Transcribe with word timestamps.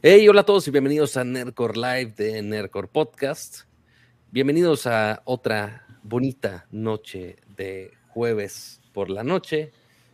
Hey, 0.00 0.28
hola 0.28 0.42
a 0.42 0.46
todos 0.46 0.68
y 0.68 0.70
bienvenidos 0.70 1.16
a 1.16 1.24
Nerdcore 1.24 1.74
Live 1.74 2.12
de 2.16 2.40
Nerdcore 2.40 2.86
Podcast. 2.86 3.62
Bienvenidos 4.30 4.86
a 4.86 5.22
otra 5.24 5.88
bonita 6.04 6.68
noche 6.70 7.34
de 7.56 7.90
jueves 8.06 8.80
por 8.92 9.10
la 9.10 9.24
noche, 9.24 9.72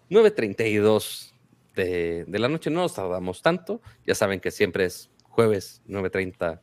9.32 0.09 1.35
de, 1.75 2.25
de 2.27 2.39
la 2.39 2.49
noche. 2.49 2.71
No 2.71 2.81
nos 2.81 2.95
tardamos 2.95 3.43
tanto, 3.43 3.83
ya 4.07 4.15
saben 4.15 4.41
que 4.41 4.51
siempre 4.51 4.87
es 4.87 5.11
jueves 5.25 5.83
9.30 5.87 6.61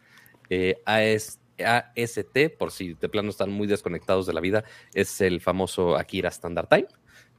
eh, 0.50 0.82
AST, 0.84 2.58
por 2.58 2.72
si 2.72 2.96
de 2.96 3.08
plano 3.08 3.30
están 3.30 3.52
muy 3.52 3.68
desconectados 3.68 4.26
de 4.26 4.34
la 4.34 4.42
vida, 4.42 4.64
es 4.96 5.22
el 5.22 5.42
famoso 5.42 5.96
Akira 5.96 6.30
Standard 6.30 6.70
Time. 6.70 6.88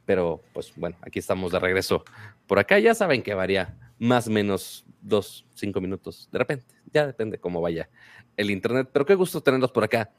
Pero 0.06 0.44
pues 0.52 0.72
bueno, 0.76 0.96
aquí 1.02 1.18
estamos 1.18 1.50
de 1.50 1.58
regreso 1.58 2.04
por 2.46 2.60
acá. 2.60 2.78
Ya 2.78 2.94
saben 2.94 3.24
que 3.24 3.34
varía 3.34 3.76
más 3.98 4.28
o 4.28 4.30
menos 4.30 4.84
dos, 5.02 5.44
cinco 5.54 5.80
minutos, 5.80 6.28
de 6.32 6.38
repente, 6.38 6.74
ya 6.92 7.06
depende 7.06 7.38
cómo 7.38 7.60
vaya 7.60 7.90
el 8.36 8.50
internet, 8.50 8.88
pero 8.92 9.04
qué 9.04 9.14
gusto 9.14 9.42
tenerlos 9.42 9.72
por 9.72 9.84
acá, 9.84 10.12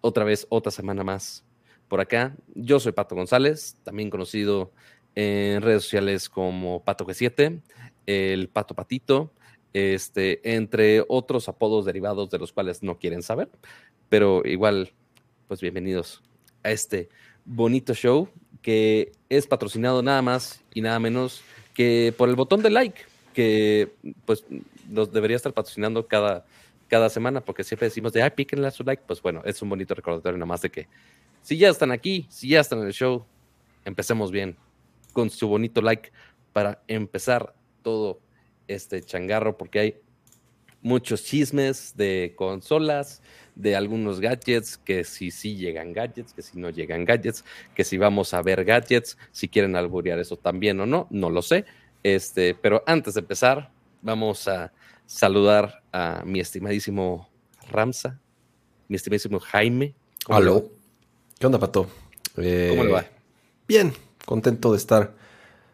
otra 0.00 0.24
vez, 0.24 0.46
otra 0.50 0.70
semana 0.70 1.02
más 1.02 1.44
por 1.88 2.00
acá. 2.00 2.36
Yo 2.54 2.78
soy 2.78 2.92
Pato 2.92 3.14
González, 3.14 3.76
también 3.82 4.10
conocido 4.10 4.72
en 5.14 5.62
redes 5.62 5.84
sociales 5.84 6.28
como 6.28 6.84
Pato 6.84 7.06
G7, 7.06 7.62
el 8.06 8.48
Pato 8.48 8.74
Patito, 8.74 9.32
este, 9.72 10.54
entre 10.54 11.04
otros 11.08 11.48
apodos 11.48 11.84
derivados 11.84 12.30
de 12.30 12.38
los 12.38 12.52
cuales 12.52 12.82
no 12.82 12.98
quieren 12.98 13.22
saber, 13.22 13.50
pero 14.08 14.42
igual, 14.44 14.92
pues 15.48 15.60
bienvenidos 15.60 16.22
a 16.62 16.70
este 16.70 17.08
bonito 17.44 17.94
show 17.94 18.28
que 18.62 19.12
es 19.28 19.46
patrocinado 19.46 20.02
nada 20.02 20.22
más 20.22 20.62
y 20.74 20.80
nada 20.80 20.98
menos 20.98 21.42
que 21.74 22.12
por 22.16 22.28
el 22.28 22.36
botón 22.36 22.62
de 22.62 22.70
like 22.70 23.02
que 23.36 23.92
pues 24.24 24.46
nos 24.88 25.12
debería 25.12 25.36
estar 25.36 25.52
patrocinando 25.52 26.06
cada, 26.06 26.46
cada 26.88 27.10
semana, 27.10 27.42
porque 27.42 27.64
siempre 27.64 27.88
decimos 27.88 28.14
de, 28.14 28.22
ay, 28.22 28.30
píquenle 28.30 28.66
a 28.66 28.70
su 28.70 28.82
like, 28.82 29.02
pues 29.06 29.20
bueno, 29.20 29.42
es 29.44 29.60
un 29.60 29.68
bonito 29.68 29.94
recordatorio 29.94 30.38
nada 30.38 30.46
más 30.46 30.62
de 30.62 30.70
que 30.70 30.88
si 31.42 31.58
ya 31.58 31.68
están 31.68 31.92
aquí, 31.92 32.26
si 32.30 32.48
ya 32.48 32.60
están 32.60 32.78
en 32.78 32.86
el 32.86 32.94
show, 32.94 33.26
empecemos 33.84 34.30
bien 34.30 34.56
con 35.12 35.28
su 35.28 35.48
bonito 35.48 35.82
like 35.82 36.12
para 36.54 36.82
empezar 36.88 37.54
todo 37.82 38.20
este 38.68 39.02
changarro, 39.02 39.58
porque 39.58 39.80
hay 39.80 40.00
muchos 40.80 41.22
chismes 41.22 41.94
de 41.94 42.32
consolas, 42.36 43.20
de 43.54 43.76
algunos 43.76 44.18
gadgets, 44.18 44.78
que 44.78 45.04
si 45.04 45.30
sí 45.30 45.56
llegan 45.56 45.92
gadgets, 45.92 46.32
que 46.32 46.40
si 46.40 46.58
no 46.58 46.70
llegan 46.70 47.04
gadgets, 47.04 47.44
que 47.74 47.84
si 47.84 47.98
vamos 47.98 48.32
a 48.32 48.40
ver 48.40 48.64
gadgets, 48.64 49.18
si 49.30 49.46
quieren 49.46 49.76
alburear 49.76 50.18
eso 50.20 50.38
también 50.38 50.80
o 50.80 50.86
no, 50.86 51.06
no 51.10 51.28
lo 51.28 51.42
sé. 51.42 51.66
Este, 52.02 52.54
pero 52.54 52.82
antes 52.86 53.14
de 53.14 53.20
empezar, 53.20 53.70
vamos 54.02 54.46
a 54.48 54.72
saludar 55.06 55.82
a 55.92 56.22
mi 56.24 56.40
estimadísimo 56.40 57.28
Ramsa, 57.68 58.18
mi 58.88 58.96
estimadísimo 58.96 59.40
Jaime. 59.40 59.94
Aló. 60.28 60.70
¿Qué 61.38 61.46
onda, 61.46 61.58
Pato? 61.58 61.88
Eh, 62.36 62.68
¿Cómo 62.70 62.84
le 62.84 62.92
va? 62.92 63.06
Bien, 63.68 63.92
contento 64.24 64.72
de 64.72 64.78
estar 64.78 65.14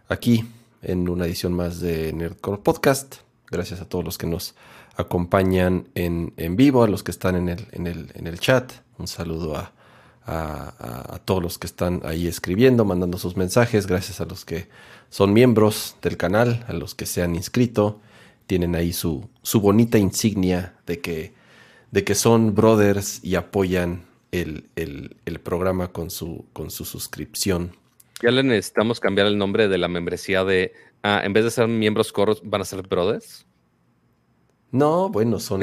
aquí 0.08 0.44
en 0.82 1.08
una 1.08 1.26
edición 1.26 1.52
más 1.52 1.80
de 1.80 2.12
Nerdcore 2.12 2.62
Podcast. 2.62 3.16
Gracias 3.50 3.80
a 3.80 3.88
todos 3.88 4.04
los 4.04 4.18
que 4.18 4.26
nos 4.26 4.54
acompañan 4.96 5.88
en, 5.94 6.32
vivo, 6.56 6.82
a 6.82 6.88
los 6.88 7.02
que 7.02 7.10
están 7.10 7.36
en 7.36 7.48
el, 7.48 7.66
en 7.72 7.86
el, 7.86 8.10
en 8.14 8.26
el 8.26 8.38
chat. 8.38 8.72
Un 8.98 9.06
saludo 9.06 9.56
a, 9.56 9.72
a, 10.26 11.20
todos 11.24 11.42
los 11.42 11.58
que 11.58 11.66
están 11.66 12.00
ahí 12.04 12.26
escribiendo, 12.26 12.84
mandando 12.84 13.18
sus 13.18 13.36
mensajes, 13.36 13.86
gracias 13.86 14.20
a 14.20 14.24
los 14.24 14.44
que 14.44 14.68
son 15.10 15.32
miembros 15.32 15.96
del 16.02 16.16
canal, 16.16 16.64
a 16.68 16.72
los 16.72 16.94
que 16.94 17.06
se 17.06 17.22
han 17.22 17.34
inscrito, 17.34 18.00
tienen 18.46 18.74
ahí 18.74 18.92
su, 18.92 19.28
su 19.42 19.60
bonita 19.60 19.98
insignia 19.98 20.74
de 20.86 21.00
que, 21.00 21.32
de 21.90 22.04
que 22.04 22.14
son 22.14 22.54
brothers 22.54 23.22
y 23.22 23.34
apoyan 23.34 24.04
el, 24.32 24.64
programa 25.42 25.88
con 25.88 26.10
su, 26.10 26.46
con 26.52 26.70
su 26.70 26.84
suscripción. 26.84 27.76
Ya 28.22 28.30
le 28.30 28.42
necesitamos 28.42 29.00
cambiar 29.00 29.26
el 29.26 29.36
nombre 29.36 29.68
de 29.68 29.78
la 29.78 29.88
membresía 29.88 30.44
de, 30.44 30.72
ah, 31.02 31.20
en 31.24 31.32
vez 31.32 31.44
de 31.44 31.50
ser 31.50 31.68
miembros 31.68 32.12
coros, 32.12 32.40
van 32.44 32.62
a 32.62 32.64
ser 32.64 32.82
brothers. 32.82 33.44
No, 34.72 35.10
bueno, 35.10 35.38
son, 35.38 35.62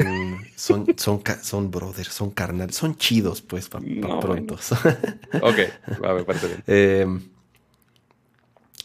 son, 0.54 0.86
son, 0.96 1.22
son 1.42 1.70
brothers, 1.70 2.12
son 2.12 2.30
carnal, 2.30 2.72
son 2.72 2.96
chidos, 2.96 3.42
pues, 3.42 3.68
para 3.68 3.84
prontos. 4.20 4.70
ok, 4.72 5.58
a 6.04 6.12
ver, 6.12 6.24
parece 6.24 6.46
bien. 6.46 6.62
Eh, 6.68 7.06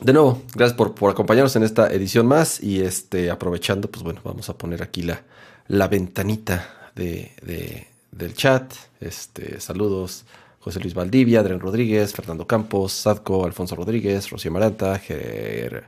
de 0.01 0.13
nuevo, 0.13 0.41
gracias 0.55 0.75
por, 0.75 0.95
por, 0.95 1.11
acompañarnos 1.11 1.55
en 1.55 1.63
esta 1.63 1.93
edición 1.93 2.25
más. 2.25 2.61
Y 2.61 2.81
este, 2.81 3.29
aprovechando, 3.29 3.89
pues 3.89 4.03
bueno, 4.03 4.19
vamos 4.23 4.49
a 4.49 4.57
poner 4.57 4.81
aquí 4.81 5.03
la, 5.03 5.21
la 5.67 5.87
ventanita 5.87 6.91
de, 6.95 7.31
de, 7.43 7.87
del 8.11 8.33
chat. 8.33 8.73
Este, 8.99 9.61
saludos. 9.61 10.25
José 10.59 10.79
Luis 10.79 10.95
Valdivia, 10.95 11.41
Adrián 11.41 11.59
Rodríguez, 11.59 12.13
Fernando 12.13 12.47
Campos, 12.47 12.91
Sadco, 12.91 13.45
Alfonso 13.45 13.75
Rodríguez, 13.75 14.27
Rocío 14.31 14.51
Maranta, 14.51 14.97
Ger, 14.97 15.85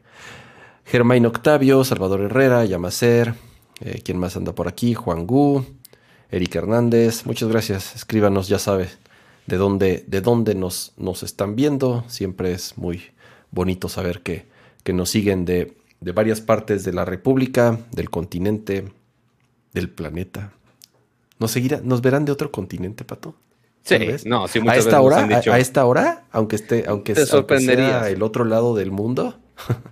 Germain 0.86 1.26
Octavio, 1.26 1.84
Salvador 1.84 2.22
Herrera, 2.22 2.64
Yamacer, 2.64 3.34
eh, 3.82 4.02
¿Quién 4.04 4.18
más 4.18 4.36
anda 4.36 4.54
por 4.54 4.68
aquí? 4.68 4.94
Juan 4.94 5.28
Gu, 5.28 5.64
Eric 6.32 6.56
Hernández. 6.56 7.26
Muchas 7.26 7.50
gracias. 7.50 7.96
Escríbanos, 7.96 8.48
ya 8.48 8.60
sabes, 8.60 8.98
de 9.46 9.58
dónde, 9.58 10.04
de 10.08 10.22
dónde 10.22 10.56
nos, 10.56 10.94
nos 10.98 11.24
están 11.24 11.56
viendo. 11.56 12.04
Siempre 12.08 12.52
es 12.52 12.78
muy 12.78 13.04
bonito 13.52 13.90
saber 13.90 14.22
que, 14.22 14.46
que 14.84 14.94
nos 14.94 15.10
siguen 15.10 15.46
de, 15.46 15.78
de 16.00 16.12
varias 16.12 16.42
partes 16.42 16.84
de 16.84 16.94
la 16.94 17.06
República, 17.06 17.80
del 17.92 18.10
continente, 18.10 18.92
del 19.74 19.90
planeta. 19.90 20.54
¿Nos, 21.40 21.52
seguirá, 21.52 21.82
¿Nos 21.84 22.02
verán 22.02 22.26
de 22.26 22.32
otro 22.32 22.52
continente, 22.52 23.06
Pato? 23.06 23.36
Sí, 23.84 23.96
no, 24.26 24.50
sí, 24.50 24.60
a 24.68 24.76
esta 24.76 25.00
hora, 25.00 25.24
a, 25.24 25.60
esta 25.60 25.86
hora, 25.86 26.26
aunque 26.32 26.58
esté, 26.58 26.84
aunque, 26.88 27.14
te 27.14 27.26
sea 27.26 28.10
el 28.10 28.22
otro 28.22 28.44
lado 28.44 28.76
del 28.76 28.92
mundo. 28.92 29.40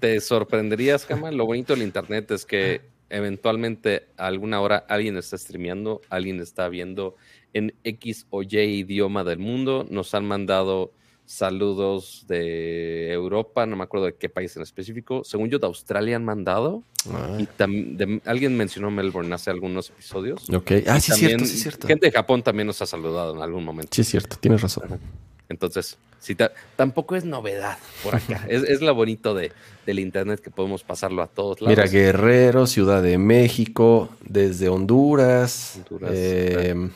Te 0.01 0.19
sorprenderías, 0.19 1.05
Jama. 1.05 1.31
Lo 1.31 1.45
bonito 1.45 1.73
del 1.73 1.83
internet 1.83 2.29
es 2.31 2.45
que 2.45 2.81
eventualmente 3.15 4.07
a 4.17 4.27
alguna 4.27 4.59
hora 4.61 4.85
alguien 4.89 5.17
está 5.17 5.37
streameando, 5.37 6.01
alguien 6.09 6.39
está 6.41 6.67
viendo 6.67 7.15
en 7.53 7.73
X 7.83 8.27
o 8.29 8.43
Y 8.43 8.57
idioma 8.57 9.23
del 9.23 9.39
mundo. 9.39 9.85
Nos 9.89 10.13
han 10.13 10.25
mandado 10.25 10.91
saludos 11.25 12.25
de 12.27 13.11
Europa, 13.11 13.65
no 13.65 13.75
me 13.75 13.83
acuerdo 13.83 14.07
de 14.07 14.15
qué 14.15 14.29
país 14.29 14.55
en 14.57 14.63
específico. 14.63 15.23
Según 15.23 15.49
yo, 15.49 15.59
de 15.59 15.65
Australia 15.65 16.17
han 16.17 16.25
mandado. 16.25 16.83
Ah. 17.09 17.37
Y 17.39 17.47
alguien 18.25 18.57
mencionó 18.57 18.91
Melbourne 18.91 19.33
hace 19.33 19.49
algunos 19.49 19.89
episodios. 19.89 20.49
Ok, 20.49 20.71
ah, 20.87 20.99
sí, 20.99 21.13
es 21.13 21.17
cierto, 21.17 21.45
sí, 21.45 21.57
cierto. 21.57 21.87
Gente 21.87 22.07
de 22.07 22.11
Japón 22.11 22.43
también 22.43 22.67
nos 22.67 22.81
ha 22.81 22.85
saludado 22.85 23.35
en 23.35 23.41
algún 23.41 23.63
momento. 23.63 23.89
Sí, 23.93 24.01
es 24.01 24.09
cierto, 24.09 24.35
tienes 24.39 24.61
razón. 24.61 24.99
Entonces, 25.49 25.97
sí, 26.19 26.35
tampoco 26.75 27.15
es 27.15 27.25
novedad 27.25 27.77
por 28.03 28.15
acá. 28.15 28.45
es, 28.49 28.63
es, 28.63 28.81
lo 28.81 28.93
bonito 28.95 29.33
de, 29.33 29.51
del 29.85 29.99
Internet 29.99 30.39
que 30.39 30.49
podemos 30.49 30.83
pasarlo 30.83 31.21
a 31.21 31.27
todos 31.27 31.61
lados. 31.61 31.77
Mira, 31.77 31.89
Guerrero, 31.89 32.67
Ciudad 32.67 33.03
de 33.03 33.17
México, 33.17 34.09
desde 34.27 34.69
Honduras. 34.69 35.79
Em, 36.01 36.91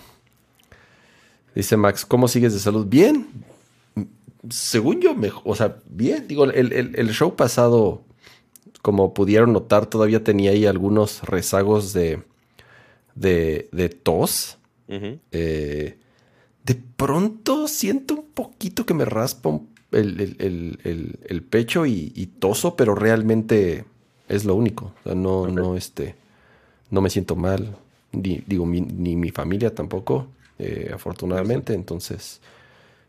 dice 1.53 1.77
Max, 1.77 2.05
¿cómo 2.05 2.27
sigues 2.27 2.53
de 2.53 2.59
salud? 2.59 2.87
Bien. 2.87 3.27
Según 4.49 5.01
yo, 5.01 5.15
mejor, 5.15 5.43
o 5.45 5.55
sea, 5.55 5.77
bien. 5.87 6.27
Digo, 6.27 6.45
el, 6.45 7.09
show 7.11 7.35
pasado, 7.35 8.01
como 8.81 9.13
pudieron 9.13 9.53
notar, 9.53 9.85
todavía 9.85 10.23
tenía 10.23 10.51
ahí 10.51 10.65
algunos 10.65 11.21
rezagos 11.23 11.93
de, 11.93 12.23
de, 13.15 13.89
tos. 14.01 14.57
eh, 14.87 15.97
de 16.69 16.75
pronto 16.95 17.67
siento 17.67 18.13
un 18.13 18.28
poquito 18.43 18.85
que 18.85 18.93
me 18.93 19.05
raspa 19.05 19.59
el, 19.91 21.45
pecho 21.49 21.85
y, 21.85 22.29
toso, 22.39 22.75
pero 22.75 22.95
realmente 22.95 23.85
es 24.27 24.45
lo 24.45 24.55
único. 24.55 24.93
no, 25.05 25.47
no, 25.47 25.75
este, 25.75 26.15
no 26.89 27.01
me 27.01 27.09
siento 27.09 27.35
mal, 27.35 27.75
ni, 28.11 28.41
digo, 28.45 28.65
ni 28.65 29.15
mi 29.15 29.31
familia 29.31 29.73
tampoco, 29.73 30.27
eh, 30.57 30.91
afortunadamente. 30.93 31.73
Entonces, 31.73 32.39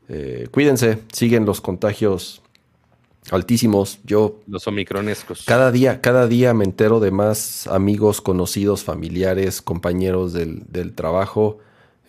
eh, 0.08 0.48
cuídense, 0.50 0.98
siguen 1.12 1.44
los 1.44 1.60
contagios 1.60 2.42
altísimos. 3.30 4.00
Yo. 4.04 4.40
Los 4.48 4.66
omicronescos. 4.66 5.44
Cada 5.44 5.70
día, 5.70 6.00
cada 6.00 6.26
día 6.26 6.54
me 6.54 6.64
entero 6.64 6.98
de 6.98 7.12
más 7.12 7.68
amigos, 7.68 8.20
conocidos, 8.20 8.82
familiares, 8.82 9.62
compañeros 9.62 10.32
del, 10.32 10.64
del 10.68 10.94
trabajo. 10.94 11.58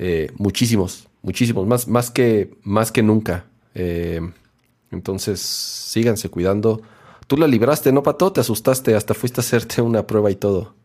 Eh, 0.04 0.32
muchísimos, 0.38 1.08
muchísimos, 1.22 1.68
más, 1.68 1.88
más, 1.88 2.12
que, 2.12 2.56
más 2.64 2.92
que 2.92 3.04
nunca. 3.04 3.46
Eh, 3.74 4.22
entonces, 4.92 5.40
síganse 5.40 6.30
cuidando. 6.30 6.82
Tú 7.28 7.38
la 7.38 7.48
libraste, 7.48 7.92
¿no, 7.92 8.04
Pato? 8.04 8.34
Te 8.34 8.42
asustaste, 8.42 8.96
hasta 8.96 9.14
fuiste 9.14 9.40
a 9.40 9.44
hacerte 9.44 9.82
una 9.82 10.06
prueba 10.06 10.30
y 10.32 10.36
todo. 10.36 10.76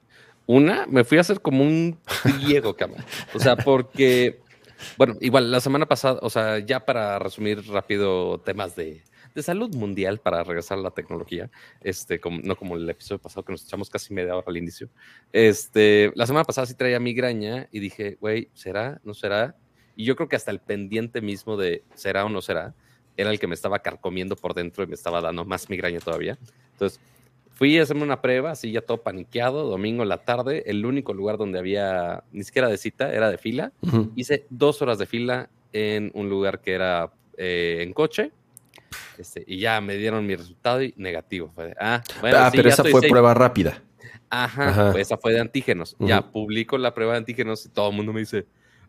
Una, 0.46 0.86
me 0.86 1.02
fui 1.04 1.18
a 1.18 1.22
hacer 1.22 1.40
como 1.40 1.64
un 1.64 1.98
griego, 2.24 2.74
cama. 2.76 3.04
O 3.34 3.40
sea, 3.40 3.56
porque, 3.56 4.40
bueno, 4.96 5.16
igual 5.20 5.50
la 5.50 5.60
semana 5.60 5.86
pasada, 5.86 6.20
o 6.22 6.30
sea, 6.30 6.60
ya 6.60 6.84
para 6.84 7.18
resumir 7.18 7.66
rápido 7.66 8.38
temas 8.38 8.76
de, 8.76 9.02
de 9.34 9.42
salud 9.42 9.74
mundial 9.74 10.18
para 10.18 10.44
regresar 10.44 10.78
a 10.78 10.82
la 10.82 10.92
tecnología, 10.92 11.50
este, 11.82 12.20
como, 12.20 12.38
no 12.42 12.56
como 12.56 12.76
el 12.76 12.88
episodio 12.88 13.20
pasado 13.20 13.44
que 13.44 13.52
nos 13.52 13.64
echamos 13.64 13.90
casi 13.90 14.14
media 14.14 14.36
hora 14.36 14.46
al 14.46 14.56
inicio. 14.56 14.88
Este, 15.32 16.12
la 16.14 16.26
semana 16.26 16.44
pasada 16.44 16.66
sí 16.68 16.74
traía 16.74 17.00
migraña 17.00 17.68
y 17.72 17.80
dije, 17.80 18.18
güey, 18.20 18.50
¿será? 18.54 19.00
¿No 19.02 19.14
será? 19.14 19.56
Y 19.96 20.04
yo 20.04 20.14
creo 20.14 20.28
que 20.28 20.36
hasta 20.36 20.50
el 20.50 20.60
pendiente 20.60 21.20
mismo 21.20 21.56
de 21.56 21.82
será 21.94 22.24
o 22.24 22.28
no 22.28 22.42
será 22.42 22.74
era 23.16 23.30
el 23.30 23.38
que 23.38 23.46
me 23.46 23.54
estaba 23.54 23.78
carcomiendo 23.80 24.36
por 24.36 24.54
dentro 24.54 24.84
y 24.84 24.86
me 24.86 24.94
estaba 24.94 25.20
dando 25.20 25.44
más 25.44 25.70
migraña 25.70 26.00
todavía. 26.00 26.38
Entonces, 26.72 27.00
fui 27.54 27.78
a 27.78 27.82
hacerme 27.82 28.02
una 28.02 28.20
prueba, 28.20 28.50
así 28.50 28.70
ya 28.70 28.82
todo 28.82 29.02
paniqueado, 29.02 29.64
domingo 29.64 30.02
en 30.02 30.10
la 30.10 30.18
tarde, 30.18 30.64
el 30.66 30.84
único 30.84 31.14
lugar 31.14 31.38
donde 31.38 31.58
había 31.58 32.24
ni 32.32 32.44
siquiera 32.44 32.68
de 32.68 32.76
cita, 32.76 33.12
era 33.12 33.30
de 33.30 33.38
fila. 33.38 33.72
Hice 34.14 34.46
dos 34.50 34.82
horas 34.82 34.98
de 34.98 35.06
fila 35.06 35.48
en 35.72 36.10
un 36.14 36.28
lugar 36.28 36.60
que 36.60 36.72
era 36.72 37.10
eh, 37.36 37.78
en 37.80 37.92
coche. 37.92 38.32
Este, 39.18 39.42
y 39.46 39.58
ya 39.58 39.80
me 39.80 39.96
dieron 39.96 40.26
mi 40.26 40.36
resultado 40.36 40.82
y 40.82 40.92
negativo. 40.96 41.52
ah, 41.80 42.02
ah 42.22 42.50
pero 42.52 42.68
esa 42.68 42.84
fue 42.84 43.00
prueba 43.02 43.32
rápida. 43.32 43.82
Ajá, 44.28 44.90
Pues 44.92 45.06
esa 45.06 45.16
fue 45.16 45.32
de 45.32 45.40
antígenos. 45.40 45.96
Ya 45.98 46.30
publico 46.30 46.76
la 46.76 46.92
prueba 46.92 47.12
de 47.12 47.18
antígenos 47.18 47.64
y 47.64 47.70
todo 47.70 47.88
el 47.90 47.96
mundo 47.96 48.12
me 48.12 48.20
dice, 48.20 48.46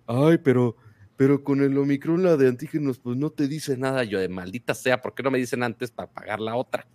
ay, 0.07 0.37
pero 0.39 0.75
pero 1.17 1.43
con 1.43 1.61
el 1.61 1.75
Omicron, 1.77 2.23
la 2.23 2.37
de 2.37 2.47
antígenos, 2.47 2.99
pues 2.99 3.17
no 3.17 3.31
te 3.31 3.47
dice 3.47 3.75
nada. 3.75 4.03
Yo 4.03 4.19
de 4.19 4.29
maldita 4.29 4.75
sea, 4.75 5.01
¿por 5.01 5.15
qué 5.15 5.23
no 5.23 5.31
me 5.31 5.39
dicen 5.39 5.63
antes 5.63 5.89
para 5.89 6.09
pagar 6.09 6.39
la 6.39 6.55
otra? 6.55 6.87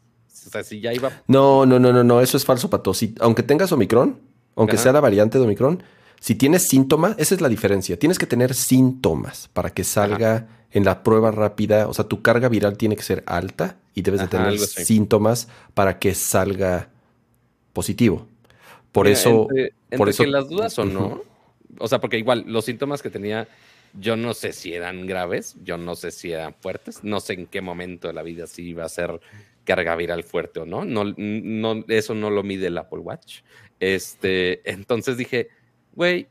O 0.47 0.51
sea, 0.51 0.63
si 0.63 0.81
ya 0.81 0.95
iba. 0.95 1.11
No, 1.27 1.67
no, 1.67 1.81
no, 1.81 1.93
no, 1.93 2.05
no, 2.05 2.21
eso 2.21 2.37
es 2.37 2.45
falso, 2.45 2.71
Pato. 2.71 2.95
Si, 2.95 3.15
aunque 3.19 3.43
tengas 3.43 3.73
Omicron, 3.73 4.19
aunque 4.55 4.79
sea 4.79 4.93
la 4.93 5.01
variante 5.01 5.39
de 5.39 5.45
Omicron, 5.45 5.83
si 6.21 6.37
tienes 6.37 6.63
síntomas, 6.63 7.17
esa 7.19 7.35
es 7.35 7.41
la 7.41 7.49
diferencia. 7.49 7.99
Tienes 7.99 8.19
que 8.19 8.27
tener 8.27 8.55
síntomas 8.55 9.51
para 9.53 9.71
que 9.71 9.83
salga 9.83 10.47
en 10.71 10.85
la 10.85 11.03
prueba 11.03 11.33
rápida. 11.33 11.89
O 11.89 11.95
sea, 11.95 12.05
tu 12.05 12.23
carga 12.23 12.49
viral 12.49 12.79
tiene 12.79 12.95
que 12.95 13.03
ser 13.03 13.25
alta 13.27 13.77
y 13.93 14.03
debes 14.03 14.21
de 14.21 14.29
tener 14.29 14.57
síntomas 14.59 15.49
para 15.75 15.99
que 15.99 16.15
salga 16.15 16.91
positivo. 17.73 18.27
Por 18.93 19.09
eso. 19.09 19.49
por 19.97 20.09
eso, 20.09 20.23
que 20.23 20.31
las 20.31 20.49
dudas 20.49 20.79
o 20.79 20.85
no. 20.85 21.23
O 21.79 21.89
sea, 21.89 22.01
porque 22.01 22.19
igual 22.19 22.45
los 22.47 22.67
síntomas 22.67 23.03
que 23.03 23.11
tenía 23.11 23.49
yo 23.95 24.17
no 24.17 24.35
sé 24.35 24.53
si 24.53 24.73
eran 24.73 25.07
graves, 25.07 25.57
yo 25.63 25.77
no 25.77 25.95
sé 25.95 26.11
si 26.11 26.33
eran 26.33 26.55
fuertes, 26.55 27.05
no 27.05 27.21
sé 27.21 27.35
en 27.35 27.47
qué 27.47 27.61
momento 27.61 28.09
de 28.09 28.15
la 28.15 28.23
vida 28.23 28.47
si 28.47 28.69
iba 28.69 28.85
a 28.85 28.89
ser 28.89 29.21
carga 29.65 29.95
viral 29.97 30.25
fuerte 30.25 30.61
o 30.61 30.67
no. 30.67 30.85
No, 30.85 31.05
no 31.17 31.85
eso 31.89 32.15
no 32.15 32.31
lo 32.31 32.43
mide 32.43 32.69
el 32.69 32.79
Apple 32.79 33.01
Watch. 33.01 33.41
Este, 33.81 34.69
entonces 34.71 35.17
dije, 35.17 35.49
güey, 35.95 36.29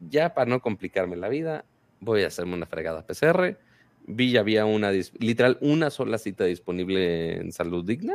ya 0.00 0.34
para 0.34 0.50
no 0.50 0.60
complicarme 0.60 1.16
la 1.16 1.28
vida, 1.28 1.64
voy 2.00 2.22
a 2.22 2.28
hacerme 2.28 2.54
una 2.54 2.66
fregada 2.66 3.06
PCR. 3.06 3.58
Vi 4.06 4.32
ya 4.32 4.40
había 4.40 4.64
una, 4.64 4.90
literal, 5.18 5.58
una 5.60 5.90
sola 5.90 6.18
cita 6.18 6.44
disponible 6.44 7.36
en 7.36 7.52
Salud 7.52 7.84
Digna, 7.84 8.14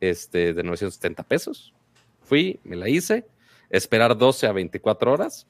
este, 0.00 0.52
de 0.52 0.62
970 0.62 1.22
pesos. 1.22 1.74
Fui, 2.20 2.60
me 2.64 2.76
la 2.76 2.88
hice, 2.88 3.26
esperar 3.70 4.16
12 4.16 4.46
a 4.46 4.52
24 4.52 5.12
horas 5.12 5.46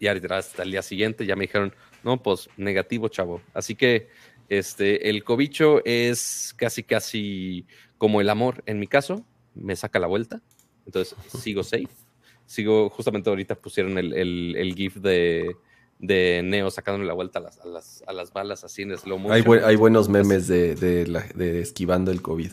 y 0.00 0.06
hasta 0.06 0.62
el 0.62 0.70
día 0.70 0.82
siguiente 0.82 1.26
ya 1.26 1.36
me 1.36 1.42
dijeron, 1.42 1.74
no, 2.04 2.22
pues 2.22 2.48
negativo, 2.56 3.08
chavo. 3.08 3.40
Así 3.54 3.74
que 3.74 4.08
este, 4.48 5.10
el 5.10 5.24
cobicho 5.24 5.84
es 5.84 6.54
casi, 6.56 6.82
casi 6.82 7.66
como 7.98 8.20
el 8.20 8.30
amor 8.30 8.62
en 8.66 8.78
mi 8.78 8.86
caso, 8.86 9.24
me 9.54 9.76
saca 9.76 9.98
la 9.98 10.06
vuelta. 10.06 10.40
Entonces 10.86 11.16
sigo 11.40 11.62
safe. 11.62 11.88
Sigo, 12.46 12.88
justamente 12.88 13.28
ahorita 13.28 13.56
pusieron 13.56 13.98
el, 13.98 14.14
el, 14.14 14.74
GIF 14.74 14.96
de, 14.96 15.54
de 15.98 16.40
Neo 16.42 16.70
sacándole 16.70 17.06
la 17.06 17.12
vuelta 17.12 17.40
a 17.40 17.42
las, 17.42 17.60
a 17.60 17.66
las, 17.66 18.02
a 18.06 18.12
las 18.14 18.32
balas 18.32 18.64
así 18.64 18.82
en 18.82 18.96
slow 18.96 19.18
motion. 19.18 19.62
Hay, 19.64 19.76
buenos 19.76 20.08
memes 20.08 20.46
de, 20.46 20.74
de, 20.74 21.04
de, 21.34 21.60
esquivando 21.60 22.10
el 22.10 22.22
COVID. 22.22 22.52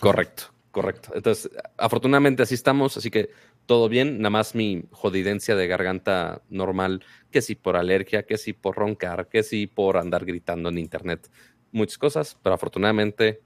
Correcto, 0.00 0.44
correcto. 0.74 1.12
Entonces, 1.14 1.50
afortunadamente 1.78 2.42
así 2.42 2.54
estamos, 2.54 2.96
así 2.96 3.08
que 3.08 3.30
todo 3.64 3.88
bien, 3.88 4.18
nada 4.18 4.30
más 4.30 4.56
mi 4.56 4.84
jodidencia 4.90 5.54
de 5.54 5.68
garganta 5.68 6.42
normal, 6.50 7.04
que 7.30 7.40
si 7.42 7.54
por 7.54 7.76
alergia, 7.76 8.24
que 8.24 8.36
si 8.36 8.52
por 8.52 8.76
roncar, 8.76 9.28
que 9.28 9.44
si 9.44 9.68
por 9.68 9.96
andar 9.96 10.24
gritando 10.24 10.68
en 10.68 10.78
internet, 10.78 11.30
muchas 11.70 11.96
cosas, 11.96 12.36
pero 12.42 12.56
afortunadamente 12.56 13.40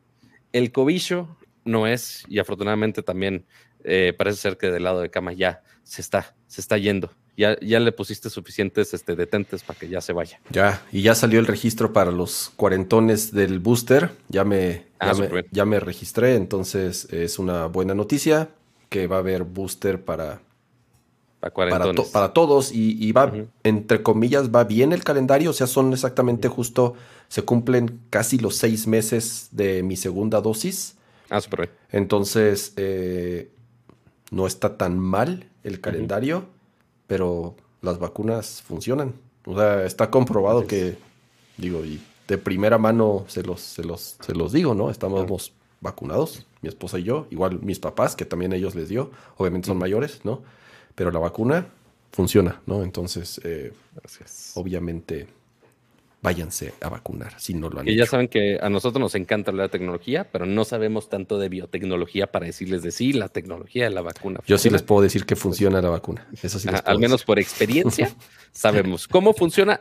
el 0.52 0.72
cobicho 0.72 1.36
no 1.66 1.86
es 1.86 2.25
y 2.28 2.38
afortunadamente 2.38 3.02
también 3.02 3.44
eh, 3.84 4.14
parece 4.16 4.38
ser 4.38 4.56
que 4.56 4.70
del 4.70 4.84
lado 4.84 5.02
de 5.02 5.10
cama 5.10 5.34
ya 5.34 5.62
se 5.82 6.00
está, 6.00 6.34
se 6.46 6.62
está 6.62 6.78
yendo. 6.78 7.12
Ya, 7.38 7.56
ya 7.61 7.79
le 7.79 7.93
pusiste 7.93 8.31
suficientes 8.31 8.93
este, 8.93 9.14
detentes 9.14 9.62
para 9.62 9.79
que 9.79 9.88
ya 9.88 10.00
se 10.00 10.12
vaya. 10.12 10.40
Ya, 10.50 10.82
y 10.90 11.02
ya 11.02 11.14
salió 11.14 11.38
el 11.38 11.46
registro 11.46 11.93
para 11.93 12.11
los 12.11 12.50
cuarentones 12.56 13.32
del 13.32 13.61
booster. 13.61 14.11
Ya 14.29 14.43
me, 14.43 14.87
ya, 15.00 15.11
ah, 15.11 15.14
me 15.14 15.44
ya 15.52 15.64
me 15.64 15.79
registré, 15.79 16.35
entonces 16.35 17.06
es 17.12 17.38
una 17.38 17.67
buena 17.67 17.94
noticia 17.94 18.49
que 18.88 19.06
va 19.06 19.17
a 19.17 19.19
haber 19.20 19.44
booster 19.44 20.05
para, 20.05 20.40
para, 21.38 21.93
para, 22.12 22.32
todos 22.32 22.73
y, 22.73 23.12
va, 23.12 23.32
entre 23.62 24.02
comillas, 24.02 24.50
va 24.50 24.64
bien 24.64 24.93
el 24.93 25.05
calendario, 25.05 25.50
o 25.50 25.52
sea, 25.52 25.69
son 25.69 25.93
exactamente 25.93 26.49
justo, 26.49 26.94
se 27.29 27.43
cumplen 27.43 28.00
casi 28.11 28.38
los 28.38 28.56
seis 28.56 28.88
meses 28.88 29.50
de 29.52 29.84
mi 29.84 29.96
segunda 29.96 30.41
dosis. 30.41 30.96
Ah, 31.31 31.41
super 31.41 31.70
Entonces, 31.93 32.73
eh, 32.76 33.52
no 34.32 34.49
está 34.49 34.76
tan 34.76 34.99
mal 34.99 35.49
el 35.62 35.81
calendario, 35.81 36.49
pero 37.08 37.56
las 37.82 37.99
vacunas 37.99 38.62
funcionan. 38.62 39.14
O 39.44 39.56
sea, 39.56 39.84
está 39.84 40.10
comprobado 40.10 40.69
que, 40.69 40.96
digo, 41.56 41.84
y 41.84 42.00
de 42.28 42.38
primera 42.38 42.78
mano 42.78 43.25
se 43.26 43.43
los, 43.43 43.60
se 43.60 43.82
los, 43.82 44.19
se 44.20 44.34
los 44.34 44.52
digo, 44.52 44.75
¿no? 44.75 44.90
Estamos 44.90 45.52
vacunados, 45.81 46.46
mi 46.60 46.69
esposa 46.69 46.99
y 47.00 47.05
yo, 47.05 47.26
igual 47.31 47.58
mis 47.62 47.81
papás, 47.81 48.14
que 48.14 48.25
también 48.25 48.52
ellos 48.52 48.76
les 48.76 48.88
dio, 48.88 49.10
obviamente 49.37 49.66
son 49.66 49.78
mayores, 49.78 50.20
¿no? 50.25 50.43
Pero 50.94 51.10
la 51.10 51.19
vacuna 51.19 51.66
funciona, 52.12 52.60
¿no? 52.66 52.82
Entonces, 52.82 53.40
eh, 53.44 53.72
obviamente, 54.55 55.28
váyanse 56.20 56.75
a 56.81 56.88
vacunar 56.88 57.38
si 57.38 57.55
no 57.55 57.70
lo 57.70 57.81
han 57.81 57.88
y 57.88 57.94
ya 57.94 58.06
saben 58.06 58.29
que 58.29 58.59
a 58.61 58.69
nosotros 58.69 59.00
nos 59.00 59.15
encanta 59.15 59.53
la 59.53 59.69
tecnología, 59.69 60.29
pero 60.31 60.47
no 60.47 60.65
sabemos 60.65 61.09
tanto 61.09 61.38
de 61.38 61.49
biotecnología 61.49 62.26
para 62.26 62.47
decirles 62.47 62.82
de 62.82 62.91
sí, 62.91 63.12
la 63.12 63.29
tecnología 63.29 63.85
de 63.85 63.91
la 63.91 64.03
vacuna. 64.03 64.41
Yo 64.47 64.59
sí 64.59 64.69
les 64.70 64.82
puedo 64.82 65.03
decir 65.03 65.26
que 65.26 65.37
funciona 65.37 65.81
la 65.81 65.91
vacuna. 65.91 66.27
Eso 66.43 66.58
sí 66.58 66.69
les 66.69 66.82
Al 66.84 66.98
menos 66.98 67.25
por 67.25 67.39
experiencia 67.39 68.13
sabemos 68.53 69.06
cómo 69.06 69.32
funciona 69.32 69.81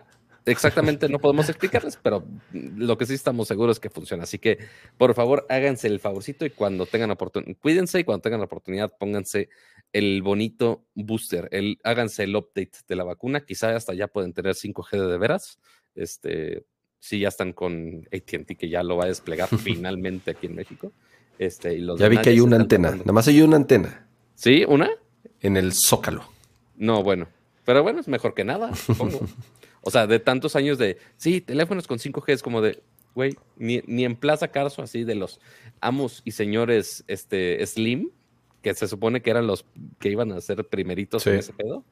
exactamente 0.52 1.10
no 1.10 1.20
podemos 1.20 1.50
explicarles, 1.50 2.00
pero 2.02 2.26
lo 2.52 2.98
que 2.98 3.06
sí 3.06 3.14
estamos 3.14 3.48
seguros 3.48 3.78
es 3.78 3.80
que 3.80 3.90
funciona. 3.90 4.24
Así 4.24 4.40
que, 4.40 4.58
por 4.98 5.14
favor, 5.14 5.46
háganse 5.50 5.88
el 5.88 6.00
favorcito 6.00 6.46
y 6.46 6.50
cuando 6.50 6.86
tengan 6.86 7.12
oportunidad, 7.12 7.58
cuídense 7.60 8.00
y 8.00 8.04
cuando 8.04 8.22
tengan 8.22 8.40
la 8.40 8.46
oportunidad, 8.46 8.94
pónganse 8.98 9.50
el 9.94 10.22
bonito 10.22 10.86
booster, 10.96 11.48
el, 11.52 11.80
háganse 11.84 12.24
el 12.24 12.36
update 12.36 12.72
de 12.88 12.96
la 12.96 13.04
vacuna. 13.04 13.46
Quizá 13.46 13.76
hasta 13.76 13.94
ya 13.94 14.08
pueden 14.08 14.34
tener 14.34 14.56
5G 14.56 15.08
de 15.08 15.18
veras. 15.18 15.60
Este, 15.98 16.64
sí, 17.00 17.20
ya 17.20 17.28
están 17.28 17.52
con 17.52 18.08
ATT, 18.14 18.58
que 18.58 18.70
ya 18.70 18.84
lo 18.84 18.96
va 18.96 19.06
a 19.06 19.08
desplegar 19.08 19.50
finalmente 19.58 20.32
aquí 20.32 20.48
en 20.48 20.56
México. 20.56 20.94
Este, 21.40 21.78
y 21.78 21.86
ya 21.98 22.08
vi 22.08 22.18
que 22.18 22.30
hay 22.30 22.40
una 22.40 22.56
antena, 22.56 22.92
nada 22.92 23.12
más 23.12 23.28
hay 23.28 23.42
una 23.42 23.58
antena. 23.58 24.08
¿Sí? 24.36 24.64
¿Una? 24.68 24.90
En 25.42 25.58
el 25.58 25.74
zócalo. 25.74 26.24
No, 26.78 27.04
bueno. 27.04 27.28
Pero 27.66 27.84
bueno, 27.84 28.00
es 28.00 28.08
mejor 28.08 28.34
que 28.34 28.44
nada, 28.44 28.74
supongo. 28.76 29.20
O 29.82 29.92
sea, 29.92 30.06
de 30.06 30.20
tantos 30.20 30.58
años 30.58 30.78
de, 30.78 30.98
sí, 31.16 31.40
teléfonos 31.40 31.88
con 31.88 31.98
5G 31.98 32.34
es 32.34 32.44
como 32.44 32.60
de, 32.60 32.84
güey, 33.16 33.38
ni, 33.56 33.82
en 34.04 34.18
Plaza 34.18 34.50
Carso, 34.50 34.82
así 34.82 35.06
de 35.06 35.16
los 35.16 35.40
amos 35.80 36.22
y 36.26 36.32
señores 36.32 37.06
este, 37.08 37.66
Slim, 37.66 38.10
que 38.62 38.74
se 38.74 38.90
supone 38.90 39.22
que 39.22 39.30
eran 39.30 39.48
los 39.48 39.66
que 40.00 40.10
iban 40.10 40.34
a 40.34 40.42
ser 40.42 40.68
primeritos 40.68 41.26
en 41.26 41.36
ese 41.36 41.54
pedo. 41.54 41.86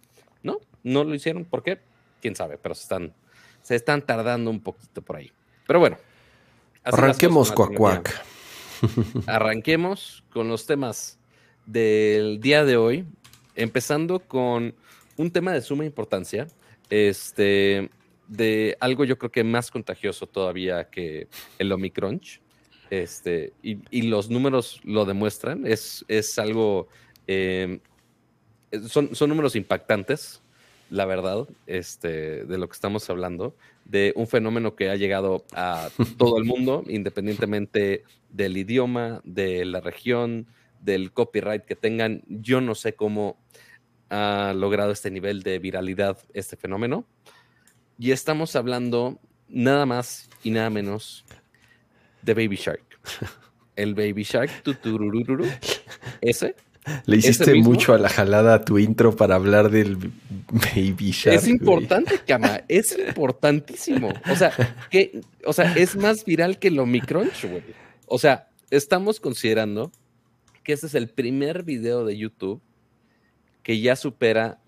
No, 0.43 0.59
no 0.83 1.05
lo 1.05 1.15
hicieron. 1.15 1.45
¿Por 1.45 1.63
qué? 1.63 1.79
Quién 2.21 2.35
sabe, 2.35 2.57
pero 2.57 2.75
se 2.75 2.81
están, 2.81 3.13
se 3.65 3.73
están 3.73 4.03
tardando 4.03 4.51
un 4.51 4.61
poquito 4.61 5.01
por 5.01 5.15
ahí. 5.15 5.31
Pero 5.65 5.79
bueno. 5.79 5.97
Arranquemos, 6.83 7.51
Cuacuac. 7.51 8.23
Arranquemos 9.25 10.23
con 10.29 10.47
los 10.47 10.67
temas 10.67 11.17
del 11.65 12.39
día 12.39 12.63
de 12.63 12.77
hoy, 12.77 13.05
empezando 13.55 14.19
con 14.19 14.75
un 15.17 15.31
tema 15.31 15.51
de 15.51 15.61
suma 15.61 15.83
importancia 15.83 16.45
este, 16.91 17.89
de 18.27 18.77
algo 18.79 19.03
yo 19.03 19.17
creo 19.17 19.31
que 19.31 19.43
más 19.43 19.71
contagioso 19.71 20.27
todavía 20.27 20.87
que 20.91 21.27
el 21.57 21.71
Omicron. 21.71 22.21
Este, 22.91 23.51
y, 23.63 24.03
los 24.03 24.29
números 24.29 24.79
lo 24.83 25.05
demuestran, 25.05 25.65
es, 25.65 26.05
es 26.07 26.37
algo, 26.37 26.87
em, 27.25 27.79
son, 28.87 29.15
son 29.15 29.29
números 29.29 29.55
impactantes, 29.55 30.43
la 30.89 31.05
verdad, 31.05 31.47
este, 31.67 32.45
de 32.45 32.57
lo 32.57 32.67
que 32.67 32.73
estamos 32.73 33.09
hablando, 33.09 33.55
de 33.85 34.13
un 34.15 34.27
fenómeno 34.27 34.75
que 34.75 34.89
ha 34.89 34.95
llegado 34.95 35.45
a 35.53 35.89
todo 36.17 36.37
el 36.37 36.45
mundo, 36.45 36.83
independientemente 36.87 38.03
del 38.29 38.57
idioma, 38.57 39.21
de 39.23 39.65
la 39.65 39.81
región, 39.81 40.47
del 40.81 41.11
copyright 41.11 41.65
que 41.65 41.75
tengan. 41.75 42.23
Yo 42.27 42.61
no 42.61 42.75
sé 42.75 42.93
cómo 42.93 43.37
ha 44.09 44.53
logrado 44.55 44.91
este 44.91 45.11
nivel 45.11 45.41
de 45.43 45.59
viralidad, 45.59 46.17
este 46.33 46.55
fenómeno. 46.55 47.05
Y 47.97 48.11
estamos 48.11 48.55
hablando 48.55 49.19
nada 49.47 49.85
más 49.85 50.29
y 50.43 50.51
nada 50.51 50.69
menos 50.69 51.25
de 52.21 52.33
Baby 52.33 52.55
Shark. 52.57 52.83
El 53.75 53.93
Baby 53.93 54.23
Shark, 54.23 54.63
tuturururu, 54.63 55.45
ese. 56.21 56.55
Le 57.05 57.17
hiciste 57.17 57.55
mucho 57.55 57.93
a 57.93 57.97
la 57.97 58.09
jalada 58.09 58.55
a 58.55 58.65
tu 58.65 58.77
intro 58.77 59.15
para 59.15 59.35
hablar 59.35 59.69
del 59.69 59.97
Baby 60.51 61.11
Shark. 61.11 61.37
Es 61.37 61.47
importante, 61.47 62.19
Cama, 62.25 62.61
es 62.67 62.97
importantísimo. 63.07 64.13
O 64.31 64.35
sea, 64.35 64.51
que, 64.89 65.21
o 65.45 65.53
sea, 65.53 65.73
es 65.75 65.95
más 65.95 66.25
viral 66.25 66.59
que 66.59 66.67
el 66.67 66.79
Omicron, 66.79 67.29
güey. 67.43 67.63
O 68.07 68.19
sea, 68.19 68.49
estamos 68.69 69.19
considerando 69.19 69.91
que 70.63 70.73
este 70.73 70.87
es 70.87 70.95
el 70.95 71.09
primer 71.09 71.63
video 71.63 72.05
de 72.05 72.17
YouTube 72.17 72.61
que 73.63 73.79
ya 73.79 73.95
supera 73.95 74.59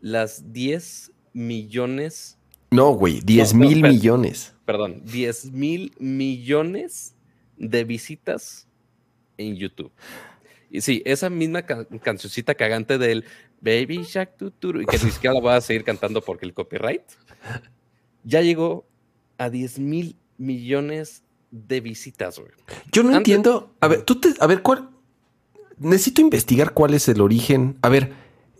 las 0.00 0.52
10 0.52 1.12
millones. 1.32 2.38
No, 2.70 2.90
güey, 2.92 3.20
10 3.20 3.54
mil 3.54 3.82
millones. 3.82 4.54
Perdón, 4.66 5.02
10 5.04 5.52
mil 5.52 5.94
millones 5.98 7.14
de 7.56 7.84
visitas 7.84 8.66
en 9.38 9.56
YouTube. 9.56 9.92
Y 10.72 10.80
sí, 10.80 11.02
esa 11.04 11.28
misma 11.28 11.62
cancioncita 11.62 12.54
cagante 12.54 12.96
del 12.96 13.26
Baby 13.60 14.04
Shark 14.04 14.38
Tuturu, 14.38 14.80
y 14.80 14.86
que 14.86 14.96
ni 15.04 15.10
siquiera 15.10 15.34
la 15.34 15.40
voy 15.40 15.52
a 15.52 15.60
seguir 15.60 15.84
cantando 15.84 16.22
porque 16.22 16.46
el 16.46 16.54
copyright, 16.54 17.02
ya 18.24 18.40
llegó 18.40 18.86
a 19.36 19.50
10 19.50 19.78
mil 19.80 20.16
millones 20.38 21.24
de 21.50 21.82
visitas, 21.82 22.38
güey. 22.38 22.52
Yo 22.90 23.02
no 23.02 23.14
entiendo. 23.14 23.74
A 23.80 23.88
ver, 23.88 24.02
tú 24.02 24.18
te, 24.18 24.30
a 24.40 24.46
ver, 24.46 24.62
¿cuál? 24.62 24.88
Necesito 25.76 26.22
investigar 26.22 26.72
cuál 26.72 26.94
es 26.94 27.06
el 27.06 27.20
origen. 27.20 27.76
A 27.82 27.90
ver, 27.90 28.14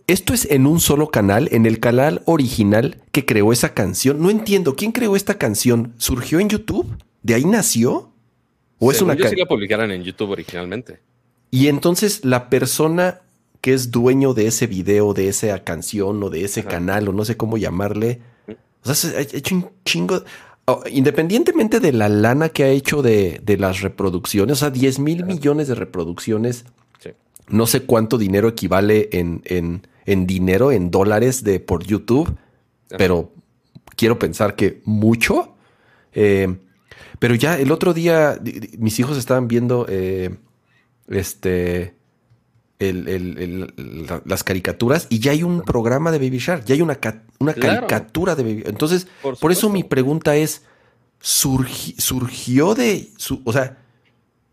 esto 0.05 0.35
es 0.35 0.45
en 0.51 0.67
un 0.67 0.79
solo 0.79 1.09
canal, 1.09 1.49
en 1.51 1.65
el 1.65 1.79
canal 1.79 2.21
original 2.25 3.01
que 3.11 3.25
creó 3.25 3.51
esa 3.51 3.73
canción. 3.73 4.21
No 4.21 4.29
entiendo, 4.29 4.75
¿quién 4.75 4.91
creó 4.91 5.15
esta 5.15 5.39
canción? 5.39 5.95
¿Surgió 5.97 6.39
en 6.39 6.49
YouTube? 6.49 6.95
¿De 7.23 7.33
ahí 7.33 7.45
nació? 7.45 8.13
¿O 8.77 8.91
es 8.91 9.01
una 9.01 9.15
yo 9.15 9.27
sí 9.27 9.35
la 9.35 9.47
publicaron 9.47 9.89
en 9.89 10.03
YouTube 10.03 10.29
originalmente. 10.29 10.99
Y 11.53 11.67
entonces 11.67 12.25
la 12.25 12.49
persona 12.49 13.21
que 13.61 13.75
es 13.75 13.91
dueño 13.91 14.33
de 14.33 14.47
ese 14.47 14.65
video, 14.65 15.13
de 15.13 15.27
esa 15.27 15.63
canción 15.63 16.23
o 16.23 16.31
de 16.31 16.45
ese 16.45 16.63
canal 16.63 17.07
o 17.07 17.13
no 17.13 17.25
sé 17.25 17.37
cómo 17.37 17.59
llamarle, 17.59 18.21
o 18.83 18.91
sea, 18.91 19.19
ha 19.19 19.21
hecho 19.21 19.53
un 19.53 19.69
chingo. 19.85 20.23
Oh, 20.65 20.81
independientemente 20.89 21.79
de 21.79 21.91
la 21.91 22.09
lana 22.09 22.49
que 22.49 22.63
ha 22.63 22.69
hecho 22.69 23.03
de, 23.03 23.39
las 23.59 23.81
reproducciones, 23.81 24.53
o 24.53 24.59
sea, 24.61 24.71
10 24.71 24.97
mil 24.97 25.25
millones 25.25 25.67
de 25.67 25.75
reproducciones, 25.75 26.65
no 27.49 27.67
sé 27.67 27.83
cuánto 27.83 28.17
dinero 28.17 28.47
equivale 28.47 29.09
en, 29.11 29.43
en 29.45 30.25
dinero, 30.25 30.71
en 30.71 30.89
dólares 30.89 31.43
de 31.43 31.59
por 31.59 31.83
YouTube, 31.83 32.35
pero 32.97 33.31
quiero 33.95 34.17
pensar 34.17 34.55
que 34.55 34.81
mucho. 34.85 35.53
Eh, 36.13 36.55
pero 37.19 37.35
ya 37.35 37.59
el 37.59 37.71
otro 37.71 37.93
día 37.93 38.39
mis 38.79 38.99
hijos 38.99 39.19
estaban 39.19 39.47
viendo 39.47 39.85
eh, 39.87 40.35
este 41.07 41.95
las 42.79 44.43
caricaturas 44.43 45.07
y 45.09 45.19
ya 45.19 45.31
hay 45.31 45.43
un 45.43 45.61
programa 45.61 46.11
de 46.11 46.17
Baby 46.17 46.39
Shark, 46.39 46.65
ya 46.65 46.75
hay 46.75 46.81
una, 46.81 46.99
una 47.39 47.53
caricatura 47.53 48.35
de 48.35 48.43
Baby 48.43 48.63
Entonces, 48.65 49.07
por, 49.21 49.51
eso 49.51 49.69
mi 49.69 49.83
pregunta 49.83 50.35
es, 50.35 50.63
¿surgió 51.19 52.75
de 52.75 53.09
su, 53.17 53.41
o 53.45 53.53
sea, 53.53 53.77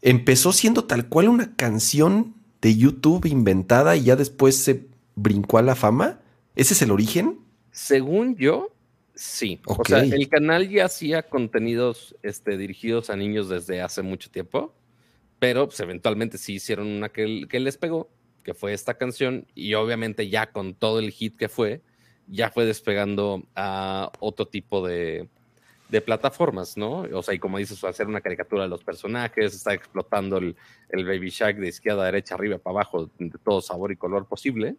empezó 0.03 0.53
siendo 0.53 0.85
tal 0.85 1.09
cual 1.09 1.29
una 1.29 1.57
canción 1.57 2.35
de 2.61 2.77
YouTube 2.77 3.27
inventada 3.27 3.97
y 3.97 4.05
ya 4.05 4.17
después 4.17 4.57
se 4.57 4.87
brincó 5.17 5.59
a 5.59 5.63
la 5.63 5.75
fama? 5.75 6.21
¿Ese 6.55 6.75
es 6.75 6.83
el 6.83 6.91
origen? 6.91 7.41
Según 7.73 8.37
yo, 8.37 8.71
sí. 9.15 9.61
O 9.67 9.85
sea, 9.85 10.01
el 10.01 10.29
canal 10.29 10.69
ya 10.69 10.85
hacía 10.85 11.23
contenidos 11.23 12.15
este, 12.23 12.57
dirigidos 12.57 13.11
a 13.11 13.17
niños 13.17 13.49
desde 13.49 13.81
hace 13.81 14.03
mucho 14.03 14.31
tiempo, 14.31 14.75
pero 15.41 15.67
pues, 15.67 15.81
eventualmente 15.81 16.39
sí 16.39 16.55
hicieron 16.55 16.87
una 16.87 17.09
que, 17.09 17.47
que 17.49 17.59
les 17.59 17.77
pegó, 17.77 18.09
que 18.45 18.55
fue 18.55 18.73
esta 18.73 18.95
canción, 18.95 19.47
y 19.57 19.75
obviamente 19.75 20.29
ya 20.29 20.53
con 20.53 20.75
todo 20.75 21.01
el 21.01 21.11
hit 21.11 21.37
que 21.37 21.49
fue, 21.49 21.81
ya 22.29 22.51
fue 22.51 22.65
despegando 22.65 23.43
a 23.57 24.13
otro 24.21 24.47
tipo 24.47 24.87
de, 24.87 25.29
de 25.89 26.01
plataformas, 26.01 26.77
¿no? 26.77 27.07
O 27.13 27.23
sea, 27.23 27.35
y 27.35 27.39
como 27.39 27.59
dices, 27.59 27.83
hacer 27.83 28.07
una 28.07 28.21
caricatura 28.21 28.63
de 28.63 28.69
los 28.69 28.85
personajes, 28.85 29.55
está 29.55 29.75
explotando 29.75 30.37
el, 30.37 30.55
el 30.91 31.05
Baby 31.05 31.31
Shark 31.31 31.57
de 31.57 31.69
izquierda 31.69 32.03
a 32.03 32.07
derecha, 32.07 32.35
arriba, 32.35 32.59
para 32.59 32.75
abajo, 32.75 33.11
de 33.19 33.39
todo 33.43 33.61
sabor 33.61 33.91
y 33.91 33.97
color 33.97 34.27
posible. 34.27 34.77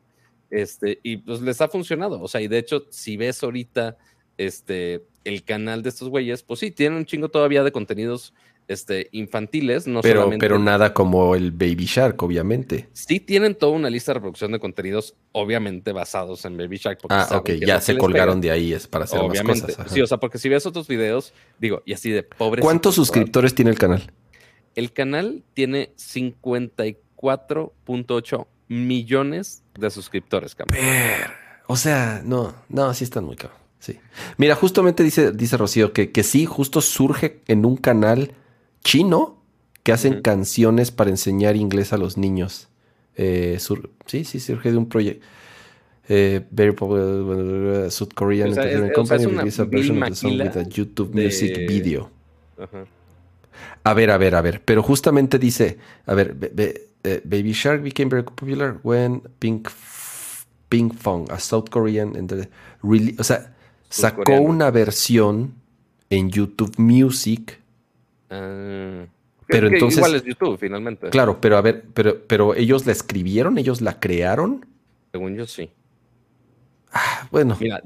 Este, 0.52 1.00
y 1.02 1.18
pues 1.18 1.42
les 1.42 1.60
ha 1.62 1.68
funcionado. 1.68 2.22
O 2.22 2.28
sea, 2.28 2.42
y 2.42 2.48
de 2.48 2.60
hecho, 2.60 2.86
si 2.90 3.18
ves 3.18 3.42
ahorita 3.44 3.98
este, 4.38 5.04
el 5.24 5.44
canal 5.44 5.82
de 5.82 5.90
estos 5.90 6.10
güeyes, 6.10 6.44
pues 6.44 6.60
sí, 6.60 6.72
tienen 6.72 7.00
un 7.00 7.06
chingo 7.06 7.30
todavía 7.30 7.64
de 7.64 7.72
contenidos 7.72 8.34
este, 8.72 9.10
infantiles, 9.12 9.88
no 9.88 10.02
pero, 10.02 10.30
Pero 10.40 10.60
nada 10.60 10.94
como 10.94 11.36
el 11.36 11.52
Baby 11.52 11.86
Shark, 11.86 12.22
obviamente. 12.24 12.88
Sí 12.94 13.20
tienen 13.20 13.56
toda 13.56 13.74
una 13.74 13.90
lista 13.90 14.12
de 14.12 14.14
reproducción 14.16 14.52
de 14.52 14.60
contenidos, 14.60 15.16
obviamente 15.32 15.92
basados 15.92 16.46
en 16.46 16.58
Baby 16.58 16.78
Shark. 16.78 17.00
ah, 17.10 17.28
ok, 17.38 17.50
ya 17.66 17.82
se 17.82 17.98
colgaron 17.98 18.40
de 18.42 18.52
ahí, 18.52 18.74
es 18.74 18.88
para 18.88 19.06
hacer 19.06 19.20
obviamente. 19.20 19.68
más 19.68 19.76
cosas. 19.76 19.92
Sí, 19.92 20.02
o 20.02 20.08
sea, 20.08 20.18
porque 20.18 20.38
si 20.38 20.50
ves 20.50 20.66
otros 20.66 20.88
videos, 20.88 21.34
digo, 21.60 21.82
y 21.86 21.94
así 21.94 22.12
de 22.12 22.24
pobres. 22.24 22.64
¿Cuántos 22.64 22.96
suscriptores 22.96 23.56
tiene 23.56 23.72
el 23.72 23.78
canal? 23.78 24.12
El 24.76 24.94
canal 24.94 25.44
tiene 25.54 25.92
54.8 25.98 28.48
millones 28.70 29.64
de 29.78 29.90
suscriptores, 29.90 30.56
O 31.68 31.76
sea, 31.76 32.22
no, 32.24 32.56
no, 32.70 32.94
sí 32.94 33.04
están 33.04 33.26
muy 33.26 33.36
caros. 33.36 33.58
Sí. 33.80 34.00
Mira, 34.38 34.56
justamente 34.56 35.04
dice, 35.04 35.32
dice 35.32 35.58
Rocío 35.58 35.92
que, 35.92 36.12
que 36.12 36.24
sí, 36.24 36.46
justo 36.46 36.82
surge 36.82 37.42
en 37.48 37.66
un 37.66 37.78
canal 37.78 38.36
chino 38.84 39.38
que 39.84 39.92
hacen 39.92 40.22
canciones 40.22 40.92
para 40.92 41.10
enseñar 41.10 41.56
inglés 41.56 41.94
a 41.94 41.98
los 41.98 42.18
niños. 42.18 42.68
Eh, 43.16 43.60
sí, 44.06 44.24
sí, 44.24 44.40
surge 44.40 44.72
de 44.72 44.78
un 44.78 44.88
proyecto. 44.88 45.26
Eh, 46.10 46.46
very 46.52 46.74
popular 46.74 47.90
South 47.90 48.14
Korean 48.14 48.54
company 48.94 49.26
release 49.26 49.62
a 49.62 49.66
version 49.66 50.04
of 50.04 50.10
the 50.10 50.16
song 50.16 50.40
with 50.40 50.58
a 50.58 50.64
YouTube 50.64 51.14
music 51.14 51.56
video. 51.68 52.10
A 53.84 53.94
ver, 53.94 54.12
a 54.12 54.18
ver, 54.18 54.36
a 54.36 54.42
ver. 54.42 54.62
Pero 54.64 54.84
justamente 54.84 55.40
dice, 55.40 55.78
a 56.06 56.14
ver, 56.14 56.36
Uh, 57.04 57.20
Baby 57.26 57.52
Shark 57.52 57.82
became 57.82 58.10
very 58.10 58.22
popular 58.22 58.80
when 58.84 59.22
Pink, 59.40 59.72
Pink 60.70 60.94
Fong, 60.94 61.28
a 61.32 61.40
South 61.40 61.72
Korean, 61.72 62.14
really, 62.84 63.16
o 63.18 63.24
sea, 63.24 63.56
sacó 63.90 64.40
una 64.40 64.70
versión 64.70 65.56
en 66.12 66.30
YouTube 66.30 66.78
Music. 66.78 67.60
Uh, 68.32 69.08
pero 69.48 69.68
entonces. 69.68 69.98
Igual 69.98 70.16
es 70.16 70.24
YouTube, 70.24 70.58
finalmente. 70.58 71.10
Claro, 71.10 71.40
pero 71.42 71.58
a 71.58 71.62
ver, 71.62 71.84
pero, 71.94 72.22
pero 72.26 72.56
ellos 72.56 72.86
la 72.86 72.94
escribieron, 72.94 73.58
ellos 73.58 73.82
la 73.82 74.00
crearon. 74.00 74.66
Según 75.12 75.36
yo, 75.36 75.46
sí. 75.46 75.70
Ah, 76.94 77.28
bueno. 77.32 77.58
Mira, 77.60 77.82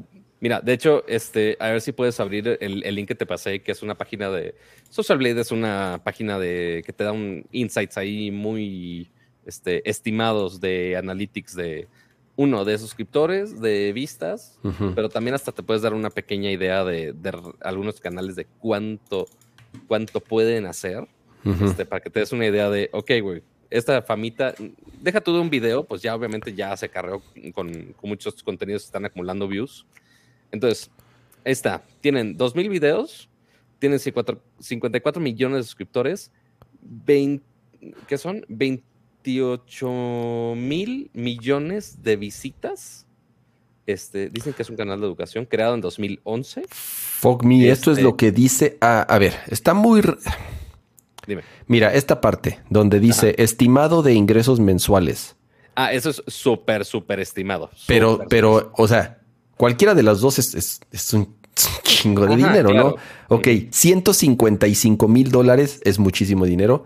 Mira, 0.45 0.61
de 0.61 0.73
hecho, 0.73 1.03
este, 1.07 1.57
a 1.59 1.69
ver 1.69 1.81
si 1.81 1.91
puedes 1.91 2.19
abrir 2.19 2.59
el, 2.61 2.81
link 2.93 3.07
que 3.07 3.15
te 3.15 3.25
pasé, 3.25 3.61
que 3.61 3.71
es 3.71 3.81
una 3.81 3.95
página 3.95 4.29
de. 4.29 4.53
Social 4.89 5.17
Blade 5.17 5.41
es 5.41 5.51
una 5.51 6.01
página 6.03 6.37
de 6.37 6.83
que 6.85 6.93
te 6.93 7.03
da 7.03 7.13
un 7.13 7.47
insights 7.51 7.97
ahí 7.97 8.29
muy 8.29 9.09
este, 9.45 9.89
estimados 9.89 10.59
de 10.59 10.97
analytics 10.97 11.55
de 11.55 11.87
uno, 12.35 12.63
de 12.63 12.77
suscriptores, 12.77 13.59
de 13.59 13.91
vistas, 13.93 14.59
pero 14.93 15.09
también 15.09 15.33
hasta 15.33 15.51
te 15.51 15.63
puedes 15.63 15.81
dar 15.81 15.95
una 15.95 16.11
pequeña 16.11 16.51
idea 16.51 16.83
de, 16.83 17.15
algunos 17.61 17.99
canales 17.99 18.35
de 18.35 18.45
cuánto, 18.59 19.25
cuánto 19.87 20.19
pueden 20.19 20.65
hacer. 20.65 21.07
este, 21.61 21.85
para 21.85 22.01
que 22.01 22.09
te 22.09 22.21
des 22.21 22.31
una 22.31 22.47
idea 22.47 22.71
de, 22.71 22.89
ok, 22.91 23.11
güey, 23.21 23.43
esta 23.69 24.01
famita, 24.01 24.55
deja 25.01 25.21
todo 25.21 25.41
un 25.41 25.49
video, 25.49 25.83
pues 25.83 26.01
ya 26.01 26.15
obviamente 26.15 26.53
ya 26.53 26.75
se 26.75 26.89
cargó 26.89 27.21
con, 27.53 27.93
con 27.93 28.09
muchos 28.09 28.41
contenidos 28.41 28.83
que 28.83 28.87
están 28.87 29.05
acumulando 29.05 29.47
views 29.47 29.85
entonces, 30.55 30.89
ahí 31.43 31.51
está. 31.51 31.83
Tienen 32.01 32.37
2.000 32.37 32.69
videos, 32.69 33.29
tienen 33.79 33.99
54 33.99 35.21
millones 35.21 35.57
de 35.57 35.63
suscriptores, 35.63 36.31
20, 36.81 37.45
¿qué 38.07 38.17
son? 38.17 38.45
28 38.47 40.53
mil 40.55 41.11
millones 41.13 42.01
de 42.03 42.15
visitas. 42.15 43.04
Este, 43.85 44.29
dicen 44.29 44.53
que 44.53 44.63
es 44.63 44.69
un 44.69 44.75
canal 44.75 44.99
de 44.99 45.05
educación 45.05 45.45
creado 45.45 45.75
en 45.75 45.81
2011. 45.81 46.63
Fuck 46.69 47.43
me, 47.43 47.69
esto 47.69 47.91
es 47.91 48.01
lo 48.01 48.09
este 48.09 48.17
que 48.17 48.31
dice. 48.31 48.77
a 48.81 49.17
ver, 49.19 49.33
está 49.47 49.73
muy. 49.73 50.01
Dime. 51.27 51.43
Mira, 51.67 51.93
esta 51.93 52.21
parte 52.21 52.59
donde 52.69 52.99
dice 52.99 53.35
estimado 53.37 54.03
de 54.03 54.13
ingresos 54.13 54.59
mensuales. 54.59 55.35
Ah, 55.75 55.91
eso 55.91 56.09
es 56.09 56.23
súper, 56.27 56.85
súper 56.85 57.19
estimado. 57.19 57.69
Pero, 57.87 58.25
pero, 58.29 58.71
o 58.77 58.87
sea, 58.87 59.19
Cualquiera 59.57 59.95
de 59.95 60.03
las 60.03 60.19
dos 60.19 60.37
es, 60.39 61.13
un 61.13 61.35
chingo 61.83 62.27
de 62.27 62.35
dinero, 62.35 62.73
¿no? 62.73 62.95
Ok, 63.29 63.47
155 63.71 65.07
mil 65.07 65.31
dólares 65.31 65.79
es 65.83 65.97
muchísimo 65.97 66.45
dinero. 66.45 66.83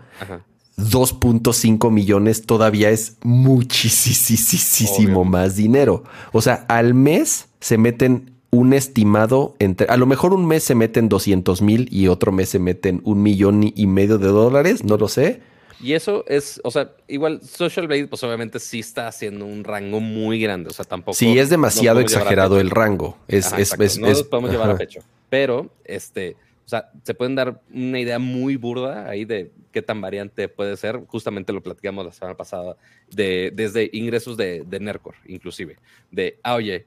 2.5 0.80 1.90
millones 1.90 2.46
todavía 2.46 2.90
es 2.90 3.16
muchísimo 3.22 5.24
más 5.24 5.56
dinero. 5.56 6.04
O 6.32 6.42
sea, 6.42 6.66
al 6.68 6.94
mes 6.94 7.48
se 7.60 7.78
meten 7.78 8.32
un 8.50 8.72
estimado 8.72 9.54
entre, 9.58 9.86
a 9.86 9.96
lo 9.96 10.06
mejor 10.06 10.32
un 10.32 10.46
mes 10.46 10.64
se 10.64 10.74
meten 10.74 11.08
200 11.08 11.62
mil 11.62 11.88
y 11.90 12.08
otro 12.08 12.32
mes 12.32 12.48
se 12.48 12.58
meten 12.58 13.00
un 13.04 13.22
millón 13.22 13.72
y 13.74 13.86
medio 13.86 14.18
de 14.18 14.28
dólares, 14.28 14.84
no 14.84 14.96
lo 14.96 15.08
sé. 15.08 15.40
Y 15.82 15.94
eso 15.94 16.24
es, 16.28 16.60
o 16.62 16.70
sea, 16.70 16.90
igual 17.08 17.40
Social 17.42 17.86
Blade, 17.86 18.06
pues 18.06 18.22
obviamente 18.22 18.60
sí 18.60 18.80
está 18.80 19.08
haciendo 19.08 19.46
un 19.46 19.64
rango 19.64 20.00
muy 20.00 20.38
grande, 20.38 20.68
o 20.68 20.72
sea, 20.72 20.84
tampoco. 20.84 21.14
Sí, 21.14 21.38
es 21.38 21.48
demasiado 21.48 22.00
exagerado 22.00 22.60
el 22.60 22.70
rango. 22.70 23.16
Es, 23.28 23.52
es, 23.52 23.74
es, 23.78 23.98
no 23.98 24.08
nos 24.08 24.22
podemos 24.24 24.50
llevar 24.50 24.70
a 24.70 24.76
pecho. 24.76 25.00
Pero, 25.30 25.70
este, 25.84 26.36
o 26.64 26.68
sea, 26.70 26.90
se 27.02 27.14
pueden 27.14 27.34
dar 27.34 27.60
una 27.72 27.98
idea 27.98 28.18
muy 28.18 28.56
burda 28.56 29.08
ahí 29.08 29.24
de 29.24 29.50
qué 29.72 29.82
tan 29.82 30.00
variante 30.00 30.48
puede 30.48 30.76
ser. 30.76 31.04
Justamente 31.06 31.52
lo 31.52 31.62
platicamos 31.62 32.04
la 32.06 32.12
semana 32.12 32.36
pasada, 32.36 32.76
de, 33.10 33.50
desde 33.54 33.90
ingresos 33.92 34.36
de, 34.36 34.64
de 34.64 34.80
Nercor, 34.80 35.16
inclusive. 35.26 35.78
De, 36.10 36.38
ah, 36.42 36.54
oye, 36.54 36.86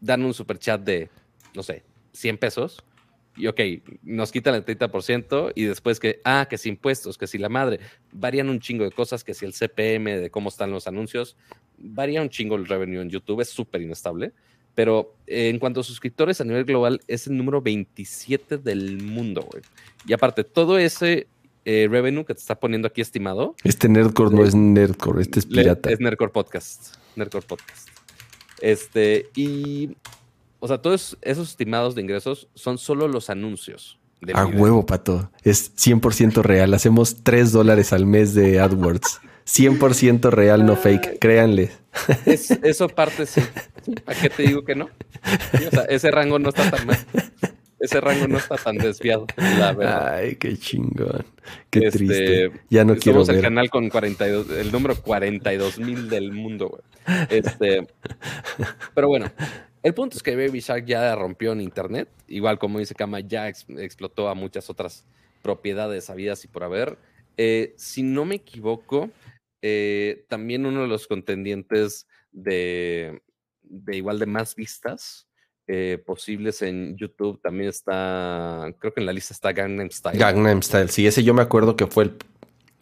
dan 0.00 0.24
un 0.24 0.34
super 0.34 0.58
chat 0.58 0.80
de, 0.80 1.08
no 1.54 1.62
sé, 1.62 1.84
100 2.12 2.38
pesos 2.38 2.84
y 3.36 3.46
ok, 3.46 3.60
nos 4.02 4.30
quitan 4.30 4.54
el 4.54 4.64
30% 4.64 5.52
y 5.54 5.64
después 5.64 5.98
que, 5.98 6.20
ah, 6.24 6.46
que 6.48 6.58
si 6.58 6.68
impuestos, 6.68 7.16
que 7.16 7.26
si 7.26 7.38
la 7.38 7.48
madre, 7.48 7.80
varían 8.12 8.50
un 8.50 8.60
chingo 8.60 8.84
de 8.84 8.90
cosas, 8.90 9.24
que 9.24 9.32
si 9.34 9.46
el 9.46 9.54
CPM, 9.54 10.20
de 10.20 10.30
cómo 10.30 10.50
están 10.50 10.70
los 10.70 10.86
anuncios, 10.86 11.36
varía 11.78 12.20
un 12.20 12.28
chingo 12.28 12.56
el 12.56 12.66
revenue 12.66 13.00
en 13.00 13.08
YouTube, 13.08 13.40
es 13.40 13.48
súper 13.48 13.80
inestable, 13.80 14.32
pero 14.74 15.14
eh, 15.26 15.48
en 15.48 15.58
cuanto 15.58 15.80
a 15.80 15.84
suscriptores 15.84 16.40
a 16.40 16.44
nivel 16.44 16.64
global, 16.64 17.00
es 17.08 17.26
el 17.26 17.36
número 17.36 17.60
27 17.60 18.58
del 18.58 19.02
mundo, 19.02 19.46
güey. 19.50 19.62
Y 20.06 20.12
aparte, 20.12 20.44
todo 20.44 20.78
ese 20.78 21.26
eh, 21.64 21.88
revenue 21.90 22.24
que 22.24 22.34
te 22.34 22.40
está 22.40 22.58
poniendo 22.58 22.88
aquí 22.88 23.00
estimado. 23.00 23.54
Este 23.64 23.88
Nerdcore 23.88 24.34
no 24.34 24.44
es 24.44 24.54
Nerdcore, 24.54 25.22
este 25.22 25.40
es 25.40 25.46
pirata. 25.46 25.90
Es 25.90 26.00
Nerdcore 26.00 26.32
Podcast. 26.32 26.96
Nerdcore 27.16 27.46
Podcast. 27.46 27.88
Este, 28.60 29.28
y 29.34 29.96
o 30.64 30.68
sea, 30.68 30.78
todos 30.78 31.18
esos 31.22 31.50
estimados 31.50 31.96
de 31.96 32.02
ingresos 32.02 32.48
son 32.54 32.78
solo 32.78 33.08
los 33.08 33.30
anuncios. 33.30 33.98
A 34.32 34.46
huevo, 34.46 34.86
pato. 34.86 35.32
Es 35.42 35.74
100% 35.74 36.42
real. 36.42 36.72
Hacemos 36.74 37.24
3 37.24 37.50
dólares 37.50 37.92
al 37.92 38.06
mes 38.06 38.34
de 38.34 38.60
AdWords. 38.60 39.20
100% 39.44 40.30
real, 40.30 40.64
no 40.64 40.76
fake. 40.76 41.18
Créanle. 41.18 41.72
Eso 42.26 42.88
parte 42.88 43.26
sí. 43.26 43.40
¿A 44.06 44.14
qué 44.14 44.30
te 44.30 44.44
digo 44.44 44.64
que 44.64 44.74
no? 44.74 44.88
o 45.66 45.70
sea, 45.70 45.82
ese 45.88 46.10
rango 46.10 46.38
no 46.38 46.48
está 46.50 46.70
tan 46.70 46.86
mal. 46.86 46.98
Ese 47.82 48.00
rango 48.00 48.28
no 48.28 48.38
está 48.38 48.54
tan 48.54 48.78
desviado, 48.78 49.26
la 49.36 49.72
verdad. 49.72 50.14
Ay, 50.14 50.36
qué 50.36 50.56
chingón. 50.56 51.24
Qué 51.68 51.86
este, 51.86 51.98
triste. 51.98 52.52
Ya 52.70 52.84
no 52.84 52.94
quiero 52.94 53.24
ver. 53.24 53.36
el 53.36 53.42
canal 53.42 53.70
con 53.70 53.88
42, 53.88 54.50
el 54.50 54.70
número 54.70 54.94
42 54.94 55.80
mil 55.80 56.08
del 56.08 56.30
mundo, 56.32 56.68
güey. 56.68 56.82
Este, 57.28 57.84
pero 58.94 59.08
bueno, 59.08 59.32
el 59.82 59.94
punto 59.94 60.16
es 60.16 60.22
que 60.22 60.36
Baby 60.36 60.60
Shark 60.60 60.84
ya 60.86 61.12
rompió 61.16 61.52
en 61.52 61.60
internet, 61.60 62.08
igual 62.28 62.60
como 62.60 62.78
dice 62.78 62.94
Kama, 62.94 63.18
ya 63.18 63.48
explotó 63.48 64.28
a 64.28 64.34
muchas 64.34 64.70
otras 64.70 65.04
propiedades 65.42 66.08
habidas 66.08 66.44
y 66.44 66.48
por 66.48 66.62
haber. 66.62 66.98
Eh, 67.36 67.74
si 67.76 68.04
no 68.04 68.24
me 68.24 68.36
equivoco, 68.36 69.10
eh, 69.62 70.24
también 70.28 70.66
uno 70.66 70.82
de 70.82 70.88
los 70.88 71.06
contendientes 71.06 72.08
de, 72.32 73.22
igual 73.88 74.18
de 74.18 74.26
más 74.26 74.56
vistas 74.56 75.28
eh, 75.68 76.02
posibles 76.04 76.60
en 76.62 76.96
YouTube 76.96 77.40
también 77.40 77.70
está, 77.70 78.74
creo 78.80 78.92
que 78.92 79.00
en 79.00 79.06
la 79.06 79.12
lista 79.12 79.32
está 79.32 79.52
Gangnam 79.52 79.90
Style. 79.90 80.18
Gangnam 80.18 80.62
Style, 80.62 80.88
sí, 80.88 81.06
ese 81.06 81.22
yo 81.22 81.32
me 81.32 81.42
acuerdo 81.42 81.76
que 81.76 81.86
fue 81.86 82.04
el 82.04 82.16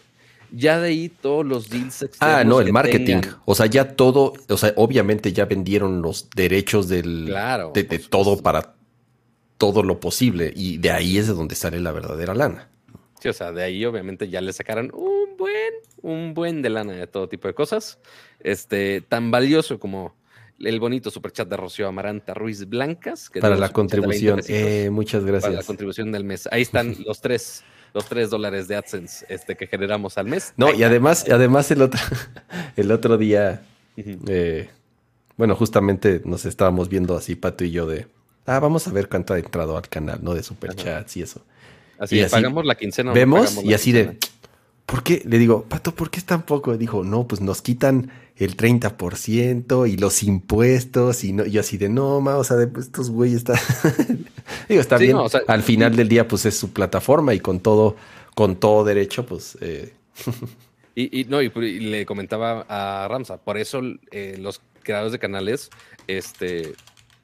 ya 0.51 0.79
de 0.79 0.89
ahí 0.89 1.09
todos 1.09 1.45
los 1.45 1.69
deals 1.69 2.05
Ah, 2.19 2.43
no, 2.45 2.62
el 2.62 2.71
marketing. 2.71 3.21
O 3.45 3.55
sea, 3.55 3.65
ya 3.65 3.95
todo, 3.95 4.33
o 4.47 4.57
sea, 4.57 4.73
obviamente 4.75 5.31
ya 5.33 5.45
vendieron 5.45 6.01
los 6.01 6.29
derechos 6.31 6.88
del, 6.88 7.25
claro, 7.27 7.71
de, 7.73 7.83
todo 7.83 8.41
para 8.41 8.73
todo 9.57 9.83
lo 9.83 9.99
posible. 9.99 10.51
Y 10.55 10.77
de 10.77 10.91
ahí 10.91 11.17
es 11.17 11.27
de 11.27 11.33
donde 11.33 11.55
sale 11.55 11.79
la 11.79 11.91
verdadera 11.91 12.33
lana. 12.33 12.69
Sí, 13.19 13.27
o 13.27 13.33
sea, 13.33 13.51
de 13.51 13.63
ahí 13.63 13.85
obviamente 13.85 14.29
ya 14.29 14.41
le 14.41 14.53
sacaron 14.53 14.91
un 14.93 15.38
buen, 15.38 15.73
un 16.01 16.33
buen 16.33 16.62
de 16.62 16.69
lana 16.69 16.93
de 16.93 17.07
todo 17.07 17.27
tipo 17.27 17.47
de 17.47 17.53
cosas. 17.53 17.99
Este, 18.39 19.01
tan 19.01 19.29
valioso 19.29 19.79
como 19.79 20.15
el 20.59 20.79
bonito 20.79 21.12
superchat 21.12 21.47
de 21.47 21.57
Rocío 21.57 21.88
Amaranta 21.88 22.33
Ruiz 22.33 22.67
Blancas. 22.67 23.29
para 23.39 23.57
la 23.57 23.69
contribución. 23.69 24.41
Eh, 24.47 24.89
muchas 24.89 25.25
gracias. 25.25 25.51
Para 25.51 25.62
la 25.62 25.67
contribución 25.67 26.12
del 26.12 26.23
mes. 26.23 26.47
Ahí 26.51 26.62
están 26.62 26.95
los 27.05 27.19
tres 27.19 27.63
los 27.93 28.06
tres 28.06 28.30
dólares 28.30 28.67
de 28.67 28.75
AdSense 28.75 29.25
este, 29.30 29.56
que 29.56 29.67
generamos 29.67 30.17
al 30.17 30.28
mes. 30.28 30.54
No, 30.58 30.73
y 30.73 30.84
además, 30.84 31.25
además 31.30 31.69
el 31.71 31.82
otro, 31.82 31.99
el 32.75 32.91
otro 32.91 33.17
día, 33.17 33.62
eh, 33.97 34.69
bueno, 35.38 35.56
justamente 35.56 36.21
nos 36.25 36.45
estábamos 36.45 36.89
viendo 36.89 37.15
así, 37.15 37.36
Pato 37.36 37.63
y 37.63 37.71
yo, 37.71 37.88
de, 37.88 38.08
ah, 38.45 38.60
vamos 38.60 38.88
a 38.88 38.91
ver 38.91 39.10
cuánto 39.10 39.34
ha 39.34 39.39
entrado 39.39 39.78
al 39.78 39.88
canal, 39.88 40.19
¿no? 40.21 40.34
De 40.34 40.43
superchats 40.43 41.17
y 41.17 41.21
eso. 41.21 41.41
Así, 41.97 42.23
pagamos 42.30 42.65
la 42.65 42.75
quincena. 42.75 43.12
Vemos 43.12 43.62
y 43.63 43.73
así 43.73 43.91
de, 43.91 44.17
¿por 44.89 45.04
qué? 45.04 45.21
Le 45.25 45.38
digo, 45.38 45.65
Pato, 45.65 45.93
¿por 45.93 46.10
qué 46.10 46.19
es 46.19 46.25
tan 46.25 46.43
poco? 46.43 46.75
Dijo, 46.75 47.04
no, 47.04 47.28
pues 47.28 47.41
nos 47.41 47.62
quitan 47.62 48.12
el 48.36 48.58
30% 48.58 49.89
y 49.89 49.97
los 49.97 50.23
impuestos 50.23 51.23
y 51.23 51.34
no, 51.34 51.45
yo 51.45 51.62
así 51.62 51.78
de 51.78 51.89
no, 51.89 52.21
ma, 52.21 52.38
o 52.38 52.43
sea, 52.43 52.58
de, 52.58 52.67
pues, 52.67 52.88
estos 52.88 53.12
güeyes 53.12 53.38
está 53.38 53.54
Digo, 54.69 54.82
está 54.82 54.97
bien. 54.97 55.17
Al 55.47 55.63
final 55.63 55.95
del 55.95 56.10
día, 56.10 56.28
pues 56.28 56.45
es 56.45 56.58
su 56.58 56.71
plataforma 56.71 57.34
y 57.34 57.39
con 57.39 57.60
todo, 57.60 57.95
con 58.36 58.56
todo 58.56 58.84
derecho, 58.84 59.25
pues. 59.25 59.58
Eh. 59.62 59.93
Y, 60.95 61.25
no, 61.30 61.41
y, 61.41 61.49
le 61.80 62.06
comentaba 62.06 62.65
a 62.67 63.08
Ramsa, 63.08 63.38
por 63.38 63.58
eso 63.58 63.82
eh, 64.12 64.38
los 64.38 64.62
creadores 64.84 65.13
de 65.13 65.19
canales 65.19 65.69
este, 66.08 66.73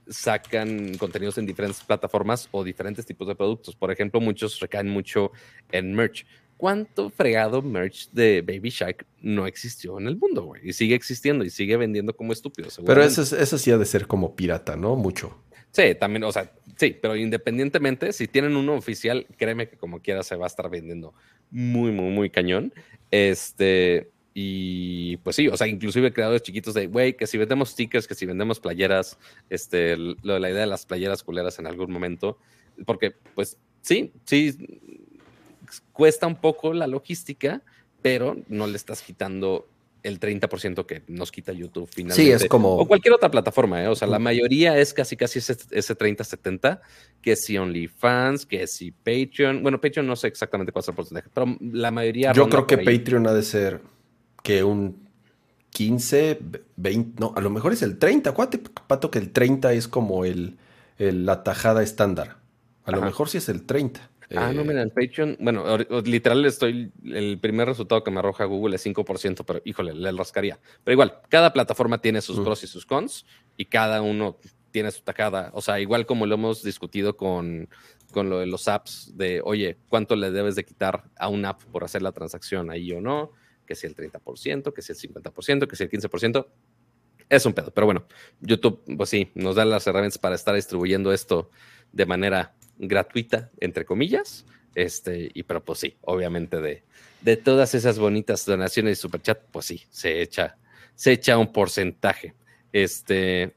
sacan 0.08 0.97
contenidos 0.97 1.38
en 1.38 1.45
diferentes 1.45 1.84
plataformas 1.84 2.47
o 2.51 2.63
diferentes 2.63 3.06
tipos 3.06 3.28
de 3.28 3.36
productos. 3.36 3.75
Por 3.75 3.91
ejemplo, 3.91 4.21
muchos 4.21 4.60
recaen 4.60 4.89
mucho 4.89 5.32
en 5.71 5.93
merch. 5.93 6.25
¿Cuánto 6.57 7.09
fregado 7.09 7.61
merch 7.61 8.09
de 8.11 8.41
Baby 8.41 8.69
Shark 8.69 9.05
no 9.21 9.45
existió 9.45 9.99
en 9.99 10.07
el 10.07 10.17
mundo, 10.17 10.43
güey? 10.43 10.69
Y 10.69 10.73
sigue 10.73 10.95
existiendo 10.95 11.43
y 11.43 11.49
sigue 11.49 11.75
vendiendo 11.75 12.15
como 12.15 12.31
estúpido. 12.31 12.69
Pero 12.85 13.03
eso, 13.03 13.21
eso 13.21 13.57
sí 13.57 13.71
ha 13.71 13.77
de 13.77 13.85
ser 13.85 14.07
como 14.07 14.35
pirata, 14.35 14.75
¿no? 14.75 14.95
Mucho. 14.95 15.37
Sí, 15.71 15.93
también, 15.99 16.23
o 16.23 16.31
sea, 16.31 16.53
sí, 16.77 16.97
pero 17.01 17.17
independientemente, 17.17 18.13
si 18.13 18.29
tienen 18.29 18.55
uno 18.55 18.75
oficial, 18.75 19.27
créeme 19.37 19.67
que 19.67 19.75
como 19.75 20.01
quiera 20.01 20.23
se 20.23 20.37
va 20.37 20.45
a 20.45 20.47
estar 20.47 20.69
vendiendo 20.69 21.13
muy, 21.51 21.91
muy, 21.91 22.11
muy 22.11 22.29
cañón. 22.29 22.73
Este, 23.11 24.09
y 24.33 25.17
pues 25.17 25.35
sí, 25.35 25.49
o 25.49 25.57
sea, 25.57 25.67
inclusive 25.67 26.13
creadores 26.13 26.43
chiquitos 26.43 26.73
de, 26.73 26.87
güey, 26.87 27.17
que 27.17 27.27
si 27.27 27.37
vendemos 27.37 27.71
stickers, 27.71 28.07
que 28.07 28.15
si 28.15 28.25
vendemos 28.25 28.61
playeras, 28.61 29.17
este, 29.49 29.97
lo, 29.97 30.39
la 30.39 30.49
idea 30.49 30.61
de 30.61 30.67
las 30.67 30.85
playeras 30.85 31.23
culeras 31.23 31.59
en 31.59 31.67
algún 31.67 31.91
momento, 31.91 32.37
porque 32.85 33.11
pues 33.33 33.57
sí, 33.81 34.13
sí, 34.25 34.57
cuesta 35.91 36.28
un 36.28 36.36
poco 36.36 36.73
la 36.73 36.88
logística, 36.88 37.62
pero 38.01 38.38
no 38.47 38.67
le 38.67 38.75
estás 38.78 39.01
quitando 39.01 39.67
el 40.04 40.19
30% 40.19 40.86
que 40.86 41.01
nos 41.08 41.32
quita 41.32 41.51
YouTube 41.51 41.89
finalmente. 41.91 42.23
Sí, 42.23 42.32
es 42.32 42.47
como... 42.47 42.75
O 42.75 42.88
cualquier 42.88 43.15
otra 43.15 43.32
plataforma, 43.32 43.84
¿eh? 43.84 43.88
O 43.88 43.95
sea, 43.95 44.08
la 44.08 44.19
mayoría 44.19 44.78
es 44.78 44.93
casi 44.93 45.17
casi 45.17 45.39
ese, 45.39 45.58
ese 45.71 45.97
30-70, 45.97 46.80
que 47.23 47.36
si 47.36 47.58
OnlyFans, 47.58 48.45
que 48.45 48.67
si 48.67 48.91
Patreon. 48.91 49.63
Bueno, 49.63 49.82
Patreon 49.82 50.06
no 50.06 50.15
sé 50.15 50.28
exactamente 50.28 50.71
cuál 50.71 50.84
es 50.84 50.89
el 50.89 50.95
porcentaje, 50.95 51.30
pero 51.34 51.58
la 51.60 51.89
mayoría... 51.89 52.34
Yo 52.34 52.47
creo 52.47 52.67
que 52.67 52.78
Patreon 52.78 53.25
ha 53.25 53.34
de 53.34 53.41
ser 53.41 53.82
que 54.43 54.63
un 54.63 55.10
15, 55.71 56.39
20, 56.78 57.19
no, 57.19 57.34
a 57.36 57.41
lo 57.41 57.49
mejor 57.49 57.73
es 57.73 57.82
el 57.82 57.97
30. 57.97 58.30
Acuérdate, 58.30 58.60
Pato, 58.88 59.10
que 59.10 59.17
el 59.17 59.32
30 59.32 59.73
es 59.73 59.88
como 59.88 60.23
el, 60.23 60.58
la 60.99 61.43
tajada 61.43 61.82
estándar. 61.82 62.38
A 62.86 62.91
lo 62.91 63.01
mejor 63.01 63.28
sí 63.28 63.39
es 63.39 63.49
el 63.49 63.63
30. 63.63 64.12
Ah, 64.35 64.51
no, 64.53 64.61
eh, 64.61 64.65
mira, 64.65 64.81
en 64.81 64.89
Patreon, 64.89 65.38
bueno, 65.39 65.77
literal 66.03 66.45
estoy, 66.45 66.91
el 67.03 67.38
primer 67.39 67.67
resultado 67.67 68.03
que 68.03 68.11
me 68.11 68.19
arroja 68.19 68.45
Google 68.45 68.75
es 68.75 68.85
5%, 68.85 69.43
pero 69.45 69.61
híjole, 69.65 69.93
le 69.93 70.11
rascaría. 70.11 70.59
Pero 70.83 70.93
igual, 70.93 71.21
cada 71.29 71.53
plataforma 71.53 71.99
tiene 72.01 72.21
sus 72.21 72.39
pros 72.39 72.63
y 72.63 72.67
sus 72.67 72.85
cons, 72.85 73.25
y 73.57 73.65
cada 73.65 74.01
uno 74.01 74.39
tiene 74.71 74.91
su 74.91 75.03
tajada. 75.03 75.51
O 75.53 75.61
sea, 75.61 75.79
igual 75.79 76.05
como 76.05 76.25
lo 76.25 76.35
hemos 76.35 76.63
discutido 76.63 77.15
con, 77.15 77.69
con 78.11 78.29
lo 78.29 78.39
de 78.39 78.47
los 78.47 78.67
apps, 78.67 79.11
de, 79.15 79.41
oye, 79.43 79.77
¿cuánto 79.89 80.15
le 80.15 80.31
debes 80.31 80.55
de 80.55 80.65
quitar 80.65 81.05
a 81.17 81.29
una 81.29 81.49
app 81.49 81.63
por 81.65 81.83
hacer 81.83 82.01
la 82.01 82.11
transacción 82.11 82.69
ahí 82.69 82.91
o 82.91 83.01
no? 83.01 83.31
Que 83.65 83.75
si 83.75 83.88
el 83.88 83.95
30%, 83.95 84.73
que 84.73 84.81
si 84.81 84.91
el 84.91 84.97
50%, 84.97 85.67
que 85.67 85.75
si 85.75 85.83
el 85.83 85.89
15%. 85.89 86.47
Es 87.27 87.45
un 87.45 87.53
pedo, 87.53 87.73
pero 87.73 87.85
bueno, 87.85 88.05
YouTube, 88.39 88.83
pues 88.97 89.09
sí, 89.09 89.31
nos 89.33 89.55
da 89.55 89.65
las 89.65 89.88
herramientas 89.88 90.19
para 90.19 90.35
estar 90.35 90.53
distribuyendo 90.53 91.11
esto 91.11 91.49
de 91.91 92.05
manera 92.05 92.53
gratuita, 92.77 93.51
entre 93.59 93.85
comillas. 93.85 94.45
Este, 94.73 95.31
y 95.33 95.43
pero 95.43 95.63
pues 95.63 95.79
sí, 95.79 95.95
obviamente 96.01 96.59
de, 96.59 96.83
de 97.21 97.38
todas 97.38 97.73
esas 97.73 97.97
bonitas 97.97 98.45
donaciones 98.45 98.97
y 98.97 99.01
superchat, 99.01 99.39
pues 99.51 99.65
sí, 99.65 99.83
se 99.89 100.21
echa, 100.21 100.57
se 100.95 101.13
echa 101.13 101.38
un 101.38 101.51
porcentaje. 101.51 102.35
Este, 102.73 103.55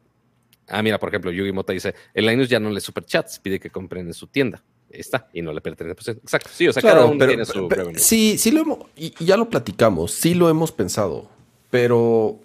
ah, 0.68 0.82
mira, 0.82 0.98
por 0.98 1.08
ejemplo, 1.08 1.32
Yugi 1.32 1.52
Mota 1.52 1.72
dice, 1.72 1.94
el 2.14 2.26
Linus 2.26 2.48
ya 2.48 2.60
no 2.60 2.70
le 2.70 2.80
superchats, 2.80 3.40
pide 3.40 3.58
que 3.58 3.70
compren 3.70 4.06
en 4.06 4.14
su 4.14 4.28
tienda. 4.28 4.62
Está, 4.90 5.28
y 5.34 5.42
no 5.42 5.52
le 5.52 5.60
pertenece. 5.60 6.12
Exacto, 6.12 6.48
sí, 6.52 6.66
o 6.68 6.72
sea, 6.72 6.82
cada 6.82 7.04
uno 7.04 7.26
tiene 7.26 7.44
su 7.44 7.68
Sí, 7.96 8.38
sí 8.38 8.50
lo 8.50 8.62
hemos, 8.62 8.78
y 8.96 9.12
ya 9.22 9.36
lo 9.36 9.50
platicamos, 9.50 10.12
sí 10.12 10.34
lo 10.34 10.48
hemos 10.48 10.72
pensado, 10.72 11.28
pero 11.70 12.40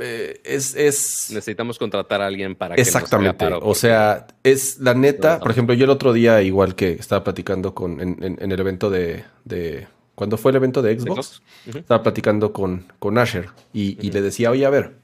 eh, 0.00 0.40
es, 0.44 1.30
Necesitamos 1.30 1.78
contratar 1.78 2.20
a 2.20 2.26
alguien 2.26 2.54
para 2.54 2.74
que 2.74 2.82
Exactamente. 2.82 3.46
o 3.46 3.74
sea, 3.74 4.26
es 4.42 4.78
la 4.80 4.94
neta. 4.94 5.40
Por 5.40 5.50
ejemplo, 5.50 5.74
yo 5.74 5.84
el 5.84 5.90
otro 5.90 6.12
día, 6.12 6.42
igual 6.42 6.74
que 6.74 6.92
estaba 6.92 7.24
platicando 7.24 7.74
con 7.74 8.00
en, 8.00 8.36
el 8.38 8.60
evento 8.60 8.90
de, 8.90 9.24
de. 9.44 9.86
¿Cuándo 10.14 10.36
fue 10.36 10.50
el 10.50 10.56
evento 10.56 10.82
de 10.82 10.98
Xbox? 10.98 11.42
Estaba 11.66 12.02
platicando 12.02 12.52
con, 12.52 12.86
con 12.98 13.18
Asher 13.18 13.50
y, 13.72 14.10
le 14.10 14.20
decía, 14.20 14.50
oye, 14.50 14.66
a 14.66 14.70
ver, 14.70 14.96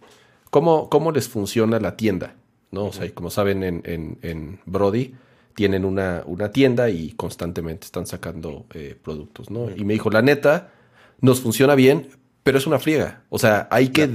¿cómo, 0.50 0.90
¿cómo 0.90 1.12
les 1.12 1.28
funciona 1.28 1.78
la 1.78 1.96
tienda? 1.96 2.34
¿No? 2.72 2.86
O 2.86 2.92
sea, 2.92 3.08
como 3.14 3.30
saben, 3.30 3.62
en, 3.62 4.18
en, 4.20 4.58
Brody 4.66 5.14
tienen 5.54 5.84
una, 5.84 6.24
una, 6.26 6.50
tienda 6.50 6.90
y 6.90 7.12
constantemente 7.12 7.84
están 7.84 8.06
sacando 8.08 8.66
eh, 8.74 8.96
productos, 9.00 9.50
¿no? 9.50 9.70
Y 9.70 9.84
me 9.84 9.92
dijo, 9.92 10.10
la 10.10 10.20
neta, 10.20 10.72
nos 11.20 11.40
funciona 11.40 11.76
bien, 11.76 12.08
pero 12.42 12.58
es 12.58 12.66
una 12.66 12.80
friega. 12.80 13.22
O 13.28 13.38
sea, 13.38 13.68
hay 13.70 13.90
que 13.90 14.08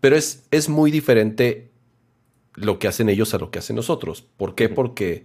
pero 0.00 0.16
es, 0.16 0.44
es 0.50 0.68
muy 0.68 0.90
diferente 0.90 1.70
lo 2.54 2.78
que 2.78 2.88
hacen 2.88 3.08
ellos 3.08 3.34
a 3.34 3.38
lo 3.38 3.50
que 3.50 3.58
hacen 3.58 3.76
nosotros. 3.76 4.24
¿Por 4.36 4.54
qué? 4.54 4.68
Porque 4.68 5.24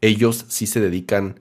ellos 0.00 0.44
sí 0.48 0.66
se 0.66 0.80
dedican 0.80 1.40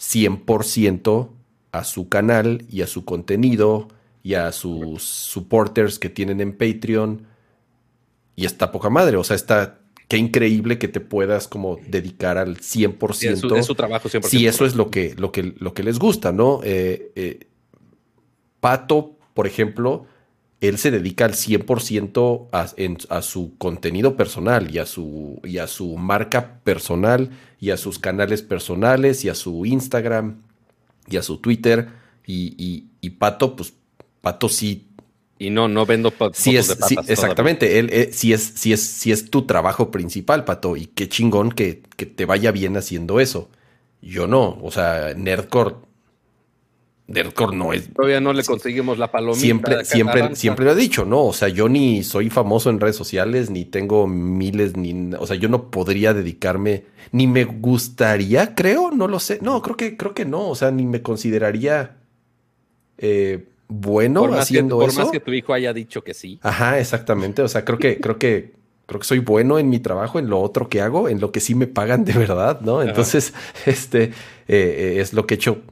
100% 0.00 1.30
a 1.72 1.84
su 1.84 2.08
canal 2.08 2.64
y 2.70 2.82
a 2.82 2.86
su 2.86 3.04
contenido 3.04 3.88
y 4.22 4.34
a 4.34 4.50
sus 4.52 5.02
supporters 5.02 5.98
que 5.98 6.08
tienen 6.08 6.40
en 6.40 6.56
Patreon. 6.56 7.26
Y 8.34 8.44
está 8.44 8.72
poca 8.72 8.90
madre. 8.90 9.16
O 9.16 9.24
sea, 9.24 9.36
está 9.36 9.78
qué 10.08 10.16
increíble 10.18 10.78
que 10.78 10.88
te 10.88 11.00
puedas 11.00 11.48
como 11.48 11.78
dedicar 11.88 12.38
al 12.38 12.56
100%. 12.58 13.12
Sí, 13.12 13.28
es, 13.28 13.40
su, 13.40 13.62
su 13.62 13.74
trabajo 13.74 14.08
100%. 14.08 14.24
Sí, 14.24 14.46
eso 14.46 14.66
es 14.66 14.74
lo 14.74 14.90
que, 14.90 15.14
lo 15.16 15.32
que, 15.32 15.54
lo 15.58 15.74
que 15.74 15.82
les 15.82 15.98
gusta, 15.98 16.32
¿no? 16.32 16.60
Eh, 16.64 17.12
eh, 17.14 17.46
Pato, 18.60 19.16
por 19.34 19.46
ejemplo, 19.46 20.06
él 20.60 20.78
se 20.78 20.90
dedica 20.90 21.24
al 21.26 21.32
100% 21.32 22.48
a, 22.52 22.66
a, 23.14 23.22
su 23.22 23.56
contenido 23.58 24.16
personal 24.16 24.74
y 24.74 24.78
a, 24.78 24.86
su, 24.86 25.40
y 25.44 25.58
a 25.58 25.66
su 25.66 25.96
marca 25.96 26.60
personal 26.64 27.30
y 27.60 27.70
a 27.70 27.76
sus 27.76 27.98
canales 27.98 28.42
personales 28.42 29.24
y 29.24 29.28
a 29.28 29.34
su 29.34 29.66
Instagram 29.66 30.42
y 31.08 31.18
a 31.18 31.22
su 31.22 31.38
Twitter. 31.38 31.88
Y, 32.26 32.86
y, 33.00 33.10
Pato, 33.10 33.54
pues 33.54 33.74
Pato 34.20 34.48
sí. 34.48 34.88
Y 35.38 35.50
no, 35.50 35.68
no 35.68 35.84
vendo 35.84 36.12
sí 36.32 36.56
es, 36.56 36.76
sí, 36.88 36.96
exactamente. 37.06 37.78
Él, 37.78 37.90
eh, 37.92 38.08
sí, 38.12 38.32
es, 38.32 38.54
sí, 38.56 38.72
es, 38.72 38.82
sí 38.82 39.12
es 39.12 39.30
tu 39.30 39.46
trabajo 39.46 39.90
principal, 39.90 40.44
Pato. 40.44 40.76
Y 40.76 40.86
qué 40.86 41.08
chingón 41.08 41.52
que, 41.52 41.82
que 41.96 42.06
te 42.06 42.24
vaya 42.24 42.50
bien 42.50 42.76
haciendo 42.76 43.20
eso. 43.20 43.50
Yo 44.00 44.26
no. 44.26 44.58
O 44.62 44.70
sea, 44.70 45.12
Nerdcore 45.14 45.76
Nerdcore 47.08 47.56
no 47.56 47.72
es. 47.72 47.92
Todavía 47.92 48.20
no 48.20 48.32
le 48.32 48.42
conseguimos 48.42 48.98
la 48.98 49.12
palomita. 49.12 49.40
Siempre, 49.40 49.84
siempre, 49.84 50.34
siempre 50.34 50.64
lo 50.64 50.72
he 50.72 50.74
dicho, 50.74 51.04
¿no? 51.04 51.24
O 51.24 51.32
sea, 51.32 51.48
yo 51.48 51.68
ni 51.68 52.02
soy 52.02 52.30
famoso 52.30 52.68
en 52.68 52.80
redes 52.80 52.96
sociales, 52.96 53.48
ni 53.48 53.64
tengo 53.64 54.08
miles, 54.08 54.76
ni. 54.76 55.14
O 55.14 55.26
sea, 55.26 55.36
yo 55.36 55.48
no 55.48 55.70
podría 55.70 56.14
dedicarme, 56.14 56.84
ni 57.12 57.28
me 57.28 57.44
gustaría, 57.44 58.56
creo, 58.56 58.90
no 58.90 59.06
lo 59.06 59.20
sé. 59.20 59.38
No, 59.40 59.62
creo 59.62 59.76
que, 59.76 59.96
creo 59.96 60.14
que 60.14 60.24
no. 60.24 60.48
O 60.48 60.56
sea, 60.56 60.72
ni 60.72 60.84
me 60.84 61.00
consideraría 61.00 61.96
eh, 62.98 63.46
bueno 63.68 64.24
haciendo 64.34 64.82
eso. 64.82 64.96
Por 64.96 65.04
más 65.04 65.12
que 65.12 65.20
tu 65.20 65.32
hijo 65.32 65.52
haya 65.52 65.72
dicho 65.72 66.02
que 66.02 66.12
sí. 66.12 66.40
Ajá, 66.42 66.80
exactamente. 66.80 67.40
O 67.42 67.48
sea, 67.48 67.64
creo 67.64 67.78
que, 67.78 68.00
creo 68.00 68.18
que, 68.18 68.52
creo 68.86 69.00
que 69.00 69.06
soy 69.06 69.20
bueno 69.20 69.60
en 69.60 69.70
mi 69.70 69.78
trabajo, 69.78 70.18
en 70.18 70.28
lo 70.28 70.40
otro 70.40 70.68
que 70.68 70.80
hago, 70.80 71.08
en 71.08 71.20
lo 71.20 71.30
que 71.30 71.38
sí 71.38 71.54
me 71.54 71.68
pagan 71.68 72.04
de 72.04 72.14
verdad, 72.14 72.60
¿no? 72.62 72.82
Entonces, 72.82 73.32
este 73.66 74.02
eh, 74.02 74.10
eh, 74.48 74.96
es 75.00 75.12
lo 75.12 75.24
que 75.24 75.34
he 75.34 75.36
hecho 75.36 75.62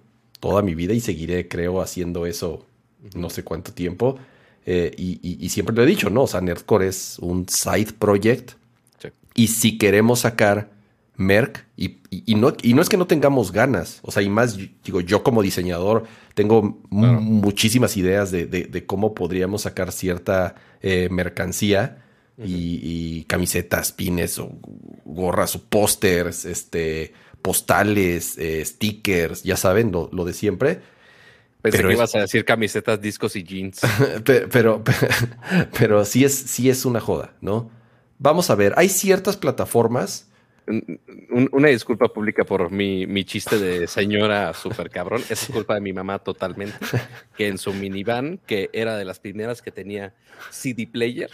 toda 0.45 0.61
mi 0.61 0.75
vida 0.75 0.93
y 0.93 1.01
seguiré, 1.01 1.49
creo, 1.49 1.81
haciendo 1.81 2.27
eso 2.27 2.67
no 3.15 3.31
sé 3.31 3.43
cuánto 3.45 3.73
tiempo. 3.73 4.19
Eh, 4.67 4.95
y, 4.95 5.49
siempre 5.49 5.75
lo 5.75 5.83
he 5.83 5.87
dicho, 5.87 6.11
¿no? 6.11 6.25
O 6.25 6.27
sea, 6.27 6.43
Nerdcore 6.43 6.89
es 6.89 7.19
un 7.19 7.49
side 7.49 7.95
project. 7.99 8.53
Y 9.35 9.47
si 9.47 9.79
queremos 9.79 10.21
sacar 10.21 10.71
Merck, 11.17 11.65
y, 11.79 11.97
no, 12.35 12.53
y 12.63 12.75
no 12.75 12.83
es 12.83 12.91
que 12.91 12.99
no 12.99 13.07
tengamos 13.07 13.53
ganas, 13.53 14.01
o 14.03 14.11
sea, 14.11 14.23
y 14.23 14.29
más, 14.29 14.59
digo, 14.85 15.01
yo 15.01 15.23
como 15.23 15.43
diseñador 15.43 16.05
tengo 16.35 16.79
muchísimas 16.91 17.97
ideas 17.97 18.31
de, 18.31 18.85
cómo 18.87 19.15
podríamos 19.15 19.63
sacar 19.63 19.93
cierta 19.93 20.57
eh, 20.83 21.09
mercancía. 21.11 22.03
y, 22.37 23.25
camisetas, 23.29 23.93
pines 23.93 24.39
o 24.39 24.51
gorras 25.07 25.57
o 25.57 25.63
pósters, 25.63 26.45
este, 26.45 27.15
postales, 27.45 28.39
eh, 28.39 28.65
stickers, 28.65 29.43
ya 29.43 29.59
saben, 29.59 29.93
lo, 29.93 30.25
de 30.25 30.33
siempre. 30.33 30.81
Pensé 31.61 31.77
pero 31.77 31.89
que 31.91 31.95
ibas 31.95 32.15
a 32.15 32.21
decir 32.21 32.43
camisetas, 32.47 32.99
discos 33.03 33.37
y 33.37 33.43
jeans. 33.43 33.83
pero, 34.25 34.83
pero, 35.79 36.07
sí, 36.07 36.25
es, 36.25 36.35
sí 36.35 36.71
es 36.71 36.87
una 36.87 37.01
joda, 37.01 37.35
¿no? 37.43 37.71
Vamos 38.19 38.49
a 38.49 38.55
ver, 38.55 38.73
hay 38.79 38.89
ciertas 38.89 39.37
plataformas. 39.37 40.31
una 41.53 41.69
disculpa 41.69 42.09
pública 42.09 42.45
por 42.45 42.71
mi, 42.71 43.07
mi 43.07 43.27
chiste 43.27 43.59
de 43.59 43.89
señora 43.89 44.55
super 44.55 44.89
cabrón. 44.89 45.23
Es 45.29 45.47
culpa 45.53 45.75
de 45.75 45.83
mi 45.83 45.93
mamá 45.93 46.21
totalmente. 46.21 46.79
Que 47.37 47.49
en 47.49 47.59
su 47.59 47.75
minivan, 47.75 48.41
que 48.47 48.71
era 48.73 48.97
de 48.97 49.05
las 49.05 49.19
primeras 49.21 49.61
que 49.61 49.71
tenía 49.71 50.15
CD 50.51 50.87
player, 50.87 51.29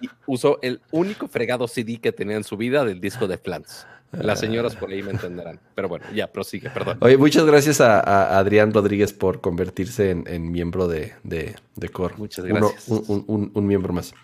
y 0.00 0.10
usó 0.26 0.58
el 0.62 0.80
único 0.90 1.28
fregado 1.28 1.68
CD 1.68 2.00
que 2.00 2.10
tenía 2.10 2.36
en 2.36 2.42
su 2.42 2.56
vida 2.56 2.84
del 2.84 3.00
disco 3.00 3.28
de 3.28 3.38
Flans. 3.38 3.86
Las 4.22 4.40
señoras 4.40 4.76
por 4.76 4.90
ahí 4.90 5.02
me 5.02 5.12
entenderán. 5.12 5.60
Pero 5.74 5.88
bueno, 5.88 6.06
ya, 6.14 6.32
prosigue, 6.32 6.70
perdón. 6.70 6.98
Oye, 7.00 7.16
muchas 7.16 7.44
gracias 7.44 7.80
a, 7.80 8.38
Adrián 8.38 8.72
Rodríguez 8.72 9.12
por 9.12 9.40
convertirse 9.40 10.10
en, 10.10 10.50
miembro 10.50 10.88
de, 10.88 11.14
de, 11.22 11.88
Core. 11.90 12.14
Muchas 12.16 12.44
gracias. 12.44 12.88
un, 12.88 13.66
miembro 13.66 13.92
más. 13.92 14.14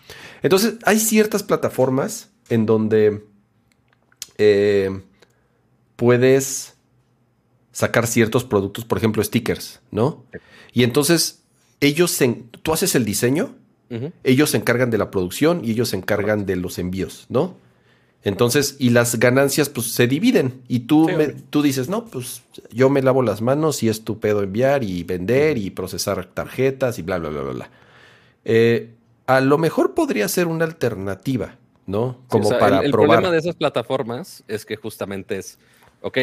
Entonces, 0.41 0.75
hay 0.85 0.99
ciertas 0.99 1.43
plataformas 1.43 2.31
en 2.49 2.65
donde 2.65 3.25
eh, 4.37 5.01
puedes 5.95 6.75
sacar 7.71 8.07
ciertos 8.07 8.43
productos, 8.43 8.85
por 8.85 8.97
ejemplo, 8.97 9.23
stickers, 9.23 9.81
¿no? 9.91 10.25
Y 10.71 10.83
entonces, 10.83 11.43
ellos, 11.81 12.17
tú 12.61 12.73
haces 12.73 12.95
el 12.95 13.05
diseño, 13.05 13.55
ellos 14.23 14.49
se 14.49 14.57
encargan 14.57 14.89
de 14.89 14.97
la 14.97 15.11
producción 15.11 15.61
y 15.63 15.71
ellos 15.71 15.89
se 15.89 15.97
encargan 15.97 16.47
de 16.47 16.55
los 16.55 16.79
envíos, 16.79 17.27
¿no? 17.29 17.57
Entonces, 18.23 18.77
y 18.79 18.91
las 18.91 19.19
ganancias 19.19 19.67
pues 19.67 19.87
se 19.87 20.07
dividen 20.07 20.61
y 20.69 20.81
tú, 20.81 21.09
tú 21.49 21.61
dices, 21.61 21.89
no, 21.89 22.05
pues 22.05 22.43
yo 22.71 22.89
me 22.89 23.01
lavo 23.01 23.21
las 23.21 23.41
manos 23.41 23.83
y 23.83 23.89
es 23.89 24.05
tu 24.05 24.19
pedo 24.19 24.43
enviar 24.43 24.83
y 24.83 25.03
vender 25.03 25.57
y 25.57 25.69
procesar 25.71 26.25
tarjetas 26.25 26.99
y 26.99 27.01
bla, 27.01 27.17
bla, 27.17 27.29
bla, 27.29 27.41
bla, 27.41 27.51
bla. 27.51 27.69
Eh, 28.45 28.91
a 29.27 29.41
lo 29.41 29.57
mejor 29.57 29.93
podría 29.93 30.29
ser 30.29 30.47
una 30.47 30.63
alternativa, 30.63 31.57
¿no? 31.85 32.21
Como 32.27 32.49
para 32.57 32.79
el, 32.79 32.85
el 32.85 32.91
problema 32.91 33.29
de 33.29 33.39
esas 33.39 33.55
plataformas 33.55 34.45
es 34.47 34.65
que 34.65 34.77
justamente 34.77 35.37
es, 35.37 35.59
ok, 36.01 36.17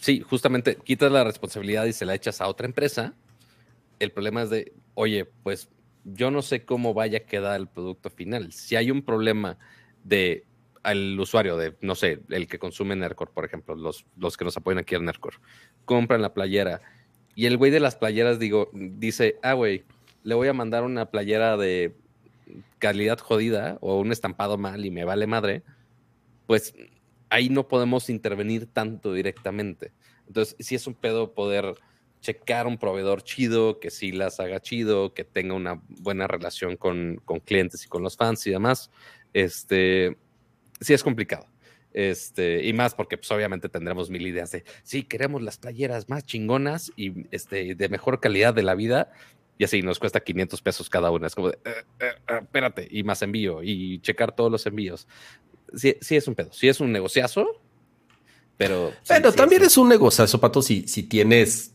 sí, 0.00 0.20
justamente 0.28 0.76
quitas 0.82 1.12
la 1.12 1.22
responsabilidad 1.22 1.84
y 1.84 1.92
se 1.92 2.04
la 2.04 2.16
echas 2.16 2.40
a 2.40 2.48
otra 2.48 2.66
empresa. 2.66 3.14
El 4.00 4.10
problema 4.10 4.42
es 4.42 4.50
de, 4.50 4.72
oye, 4.94 5.24
pues 5.44 5.68
yo 6.04 6.32
no 6.32 6.42
sé 6.42 6.64
cómo 6.64 6.94
vaya 6.94 7.18
a 7.18 7.22
quedar 7.22 7.60
el 7.60 7.68
producto 7.68 8.10
final. 8.10 8.52
Si 8.52 8.74
hay 8.74 8.90
un 8.90 9.02
problema 9.02 9.56
de 10.02 10.44
al 10.84 11.18
usuario, 11.18 11.56
de, 11.56 11.74
no 11.80 11.94
sé, 11.94 12.20
el 12.30 12.46
que 12.46 12.58
consume 12.58 12.94
Nercor, 12.94 13.30
por 13.30 13.44
ejemplo, 13.44 13.74
los, 13.74 14.06
los 14.16 14.36
que 14.36 14.44
nos 14.44 14.56
apoyan 14.56 14.78
aquí 14.78 14.94
en 14.94 15.04
Nercor, 15.04 15.34
compran 15.84 16.22
la 16.22 16.32
playera 16.32 16.80
y 17.34 17.46
el 17.46 17.56
güey 17.56 17.70
de 17.70 17.80
las 17.80 17.96
playeras 17.96 18.38
digo, 18.38 18.70
dice, 18.72 19.38
ah, 19.42 19.54
güey, 19.54 19.84
le 20.22 20.34
voy 20.34 20.48
a 20.48 20.52
mandar 20.52 20.84
una 20.84 21.10
playera 21.10 21.56
de 21.56 21.96
calidad 22.78 23.18
jodida 23.18 23.78
o 23.80 23.98
un 23.98 24.12
estampado 24.12 24.56
mal 24.56 24.84
y 24.84 24.90
me 24.90 25.04
vale 25.04 25.26
madre, 25.26 25.62
pues 26.46 26.74
ahí 27.30 27.48
no 27.48 27.66
podemos 27.66 28.08
intervenir 28.08 28.66
tanto 28.66 29.12
directamente. 29.12 29.92
Entonces, 30.26 30.54
si 30.60 30.74
es 30.74 30.86
un 30.86 30.94
pedo 30.94 31.34
poder 31.34 31.74
checar 32.20 32.66
un 32.66 32.78
proveedor 32.78 33.22
chido, 33.22 33.80
que 33.80 33.90
sí 33.90 34.12
las 34.12 34.40
haga 34.40 34.60
chido, 34.60 35.12
que 35.12 35.24
tenga 35.24 35.54
una 35.54 35.82
buena 35.88 36.26
relación 36.26 36.76
con, 36.76 37.20
con 37.24 37.40
clientes 37.40 37.84
y 37.84 37.88
con 37.88 38.02
los 38.02 38.16
fans 38.16 38.46
y 38.46 38.50
demás, 38.50 38.90
este, 39.34 40.16
sí 40.80 40.94
es 40.94 41.02
complicado. 41.02 41.46
Este, 41.92 42.64
y 42.66 42.72
más 42.72 42.92
porque 42.94 43.16
pues 43.16 43.30
obviamente 43.30 43.68
tendremos 43.68 44.10
mil 44.10 44.26
ideas 44.26 44.50
de, 44.50 44.64
sí, 44.82 45.04
queremos 45.04 45.42
las 45.42 45.58
playeras 45.58 46.08
más 46.08 46.26
chingonas 46.26 46.92
y 46.96 47.26
este, 47.30 47.76
de 47.76 47.88
mejor 47.88 48.20
calidad 48.20 48.52
de 48.52 48.64
la 48.64 48.74
vida. 48.74 49.12
Y 49.56 49.64
así 49.64 49.82
nos 49.82 50.00
cuesta 50.00 50.18
500 50.18 50.60
pesos 50.60 50.90
cada 50.90 51.12
una. 51.12 51.28
Es 51.28 51.36
como 51.36 51.50
de, 51.50 51.58
eh, 51.64 51.84
eh, 52.00 52.06
eh, 52.28 52.38
espérate, 52.42 52.88
y 52.90 53.04
más 53.04 53.22
envío, 53.22 53.62
y 53.62 54.00
checar 54.00 54.34
todos 54.34 54.50
los 54.50 54.66
envíos. 54.66 55.06
Sí, 55.74 55.96
sí 56.00 56.16
es 56.16 56.26
un 56.26 56.34
pedo, 56.34 56.52
sí 56.52 56.68
es 56.68 56.80
un 56.80 56.90
negociazo, 56.90 57.60
pero... 58.56 58.92
Pero 59.06 59.32
también 59.32 59.62
es, 59.62 59.76
un 59.76 59.88
negociazo, 59.88 60.40
Pato, 60.40 60.62
si, 60.62 60.88
si 60.88 61.04
tienes 61.04 61.72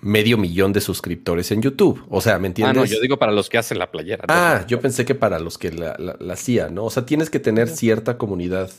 medio 0.00 0.36
millón 0.36 0.72
de 0.72 0.80
suscriptores 0.80 1.50
en 1.50 1.62
YouTube. 1.62 2.04
O 2.10 2.20
sea, 2.20 2.38
¿me 2.38 2.48
entiendes? 2.48 2.76
Ah, 2.76 2.80
no, 2.80 2.84
yo 2.84 3.00
digo 3.00 3.18
para 3.18 3.32
los 3.32 3.48
que 3.48 3.58
hacen 3.58 3.78
la 3.78 3.90
playera. 3.90 4.24
Ah, 4.28 4.64
yo 4.68 4.80
pensé 4.80 5.04
que 5.04 5.14
para 5.14 5.38
los 5.38 5.58
que 5.58 5.72
la, 5.72 5.96
la, 5.98 6.34
hacían, 6.34 6.74
¿no? 6.74 6.84
O 6.84 6.90
sea, 6.90 7.06
tienes 7.06 7.30
que 7.30 7.40
tener 7.40 7.68
cierta 7.68 8.18
comunidad 8.18 8.70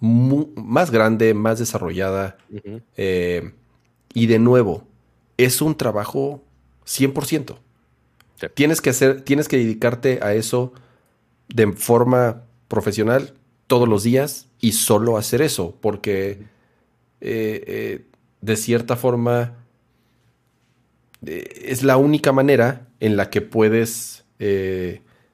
más 0.00 0.90
grande, 0.90 1.34
más 1.34 1.58
desarrollada. 1.58 2.38
Eh, 2.96 3.52
y 4.14 4.26
de 4.26 4.38
nuevo, 4.38 4.86
es 5.36 5.60
un 5.60 5.76
trabajo 5.76 6.42
100%. 6.86 7.56
Tienes 8.54 8.80
que 8.80 8.90
hacer, 8.90 9.20
tienes 9.20 9.48
que 9.48 9.58
dedicarte 9.58 10.20
a 10.22 10.34
eso 10.34 10.72
de 11.48 11.72
forma 11.72 12.44
profesional 12.68 13.34
todos 13.66 13.88
los 13.88 14.02
días 14.02 14.48
y 14.60 14.72
solo 14.72 15.18
hacer 15.18 15.42
eso, 15.42 15.76
porque 15.80 16.42
eh, 17.20 17.64
eh, 17.66 18.04
de 18.40 18.56
cierta 18.56 18.96
forma 18.96 19.59
es 21.24 21.82
la 21.82 21.96
única 21.96 22.32
manera 22.32 22.88
en 23.00 23.16
la 23.16 23.30
que 23.30 23.40
puedes, 23.40 24.24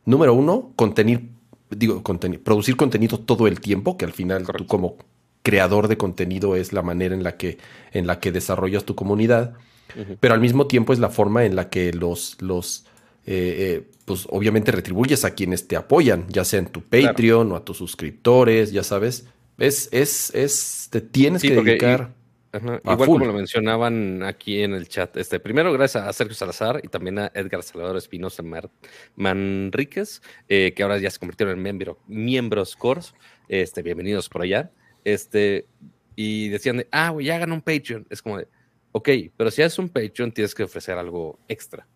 número 0.04 0.34
uno, 0.34 0.72
contener 0.76 1.22
digo, 1.70 2.02
producir 2.44 2.76
contenido 2.76 3.18
todo 3.18 3.46
el 3.46 3.60
tiempo, 3.60 3.96
que 3.96 4.04
al 4.04 4.12
final 4.12 4.46
tú 4.56 4.66
como 4.66 4.96
creador 5.42 5.88
de 5.88 5.96
contenido 5.96 6.56
es 6.56 6.72
la 6.72 6.82
manera 6.82 7.14
en 7.14 7.22
la 7.22 7.36
que, 7.36 7.58
en 7.92 8.06
la 8.06 8.20
que 8.20 8.32
desarrollas 8.32 8.84
tu 8.84 8.94
comunidad, 8.94 9.54
pero 10.20 10.34
al 10.34 10.40
mismo 10.40 10.66
tiempo 10.66 10.92
es 10.92 10.98
la 10.98 11.08
forma 11.08 11.44
en 11.44 11.56
la 11.56 11.70
que 11.70 11.92
los, 11.92 12.36
los 12.40 12.84
eh, 13.24 13.56
eh, 13.58 13.90
pues 14.04 14.26
obviamente 14.30 14.72
retribuyes 14.72 15.24
a 15.24 15.34
quienes 15.34 15.66
te 15.66 15.76
apoyan, 15.76 16.26
ya 16.28 16.44
sea 16.44 16.60
en 16.60 16.66
tu 16.66 16.82
Patreon 16.82 17.52
o 17.52 17.56
a 17.56 17.64
tus 17.64 17.76
suscriptores, 17.76 18.72
ya 18.72 18.82
sabes. 18.82 19.26
Es, 19.58 19.88
es, 19.92 20.34
es, 20.34 20.88
te 20.90 21.00
tienes 21.00 21.42
que 21.42 21.54
dedicar. 21.54 22.14
Igual 22.56 23.08
como 23.08 23.24
lo 23.24 23.32
mencionaban 23.32 24.22
aquí 24.22 24.62
en 24.62 24.72
el 24.72 24.88
chat. 24.88 25.16
Este, 25.16 25.40
primero, 25.40 25.72
gracias 25.72 26.04
a 26.04 26.12
Sergio 26.12 26.34
Salazar 26.34 26.80
y 26.82 26.88
también 26.88 27.18
a 27.18 27.30
Edgar 27.34 27.62
Salvador 27.62 27.96
Espinosa 27.96 28.42
Manríquez, 29.16 30.22
eh, 30.48 30.72
que 30.74 30.82
ahora 30.82 30.98
ya 30.98 31.10
se 31.10 31.18
convirtieron 31.18 31.66
en 31.66 31.96
miembros 32.06 32.76
Cores. 32.76 33.14
Este, 33.48 33.82
bienvenidos 33.82 34.28
por 34.28 34.42
allá. 34.42 34.70
Este, 35.04 35.66
y 36.16 36.48
decían 36.48 36.78
de, 36.78 36.88
ah, 36.90 37.10
güey, 37.10 37.26
ya 37.26 37.36
hagan 37.36 37.52
un 37.52 37.60
Patreon. 37.60 38.06
Es 38.10 38.22
como 38.22 38.38
de, 38.38 38.48
ok, 38.92 39.08
pero 39.36 39.50
si 39.50 39.62
haces 39.62 39.78
un 39.78 39.88
Patreon 39.88 40.32
tienes 40.32 40.54
que 40.54 40.64
ofrecer 40.64 40.98
algo 40.98 41.38
extra. 41.48 41.86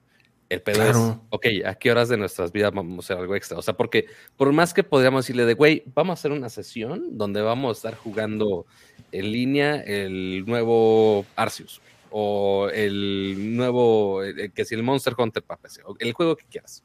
El 0.51 0.63
pedo 0.63 0.83
es, 0.83 0.97
ok, 1.31 1.47
¿a 1.65 1.77
qué 1.77 1.93
horas 1.93 2.09
de 2.09 2.17
nuestras 2.17 2.51
vidas 2.51 2.73
vamos 2.73 2.99
a 2.99 3.07
hacer 3.07 3.23
algo 3.23 3.37
extra? 3.37 3.57
O 3.57 3.63
sea, 3.63 3.75
porque 3.75 4.07
por 4.37 4.53
más 4.53 4.75
que 4.75 4.83
podríamos 4.83 5.25
decirle 5.25 5.47
de, 5.47 5.55
güey, 5.55 5.85
vamos 5.95 6.11
a 6.11 6.15
hacer 6.15 6.33
una 6.33 6.49
sesión 6.49 7.17
donde 7.17 7.41
vamos 7.41 7.71
a 7.71 7.79
estar 7.79 7.95
jugando 7.95 8.67
en 9.13 9.31
línea 9.31 9.77
el 9.77 10.45
nuevo 10.47 11.25
Arceus 11.37 11.81
o 12.11 12.69
el 12.75 13.57
nuevo, 13.57 14.23
que 14.53 14.65
si 14.65 14.75
el 14.75 14.83
Monster 14.83 15.15
Hunter 15.17 15.45
para 15.45 15.61
PC, 15.61 15.83
el 16.01 16.13
juego 16.15 16.35
que 16.35 16.47
quieras. 16.47 16.83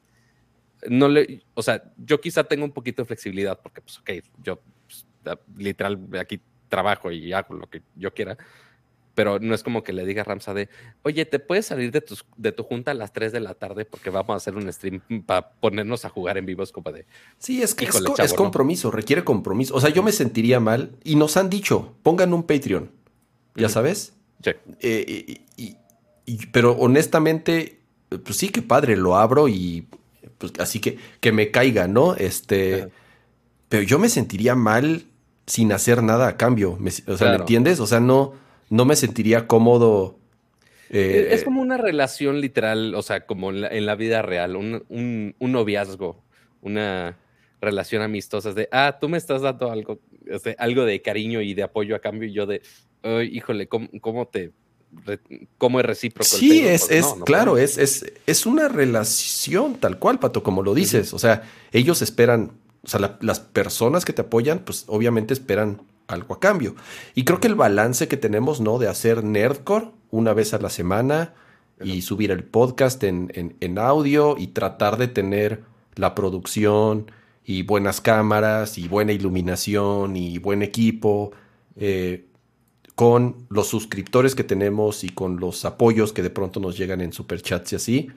No 0.88 1.08
le, 1.08 1.42
o 1.54 1.62
sea, 1.62 1.82
yo 1.96 2.20
quizá 2.20 2.44
tengo 2.44 2.64
un 2.64 2.72
poquito 2.72 3.02
de 3.02 3.06
flexibilidad 3.06 3.58
porque, 3.60 3.80
pues, 3.80 3.98
ok, 3.98 4.10
yo 4.44 4.60
pues, 4.86 5.06
literal 5.56 5.98
aquí 6.20 6.40
trabajo 6.68 7.10
y 7.10 7.32
hago 7.32 7.54
lo 7.54 7.68
que 7.68 7.82
yo 7.96 8.14
quiera, 8.14 8.38
pero 9.16 9.40
no 9.40 9.54
es 9.54 9.62
como 9.62 9.82
que 9.82 9.94
le 9.94 10.04
diga 10.04 10.20
a 10.20 10.24
Ramsa 10.24 10.52
de, 10.52 10.68
oye, 11.02 11.24
¿te 11.24 11.38
puedes 11.38 11.66
salir 11.66 11.90
de, 11.90 12.02
tus, 12.02 12.26
de 12.36 12.52
tu 12.52 12.62
junta 12.62 12.90
a 12.90 12.94
las 12.94 13.14
3 13.14 13.32
de 13.32 13.40
la 13.40 13.54
tarde 13.54 13.86
porque 13.86 14.10
vamos 14.10 14.30
a 14.30 14.36
hacer 14.36 14.54
un 14.54 14.70
stream 14.70 15.00
para 15.24 15.52
ponernos 15.52 16.04
a 16.04 16.10
jugar 16.10 16.36
en 16.36 16.44
vivos 16.44 16.70
como 16.70 16.92
de... 16.92 17.06
Sí, 17.38 17.62
es 17.62 17.74
que 17.74 17.86
es, 17.86 18.34
compromiso, 18.34 18.90
requiere 18.90 19.24
compromiso. 19.24 19.74
O 19.74 19.80
sea, 19.80 19.88
yo 19.88 20.02
me 20.02 20.12
sentiría 20.12 20.60
mal 20.60 20.92
y 21.02 21.16
nos 21.16 21.38
han 21.38 21.48
dicho, 21.48 21.94
pongan 22.02 22.34
un 22.34 22.42
Patreon, 22.42 22.92
¿ya 23.54 23.70
sabes? 23.70 24.12
Sí. 24.44 24.50
Eh, 24.80 25.40
pero 26.52 26.72
honestamente, 26.72 27.80
pues 28.10 28.36
sí, 28.36 28.50
que 28.50 28.60
padre, 28.60 28.96
lo 28.96 29.16
abro 29.16 29.48
y 29.48 29.88
pues 30.36 30.52
así 30.58 30.78
que 30.78 30.98
que 31.20 31.32
me 31.32 31.50
caiga, 31.50 31.88
¿no? 31.88 32.14
Este, 32.16 32.90
pero 33.70 33.82
yo 33.82 33.98
me 33.98 34.10
sentiría 34.10 34.54
mal 34.54 35.06
sin 35.46 35.72
hacer 35.72 36.02
nada 36.02 36.28
a 36.28 36.36
cambio. 36.36 36.78
o 37.06 37.16
sea, 37.16 37.30
¿me 37.30 37.36
entiendes? 37.36 37.80
O 37.80 37.86
sea, 37.86 38.00
no 38.00 38.44
no 38.70 38.84
me 38.84 38.96
sentiría 38.96 39.46
cómodo. 39.46 40.18
Eh, 40.90 41.28
es 41.32 41.44
como 41.44 41.60
una 41.60 41.76
relación 41.76 42.40
literal, 42.40 42.94
o 42.94 43.02
sea, 43.02 43.26
como 43.26 43.50
en 43.50 43.86
la, 43.86 43.94
vida 43.96 44.22
real, 44.22 44.56
un, 44.56 45.34
noviazgo, 45.40 46.22
una 46.62 47.18
relación 47.60 48.02
amistosa. 48.02 48.50
Es 48.50 48.54
de, 48.54 48.68
ah, 48.70 48.98
tú 49.00 49.08
me 49.08 49.18
estás 49.18 49.42
dando 49.42 49.70
algo, 49.70 50.00
algo 50.58 50.84
de 50.84 51.02
cariño 51.02 51.40
y 51.40 51.54
de 51.54 51.64
apoyo 51.64 51.96
a 51.96 51.98
cambio, 51.98 52.28
y 52.28 52.32
yo 52.32 52.46
de, 52.46 52.62
híjole, 53.24 53.68
¿cómo, 53.68 54.28
te 54.28 54.52
cómo 55.58 55.80
es 55.80 55.86
recíproco. 55.86 56.28
Sí, 56.28 56.66
es, 56.66 56.90
es 56.90 57.06
claro, 57.24 57.58
es, 57.58 57.78
es, 57.78 58.12
es, 58.26 58.46
una 58.46 58.68
relación 58.68 59.74
tal 59.74 59.98
cual, 59.98 60.18
Pato, 60.18 60.42
como 60.42 60.62
lo 60.62 60.74
dices. 60.74 61.12
O 61.12 61.18
sea, 61.18 61.42
ellos 61.72 62.02
esperan, 62.02 62.52
o 62.82 62.88
sea, 62.88 63.16
las 63.20 63.40
personas 63.40 64.04
que 64.04 64.12
te 64.12 64.22
apoyan, 64.22 64.60
pues 64.60 64.84
obviamente 64.86 65.34
esperan 65.34 65.82
algo 66.08 66.34
a 66.34 66.40
cambio. 66.40 66.74
Y 67.14 67.24
creo 67.24 67.40
que 67.40 67.48
el 67.48 67.54
balance 67.54 68.08
que 68.08 68.16
tenemos, 68.16 68.60
¿no? 68.60 68.78
De 68.78 68.88
hacer 68.88 69.24
Nerdcore 69.24 69.90
una 70.10 70.32
vez 70.32 70.54
a 70.54 70.58
la 70.58 70.70
semana 70.70 71.34
y 71.82 72.02
subir 72.02 72.30
el 72.30 72.44
podcast 72.44 73.02
en, 73.04 73.30
en, 73.34 73.78
audio 73.78 74.36
y 74.38 74.48
tratar 74.48 74.96
de 74.96 75.08
tener 75.08 75.62
la 75.94 76.14
producción 76.14 77.10
y 77.44 77.62
buenas 77.62 78.00
cámaras 78.00 78.78
y 78.78 78.88
buena 78.88 79.12
iluminación 79.12 80.16
y 80.16 80.38
buen 80.38 80.62
equipo 80.62 81.32
eh, 81.76 82.26
con 82.94 83.46
los 83.50 83.68
suscriptores 83.68 84.34
que 84.34 84.44
tenemos 84.44 85.04
y 85.04 85.10
con 85.10 85.38
los 85.38 85.64
apoyos 85.66 86.14
que 86.14 86.22
de 86.22 86.30
pronto 86.30 86.60
nos 86.60 86.78
llegan 86.78 87.02
en 87.02 87.12
superchats 87.12 87.72
y 87.72 87.76
así. 87.76 88.10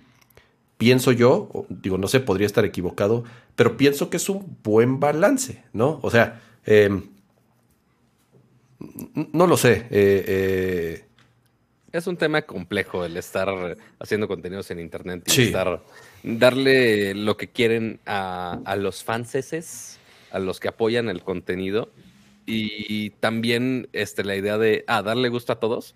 Pienso 0.77 1.11
yo, 1.11 1.65
digo, 1.67 1.97
no 1.97 2.07
sé, 2.07 2.21
podría 2.21 2.47
estar 2.47 2.63
equivocado, 2.63 3.25
pero 3.57 3.75
pienso 3.75 4.09
que 4.09 4.15
es 4.15 4.29
un 4.29 4.57
buen 4.63 5.01
balance, 5.01 5.65
¿no? 5.73 5.99
O 6.01 6.09
sea, 6.09 6.41
eh, 6.65 7.01
no 8.79 9.47
lo 9.47 9.57
sé. 9.57 9.87
Eh, 9.89 10.23
eh, 10.27 11.05
es 11.91 12.07
un 12.07 12.17
tema 12.17 12.43
complejo 12.43 13.03
el 13.05 13.17
estar 13.17 13.77
haciendo 13.99 14.27
contenidos 14.27 14.69
en 14.71 14.79
internet 14.79 15.23
y 15.27 15.41
estar 15.41 15.83
darle 16.23 17.15
lo 17.15 17.37
que 17.37 17.49
quieren 17.49 17.99
a, 18.05 18.75
los 18.77 19.03
fanses, 19.03 19.99
a 20.31 20.39
los 20.39 20.59
que 20.59 20.67
apoyan 20.67 21.09
el 21.09 21.23
contenido. 21.23 21.91
Y 22.45 23.11
también 23.19 23.89
este, 23.93 24.23
la 24.23 24.35
idea 24.35 24.57
de 24.57 24.83
ah, 24.87 25.03
darle 25.03 25.29
gusto 25.29 25.53
a 25.53 25.59
todos, 25.59 25.95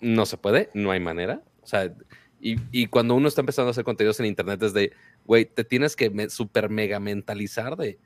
no 0.00 0.26
se 0.26 0.36
puede, 0.36 0.68
no 0.74 0.90
hay 0.90 1.00
manera. 1.00 1.42
O 1.62 1.66
sea, 1.66 1.94
y, 2.40 2.56
y 2.72 2.88
cuando 2.88 3.14
uno 3.14 3.28
está 3.28 3.40
empezando 3.40 3.68
a 3.68 3.70
hacer 3.70 3.84
contenidos 3.84 4.20
en 4.20 4.26
internet 4.26 4.62
es 4.62 4.74
de, 4.74 4.92
güey, 5.24 5.46
te 5.46 5.64
tienes 5.64 5.96
que 5.96 6.10
me, 6.10 6.28
super 6.28 6.68
mega 6.68 7.00
mentalizar 7.00 7.76
de, 7.76 7.98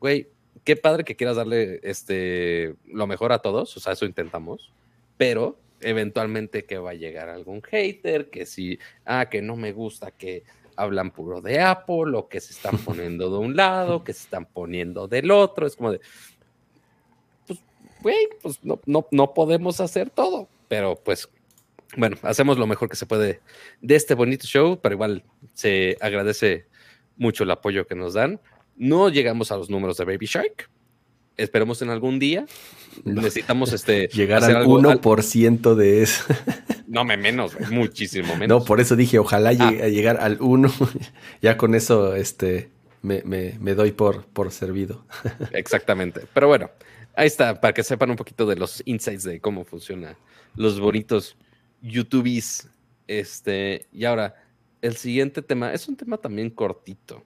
güey, 0.00 0.28
qué 0.64 0.76
padre 0.76 1.04
que 1.04 1.16
quieras 1.16 1.36
darle 1.36 1.80
este, 1.82 2.74
lo 2.86 3.06
mejor 3.06 3.32
a 3.32 3.40
todos, 3.40 3.76
o 3.76 3.80
sea, 3.80 3.92
eso 3.92 4.06
intentamos, 4.06 4.72
pero 5.16 5.58
eventualmente 5.80 6.64
que 6.64 6.78
va 6.78 6.90
a 6.90 6.94
llegar 6.94 7.28
algún 7.28 7.62
hater, 7.62 8.30
que 8.30 8.46
si, 8.46 8.78
ah, 9.04 9.28
que 9.30 9.42
no 9.42 9.56
me 9.56 9.72
gusta 9.72 10.10
que 10.10 10.42
hablan 10.76 11.10
puro 11.10 11.40
de 11.40 11.60
Apple, 11.60 12.16
o 12.16 12.28
que 12.28 12.40
se 12.40 12.52
están 12.52 12.78
poniendo 12.84 13.30
de 13.30 13.38
un 13.38 13.54
lado, 13.54 14.02
que 14.02 14.12
se 14.12 14.24
están 14.24 14.46
poniendo 14.46 15.06
del 15.06 15.30
otro, 15.30 15.66
es 15.66 15.76
como 15.76 15.92
de, 15.92 16.00
pues 17.46 17.60
güey, 18.00 18.28
pues 18.42 18.64
no, 18.64 18.80
no, 18.86 19.06
no 19.10 19.34
podemos 19.34 19.80
hacer 19.80 20.10
todo, 20.10 20.48
pero 20.68 20.96
pues 20.96 21.28
bueno, 21.96 22.16
hacemos 22.22 22.58
lo 22.58 22.66
mejor 22.66 22.88
que 22.88 22.96
se 22.96 23.06
puede 23.06 23.40
de 23.80 23.94
este 23.94 24.14
bonito 24.14 24.46
show, 24.46 24.80
pero 24.82 24.94
igual 24.94 25.22
se 25.52 25.96
agradece 26.00 26.66
mucho 27.16 27.44
el 27.44 27.50
apoyo 27.50 27.86
que 27.86 27.94
nos 27.94 28.14
dan. 28.14 28.40
No 28.76 29.08
llegamos 29.08 29.52
a 29.52 29.56
los 29.56 29.70
números 29.70 29.96
de 29.96 30.04
Baby 30.04 30.26
Shark. 30.26 30.70
Esperemos 31.36 31.82
en 31.82 31.90
algún 31.90 32.18
día. 32.18 32.46
Necesitamos 33.04 33.72
este, 33.72 34.08
llegar 34.12 34.44
al 34.44 34.66
1% 34.66 35.74
de 35.74 36.02
eso. 36.02 36.24
No, 36.86 37.02
me 37.02 37.16
menos, 37.16 37.58
muchísimo 37.70 38.36
menos. 38.36 38.46
No, 38.46 38.64
por 38.64 38.78
eso 38.78 38.94
dije, 38.94 39.18
ojalá 39.18 39.50
ah. 39.58 39.70
llegar 39.88 40.18
al 40.20 40.36
1. 40.40 40.72
ya 41.42 41.56
con 41.56 41.74
eso 41.74 42.14
este, 42.14 42.70
me, 43.02 43.74
doy 43.74 43.90
por, 43.90 44.26
por 44.26 44.52
servido. 44.52 45.04
Exactamente. 45.52 46.20
Pero 46.32 46.46
bueno, 46.46 46.70
ahí 47.16 47.26
está, 47.26 47.60
para 47.60 47.74
que 47.74 47.82
sepan 47.82 48.10
un 48.10 48.16
poquito 48.16 48.46
de 48.46 48.54
los 48.54 48.82
insights 48.84 49.24
de 49.24 49.40
cómo 49.40 49.64
funcionan 49.64 50.14
los 50.54 50.78
bonitos 50.78 51.36
YouTubes. 51.82 52.68
Este, 53.08 53.86
y 53.90 54.04
ahora, 54.04 54.36
el 54.82 54.96
siguiente 54.96 55.42
tema 55.42 55.72
es 55.72 55.88
un 55.88 55.96
tema 55.96 56.18
también 56.18 56.50
cortito. 56.50 57.24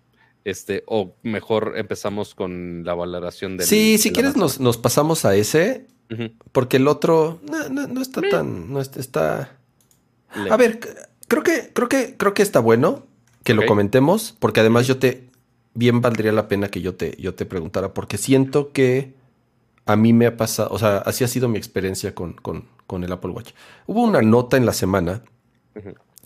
Este, 0.48 0.82
o 0.86 1.14
mejor 1.22 1.74
empezamos 1.76 2.34
con 2.34 2.82
la 2.82 2.94
valoración 2.94 3.58
de. 3.58 3.66
Sí, 3.66 3.98
si 3.98 4.12
quieres 4.12 4.34
nos, 4.34 4.78
pasamos 4.78 5.26
a 5.26 5.36
ese. 5.36 5.86
Porque 6.52 6.78
el 6.78 6.88
otro 6.88 7.38
no, 7.46 8.00
está 8.00 8.22
tan. 8.22 8.72
No 8.72 8.80
está. 8.80 9.58
A 10.50 10.56
ver, 10.56 10.80
creo 11.28 11.42
que, 11.42 11.70
creo 11.74 11.90
que, 11.90 12.16
creo 12.16 12.32
que 12.32 12.42
está 12.42 12.60
bueno 12.60 13.04
que 13.44 13.52
lo 13.52 13.66
comentemos. 13.66 14.34
Porque 14.38 14.60
además 14.60 14.86
yo 14.86 14.98
te. 14.98 15.28
Bien 15.74 16.00
valdría 16.00 16.32
la 16.32 16.48
pena 16.48 16.70
que 16.70 16.80
yo 16.80 16.94
te, 16.94 17.14
yo 17.20 17.34
te 17.34 17.44
preguntara. 17.44 17.92
Porque 17.92 18.16
siento 18.16 18.72
que 18.72 19.12
a 19.84 19.96
mí 19.96 20.14
me 20.14 20.24
ha 20.24 20.38
pasado. 20.38 20.70
O 20.72 20.78
sea, 20.78 20.96
así 20.98 21.24
ha 21.24 21.28
sido 21.28 21.48
mi 21.48 21.58
experiencia 21.58 22.14
con, 22.14 22.32
con, 22.32 22.64
con 22.86 23.04
el 23.04 23.12
Apple 23.12 23.32
Watch. 23.32 23.52
Hubo 23.86 24.02
una 24.02 24.22
nota 24.22 24.56
en 24.56 24.64
la 24.64 24.72
semana 24.72 25.22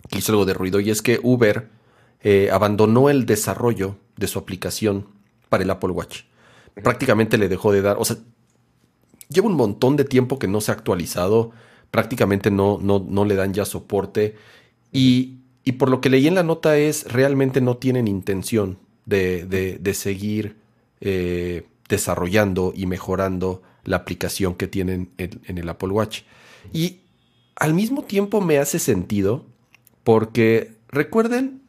que 0.09 0.17
hizo 0.17 0.31
algo 0.31 0.45
de 0.45 0.53
ruido 0.53 0.79
y 0.79 0.91
es 0.91 1.01
que 1.01 1.19
Uber 1.21 1.67
eh, 2.23 2.49
abandonó 2.51 3.09
el 3.09 3.25
desarrollo 3.25 3.97
de 4.17 4.27
su 4.27 4.39
aplicación 4.39 5.07
para 5.49 5.63
el 5.63 5.69
Apple 5.69 5.91
Watch. 5.91 6.21
Prácticamente 6.81 7.37
le 7.37 7.49
dejó 7.49 7.71
de 7.71 7.81
dar, 7.81 7.97
o 7.99 8.05
sea, 8.05 8.17
lleva 9.29 9.47
un 9.47 9.55
montón 9.55 9.95
de 9.95 10.05
tiempo 10.05 10.39
que 10.39 10.47
no 10.47 10.61
se 10.61 10.71
ha 10.71 10.75
actualizado, 10.75 11.51
prácticamente 11.91 12.49
no, 12.49 12.79
no, 12.81 13.05
no 13.07 13.25
le 13.25 13.35
dan 13.35 13.53
ya 13.53 13.65
soporte 13.65 14.35
y, 14.91 15.39
y, 15.63 15.73
por 15.73 15.89
lo 15.89 16.01
que 16.01 16.09
leí 16.09 16.27
en 16.27 16.35
la 16.35 16.43
nota 16.43 16.77
es, 16.77 17.11
realmente 17.11 17.61
no 17.61 17.77
tienen 17.77 18.07
intención 18.07 18.79
de, 19.05 19.45
de, 19.45 19.93
seguir 19.93 20.55
eh, 21.01 21.67
desarrollando 21.89 22.73
y 22.75 22.85
mejorando 22.85 23.61
la 23.83 23.97
aplicación 23.97 24.55
que 24.55 24.67
tienen 24.67 25.11
en 25.17 25.57
el 25.57 25.67
Apple 25.67 25.89
Watch. 25.89 26.21
Y 26.71 27.01
al 27.55 27.73
mismo 27.73 28.03
tiempo 28.03 28.39
me 28.39 28.57
hace 28.57 28.79
sentido 28.79 29.45
porque 30.03 30.75
recuerden, 30.89 31.62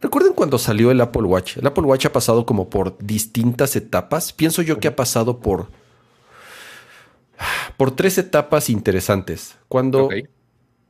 recuerden 0.00 0.32
cuando 0.32 0.58
salió 0.58 0.90
el 0.90 1.00
Apple 1.00 1.22
Watch. 1.22 1.58
El 1.58 1.66
Apple 1.66 1.84
Watch 1.84 2.06
ha 2.06 2.12
pasado 2.12 2.46
como 2.46 2.70
por 2.70 2.96
distintas 2.98 3.76
etapas. 3.76 4.32
Pienso 4.32 4.62
yo 4.62 4.78
que 4.78 4.88
ha 4.88 4.96
pasado 4.96 5.40
por 5.40 5.68
por 7.76 7.90
tres 7.90 8.18
etapas 8.18 8.70
interesantes. 8.70 9.56
Cuando 9.68 10.08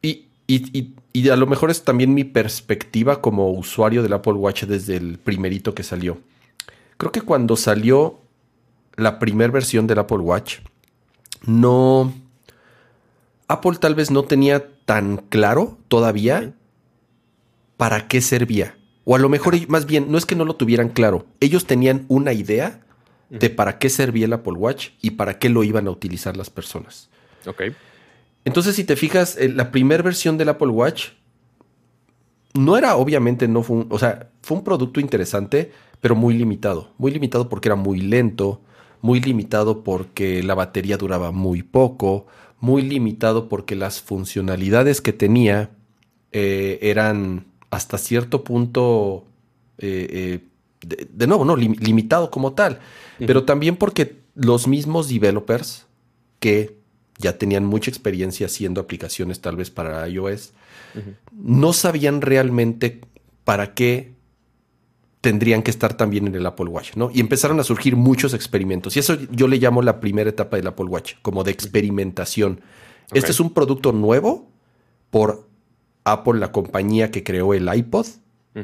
y, 0.02 0.28
y, 0.46 0.94
y, 1.12 1.28
a 1.28 1.36
lo 1.36 1.46
mejor 1.46 1.70
es 1.70 1.82
también 1.82 2.14
mi 2.14 2.24
perspectiva 2.24 3.20
como 3.20 3.50
usuario 3.50 4.02
del 4.02 4.12
Apple 4.12 4.34
Watch 4.34 4.64
desde 4.64 4.96
el 4.96 5.18
primerito 5.18 5.74
que 5.74 5.82
salió. 5.82 6.18
Creo 6.96 7.10
que 7.10 7.22
cuando 7.22 7.56
salió 7.56 8.20
la 8.94 9.18
primera 9.18 9.52
versión 9.52 9.86
del 9.86 9.98
Apple 9.98 10.18
Watch, 10.18 10.58
no 11.44 12.14
Apple 13.48 13.78
tal 13.80 13.94
vez 13.94 14.10
no 14.10 14.22
tenía 14.22 14.68
tan 14.84 15.16
claro 15.16 15.78
todavía 15.88 16.52
para 17.76 18.08
qué 18.08 18.20
servía. 18.20 18.76
O 19.08 19.14
a 19.14 19.20
lo 19.20 19.28
mejor, 19.28 19.54
más 19.68 19.86
bien, 19.86 20.10
no 20.10 20.18
es 20.18 20.26
que 20.26 20.34
no 20.34 20.44
lo 20.44 20.56
tuvieran 20.56 20.88
claro. 20.88 21.26
Ellos 21.38 21.64
tenían 21.64 22.06
una 22.08 22.32
idea 22.32 22.80
de 23.30 23.50
para 23.50 23.78
qué 23.78 23.88
servía 23.88 24.26
el 24.26 24.32
Apple 24.32 24.54
Watch 24.54 24.88
y 25.00 25.10
para 25.10 25.38
qué 25.38 25.48
lo 25.48 25.62
iban 25.62 25.86
a 25.86 25.92
utilizar 25.92 26.36
las 26.36 26.50
personas. 26.50 27.08
Ok. 27.46 27.62
Entonces, 28.44 28.74
si 28.74 28.82
te 28.82 28.96
fijas, 28.96 29.36
eh, 29.36 29.48
la 29.48 29.70
primera 29.70 30.02
versión 30.02 30.36
del 30.36 30.48
Apple 30.48 30.70
Watch 30.70 31.10
no 32.54 32.76
era, 32.76 32.96
obviamente, 32.96 33.46
no 33.46 33.62
fue 33.62 33.76
un, 33.76 33.86
o 33.90 33.98
sea, 34.00 34.30
fue 34.42 34.56
un 34.56 34.64
producto 34.64 34.98
interesante, 34.98 35.70
pero 36.00 36.16
muy 36.16 36.34
limitado. 36.34 36.92
Muy 36.98 37.12
limitado 37.12 37.48
porque 37.48 37.68
era 37.68 37.76
muy 37.76 38.00
lento, 38.00 38.60
muy 39.02 39.20
limitado 39.20 39.84
porque 39.84 40.42
la 40.42 40.56
batería 40.56 40.96
duraba 40.96 41.30
muy 41.30 41.62
poco, 41.62 42.26
muy 42.58 42.82
limitado 42.82 43.48
porque 43.48 43.76
las 43.76 44.00
funcionalidades 44.00 45.00
que 45.00 45.12
tenía 45.12 45.70
eh, 46.32 46.80
eran 46.82 47.46
hasta 47.70 47.98
cierto 47.98 48.44
punto, 48.44 49.24
eh, 49.78 50.40
eh, 50.82 51.06
de, 51.10 51.26
nuevo, 51.26 51.44
no, 51.44 51.56
limitado 51.56 52.30
como 52.30 52.52
tal, 52.52 52.80
pero 53.18 53.44
también 53.44 53.76
porque 53.76 54.20
los 54.34 54.68
mismos 54.68 55.08
developers 55.08 55.86
que 56.38 56.78
ya 57.18 57.38
tenían 57.38 57.64
mucha 57.64 57.90
experiencia 57.90 58.46
haciendo 58.46 58.80
aplicaciones 58.80 59.40
tal 59.40 59.56
vez 59.56 59.70
para 59.70 60.06
iOS, 60.08 60.52
no 61.32 61.72
sabían 61.72 62.20
realmente 62.20 63.00
para 63.44 63.74
qué 63.74 64.16
tendrían 65.20 65.62
que 65.62 65.70
estar 65.70 65.96
también 65.96 66.26
en 66.28 66.34
el 66.34 66.46
Apple 66.46 66.66
Watch, 66.66 66.94
¿no? 66.94 67.10
Y 67.12 67.20
empezaron 67.20 67.58
a 67.58 67.64
surgir 67.64 67.96
muchos 67.96 68.32
experimentos. 68.32 68.96
Y 68.96 69.00
eso 69.00 69.18
yo 69.32 69.48
le 69.48 69.56
llamo 69.56 69.82
la 69.82 69.98
primera 69.98 70.30
etapa 70.30 70.56
del 70.56 70.68
Apple 70.68 70.86
Watch, 70.86 71.14
como 71.22 71.42
de 71.42 71.50
experimentación. 71.50 72.60
Este 73.12 73.32
es 73.32 73.40
un 73.40 73.52
producto 73.52 73.92
nuevo 73.92 74.48
por 75.10 75.45
Apple, 76.06 76.38
la 76.38 76.52
compañía 76.52 77.10
que 77.10 77.22
creó 77.22 77.52
el 77.54 77.68
iPod 77.72 78.06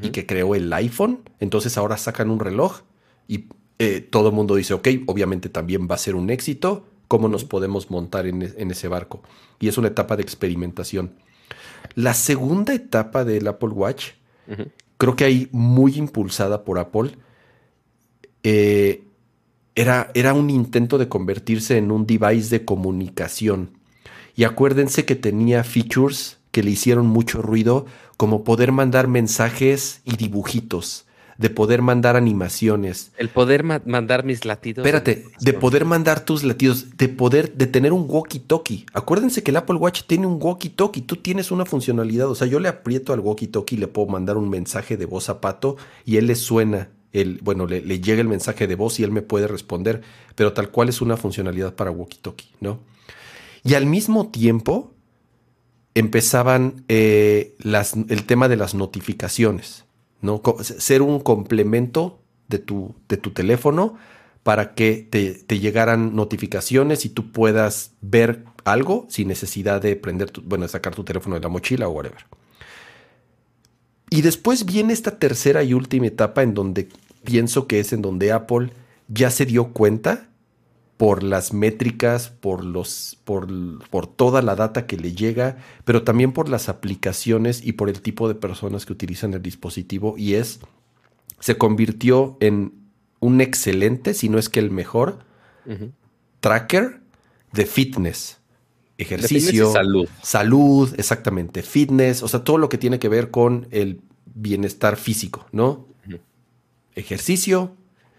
y 0.00 0.10
que 0.10 0.24
creó 0.24 0.54
el 0.54 0.72
iPhone. 0.72 1.20
Entonces 1.38 1.76
ahora 1.76 1.98
sacan 1.98 2.30
un 2.30 2.40
reloj 2.40 2.80
y 3.28 3.48
eh, 3.78 4.00
todo 4.00 4.28
el 4.28 4.34
mundo 4.34 4.54
dice, 4.54 4.72
ok, 4.72 4.88
obviamente 5.06 5.50
también 5.50 5.86
va 5.90 5.96
a 5.96 5.98
ser 5.98 6.14
un 6.14 6.30
éxito. 6.30 6.86
¿Cómo 7.08 7.28
nos 7.28 7.44
podemos 7.44 7.90
montar 7.90 8.26
en, 8.26 8.54
en 8.56 8.70
ese 8.70 8.88
barco? 8.88 9.22
Y 9.60 9.68
es 9.68 9.76
una 9.76 9.88
etapa 9.88 10.16
de 10.16 10.22
experimentación. 10.22 11.12
La 11.94 12.14
segunda 12.14 12.72
etapa 12.72 13.24
del 13.24 13.46
Apple 13.46 13.70
Watch 13.70 14.12
creo 15.02 15.16
que 15.16 15.24
ahí 15.24 15.48
muy 15.50 15.96
impulsada 15.96 16.62
por 16.62 16.78
Apple, 16.78 17.10
eh, 18.44 19.02
era, 19.74 20.12
era 20.14 20.32
un 20.32 20.48
intento 20.48 20.96
de 20.96 21.08
convertirse 21.08 21.76
en 21.76 21.90
un 21.90 22.06
device 22.06 22.50
de 22.50 22.64
comunicación. 22.64 23.78
Y 24.36 24.44
acuérdense 24.44 25.04
que 25.04 25.16
tenía 25.16 25.64
features 25.64 26.38
que 26.52 26.62
le 26.62 26.70
hicieron 26.70 27.06
mucho 27.06 27.42
ruido, 27.42 27.86
como 28.16 28.44
poder 28.44 28.70
mandar 28.70 29.08
mensajes 29.08 30.00
y 30.04 30.16
dibujitos 30.16 31.06
de 31.38 31.50
poder 31.50 31.82
mandar 31.82 32.16
animaciones. 32.16 33.12
El 33.16 33.28
poder 33.28 33.64
mandar 33.64 34.24
mis 34.24 34.44
latidos. 34.44 34.86
Espérate, 34.86 35.26
de 35.40 35.52
poder 35.52 35.84
mandar 35.84 36.24
tus 36.24 36.44
latidos, 36.44 36.96
de 36.96 37.08
poder, 37.08 37.54
de 37.54 37.66
tener 37.66 37.92
un 37.92 38.06
walkie-talkie. 38.06 38.86
Acuérdense 38.92 39.42
que 39.42 39.50
el 39.50 39.56
Apple 39.56 39.76
Watch 39.76 40.02
tiene 40.06 40.26
un 40.26 40.38
walkie-talkie, 40.38 41.04
tú 41.04 41.16
tienes 41.16 41.50
una 41.50 41.64
funcionalidad, 41.64 42.28
o 42.28 42.34
sea, 42.34 42.46
yo 42.46 42.60
le 42.60 42.68
aprieto 42.68 43.12
al 43.12 43.20
walkie-talkie 43.20 43.74
y 43.74 43.78
le 43.78 43.88
puedo 43.88 44.08
mandar 44.08 44.36
un 44.36 44.48
mensaje 44.48 44.96
de 44.96 45.06
voz 45.06 45.28
a 45.28 45.40
Pato 45.40 45.76
y 46.04 46.16
él 46.16 46.26
le 46.26 46.36
suena, 46.36 46.90
el, 47.12 47.40
bueno, 47.42 47.66
le, 47.66 47.80
le 47.80 48.00
llega 48.00 48.20
el 48.20 48.28
mensaje 48.28 48.66
de 48.66 48.74
voz 48.74 49.00
y 49.00 49.04
él 49.04 49.10
me 49.10 49.22
puede 49.22 49.48
responder, 49.48 50.02
pero 50.34 50.52
tal 50.52 50.70
cual 50.70 50.88
es 50.88 51.00
una 51.00 51.16
funcionalidad 51.16 51.74
para 51.74 51.90
walkie-talkie, 51.90 52.50
¿no? 52.60 52.80
Y 53.64 53.74
al 53.74 53.86
mismo 53.86 54.28
tiempo 54.28 54.92
empezaban 55.94 56.84
eh, 56.88 57.56
el 58.08 58.24
tema 58.24 58.48
de 58.48 58.56
las 58.56 58.74
notificaciones. 58.74 59.84
¿no? 60.20 60.42
Ser 60.62 61.02
un 61.02 61.20
complemento 61.20 62.20
de 62.48 62.58
tu, 62.58 62.94
de 63.08 63.16
tu 63.16 63.30
teléfono 63.32 63.96
para 64.42 64.74
que 64.74 65.06
te, 65.08 65.58
llegaran 65.58 66.16
notificaciones 66.16 67.04
y 67.04 67.08
tú 67.08 67.30
puedas 67.30 67.92
ver 68.00 68.44
algo 68.64 69.06
sin 69.08 69.28
necesidad 69.28 69.80
de 69.80 69.96
prender, 69.96 70.30
tu, 70.30 70.42
bueno, 70.42 70.66
sacar 70.68 70.94
tu 70.94 71.04
teléfono 71.04 71.36
de 71.36 71.42
la 71.42 71.48
mochila 71.48 71.88
o 71.88 71.92
whatever. 71.92 72.24
Y 74.10 74.22
después 74.22 74.64
viene 74.64 74.92
esta 74.92 75.18
tercera 75.18 75.62
y 75.62 75.74
última 75.74 76.06
etapa 76.06 76.42
en 76.42 76.54
donde 76.54 76.88
pienso 77.24 77.66
que 77.66 77.80
es 77.80 77.92
en 77.92 78.02
donde 78.02 78.32
Apple 78.32 78.70
ya 79.08 79.30
se 79.30 79.46
dio 79.46 79.68
cuenta 79.72 80.28
por 80.96 81.22
las 81.22 81.52
métricas, 81.52 82.28
por, 82.28 82.64
los, 82.64 83.18
por, 83.24 83.48
por, 83.88 84.06
toda 84.06 84.42
la 84.42 84.54
data 84.54 84.86
que 84.86 84.96
le 84.96 85.12
llega, 85.12 85.56
pero 85.84 86.04
también 86.04 86.32
por 86.32 86.48
las 86.48 86.68
aplicaciones 86.68 87.64
y 87.64 87.72
por 87.72 87.88
el 87.88 88.00
tipo 88.00 88.28
de 88.28 88.34
personas 88.34 88.86
que 88.86 88.92
utilizan 88.92 89.34
el 89.34 89.42
dispositivo. 89.42 90.14
Y 90.16 90.34
es, 90.34 90.60
se 91.40 91.58
convirtió 91.58 92.36
en 92.40 92.74
un 93.20 93.40
excelente, 93.40 94.14
si 94.14 94.28
no 94.28 94.38
es 94.38 94.48
que 94.48 94.60
el 94.60 94.70
mejor, 94.70 95.24
tracker 96.40 97.00
de 97.52 97.66
fitness. 97.66 98.38
Ejercicio, 98.98 99.72
salud. 99.72 100.08
Salud, 100.22 100.94
exactamente. 100.96 101.62
Fitness, 101.62 102.22
o 102.22 102.28
sea, 102.28 102.44
todo 102.44 102.58
lo 102.58 102.68
que 102.68 102.78
tiene 102.78 102.98
que 102.98 103.08
ver 103.08 103.30
con 103.30 103.66
el 103.70 104.00
bienestar 104.34 104.96
físico, 104.96 105.46
¿no? 105.52 105.88
Ejercicio, 106.94 107.74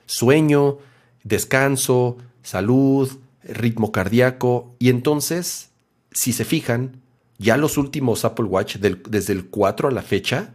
sueño, 0.05 0.79
descanso, 1.23 2.17
salud, 2.43 3.09
ritmo 3.43 3.91
cardíaco. 3.91 4.75
Y 4.79 4.89
entonces, 4.89 5.71
si 6.11 6.33
se 6.33 6.45
fijan, 6.45 7.01
ya 7.39 7.57
los 7.57 7.77
últimos 7.77 8.23
Apple 8.25 8.45
Watch, 8.45 8.77
desde 8.77 9.33
el 9.33 9.45
4 9.47 9.87
a 9.87 9.91
la 9.91 10.03
fecha, 10.03 10.53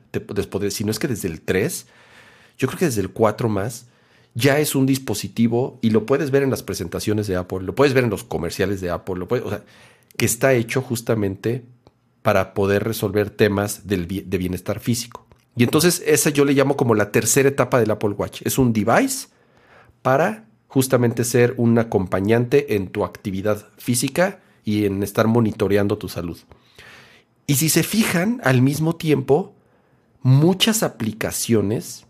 si 0.71 0.85
no 0.85 0.91
es 0.91 0.99
que 0.99 1.09
desde 1.09 1.29
el 1.29 1.41
3, 1.41 1.87
yo 2.57 2.69
creo 2.69 2.79
que 2.79 2.87
desde 2.87 3.01
el 3.01 3.11
4 3.11 3.49
más, 3.49 3.87
ya 4.35 4.59
es 4.59 4.75
un 4.75 4.87
dispositivo 4.87 5.79
y 5.83 5.91
lo 5.91 6.07
puedes 6.07 6.31
ver 6.31 6.43
en 6.43 6.51
las 6.51 6.63
presentaciones 6.63 7.27
de 7.27 7.37
Apple, 7.37 7.63
lo 7.63 7.75
puedes 7.75 7.93
ver 7.93 8.05
en 8.05 8.11
los 8.11 8.25
comerciales 8.25 8.81
de 8.81 8.91
Apple, 8.91 9.17
lo 9.17 9.27
o 9.27 9.51
sea, 9.51 9.65
que 10.17 10.27
está 10.27 10.53
hecho 10.53 10.81
justamente 10.81 11.65
para 12.23 12.55
poder 12.55 12.85
resolver 12.85 13.31
temas 13.31 13.87
del, 13.87 14.07
de 14.07 14.39
bienestar 14.39 14.81
físico. 14.81 15.27
Y 15.57 15.65
entonces 15.65 16.03
esa 16.07 16.31
yo 16.31 16.45
le 16.45 16.53
llamo 16.53 16.77
como 16.77 16.95
la 16.95 17.11
tercera 17.11 17.49
etapa 17.49 17.81
del 17.81 17.91
Apple 17.91 18.11
Watch. 18.11 18.43
Es 18.45 18.59
un 18.59 18.73
device 18.73 19.29
para 20.03 20.48
justamente 20.69 21.25
ser 21.25 21.55
un 21.57 21.79
acompañante 21.79 22.77
en 22.77 22.89
tu 22.89 23.05
actividad 23.05 23.67
física 23.79 24.41
y 24.65 24.85
en 24.85 25.03
estar 25.03 25.27
monitoreando 25.27 25.99
tu 25.99 26.09
salud. 26.09 26.39
Y 27.47 27.55
si 27.57 27.71
se 27.71 27.83
fijan, 27.83 28.41
al 28.45 28.61
mismo 28.61 28.95
tiempo, 28.97 29.55
muchas 30.23 30.83
aplicaciones 30.83 32.07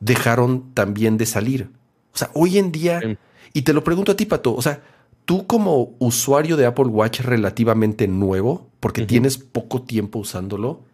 dejaron 0.00 0.72
también 0.72 1.18
de 1.18 1.26
salir. 1.26 1.70
O 2.14 2.18
sea, 2.18 2.30
hoy 2.34 2.58
en 2.58 2.72
día, 2.72 3.18
y 3.52 3.62
te 3.62 3.74
lo 3.74 3.84
pregunto 3.84 4.12
a 4.12 4.16
ti, 4.16 4.24
Pato, 4.24 4.54
o 4.54 4.62
sea, 4.62 4.82
tú 5.26 5.46
como 5.46 5.94
usuario 5.98 6.56
de 6.56 6.64
Apple 6.64 6.86
Watch 6.86 7.20
relativamente 7.20 8.08
nuevo, 8.08 8.70
porque 8.80 9.04
tienes 9.04 9.36
poco 9.36 9.82
tiempo 9.82 10.18
usándolo, 10.18 10.84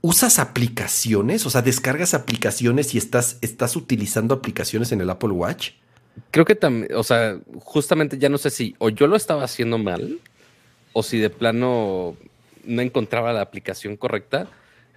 ¿usas 0.00 0.38
aplicaciones? 0.38 1.46
O 1.46 1.50
sea, 1.50 1.62
¿descargas 1.62 2.14
aplicaciones 2.14 2.94
y 2.94 2.98
estás, 2.98 3.38
estás 3.40 3.76
utilizando 3.76 4.34
aplicaciones 4.34 4.92
en 4.92 5.00
el 5.00 5.10
Apple 5.10 5.30
Watch? 5.30 5.72
Creo 6.30 6.44
que 6.44 6.54
también, 6.54 6.94
o 6.94 7.02
sea, 7.02 7.38
justamente 7.60 8.18
ya 8.18 8.28
no 8.28 8.38
sé 8.38 8.50
si 8.50 8.74
o 8.78 8.88
yo 8.88 9.06
lo 9.06 9.16
estaba 9.16 9.44
haciendo 9.44 9.78
mal 9.78 10.18
o 10.92 11.02
si 11.02 11.18
de 11.18 11.30
plano 11.30 12.16
no 12.64 12.82
encontraba 12.82 13.32
la 13.32 13.42
aplicación 13.42 13.96
correcta. 13.96 14.48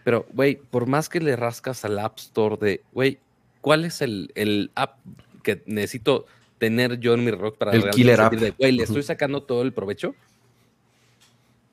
Pero, 0.04 0.26
güey, 0.32 0.56
por 0.56 0.88
más 0.88 1.10
que 1.10 1.20
le 1.20 1.36
rascas 1.36 1.84
al 1.84 2.00
App 2.00 2.18
Store 2.20 2.58
de, 2.60 2.82
güey, 2.94 3.20
¿cuál 3.62 3.86
es 3.86 4.02
el, 4.02 4.32
el 4.36 4.72
app 4.76 4.98
que 5.44 5.62
necesito 5.66 6.26
tener 6.60 7.00
yo 7.00 7.16
en 7.16 7.26
mi 7.26 7.32
rock 7.32 7.58
para 7.58 7.72
el 7.72 7.90
killer 7.90 8.22
app. 8.22 8.34
de, 8.34 8.52
güey, 8.52 8.74
le 8.74 8.84
estoy 8.84 9.02
sacando 9.02 9.42
todo 9.42 9.64
el 9.64 9.74
provecho. 9.74 10.14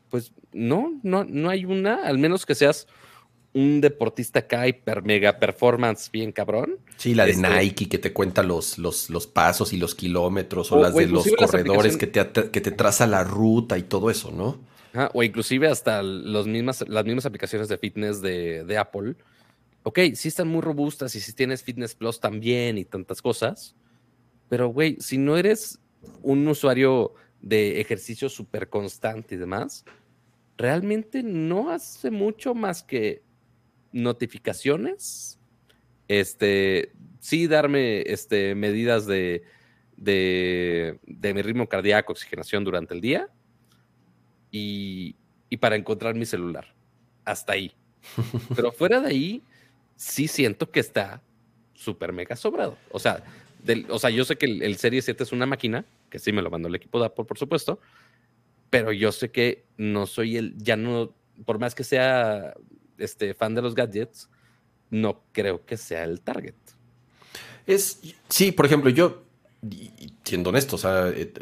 Pues 0.08 0.32
no, 0.52 0.98
no, 1.02 1.24
no 1.24 1.50
hay 1.50 1.64
una, 1.64 2.06
al 2.06 2.18
menos 2.18 2.46
que 2.46 2.54
seas 2.54 2.86
un 3.56 3.80
deportista 3.80 4.46
hiper 4.66 5.02
mega 5.02 5.38
performance 5.38 6.10
bien 6.10 6.30
cabrón. 6.30 6.76
Sí, 6.98 7.14
la 7.14 7.24
de 7.24 7.30
este 7.32 7.48
Nike 7.48 7.88
que 7.88 7.96
te 7.98 8.12
cuenta 8.12 8.42
los, 8.42 8.76
los, 8.76 9.08
los, 9.08 9.26
pasos 9.26 9.72
y 9.72 9.78
los 9.78 9.94
kilómetros, 9.94 10.70
o, 10.72 10.78
las 10.82 10.94
de 10.94 11.06
los 11.06 11.26
corredores 11.32 11.96
que 11.96 12.06
te, 12.06 12.50
que 12.50 12.60
te 12.60 12.70
traza 12.70 13.06
la 13.06 13.24
ruta 13.24 13.78
y 13.78 13.82
todo 13.82 14.10
eso, 14.10 14.30
¿no? 14.30 14.58
o 15.12 15.22
inclusive 15.22 15.68
hasta 15.68 16.02
los 16.02 16.46
mismas, 16.46 16.82
las 16.88 17.04
mismas 17.04 17.26
aplicaciones 17.26 17.68
de 17.68 17.76
fitness 17.76 18.22
de, 18.22 18.64
de 18.64 18.78
Apple. 18.78 19.14
Ok, 19.82 20.00
sí 20.14 20.28
están 20.28 20.48
muy 20.48 20.62
robustas 20.62 21.14
y 21.14 21.20
si 21.20 21.32
tienes 21.34 21.62
Fitness 21.62 21.94
Plus 21.94 22.18
también 22.18 22.78
y 22.78 22.84
tantas 22.84 23.20
cosas, 23.20 23.74
pero, 24.48 24.68
güey, 24.68 24.96
si 25.00 25.18
no 25.18 25.36
eres 25.36 25.78
un 26.22 26.46
usuario 26.48 27.14
de 27.40 27.80
ejercicio 27.80 28.28
súper 28.28 28.68
constante 28.68 29.34
y 29.34 29.38
demás, 29.38 29.84
realmente 30.56 31.22
no 31.22 31.70
hace 31.70 32.10
mucho 32.10 32.54
más 32.54 32.82
que 32.82 33.22
notificaciones, 33.96 35.38
este, 36.08 36.92
sí 37.18 37.46
darme 37.46 38.02
este, 38.02 38.54
medidas 38.54 39.06
de, 39.06 39.42
de, 39.96 40.98
mi 41.06 41.42
ritmo 41.42 41.68
cardíaco, 41.68 42.12
oxigenación 42.12 42.62
durante 42.64 42.94
el 42.94 43.00
día 43.00 43.28
y, 44.50 45.16
y 45.48 45.56
para 45.56 45.76
encontrar 45.76 46.14
mi 46.14 46.26
celular. 46.26 46.74
Hasta 47.24 47.54
ahí. 47.54 47.72
Pero 48.54 48.70
fuera 48.70 49.00
de 49.00 49.08
ahí, 49.08 49.42
sí 49.96 50.28
siento 50.28 50.70
que 50.70 50.80
está 50.80 51.22
súper 51.74 52.12
mega 52.12 52.36
sobrado. 52.36 52.76
O 52.90 52.98
sea, 52.98 53.24
o 53.88 53.98
sea, 53.98 54.10
yo 54.10 54.24
sé 54.24 54.36
que 54.36 54.46
el, 54.46 54.76
Serie 54.76 55.02
7 55.02 55.22
es 55.22 55.32
una 55.32 55.46
máquina, 55.46 55.84
que 56.10 56.18
sí 56.18 56.32
me 56.32 56.42
lo 56.42 56.50
mandó 56.50 56.68
el 56.68 56.74
equipo 56.74 57.00
de 57.00 57.06
Apple, 57.06 57.24
por 57.24 57.38
supuesto, 57.38 57.80
pero 58.70 58.92
yo 58.92 59.10
sé 59.10 59.30
que 59.30 59.64
no 59.76 60.06
soy 60.06 60.36
el, 60.36 60.56
ya 60.58 60.76
no, 60.76 61.14
por 61.44 61.58
más 61.58 61.74
que 61.74 61.82
sea 61.82 62.54
este, 62.98 63.34
fan 63.34 63.54
de 63.54 63.62
los 63.62 63.74
gadgets, 63.74 64.28
no 64.90 65.22
creo 65.32 65.64
que 65.64 65.76
sea 65.76 66.04
el 66.04 66.20
target. 66.20 66.54
Es, 67.66 68.00
sí, 68.28 68.52
por 68.52 68.66
ejemplo, 68.66 68.90
yo, 68.90 69.24
siendo 70.24 70.50
honesto, 70.50 70.76
o 70.76 70.78
sea, 70.78 71.08
eh, 71.08 71.32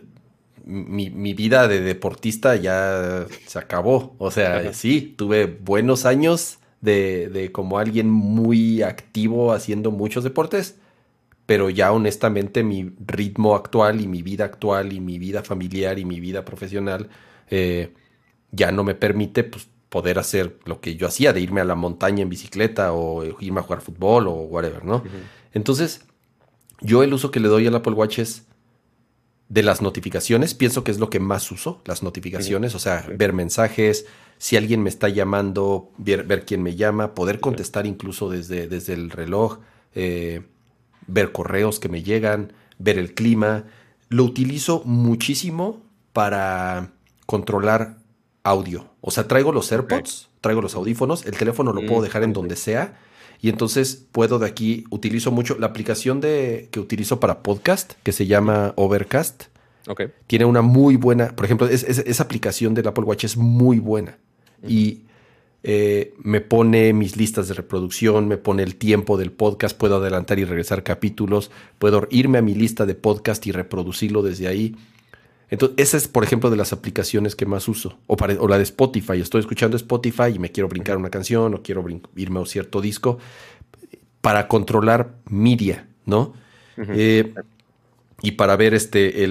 mi, 0.65 1.35
vida 1.35 1.69
de 1.69 1.81
deportista 1.81 2.57
ya 2.57 3.27
se 3.47 3.59
acabó. 3.59 4.15
O 4.19 4.31
sea, 4.31 4.73
sí, 4.73 5.15
tuve 5.17 5.47
buenos 5.47 6.07
años 6.07 6.59
de, 6.81 7.29
de 7.29 7.53
como 7.53 7.79
alguien 7.79 8.11
muy 8.11 8.83
activo 8.83 9.53
haciendo 9.53 9.91
muchos 9.91 10.25
deportes 10.25 10.77
pero 11.47 11.71
ya 11.71 11.93
honestamente 11.93 12.63
mi 12.63 12.93
ritmo 13.07 13.55
actual 13.55 14.01
y 14.01 14.07
mi 14.07 14.23
vida 14.23 14.45
actual 14.45 14.93
y 14.93 15.01
mi 15.01 15.19
vida 15.19 15.43
familiar 15.43 15.99
y 15.99 16.05
mi 16.05 16.21
vida 16.21 16.45
profesional 16.45 17.09
eh, 17.51 17.93
ya 18.51 18.73
no 18.73 18.85
me 18.85 18.95
permite 18.95 19.45
pues, 19.45 19.69
poder 19.95 20.19
hacer 20.19 20.59
lo 20.65 20.81
que 20.81 20.97
yo 20.97 21.07
hacía, 21.07 21.33
de 21.33 21.41
irme 21.41 21.61
a 21.61 21.65
la 21.65 21.77
montaña 21.77 22.23
en 22.23 22.29
bicicleta 22.29 22.93
o 22.93 23.23
irme 23.39 23.61
a 23.61 23.63
jugar 23.63 23.81
fútbol 23.81 24.27
o 24.27 24.33
whatever, 24.33 24.85
¿no? 24.85 25.05
Entonces, 25.53 26.05
yo 26.81 27.05
el 27.05 27.15
uso 27.15 27.31
que 27.31 27.39
le 27.39 27.47
doy 27.47 27.69
al 27.69 27.77
Apple 27.77 27.93
Watch 27.93 28.19
es 28.19 28.43
de 29.49 29.63
las 29.63 29.83
notificaciones, 29.83 30.53
pienso 30.55 30.83
que 30.83 30.91
es 30.91 30.99
lo 30.99 31.11
que 31.11 31.21
más 31.21 31.49
uso, 31.53 31.81
las 31.85 32.03
notificaciones, 32.03 32.75
o 32.75 32.81
sea, 32.81 33.07
ver 33.17 33.33
mensajes, 33.33 34.07
si 34.39 34.57
alguien 34.57 34.83
me 34.83 34.89
está 34.89 35.09
llamando, 35.09 35.93
ver, 35.97 36.25
ver 36.25 36.45
quién 36.45 36.65
me 36.65 36.75
llama, 36.75 37.15
poder 37.15 37.39
contestar 37.39 37.87
incluso 37.87 38.29
desde, 38.29 38.67
desde 38.67 38.95
el 38.95 39.11
reloj. 39.11 39.61
Eh, 39.95 40.43
ver 41.07 41.31
correos 41.31 41.79
que 41.79 41.89
me 41.89 42.03
llegan, 42.03 42.53
ver 42.79 42.99
el 42.99 43.15
clima. 43.15 43.65
Lo 44.09 44.25
utilizo 44.25 44.83
muchísimo 44.85 45.83
para 46.13 46.91
controlar 47.27 47.99
audio. 48.45 48.91
O 49.01 49.11
sea, 49.11 49.27
traigo 49.27 49.51
los 49.51 49.73
AirPods, 49.73 50.29
traigo 50.41 50.63
los 50.63 50.77
audífonos, 50.77 51.27
el 51.27 51.37
teléfono 51.37 51.73
lo 51.73 51.81
puedo 51.81 52.01
mm, 52.01 52.05
dejar 52.05 52.23
en 52.23 52.33
donde 52.33 52.57
sea 52.57 52.97
y 53.45 53.51
entonces 53.51 54.07
puedo 54.11 54.39
de 54.39 54.47
aquí, 54.47 54.85
utilizo 54.89 55.31
mucho 55.31 55.59
la 55.59 55.67
aplicación 55.67 56.21
de, 56.21 56.69
que 56.71 56.81
utilizo 56.81 57.21
para 57.21 57.43
podcast, 57.43 57.93
que 58.03 58.13
se 58.13 58.27
llama 58.27 58.73
Overcast. 58.77 59.45
Okay. 59.87 60.09
Tiene 60.27 60.47
una 60.47 60.63
muy 60.63 60.97
buena, 60.97 61.37
por 61.37 61.45
ejemplo, 61.45 61.69
esa 61.69 62.23
aplicación 62.23 62.73
del 62.73 62.89
Apple 62.89 63.05
Watch 63.05 63.25
es 63.25 63.37
muy 63.37 63.81
buena. 63.81 64.17
Y 64.67 65.03
eh, 65.63 66.15
me 66.23 66.41
pone 66.41 66.95
mis 66.95 67.19
listas 67.19 67.49
de 67.49 67.53
reproducción, 67.53 68.29
me 68.29 68.39
pone 68.39 68.63
el 68.63 68.77
tiempo 68.77 69.19
del 69.19 69.31
podcast, 69.31 69.77
puedo 69.77 69.97
adelantar 69.97 70.39
y 70.39 70.47
regresar 70.47 70.83
capítulos, 70.83 71.51
puedo 71.79 72.09
irme 72.11 72.39
a 72.39 72.43
mi 72.43 72.55
lista 72.55 72.87
de 72.87 72.95
podcast 72.95 73.47
y 73.47 73.53
reproducirlo 73.53 74.23
desde 74.23 74.49
ahí. 74.49 74.75
Entonces, 75.51 75.77
esa 75.79 75.97
es, 75.97 76.09
por 76.09 76.25
ejemplo, 76.25 76.51
de 76.51 76.57
las 76.57 76.73
aplicaciones 76.73 77.37
que 77.37 77.47
más 77.47 77.69
uso. 77.69 77.99
O, 78.07 78.17
o 78.17 78.49
la 78.49 78.57
de 78.57 78.65
Spotify. 78.65 79.21
Estoy 79.21 79.41
escuchando 79.41 79.77
Spotify 79.77 80.33
y 80.35 80.39
me 80.39 80.51
quiero 80.51 80.69
brincar 80.69 80.97
una 80.97 81.11
canción 81.11 81.55
o 81.55 81.63
quiero 81.63 81.85
irme 82.17 82.39
a 82.39 82.41
un 82.41 82.47
cierto 82.47 82.81
disco 82.81 83.19
para 84.21 84.49
controlar 84.49 85.15
media, 85.27 85.87
¿no? 86.07 86.35
Eh, 86.77 87.33
y 88.23 88.33
para 88.33 88.57
ver 88.57 88.75
este, 88.75 89.27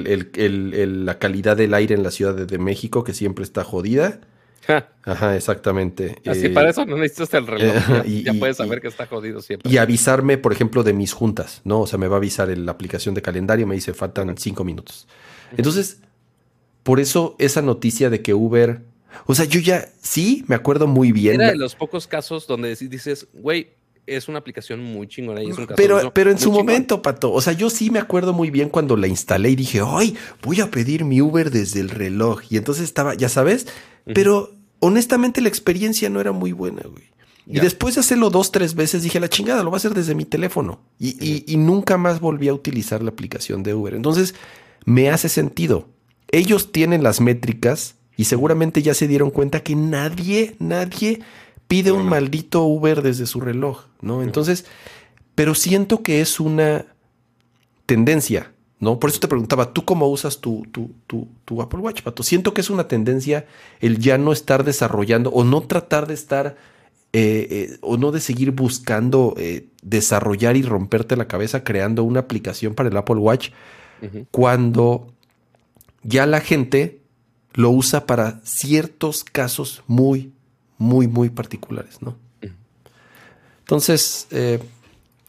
la 0.87 1.19
calidad 1.19 1.57
del 1.57 1.73
aire 1.73 1.95
en 1.95 2.03
la 2.03 2.11
Ciudad 2.11 2.35
de 2.35 2.57
México, 2.57 3.03
que 3.03 3.13
siempre 3.13 3.43
está 3.43 3.63
jodida 3.63 4.21
Ajá, 5.03 5.35
exactamente. 5.35 6.21
Así, 6.25 6.49
para 6.49 6.69
eso 6.69 6.85
no 6.85 6.97
necesitas 6.97 7.33
el 7.33 7.47
reloj. 7.47 8.05
ya, 8.05 8.33
puedes 8.33 8.57
saber 8.57 8.81
que 8.81 8.87
está 8.87 9.05
jodido 9.05 9.41
siempre. 9.41 9.69
Y 9.71 9.77
avisarme, 9.77 10.37
por 10.37 10.53
ejemplo, 10.53 10.83
de 10.83 10.93
mis 10.93 11.13
juntas, 11.13 11.61
¿no? 11.63 11.81
O 11.81 11.87
sea, 11.87 11.99
me 11.99 12.07
va 12.07 12.15
a 12.15 12.17
avisar 12.17 12.55
la 12.57 12.71
aplicación 12.71 13.13
de 13.13 13.21
calendario, 13.21 13.67
me 13.67 13.75
dice 13.75 13.93
faltan 13.93 14.35
cinco 14.37 14.63
minutos. 14.63 15.07
Entonces, 15.57 15.99
por 16.83 16.99
eso 16.99 17.35
esa 17.39 17.61
noticia 17.61 18.09
de 18.09 18.21
que 18.21 18.33
Uber. 18.33 18.81
O 19.25 19.35
sea, 19.35 19.45
yo 19.45 19.59
ya 19.59 19.89
sí 20.01 20.43
me 20.47 20.55
acuerdo 20.55 20.87
muy 20.87 21.11
bien. 21.11 21.35
Era 21.35 21.51
de 21.51 21.57
los 21.57 21.75
pocos 21.75 22.07
casos 22.07 22.47
donde 22.47 22.75
dices, 22.75 23.27
güey, 23.33 23.69
es 24.05 24.27
una 24.27 24.39
aplicación 24.39 24.83
muy 24.83 25.07
chingona 25.07 25.41
y 25.41 25.49
es 25.49 25.57
un 25.57 25.65
caso 25.65 25.75
Pero, 25.77 26.13
pero 26.13 26.31
en 26.31 26.37
su 26.37 26.51
momento, 26.51 27.01
Pato, 27.01 27.31
o 27.31 27.41
sea, 27.41 27.53
yo 27.53 27.69
sí 27.69 27.89
me 27.89 27.99
acuerdo 27.99 28.33
muy 28.33 28.49
bien 28.49 28.69
cuando 28.69 28.97
la 28.97 29.07
instalé 29.07 29.51
y 29.51 29.55
dije, 29.55 29.81
ay, 29.85 30.15
voy 30.41 30.61
a 30.61 30.69
pedir 30.69 31.05
mi 31.05 31.21
Uber 31.21 31.51
desde 31.51 31.79
el 31.79 31.89
reloj. 31.89 32.41
Y 32.49 32.57
entonces 32.57 32.83
estaba, 32.85 33.13
ya 33.13 33.29
sabes, 33.29 33.67
pero 34.13 34.55
honestamente 34.79 35.41
la 35.41 35.47
experiencia 35.47 36.09
no 36.09 36.19
era 36.19 36.31
muy 36.31 36.51
buena, 36.51 36.81
güey. 36.83 37.13
Y 37.45 37.59
después 37.59 37.95
de 37.95 38.01
hacerlo 38.01 38.29
dos, 38.29 38.51
tres 38.51 38.73
veces, 38.73 39.03
dije, 39.03 39.19
la 39.19 39.27
chingada, 39.27 39.63
lo 39.63 39.69
voy 39.69 39.75
a 39.75 39.77
hacer 39.77 39.93
desde 39.93 40.15
mi 40.15 40.23
teléfono. 40.23 40.79
Y, 40.97 41.43
y, 41.45 41.57
nunca 41.57 41.97
más 41.97 42.21
volví 42.21 42.47
a 42.47 42.53
utilizar 42.53 43.03
la 43.03 43.09
aplicación 43.09 43.63
de 43.63 43.73
Uber. 43.73 43.95
Entonces, 43.95 44.33
me 44.85 45.09
hace 45.09 45.27
sentido. 45.27 45.89
Ellos 46.33 46.73
tienen 46.73 47.03
las 47.03 47.21
métricas 47.21 47.95
y 48.17 48.25
seguramente 48.25 48.81
ya 48.81 48.93
se 48.93 49.07
dieron 49.07 49.31
cuenta 49.31 49.61
que 49.61 49.75
nadie, 49.75 50.55
nadie 50.59 51.21
pide 51.69 51.93
un 51.93 52.07
maldito 52.07 52.63
Uber 52.63 53.01
desde 53.01 53.25
su 53.25 53.39
reloj, 53.39 53.85
¿no? 54.01 54.21
Entonces, 54.21 54.65
pero 55.35 55.55
siento 55.55 56.03
que 56.03 56.19
es 56.19 56.41
una 56.41 56.85
tendencia 57.85 58.53
¿no? 58.83 58.99
Por 58.99 59.09
eso 59.09 59.19
te 59.19 59.29
preguntaba, 59.29 59.71
¿tú 59.71 59.85
cómo 59.85 60.07
usas 60.09 60.39
tu, 60.41 60.67
tu, 60.67 61.61
Apple 61.61 61.79
Watch, 61.79 62.01
Pato? 62.01 62.21
Siento 62.21 62.53
que 62.53 62.61
es 62.61 62.69
una 62.69 62.87
tendencia 62.87 63.45
el 63.79 63.97
ya 63.97 64.17
no 64.17 64.33
estar 64.33 64.65
desarrollando 64.65 65.29
o 65.29 65.43
no 65.45 65.61
tratar 65.61 66.05
de 66.05 66.13
estar 66.13 66.57
eh, 67.13 67.47
eh, 67.49 67.77
o 67.81 67.95
no 67.95 68.11
de 68.11 68.19
seguir 68.19 68.51
buscando 68.51 69.35
eh, 69.37 69.67
desarrollar 69.81 70.57
y 70.57 70.63
romperte 70.63 71.15
la 71.15 71.27
cabeza 71.27 71.63
creando 71.63 72.03
una 72.03 72.19
aplicación 72.19 72.73
para 72.73 72.89
el 72.89 72.97
Apple 72.97 73.15
Watch 73.15 73.49
cuando 74.31 75.13
ya 76.03 76.25
la 76.25 76.41
gente 76.41 77.01
lo 77.53 77.71
usa 77.71 78.05
para 78.05 78.41
ciertos 78.43 79.23
casos 79.23 79.83
muy, 79.87 80.33
muy, 80.77 81.07
muy 81.07 81.29
particulares, 81.29 82.01
¿no? 82.01 82.17
Entonces, 83.59 84.27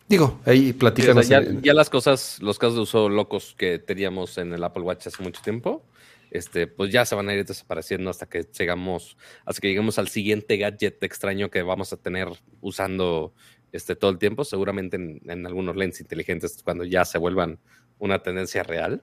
Digo, 0.09 0.39
ahí 0.45 0.73
platicamos. 0.73 1.29
ya, 1.29 1.41
las 1.41 1.89
cosas, 1.89 2.39
los 2.43 2.59
casos 2.59 2.75
de 2.75 2.81
uso 2.83 3.09
locos 3.09 3.55
que 3.57 3.79
teníamos 3.79 4.37
en 4.39 4.53
el 4.53 4.63
Apple 4.63 4.83
Watch 4.83 5.07
hace 5.07 5.23
mucho 5.23 5.41
tiempo, 5.43 5.83
este, 6.31 6.67
pues 6.67 6.93
ya 6.93 7.07
se 7.07 7.15
van 7.15 7.29
a 7.29 7.35
ir 7.35 7.45
desapareciendo 7.45 8.11
hasta 8.11 8.27
que 8.27 8.47
llegamos, 8.59 9.17
hasta 9.47 9.61
que 9.61 9.69
lleguemos 9.69 9.99
al 9.99 10.09
siguiente 10.09 10.59
gadget 10.59 11.03
extraño 11.03 11.51
que 11.51 11.63
vamos 11.63 11.93
a 11.93 11.97
tener 11.97 12.29
usando 12.61 13.33
este, 13.73 13.97
todo 13.97 14.11
el 14.11 14.19
tiempo, 14.19 14.45
seguramente 14.45 14.97
en, 14.97 15.47
algunos 15.47 15.75
lentes 15.75 16.01
inteligentes 16.01 16.61
cuando 16.63 16.85
ya 16.85 17.05
se 17.05 17.19
vuelvan 17.19 17.59
una 17.99 18.23
tendencia 18.23 18.63
real. 18.63 19.03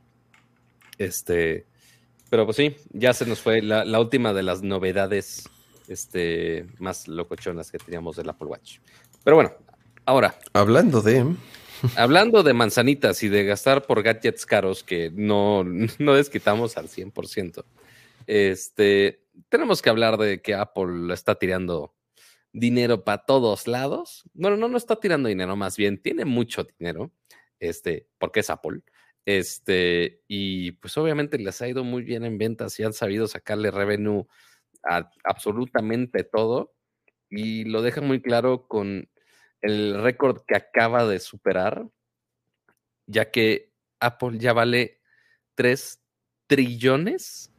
Este, 0.98 1.66
pero 2.30 2.46
pues 2.46 2.58
sí, 2.58 2.76
ya 2.92 3.14
se 3.14 3.26
nos 3.26 3.40
fue 3.40 3.62
la, 3.62 3.86
la 3.86 4.00
última 4.00 4.34
de 4.34 4.44
las 4.44 4.62
novedades 4.62 5.50
este, 5.88 6.68
más 6.80 7.08
locochonas 7.08 7.72
que 7.72 7.78
teníamos 7.78 8.16
del 8.16 8.30
Apple 8.30 8.48
Watch. 8.48 8.80
Pero 9.24 9.36
bueno, 9.36 9.56
Ahora. 10.06 10.36
Hablando 10.54 11.02
de. 11.02 11.36
Hablando 11.96 12.44
de 12.44 12.54
manzanitas 12.54 13.24
y 13.24 13.30
de 13.30 13.44
gastar 13.44 13.86
por 13.86 14.04
gadgets 14.04 14.46
caros 14.46 14.84
que 14.84 15.12
no, 15.14 15.64
no 16.00 16.14
desquitamos 16.14 16.78
al 16.78 16.90
100%, 16.90 17.64
este, 18.28 19.24
tenemos 19.50 19.82
que 19.82 19.90
hablar 19.90 20.18
de 20.18 20.42
que 20.42 20.54
Apple 20.54 21.12
está 21.14 21.36
tirando 21.36 21.96
dinero 22.52 23.04
para 23.04 23.26
todos 23.26 23.68
lados. 23.68 24.24
Bueno, 24.34 24.58
no, 24.58 24.68
no 24.68 24.78
está 24.78 24.98
tirando 24.98 25.30
dinero, 25.30 25.56
más 25.56 25.78
bien 25.78 26.02
tiene 26.02 26.26
mucho 26.26 26.68
dinero, 26.78 27.12
este, 27.60 28.08
porque 28.20 28.42
es 28.42 28.50
Apple. 28.50 28.82
Este, 29.26 30.24
y 30.28 30.72
pues 30.74 30.98
obviamente 30.98 31.38
les 31.38 31.62
ha 31.62 31.68
ido 31.68 31.84
muy 31.84 32.04
bien 32.04 32.26
en 32.26 32.38
ventas 32.38 32.80
y 32.80 32.84
han 32.84 32.94
sabido 32.94 33.28
sacarle 33.28 33.72
revenue 33.72 34.26
a 34.84 35.10
absolutamente 35.24 36.24
todo. 36.24 36.74
Y 37.30 37.66
lo 37.66 37.82
deja 37.82 38.02
muy 38.02 38.22
claro 38.22 38.68
con 38.68 39.10
el 39.62 40.02
récord 40.02 40.42
que 40.48 40.58
acaba 40.58 41.06
de 41.06 41.20
superar, 41.20 41.88
ya 43.06 43.32
que 43.32 43.72
Apple 44.00 44.40
ya 44.40 44.54
vale 44.54 45.00
3 45.56 46.02
trillones, 46.48 47.52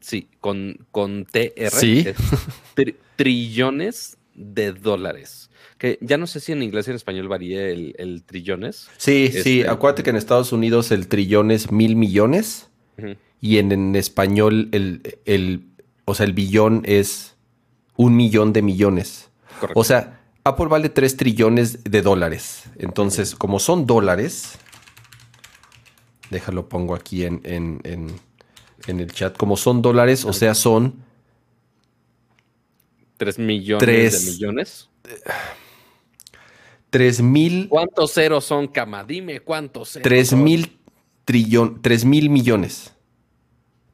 sí, 0.00 0.30
con, 0.40 0.86
con 0.90 1.26
TR, 1.26 1.70
¿Sí? 1.70 2.06
trillones 3.16 4.18
de 4.34 4.72
dólares. 4.72 5.50
Que 5.78 5.98
ya 6.00 6.16
no 6.16 6.26
sé 6.26 6.40
si 6.40 6.52
en 6.52 6.62
inglés 6.62 6.86
y 6.86 6.90
en 6.90 6.96
español 6.96 7.28
varía 7.28 7.68
el, 7.68 8.22
trillones. 8.24 8.88
Sí, 8.96 9.28
sí, 9.30 9.60
este 9.60 9.68
acuérdate 9.68 10.02
que 10.02 10.10
en 10.10 10.16
Estados 10.16 10.52
Unidos 10.52 10.90
el 10.92 11.08
trillón 11.08 11.50
es 11.50 11.72
mil 11.72 11.96
millones 11.96 12.68
y 13.40 13.58
en, 13.58 13.96
español 13.96 14.68
el, 14.72 15.18
el, 15.24 15.66
o 16.04 16.14
sea, 16.14 16.26
el 16.26 16.32
billón 16.32 16.82
es 16.84 17.36
un 17.96 18.16
millón 18.16 18.52
de 18.52 18.62
millones. 18.62 19.30
O 19.74 19.84
sea, 19.84 20.20
Apple 20.44 20.66
vale 20.66 20.88
3 20.88 21.16
trillones 21.16 21.84
de 21.84 22.02
dólares. 22.02 22.64
Entonces, 22.76 23.34
como 23.34 23.58
son 23.58 23.86
dólares, 23.86 24.58
déjalo 26.30 26.68
pongo 26.68 26.94
aquí 26.94 27.24
en, 27.24 27.40
en, 27.44 28.20
el 28.86 29.12
chat. 29.12 29.36
Como 29.36 29.56
son 29.56 29.82
dólares, 29.82 30.24
o 30.24 30.32
sea, 30.32 30.54
son 30.54 31.04
3 33.24 33.38
millones 33.38 34.24
de 34.26 34.32
millones. 34.32 34.90
3 36.90 37.22
mil. 37.22 37.68
¿Cuántos 37.68 38.14
ceros 38.14 38.44
son, 38.44 38.66
Cama? 38.66 39.04
Dime 39.04 39.38
cuántos 39.40 39.90
ceros. 39.90 40.02
3 40.02 40.32
mil 40.32 40.78
trillón, 41.24 41.80
3 41.80 42.04
mil 42.04 42.30
millones. 42.30 42.94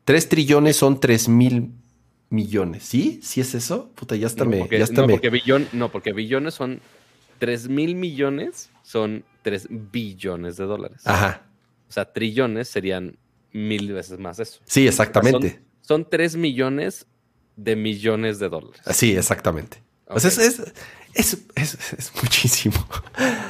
3 0.04 0.28
trillones 0.30 0.76
son 0.76 0.98
3 0.98 1.28
mil 1.28 1.72
millones. 2.30 2.84
¿Sí? 2.84 3.20
¿Sí 3.22 3.42
es 3.42 3.54
eso? 3.54 3.90
Puta, 3.94 4.16
ya 4.16 4.26
está 4.26 4.46
me. 4.46 4.66
Ya 4.70 4.86
no, 4.86 5.06
porque 5.06 5.28
billón, 5.28 5.68
no, 5.72 5.92
porque 5.92 6.14
billones 6.14 6.54
son 6.54 6.80
3 7.38 7.68
mil 7.68 7.96
millones, 7.96 8.70
son 8.82 9.24
3 9.42 9.68
billones 9.92 10.56
de 10.56 10.64
dólares. 10.64 11.02
Ajá. 11.04 11.44
O 11.86 11.92
sea, 11.92 12.10
trillones 12.14 12.68
serían 12.68 13.18
mil 13.52 13.92
veces 13.92 14.18
más 14.18 14.38
eso. 14.38 14.60
Sí, 14.64 14.88
exactamente. 14.88 15.60
son, 15.82 16.08
3 16.08 16.36
millones 16.36 17.06
de 17.58 17.76
millones 17.76 18.38
de 18.38 18.48
dólares. 18.48 18.80
Sí, 18.92 19.16
exactamente. 19.16 19.82
O 20.06 20.18
sea, 20.18 20.30
es, 20.30 20.72
es, 21.14 21.38
es, 21.54 22.12
muchísimo. 22.22 22.76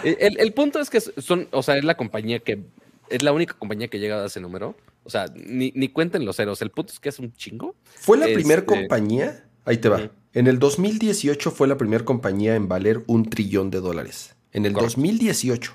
El, 0.02 0.40
el, 0.40 0.52
punto 0.52 0.80
es 0.80 0.90
que 0.90 1.00
son, 1.00 1.46
o 1.52 1.62
sea, 1.62 1.76
es 1.76 1.84
la 1.84 1.96
compañía 1.96 2.40
que 2.40 2.64
es 3.10 3.22
la 3.22 3.32
única 3.32 3.54
compañía 3.54 3.88
que 3.88 3.98
ha 3.98 4.00
llegado 4.00 4.24
a 4.24 4.26
ese 4.26 4.40
número. 4.40 4.74
O 5.04 5.10
sea, 5.10 5.26
ni, 5.34 5.88
cuenten 5.88 6.24
los 6.24 6.36
ceros. 6.36 6.60
El 6.62 6.70
punto 6.70 6.92
es 6.92 7.00
que 7.00 7.08
es 7.10 7.18
un 7.18 7.32
chingo. 7.34 7.74
Fue 7.84 8.18
la 8.18 8.26
primera 8.26 8.60
este, 8.60 8.66
compañía. 8.66 9.44
Ahí 9.64 9.78
te 9.78 9.88
va. 9.88 10.10
En 10.32 10.46
el 10.46 10.58
2018 10.58 11.50
fue 11.50 11.68
la 11.68 11.76
primera 11.76 12.04
compañía 12.04 12.54
en 12.56 12.68
valer 12.68 13.04
un 13.06 13.28
trillón 13.28 13.70
de 13.70 13.80
dólares. 13.80 14.34
En 14.52 14.66
el 14.66 14.72
2018. 14.72 15.74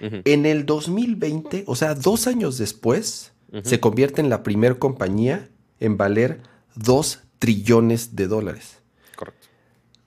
En 0.00 0.46
el 0.46 0.64
2020, 0.64 1.64
o 1.66 1.76
sea, 1.76 1.94
dos 1.94 2.26
años 2.26 2.56
después, 2.56 3.32
se 3.62 3.80
convierte 3.80 4.22
en 4.22 4.30
la 4.30 4.42
primera 4.42 4.76
compañía 4.76 5.50
en 5.78 5.98
valer 5.98 6.40
dos 6.74 7.20
trillones 7.40 8.14
de 8.14 8.28
dólares. 8.28 8.78
Correcto. 9.16 9.48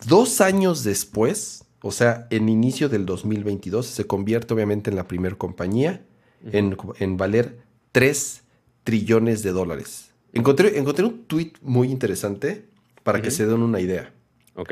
Dos 0.08 0.40
años 0.40 0.86
después, 0.86 1.66
o 1.82 1.92
sea, 1.92 2.28
en 2.30 2.48
inicio 2.48 2.88
del 2.88 3.06
2022, 3.06 3.86
se 3.86 4.08
convierte 4.08 4.54
obviamente 4.54 4.90
en 4.90 4.96
la 4.96 5.08
primera 5.10 5.36
compañía 5.36 6.06
en, 6.52 6.78
en 7.00 7.18
valer 7.18 7.58
tres 7.92 8.44
trillones 8.86 9.44
de 9.44 9.52
dólares. 9.52 10.12
Encontré, 10.32 10.78
encontré 10.78 11.06
un 11.06 11.26
tweet 11.26 11.54
muy 11.62 11.92
interesante 11.92 12.66
para 13.04 13.22
que 13.22 13.32
se 13.32 13.46
den 13.46 13.62
una 13.62 13.82
idea. 13.82 14.14
Ok. 14.56 14.72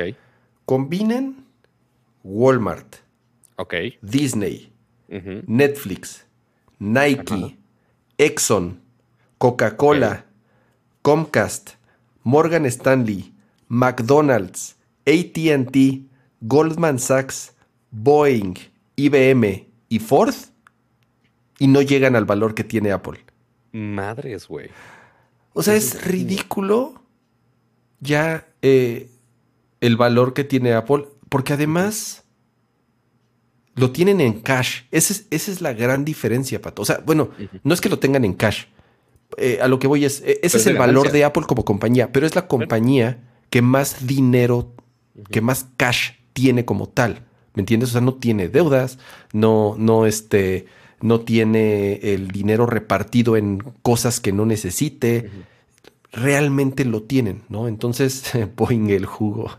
Combinen 0.66 1.46
Walmart, 2.24 2.98
okay. 3.58 3.98
Disney, 4.02 4.72
Netflix, 5.48 6.26
Nike, 6.80 7.58
Exxon, 8.18 8.80
Coca-Cola, 9.38 10.26
Comcast, 11.02 11.72
Morgan 12.24 12.66
Stanley, 12.66 13.34
McDonald's, 13.68 14.76
ATT, 15.06 16.06
Goldman 16.42 17.00
Sachs, 17.00 17.54
Boeing, 17.92 18.56
IBM 18.96 19.68
y 19.90 20.00
Ford 20.00 20.34
y 21.60 21.68
no 21.68 21.82
llegan 21.82 22.16
al 22.16 22.26
valor 22.26 22.56
que 22.56 22.64
tiene 22.64 22.92
Apple. 22.92 23.20
Madres, 23.72 24.48
güey. 24.48 24.70
O 25.54 25.64
sea, 25.64 25.76
es 25.76 26.04
ridículo 26.06 27.02
ya 28.00 28.48
eh, 28.62 29.10
el 29.80 29.98
valor 29.98 30.34
que 30.34 30.44
tiene 30.44 30.74
Apple, 30.74 31.08
porque 31.30 31.54
además 31.54 32.24
lo 33.76 33.92
tienen 33.92 34.22
en 34.22 34.42
cash. 34.42 34.84
Esa 34.92 35.14
es, 35.14 35.28
esa 35.30 35.52
es 35.52 35.62
la 35.62 35.74
gran 35.74 36.04
diferencia, 36.06 36.62
Pato. 36.62 36.82
O 36.82 36.86
sea, 36.86 37.02
bueno, 37.06 37.30
no 37.64 37.74
es 37.74 37.82
que 37.82 37.90
lo 37.90 38.00
tengan 38.00 38.26
en 38.26 38.34
cash. 38.34 38.66
Eh, 39.38 39.60
a 39.62 39.68
lo 39.68 39.80
que 39.80 39.88
voy 39.88 40.06
es, 40.06 40.22
eh, 40.26 40.40
ese 40.44 40.58
es 40.58 40.68
el 40.68 40.78
valor 40.78 41.12
de 41.12 41.24
Apple 41.24 41.44
como 41.48 41.66
compañía, 41.66 42.12
pero 42.12 42.26
es 42.26 42.36
la 42.36 42.48
compañía 42.48 43.20
que 43.50 43.62
más 43.62 44.08
dinero, 44.08 44.74
que 45.30 45.42
más 45.42 45.68
cash 45.78 46.12
tiene 46.34 46.66
como 46.66 46.88
tal. 46.88 47.26
¿Me 47.54 47.62
entiendes? 47.62 47.90
O 47.90 47.92
sea, 47.94 48.02
no 48.02 48.16
tiene 48.16 48.48
deudas, 48.48 48.98
no, 49.34 49.76
no, 49.78 50.06
este, 50.06 50.68
no 51.02 51.22
tiene 51.22 51.96
el 51.96 52.30
dinero 52.30 52.66
repartido 52.66 53.36
en 53.36 53.60
cosas 53.82 54.20
que 54.20 54.32
no 54.32 54.46
necesite. 54.46 55.30
Realmente 56.14 56.86
lo 56.86 57.04
tienen, 57.04 57.44
¿no? 57.50 57.68
Entonces, 57.68 58.32
Boeing 58.56 58.90
el 58.90 59.06
jugo. 59.06 59.52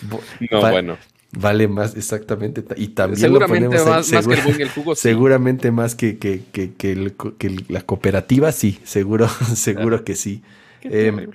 no, 0.50 0.60
bueno. 0.60 0.98
Vale 1.32 1.68
más, 1.68 1.94
exactamente. 1.94 2.64
Y 2.76 2.88
también 2.88 3.20
seguramente 3.20 3.76
lo 3.76 3.84
más, 3.84 4.10
más, 4.12 4.26
que 4.26 4.34
el 4.34 4.60
el 4.62 4.70
jugo. 4.70 4.94
Seguramente 4.96 5.70
más 5.70 5.94
que, 5.94 6.18
que, 6.18 6.44
que, 6.52 6.74
que, 6.74 7.64
la 7.68 7.82
cooperativa, 7.82 8.50
sí, 8.50 8.80
seguro, 8.84 9.28
seguro 9.54 10.04
que 10.04 10.14
sí. 10.14 10.42
Eh, 10.82 11.28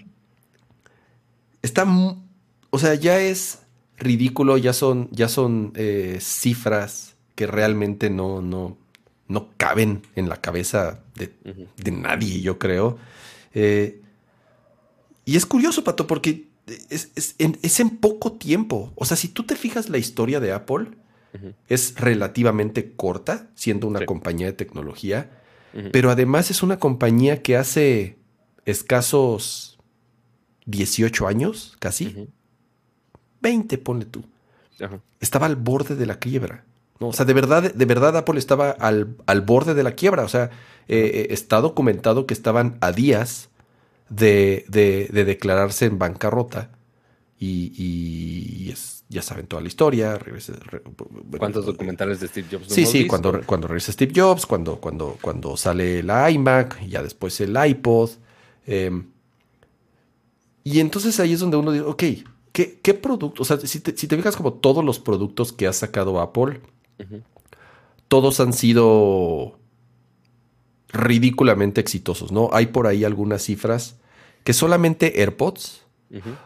está, 1.62 1.86
o 2.72 2.80
sea, 2.80 2.96
ya 2.96 3.20
es 3.20 3.60
ridículo, 3.98 4.58
ya 4.58 4.74
son, 4.74 5.10
ya 5.12 5.30
son 5.30 5.74
eh, 5.76 6.18
cifras 6.20 7.16
que 7.36 7.46
realmente 7.46 8.10
no, 8.10 8.42
no, 8.42 8.78
no 9.28 9.50
caben 9.58 10.02
en 10.16 10.28
la 10.28 10.38
cabeza 10.38 11.04
de, 11.16 11.92
nadie, 11.92 12.42
yo 12.42 12.58
creo. 12.58 12.98
Eh, 13.54 14.02
y 15.26 15.36
es 15.36 15.46
curioso, 15.46 15.84
Pato, 15.84 16.08
porque 16.08 16.48
es, 16.68 17.36
en, 17.40 17.90
poco 17.98 18.34
tiempo. 18.34 18.92
O 18.96 19.06
sea, 19.06 19.18
si 19.18 19.28
tú 19.28 19.44
te 19.44 19.56
fijas 19.56 19.90
la 19.90 19.98
historia 19.98 20.40
de 20.40 20.52
Apple, 20.52 20.92
es 21.68 21.96
relativamente 21.96 22.94
corta, 22.94 23.50
siendo 23.56 23.88
una 23.88 24.06
compañía 24.06 24.48
de 24.48 24.54
tecnología. 24.54 25.32
pero 25.92 26.12
además 26.12 26.52
es 26.52 26.62
una 26.62 26.78
compañía 26.78 27.42
que 27.42 27.58
hace 27.58 28.18
escasos 28.66 29.80
18 30.66 31.28
años, 31.28 31.76
casi. 31.80 32.30
20, 33.42 33.78
ponle 33.80 34.06
tú. 34.06 34.24
Estaba 35.20 35.48
al 35.48 35.56
borde 35.56 35.96
de 35.96 36.06
la 36.06 36.20
quiebra. 36.20 36.66
¿no? 37.00 37.10
O 37.10 37.14
sea, 37.14 37.26
de 37.26 37.34
verdad, 37.34 37.74
de 37.74 37.86
verdad 37.86 38.16
Apple 38.16 38.40
estaba 38.40 38.70
al, 38.70 39.16
borde 39.46 39.74
de 39.74 39.84
la 39.84 39.94
quiebra. 39.94 40.24
O 40.24 40.30
sea, 40.30 40.52
eh, 40.88 41.12
eh, 41.14 41.28
está 41.32 41.62
documentado 41.62 42.26
que 42.26 42.34
estaban 42.34 42.78
a 42.82 42.92
días 42.92 43.50
de, 44.10 44.66
declararse 45.12 45.86
en 45.86 46.00
bancarrota. 46.00 46.72
Y, 47.40 48.74
ya 49.10 49.22
saben 49.22 49.46
toda 49.48 49.62
la 49.62 49.68
historia. 49.68 50.20
¿Cuántos 51.38 51.66
documentales 51.66 52.20
de 52.20 52.28
Steve 52.28 52.48
Jobs? 52.52 52.66
sí, 52.68 52.86
sí, 52.86 53.06
cuando, 53.06 53.42
cuando 53.46 53.68
regresa 53.68 53.92
Steve 53.92 54.14
Jobs, 54.16 54.46
cuando, 54.46 54.78
cuando, 54.78 55.18
cuando 55.22 55.56
sale 55.56 56.02
la 56.02 56.32
iMac, 56.32 56.82
y 56.82 56.90
ya 56.90 57.04
después 57.04 57.40
el 57.42 57.56
iPod. 57.64 58.10
Em, 58.66 59.08
y 60.64 60.80
entonces 60.80 61.20
ahí 61.20 61.34
es 61.34 61.42
donde 61.42 61.58
uno 61.58 61.72
dice, 61.72 61.86
ok, 61.86 62.04
¿qué, 62.52 62.80
qué 62.82 62.94
producto? 62.94 63.44
O 63.44 63.46
sea, 63.46 63.60
si 63.60 63.80
te, 63.82 63.96
si 63.96 64.08
te 64.08 64.16
fijas 64.16 64.36
como 64.36 64.54
todos 64.54 64.84
los 64.84 65.00
productos 65.00 65.52
que 65.52 65.68
ha 65.68 65.74
sacado 65.74 66.20
Apple, 66.22 66.62
todos 68.08 68.40
han 68.40 68.54
sido 68.54 69.60
ridículamente 70.94 71.82
exitosos, 71.82 72.32
¿no? 72.32 72.50
Hay 72.54 72.68
por 72.68 72.88
ahí 72.88 73.04
algunas 73.04 73.44
cifras 73.44 73.98
que 74.44 74.54
solamente 74.54 75.20
AirPods, 75.22 75.82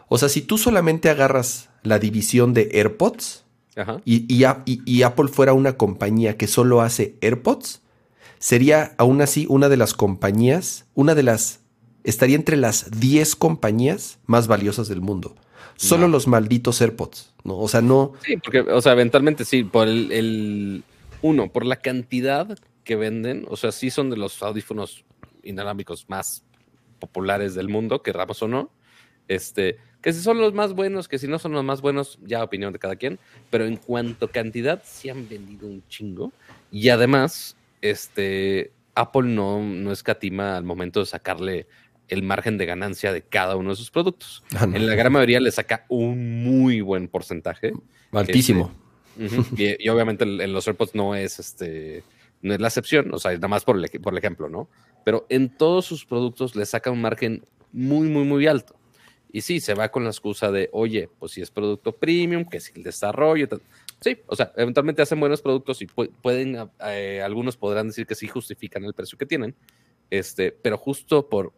o 0.08 0.16
sea, 0.16 0.30
si 0.30 0.40
tú 0.40 0.56
solamente 0.56 1.10
agarras 1.10 1.68
la 1.82 1.98
división 1.98 2.54
de 2.54 2.70
AirPods 2.72 3.44
y, 4.04 4.26
y, 4.34 5.02
Apple 5.02 5.28
fuera 5.28 5.52
una 5.52 5.76
compañía 5.76 6.36
que 6.36 6.46
solo 6.46 6.80
hace 6.80 7.16
AirPods, 7.20 7.82
sería 8.38 8.94
aún 8.96 9.20
así 9.20 9.46
una 9.48 9.68
de 9.68 9.76
las 9.76 9.94
compañías, 9.94 10.86
una 10.94 11.14
de 11.14 11.22
las, 11.22 11.60
estaría 12.02 12.36
entre 12.36 12.56
las 12.56 12.98
10 12.98 13.36
compañías 13.36 14.18
más 14.26 14.46
valiosas 14.46 14.88
del 14.88 15.00
mundo. 15.00 15.36
Solo 15.76 16.08
los 16.08 16.26
malditos 16.26 16.80
AirPods, 16.80 17.34
¿no? 17.44 17.58
O 17.58 17.68
sea, 17.68 17.82
no. 17.82 18.14
Sí, 18.24 18.36
porque, 18.38 18.60
o 18.62 18.82
sea, 18.82 18.92
eventualmente 18.92 19.44
sí, 19.44 19.62
por 19.62 19.86
el, 19.86 20.82
uno, 21.22 21.52
por 21.52 21.64
la 21.64 21.76
cantidad 21.76 22.58
que 22.88 22.96
venden, 22.96 23.44
o 23.50 23.56
sea, 23.58 23.70
sí 23.70 23.90
son 23.90 24.08
de 24.08 24.16
los 24.16 24.42
audífonos 24.42 25.04
inalámbricos 25.42 26.08
más 26.08 26.42
populares 26.98 27.54
del 27.54 27.68
mundo, 27.68 28.02
querramos 28.02 28.42
o 28.42 28.48
no. 28.48 28.70
Este, 29.28 29.76
que 30.00 30.10
si 30.14 30.22
son 30.22 30.38
los 30.38 30.54
más 30.54 30.72
buenos, 30.72 31.06
que 31.06 31.18
si 31.18 31.28
no 31.28 31.38
son 31.38 31.52
los 31.52 31.62
más 31.62 31.82
buenos, 31.82 32.18
ya 32.22 32.42
opinión 32.42 32.72
de 32.72 32.78
cada 32.78 32.96
quien, 32.96 33.18
pero 33.50 33.66
en 33.66 33.76
cuanto 33.76 34.24
a 34.24 34.30
cantidad, 34.30 34.82
sí 34.86 35.10
han 35.10 35.28
vendido 35.28 35.66
un 35.68 35.86
chingo. 35.88 36.32
Y 36.72 36.88
además, 36.88 37.58
este, 37.82 38.72
Apple 38.94 39.28
no, 39.28 39.62
no 39.62 39.92
escatima 39.92 40.56
al 40.56 40.64
momento 40.64 41.00
de 41.00 41.04
sacarle 41.04 41.66
el 42.08 42.22
margen 42.22 42.56
de 42.56 42.64
ganancia 42.64 43.12
de 43.12 43.20
cada 43.20 43.56
uno 43.56 43.68
de 43.68 43.76
sus 43.76 43.90
productos. 43.90 44.42
Ah, 44.56 44.64
en 44.64 44.86
la 44.86 44.94
gran 44.94 45.12
mayoría 45.12 45.40
le 45.40 45.50
saca 45.50 45.84
un 45.90 46.42
muy 46.42 46.80
buen 46.80 47.06
porcentaje. 47.08 47.74
Altísimo. 48.12 48.72
Este, 49.18 49.76
y, 49.78 49.88
obviamente 49.90 50.24
en 50.24 50.52
los 50.54 50.66
AirPods 50.66 50.94
no 50.94 51.14
es 51.14 51.38
este 51.38 52.02
no 52.42 52.54
es 52.54 52.60
la 52.60 52.68
excepción, 52.68 53.12
o 53.12 53.18
sea, 53.18 53.32
nada 53.32 53.48
más 53.48 53.64
por 53.64 53.76
el, 53.76 54.00
por 54.00 54.12
el 54.12 54.18
ejemplo, 54.18 54.48
¿no? 54.48 54.68
Pero 55.04 55.26
en 55.28 55.48
todos 55.48 55.84
sus 55.84 56.04
productos 56.04 56.54
le 56.54 56.66
saca 56.66 56.90
un 56.90 57.00
margen 57.00 57.44
muy, 57.72 58.08
muy, 58.08 58.24
muy 58.24 58.46
alto. 58.46 58.78
Y 59.30 59.42
sí, 59.42 59.60
se 59.60 59.74
va 59.74 59.90
con 59.90 60.04
la 60.04 60.10
excusa 60.10 60.50
de, 60.50 60.70
oye, 60.72 61.08
pues 61.18 61.32
si 61.32 61.42
es 61.42 61.50
producto 61.50 61.92
premium, 61.92 62.44
que 62.44 62.60
si 62.60 62.72
el 62.76 62.82
desarrollo. 62.82 63.46
Sí, 64.00 64.18
o 64.26 64.36
sea, 64.36 64.52
eventualmente 64.56 65.02
hacen 65.02 65.20
buenos 65.20 65.42
productos 65.42 65.82
y 65.82 65.86
pueden, 65.86 66.70
eh, 66.86 67.20
algunos 67.22 67.56
podrán 67.56 67.88
decir 67.88 68.06
que 68.06 68.14
sí 68.14 68.26
justifican 68.26 68.84
el 68.84 68.94
precio 68.94 69.18
que 69.18 69.26
tienen, 69.26 69.54
este, 70.08 70.52
pero 70.52 70.78
justo 70.78 71.28
por 71.28 71.52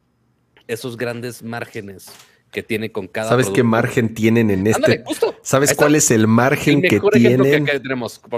esos 0.67 0.97
grandes 0.97 1.43
márgenes 1.43 2.11
que 2.51 2.63
tiene 2.63 2.91
con 2.91 3.07
cada 3.07 3.29
¿Sabes 3.29 3.51
qué 3.51 3.63
margen 3.63 4.15
tienen 4.15 4.51
en 4.51 4.67
este? 4.67 5.05
¿Sabes 5.43 5.75
cuál 5.75 5.95
es 5.95 6.11
el 6.11 6.27
margen 6.27 6.83
que 6.83 7.01
tienen 7.13 7.69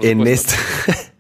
en 0.03 0.27
este? 0.27 0.57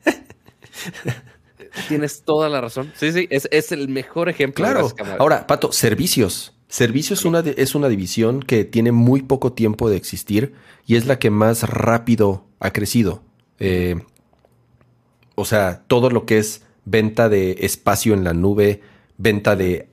Tienes 1.88 2.22
toda 2.22 2.48
la 2.48 2.60
razón. 2.60 2.92
Sí, 2.94 3.12
sí, 3.12 3.28
es, 3.30 3.72
el 3.72 3.88
mejor 3.88 4.28
ejemplo. 4.28 4.64
Claro. 4.64 4.92
Ahora, 5.18 5.46
Pato, 5.46 5.72
servicios. 5.72 6.54
Servicios 6.68 7.20
es, 7.20 7.24
una 7.24 7.40
es 7.40 7.74
una 7.74 7.88
división 7.88 8.42
que 8.42 8.64
tiene 8.64 8.92
muy 8.92 9.22
poco 9.22 9.52
tiempo 9.52 9.90
de 9.90 9.96
existir 9.96 10.54
y 10.86 10.96
es 10.96 11.06
la 11.06 11.18
que 11.18 11.30
más 11.30 11.68
rápido 11.68 12.46
ha 12.60 12.72
crecido. 12.72 13.22
Eh, 13.58 13.96
o 15.34 15.44
sea, 15.44 15.82
todo 15.86 16.10
lo 16.10 16.24
que 16.24 16.38
es 16.38 16.62
venta 16.84 17.28
de 17.28 17.58
espacio 17.60 18.14
en 18.14 18.24
la 18.24 18.32
nube, 18.32 18.80
venta 19.18 19.56
de 19.56 19.88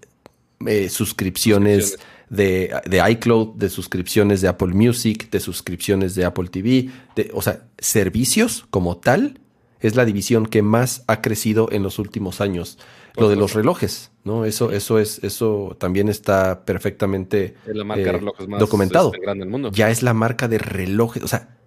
eh, 0.65 0.89
suscripciones, 0.89 1.97
De, 2.29 2.69
iCloud, 3.09 3.55
de 3.55 3.69
suscripciones 3.69 4.41
de 4.41 4.49
Apple 4.49 4.73
Music, 4.73 5.31
de 5.31 5.39
suscripciones 5.39 6.13
de 6.13 6.25
Apple 6.25 6.47
TV, 6.49 6.89
de, 7.15 7.31
o 7.33 7.41
sea, 7.41 7.63
servicios 7.79 8.67
como 8.69 8.97
tal, 8.97 9.39
es 9.79 9.95
la 9.95 10.05
división 10.05 10.45
que 10.45 10.61
más 10.61 11.03
ha 11.07 11.21
crecido 11.21 11.69
en 11.71 11.83
los 11.83 11.99
últimos 11.99 12.41
años. 12.41 12.77
Lo 13.15 13.27
de 13.27 13.35
los 13.35 13.53
relojes, 13.53 14.11
¿no? 14.23 14.45
Eso, 14.45 14.71
eso 14.71 14.97
es, 14.97 15.21
eso 15.23 15.75
también 15.77 16.07
está 16.07 16.63
perfectamente 16.63 17.55
documentado. 18.59 19.11
Ya 19.73 19.89
es 19.89 20.03
la 20.03 20.13
marca 20.13 20.47
de 20.47 20.57
relojes. 20.57 21.23
O 21.23 21.27
sea, 21.27 21.57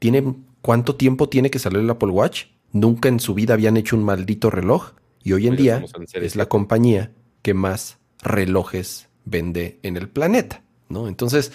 tiene 0.00 0.34
cuánto 0.62 0.96
tiempo 0.96 1.28
tiene 1.28 1.50
que 1.50 1.60
salir 1.60 1.80
el 1.80 1.90
Apple 1.90 2.10
Watch. 2.10 2.46
Nunca 2.72 3.08
en 3.08 3.20
su 3.20 3.34
vida 3.34 3.54
habían 3.54 3.76
hecho 3.76 3.96
un 3.96 4.04
maldito 4.04 4.50
reloj. 4.50 4.92
Y 5.22 5.32
hoy 5.32 5.46
en 5.46 5.56
día 5.56 5.84
es 6.14 6.34
la 6.34 6.46
compañía 6.46 7.12
que 7.42 7.54
más 7.54 7.98
relojes 8.22 9.08
vende 9.24 9.78
en 9.82 9.96
el 9.96 10.08
planeta, 10.08 10.62
¿no? 10.88 11.08
Entonces, 11.08 11.52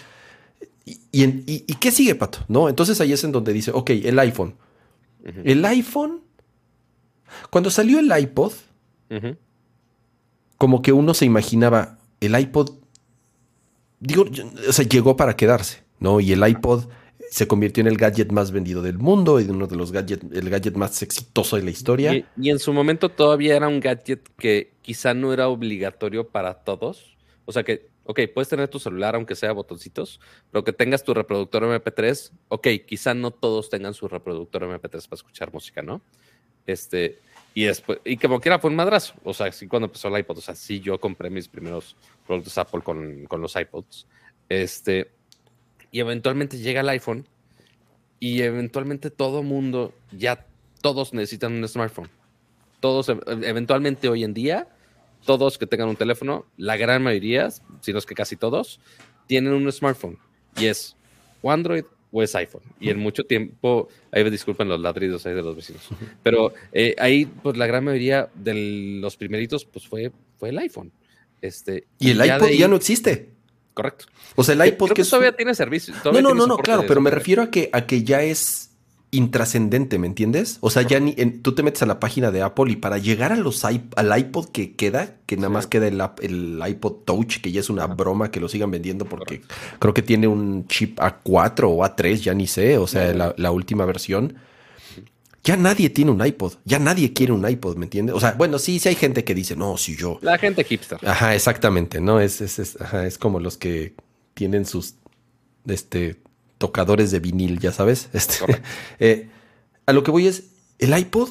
¿y, 0.86 1.64
qué 1.80 1.91
sigue, 1.91 2.16
Pato? 2.16 2.39
¿No? 2.47 2.70
Entonces 2.70 3.01
ahí 3.01 3.14
es 3.14 3.24
en 3.24 3.32
donde 3.32 3.53
dice, 3.53 3.72
ok, 3.72 3.89
el 3.91 4.20
iPhone. 4.20 4.55
El 5.24 5.64
iPhone, 5.66 6.22
cuando 7.50 7.70
salió 7.70 8.00
el 8.00 8.12
iPod, 8.18 8.54
como 10.58 10.82
que 10.82 10.94
uno 10.94 11.14
se 11.14 11.26
imaginaba, 11.26 11.98
el 12.20 12.40
iPod, 12.40 12.72
digo, 14.00 14.26
o 14.68 14.72
sea, 14.74 14.86
llegó 14.86 15.16
para 15.16 15.36
quedarse, 15.36 15.84
¿no? 16.00 16.20
Y 16.20 16.32
el 16.32 16.48
iPod 16.48 16.86
se 17.32 17.48
convirtió 17.48 17.82
en 17.82 17.88
el 17.88 17.98
gadget 17.98 18.32
más 18.32 18.52
vendido 18.52 18.82
del 18.82 18.98
mundo 18.98 19.40
y 19.40 19.46
uno 19.46 19.66
de 19.66 19.78
los 19.78 19.92
gadgets, 19.94 20.26
el 20.34 20.50
gadget 20.50 20.76
más 20.76 21.02
exitoso 21.02 21.56
de 21.56 21.64
la 21.64 21.72
historia. 21.72 22.26
Y, 22.38 22.50
en 22.50 22.60
su 22.60 22.74
momento 22.74 23.08
todavía 23.10 23.56
era 23.56 23.70
un 23.70 23.80
gadget 23.80 24.28
que 24.38 24.74
quizá 24.82 25.14
no 25.14 25.32
era 25.32 25.48
obligatorio 25.48 26.28
para 26.28 26.56
todos. 26.56 27.16
O 27.46 27.54
sea 27.54 27.64
que, 27.64 27.91
ok, 28.12 28.20
puedes 28.34 28.49
tener 28.49 28.68
tu 28.68 28.80
celular 28.80 29.16
aunque 29.16 29.36
sea 29.36 29.51
botoncitos, 29.51 30.20
pero 30.51 30.64
que 30.64 30.74
tengas 30.74 31.03
tu 31.03 31.14
reproductor 31.14 31.64
MP3, 31.64 32.32
ok, 32.49 32.68
quizá 32.86 33.14
no 33.14 33.32
todos 33.32 33.70
tengan 33.70 33.93
su 33.93 34.07
reproductor 34.07 34.64
MP3 34.64 34.82
para 34.82 35.16
escuchar 35.16 35.51
música, 35.51 35.82
¿no? 35.82 36.01
Este, 36.68 37.20
y 37.53 37.64
después, 37.64 37.99
y 38.05 38.18
como 38.18 38.39
quiera 38.39 38.59
fue 38.59 38.70
un 38.70 38.76
madrazo. 38.76 39.14
O 39.24 39.34
sea, 39.34 39.51
sí 39.51 39.68
cuando 39.68 39.88
empezó 39.88 40.07
el 40.07 40.20
iPod, 40.20 40.38
o 40.38 40.41
sea, 40.41 40.55
sí 40.55 40.80
yo 40.80 40.99
compré 40.99 41.30
mis 41.30 41.47
primeros 41.47 41.95
productos 42.26 42.57
Apple 42.57 42.82
con, 42.82 43.26
con 43.26 43.41
los 43.41 43.55
iPods. 43.55 44.07
Este, 44.47 45.12
y 45.91 45.99
eventualmente 45.99 46.57
llega 46.57 46.82
el 46.82 46.89
iPhone 46.89 47.28
y 48.20 48.41
eventualmente 48.41 49.09
todo 49.09 49.43
mundo, 49.43 49.93
ya 50.12 50.45
todos 50.82 51.14
necesitan 51.14 51.53
un 51.53 51.68
smartphone. 51.68 52.09
Todos, 52.80 53.09
eventualmente 53.09 54.09
hoy 54.09 54.24
en 54.24 54.34
día, 54.34 54.68
todos 55.26 55.58
que 55.58 55.68
tengan 55.68 55.90
un 55.90 55.96
teléfono, 55.96 56.46
la 56.58 56.78
gran 56.78 57.04
mayoría, 57.04 57.50
si 57.82 57.94
no 57.94 58.00
es 58.00 58.06
que 58.06 58.16
casi 58.16 58.36
todos, 58.36 58.80
tienen 59.28 59.54
un 59.54 59.72
smartphone 59.72 60.18
y 60.58 60.66
es 60.66 60.96
o 61.42 61.52
Android 61.52 61.84
o 62.12 62.22
es 62.22 62.36
iPhone. 62.36 62.64
Y 62.80 62.90
en 62.90 63.00
mucho 63.00 63.24
tiempo, 63.24 63.88
ahí 64.12 64.24
me 64.24 64.30
disculpen 64.30 64.68
los 64.68 64.80
ladridos 64.80 65.26
ahí 65.26 65.34
de 65.34 65.42
los 65.42 65.56
vecinos, 65.56 65.88
pero 66.24 66.54
eh, 66.74 66.96
ahí 67.00 67.26
pues 67.26 67.58
la 67.58 67.68
gran 67.68 67.86
mayoría 67.86 68.30
de 68.36 69.00
los 69.02 69.16
primeritos 69.18 69.66
pues 69.66 69.88
fue, 69.88 70.12
fue 70.38 70.50
el 70.50 70.58
iPhone. 70.58 70.92
Este, 71.42 71.88
y 71.98 72.12
el 72.12 72.24
iPod 72.24 72.50
ya 72.50 72.68
no 72.68 72.76
existe. 72.76 73.30
Correcto. 73.74 74.06
O 74.36 74.44
sea, 74.44 74.54
el 74.54 74.66
iPod 74.68 74.92
que, 74.92 75.04
todavía 75.04 75.36
tiene 75.36 75.56
servicio. 75.56 75.94
no, 76.04 76.22
no, 76.22 76.34
no, 76.34 76.46
no, 76.46 76.58
claro, 76.58 76.84
pero 76.88 77.00
me 77.02 77.10
refiero 77.10 77.42
a 77.42 77.50
que, 77.50 77.70
a 77.72 77.86
que 77.88 78.04
ya 78.04 78.22
es 78.22 78.71
intrascendente, 79.12 79.99
¿me 79.99 80.07
entiendes? 80.07 80.57
O 80.62 80.70
sea, 80.70 80.84
ya 80.84 80.99
ni 81.01 81.14
tú 81.14 81.53
te 81.53 81.64
metes 81.64 81.82
a 81.82 81.86
la 81.86 81.99
página 81.99 82.32
de 82.32 82.41
Apple 82.41 82.72
y 82.72 82.78
para 82.78 82.97
llegar 82.97 83.34
a 83.34 83.36
los 83.36 83.64
al 83.66 84.20
iPod 84.20 84.47
que 84.47 84.74
queda, 84.76 85.16
que 85.26 85.36
nada 85.36 85.49
más 85.49 85.68
queda 85.68 85.88
el, 85.88 86.01
el, 86.22 86.62
iPod 86.66 87.03
Touch, 87.03 87.41
que 87.41 87.51
ya 87.51 87.59
es 87.59 87.70
una 87.70 87.88
broma 87.88 88.32
que 88.32 88.39
lo 88.39 88.47
sigan 88.47 88.72
vendiendo 88.72 89.05
porque 89.05 89.41
creo 89.80 89.93
que 89.93 90.01
tiene 90.01 90.28
un 90.28 90.66
chip 90.68 90.97
A4 90.99 91.64
o 91.66 91.84
A3, 91.84 92.16
ya 92.16 92.34
ni 92.34 92.47
sé, 92.47 92.78
o 92.78 92.88
sea, 92.88 93.14
la, 93.14 93.51
última 93.51 93.86
versión. 93.86 94.36
Ya 95.43 95.57
nadie 95.57 95.89
tiene 95.89 96.12
un 96.12 96.26
iPod, 96.26 96.53
ya 96.64 96.80
nadie 96.80 97.12
quiere 97.14 97.34
un 97.34 97.49
iPod, 97.49 97.76
¿me 97.76 97.88
entiendes? 97.88 98.16
O 98.16 98.20
sea, 98.20 98.34
bueno, 98.34 98.59
sí, 98.59 98.80
sí 98.80 98.89
hay 98.89 98.95
gente 98.95 99.24
que 99.24 99.34
dice, 99.34 99.55
no, 99.55 99.76
si 99.76 99.95
yo. 99.95 100.20
La 100.22 100.38
gente 100.38 100.64
hipster. 100.64 100.99
Ajá, 101.03 101.36
exactamente, 101.36 101.99
¿no? 101.99 102.22
Es, 102.22 102.41
es, 102.41 102.59
es, 102.59 102.78
es 102.93 103.18
como 103.18 103.39
los 103.39 103.57
que 103.57 103.95
tienen 104.36 104.66
sus 104.66 104.95
este, 105.68 106.22
tocadores 106.62 107.09
de 107.09 107.20
vinil, 107.20 107.59
ya 107.59 107.74
sabes. 107.74 108.09
Este, 108.14 108.62
eh, 108.99 109.30
a 109.88 109.93
lo 109.93 110.03
que 110.03 110.12
voy 110.12 110.28
es, 110.28 110.51
el 110.78 110.97
iPod 110.97 111.30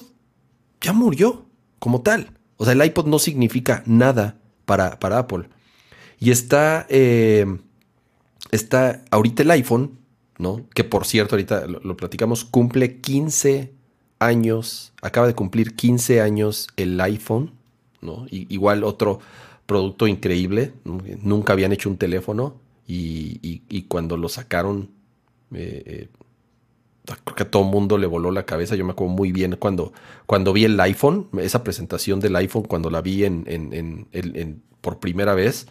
ya 0.80 0.92
murió 0.92 1.46
como 1.78 2.02
tal. 2.02 2.32
O 2.56 2.64
sea, 2.64 2.74
el 2.74 2.84
iPod 2.84 3.06
no 3.06 3.18
significa 3.18 3.82
nada 3.86 4.36
para, 4.66 4.98
para 4.98 5.18
Apple. 5.18 5.48
Y 6.18 6.32
está, 6.32 6.84
eh, 6.90 7.46
está 8.50 9.02
ahorita 9.10 9.44
el 9.44 9.52
iPhone, 9.52 9.98
¿no? 10.36 10.66
Que 10.74 10.82
por 10.84 11.06
cierto, 11.06 11.36
ahorita 11.36 11.66
lo, 11.66 11.96
platicamos, 11.96 12.44
cumple 12.44 13.00
15 13.00 13.72
años, 14.18 14.92
acaba 15.00 15.28
de 15.28 15.34
cumplir 15.34 15.76
15 15.76 16.20
años 16.20 16.68
el 16.76 17.00
iPhone, 17.00 17.52
¿no? 18.02 18.26
igual 18.30 18.84
otro 18.84 19.20
producto 19.64 20.06
increíble, 20.06 20.72
nunca 20.84 21.52
habían 21.52 21.72
hecho 21.72 21.88
un 21.88 21.96
teléfono 21.96 22.56
y, 22.86 23.84
cuando 23.88 24.16
lo 24.16 24.28
sacaron, 24.28 24.90
eh, 25.54 25.82
eh, 25.86 26.08
creo 27.24 27.36
que 27.36 27.42
a 27.42 27.50
todo 27.50 27.64
mundo 27.64 27.98
le 27.98 28.06
voló 28.06 28.30
la 28.30 28.44
cabeza. 28.44 28.76
Yo 28.76 28.84
me 28.84 28.92
acuerdo 28.92 29.14
muy 29.14 29.32
bien 29.32 29.56
cuando, 29.58 29.92
cuando 30.26 30.52
vi 30.52 30.64
el 30.64 30.78
iPhone, 30.80 31.28
esa 31.38 31.64
presentación 31.64 32.20
del 32.20 32.36
iPhone, 32.36 32.64
cuando 32.64 32.90
la 32.90 33.00
vi 33.00 33.24
en, 33.24 33.44
en, 33.46 34.62
por 34.80 34.98
primera 34.98 35.34
vez, 35.34 35.66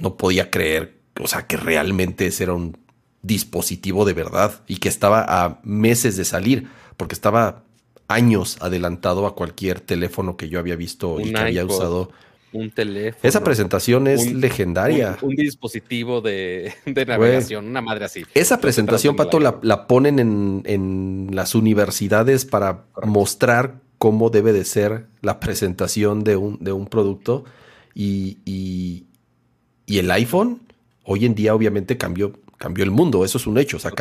no 0.00 0.16
podía 0.16 0.50
creer, 0.50 0.98
o 1.20 1.26
sea, 1.26 1.46
que 1.46 1.56
realmente 1.56 2.26
ese 2.26 2.44
era 2.44 2.54
un 2.54 2.76
dispositivo 3.22 4.04
de 4.04 4.14
verdad 4.14 4.62
y 4.66 4.78
que 4.78 4.88
estaba 4.88 5.24
a 5.26 5.60
meses 5.62 6.16
de 6.16 6.24
salir, 6.24 6.68
porque 6.96 7.14
estaba 7.14 7.64
años 8.08 8.58
adelantado 8.60 9.26
a 9.26 9.34
cualquier 9.34 9.80
teléfono 9.80 10.36
que 10.36 10.48
yo 10.48 10.58
había 10.58 10.76
visto 10.76 11.20
y 11.20 11.32
que 11.32 11.40
había 11.40 11.64
usado 11.64 12.10
un 12.52 12.70
teléfono. 12.70 13.20
Esa 13.22 13.42
presentación 13.42 14.06
es 14.06 14.32
legendaria. 14.32 15.18
Un, 15.22 15.34
dispositivo 15.34 16.20
de, 16.20 16.72
navegación, 17.06 17.66
una 17.66 17.80
madre 17.80 18.04
así. 18.04 18.24
Esa 18.34 18.60
presentación, 18.60 19.16
Pato, 19.16 19.40
la, 19.40 19.86
ponen 19.86 20.18
en, 20.18 21.28
las 21.32 21.54
universidades 21.54 22.44
para 22.44 22.84
mostrar 23.04 23.80
cómo 23.98 24.30
debe 24.30 24.52
de 24.52 24.64
ser 24.64 25.06
la 25.20 25.40
presentación 25.40 26.24
de 26.24 26.36
un, 26.36 26.58
de 26.60 26.72
un 26.72 26.86
producto. 26.86 27.44
Y, 27.94 28.38
y, 28.44 29.06
el 29.86 30.10
iPhone, 30.10 30.62
hoy 31.04 31.26
en 31.26 31.34
día, 31.34 31.54
obviamente, 31.54 31.98
cambió, 31.98 32.32
cambió 32.56 32.84
el 32.84 32.90
mundo. 32.90 33.24
Eso 33.24 33.38
es 33.38 33.46
un 33.46 33.58
hecho. 33.58 33.76
O 33.76 33.80
sea, 33.80 33.92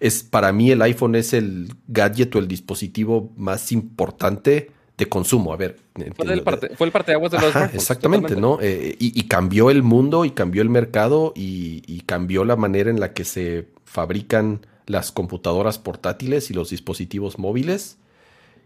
es, 0.00 0.22
para 0.22 0.52
mí, 0.52 0.70
el 0.70 0.80
iPhone 0.82 1.14
es 1.14 1.32
el 1.32 1.74
gadget 1.86 2.34
o 2.34 2.38
el 2.38 2.48
dispositivo 2.48 3.32
más 3.36 3.72
importante 3.72 4.70
de 4.96 5.08
consumo. 5.08 5.52
A 5.52 5.56
ver. 5.56 5.87
Fue, 6.16 6.32
el, 6.32 6.42
parte, 6.42 6.76
fue 6.76 6.86
el 6.86 6.92
parteaguas 6.92 7.32
de 7.32 7.38
los 7.40 7.54
Exactamente, 7.74 8.36
¿no? 8.36 8.58
Eh, 8.60 8.96
y, 8.98 9.22
cambió 9.24 9.70
el 9.70 9.82
mundo 9.82 10.24
y 10.24 10.30
cambió 10.30 10.62
el 10.62 10.70
mercado 10.70 11.32
y, 11.34 12.02
cambió 12.06 12.44
la 12.44 12.56
manera 12.56 12.90
en 12.90 13.00
la 13.00 13.12
que 13.12 13.24
se 13.24 13.68
fabrican 13.84 14.66
las 14.86 15.12
computadoras 15.12 15.78
portátiles 15.78 16.50
y 16.50 16.54
los 16.54 16.70
dispositivos 16.70 17.38
móviles. 17.38 17.98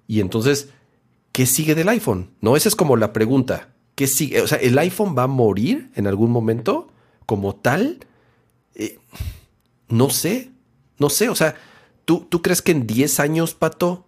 Y 0.06 0.20
entonces, 0.20 0.68
¿qué 1.32 1.46
sigue 1.46 1.74
del 1.74 1.88
iPhone? 1.88 2.30
No, 2.40 2.56
esa 2.56 2.68
es 2.68 2.76
como 2.76 2.96
la 2.96 3.12
pregunta. 3.12 3.68
¿Qué 3.94 4.06
sigue? 4.06 4.40
O 4.40 4.46
sea, 4.46 4.58
¿el 4.58 4.78
iPhone 4.78 5.14
va 5.16 5.24
a 5.24 5.28
morir 5.28 5.90
en 5.94 6.06
algún 6.06 6.30
momento 6.30 6.92
como 7.26 7.54
tal? 7.56 7.98
Eh, 8.74 8.98
no 9.88 10.10
sé, 10.10 10.50
no 10.98 11.10
sé. 11.10 11.28
O 11.28 11.34
sea, 11.34 11.56
¿tú, 12.04 12.26
¿tú 12.28 12.42
crees 12.42 12.62
que 12.62 12.72
en 12.72 12.86
10 12.86 13.20
años, 13.20 13.54
Pato, 13.54 14.06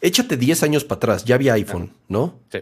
Échate 0.00 0.36
10 0.36 0.62
años 0.62 0.84
para 0.84 0.96
atrás, 0.96 1.24
ya 1.24 1.34
había 1.34 1.54
iPhone, 1.54 1.92
¿no? 2.08 2.38
Sí. 2.52 2.58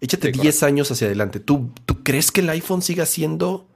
Échate 0.00 0.32
10 0.32 0.62
años 0.62 0.90
hacia 0.90 1.06
adelante. 1.06 1.40
¿Tú, 1.40 1.70
¿Tú 1.86 2.02
crees 2.02 2.30
que 2.30 2.42
el 2.42 2.50
iPhone 2.50 2.82
siga 2.82 3.06
siendo, 3.06 3.66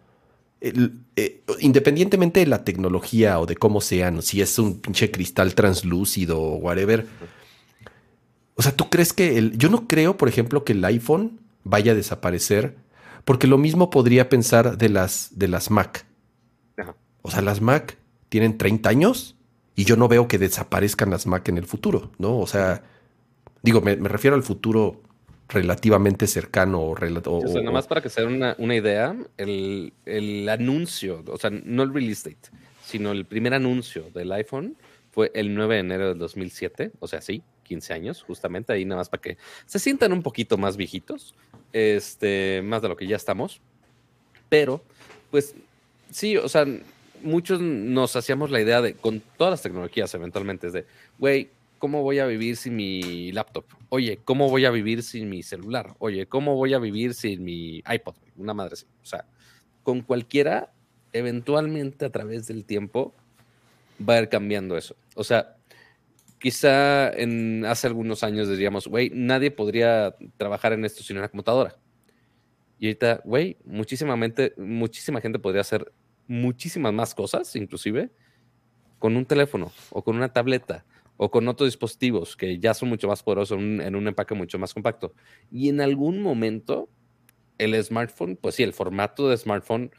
eh, 0.61 1.43
independientemente 1.61 2.41
de 2.41 2.47
la 2.47 2.65
tecnología 2.65 3.41
o 3.41 3.47
de 3.47 3.57
cómo 3.57 3.81
sean, 3.81 4.21
si 4.23 4.43
es 4.43 4.59
un 4.59 4.81
pinche 4.81 5.11
cristal 5.11 5.55
translúcido 5.55 6.39
o 6.41 6.57
whatever? 6.57 7.07
O 8.57 8.63
sea, 8.63 8.73
¿tú 8.73 8.91
crees 8.91 9.13
que 9.13 9.39
el... 9.39 9.57
Yo 9.57 9.71
no 9.71 9.89
creo, 9.89 10.17
por 10.17 10.29
ejemplo, 10.29 10.65
que 10.65 10.73
el 10.73 10.85
iPhone 10.85 11.41
vaya 11.65 11.93
a 11.93 11.95
desaparecer, 11.95 12.77
porque 13.25 13.47
lo 13.47 13.57
mismo 13.57 13.89
podría 13.89 14.29
pensar 14.29 14.77
de 14.77 14.91
las, 14.91 15.31
de 15.33 15.49
las 15.49 15.71
Mac. 15.71 16.05
O 17.23 17.31
sea, 17.31 17.41
las 17.41 17.61
Mac 17.61 17.97
tienen 18.29 18.59
30 18.59 18.89
años 18.89 19.38
y 19.79 19.85
yo 19.85 19.95
no 19.95 20.09
veo 20.09 20.27
que 20.27 20.39
desaparezcan 20.39 21.11
las 21.11 21.29
Mac 21.29 21.49
en 21.49 21.57
el 21.57 21.65
futuro, 21.65 22.11
¿no? 22.19 22.41
O 22.41 22.49
sea, 22.49 22.83
digo, 23.63 23.81
me, 23.81 23.95
refiero 23.95 24.35
al 24.35 24.43
futuro 24.43 25.01
relativamente 25.49 26.27
cercano 26.27 26.81
o, 26.81 26.95
o, 26.95 27.47
sea, 27.47 27.61
nada 27.61 27.71
más 27.71 27.87
para 27.87 28.01
que 28.01 28.09
se 28.09 28.23
den 28.23 28.35
una, 28.35 28.57
una, 28.59 28.75
idea, 28.75 29.17
el, 29.37 29.93
el, 30.05 30.49
anuncio, 30.49 31.23
o 31.29 31.39
sea, 31.39 31.51
no 31.51 31.85
el 31.85 31.95
release 31.95 32.29
date, 32.29 32.51
sino 32.85 33.13
el 33.13 33.25
primer 33.25 33.55
anuncio 33.55 34.11
del 34.13 34.33
iPhone 34.33 34.77
fue 35.13 35.31
el 35.33 35.55
9 35.55 35.77
de 35.77 35.81
enero 35.81 36.09
del 36.09 36.19
2007, 36.19 36.91
o 36.99 37.07
sea, 37.07 37.21
sí, 37.21 37.45
15 37.63 37.95
años, 37.95 38.25
justamente 38.25 38.73
ahí 38.73 38.85
nada 38.85 39.03
más 39.03 39.09
para 39.09 39.21
que 39.21 39.37
se 39.65 39.79
sientan 39.79 40.13
un 40.13 40.25
poquito 40.25 40.59
más 40.59 40.77
viejitos, 40.77 41.37
este, 41.73 42.63
más 42.65 42.83
de 42.83 42.89
lo 42.89 42.97
que 42.97 43.07
ya 43.07 43.15
estamos, 43.15 43.61
pero, 44.49 44.83
pues, 45.31 45.55
sí, 46.11 46.37
o 46.37 46.49
sea, 46.49 46.67
muchos 47.23 47.61
nos 47.61 48.17
hacíamos 48.17 48.51
la 48.51 48.61
idea 48.61 48.81
de, 48.81 48.95
con 48.95 49.23
todas 49.37 49.53
las 49.53 49.63
tecnologías 49.63 50.13
eventualmente, 50.15 50.71
de, 50.71 50.87
güey, 51.19 51.51
¿cómo 51.79 52.03
voy 52.03 52.19
a 52.19 52.27
vivir 52.27 52.57
sin 52.57 52.77
mi 52.77 53.33
laptop? 53.33 53.65
Oye, 53.89 54.19
¿cómo 54.25 54.49
voy 54.51 54.65
a 54.65 54.71
vivir 54.71 55.03
sin 55.03 55.29
mi 55.29 55.43
celular? 55.43 55.95
Oye, 55.99 56.27
¿cómo 56.27 56.55
voy 56.57 56.75
a 56.75 56.79
vivir 56.79 57.15
sin 57.15 57.45
mi 57.45 57.79
iPod? 57.79 58.17
Una 58.37 58.55
madre 58.55 58.75
así. 58.75 58.87
O 59.03 59.07
sea, 59.07 59.25
con 59.83 60.03
cualquiera, 60.03 60.73
eventualmente 61.13 62.05
a 62.05 62.11
través 62.11 62.47
del 62.47 62.65
tiempo, 62.65 63.15
va 64.07 64.15
a 64.15 64.23
ir 64.23 64.29
cambiando 64.29 64.77
eso. 64.77 64.97
O 65.15 65.25
sea, 65.25 65.57
quizá 66.39 67.11
en 67.11 67.65
hace 67.65 67.87
algunos 67.87 68.23
años 68.23 68.49
diríamos, 68.49 68.87
güey, 68.87 69.11
nadie 69.15 69.51
podría 69.51 70.15
trabajar 70.37 70.73
en 70.73 70.85
esto 70.85 71.03
sin 71.03 71.19
una 71.19 71.29
computadora. 71.29 71.77
Y 72.79 72.87
ahorita, 72.87 73.23
güey, 73.25 73.57
muchísima, 73.65 74.17
muchísima 74.57 75.21
gente 75.21 75.39
podría 75.39 75.63
hacer 75.63 75.93
muchísimas 76.29 76.93
más 76.93 77.15
cosas, 77.15 77.57
inclusive, 77.57 78.11
con 78.99 79.17
un 79.17 79.27
teléfono 79.27 79.73
o 79.91 80.05
con 80.05 80.17
una 80.17 80.33
tableta 80.33 80.85
o 81.17 81.31
con 81.31 81.49
otros 81.49 81.69
dispositivos 81.69 82.37
que 82.37 82.59
ya 82.59 82.75
son 82.75 82.89
mucho 82.89 83.09
más 83.09 83.23
poderosos 83.23 83.59
en 83.59 83.97
un, 83.97 84.07
empaque 84.07 84.35
mucho 84.35 84.59
más 84.59 84.73
compacto. 84.73 85.15
Y 85.51 85.69
en 85.69 85.81
algún 85.81 86.23
momento, 86.23 86.89
el 87.59 87.83
smartphone, 87.83 88.37
pues 88.37 88.55
sí, 88.55 88.63
el 88.63 88.73
formato 88.73 89.29
de 89.29 89.37
smartphone 89.37 89.91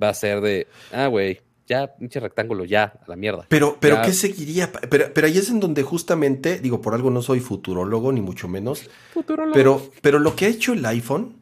va 0.00 0.10
a 0.10 0.14
ser 0.14 0.42
de, 0.42 0.66
ah, 0.92 1.06
güey, 1.06 1.40
ya, 1.66 1.94
pinche 1.96 2.20
rectángulo, 2.20 2.64
ya, 2.64 3.00
a 3.00 3.08
la 3.08 3.16
mierda. 3.16 3.46
Pero, 3.48 3.78
pero 3.80 4.02
¿qué 4.02 4.12
seguiría? 4.12 4.70
Pero, 4.90 5.06
pero 5.14 5.26
ahí 5.26 5.38
es 5.38 5.48
en 5.48 5.60
donde 5.60 5.82
justamente, 5.82 6.58
digo, 6.58 6.82
por 6.82 6.94
algo 6.94 7.10
no 7.10 7.22
soy 7.22 7.40
futurólogo, 7.40 8.12
ni 8.12 8.20
mucho 8.20 8.46
menos. 8.46 8.90
Futurólogo. 9.14 9.54
Pero, 9.54 9.90
pero 10.02 10.18
lo 10.18 10.36
que 10.36 10.44
ha 10.44 10.48
hecho 10.48 10.74
el 10.74 10.84
iPhone 10.84 11.40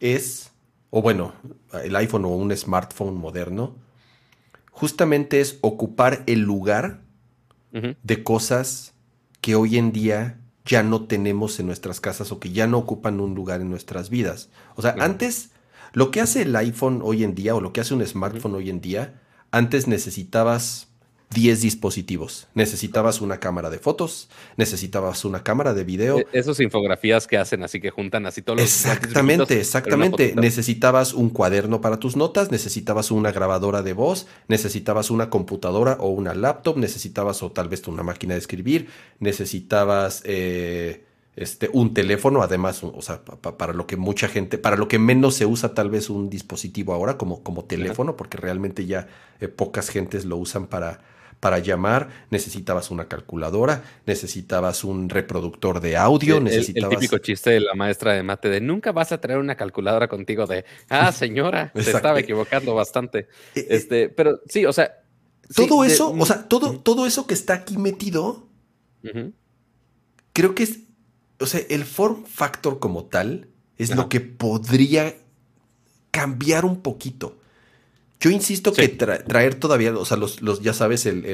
es 0.00 0.49
o 0.90 1.02
bueno, 1.02 1.32
el 1.84 1.94
iPhone 1.96 2.24
o 2.24 2.28
un 2.28 2.54
smartphone 2.56 3.16
moderno, 3.16 3.76
justamente 4.70 5.40
es 5.40 5.58
ocupar 5.60 6.22
el 6.26 6.40
lugar 6.40 7.00
de 7.72 8.24
cosas 8.24 8.94
que 9.40 9.54
hoy 9.54 9.78
en 9.78 9.92
día 9.92 10.40
ya 10.64 10.82
no 10.82 11.06
tenemos 11.06 11.58
en 11.60 11.66
nuestras 11.66 12.00
casas 12.00 12.32
o 12.32 12.40
que 12.40 12.50
ya 12.50 12.66
no 12.66 12.78
ocupan 12.78 13.20
un 13.20 13.34
lugar 13.34 13.60
en 13.60 13.70
nuestras 13.70 14.10
vidas. 14.10 14.50
O 14.74 14.82
sea, 14.82 14.96
antes, 14.98 15.50
lo 15.92 16.10
que 16.10 16.20
hace 16.20 16.42
el 16.42 16.54
iPhone 16.56 17.00
hoy 17.02 17.24
en 17.24 17.34
día 17.34 17.54
o 17.54 17.60
lo 17.60 17.72
que 17.72 17.80
hace 17.80 17.94
un 17.94 18.06
smartphone 18.06 18.54
hoy 18.54 18.70
en 18.70 18.80
día, 18.80 19.20
antes 19.50 19.86
necesitabas 19.86 20.89
10 21.32 21.60
dispositivos. 21.60 22.48
Necesitabas 22.54 23.20
una 23.20 23.38
cámara 23.38 23.70
de 23.70 23.78
fotos, 23.78 24.28
necesitabas 24.56 25.24
una 25.24 25.44
cámara 25.44 25.74
de 25.74 25.84
video. 25.84 26.18
E-, 26.18 26.26
esas 26.32 26.58
infografías 26.58 27.28
que 27.28 27.38
hacen 27.38 27.62
así 27.62 27.80
que 27.80 27.90
juntan 27.90 28.26
así 28.26 28.42
todos 28.42 28.58
los 28.58 28.66
Exactamente, 28.66 29.60
exactamente. 29.60 30.34
Necesitabas 30.34 31.14
un 31.14 31.30
cuaderno 31.30 31.80
para 31.80 31.98
tus 31.98 32.16
notas, 32.16 32.50
necesitabas 32.50 33.12
una 33.12 33.30
grabadora 33.30 33.82
de 33.82 33.92
voz, 33.92 34.26
necesitabas 34.48 35.10
una 35.10 35.30
computadora 35.30 35.96
o 36.00 36.08
una 36.08 36.34
laptop, 36.34 36.76
necesitabas 36.76 37.44
o 37.44 37.52
tal 37.52 37.68
vez 37.68 37.86
una 37.86 38.02
máquina 38.02 38.34
de 38.34 38.40
escribir, 38.40 38.88
necesitabas 39.20 40.22
eh, 40.24 41.04
este, 41.36 41.70
un 41.72 41.94
teléfono, 41.94 42.42
además, 42.42 42.82
o 42.82 43.00
sea, 43.02 43.22
para 43.22 43.72
lo 43.72 43.86
que 43.86 43.96
mucha 43.96 44.26
gente, 44.26 44.58
para 44.58 44.76
lo 44.76 44.88
que 44.88 44.98
menos 44.98 45.36
se 45.36 45.46
usa 45.46 45.74
tal 45.74 45.90
vez 45.90 46.10
un 46.10 46.28
dispositivo 46.28 46.92
ahora 46.92 47.16
como, 47.16 47.44
como 47.44 47.64
teléfono, 47.64 48.16
porque 48.16 48.36
realmente 48.36 48.84
ya 48.84 49.06
eh, 49.40 49.46
pocas 49.46 49.90
gentes 49.90 50.24
lo 50.24 50.36
usan 50.36 50.66
para 50.66 51.00
para 51.40 51.58
llamar 51.58 52.26
necesitabas 52.30 52.90
una 52.90 53.08
calculadora, 53.08 53.82
necesitabas 54.06 54.84
un 54.84 55.08
reproductor 55.08 55.80
de 55.80 55.96
audio, 55.96 56.38
necesitabas... 56.38 56.92
El, 56.92 56.98
típico 56.98 57.18
chiste 57.18 57.50
de 57.50 57.60
la 57.60 57.74
maestra 57.74 58.12
de 58.12 58.22
mate 58.22 58.50
de 58.50 58.60
nunca 58.60 58.92
vas 58.92 59.10
a 59.12 59.20
traer 59.20 59.38
una 59.38 59.56
calculadora 59.56 60.06
contigo 60.06 60.46
de, 60.46 60.66
ah, 60.90 61.10
señora, 61.12 61.72
se 61.74 61.90
estaba 61.90 62.20
equivocando 62.20 62.74
bastante. 62.74 63.20
Eh, 63.20 63.26
eh, 63.54 63.66
este, 63.70 64.08
pero 64.10 64.40
sí, 64.46 64.64
o 64.66 64.72
sea... 64.72 64.96
Todo 65.52 65.82
eso, 65.82 66.12
o 66.16 66.26
sea, 66.26 66.46
todo, 66.46 66.78
todo 66.78 67.06
eso 67.06 67.26
que 67.26 67.34
está 67.34 67.54
aquí 67.54 67.76
metido, 67.76 68.46
creo 70.32 70.54
que 70.54 70.62
es, 70.62 70.78
o 71.40 71.46
sea, 71.46 71.60
el 71.68 71.84
form 71.84 72.24
factor 72.24 72.78
como 72.78 73.06
tal 73.06 73.48
es 73.76 73.96
lo 73.96 74.08
que 74.08 74.20
podría 74.20 75.16
cambiar 76.12 76.64
un 76.64 76.82
poquito. 76.82 77.39
Yo 78.20 78.30
insisto 78.30 78.72
que 78.72 78.86
traer 78.88 79.54
todavía, 79.54 79.96
o 79.96 80.04
sea, 80.04 80.18
los, 80.18 80.42
los 80.42 80.60
ya 80.60 80.74
sabes, 80.74 81.06
el, 81.06 81.24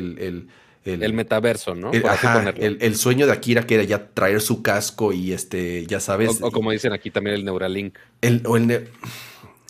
el, 0.85 1.13
metaverso, 1.13 1.75
¿no? 1.75 1.91
El, 1.93 2.97
sueño 2.97 3.27
de 3.27 3.33
Akira 3.33 3.67
que 3.67 3.75
era 3.75 3.83
ya 3.83 4.09
traer 4.09 4.41
su 4.41 4.63
casco 4.63 5.13
y 5.13 5.33
este, 5.33 5.85
ya 5.87 5.99
sabes. 5.99 6.41
O, 6.41 6.53
como 6.53 6.71
dicen 6.71 6.93
aquí 6.93 7.11
también 7.11 7.35
el 7.35 7.45
Neuralink. 7.45 7.99
El, 8.21 8.43
o 8.47 8.57
el 8.57 8.89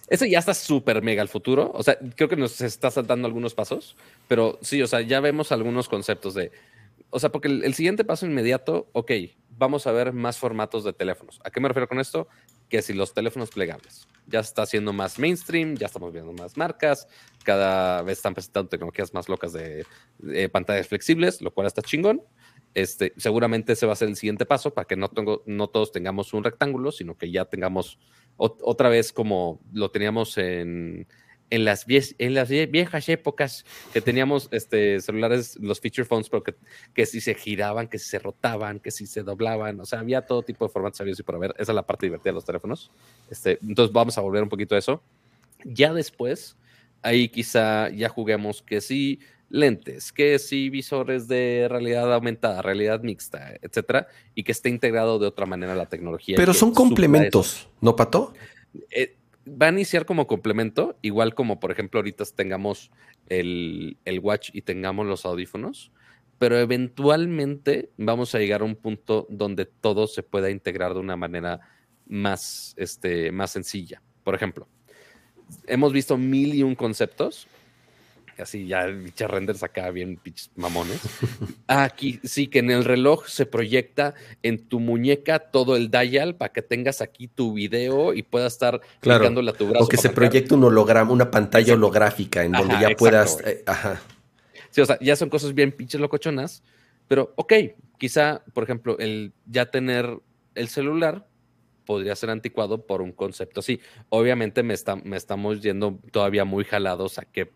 Ese 0.09 0.29
ya 0.29 0.39
está 0.39 0.53
súper 0.53 1.03
mega 1.03 1.23
al 1.23 1.29
futuro. 1.29 1.73
O 1.75 1.83
sea, 1.83 1.99
creo 2.17 2.29
que 2.29 2.37
nos 2.37 2.61
está 2.61 2.91
saltando 2.91 3.27
algunos 3.27 3.55
pasos, 3.55 3.97
pero 4.29 4.59
sí, 4.61 4.83
o 4.83 4.87
sea, 4.87 5.01
ya 5.01 5.21
vemos 5.21 5.53
algunos 5.53 5.89
conceptos 5.89 6.35
de. 6.35 6.53
O 7.09 7.19
sea, 7.19 7.33
porque 7.33 7.49
el 7.49 7.73
siguiente 7.73 8.05
paso 8.05 8.27
inmediato, 8.27 8.89
ok, 8.93 9.12
vamos 9.59 9.87
a 9.87 9.93
ver 9.93 10.12
más 10.12 10.39
formatos 10.39 10.85
de 10.85 10.93
teléfonos. 10.93 11.41
¿A 11.45 11.51
qué 11.51 11.61
me 11.61 11.69
refiero 11.69 11.89
con 11.89 11.99
esto? 11.99 12.29
Que 12.69 12.83
si 12.83 12.93
los 12.93 13.14
teléfonos 13.14 13.51
plegables 13.51 14.07
ya 14.27 14.41
está 14.41 14.62
haciendo 14.62 14.93
más 14.93 15.19
mainstream, 15.19 15.77
ya 15.77 15.87
estamos 15.87 16.12
viendo 16.12 16.33
más 16.33 16.57
marcas, 16.57 17.09
cada 17.45 18.03
vez 18.03 18.19
están 18.19 18.35
presentando 18.35 18.69
tecnologías 18.69 19.14
más 19.14 19.29
locas 19.29 19.53
de, 19.53 19.87
pantallas 20.51 20.89
flexibles, 20.89 21.41
lo 21.41 21.53
cual 21.53 21.67
está 21.67 21.83
chingón. 21.83 22.23
Este, 22.75 23.14
seguramente 23.17 23.73
ese 23.73 23.87
va 23.87 23.95
a 23.95 23.97
ser 23.97 24.09
el 24.09 24.17
siguiente 24.17 24.45
paso 24.45 24.75
para 24.75 24.87
que 24.87 24.97
no, 24.97 25.09
tengo, 25.09 25.43
no 25.47 25.69
todos 25.69 25.93
tengamos 25.93 26.35
un 26.35 26.45
rectángulo, 26.45 26.93
sino 26.93 27.17
que 27.17 27.31
ya 27.31 27.47
tengamos 27.47 27.99
otra 28.37 28.91
vez 28.91 29.12
como 29.12 29.61
lo 29.73 29.91
teníamos 29.91 30.37
en, 30.37 31.07
en 31.51 31.64
las, 31.64 31.86
en 31.88 32.34
las 32.34 32.49
viejas 32.49 33.09
épocas 33.09 33.64
que 33.92 34.01
teníamos 34.01 34.49
este, 34.51 35.01
celulares, 35.01 35.57
los 35.61 35.80
feature 35.80 36.05
phones, 36.05 36.28
pero 36.28 36.42
que, 36.42 37.07
si 37.07 37.20
se 37.20 37.34
giraban, 37.34 37.88
que 37.88 37.99
si 37.99 38.09
se 38.09 38.18
rotaban, 38.18 38.80
que 38.80 38.90
si 38.90 39.07
se 39.07 39.22
doblaban, 39.22 39.80
o 39.80 39.86
sea, 39.86 40.01
había 40.01 40.22
todo 40.22 40.42
tipo 40.42 40.66
de 40.66 40.72
formatos 40.72 41.01
abiertos 41.01 41.20
y 41.20 41.22
por 41.22 41.38
ver. 41.38 41.55
Esa 41.59 41.72
es 41.72 41.76
la 41.76 41.86
parte 41.86 42.07
divertida 42.07 42.30
de 42.30 42.34
los 42.34 42.44
teléfonos. 42.44 42.90
Este, 43.30 43.59
entonces 43.62 43.92
vamos 43.92 44.18
a 44.18 44.20
volver 44.20 44.42
un 44.42 44.49
poquito 44.49 44.74
a 44.74 44.78
eso. 44.78 45.03
Ya 45.64 45.92
después, 45.92 46.57
ahí 47.03 47.28
quizá 47.28 47.90
ya 47.90 48.09
juguemos 48.09 48.62
que 48.62 48.80
sí 48.80 49.20
lentes, 49.49 50.12
que 50.12 50.38
sí 50.40 50.70
visores 50.70 51.28
de 51.28 51.68
realidad 51.70 52.12
aumentada, 52.12 52.62
realidad 52.62 53.03
mixta, 53.03 53.55
etcétera, 53.62 54.09
y 54.34 54.42
que 54.42 54.53
esté 54.53 54.68
integrado 54.68 55.20
de 55.20 55.26
otra 55.26 55.47
manera 55.47 55.74
la 55.74 55.86
tecnología. 55.86 56.36
Pero 56.36 56.53
son 56.53 56.72
complementos, 56.72 57.68
¿no, 57.80 57.94
Pato? 57.94 58.34
Eh, 58.90 59.16
va 59.47 59.66
a 59.66 59.70
iniciar 59.70 60.07
como 60.07 60.26
complemento, 60.26 60.99
igual 61.03 61.34
como 61.34 61.61
por 61.61 61.70
ejemplo 61.70 61.99
ahorita 61.99 62.24
tengamos 62.34 62.90
el, 63.28 63.97
watch 64.22 64.51
y 64.53 64.62
tengamos 64.62 65.07
los 65.07 65.24
audífonos, 65.24 65.92
pero 66.38 66.59
eventualmente 66.59 67.90
vamos 67.97 68.34
a 68.34 68.38
llegar 68.38 68.61
a 68.61 68.64
un 68.64 68.76
punto 68.76 69.26
donde 69.30 69.64
todo 69.66 70.07
se 70.07 70.22
pueda 70.22 70.51
integrar 70.51 70.94
de 70.94 71.01
una 71.01 71.16
manera 71.16 71.61
más, 72.07 72.74
este, 72.76 73.32
más 73.32 73.53
sencilla. 73.53 74.03
Por 74.22 74.34
ejemplo, 74.34 74.68
hemos 75.66 75.92
visto 75.92 76.18
mil 76.18 76.55
y 76.55 76.62
un 76.62 76.74
conceptos 76.74 77.47
así 78.43 78.66
ya 78.66 78.87
bichas 78.87 79.30
renders 79.30 79.62
acá 79.62 79.91
bien 79.91 80.20
mamones. 80.55 81.01
Aquí 81.66 82.20
sí 82.24 82.49
que 82.49 82.61
en 82.61 82.70
el 82.70 82.84
reloj 82.84 83.26
se 83.26 83.47
proyecta 83.47 84.14
en 84.43 84.68
tu 84.68 84.80
muñeca 84.80 85.39
todo 85.39 85.76
el 85.76 85.91
dial 85.91 86.37
para 86.37 86.53
que 86.53 86.62
tengas 86.62 87.01
aquí 87.01 87.28
tu 87.28 87.55
video 87.55 88.14
y 88.14 88.22
puedas 88.22 88.53
estar 88.53 88.80
claro. 89.01 89.26
a 89.26 89.53
tu 89.53 89.68
brazo. 89.68 89.84
O 89.84 89.89
que 89.89 89.97
se 89.97 90.11
proyecte 90.11 90.55
un 90.55 90.64
holograma, 90.64 91.12
una 91.12 91.30
pantalla 91.30 91.74
holográfica 91.74 92.45
en 92.45 92.53
donde 92.53 92.74
ya 92.80 92.91
puedas. 92.97 93.39
Eh, 93.45 93.62
ajá. 93.66 94.01
Sí, 94.70 94.80
o 94.80 94.87
sea, 94.87 94.99
ya 95.01 95.16
son 95.16 95.30
cosas 95.30 95.55
bien 95.55 95.72
pinches 95.72 96.01
locochonas, 96.01 96.62
pero 97.09 97.32
ok, 97.37 97.53
quizá, 97.99 98.43
por 98.53 98.64
ejemplo, 98.64 98.99
el 98.99 99.32
ya 99.47 99.70
tener 99.70 100.20
el 100.55 100.68
celular 100.68 101.26
podría 101.87 102.14
ser 102.16 102.30
anticuado 102.30 102.87
por 102.87 103.01
un 103.01 103.12
concepto 103.12 103.61
así. 103.61 103.80
Obviamente 104.11 104.62
me, 104.62 104.74
está, 104.74 104.97
me 104.97 105.16
estamos 105.16 105.62
yendo 105.62 105.99
todavía 106.11 106.45
muy 106.45 106.64
jalados 106.64 107.18
a 107.18 107.24
que 107.24 107.51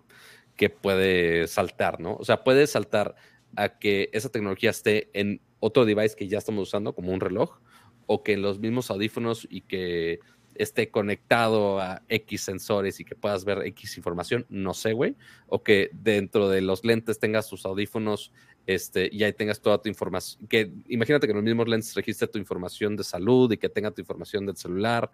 que 0.61 0.69
puede 0.69 1.49
saltar, 1.49 2.01
¿no? 2.01 2.17
O 2.17 2.25
sea, 2.27 2.45
puede 2.45 2.67
saltar 2.67 3.15
a 3.57 3.79
que 3.79 4.11
esa 4.13 4.29
tecnología 4.29 4.69
esté 4.69 5.09
en 5.15 5.41
otro 5.59 5.87
device 5.87 6.15
que 6.15 6.29
ya 6.29 6.37
estamos 6.37 6.69
usando, 6.69 6.95
como 6.95 7.13
un 7.13 7.21
reloj, 7.21 7.61
o 8.05 8.23
que 8.23 8.35
en 8.35 8.43
los 8.43 8.59
mismos 8.59 8.91
audífonos 8.91 9.49
y 9.49 9.63
que 9.63 10.21
esté 10.55 10.91
conectado 10.91 11.81
a 11.81 12.03
X 12.11 12.43
sensores 12.43 13.01
y 13.01 13.07
que 13.07 13.15
puedas 13.17 13.47
ver 13.47 13.63
X 13.69 13.97
información, 13.97 14.45
no 14.51 14.75
sé, 14.75 14.93
güey, 14.93 15.17
o 15.47 15.63
que 15.63 15.89
dentro 15.95 16.51
de 16.51 16.61
los 16.61 16.85
lentes 16.85 17.19
tengas 17.19 17.49
tus 17.49 17.65
audífonos 17.65 18.31
este, 18.67 19.09
y 19.11 19.23
ahí 19.23 19.33
tengas 19.33 19.63
toda 19.63 19.81
tu 19.81 19.89
información, 19.89 20.47
que 20.47 20.71
imagínate 20.89 21.27
que 21.27 21.31
en 21.31 21.37
los 21.37 21.45
mismos 21.45 21.69
lentes 21.69 21.95
registre 21.95 22.29
tu 22.29 22.39
información 22.39 22.97
de 22.97 23.05
salud 23.05 23.51
y 23.51 23.57
que 23.57 23.71
tenga 23.71 23.93
tu 23.93 24.03
información 24.03 24.45
del 24.45 24.59
celular, 24.59 25.11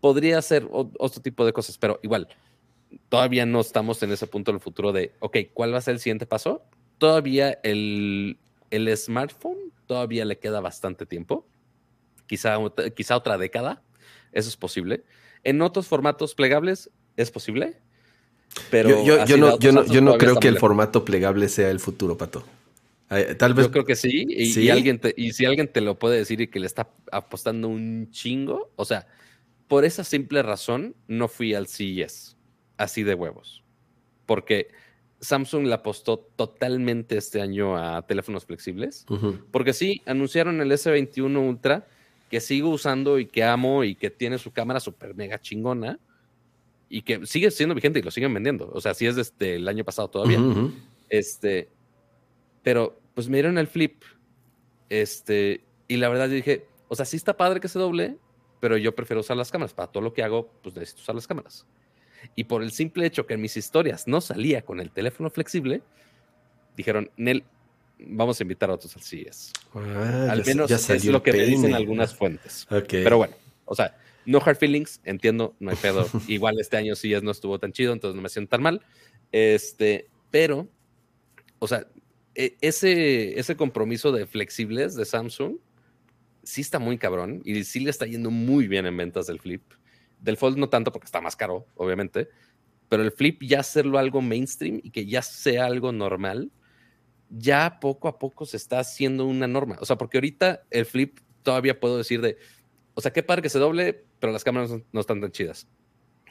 podría 0.00 0.40
ser 0.42 0.68
otro 0.70 1.20
tipo 1.20 1.44
de 1.44 1.52
cosas, 1.52 1.76
pero 1.76 1.98
igual, 2.04 2.28
todavía 3.08 3.46
no 3.46 3.60
estamos 3.60 4.02
en 4.02 4.12
ese 4.12 4.26
punto 4.26 4.52
del 4.52 4.60
futuro 4.60 4.92
de, 4.92 5.12
ok, 5.20 5.38
¿cuál 5.52 5.72
va 5.72 5.78
a 5.78 5.82
ser 5.82 5.94
el 5.94 6.00
siguiente 6.00 6.26
paso? 6.26 6.62
Todavía 6.98 7.58
el, 7.62 8.38
el 8.70 8.96
smartphone 8.96 9.72
todavía 9.86 10.24
le 10.24 10.38
queda 10.38 10.60
bastante 10.60 11.06
tiempo, 11.06 11.46
quizá, 12.26 12.56
quizá 12.94 13.16
otra 13.16 13.38
década, 13.38 13.82
eso 14.32 14.48
es 14.48 14.56
posible. 14.56 15.04
En 15.44 15.62
otros 15.62 15.86
formatos 15.86 16.34
plegables 16.34 16.90
es 17.16 17.30
posible, 17.30 17.78
pero 18.70 19.04
yo, 19.04 19.24
yo, 19.24 19.36
no, 19.36 19.58
yo 19.58 19.72
no, 19.72 19.84
yo 19.84 20.00
no 20.00 20.18
creo 20.18 20.36
que 20.36 20.48
el 20.48 20.58
formato 20.58 21.04
plegable 21.04 21.48
sea 21.48 21.70
el 21.70 21.80
futuro, 21.80 22.16
Pato. 22.16 22.44
Tal 23.38 23.54
vez. 23.54 23.66
Yo 23.66 23.70
creo 23.70 23.84
que 23.84 23.94
sí 23.94 24.26
y, 24.28 24.68
alguien 24.68 25.00
y 25.16 25.32
si 25.32 25.44
alguien 25.44 25.68
te 25.68 25.80
lo 25.80 25.96
puede 25.96 26.16
decir 26.16 26.40
y 26.40 26.48
que 26.48 26.58
le 26.58 26.66
está 26.66 26.90
apostando 27.12 27.68
un 27.68 28.10
chingo, 28.10 28.72
o 28.74 28.84
sea, 28.84 29.06
por 29.68 29.84
esa 29.84 30.02
simple 30.02 30.42
razón 30.42 30.96
no 31.06 31.28
fui 31.28 31.54
al 31.54 31.68
CES 31.68 32.35
así 32.76 33.02
de 33.02 33.14
huevos. 33.14 33.62
Porque 34.26 34.68
Samsung 35.20 35.66
le 35.66 35.74
apostó 35.74 36.18
totalmente 36.18 37.16
este 37.16 37.40
año 37.40 37.76
a 37.76 38.06
teléfonos 38.06 38.44
flexibles. 38.44 39.06
Porque 39.50 39.72
sí, 39.72 40.02
anunciaron 40.06 40.60
el 40.60 40.70
S21 40.70 41.48
Ultra, 41.48 41.86
que 42.30 42.40
sigo 42.40 42.70
usando 42.70 43.18
y 43.18 43.26
que 43.26 43.44
amo 43.44 43.84
y 43.84 43.94
que 43.94 44.10
tiene 44.10 44.38
su 44.38 44.52
cámara 44.52 44.80
súper 44.80 45.14
mega 45.14 45.40
chingona 45.40 45.98
y 46.88 47.02
que 47.02 47.26
sigue 47.26 47.50
siendo 47.50 47.74
vigente 47.74 47.98
y 47.98 48.02
lo 48.02 48.10
siguen 48.10 48.34
vendiendo. 48.34 48.70
O 48.72 48.80
sea, 48.80 48.94
sí 48.94 49.06
es 49.06 49.16
desde 49.16 49.56
el 49.56 49.68
año 49.68 49.84
pasado 49.84 50.08
todavía. 50.08 50.40
Este, 51.08 51.68
pero 52.62 52.98
pues 53.14 53.28
me 53.28 53.38
dieron 53.38 53.58
el 53.58 53.66
flip. 53.66 54.02
Este, 54.88 55.64
y 55.88 55.96
la 55.96 56.08
verdad 56.08 56.26
yo 56.28 56.34
dije, 56.34 56.66
o 56.88 56.94
sea, 56.94 57.04
sí 57.04 57.16
está 57.16 57.36
padre 57.36 57.60
que 57.60 57.68
se 57.68 57.78
doble, 57.78 58.18
pero 58.60 58.76
yo 58.76 58.94
prefiero 58.94 59.20
usar 59.20 59.36
las 59.36 59.50
cámaras. 59.50 59.72
Para 59.72 59.90
todo 59.90 60.02
lo 60.02 60.12
que 60.12 60.22
hago, 60.22 60.50
pues 60.62 60.74
necesito 60.74 61.02
usar 61.02 61.14
las 61.14 61.26
cámaras. 61.26 61.66
Y 62.34 62.44
por 62.44 62.62
el 62.62 62.72
simple 62.72 63.06
hecho 63.06 63.26
que 63.26 63.34
en 63.34 63.40
mis 63.40 63.56
historias 63.56 64.06
no 64.06 64.20
salía 64.20 64.62
con 64.62 64.80
el 64.80 64.90
teléfono 64.90 65.30
flexible, 65.30 65.82
dijeron, 66.76 67.10
Nel, 67.16 67.44
vamos 67.98 68.40
a 68.40 68.42
invitar 68.42 68.70
a 68.70 68.74
otros 68.74 68.94
al 68.96 69.02
CES. 69.02 69.52
Ah, 69.74 70.28
al 70.30 70.44
menos 70.44 70.70
es 70.70 71.04
lo 71.04 71.22
que 71.22 71.32
me 71.32 71.44
dicen 71.44 71.74
algunas 71.74 72.14
fuentes. 72.14 72.66
Pero 72.88 73.18
bueno, 73.18 73.34
o 73.64 73.74
sea, 73.74 73.96
no 74.24 74.40
hard 74.44 74.56
feelings, 74.56 75.00
entiendo, 75.04 75.54
no 75.60 75.70
hay 75.70 75.76
pedo. 75.76 76.06
Igual 76.28 76.58
este 76.60 76.76
año 76.76 76.94
CES 76.94 77.22
no 77.22 77.30
estuvo 77.30 77.58
tan 77.58 77.72
chido, 77.72 77.92
entonces 77.92 78.16
no 78.16 78.22
me 78.22 78.28
siento 78.28 78.50
tan 78.50 78.62
mal. 78.62 78.82
Este, 79.32 80.08
pero, 80.30 80.68
o 81.58 81.66
sea, 81.66 81.86
e, 82.34 82.56
ese, 82.60 83.38
ese 83.38 83.56
compromiso 83.56 84.12
de 84.12 84.26
flexibles 84.26 84.94
de 84.94 85.04
Samsung 85.04 85.56
sí 86.42 86.60
está 86.60 86.78
muy 86.78 86.96
cabrón 86.96 87.42
y 87.44 87.64
sí 87.64 87.80
le 87.80 87.90
está 87.90 88.06
yendo 88.06 88.30
muy 88.30 88.68
bien 88.68 88.86
en 88.86 88.96
ventas 88.96 89.26
del 89.26 89.40
Flip. 89.40 89.62
Del 90.20 90.36
Fold 90.36 90.58
no 90.58 90.68
tanto 90.68 90.92
porque 90.92 91.06
está 91.06 91.20
más 91.20 91.36
caro, 91.36 91.66
obviamente. 91.76 92.28
Pero 92.88 93.02
el 93.02 93.12
Flip 93.12 93.42
ya 93.42 93.60
hacerlo 93.60 93.98
algo 93.98 94.22
mainstream 94.22 94.80
y 94.82 94.90
que 94.90 95.06
ya 95.06 95.22
sea 95.22 95.66
algo 95.66 95.92
normal, 95.92 96.50
ya 97.30 97.78
poco 97.80 98.08
a 98.08 98.18
poco 98.18 98.46
se 98.46 98.56
está 98.56 98.78
haciendo 98.78 99.26
una 99.26 99.46
norma. 99.46 99.76
O 99.80 99.86
sea, 99.86 99.96
porque 99.96 100.18
ahorita 100.18 100.62
el 100.70 100.86
Flip 100.86 101.18
todavía 101.42 101.80
puedo 101.80 101.98
decir 101.98 102.20
de, 102.20 102.38
o 102.94 103.00
sea, 103.00 103.12
qué 103.12 103.22
padre 103.22 103.42
que 103.42 103.48
se 103.48 103.58
doble, 103.58 104.04
pero 104.20 104.32
las 104.32 104.44
cámaras 104.44 104.70
no, 104.92 105.00
están 105.00 105.20
tan 105.20 105.32
chidas. 105.32 105.66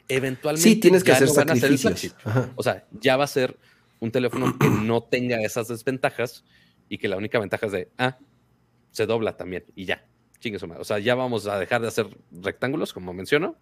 Eventualmente. 0.08 0.68
Sí, 0.68 0.76
tienes 0.76 1.04
que 1.04 1.12
hacer 1.12 1.28
sacrificios. 1.28 2.14
o 2.54 2.62
sea, 2.62 2.86
ya 3.00 3.16
va 3.16 3.24
a 3.24 3.28
ser 3.28 3.58
un 4.00 4.10
teléfono 4.10 4.56
que 4.58 4.68
no 4.82 5.02
tenga 5.02 5.40
esas 5.42 5.68
desventajas 5.68 6.44
y 6.88 6.98
que 6.98 7.08
la 7.08 7.16
única 7.16 7.38
ventaja 7.38 7.66
es 7.66 7.72
de, 7.72 7.90
ah, 7.98 8.18
se 8.90 9.06
dobla 9.06 9.36
también 9.36 9.64
y 9.74 9.84
ya. 9.84 10.06
Chingue 10.38 10.58
O 10.78 10.84
sea, 10.84 10.98
ya 10.98 11.14
vamos 11.14 11.46
a 11.46 11.58
dejar 11.58 11.80
de 11.80 11.88
hacer 11.88 12.08
rectángulos, 12.30 12.92
como 12.92 13.12
menciono, 13.14 13.56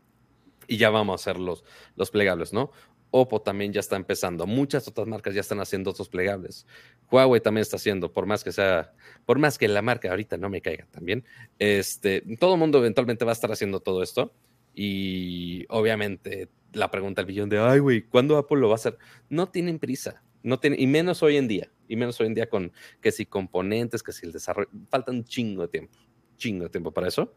y 0.67 0.77
ya 0.77 0.91
vamos 0.91 1.13
a 1.13 1.17
hacer 1.23 1.41
los, 1.41 1.65
los 1.97 2.11
plegables, 2.11 2.53
¿no? 2.53 2.71
Oppo 3.17 3.41
también 3.43 3.73
ya 3.73 3.79
está 3.79 3.95
empezando. 3.95 4.45
Muchas 4.45 4.89
otras 4.89 5.07
marcas 5.07 5.35
ya 5.35 5.41
están 5.41 5.61
haciendo 5.61 5.91
otros 5.91 6.09
plegables. 6.09 6.67
Huawei 7.11 7.41
también 7.41 7.63
está 7.63 7.77
haciendo, 7.77 8.13
por 8.13 8.27
más 8.27 8.43
que 8.43 8.51
sea, 8.51 8.93
por 9.25 9.39
más 9.39 9.57
que 9.57 9.69
la 9.69 9.83
marca 9.83 10.11
ahorita 10.11 10.37
no 10.37 10.49
me 10.49 10.61
caiga 10.61 10.87
también. 10.91 11.25
Este, 11.61 12.23
todo 12.41 12.55
el 12.55 12.59
mundo 12.59 12.79
eventualmente 12.79 13.25
va 13.25 13.31
a 13.31 13.35
estar 13.35 13.53
haciendo 13.53 13.79
todo 13.79 14.03
esto. 14.03 14.35
Y 14.75 15.65
obviamente 15.69 16.49
la 16.73 16.91
pregunta 16.91 17.21
al 17.21 17.27
billón 17.27 17.49
de, 17.49 17.61
ay, 17.61 17.79
güey, 17.79 18.03
¿cuándo 18.03 18.37
Apple 18.37 18.59
lo 18.59 18.69
va 18.69 18.75
a 18.75 18.77
hacer? 18.77 18.99
No 19.29 19.49
tienen 19.49 19.79
prisa. 19.79 20.25
No 20.43 20.59
tienen, 20.59 20.81
y 20.81 20.87
menos 20.89 21.23
hoy 21.23 21.37
en 21.37 21.47
día. 21.47 21.71
Y 21.87 21.97
menos 21.97 22.21
hoy 22.21 22.27
en 22.27 22.35
día 22.35 22.49
con 22.49 22.73
que 23.01 23.13
si 23.13 23.27
componentes, 23.27 24.03
que 24.03 24.11
si 24.13 24.27
el 24.27 24.33
desarrollo. 24.33 24.69
Falta 24.91 25.13
un 25.13 25.25
chingo 25.25 25.63
de 25.63 25.69
tiempo. 25.69 25.99
Chingo 26.37 26.65
de 26.65 26.71
tiempo 26.71 26.91
para 26.93 27.09
eso. 27.09 27.33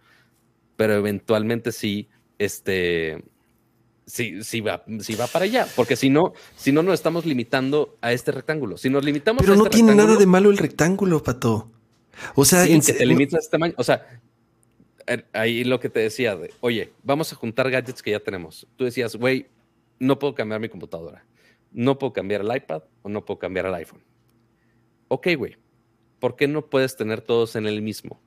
Pero 0.76 0.96
eventualmente 0.96 1.72
sí 1.72 2.10
este, 2.40 3.24
si, 4.06 4.44
si, 4.44 4.62
va, 4.62 4.84
si 5.00 5.16
va 5.16 5.28
para 5.28 5.46
allá, 5.46 5.68
porque 5.76 5.96
si 5.96 6.10
no, 6.10 6.34
si 6.56 6.72
no 6.72 6.82
nos 6.82 6.94
estamos 6.96 7.26
limitando 7.26 7.98
a 8.02 8.14
este 8.14 8.32
rectángulo. 8.32 8.78
Si 8.78 8.90
nos 8.90 9.04
limitamos 9.04 9.42
Pero 9.42 9.54
a 9.54 9.58
no 9.58 9.66
este 9.66 9.78
tiene 9.78 9.96
nada 9.96 10.16
de 10.16 10.26
malo 10.26 10.50
el 10.50 10.58
rectángulo, 10.58 11.22
pato. 11.22 11.72
O 12.36 12.46
sea, 12.46 12.66
sí, 12.66 12.74
en 12.74 12.82
que 12.82 12.94
te 12.94 13.06
limitas 13.06 13.36
a 13.36 13.40
este 13.40 13.52
tamaño. 13.52 13.74
O 13.78 13.84
sea, 13.84 14.22
er, 15.06 15.28
ahí 15.34 15.64
lo 15.64 15.80
que 15.80 15.90
te 15.90 16.00
decía 16.00 16.36
de, 16.36 16.54
oye, 16.62 16.94
vamos 17.04 17.32
a 17.34 17.36
juntar 17.36 17.70
gadgets 17.70 18.02
que 18.02 18.12
ya 18.12 18.20
tenemos. 18.20 18.66
Tú 18.76 18.86
decías, 18.86 19.16
güey, 19.16 19.48
no 20.00 20.18
puedo 20.20 20.34
cambiar 20.36 20.62
mi 20.62 20.70
computadora, 20.70 21.26
no 21.72 21.98
puedo 22.00 22.14
cambiar 22.14 22.42
el 22.42 22.56
iPad 22.56 22.84
o 23.02 23.10
no 23.10 23.26
puedo 23.26 23.40
cambiar 23.40 23.66
el 23.66 23.74
iPhone. 23.76 24.04
Ok, 25.10 25.28
güey, 25.38 25.58
¿por 26.20 26.36
qué 26.36 26.48
no 26.48 26.66
puedes 26.66 26.96
tener 26.96 27.22
todos 27.22 27.56
en 27.56 27.68
el 27.68 27.82
mismo? 27.82 28.22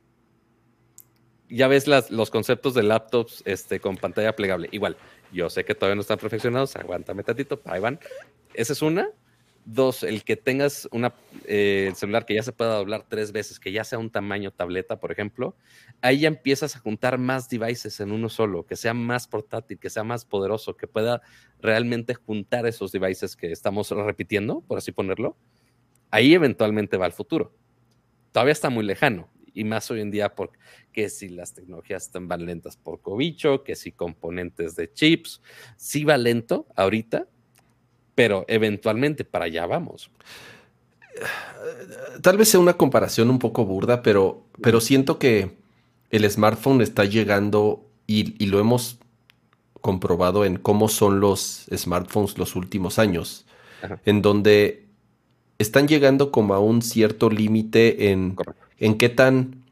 Ya 1.51 1.67
ves 1.67 1.87
las, 1.89 2.11
los 2.11 2.31
conceptos 2.31 2.75
de 2.75 2.85
laptops 2.85 3.43
este, 3.45 3.81
con 3.81 3.97
pantalla 3.97 4.35
plegable. 4.37 4.69
Igual, 4.71 4.97
yo 5.33 5.51
sé 5.51 5.65
que 5.65 5.75
todavía 5.75 5.97
no 5.97 6.03
están 6.03 6.19
perfeccionados, 6.19 6.77
aguántame 6.77 7.23
tantito, 7.25 7.61
ahí 7.65 7.81
van. 7.81 7.99
Esa 8.55 8.73
es 8.73 8.83
una. 8.83 9.09
Dos, 9.67 10.05
el 10.05 10.25
que 10.25 10.37
tengas 10.37 10.89
una, 10.91 11.13
eh, 11.45 11.87
el 11.89 11.95
celular 11.95 12.25
que 12.25 12.35
ya 12.35 12.43
se 12.43 12.51
pueda 12.51 12.77
doblar 12.77 13.05
tres 13.07 13.31
veces, 13.31 13.61
que 13.61 13.71
ya 13.71 13.85
sea 13.85 13.99
un 13.99 14.11
tamaño 14.11 14.53
tableta, 14.53 14.99
por 14.99 15.13
ejemplo, 15.13 15.55
ahí 16.01 16.21
ya 16.21 16.29
empiezas 16.29 16.75
a 16.77 16.79
juntar 16.79 17.19
más 17.19 17.49
devices 17.49 18.01
en 18.01 18.11
uno 18.11 18.31
solo, 18.31 18.65
que 18.65 18.75
sea 18.75 18.95
más 18.95 19.29
portátil, 19.29 19.79
que 19.79 19.91
sea 19.91 20.03
más 20.03 20.25
poderoso, 20.25 20.77
que 20.77 20.87
pueda 20.87 21.21
realmente 21.61 22.15
juntar 22.15 22.67
esos 22.67 22.91
devices 22.91 23.37
que 23.37 23.53
estamos 23.53 23.91
repitiendo, 23.91 24.63
por 24.63 24.79
así 24.79 24.93
ponerlo. 24.93 25.37
Ahí 26.11 26.33
eventualmente 26.33 26.97
va 26.97 27.07
el 27.07 27.13
futuro. 27.13 27.55
Todavía 28.33 28.53
está 28.53 28.71
muy 28.71 28.85
lejano, 28.85 29.29
y 29.55 29.65
más 29.65 29.91
hoy 29.91 30.01
en 30.01 30.11
día 30.11 30.35
porque 30.35 31.09
si 31.09 31.29
las 31.29 31.55
tecnologías 31.55 32.05
están 32.05 32.29
van 32.29 32.47
lentas 32.47 32.77
por 32.77 33.01
cobicho, 33.01 33.63
que 33.65 33.75
si 33.77 33.93
componentes 33.93 34.77
de 34.77 34.93
chips, 34.93 35.41
sí 35.77 36.05
va 36.05 36.17
lento 36.17 36.67
ahorita, 36.77 37.27
pero 38.15 38.45
eventualmente 38.49 39.25
para 39.25 39.47
allá 39.47 39.67
vamos. 39.67 40.11
tal 42.23 42.37
vez 42.37 42.49
sea 42.49 42.61
una 42.61 42.75
comparación 42.75 43.31
un 43.31 43.39
poco 43.39 43.65
burda, 43.65 44.03
pero, 44.03 44.47
pero 44.63 44.81
siento 44.81 45.19
que 45.19 45.57
el 46.11 46.29
smartphone 46.31 46.81
está 46.83 47.05
llegando 47.05 47.87
y, 48.07 48.43
y 48.43 48.47
lo 48.47 48.59
hemos 48.61 48.99
comprobado 49.81 50.45
en 50.45 50.57
cómo 50.57 50.89
son 50.89 51.21
los 51.21 51.67
smartphones 51.75 52.39
los 52.39 52.57
últimos 52.57 52.99
años, 52.99 53.47
Ajá. 53.83 54.01
en 54.05 54.23
donde 54.23 54.87
están 55.59 55.89
llegando 55.89 56.31
como 56.31 56.55
a 56.55 56.59
un 56.59 56.83
cierto 56.83 57.31
límite 57.31 58.11
en, 58.11 58.35
Correcto. 58.35 58.70
En 58.81 58.99
qué 58.99 59.09
tan 59.09 59.63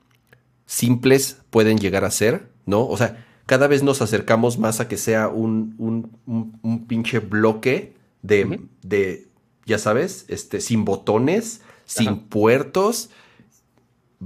simples 0.67 1.39
pueden 1.51 1.79
llegar 1.79 2.05
a 2.05 2.11
ser, 2.11 2.49
¿no? 2.67 2.87
O 2.87 2.97
sea, 2.97 3.25
cada 3.47 3.67
vez 3.67 3.83
nos 3.83 4.03
acercamos 4.03 4.59
más 4.59 4.81
a 4.81 4.89
que 4.89 4.97
sea 4.99 5.29
un, 5.29 5.75
un, 5.79 6.13
un- 6.27 6.59
un 6.63 6.87
pinche 6.87 7.19
bloque 7.19 7.95
de, 8.23 8.61
de, 8.83 9.27
ya 9.65 9.79
sabes, 9.79 10.27
este, 10.29 10.61
sin 10.61 10.85
botones, 10.85 11.63
sin 11.87 12.09
Ajá. 12.09 12.21
puertos. 12.29 13.11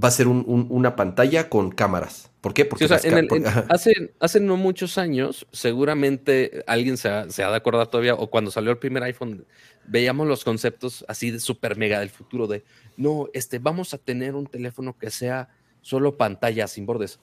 Va 0.01 0.09
a 0.09 0.11
ser 0.11 0.27
un- 0.27 0.43
un- 0.47 0.67
una 0.69 0.95
pantalla 0.95 1.49
con 1.49 1.71
cámaras. 1.71 2.29
¿Por 2.43 2.53
qué? 2.53 2.65
Porque 2.65 2.85
Sí, 2.89 2.93
o 2.93 2.99
sea, 2.99 3.09
en 3.09 3.17
el- 3.19 3.27
en- 3.33 3.45
hace, 3.69 4.13
hace 4.19 4.41
no 4.41 4.57
muchos 4.57 4.97
años, 4.97 5.47
seguramente 5.53 6.61
alguien 6.67 6.97
se 6.97 7.07
ha, 7.07 7.29
se 7.29 7.41
ha 7.41 7.49
de 7.49 7.55
acordar 7.55 7.87
todavía, 7.87 8.15
o 8.15 8.29
cuando 8.29 8.51
salió 8.51 8.69
el 8.69 8.77
primer 8.77 9.01
iPhone, 9.03 9.45
veíamos 9.87 10.27
los 10.27 10.43
conceptos 10.43 11.05
así 11.07 11.31
de 11.31 11.39
super 11.39 11.77
mega 11.77 12.01
del 12.01 12.09
futuro 12.09 12.45
de, 12.47 12.65
no, 12.97 13.29
este, 13.33 13.59
vamos 13.59 13.93
a 13.93 13.97
tener 13.97 14.35
un 14.35 14.45
teléfono 14.47 14.97
que 14.97 15.09
sea 15.09 15.47
solo 15.81 16.17
pantalla 16.17 16.67
sin 16.67 16.85
bordes. 16.85 17.17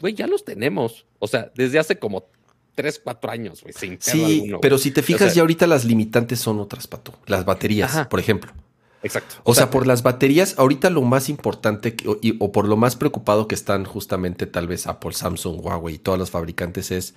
Güey, 0.00 0.14
ya 0.14 0.28
los 0.28 0.44
tenemos. 0.44 1.04
O 1.18 1.26
sea, 1.26 1.50
desde 1.56 1.80
hace 1.80 1.98
como 1.98 2.24
3, 2.76 3.00
4 3.02 3.32
años, 3.32 3.60
güey, 3.60 3.72
sin 3.72 4.00
Sí, 4.00 4.36
alguno, 4.36 4.60
pero 4.60 4.78
si 4.78 4.92
te 4.92 5.02
fijas, 5.02 5.28
sea- 5.28 5.34
ya 5.34 5.40
ahorita 5.42 5.66
las 5.66 5.84
limitantes 5.84 6.38
son 6.38 6.60
otras, 6.60 6.86
Pato. 6.86 7.12
Las 7.26 7.44
baterías, 7.44 7.90
Ajá. 7.90 8.08
por 8.08 8.20
ejemplo. 8.20 8.52
Exacto. 9.04 9.36
O, 9.44 9.54
sea, 9.54 9.70
por 9.70 9.86
las 9.86 10.02
baterías, 10.02 10.54
ahorita 10.58 10.90
lo 10.90 11.02
más 11.02 11.28
importante 11.28 11.94
que- 11.94 12.08
o, 12.08 12.18
y- 12.20 12.36
o 12.40 12.50
por 12.52 12.66
lo 12.66 12.76
más 12.76 12.96
preocupado 12.96 13.46
que 13.46 13.54
están 13.54 13.84
justamente 13.84 14.46
tal 14.46 14.66
vez 14.66 14.86
Apple, 14.86 15.12
Samsung, 15.12 15.64
Huawei 15.64 15.94
y 15.94 15.98
todas 15.98 16.18
las 16.18 16.30
fabricantes 16.30 16.90
es 16.90 17.14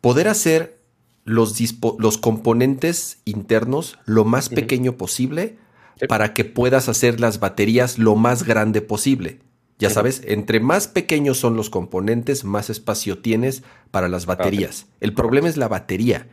poder 0.00 0.28
hacer 0.28 0.78
los, 1.24 1.54
los 1.98 2.18
componentes 2.18 3.18
internos 3.24 3.98
lo 4.04 4.24
más 4.24 4.48
pequeño 4.48 4.92
posible 4.96 5.58
Sí. 6.00 6.06
para 6.06 6.32
que 6.32 6.44
puedas 6.44 6.88
hacer 6.88 7.18
las 7.18 7.40
baterías 7.40 7.98
lo 7.98 8.14
más 8.14 8.44
grande 8.44 8.80
posible. 8.82 9.40
Ya 9.80 9.90
sabes, 9.90 10.22
entre 10.26 10.60
más 10.60 10.86
pequeños 10.86 11.38
son 11.38 11.56
los 11.56 11.70
componentes, 11.70 12.44
más 12.44 12.70
espacio 12.70 13.18
tienes 13.18 13.64
para 13.90 14.08
las 14.08 14.24
baterías. 14.26 14.86
El 15.00 15.12
problema 15.12 15.48
es 15.48 15.56
la 15.56 15.66
batería. 15.68 16.28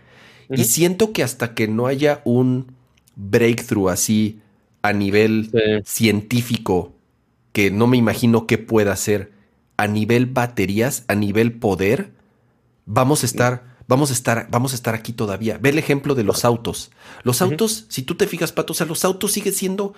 Y 0.52 0.66
siento 0.66 1.14
que 1.14 1.24
hasta 1.24 1.56
que 1.56 1.68
no 1.68 1.88
haya 1.88 2.22
un 2.26 2.74
breakthrough 3.16 3.90
así 3.90 4.40
a 4.88 4.94
nivel 4.94 5.50
Sí. 5.52 5.82
científico, 5.86 6.94
que 7.54 7.72
no 7.72 7.88
me 7.88 7.98
imagino 7.98 8.48
qué 8.48 8.58
pueda 8.58 8.94
hacer, 8.94 9.32
a 9.78 9.88
nivel 9.88 10.26
baterías, 10.28 11.04
a 11.08 11.16
nivel 11.16 11.54
poder, 11.54 12.12
vamos 12.86 13.24
a 13.24 13.26
estar, 13.26 13.76
vamos 13.88 14.10
a 14.10 14.14
estar, 14.14 14.48
vamos 14.50 14.72
a 14.74 14.76
estar 14.76 14.96
aquí 14.96 15.14
todavía. 15.14 15.58
Ve 15.58 15.70
el 15.70 15.78
ejemplo 15.80 16.16
de 16.16 16.24
los 16.24 16.46
autos. 16.46 16.92
Los 17.24 17.42
autos, 17.42 17.86
si 17.90 18.04
tú 18.04 18.16
te 18.16 18.28
fijas, 18.28 18.52
Pato, 18.52 18.74
o 18.74 18.76
sea, 18.76 18.86
los 18.86 19.04
autos 19.06 19.32
siguen 19.34 19.54
siendo, 19.54 19.94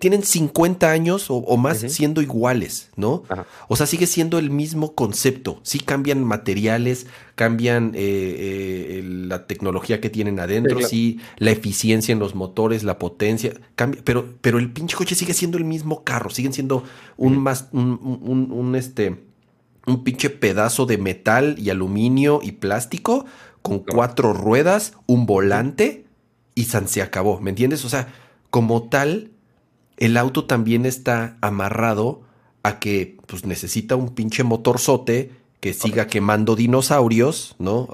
tienen 0.00 0.22
50 0.24 0.90
años 0.90 1.30
o, 1.30 1.36
o 1.36 1.56
más 1.56 1.78
siendo 1.88 2.20
iguales, 2.22 2.90
¿no? 2.96 3.22
Ajá. 3.28 3.46
O 3.68 3.76
sea, 3.76 3.86
sigue 3.86 4.06
siendo 4.06 4.38
el 4.38 4.50
mismo 4.50 4.94
concepto. 4.94 5.60
Sí 5.62 5.78
cambian 5.78 6.24
materiales, 6.24 7.06
cambian 7.36 7.92
eh, 7.94 8.00
eh, 8.98 9.02
la 9.04 9.46
tecnología 9.46 10.00
que 10.00 10.10
tienen 10.10 10.40
adentro, 10.40 10.80
sí, 10.82 11.20
la 11.38 11.52
eficiencia 11.52 12.12
en 12.12 12.18
los 12.18 12.34
motores, 12.34 12.82
la 12.82 12.98
potencia, 12.98 13.52
cambia, 13.76 14.00
pero, 14.04 14.34
pero 14.40 14.58
el 14.58 14.72
pinche 14.72 14.96
coche 14.96 15.14
sigue 15.14 15.34
siendo 15.34 15.56
el 15.58 15.64
mismo 15.64 16.02
carro, 16.02 16.30
siguen 16.30 16.52
siendo 16.52 16.82
un 17.16 17.38
más, 17.38 17.68
un, 17.72 17.98
un- 18.02 18.20
un- 18.22 18.52
un, 18.52 18.74
este, 18.74 19.20
un 19.86 20.02
pinche 20.02 20.30
pedazo 20.30 20.86
de 20.86 20.98
metal 20.98 21.56
y 21.58 21.70
aluminio 21.70 22.40
y 22.42 22.52
plástico 22.52 23.24
con 23.62 23.78
cuatro 23.78 24.32
ruedas, 24.32 24.94
un 25.06 25.26
volante 25.26 26.04
y 26.56 26.64
san 26.64 26.88
se 26.88 27.02
acabó, 27.02 27.40
¿me 27.40 27.50
entiendes? 27.50 27.84
O 27.84 27.88
sea, 27.88 28.12
como 28.50 28.88
tal, 28.88 29.30
el 29.96 30.16
auto 30.16 30.44
también 30.46 30.86
está 30.86 31.36
amarrado 31.40 32.22
a 32.62 32.78
que 32.80 33.16
pues 33.26 33.44
necesita 33.44 33.96
un 33.96 34.14
pinche 34.14 34.42
motorzote 34.44 35.30
que 35.60 35.72
siga 35.72 36.08
quemando 36.08 36.56
dinosaurios, 36.56 37.56
¿no? 37.58 37.88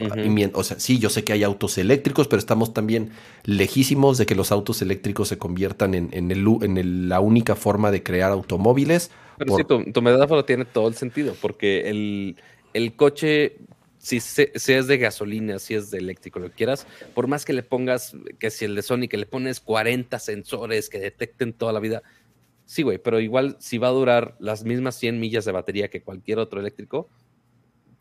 O 0.54 0.64
sea, 0.64 0.80
sí, 0.80 0.98
yo 0.98 1.08
sé 1.08 1.22
que 1.24 1.32
hay 1.32 1.44
autos 1.44 1.78
eléctricos, 1.78 2.26
pero 2.26 2.38
estamos 2.40 2.72
también 2.74 3.10
lejísimos 3.44 4.18
de 4.18 4.26
que 4.26 4.34
los 4.34 4.50
autos 4.52 4.82
eléctricos 4.82 5.28
se 5.28 5.38
conviertan 5.38 5.94
en, 5.94 6.08
en 6.12 6.30
el, 6.32 6.44
en 6.62 6.78
el- 6.78 7.08
la 7.08 7.20
única 7.20 7.54
forma 7.56 7.90
de 7.92 8.02
crear 8.02 8.32
automóviles. 8.32 9.10
Pero 9.36 9.52
por- 9.52 9.56
sí, 9.56 9.64
tu, 9.64 9.84
tu 9.92 10.02
metáfora 10.02 10.44
tiene 10.44 10.64
todo 10.64 10.88
el 10.88 10.94
sentido, 10.94 11.34
porque 11.40 11.88
el, 11.88 12.36
el 12.72 12.96
coche, 12.96 13.58
si, 14.00 14.18
si 14.18 14.72
es 14.72 14.86
de 14.86 14.96
gasolina, 14.96 15.58
si 15.58 15.74
es 15.74 15.90
de 15.90 15.98
eléctrico, 15.98 16.38
lo 16.38 16.48
que 16.48 16.54
quieras, 16.54 16.86
por 17.14 17.26
más 17.26 17.44
que 17.44 17.52
le 17.52 17.62
pongas, 17.62 18.16
que 18.38 18.50
si 18.50 18.64
el 18.64 18.74
de 18.74 18.80
Sony, 18.80 19.08
que 19.10 19.18
le 19.18 19.26
pones 19.26 19.60
40 19.60 20.18
sensores 20.18 20.88
que 20.88 20.98
detecten 20.98 21.52
toda 21.52 21.74
la 21.74 21.80
vida, 21.80 22.02
sí, 22.64 22.82
güey, 22.82 22.96
pero 22.96 23.20
igual 23.20 23.56
si 23.60 23.76
va 23.76 23.88
a 23.88 23.92
durar 23.92 24.36
las 24.40 24.64
mismas 24.64 24.94
100 24.96 25.20
millas 25.20 25.44
de 25.44 25.52
batería 25.52 25.90
que 25.90 26.02
cualquier 26.02 26.38
otro 26.38 26.60
eléctrico, 26.60 27.10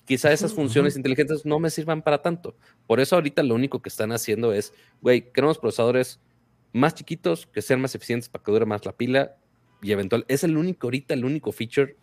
quizá 0.06 0.32
esas 0.32 0.54
funciones 0.54 0.94
ujú. 0.94 1.00
inteligentes 1.00 1.46
no 1.46 1.60
me 1.60 1.70
sirvan 1.70 2.02
para 2.02 2.22
tanto. 2.22 2.56
Por 2.88 3.02
eso 3.02 3.16
ahorita 3.16 3.44
lo 3.44 3.56
único 3.56 3.82
que 3.82 3.90
están 3.90 4.14
haciendo 4.14 4.54
es, 4.54 4.74
güey, 5.02 5.34
queremos 5.34 5.58
procesadores 5.58 6.22
más 6.72 6.96
chiquitos, 6.96 7.46
que 7.46 7.62
sean 7.62 7.82
más 7.82 7.94
eficientes 7.94 8.30
para 8.30 8.44
que 8.44 8.52
dure 8.54 8.66
más 8.66 8.86
la 8.86 8.94
pila 8.94 9.36
y 9.82 9.92
eventual. 9.92 10.24
Es 10.30 10.46
el 10.46 10.56
único 10.56 10.88
ahorita, 10.88 11.14
el 11.14 11.26
único 11.26 11.52
feature 11.52 11.98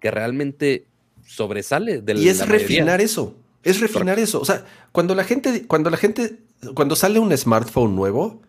que 0.00 0.10
realmente 0.10 0.87
sobresale 1.28 2.00
del 2.00 2.18
Y 2.18 2.28
es 2.28 2.46
refinar 2.48 3.00
eso. 3.00 3.36
Es 3.62 3.80
refinar 3.80 4.18
eso. 4.18 4.40
O 4.40 4.44
sea, 4.44 4.64
cuando 4.92 5.14
la 5.14 5.24
gente, 5.24 5.66
cuando 5.66 5.90
la 5.90 5.96
gente, 5.96 6.38
cuando 6.74 6.96
sale 6.96 7.18
un 7.18 7.36
smartphone 7.36 7.94
nuevo 7.94 8.40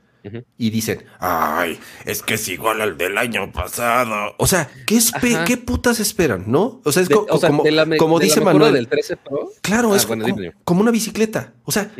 y 0.57 0.69
dicen, 0.69 1.03
ay, 1.19 1.79
es 2.05 2.21
que 2.21 2.35
es 2.35 2.47
igual 2.49 2.81
al 2.81 2.97
del 2.97 3.17
año 3.17 3.51
pasado. 3.51 4.35
O 4.37 4.47
sea, 4.47 4.69
¿qué. 4.85 4.99
¿qué 5.45 5.57
putas 5.57 5.99
esperan? 5.99 6.43
¿No? 6.47 6.81
O 6.83 6.91
sea, 6.91 7.01
es 7.03 7.09
De- 7.09 7.15
co- 7.15 7.25
o 7.29 7.37
sea, 7.37 7.49
como, 7.49 7.63
de 7.63 7.71
la 7.71 7.85
me- 7.85 7.97
como 7.97 8.19
de 8.19 8.25
dice 8.25 8.41
Manuel. 8.41 8.73
del 8.73 8.87
13 8.87 9.17
Pro. 9.17 9.51
Claro, 9.61 9.93
Ah, 9.93 9.97
es 9.97 10.05
bueno, 10.05 10.25
como, 10.63 10.81
una 10.81 10.91
bicicleta. 10.91 11.53
O 11.63 11.71
sea, 11.71 11.91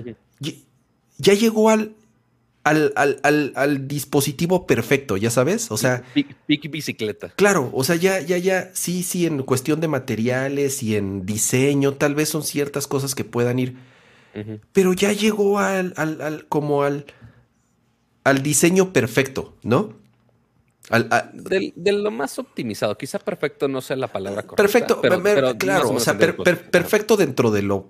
ya 1.17 1.33
llegó 1.33 1.69
al, 1.69 1.93
al, 2.69 2.93
al, 2.95 3.19
al- 3.23 3.51
al 3.55 3.87
dispositivo 3.87 4.65
perfecto, 4.67 5.17
ya 5.17 5.29
sabes. 5.29 5.71
O 5.71 5.77
sea, 5.77 6.03
Pi- 6.13 6.27
Piqui 6.47 6.67
bicicleta. 6.67 7.33
Claro, 7.35 7.69
o 7.73 7.83
sea, 7.83 7.95
ya, 7.95 8.19
ya, 8.21 8.37
ya, 8.37 8.69
sí, 8.73 9.03
sí, 9.03 9.25
en 9.25 9.43
cuestión 9.43 9.79
de 9.81 9.87
materiales 9.87 10.83
y 10.83 10.95
en 10.95 11.25
diseño, 11.25 11.93
tal 11.93 12.15
vez 12.15 12.29
son 12.29 12.43
ciertas 12.43 12.87
cosas 12.87 13.15
que 13.15 13.23
puedan 13.23 13.59
ir, 13.59 13.75
pero 14.71 14.93
ya 14.93 15.11
llegó 15.11 15.59
al, 15.59 15.93
al, 15.97 16.21
al- 16.21 16.47
como 16.47 16.83
al, 16.83 17.05
al 18.23 18.41
diseño 18.43 18.93
perfecto, 18.93 19.55
¿no? 19.63 19.97
Al- 20.89 21.09
De, 21.33 21.91
lo 21.91 22.09
más 22.11 22.39
optimizado. 22.39 22.97
Quizá 22.97 23.19
perfecto 23.19 23.67
no 23.67 23.81
sea 23.81 23.95
la 23.95 24.07
palabra 24.07 24.43
correcta. 24.43 24.55
perfecto, 24.63 25.01
pero- 25.01 25.21
pero 25.21 25.57
claro, 25.57 25.89
o 25.91 25.99
sea, 25.99 26.17
per- 26.17 26.35
per- 26.37 26.69
perfecto 26.71 27.15
dentro 27.17 27.51
de 27.51 27.61
lo 27.61 27.89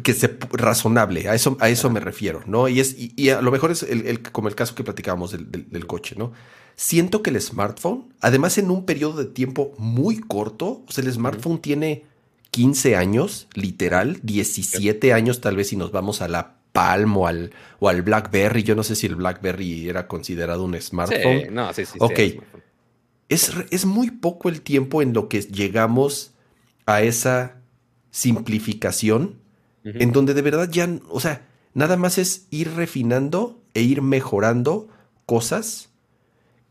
que 0.00 0.14
se 0.14 0.38
razonable, 0.52 1.28
a 1.28 1.34
eso, 1.34 1.56
a 1.60 1.68
eso 1.68 1.90
me 1.90 2.00
refiero, 2.00 2.42
¿no? 2.46 2.68
Y, 2.68 2.80
es, 2.80 2.96
y, 2.98 3.28
a 3.28 3.42
lo 3.42 3.50
mejor 3.50 3.70
es 3.70 3.82
el, 3.82 4.22
como 4.22 4.48
el 4.48 4.54
caso 4.54 4.74
que 4.74 4.84
platicábamos 4.84 5.32
del, 5.32 5.86
coche, 5.86 6.14
¿no? 6.16 6.32
Siento 6.76 7.22
que 7.22 7.28
el 7.28 7.40
smartphone, 7.40 8.14
además 8.20 8.56
en 8.56 8.70
un 8.70 8.86
periodo 8.86 9.22
de 9.22 9.26
tiempo 9.26 9.74
muy 9.76 10.18
corto, 10.18 10.82
o 10.88 10.92
sea, 10.92 11.04
el 11.04 11.12
smartphone 11.12 11.60
tiene 11.60 12.04
15 12.52 12.96
años, 12.96 13.48
literal, 13.54 14.18
17 14.22 15.12
años 15.12 15.42
tal 15.42 15.56
vez 15.56 15.68
si 15.68 15.76
nos 15.76 15.92
vamos 15.92 16.22
a 16.22 16.28
la 16.28 16.56
Palm 16.72 17.14
o 17.18 17.26
al, 17.26 17.52
o 17.80 17.90
al 17.90 18.00
BlackBerry, 18.00 18.62
yo 18.62 18.74
no 18.74 18.82
sé 18.82 18.96
si 18.96 19.06
el 19.06 19.16
BlackBerry 19.16 19.90
era 19.90 20.08
considerado 20.08 20.64
un 20.64 20.80
smartphone. 20.80 21.42
Sí, 21.42 21.46
no, 21.50 21.70
sí, 21.74 21.84
sí. 21.84 21.98
Ok, 22.00 22.18
es, 23.28 23.52
es 23.70 23.84
muy 23.84 24.10
poco 24.10 24.48
el 24.48 24.62
tiempo 24.62 25.02
en 25.02 25.12
lo 25.12 25.28
que 25.28 25.42
llegamos 25.42 26.32
a 26.86 27.02
esa 27.02 27.56
simplificación 28.10 29.41
en 29.84 30.12
donde 30.12 30.34
de 30.34 30.42
verdad 30.42 30.68
ya, 30.70 30.88
o 31.08 31.20
sea, 31.20 31.48
nada 31.74 31.96
más 31.96 32.18
es 32.18 32.46
ir 32.50 32.72
refinando 32.72 33.60
e 33.74 33.82
ir 33.82 34.02
mejorando 34.02 34.88
cosas 35.26 35.90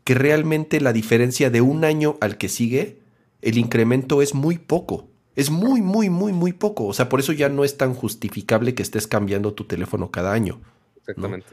que 0.04 0.14
realmente 0.14 0.80
la 0.80 0.92
diferencia 0.92 1.50
de 1.50 1.60
un 1.60 1.84
año 1.84 2.16
al 2.20 2.36
que 2.38 2.48
sigue, 2.48 2.98
el 3.40 3.58
incremento 3.58 4.22
es 4.22 4.34
muy 4.34 4.58
poco. 4.58 5.08
Es 5.34 5.50
muy, 5.50 5.80
muy, 5.80 6.10
muy, 6.10 6.32
muy 6.32 6.52
poco. 6.52 6.86
O 6.86 6.92
sea, 6.92 7.08
por 7.08 7.20
eso 7.20 7.32
ya 7.32 7.48
no 7.48 7.64
es 7.64 7.76
tan 7.76 7.94
justificable 7.94 8.74
que 8.74 8.82
estés 8.82 9.06
cambiando 9.06 9.54
tu 9.54 9.64
teléfono 9.64 10.10
cada 10.10 10.32
año. 10.32 10.60
Exactamente. 10.98 11.46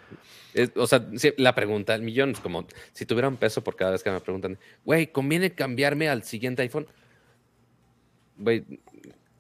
o 0.76 0.88
sea, 0.88 1.08
la 1.38 1.56
pregunta 1.56 1.94
del 1.94 2.02
millón 2.04 2.32
es 2.32 2.40
como 2.40 2.68
si 2.92 3.06
tuviera 3.06 3.28
un 3.28 3.38
peso 3.38 3.64
por 3.64 3.76
cada 3.76 3.92
vez 3.92 4.04
que 4.04 4.12
me 4.12 4.20
preguntan, 4.20 4.60
güey, 4.84 5.12
¿conviene 5.12 5.54
cambiarme 5.54 6.10
al 6.10 6.24
siguiente 6.24 6.62
iPhone? 6.62 6.88
Güey, 8.38 8.66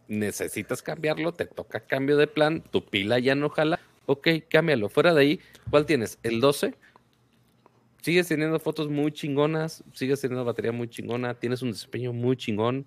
necesitas 0.10 0.82
cambiarlo, 0.82 1.34
te 1.34 1.46
toca 1.46 1.80
cambio 1.80 2.18
de 2.18 2.28
plan, 2.28 2.62
tu 2.62 2.84
pila 2.84 3.20
ya 3.20 3.36
no 3.36 3.50
jala, 3.50 3.80
ok, 4.08 4.28
cámbialo. 4.50 4.90
Fuera 4.90 5.14
de 5.14 5.22
ahí, 5.22 5.40
¿cuál 5.70 5.86
tienes? 5.86 6.20
¿El 6.24 6.42
12? 6.42 6.76
Sigues 8.02 8.28
teniendo 8.28 8.60
fotos 8.60 8.90
muy 8.90 9.12
chingonas, 9.12 9.84
sigues 9.94 10.20
teniendo 10.20 10.44
batería 10.44 10.72
muy 10.72 10.90
chingona, 10.90 11.36
tienes 11.36 11.62
un 11.62 11.72
desempeño 11.72 12.12
muy 12.12 12.36
chingón. 12.36 12.86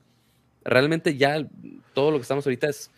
Realmente 0.64 1.16
ya 1.16 1.46
todo 1.94 2.10
lo 2.10 2.18
que 2.18 2.22
estamos 2.22 2.46
ahorita 2.46 2.68
es 2.68 2.90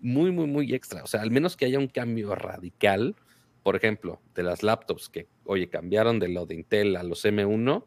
muy, 0.00 0.30
muy, 0.30 0.46
muy 0.46 0.74
extra. 0.74 1.02
O 1.02 1.06
sea, 1.06 1.22
al 1.22 1.30
menos 1.30 1.56
que 1.56 1.64
haya 1.64 1.78
un 1.78 1.88
cambio 1.88 2.34
radical, 2.34 3.16
por 3.62 3.74
ejemplo, 3.74 4.20
de 4.34 4.42
las 4.42 4.62
laptops 4.62 5.08
que, 5.08 5.26
oye, 5.44 5.68
cambiaron 5.68 6.18
de 6.18 6.28
lo 6.28 6.46
de 6.46 6.54
Intel 6.56 6.96
a 6.96 7.02
los 7.02 7.24
M1, 7.24 7.84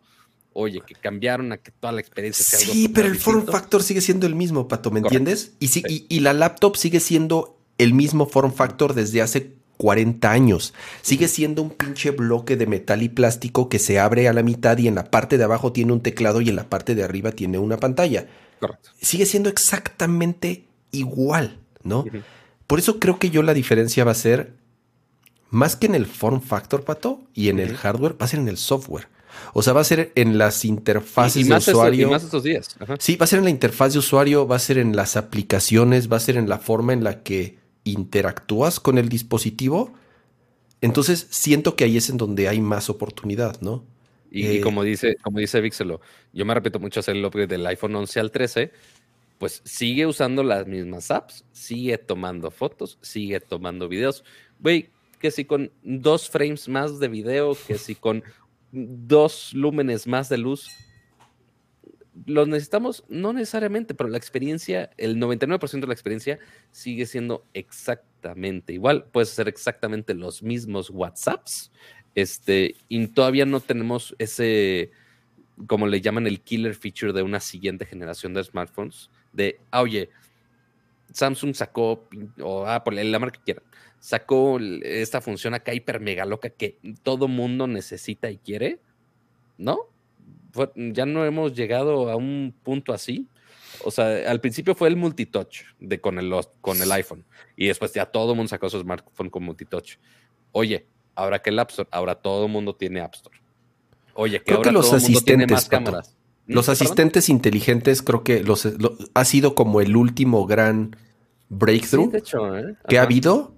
oye, 0.57 0.81
que 0.87 0.95
cambiaron 0.95 1.51
a 1.51 1.57
que 1.57 1.71
toda 1.71 1.91
la 1.91 1.99
experiencia 1.99 2.43
sea 2.45 2.59
Sí, 2.59 2.87
pero 2.87 3.09
el 3.09 3.17
form 3.17 3.45
factor 3.45 3.83
sigue 3.83 3.99
siendo 3.99 4.25
el 4.25 4.35
mismo, 4.35 4.69
Pato, 4.69 4.89
¿me 4.89 5.01
entiendes? 5.01 5.51
Y, 5.59 5.67
sí, 5.67 5.83
y, 5.85 6.19
la 6.21 6.33
laptop 6.33 6.77
sigue 6.77 7.01
siendo 7.01 7.59
el 7.77 7.93
mismo 7.93 8.25
form 8.25 8.53
factor 8.53 8.93
desde 8.93 9.21
hace 9.21 9.53
40 9.75 10.31
años. 10.31 10.73
Sigue 11.01 11.27
siendo 11.27 11.61
un 11.61 11.71
pinche 11.71 12.11
bloque 12.11 12.55
de 12.55 12.67
metal 12.67 13.03
y 13.03 13.09
plástico 13.09 13.67
que 13.67 13.79
se 13.79 13.99
abre 13.99 14.29
a 14.29 14.33
la 14.33 14.43
mitad 14.43 14.77
y 14.77 14.87
en 14.87 14.95
la 14.95 15.11
parte 15.11 15.37
de 15.37 15.43
abajo 15.43 15.73
tiene 15.73 15.91
un 15.91 15.99
teclado 15.99 16.39
y 16.39 16.47
en 16.47 16.55
la 16.55 16.69
parte 16.69 16.95
de 16.95 17.03
arriba 17.03 17.33
tiene 17.33 17.59
una 17.59 17.75
pantalla. 17.75 18.25
Correcto. 18.61 18.91
Sigue 19.01 19.25
siendo 19.25 19.49
exactamente 19.49 20.67
igual, 20.91 21.59
¿no? 21.83 22.05
Por 22.65 22.79
eso 22.79 22.97
creo 23.01 23.19
que 23.19 23.29
yo 23.29 23.43
la 23.43 23.53
diferencia 23.53 24.05
va 24.05 24.11
a 24.11 24.15
ser 24.15 24.53
más 25.49 25.75
que 25.75 25.87
en 25.87 25.95
el 25.95 26.05
form 26.05 26.41
factor, 26.41 26.85
Pato, 26.85 27.23
y 27.33 27.49
en 27.49 27.59
el 27.59 27.75
hardware, 27.75 28.13
va 28.13 28.25
a 28.25 28.29
ser 28.29 28.39
en 28.39 28.47
el 28.47 28.57
software. 28.57 29.09
O 29.53 29.61
sea, 29.61 29.73
va 29.73 29.81
a 29.81 29.85
ser 29.85 30.11
en 30.15 30.37
las 30.37 30.65
interfaces 30.65 31.47
de 31.47 31.55
usuario. 31.55 32.09
más 32.09 32.23
estos 32.23 32.43
días. 32.43 32.75
Sí, 32.99 33.15
va 33.15 33.25
a 33.25 33.27
ser 33.27 33.39
en 33.39 33.45
la 33.45 33.51
interfaz 33.51 33.93
de 33.93 33.99
usuario, 33.99 34.47
va 34.47 34.55
a 34.55 34.59
ser 34.59 34.77
en 34.77 34.95
las 34.95 35.17
aplicaciones, 35.17 36.11
va 36.11 36.17
a 36.17 36.19
ser 36.19 36.37
en 36.37 36.49
la 36.49 36.57
forma 36.57 36.93
en 36.93 37.03
la 37.03 37.23
que 37.23 37.57
interactúas 37.83 38.79
con 38.79 38.97
el 38.97 39.09
dispositivo. 39.09 39.93
Entonces, 40.81 41.27
siento 41.29 41.75
que 41.75 41.85
ahí 41.85 41.97
es 41.97 42.09
en 42.09 42.17
donde 42.17 42.47
hay 42.47 42.61
más 42.61 42.89
oportunidad, 42.89 43.61
¿no? 43.61 43.85
Y, 44.29 44.45
eh, 44.47 44.61
como 44.61 44.83
dice, 44.83 45.15
como 45.21 45.39
dice 45.39 45.61
Vixelo, 45.61 46.01
yo 46.33 46.45
me 46.45 46.53
repito 46.53 46.79
mucho 46.79 46.99
hacer 46.99 47.15
el 47.15 47.23
upgrade 47.23 47.47
del 47.47 47.65
iPhone 47.67 47.95
11 47.95 48.19
al 48.19 48.31
13, 48.31 48.71
pues 49.37 49.61
sigue 49.63 50.05
usando 50.05 50.43
las 50.43 50.67
mismas 50.67 51.11
apps, 51.11 51.45
sigue 51.51 51.97
tomando 51.97 52.51
fotos, 52.51 52.97
sigue 53.01 53.39
tomando 53.39 53.87
videos. 53.87 54.23
Güey, 54.59 54.89
que 55.19 55.31
si 55.31 55.45
con 55.45 55.71
dos 55.83 56.29
frames 56.29 56.67
más 56.67 56.99
de 56.99 57.07
video, 57.07 57.57
que 57.67 57.77
si 57.77 57.95
con 57.95 58.23
dos 58.71 59.53
lúmenes 59.53 60.07
más 60.07 60.29
de 60.29 60.37
luz. 60.37 60.69
Los 62.25 62.47
necesitamos, 62.47 63.03
no 63.09 63.33
necesariamente, 63.33 63.93
pero 63.93 64.09
la 64.09 64.17
experiencia, 64.17 64.89
el 64.97 65.17
99% 65.17 65.81
de 65.81 65.87
la 65.87 65.93
experiencia 65.93 66.39
sigue 66.71 67.05
siendo 67.05 67.45
exactamente 67.53 68.73
igual. 68.73 69.05
Puedes 69.11 69.31
hacer 69.31 69.47
exactamente 69.47 70.13
los 70.13 70.41
mismos 70.41 70.89
WhatsApps. 70.89 71.71
Este, 72.15 72.75
y 72.87 73.07
todavía 73.07 73.45
no 73.45 73.59
tenemos 73.59 74.15
ese, 74.17 74.91
como 75.67 75.87
le 75.87 75.99
llaman 75.99 76.25
el 76.25 76.41
killer 76.41 76.73
feature 76.73 77.11
de 77.11 77.21
una 77.21 77.41
siguiente 77.41 77.85
generación 77.85 78.33
de 78.33 78.43
smartphones. 78.43 79.09
De, 79.33 79.59
ah, 79.71 79.81
oye, 79.81 80.09
Samsung 81.11 81.55
sacó, 81.55 82.07
o 82.41 82.65
Apple, 82.65 83.03
la 83.03 83.19
marca 83.19 83.39
que 83.39 83.45
quieran, 83.45 83.63
sacó 83.99 84.59
esta 84.59 85.21
función 85.21 85.53
acá 85.53 85.73
hiper 85.73 85.99
mega 85.99 86.25
loca 86.25 86.49
que 86.49 86.77
todo 87.03 87.27
mundo 87.27 87.67
necesita 87.67 88.29
y 88.29 88.37
quiere, 88.37 88.79
¿no? 89.57 89.89
ya 90.75 91.05
no 91.05 91.25
hemos 91.25 91.53
llegado 91.53 92.09
a 92.09 92.15
un 92.15 92.53
punto 92.63 92.93
así. 92.93 93.27
O 93.83 93.91
sea, 93.91 94.29
al 94.29 94.39
principio 94.39 94.73
fue 94.73 94.87
el 94.87 94.95
multitouch 94.95 95.63
de 95.79 95.99
con 95.99 96.17
el, 96.17 96.33
con 96.61 96.81
el 96.81 96.91
iPhone 96.93 97.25
y 97.57 97.67
después 97.67 97.93
ya 97.93 98.05
todo 98.05 98.31
el 98.31 98.37
mundo 98.37 98.49
sacó 98.49 98.69
su 98.69 98.79
smartphone 98.79 99.29
con 99.29 99.43
multitouch. 99.43 99.97
Oye, 100.53 100.87
ahora 101.13 101.41
que 101.41 101.49
el 101.49 101.59
App 101.59 101.71
Store, 101.71 101.89
ahora 101.91 102.15
todo 102.15 102.45
el 102.45 102.51
mundo 102.51 102.73
tiene 102.73 103.01
App 103.01 103.15
Store. 103.15 103.37
Oye, 104.13 104.41
que 104.41 104.53
ahora 104.53 104.71
los 104.71 104.85
todo 104.85 104.95
asistentes, 104.95 105.23
mundo 105.23 105.45
tiene 105.45 105.53
más 105.53 105.67
cámaras. 105.67 106.17
Los 106.47 106.69
asistentes 106.69 107.29
inteligentes 107.29 108.01
creo 108.01 108.23
que 108.23 108.43
los, 108.43 108.67
ha 109.13 109.25
sido 109.25 109.55
como 109.55 109.81
el 109.81 109.95
último 109.95 110.45
gran 110.45 110.95
breakthrough 111.49 112.13
¿eh? 112.15 112.75
que 112.87 112.99
ha 112.99 113.03
habido 113.03 113.53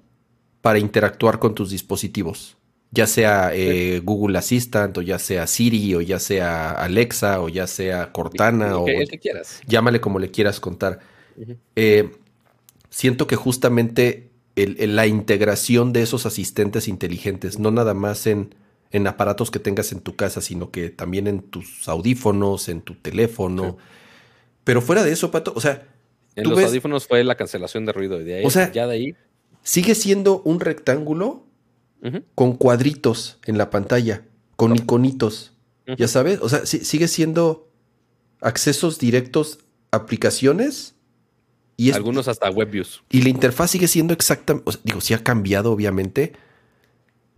para 0.61 0.79
interactuar 0.79 1.39
con 1.39 1.55
tus 1.55 1.69
dispositivos. 1.69 2.57
Ya 2.91 3.05
sea 3.05 3.51
eh, 3.53 4.01
Google 4.03 4.37
Assistant, 4.37 4.97
o 4.97 5.01
ya 5.01 5.19
sea 5.19 5.45
Siri, 5.45 5.93
o 5.95 6.01
ya 6.01 6.19
sea 6.19 6.71
Alexa, 6.71 7.41
o 7.41 7.49
ya 7.49 7.67
sea 7.67 8.13
Cortana, 8.13 8.77
o 8.77 8.85
que 8.85 9.19
quieras. 9.19 9.59
llámale 9.67 9.99
como 9.99 10.19
le 10.19 10.31
quieras 10.31 10.61
contar. 10.61 10.99
Eh, 11.75 12.11
siento 12.89 13.27
que 13.27 13.35
justamente 13.35 14.31
la 14.55 15.05
integración 15.05 15.91
de 15.91 16.01
esos 16.01 16.25
asistentes 16.25 16.87
inteligentes, 16.87 17.59
no 17.59 17.71
nada 17.71 17.93
más 17.93 18.25
en, 18.25 18.55
en, 18.91 19.07
aparatos 19.07 19.51
que 19.51 19.59
tengas 19.59 19.91
en 19.91 19.99
tu 20.01 20.15
casa, 20.15 20.41
sino 20.41 20.71
que 20.71 20.89
también 20.89 21.27
en 21.27 21.41
tus 21.41 21.87
audífonos, 21.87 22.69
en 22.69 22.81
tu 22.81 22.95
teléfono. 22.95 23.77
Pero 24.63 24.81
fuera 24.81 25.03
de 25.03 25.11
eso, 25.11 25.31
Pato, 25.31 25.53
o 25.55 25.61
sea. 25.61 25.87
En 26.35 26.49
los 26.49 26.59
audífonos 26.63 27.07
fue 27.07 27.23
la 27.23 27.35
cancelación 27.35 27.85
de 27.85 27.93
ruido. 27.93 28.19
De 28.19 28.35
ahí, 28.35 28.45
o 28.45 28.49
sea, 28.49 28.71
ya 28.71 28.85
de 28.85 28.93
ahí 28.93 29.15
sigue 29.67 29.95
siendo 29.95 30.41
un 30.43 30.61
rectángulo 30.61 31.45
con 32.35 32.55
cuadritos 32.55 33.37
en 33.45 33.57
la 33.57 33.69
pantalla, 33.69 34.23
con 34.55 34.73
iconitos. 34.73 35.53
Ya 35.97 36.07
sabes, 36.07 36.39
o 36.41 36.47
sea, 36.47 36.65
sigue 36.65 37.09
siendo 37.09 37.69
accesos 38.39 38.97
directos 38.97 39.59
a 39.91 39.97
aplicaciones. 39.97 40.95
Y 41.75 41.91
Algunos 41.91 42.29
hasta 42.29 42.49
web 42.49 42.69
views. 42.69 43.03
Y 43.09 43.23
la 43.23 43.29
interfaz 43.29 43.71
sigue 43.71 43.89
siendo 43.89 44.13
exactamente, 44.13 44.71
digo, 44.83 45.01
sí 45.01 45.13
ha 45.13 45.23
cambiado 45.23 45.71
obviamente, 45.71 46.33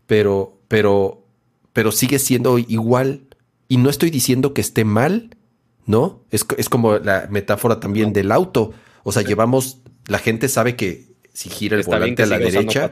pero, 0.05 0.59
pero, 0.67 1.25
pero 1.73 1.91
sigue 1.91 2.19
siendo 2.19 2.57
igual. 2.57 3.21
Y 3.67 3.77
no 3.77 3.89
estoy 3.89 4.09
diciendo 4.09 4.53
que 4.53 4.61
esté 4.61 4.83
mal, 4.85 5.37
¿no? 5.85 6.23
Es, 6.31 6.43
como 6.69 6.97
la 6.97 7.27
metáfora 7.29 7.79
también 7.79 8.13
del 8.13 8.31
auto. 8.31 8.71
O 9.03 9.11
sea, 9.11 9.21
llevamos, 9.21 9.81
la 10.07 10.19
gente 10.19 10.47
sabe 10.47 10.75
que 10.75 11.09
si 11.33 11.49
gira 11.49 11.77
el 11.77 11.83
volante 11.83 12.23
a 12.23 12.25
la 12.25 12.39
derecha. 12.39 12.91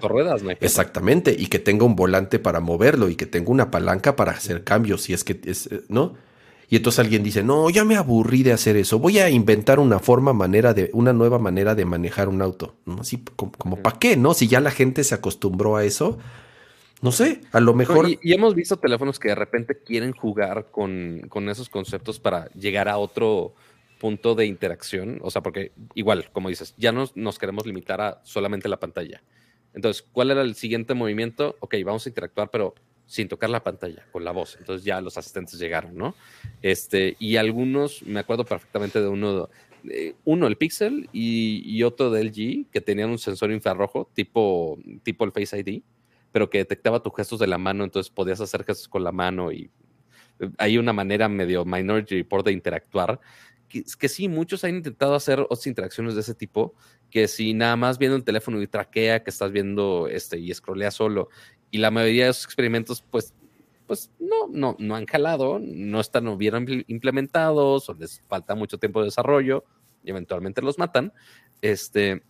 exactamente, 0.62 1.36
y 1.38 1.48
que 1.48 1.60
tenga 1.60 1.86
un 1.86 1.96
volante 1.96 2.40
para 2.40 2.60
moverlo 2.60 3.10
y 3.10 3.16
que 3.16 3.26
tenga 3.26 3.52
una 3.52 3.72
palanca 3.72 4.16
para 4.16 4.32
hacer 4.32 4.64
cambios, 4.64 5.02
si 5.02 5.14
es 5.14 5.24
que 5.24 5.40
es, 5.44 5.68
eh, 5.68 5.82
¿no? 5.90 6.14
Y 6.70 6.76
entonces 6.76 7.00
alguien 7.00 7.24
dice, 7.24 7.44
no, 7.44 7.70
ya 7.70 7.86
me 7.86 7.96
aburrí 7.96 8.44
de 8.44 8.52
hacer 8.52 8.76
eso, 8.76 9.00
voy 9.00 9.20
a 9.20 9.30
inventar 9.30 9.80
una 9.80 10.00
forma, 10.00 10.34
manera 10.34 10.74
de, 10.74 10.90
una 10.94 11.14
nueva 11.14 11.40
manera 11.40 11.76
de 11.76 11.86
manejar 11.86 12.28
un 12.28 12.42
auto. 12.42 12.76
¿no? 12.86 12.98
Así 13.00 13.24
como, 13.36 13.78
¿para 13.78 14.00
qué? 14.00 14.18
¿No? 14.18 14.34
Si 14.34 14.48
ya 14.48 14.60
la 14.60 14.72
gente 14.72 15.06
se 15.06 15.16
acostumbró 15.16 15.78
a 15.78 15.86
eso, 15.86 16.18
no 17.02 17.12
sé, 17.12 17.42
a 17.52 17.60
lo 17.60 17.74
mejor. 17.74 18.10
y, 18.10 18.20
hemos 18.34 18.56
visto 18.56 18.78
teléfonos 18.78 19.20
que 19.20 19.30
de 19.30 19.36
repente 19.36 19.78
quieren 19.84 20.12
jugar 20.12 20.68
con, 20.72 21.26
con 21.30 21.50
esos 21.50 21.70
conceptos 21.70 22.20
para 22.20 22.50
llegar 22.54 22.90
a 22.90 22.98
otro, 22.98 23.54
punto 23.98 24.36
de 24.36 24.46
interacción, 24.46 25.20
o 25.22 25.32
sea, 25.32 25.42
porque 25.42 25.72
igual, 25.96 26.30
como 26.32 26.50
dices, 26.50 26.74
ya 26.78 26.92
nos, 26.92 27.16
nos 27.16 27.40
queremos 27.40 27.66
limitar 27.66 28.02
a 28.02 28.22
solamente 28.24 28.70
la 28.70 28.80
pantalla. 28.80 29.22
Entonces, 29.74 30.06
¿cuál 30.12 30.32
era 30.32 30.42
el 30.42 30.56
siguiente 30.56 30.94
movimiento? 30.94 31.56
Ok, 31.60 31.76
vamos 31.86 32.06
a 32.06 32.10
interactuar, 32.10 32.50
pero 32.50 32.74
sin 33.06 33.28
tocar 33.28 33.50
la 33.50 33.64
pantalla, 33.64 34.06
con 34.12 34.24
la 34.24 34.32
voz. 34.32 34.58
Entonces 34.60 34.84
ya 34.84 35.00
los 35.02 35.18
asistentes 35.18 35.60
llegaron, 35.60 35.96
¿no? 35.96 36.16
Este, 36.62 37.16
y 37.20 37.38
algunos, 37.38 38.04
me 38.04 38.20
acuerdo 38.20 38.44
perfectamente 38.46 39.02
de 39.02 39.08
uno 39.08 39.50
eh, 39.90 40.16
uno 40.26 40.48
el 40.48 40.58
Pixel 40.58 41.08
y, 41.14 41.82
otro 41.84 42.10
de 42.10 42.24
LG 42.24 42.70
que 42.72 42.82
tenían 42.82 43.10
un 43.10 43.20
sensor 43.20 43.52
infrarrojo 43.52 44.10
tipo, 44.14 44.78
tipo 45.04 45.24
el 45.24 45.32
Face 45.32 45.58
ID, 45.58 45.82
pero 46.38 46.52
que 46.52 46.60
detectaba 46.60 47.02
tus 47.02 47.16
gestos 47.16 47.40
de 47.40 47.48
la 47.48 47.58
mano, 47.58 47.84
entonces 47.84 48.12
podías 48.12 48.40
hacer 48.40 48.64
gestos 48.64 48.88
con 48.88 49.04
la 49.04 49.12
mano 49.12 49.52
y 49.52 49.72
eh, 50.40 50.52
hay 50.60 50.78
una 50.78 50.94
manera 50.94 51.28
medio 51.28 51.66
Minority 51.66 52.14
Report 52.14 52.46
de 52.46 52.52
interactuar. 52.52 53.20
Que, 53.68 53.84
que 54.00 54.08
sí, 54.08 54.28
muchos 54.28 54.64
han 54.64 54.76
intentado 54.76 55.16
hacer 55.16 55.40
otras 55.40 55.66
interacciones 55.66 56.14
de 56.14 56.22
ese 56.22 56.36
tipo, 56.36 56.76
que 57.10 57.28
si 57.28 57.56
nada 57.56 57.76
más 57.76 57.98
viendo 57.98 58.16
el 58.16 58.24
teléfono 58.24 58.62
y 58.62 58.68
traquea 58.68 59.24
que 59.24 59.32
estás 59.32 59.52
viendo 59.52 60.08
este 60.08 60.38
y 60.38 60.54
scrollea 60.54 60.92
solo, 60.92 61.30
y 61.72 61.80
la 61.80 61.90
mayoría 61.90 62.26
de 62.26 62.30
esos 62.30 62.46
experimentos, 62.46 63.04
pues 63.10 63.34
pues 63.88 64.12
no, 64.20 64.48
no, 64.48 64.76
no 64.78 64.96
han 64.96 65.08
jalado, 65.08 65.58
no 65.60 66.00
están 66.00 66.26
no 66.26 66.34
hubieran 66.34 66.68
implementados 66.86 67.90
o 67.90 67.96
les 67.96 68.22
falta 68.28 68.54
mucho 68.54 68.78
tiempo 68.78 69.00
de 69.00 69.06
desarrollo 69.06 69.64
y 70.04 70.12
eventualmente 70.12 70.62
los 70.62 70.78
matan. 70.78 71.14
Este, 71.64 72.22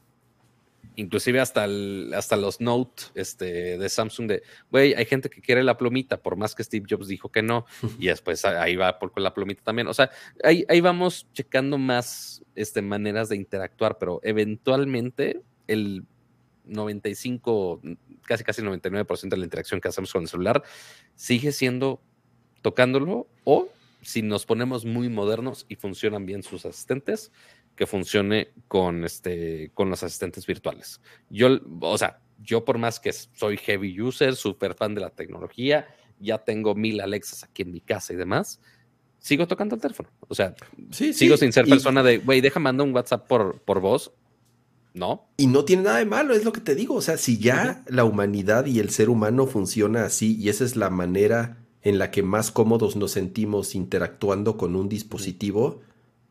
inclusive 0.95 1.39
hasta, 1.39 1.67
hasta 2.15 2.35
los 2.35 2.61
Note 2.61 3.03
este, 3.15 3.77
de 3.77 3.89
Samsung 3.89 4.27
de, 4.27 4.43
güey, 4.71 4.93
hay 4.93 5.05
gente 5.05 5.29
que 5.29 5.41
quiere 5.41 5.63
la 5.63 5.77
plumita, 5.77 6.21
por 6.21 6.35
más 6.35 6.55
que 6.55 6.63
Steve 6.63 6.85
Jobs 6.89 7.07
dijo 7.07 7.31
que 7.31 7.41
no, 7.41 7.65
y 7.99 8.07
después 8.07 8.43
ahí 8.45 8.75
va 8.75 8.99
por 8.99 9.11
con 9.11 9.23
la 9.23 9.33
plumita 9.33 9.63
también. 9.63 9.87
O 9.87 9.93
sea, 9.93 10.09
ahí, 10.43 10.65
ahí 10.69 10.81
vamos 10.81 11.27
checando 11.33 11.77
más 11.77 12.43
este, 12.55 12.81
maneras 12.81 13.29
de 13.29 13.35
interactuar, 13.35 13.97
pero 13.97 14.19
eventualmente 14.23 15.41
el 15.67 16.05
95, 16.65 17.81
casi 18.23 18.43
casi 18.43 18.61
99% 18.61 19.29
de 19.29 19.37
la 19.37 19.43
interacción 19.43 19.79
que 19.79 19.87
hacemos 19.87 20.11
con 20.11 20.23
el 20.23 20.27
celular 20.27 20.63
sigue 21.15 21.51
siendo 21.51 22.01
tocándolo 22.61 23.27
o 23.43 23.69
si 24.01 24.21
nos 24.21 24.45
ponemos 24.45 24.85
muy 24.85 25.09
modernos 25.09 25.65
y 25.69 25.75
funcionan 25.75 26.25
bien 26.25 26.43
sus 26.43 26.65
asistentes, 26.65 27.31
que 27.77 27.87
funcione 27.87 28.49
con, 28.67 29.05
este, 29.05 29.71
con 29.73 29.89
los 29.89 30.03
asistentes 30.03 30.45
virtuales. 30.45 30.99
Yo, 31.29 31.59
o 31.79 31.97
sea, 31.97 32.19
yo 32.43 32.65
por 32.65 32.77
más 32.77 32.99
que 32.99 33.13
soy 33.13 33.55
heavy 33.55 34.01
user, 34.01 34.35
súper 34.35 34.73
fan 34.75 34.95
de 34.95 35.01
la 35.01 35.11
tecnología, 35.11 35.87
ya 36.19 36.39
tengo 36.39 36.75
mil 36.75 36.99
Alexas 36.99 37.45
aquí 37.45 37.61
en 37.61 37.71
mi 37.71 37.79
casa 37.79 38.11
y 38.11 38.17
demás, 38.17 38.59
sigo 39.19 39.47
tocando 39.47 39.75
el 39.75 39.81
teléfono. 39.81 40.09
O 40.27 40.35
sea, 40.35 40.53
sigo 40.91 41.37
sin 41.37 41.53
ser 41.53 41.65
persona 41.65 42.03
de, 42.03 42.17
güey, 42.17 42.41
deja 42.41 42.59
mandar 42.59 42.85
un 42.85 42.93
WhatsApp 42.93 43.25
por, 43.27 43.61
por 43.61 43.79
voz 43.79 44.11
no. 44.97 45.29
Y 45.37 45.47
no 45.47 45.63
tiene 45.63 45.83
nada 45.83 45.99
de 45.99 46.05
malo, 46.05 46.33
es 46.33 46.43
lo 46.43 46.51
que 46.51 46.61
te 46.61 46.75
digo. 46.75 46.95
O 46.95 47.01
sea, 47.01 47.17
si 47.17 47.37
ya 47.37 47.83
la 47.87 48.03
humanidad 48.03 48.65
y 48.65 48.79
el 48.79 48.89
ser 48.89 49.09
humano 49.09 49.45
funciona 49.45 50.05
así 50.05 50.35
y 50.37 50.49
esa 50.49 50.65
es 50.65 50.75
la 50.75 50.89
manera 50.89 51.57
en 51.83 51.99
la 51.99 52.11
que 52.11 52.23
más 52.23 52.51
cómodos 52.51 52.95
nos 52.95 53.11
sentimos 53.11 53.75
interactuando 53.75 54.57
con 54.57 54.75
un 54.75 54.89
dispositivo, 54.89 55.81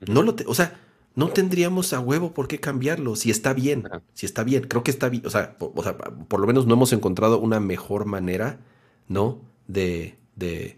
no 0.06 0.22
lo, 0.22 0.36
o 0.46 0.54
sea, 0.54 0.80
no 1.16 1.28
tendríamos 1.28 1.92
a 1.94 2.00
huevo 2.00 2.32
por 2.32 2.46
qué 2.46 2.60
cambiarlo 2.60 3.16
si 3.16 3.30
está 3.30 3.54
bien, 3.54 3.88
si 4.12 4.26
está 4.26 4.44
bien, 4.44 4.64
creo 4.64 4.84
que 4.84 4.90
está 4.90 5.08
bien, 5.08 5.26
o 5.26 5.30
sea, 5.30 5.56
por, 5.56 6.40
lo 6.40 6.46
menos 6.46 6.66
no 6.66 6.74
hemos 6.74 6.92
encontrado 6.92 7.40
una 7.40 7.58
mejor 7.58 8.04
manera, 8.04 8.60
¿no? 9.08 9.40
De, 9.66 10.14
de, 10.36 10.76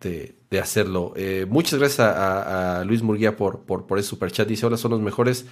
de, 0.00 0.60
hacerlo. 0.60 1.12
Eh, 1.16 1.46
muchas 1.48 1.78
gracias 1.78 2.00
a, 2.00 2.82
Luis 2.86 3.02
Murguía 3.02 3.36
por, 3.36 3.60
por, 3.60 3.86
por 3.86 3.98
ese 3.98 4.08
superchat. 4.08 4.48
Dice, 4.48 4.64
hola, 4.64 4.78
son 4.78 4.92
los 4.92 5.00
mejores. 5.00 5.44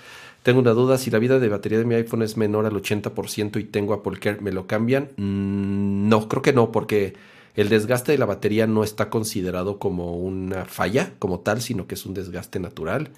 Tengo 0.43 0.61
una 0.61 0.73
duda, 0.73 0.97
si 0.97 1.11
la 1.11 1.19
vida 1.19 1.39
de 1.39 1.49
batería 1.49 1.79
de 1.79 1.85
mi 1.85 1.95
iPhone 1.95 2.23
es 2.23 2.37
menor 2.37 2.65
al 2.65 2.73
80% 2.73 3.61
y 3.61 3.65
tengo 3.65 3.93
Apple 3.93 4.19
Care, 4.19 4.41
¿me 4.41 4.51
lo 4.51 4.67
cambian? 4.67 5.11
Mm, 5.17 6.09
no, 6.09 6.29
creo 6.29 6.41
que 6.41 6.55
no, 6.55 6.73
porque 6.73 7.15
el 7.55 7.69
desgaste 7.69 8.13
de 8.13 8.19
la 8.19 8.27
batería 8.27 8.67
no 8.67 8.83
está 8.83 9.11
considerado 9.11 9.79
como 9.79 10.17
una 10.17 10.65
falla 10.65 11.13
como 11.19 11.41
tal, 11.41 11.61
sino 11.61 11.87
que 11.87 11.97
es 11.97 12.07
un 12.07 12.15
desgaste 12.15 12.61
natural. 12.61 13.11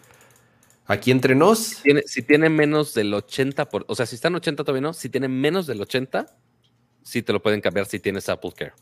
Aquí 0.89 1.11
entre 1.11 1.35
nos... 1.35 1.83
Si 2.07 2.23
tiene, 2.23 2.49
menos 2.49 2.95
del 2.95 3.13
80%, 3.13 3.69
por, 3.69 3.85
o 3.89 3.95
sea, 3.95 4.07
si 4.07 4.15
está 4.15 4.29
en 4.29 4.37
80 4.37 4.65
todavía 4.65 4.81
no, 4.81 4.95
si 4.95 5.11
tiene 5.11 5.29
menos 5.29 5.67
del 5.67 5.83
80, 5.83 6.27
sí 7.03 7.23
te 7.23 7.33
lo 7.35 7.43
pueden 7.43 7.61
cambiar 7.61 7.85
si 7.85 8.01
tienes 8.01 8.29
Apple 8.31 8.53
Care. 8.57 8.73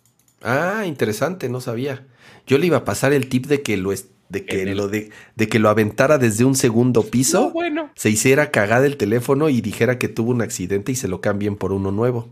Ah, 0.40 0.84
interesante, 0.86 1.48
no 1.48 1.60
sabía. 1.60 2.06
Yo 2.46 2.58
le 2.58 2.66
iba 2.68 2.78
a 2.78 2.84
pasar 2.84 3.12
el 3.12 3.28
tip 3.28 3.46
de 3.46 3.62
que 3.62 3.76
lo, 3.76 3.90
de 3.90 4.44
que 4.44 4.66
lo 4.72 4.86
de, 4.86 5.10
que 5.36 5.58
lo 5.58 5.68
aventara 5.68 6.18
desde 6.18 6.44
un 6.44 6.54
segundo 6.54 7.02
piso, 7.02 7.52
se 7.96 8.08
hiciera 8.08 8.52
cagada 8.52 8.86
el 8.86 8.96
teléfono 8.96 9.48
y 9.48 9.60
dijera 9.60 9.98
que 9.98 10.06
tuvo 10.06 10.30
un 10.30 10.42
accidente 10.42 10.92
y 10.92 10.94
se 10.94 11.08
lo 11.08 11.20
cambien 11.20 11.56
por 11.56 11.72
uno 11.72 11.90
nuevo. 11.90 12.28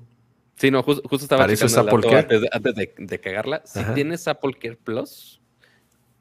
Sí, 0.54 0.70
no, 0.70 0.84
justo, 0.84 1.16
estaba 1.16 1.42
Para 1.42 1.52
eso 1.52 1.66
es 1.66 1.76
Apple 1.76 2.00
Care. 2.02 2.48
Antes, 2.52 2.74
de, 2.76 3.20
cagarla. 3.20 3.62
Si 3.64 3.82
tienes 3.94 4.28
Apple 4.28 4.54
Care 4.54 4.76
Plus, 4.76 5.40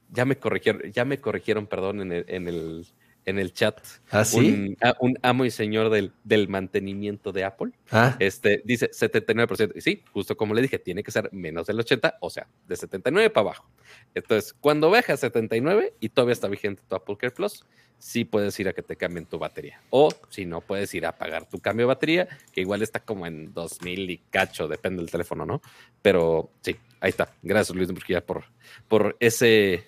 ya 0.09 0.25
me 0.25 0.37
corrigieron, 0.37 0.91
ya 0.91 1.05
me 1.05 1.21
corrigieron, 1.21 1.67
perdón, 1.67 2.01
en 2.01 2.11
el, 2.11 2.25
en 2.27 2.47
el 2.47 2.87
en 3.25 3.39
el 3.39 3.53
chat. 3.53 3.79
¿Ah, 4.11 4.25
sí? 4.25 4.75
Un, 4.99 5.17
amo 5.21 5.45
y 5.45 5.51
señor 5.51 5.89
del, 5.89 6.11
del 6.23 6.47
mantenimiento 6.47 7.31
de 7.31 7.43
Apple. 7.43 7.71
Ah. 7.91 8.15
Este, 8.19 8.61
dice 8.65 8.89
79%. 8.91 9.73
Y 9.75 9.81
sí, 9.81 10.03
justo 10.11 10.35
como 10.35 10.53
le 10.53 10.61
dije, 10.61 10.79
tiene 10.79 11.03
que 11.03 11.11
ser 11.11 11.29
menos 11.31 11.67
del 11.67 11.79
80, 11.79 12.17
o 12.21 12.29
sea, 12.29 12.47
de 12.67 12.75
79 12.75 13.29
para 13.29 13.47
abajo. 13.47 13.69
Entonces, 14.13 14.53
cuando 14.53 14.89
baja 14.89 15.13
a 15.13 15.17
79 15.17 15.93
y 15.99 16.09
todavía 16.09 16.33
está 16.33 16.47
vigente 16.47 16.81
tu 16.87 16.95
Apple 16.95 17.17
Care 17.17 17.31
Plus, 17.31 17.65
sí 18.03 18.25
puedes 18.25 18.59
ir 18.59 18.67
a 18.67 18.73
que 18.73 18.81
te 18.81 18.97
cambien 18.97 19.25
tu 19.25 19.39
batería. 19.39 19.81
O 19.89 20.09
si 20.29 20.45
no, 20.45 20.59
puedes 20.61 20.93
ir 20.93 21.05
a 21.05 21.17
pagar 21.17 21.47
tu 21.47 21.59
cambio 21.59 21.85
de 21.85 21.93
batería, 21.93 22.27
que 22.51 22.61
igual 22.61 22.81
está 22.81 22.99
como 22.99 23.25
en 23.25 23.53
2000 23.53 24.09
y 24.09 24.17
cacho, 24.29 24.67
depende 24.67 25.01
del 25.01 25.09
teléfono, 25.09 25.45
¿no? 25.45 25.61
Pero 26.01 26.51
sí, 26.61 26.75
ahí 26.99 27.09
está. 27.09 27.33
Gracias, 27.41 27.75
Luis 27.75 27.91
Murguía, 27.91 28.25
por, 28.25 28.43
por 28.89 29.15
ese 29.21 29.85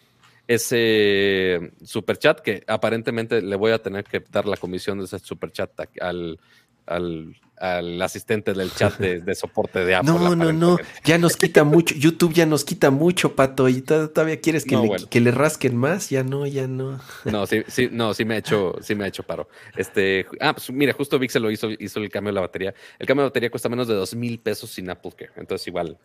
ese 0.48 1.72
super 1.84 2.18
chat 2.18 2.40
que 2.40 2.64
aparentemente 2.68 3.42
le 3.42 3.56
voy 3.56 3.72
a 3.72 3.80
tener 3.82 4.04
que 4.04 4.24
dar 4.32 4.46
la 4.46 4.58
comisión 4.58 5.00
de 5.00 5.06
ese 5.06 5.20
super 5.20 5.52
chat 5.52 5.72
al, 6.02 6.40
al, 6.86 8.02
asistente 8.02 8.54
del 8.54 8.72
chat 8.72 8.98
de, 9.00 9.36
soporte 9.36 9.84
de 9.86 9.96
Apple. 9.96 10.12
No, 10.12 10.36
no, 10.36 10.54
no, 10.54 10.78
ya 11.04 11.18
nos 11.18 11.36
quita 11.38 11.64
mucho, 11.64 11.96
YouTube 11.96 12.34
ya 12.34 12.46
nos 12.46 12.64
quita 12.64 12.92
mucho, 12.92 13.36
Pato, 13.36 13.70
y 13.70 13.82
todavía 13.82 14.40
quieres 14.40 14.66
que, 14.66 14.76
le, 14.76 14.90
que 15.10 15.22
le 15.22 15.32
rasquen 15.32 15.76
más, 15.76 16.10
ya 16.10 16.24
no, 16.24 16.46
ya 16.46 16.68
no. 16.68 17.00
No, 17.24 17.48
sí, 17.48 17.64
sí, 17.68 17.90
no, 17.92 18.14
sí 18.14 18.26
me 18.26 18.36
ha 18.36 18.38
hecho, 18.38 18.76
sí 18.82 18.94
me 18.94 19.06
ha 19.06 19.08
hecho 19.08 19.24
paro. 19.24 19.48
Este, 19.76 20.28
ah, 20.40 20.54
pues 20.54 20.70
mira, 20.70 20.94
justo 20.94 21.20
se 21.28 21.40
lo 21.40 21.50
hizo, 21.50 21.70
hizo 21.72 22.00
el 22.00 22.10
cambio 22.10 22.32
de 22.32 22.36
la 22.36 22.42
batería. 22.42 22.74
El 23.00 23.08
cambio 23.08 23.24
de 23.24 23.30
batería 23.30 23.50
cuesta 23.50 23.70
menos 23.70 23.88
de 23.88 23.96
dos 23.96 24.14
mil 24.16 24.40
pesos 24.40 24.70
sin 24.70 24.90
Apple 24.90 25.14
Care, 25.18 25.32
entonces 25.38 25.68
igual 25.68 25.98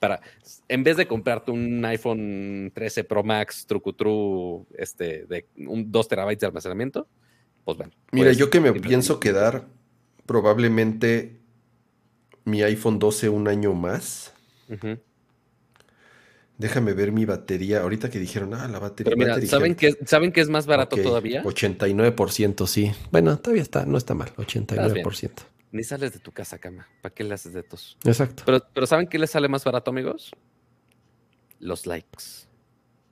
para, 0.00 0.20
en 0.66 0.82
vez 0.82 0.96
de 0.96 1.06
comprarte 1.06 1.52
un 1.52 1.84
iPhone 1.84 2.72
13 2.74 3.04
Pro 3.04 3.22
Max 3.22 3.66
trucutru 3.66 4.66
este, 4.76 5.26
de 5.26 5.46
un 5.68 5.92
2 5.92 6.08
terabytes 6.08 6.40
de 6.40 6.46
almacenamiento, 6.48 7.06
pues 7.64 7.76
bueno. 7.76 7.92
Mira, 8.10 8.32
yo 8.32 8.50
que 8.50 8.60
me 8.60 8.72
pienso 8.72 9.20
quedar 9.20 9.68
probablemente 10.26 11.38
mi 12.44 12.62
iPhone 12.62 12.98
12 12.98 13.28
un 13.28 13.46
año 13.46 13.74
más. 13.74 14.32
Déjame 16.56 16.94
ver 16.94 17.12
mi 17.12 17.24
batería. 17.24 17.82
Ahorita 17.82 18.10
que 18.10 18.18
dijeron, 18.18 18.54
ah, 18.54 18.68
la 18.68 18.78
batería. 18.78 19.40
¿saben, 19.46 19.74
que, 19.74 19.96
¿saben 20.06 20.32
que 20.32 20.40
es 20.40 20.48
más 20.48 20.66
barato 20.66 20.96
todavía? 20.96 21.42
89%, 21.42 22.66
sí. 22.66 22.92
Bueno, 23.10 23.38
todavía 23.38 23.62
está, 23.62 23.84
no 23.84 23.98
está 23.98 24.14
mal, 24.14 24.30
89% 24.36 25.49
ni 25.72 25.84
sales 25.84 26.12
de 26.12 26.18
tu 26.18 26.32
casa, 26.32 26.58
cama. 26.58 26.88
¿Para 27.00 27.14
qué 27.14 27.24
le 27.24 27.34
haces 27.34 27.52
de 27.52 27.62
tos? 27.62 27.96
Exacto. 28.04 28.42
Pero, 28.46 28.60
pero 28.72 28.86
¿saben 28.86 29.06
qué 29.06 29.18
les 29.18 29.30
sale 29.30 29.48
más 29.48 29.64
barato, 29.64 29.90
amigos? 29.90 30.32
Los 31.58 31.86
likes. 31.86 32.46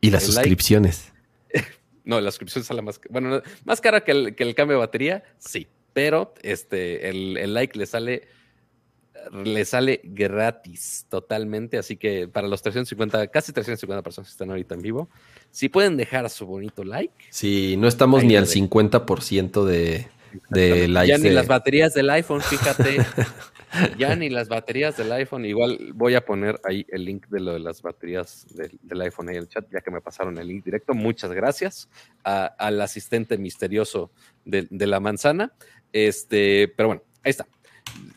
Y 0.00 0.10
las 0.10 0.24
suscripciones. 0.24 1.12
no, 2.04 2.20
la 2.20 2.30
suscripción 2.30 2.64
sale 2.64 2.82
más, 2.82 3.00
bueno, 3.10 3.42
más 3.64 3.80
cara 3.80 4.02
que 4.02 4.12
el, 4.12 4.34
que 4.34 4.44
el 4.44 4.54
cambio 4.54 4.76
de 4.76 4.80
batería, 4.80 5.24
sí. 5.38 5.68
Pero 5.92 6.34
este, 6.42 7.08
el, 7.08 7.36
el 7.36 7.54
like 7.54 7.78
le 7.78 7.86
sale 7.86 8.28
le 9.44 9.64
sale 9.64 10.00
gratis 10.04 11.06
totalmente, 11.08 11.78
así 11.78 11.96
que 11.96 12.28
para 12.28 12.48
los 12.48 12.62
350, 12.62 13.28
casi 13.28 13.52
350 13.52 14.02
personas 14.02 14.28
que 14.28 14.32
están 14.32 14.50
ahorita 14.50 14.74
en 14.74 14.82
vivo, 14.82 15.08
si 15.50 15.68
pueden 15.68 15.96
dejar 15.96 16.28
su 16.30 16.46
bonito 16.46 16.84
like. 16.84 17.14
Sí, 17.30 17.76
no 17.78 17.88
estamos 17.88 18.24
ni 18.24 18.36
al 18.36 18.46
50% 18.46 19.64
de, 19.64 20.08
de 20.50 20.88
Ya 21.06 21.18
ni 21.18 21.30
las 21.30 21.46
baterías 21.46 21.94
del 21.94 22.10
iPhone, 22.10 22.40
fíjate. 22.40 22.98
ya 23.98 24.16
ni 24.16 24.28
las 24.28 24.48
baterías 24.48 24.96
del 24.96 25.12
iPhone. 25.12 25.44
Igual 25.44 25.92
voy 25.94 26.14
a 26.14 26.24
poner 26.24 26.60
ahí 26.64 26.86
el 26.88 27.04
link 27.04 27.26
de 27.28 27.40
lo 27.40 27.52
de 27.52 27.60
las 27.60 27.82
baterías 27.82 28.46
del, 28.54 29.00
iPhone 29.00 29.28
ahí 29.28 29.36
en 29.36 29.42
el 29.42 29.48
chat, 29.48 29.66
ya 29.70 29.80
que 29.80 29.90
me 29.90 30.00
pasaron 30.00 30.38
el 30.38 30.48
link 30.48 30.64
directo. 30.64 30.94
Muchas 30.94 31.32
gracias 31.32 31.88
al 32.22 32.80
asistente 32.80 33.38
misterioso 33.38 34.10
de, 34.44 34.68
la 34.70 35.00
manzana. 35.00 35.52
Este, 35.92 36.72
pero 36.76 36.88
bueno, 36.88 37.02
ahí 37.22 37.30
está. 37.30 37.46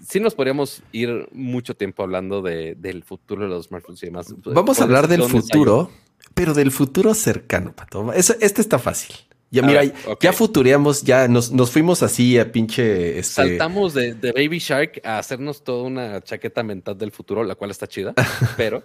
Sí 0.07 0.19
nos 0.19 0.35
podríamos 0.35 0.83
ir 0.91 1.29
mucho 1.31 1.75
tiempo 1.75 2.03
hablando 2.03 2.41
del 2.41 3.03
futuro 3.03 3.43
de 3.43 3.49
los 3.49 3.65
smartphones 3.65 4.03
y 4.03 4.05
demás. 4.07 4.33
Vamos 4.45 4.79
a 4.79 4.83
hablar 4.83 5.07
del 5.07 5.23
futuro, 5.23 5.91
pero 6.33 6.53
del 6.53 6.71
futuro 6.71 7.13
cercano, 7.13 7.73
Pato. 7.73 8.11
este 8.13 8.61
está 8.61 8.79
fácil. 8.79 9.15
Ya, 9.51 9.61
mira, 9.61 9.83
ya 10.21 10.31
futureamos, 10.31 11.03
ya 11.03 11.27
nos, 11.27 11.51
fuimos 11.69 12.01
así 12.03 12.39
a 12.39 12.51
pinche. 12.51 13.19
Este... 13.19 13.33
Saltamos 13.33 13.93
de, 13.93 14.13
Baby 14.33 14.59
Shark 14.59 15.01
a 15.03 15.19
hacernos 15.19 15.63
toda 15.63 15.83
una 15.83 16.21
chaqueta 16.21 16.63
mental 16.63 16.97
del 16.97 17.11
futuro, 17.11 17.43
la 17.43 17.55
cual 17.55 17.69
está 17.69 17.85
chida. 17.85 18.13
pero, 18.57 18.83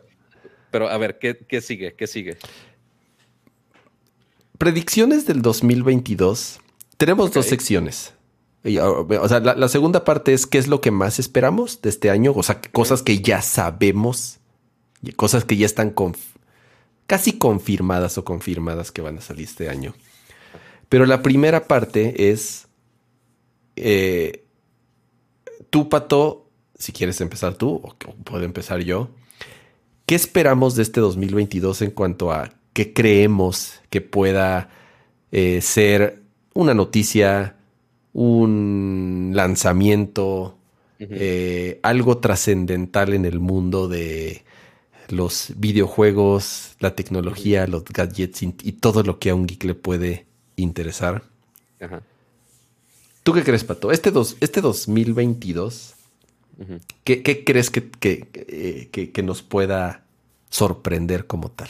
pero 0.72 0.88
a 0.88 0.98
ver, 0.98 1.18
¿qué, 1.20 1.38
¿qué, 1.38 1.60
sigue? 1.60 1.94
¿Qué 1.94 2.08
sigue? 2.08 2.36
Predicciones 4.58 5.24
del 5.26 5.40
2022 5.40 6.60
Tenemos 6.96 7.32
dos 7.32 7.46
secciones. 7.46 8.14
O 8.64 9.28
sea, 9.28 9.40
la, 9.40 9.68
segunda 9.68 10.04
parte 10.04 10.32
es 10.32 10.46
qué 10.46 10.58
es 10.58 10.66
lo 10.66 10.80
que 10.80 10.90
más 10.90 11.18
esperamos 11.18 11.82
de 11.82 11.90
este 11.90 12.10
año. 12.10 12.32
O 12.34 12.42
sea, 12.42 12.60
cosas 12.72 13.02
que 13.02 13.20
ya 13.20 13.42
sabemos, 13.42 14.38
cosas 15.14 15.44
que 15.44 15.56
ya 15.56 15.66
están 15.66 15.94
casi 17.06 17.38
confirmadas 17.38 18.18
o 18.18 18.24
confirmadas 18.24 18.90
que 18.90 19.02
van 19.02 19.18
a 19.18 19.20
salir 19.20 19.44
este 19.44 19.68
año. 19.68 19.94
Pero 20.88 21.06
la 21.06 21.22
primera 21.22 21.66
parte 21.66 22.30
es, 22.30 22.68
eh, 23.76 24.44
tú, 25.70 25.88
Pato, 25.88 26.48
si 26.78 26.92
quieres 26.92 27.20
empezar 27.20 27.54
tú, 27.54 27.80
o 27.84 27.94
puedo 28.24 28.44
empezar 28.44 28.80
yo, 28.80 29.10
¿qué 30.06 30.14
esperamos 30.14 30.76
de 30.76 30.82
este 30.82 31.00
2022 31.00 31.82
en 31.82 31.90
cuanto 31.90 32.32
a 32.32 32.50
qué 32.72 32.92
creemos 32.92 33.80
que 33.90 34.00
pueda 34.00 34.68
eh, 35.32 35.60
ser 35.60 36.22
una 36.54 36.74
noticia, 36.74 37.56
un 38.12 39.32
lanzamiento, 39.34 40.56
eh, 40.98 41.80
algo 41.82 42.18
trascendental 42.18 43.12
en 43.12 43.26
el 43.26 43.38
mundo 43.38 43.88
de 43.88 44.44
los 45.08 45.52
videojuegos, 45.56 46.76
la 46.80 46.94
tecnología, 46.94 47.66
los 47.66 47.84
gadgets 47.84 48.42
y, 48.42 48.52
todo 48.72 49.02
lo 49.02 49.18
que 49.18 49.30
a 49.30 49.34
un 49.34 49.46
geek 49.46 49.64
le 49.64 49.74
puede 49.74 50.26
interesar. 50.56 51.22
¿Tú 53.22 53.32
qué 53.32 53.42
crees, 53.42 53.64
Pato? 53.64 53.92
Este, 53.92 54.10
dos, 54.10 54.36
este 54.40 54.60
2022, 54.60 55.94
¿qué, 57.04 57.44
crees 57.44 57.70
que, 57.70 57.90
eh, 58.02 58.88
que, 58.90 59.12
que, 59.12 59.22
nos 59.22 59.42
pueda 59.42 60.04
sorprender 60.48 61.26
como 61.26 61.50
tal? 61.50 61.68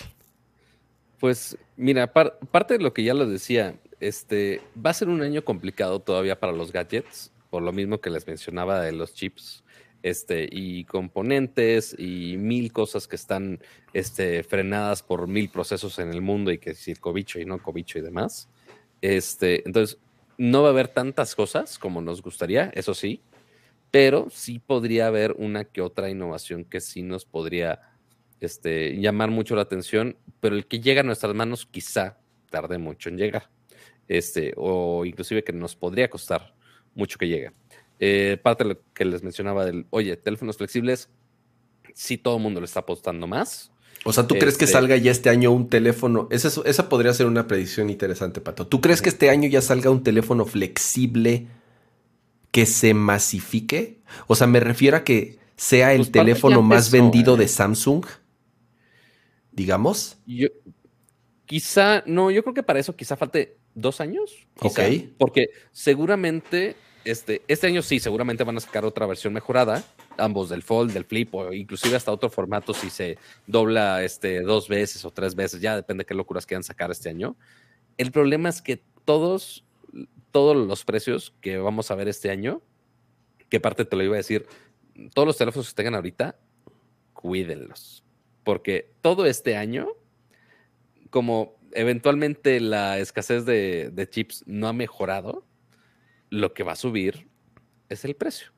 Pues 1.18 1.56
mira, 1.76 2.12
parte 2.12 2.78
de 2.78 2.82
lo 2.82 2.92
que 2.92 3.04
ya 3.04 3.14
les 3.14 3.28
decía, 3.28 3.74
este, 4.00 4.60
va 4.84 4.90
a 4.90 4.94
ser 4.94 5.08
un 5.08 5.22
año 5.22 5.44
complicado 5.44 6.00
todavía 6.00 6.38
para 6.38 6.52
los 6.52 6.72
gadgets, 6.72 7.32
por 7.50 7.62
lo 7.62 7.72
mismo 7.72 8.00
que 8.00 8.10
les 8.10 8.26
mencionaba 8.26 8.80
de 8.80 8.92
los 8.92 9.14
chips 9.14 9.64
este, 10.02 10.48
y 10.50 10.84
componentes 10.84 11.94
y 11.98 12.36
mil 12.36 12.72
cosas 12.72 13.08
que 13.08 13.16
están 13.16 13.60
este, 13.92 14.42
frenadas 14.42 15.02
por 15.02 15.26
mil 15.26 15.48
procesos 15.48 15.98
en 15.98 16.10
el 16.10 16.20
mundo 16.20 16.52
y 16.52 16.58
que 16.58 16.74
si 16.74 16.92
el 16.92 17.00
cobicho 17.00 17.40
y 17.40 17.44
no 17.44 17.62
cobicho 17.62 17.98
y 17.98 18.02
demás. 18.02 18.48
Este, 19.06 19.62
entonces, 19.64 20.00
no 20.36 20.62
va 20.62 20.68
a 20.68 20.70
haber 20.72 20.88
tantas 20.88 21.36
cosas 21.36 21.78
como 21.78 22.00
nos 22.00 22.22
gustaría, 22.22 22.72
eso 22.74 22.92
sí, 22.92 23.22
pero 23.92 24.26
sí 24.30 24.58
podría 24.58 25.06
haber 25.06 25.36
una 25.38 25.64
que 25.64 25.80
otra 25.80 26.10
innovación 26.10 26.64
que 26.64 26.80
sí 26.80 27.02
nos 27.02 27.24
podría 27.24 27.82
este, 28.40 28.96
llamar 29.00 29.30
mucho 29.30 29.54
la 29.54 29.62
atención, 29.62 30.16
pero 30.40 30.56
el 30.56 30.66
que 30.66 30.80
llega 30.80 31.02
a 31.02 31.04
nuestras 31.04 31.36
manos 31.36 31.66
quizá 31.66 32.18
tarde 32.50 32.78
mucho 32.78 33.08
en 33.08 33.16
llegar, 33.16 33.48
este, 34.08 34.52
o 34.56 35.04
inclusive 35.04 35.44
que 35.44 35.52
nos 35.52 35.76
podría 35.76 36.10
costar 36.10 36.56
mucho 36.96 37.16
que 37.16 37.28
llegue. 37.28 37.52
Eh, 38.00 38.40
parte 38.42 38.64
de 38.64 38.70
lo 38.70 38.80
que 38.92 39.04
les 39.04 39.22
mencionaba 39.22 39.64
del, 39.64 39.86
oye, 39.90 40.16
teléfonos 40.16 40.56
flexibles, 40.56 41.10
sí 41.94 42.18
todo 42.18 42.38
el 42.38 42.42
mundo 42.42 42.58
le 42.58 42.66
está 42.66 42.80
apostando 42.80 43.28
más. 43.28 43.70
O 44.06 44.12
sea, 44.12 44.26
¿tú 44.26 44.36
crees 44.36 44.56
que 44.56 44.64
este 44.64 44.74
salga 44.74 44.96
ya 44.96 45.10
este 45.10 45.30
año 45.30 45.50
un 45.50 45.68
teléfono? 45.68 46.28
Esa, 46.30 46.48
esa 46.64 46.88
podría 46.88 47.12
ser 47.12 47.26
una 47.26 47.46
predicción 47.46 47.90
interesante, 47.90 48.40
Pato. 48.40 48.66
¿Tú 48.66 48.80
crees 48.80 49.02
que 49.02 49.08
este 49.08 49.30
año 49.30 49.48
ya 49.48 49.60
salga 49.60 49.90
un 49.90 50.02
teléfono 50.02 50.46
flexible 50.46 51.48
que 52.52 52.66
se 52.66 52.94
masifique? 52.94 54.00
O 54.28 54.36
sea, 54.36 54.46
me 54.46 54.60
refiero 54.60 54.96
a 54.96 55.04
que 55.04 55.38
sea 55.56 55.92
el 55.92 56.02
pues 56.02 56.12
teléfono 56.12 56.62
más 56.62 56.90
vendido 56.90 57.34
¿eh? 57.34 57.40
de 57.40 57.48
Samsung, 57.48 58.06
digamos. 59.50 60.18
Yo, 60.26 60.48
quizá, 61.44 62.04
no, 62.06 62.30
yo 62.30 62.42
creo 62.42 62.54
que 62.54 62.62
para 62.62 62.78
eso 62.78 62.94
quizá 62.94 63.16
falte 63.16 63.56
dos 63.74 64.00
años. 64.00 64.46
ok. 64.60 64.80
Porque 65.18 65.48
seguramente 65.72 66.76
este, 67.06 67.42
este 67.48 67.68
año 67.68 67.82
sí, 67.82 68.00
seguramente 68.00 68.44
van 68.44 68.56
a 68.56 68.60
sacar 68.60 68.84
otra 68.84 69.06
versión 69.06 69.32
mejorada, 69.32 69.84
ambos 70.18 70.48
del 70.48 70.62
Fold, 70.62 70.92
del 70.92 71.04
Flip, 71.04 71.34
o 71.34 71.52
inclusive 71.52 71.96
hasta 71.96 72.12
otro 72.12 72.30
formato 72.30 72.74
si 72.74 72.90
se 72.90 73.18
dobla 73.46 74.02
este, 74.02 74.42
dos 74.42 74.68
veces 74.68 75.04
o 75.04 75.10
tres 75.10 75.34
veces, 75.34 75.60
ya 75.60 75.76
depende 75.76 76.02
de 76.02 76.06
qué 76.06 76.14
locuras 76.14 76.46
quieran 76.46 76.62
sacar 76.64 76.90
este 76.90 77.08
año. 77.08 77.36
El 77.96 78.12
problema 78.12 78.48
es 78.48 78.62
que 78.62 78.82
todos, 79.04 79.64
todos 80.30 80.56
los 80.56 80.84
precios 80.84 81.34
que 81.40 81.58
vamos 81.58 81.90
a 81.90 81.94
ver 81.94 82.08
este 82.08 82.30
año, 82.30 82.62
que 83.48 83.60
parte 83.60 83.84
te 83.84 83.96
lo 83.96 84.02
iba 84.02 84.14
a 84.14 84.18
decir, 84.18 84.46
todos 85.14 85.26
los 85.26 85.38
teléfonos 85.38 85.68
que 85.68 85.74
tengan 85.74 85.94
ahorita, 85.94 86.38
cuídenlos. 87.12 88.04
Porque 88.44 88.92
todo 89.02 89.26
este 89.26 89.56
año, 89.56 89.88
como 91.10 91.56
eventualmente 91.72 92.60
la 92.60 92.98
escasez 92.98 93.44
de, 93.44 93.90
de 93.92 94.08
chips 94.08 94.44
no 94.46 94.68
ha 94.68 94.72
mejorado, 94.72 95.44
lo 96.30 96.54
que 96.54 96.62
va 96.62 96.72
a 96.72 96.76
subir 96.76 97.28
es 97.88 98.04
el 98.04 98.14
precio. 98.16 98.55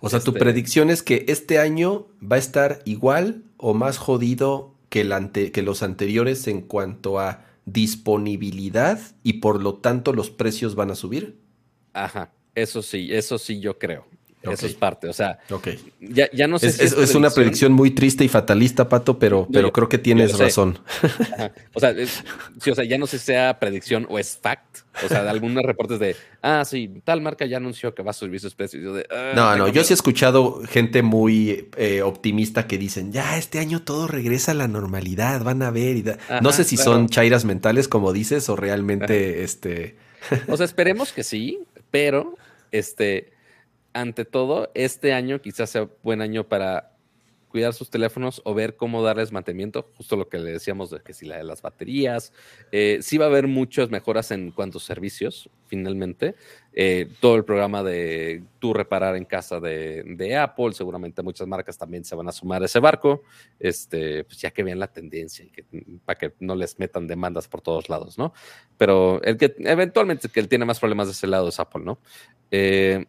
O 0.00 0.08
sea, 0.08 0.20
tu 0.20 0.30
este 0.30 0.40
predicción 0.40 0.90
es 0.90 1.02
que 1.02 1.24
este 1.28 1.58
año 1.58 2.06
va 2.20 2.36
a 2.36 2.38
estar 2.38 2.82
igual 2.84 3.44
o 3.56 3.74
más 3.74 3.98
jodido 3.98 4.74
que, 4.88 5.02
el 5.02 5.30
que 5.30 5.62
los 5.62 5.82
anteriores 5.82 6.46
en 6.46 6.60
cuanto 6.62 7.18
a 7.18 7.46
disponibilidad 7.64 9.00
y 9.22 9.34
por 9.34 9.62
lo 9.62 9.76
tanto 9.76 10.12
los 10.12 10.30
precios 10.30 10.74
van 10.74 10.90
a 10.90 10.94
subir. 10.94 11.38
Ajá, 11.92 12.32
eso 12.54 12.82
sí, 12.82 13.08
eso 13.12 13.38
sí 13.38 13.60
yo 13.60 13.78
creo. 13.78 14.06
Eso 14.42 14.66
es 14.66 14.74
parte, 14.74 15.08
o 15.08 15.12
sea, 15.12 15.38
ya, 16.00 16.48
no 16.48 16.58
sé 16.58 16.66
es, 16.68 16.76
si 16.76 16.84
es, 16.84 17.14
una 17.14 17.30
predicción 17.30 17.72
muy 17.72 17.92
triste 17.92 18.24
y 18.24 18.28
fatalista, 18.28 18.88
Pato, 18.88 19.18
pero, 19.18 19.46
pero 19.52 19.72
creo 19.72 19.88
que 19.88 19.98
tienes 19.98 20.38
razón. 20.38 20.78
O 21.74 21.80
sea, 21.80 21.94
sí, 22.60 22.70
o 22.70 22.74
sea, 22.74 22.84
ya 22.84 22.98
no 22.98 23.06
sé 23.06 23.18
si 23.18 23.26
sea 23.26 23.58
predicción 23.58 24.06
o 24.08 24.18
es 24.18 24.38
fact. 24.40 24.78
O 25.04 25.08
sea, 25.08 25.22
de 25.22 25.30
algunos 25.30 25.64
reportes 25.64 25.98
de, 25.98 26.16
ah, 26.42 26.64
sí, 26.64 27.00
tal 27.04 27.20
marca 27.20 27.46
ya 27.46 27.56
anunció 27.56 27.94
que 27.94 28.02
va 28.02 28.10
a 28.10 28.14
subir 28.14 28.40
sus 28.40 28.54
precios. 28.54 29.04
Ah, 29.10 29.32
no, 29.34 29.56
no, 29.56 29.68
yo 29.68 29.84
sí 29.84 29.92
he 29.92 29.94
escuchado 29.94 30.62
gente 30.68 31.02
muy 31.02 31.70
eh, 31.76 32.02
optimista 32.02 32.66
que 32.66 32.78
dicen, 32.78 33.12
ya, 33.12 33.38
este 33.38 33.58
año 33.58 33.82
todo 33.82 34.06
regresa 34.06 34.52
a 34.52 34.54
la 34.54 34.68
normalidad, 34.68 35.42
van 35.42 35.62
a 35.62 35.70
ver. 35.70 36.18
no 36.42 36.52
sé 36.52 36.64
si 36.64 36.76
son 36.76 37.08
chairas 37.08 37.44
mentales, 37.44 37.88
como 37.88 38.12
dices, 38.12 38.48
o 38.48 38.56
realmente, 38.56 39.44
este... 39.44 39.96
o 40.48 40.56
sea, 40.56 40.66
esperemos 40.66 41.12
que 41.12 41.24
sí, 41.24 41.60
pero, 41.90 42.36
este 42.70 43.31
ante 43.92 44.24
todo, 44.24 44.70
este 44.74 45.12
año 45.12 45.40
quizás 45.40 45.70
sea 45.70 45.88
buen 46.02 46.20
año 46.20 46.48
para 46.48 46.92
cuidar 47.52 47.74
sus 47.74 47.90
teléfonos 47.90 48.40
o 48.44 48.54
ver 48.54 48.76
cómo 48.76 49.02
darles 49.02 49.30
mantenimiento, 49.30 49.92
justo 49.98 50.16
lo 50.16 50.28
que 50.28 50.38
le 50.38 50.52
decíamos 50.52 50.90
de 50.90 51.00
que 51.00 51.12
si 51.12 51.26
la 51.26 51.36
de 51.36 51.44
las 51.44 51.60
baterías, 51.60 52.32
eh, 52.72 53.00
sí 53.02 53.18
va 53.18 53.26
a 53.26 53.28
haber 53.28 53.46
muchas 53.46 53.90
mejoras 53.90 54.30
en 54.30 54.52
cuanto 54.52 54.78
a 54.78 54.80
servicios, 54.80 55.50
finalmente. 55.66 56.34
Eh, 56.72 57.08
todo 57.20 57.36
el 57.36 57.44
programa 57.44 57.82
de 57.82 58.42
tú 58.58 58.72
reparar 58.72 59.16
en 59.16 59.26
casa 59.26 59.60
de, 59.60 60.36
Apple, 60.40 60.72
seguramente 60.72 61.22
muchas 61.22 61.46
marcas 61.46 61.76
también 61.76 62.06
se 62.06 62.16
van 62.16 62.26
a 62.26 62.32
sumar 62.32 62.62
a 62.62 62.64
ese 62.64 62.80
barco, 62.80 63.22
este, 63.60 64.24
pues 64.24 64.38
ya 64.40 64.50
que 64.50 64.62
vean 64.62 64.78
la 64.78 64.90
tendencia 64.90 65.44
para 66.06 66.18
que 66.18 66.32
no 66.40 66.54
les 66.54 66.78
metan 66.78 67.06
demandas 67.06 67.48
por 67.48 67.60
todos 67.60 67.90
lados, 67.90 68.16
¿no? 68.16 68.32
Pero 68.78 69.22
el 69.22 69.36
que 69.36 69.54
eventualmente 69.58 70.30
que 70.30 70.42
tiene 70.44 70.64
más 70.64 70.80
problemas 70.80 71.08
de 71.08 71.12
ese 71.12 71.26
lado 71.26 71.48
es 71.48 71.60
Apple, 71.60 71.82
¿no? 71.84 71.98
Eh, 72.50 73.04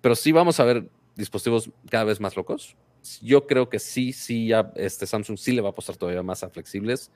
pero 0.00 0.14
sí 0.14 0.32
vamos 0.32 0.58
a 0.60 0.64
ver 0.64 0.88
dispositivos 1.16 1.70
cada 1.90 2.04
vez 2.04 2.20
más 2.20 2.36
locos. 2.36 2.76
Yo 3.20 3.46
creo 3.46 3.68
que 3.68 3.78
sí, 3.78 4.12
sí, 4.12 4.48
ya 4.48 4.72
este 4.76 5.06
Samsung 5.06 5.36
sí 5.36 5.52
le 5.52 5.60
va 5.60 5.68
a 5.68 5.72
apostar 5.72 5.96
todavía 5.96 6.22
más 6.22 6.42
a 6.42 6.50
flexibles. 6.50 7.10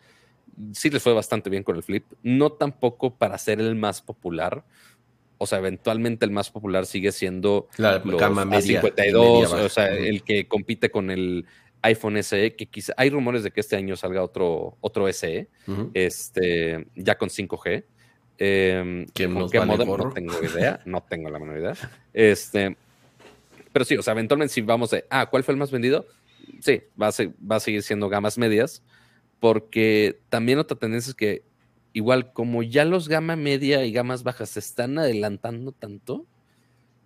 Sí 0.73 0.91
les 0.91 1.03
fue 1.03 1.13
bastante 1.13 1.51
bien 1.51 1.63
con 1.63 1.77
el 1.77 1.83
Flip. 1.83 2.05
No 2.23 2.51
tampoco 2.53 3.15
para 3.15 3.39
ser 3.39 3.61
el 3.61 3.75
más 3.77 4.03
popular. 4.03 4.65
O 5.39 5.47
sea, 5.47 5.59
eventualmente 5.59 6.25
el 6.25 6.31
más 6.31 6.51
popular 6.51 6.87
sigue 6.87 7.13
siendo 7.13 7.69
la 7.77 7.99
gama 7.99 8.45
media, 8.45 8.81
52, 8.81 9.53
o 9.53 9.69
sea, 9.69 9.89
el 9.89 10.23
que 10.23 10.49
compite 10.49 10.91
con 10.91 11.11
el 11.11 11.45
iPhone 11.83 12.23
SE, 12.23 12.57
que 12.57 12.67
quizá 12.67 12.95
hay 12.97 13.11
rumores 13.11 13.43
de 13.43 13.51
que 13.51 13.61
este 13.61 13.77
año 13.77 13.97
salga 13.97 14.23
otro, 14.23 14.79
otro 14.81 15.13
SE, 15.13 15.49
este, 15.95 16.87
ya 16.95 17.17
con 17.17 17.29
5G. 17.29 17.85
Eh, 18.39 19.07
¿Qué 19.15 19.29
No 19.29 19.47
tengo 19.49 20.43
idea, 20.43 20.81
no 20.85 21.03
tengo 21.03 21.31
la 21.31 21.39
menor 21.39 21.59
idea. 21.59 21.75
Este, 22.13 22.77
pero 23.73 23.85
sí, 23.85 23.97
o 23.97 24.03
sea, 24.03 24.13
eventualmente 24.13 24.55
si 24.55 24.61
vamos 24.61 24.91
de, 24.91 25.05
ah, 25.11 25.27
¿cuál 25.27 25.45
fue 25.45 25.53
el 25.53 25.59
más 25.59 25.71
vendido? 25.71 26.07
Sí, 26.61 26.83
va 27.01 27.09
a, 27.09 27.13
va 27.51 27.57
a 27.57 27.61
seguir 27.61 27.83
siendo 27.83 28.09
gamas 28.09 28.39
medias, 28.39 28.83
porque 29.41 30.21
también 30.29 30.59
otra 30.59 30.79
tendencia 30.79 31.11
es 31.11 31.15
que 31.15 31.43
igual 31.93 32.33
como 32.33 32.63
ya 32.63 32.85
los 32.85 33.09
gama 33.09 33.37
media 33.37 33.85
y 33.85 33.93
gamas 33.93 34.23
bajas 34.23 34.51
se 34.51 34.61
están 34.61 34.99
adelantando 34.99 35.73
tanto, 35.73 36.27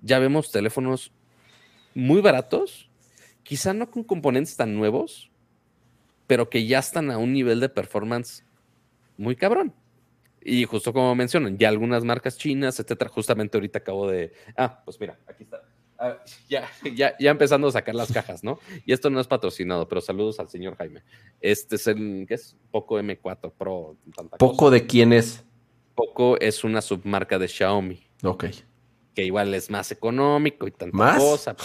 ya 0.02 0.18
vemos 0.18 0.50
teléfonos 0.50 1.12
muy 1.94 2.20
baratos, 2.20 2.90
quizá 3.42 3.72
no 3.72 3.90
con 3.90 4.04
componentes 4.04 4.56
tan 4.56 4.74
nuevos, 4.74 5.30
pero 6.26 6.48
que 6.50 6.66
ya 6.66 6.78
están 6.78 7.10
a 7.10 7.18
un 7.18 7.32
nivel 7.32 7.60
de 7.60 7.68
performance 7.68 8.44
muy 9.16 9.36
cabrón. 9.36 9.74
Y 10.42 10.64
justo 10.64 10.92
como 10.92 11.14
mencionan, 11.14 11.58
ya 11.58 11.68
algunas 11.68 12.04
marcas 12.04 12.38
chinas, 12.38 12.80
etcétera, 12.80 13.10
justamente 13.10 13.56
ahorita 13.56 13.80
acabo 13.80 14.08
de. 14.08 14.32
Ah, 14.56 14.82
pues 14.84 14.98
mira, 14.98 15.18
aquí 15.26 15.44
está. 15.44 15.62
Ah, 15.98 16.16
ya, 16.48 16.66
ya, 16.94 17.14
ya 17.18 17.30
empezando 17.30 17.68
a 17.68 17.72
sacar 17.72 17.94
las 17.94 18.10
cajas, 18.10 18.42
¿no? 18.42 18.58
Y 18.86 18.92
esto 18.92 19.10
no 19.10 19.20
es 19.20 19.26
patrocinado, 19.26 19.86
pero 19.86 20.00
saludos 20.00 20.40
al 20.40 20.48
señor 20.48 20.76
Jaime. 20.76 21.02
Este 21.40 21.76
es 21.76 21.86
el, 21.86 22.24
¿qué 22.26 22.34
es? 22.34 22.56
Poco 22.70 22.98
M4 22.98 23.52
Pro. 23.52 23.96
¿Poco 24.38 24.70
de 24.70 24.86
quién 24.86 25.12
es? 25.12 25.44
Poco 25.94 26.40
es 26.40 26.64
una 26.64 26.80
submarca 26.80 27.38
de 27.38 27.48
Xiaomi. 27.48 28.02
Ok. 28.22 28.46
Que 29.14 29.24
igual 29.24 29.52
es 29.54 29.70
más 29.70 29.90
económico 29.90 30.68
y 30.68 30.70
tanta 30.70 30.96
¿Más? 30.96 31.18
cosa. 31.18 31.56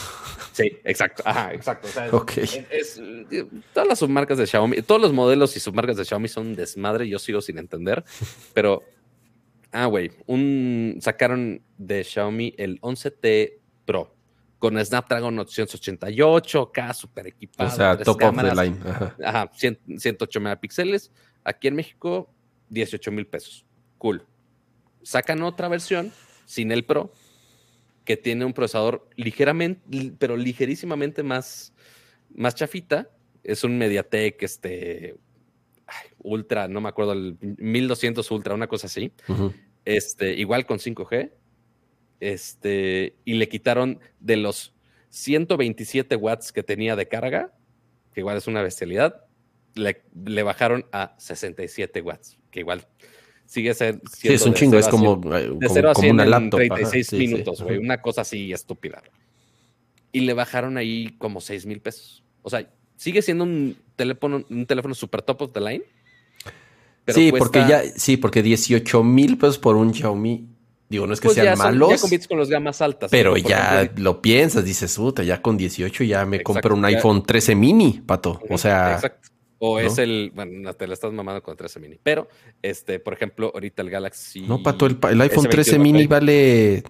Sí, 0.52 0.78
exacto. 0.84 1.22
Ajá, 1.26 1.54
exacto. 1.54 1.88
O 1.88 1.92
sea, 1.92 2.08
es- 2.08 2.14
Ok. 2.14 2.38
es- 2.38 2.64
es- 2.72 3.02
todas 3.74 3.88
las 3.88 4.00
submarcas 4.00 4.38
de 4.38 4.48
Xiaomi, 4.48 4.82
todos 4.82 5.00
los 5.02 5.14
modelos 5.14 5.56
y 5.56 5.60
submarcas 5.60 5.98
de 5.98 6.06
Xiaomi 6.06 6.28
son 6.28 6.48
un 6.48 6.56
desmadre. 6.56 7.08
Yo 7.08 7.20
sigo 7.20 7.42
sin 7.42 7.58
entender. 7.60 8.04
Pero, 8.56 8.84
ah, 9.72 9.86
güey, 9.86 10.12
un 10.26 10.98
sacaron 11.02 11.62
de 11.78 12.04
Xiaomi 12.04 12.56
el 12.58 12.82
11T 12.82 13.60
Pro 13.86 14.16
con 14.58 14.84
Snapdragon 14.84 15.38
888K, 15.38 16.94
super 16.96 17.28
equipado. 17.28 17.70
O 17.70 17.76
sea, 17.76 17.98
top 17.98 18.18
cámaras, 18.18 18.54
of 18.54 18.58
the 18.58 18.64
line. 18.66 18.80
Ajá. 18.90 19.16
Ajá, 19.24 19.52
100 19.54 19.80
108 20.00 20.40
megapíxeles. 20.40 21.12
Aquí 21.44 21.68
en 21.68 21.76
México, 21.76 22.34
18 22.70 23.12
mil 23.12 23.28
pesos. 23.28 23.66
Cool. 24.00 24.26
Sacan 25.04 25.44
otra 25.44 25.68
versión 25.68 26.12
sin 26.46 26.72
el 26.72 26.84
Pro 26.86 27.12
que 28.06 28.16
tiene 28.18 28.46
un 28.46 28.54
procesador 28.54 29.10
ligeramente, 29.16 29.82
li- 29.90 30.14
pero 30.18 30.38
ligerísimamente 30.38 31.24
más, 31.24 31.74
más 32.34 32.56
chafita. 32.56 33.10
Es 33.44 33.64
un 33.64 33.78
MediaTek 33.78 34.42
este, 34.44 35.16
Ultra, 36.20 36.68
no 36.68 36.82
me 36.82 36.90
acuerdo, 36.90 37.12
el 37.14 37.38
1200 37.42 38.30
Ultra, 38.32 38.54
una 38.54 38.68
cosa 38.68 38.88
así. 38.88 39.12
Este, 39.84 40.34
igual 40.34 40.66
con 40.66 40.80
5G. 40.80 41.32
Este, 42.20 43.16
y 43.26 43.34
le 43.34 43.50
quitaron 43.50 44.00
de 44.20 44.38
los 44.38 44.74
127 45.10 46.16
watts 46.16 46.52
que 46.52 46.64
tenía 46.64 46.96
de 46.96 47.08
carga, 47.08 47.54
que 48.14 48.22
igual 48.22 48.38
es 48.38 48.48
una 48.48 48.62
bestialidad, 48.62 49.26
le, 49.76 50.04
le 50.26 50.44
bajaron 50.44 50.86
a 50.92 51.16
67 51.18 52.02
watts, 52.02 52.38
que 52.52 52.62
igual 52.62 52.88
sigue 53.46 53.74
ser, 53.74 54.02
Sí, 54.12 54.28
es 54.30 54.46
un 54.46 54.54
chingo, 54.54 54.78
es 54.78 54.88
como, 54.88 55.22
100 55.22 55.34
eh, 55.34 55.40
de 55.42 55.48
como, 55.50 55.74
0 55.74 55.90
a 55.90 55.94
como 55.94 56.02
100 56.04 56.14
una 56.16 56.24
en 56.24 56.30
laptop. 56.30 56.60
ajá. 56.60 56.76
36 56.76 57.08
Sí, 57.08 57.18
sí. 57.18 57.28
minutos, 57.28 57.62
güey, 57.62 57.76
Ajá. 57.76 57.84
una 57.84 58.02
cosa 58.02 58.22
así 58.22 58.52
estúpida. 58.52 59.02
Y 60.12 60.22
le 60.22 60.34
bajaron 60.34 60.78
ahí 60.78 61.16
como 61.18 61.42
6 61.42 61.66
mil 61.66 61.82
pesos. 61.82 62.24
O 62.42 62.50
sea, 62.50 62.68
sigue 62.96 63.22
siendo 63.22 63.44
un 63.44 63.78
teléfono, 63.96 64.44
un 64.50 64.66
teléfono 64.66 64.94
super 64.96 65.22
top 65.22 65.42
of 65.44 65.52
the 65.54 65.62
line. 65.62 65.84
pero 67.04 67.20
Sí, 67.20 67.30
cuesta- 67.30 67.38
porque 67.46 67.60
ya, 67.70 67.84
sí, 67.98 68.18
porque 68.18 68.42
18 68.42 69.04
mil 69.04 69.38
pesos 69.38 69.60
por 69.60 69.76
un 69.76 69.94
Xiaomi. 69.94 70.48
Digo, 70.90 71.06
no 71.08 71.14
es 71.14 71.20
que 71.20 71.26
pues 71.28 71.36
sean 71.36 71.56
son- 71.58 71.66
malos, 71.66 71.90
ya 71.90 71.98
compites 71.98 72.28
con 72.28 72.38
los 72.38 72.50
gamas 72.50 72.82
altas. 72.82 73.10
pero 73.12 73.38
ya 73.38 73.82
ejemplo, 73.82 74.04
lo 74.04 74.22
piensas, 74.22 74.64
dices, 74.66 74.96
puta, 74.96 75.24
ya 75.24 75.42
con 75.42 75.58
18 75.58 76.04
ya 76.04 76.26
me 76.26 76.38
Exacto, 76.38 76.54
compro 76.54 76.76
un 76.76 76.82
ya- 76.82 76.88
iPhone 76.98 77.24
13 77.24 77.56
mini, 77.56 78.02
pato. 78.06 78.40
O 78.50 78.58
sea, 78.58 78.94
Exacto. 78.96 79.30
O 79.68 79.82
¿no? 79.82 79.88
es 79.88 79.98
el, 79.98 80.32
bueno, 80.36 80.52
no 80.60 80.74
te 80.74 80.88
la 80.88 80.94
estás 80.94 81.12
mamando 81.12 81.42
con 81.42 81.58
13 81.58 81.80
mini. 81.80 81.98
Pero, 82.02 82.28
este, 82.62 83.00
por 83.00 83.14
ejemplo, 83.14 83.52
ahorita 83.54 83.82
el 83.82 83.90
Galaxy. 83.90 84.42
no, 84.42 84.62
pato, 84.62 84.86
el, 84.86 84.98
el 85.10 85.22
iPhone 85.22 85.46
S21 85.46 85.50
13 85.50 85.80
mini 85.80 86.08
vale 86.08 86.84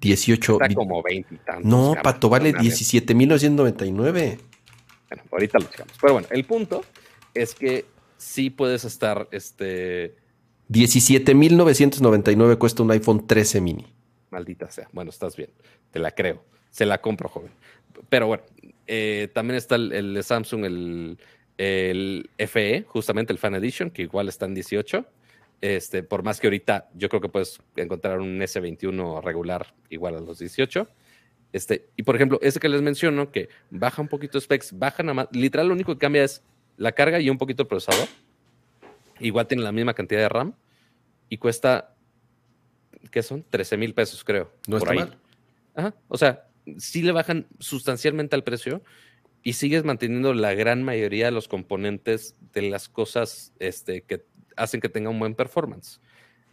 18. 0.00 0.52
Está 0.60 0.74
como 0.74 1.02
20 1.02 1.34
y 1.34 1.38
tantos. 1.38 1.64
No, 1.64 1.94
pato, 2.02 2.28
vale 2.28 2.50
no 2.52 2.58
mames. 2.58 2.78
17,999. 2.78 4.38
Bueno, 5.08 5.22
ahorita 5.30 5.58
lo 5.58 5.66
checamos. 5.66 5.94
Pero 6.00 6.12
bueno, 6.14 6.28
el 6.30 6.44
punto 6.44 6.84
es 7.32 7.54
que 7.54 7.84
sí 8.16 8.50
puedes 8.50 8.84
estar, 8.84 9.28
este, 9.30 10.16
17,999 10.68 12.56
cuesta 12.58 12.82
un 12.82 12.90
iPhone 12.90 13.26
13 13.26 13.60
mini. 13.60 13.86
maldita 14.30 14.70
sea. 14.70 14.88
Bueno, 14.92 15.10
estás 15.10 15.36
bien. 15.36 15.50
Te 15.90 15.98
la 15.98 16.10
creo. 16.10 16.44
Se 16.70 16.86
la 16.86 17.00
compro, 17.00 17.28
joven. 17.28 17.52
Pero 18.08 18.26
bueno, 18.26 18.42
eh, 18.86 19.28
también 19.32 19.56
está 19.56 19.76
el, 19.76 19.92
el 19.92 20.22
Samsung, 20.24 20.64
el, 20.64 21.18
el 21.58 22.30
FE, 22.48 22.84
justamente 22.86 23.32
el 23.32 23.38
Fan 23.38 23.54
Edition, 23.54 23.90
que 23.90 24.02
igual 24.02 24.28
está 24.28 24.46
en 24.46 24.54
18. 24.54 25.06
Este, 25.60 26.02
por 26.02 26.22
más 26.22 26.40
que 26.40 26.48
ahorita 26.48 26.90
yo 26.94 27.08
creo 27.08 27.20
que 27.20 27.28
puedes 27.28 27.60
encontrar 27.76 28.20
un 28.20 28.38
S21 28.38 29.22
regular 29.22 29.74
igual 29.88 30.16
a 30.16 30.20
los 30.20 30.38
18. 30.38 30.88
Este, 31.52 31.88
y 31.96 32.02
por 32.02 32.16
ejemplo, 32.16 32.38
ese 32.42 32.58
que 32.58 32.68
les 32.68 32.82
menciono, 32.82 33.30
que 33.30 33.48
baja 33.70 34.02
un 34.02 34.08
poquito 34.08 34.40
specs, 34.40 34.76
baja 34.76 35.02
nada 35.02 35.14
más, 35.14 35.28
literal 35.30 35.68
lo 35.68 35.74
único 35.74 35.94
que 35.94 36.00
cambia 36.00 36.24
es 36.24 36.42
la 36.76 36.92
carga 36.92 37.20
y 37.20 37.30
un 37.30 37.38
poquito 37.38 37.62
el 37.62 37.68
procesador. 37.68 38.08
Igual 39.20 39.46
tiene 39.46 39.62
la 39.62 39.72
misma 39.72 39.94
cantidad 39.94 40.20
de 40.20 40.28
RAM 40.28 40.54
y 41.28 41.38
cuesta, 41.38 41.94
¿qué 43.10 43.22
son? 43.22 43.44
13 43.48 43.76
mil 43.76 43.94
pesos, 43.94 44.24
creo. 44.24 44.50
No 44.66 44.78
por 44.78 44.88
está 44.88 44.92
ahí. 44.92 44.98
mal. 44.98 45.18
Ajá. 45.76 45.94
O 46.08 46.18
sea, 46.18 46.48
sí 46.78 47.02
le 47.02 47.12
bajan 47.12 47.46
sustancialmente 47.58 48.34
al 48.34 48.42
precio 48.42 48.82
y 49.46 49.52
sigues 49.52 49.84
manteniendo 49.84 50.32
la 50.32 50.54
gran 50.54 50.82
mayoría 50.82 51.26
de 51.26 51.30
los 51.30 51.48
componentes 51.48 52.34
de 52.54 52.62
las 52.62 52.88
cosas 52.88 53.52
este, 53.58 54.00
que 54.00 54.24
hacen 54.56 54.80
que 54.80 54.88
tenga 54.88 55.10
un 55.10 55.18
buen 55.18 55.34
performance. 55.34 56.00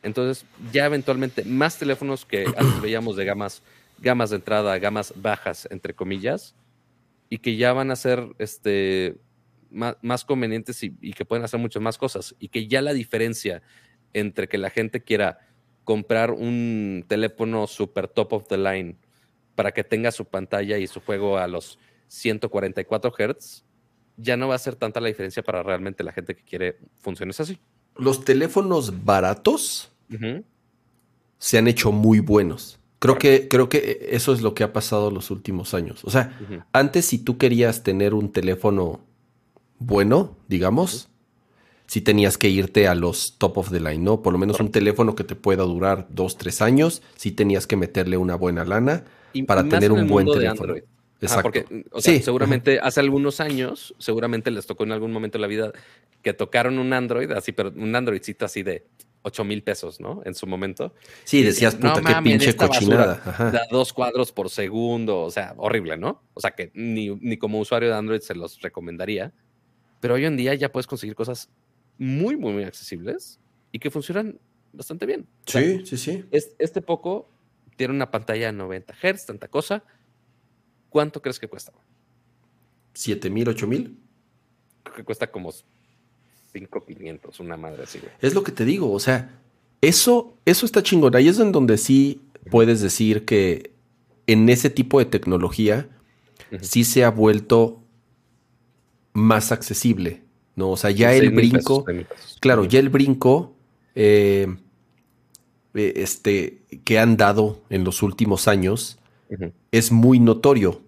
Entonces, 0.04 0.46
ya 0.74 0.86
eventualmente 0.86 1.46
más 1.46 1.80
teléfonos 1.80 2.26
que 2.26 2.46
antes 2.58 2.82
veíamos 2.82 3.16
de 3.16 3.24
gamas, 3.24 3.64
gamas 3.98 4.32
de 4.32 4.36
entrada, 4.36 4.78
gamas 4.78 5.14
bajas, 5.16 5.70
entre 5.72 5.94
comillas, 5.94 6.54
y 7.30 7.38
que 7.38 7.56
ya 7.56 7.72
van 7.72 7.92
a 7.92 7.96
ser 7.96 8.28
este, 8.40 9.16
más, 9.70 9.96
más 10.02 10.26
convenientes 10.26 10.84
y, 10.84 10.94
y 11.00 11.14
que 11.14 11.24
pueden 11.24 11.46
hacer 11.46 11.62
muchas 11.62 11.82
más 11.82 11.98
cosas. 11.98 12.36
Y 12.40 12.50
que 12.50 12.68
ya 12.68 12.82
la 12.82 12.92
diferencia 12.92 13.62
entre 14.12 14.50
que 14.50 14.58
la 14.58 14.70
gente 14.70 15.02
quiera 15.02 15.40
comprar 15.86 16.32
un 16.32 17.06
teléfono 17.08 17.68
super 17.68 18.10
top 18.10 18.34
of 18.34 18.48
the 18.50 18.58
line 18.58 18.98
para 19.56 19.72
que 19.72 19.86
tenga 19.86 20.12
su 20.12 20.26
pantalla 20.26 20.78
y 20.78 20.88
su 20.88 21.00
juego 21.00 21.38
a 21.38 21.48
los 21.48 21.80
144 22.12 23.14
Hz, 23.18 23.64
ya 24.18 24.36
no 24.36 24.50
va 24.50 24.56
a 24.56 24.60
ser 24.60 24.76
tanta 24.76 25.00
la 25.00 25.08
diferencia 25.08 25.42
para 25.44 25.64
realmente 25.64 26.04
la 26.04 26.12
gente 26.12 26.36
que 26.36 26.44
quiere 26.44 26.78
funciones 27.00 27.40
así. 27.40 27.58
Los 27.96 28.26
teléfonos 28.26 29.06
baratos 29.06 29.90
se 31.38 31.58
han 31.58 31.68
hecho 31.70 31.94
muy 31.94 32.20
buenos. 32.20 32.80
Creo 33.00 33.18
que, 33.18 33.48
creo 33.48 33.70
que 33.70 34.10
eso 34.12 34.34
es 34.34 34.42
lo 34.42 34.54
que 34.54 34.64
ha 34.66 34.74
pasado 34.74 35.10
los 35.10 35.32
últimos 35.32 35.74
años. 35.74 36.04
O 36.04 36.10
sea, 36.10 36.38
antes 36.74 37.06
si 37.06 37.18
tú 37.18 37.38
querías 37.38 37.82
tener 37.82 38.14
un 38.14 38.32
teléfono 38.32 39.00
bueno, 39.80 40.36
digamos, 40.50 41.10
si 41.88 42.02
tenías 42.02 42.38
que 42.38 42.50
irte 42.50 42.90
a 42.90 42.94
los 42.94 43.38
top 43.38 43.58
of 43.58 43.72
the 43.72 43.80
line, 43.80 44.00
¿no? 44.00 44.22
Por 44.22 44.34
lo 44.34 44.40
menos 44.40 44.60
un 44.60 44.70
teléfono 44.70 45.16
que 45.16 45.24
te 45.24 45.36
pueda 45.36 45.64
durar 45.64 46.08
dos, 46.10 46.38
tres 46.38 46.62
años, 46.62 47.02
si 47.16 47.32
tenías 47.32 47.68
que 47.68 47.78
meterle 47.78 48.18
una 48.18 48.36
buena 48.36 48.66
lana 48.66 49.06
Y- 49.32 49.44
para 49.44 49.64
tener 49.64 49.86
en 49.86 49.92
un 49.94 50.08
buen 50.10 50.28
teléfono. 50.28 50.74
Android. 50.74 50.84
Ajá, 51.24 51.40
Exacto. 51.40 51.44
porque, 51.44 51.86
o 51.92 52.02
sea, 52.02 52.14
Sí, 52.16 52.22
seguramente 52.24 52.80
hace 52.82 53.00
algunos 53.00 53.40
años, 53.40 53.94
seguramente 54.00 54.50
les 54.52 54.66
tocó 54.66 54.84
en 54.86 54.92
algún 54.92 55.12
momento 55.12 55.38
de 55.38 55.42
la 55.42 55.48
vida 55.48 55.72
que 56.22 56.34
tocaron 56.34 56.80
un 56.80 56.94
Android, 56.94 57.30
así, 57.32 57.52
pero 57.52 57.72
un 57.76 57.96
Androidcito 57.96 58.46
así 58.46 58.64
de 58.64 58.88
8 59.24 59.44
mil 59.44 59.62
pesos, 59.62 60.00
¿no? 60.00 60.22
En 60.26 60.34
su 60.34 60.48
momento. 60.48 60.96
Sí, 61.26 61.44
decías, 61.44 61.76
puta, 61.76 61.90
"No 61.90 61.96
qué 62.08 62.14
mames, 62.14 62.32
pinche 62.40 62.56
cochinada. 62.56 63.22
basura. 63.24 63.52
Da 63.52 63.62
dos 63.70 63.94
cuadros 63.94 64.32
por 64.32 64.50
segundo, 64.50 65.22
o 65.22 65.30
sea, 65.30 65.54
horrible, 65.58 65.96
¿no? 65.98 66.24
O 66.34 66.40
sea, 66.42 66.52
que 66.52 66.72
ni, 66.74 67.10
ni 67.10 67.38
como 67.38 67.60
usuario 67.60 67.90
de 67.90 67.96
Android 67.96 68.22
se 68.22 68.34
los 68.34 68.60
recomendaría. 68.62 69.32
Pero 70.00 70.16
hoy 70.16 70.26
en 70.26 70.38
día 70.38 70.56
ya 70.56 70.72
puedes 70.72 70.88
conseguir 70.88 71.16
cosas 71.16 71.52
muy, 72.00 72.36
muy, 72.36 72.54
muy 72.54 72.64
accesibles 72.64 73.40
y 73.72 73.78
que 73.78 73.92
funcionan 73.92 74.40
bastante 74.74 75.06
bien. 75.06 75.28
O 75.48 75.52
sea, 75.52 75.62
Sí, 75.62 75.86
sí, 75.86 75.98
sí. 75.98 76.26
es- 76.32 76.56
este 76.58 76.82
poco 76.82 77.30
tiene 77.76 77.94
una 77.94 78.10
pantalla 78.10 78.48
de 78.48 78.54
90 78.54 78.96
Hz, 78.96 79.28
tanta 79.28 79.48
cosa. 79.50 79.84
¿Cuánto 80.92 81.22
crees 81.22 81.40
que 81.40 81.48
cuesta? 81.48 81.72
¿Siete 82.94 83.30
mil, 83.30 83.48
ocho 83.48 83.66
mil? 83.66 83.98
Creo 84.84 84.96
que 84.98 85.04
cuesta 85.06 85.32
como 85.32 85.54
5,500, 86.52 87.40
una 87.40 87.56
madre 87.56 87.84
así, 87.84 88.00
güey. 88.00 88.12
Es 88.20 88.34
lo 88.34 88.44
que 88.44 88.52
te 88.52 88.66
digo, 88.66 88.92
o 88.92 89.00
sea, 89.00 89.40
eso, 89.80 90.36
eso 90.46 90.66
está 90.66 90.84
chingón. 90.84 91.16
Ahí 91.16 91.30
es 91.30 91.40
en 91.40 91.54
donde 91.54 91.78
sí 91.78 92.22
puedes 92.50 92.82
decir 92.82 93.24
que 93.24 93.72
en 94.28 94.50
ese 94.50 94.70
tipo 94.70 95.00
de 95.00 95.06
tecnología 95.06 95.88
sí 96.60 96.84
se 96.84 97.06
ha 97.06 97.10
vuelto 97.10 97.82
más 99.14 99.54
accesible, 99.54 100.24
¿no? 100.58 100.72
O 100.72 100.78
sea, 100.78 100.92
ya 100.92 101.14
el 101.14 101.30
brinco, 101.30 101.86
pesos, 101.86 102.06
pesos. 102.10 102.38
claro, 102.42 102.66
ya 102.66 102.80
el 102.80 102.90
brinco 102.90 103.56
eh, 103.96 104.58
eh, 105.74 105.94
este, 105.96 106.64
que 106.84 107.00
han 107.00 107.16
dado 107.16 107.62
en 107.70 107.86
los 107.86 108.04
últimos 108.04 108.50
años 108.50 108.98
Es 109.72 109.92
muy 109.92 110.20
notorio, 110.20 110.82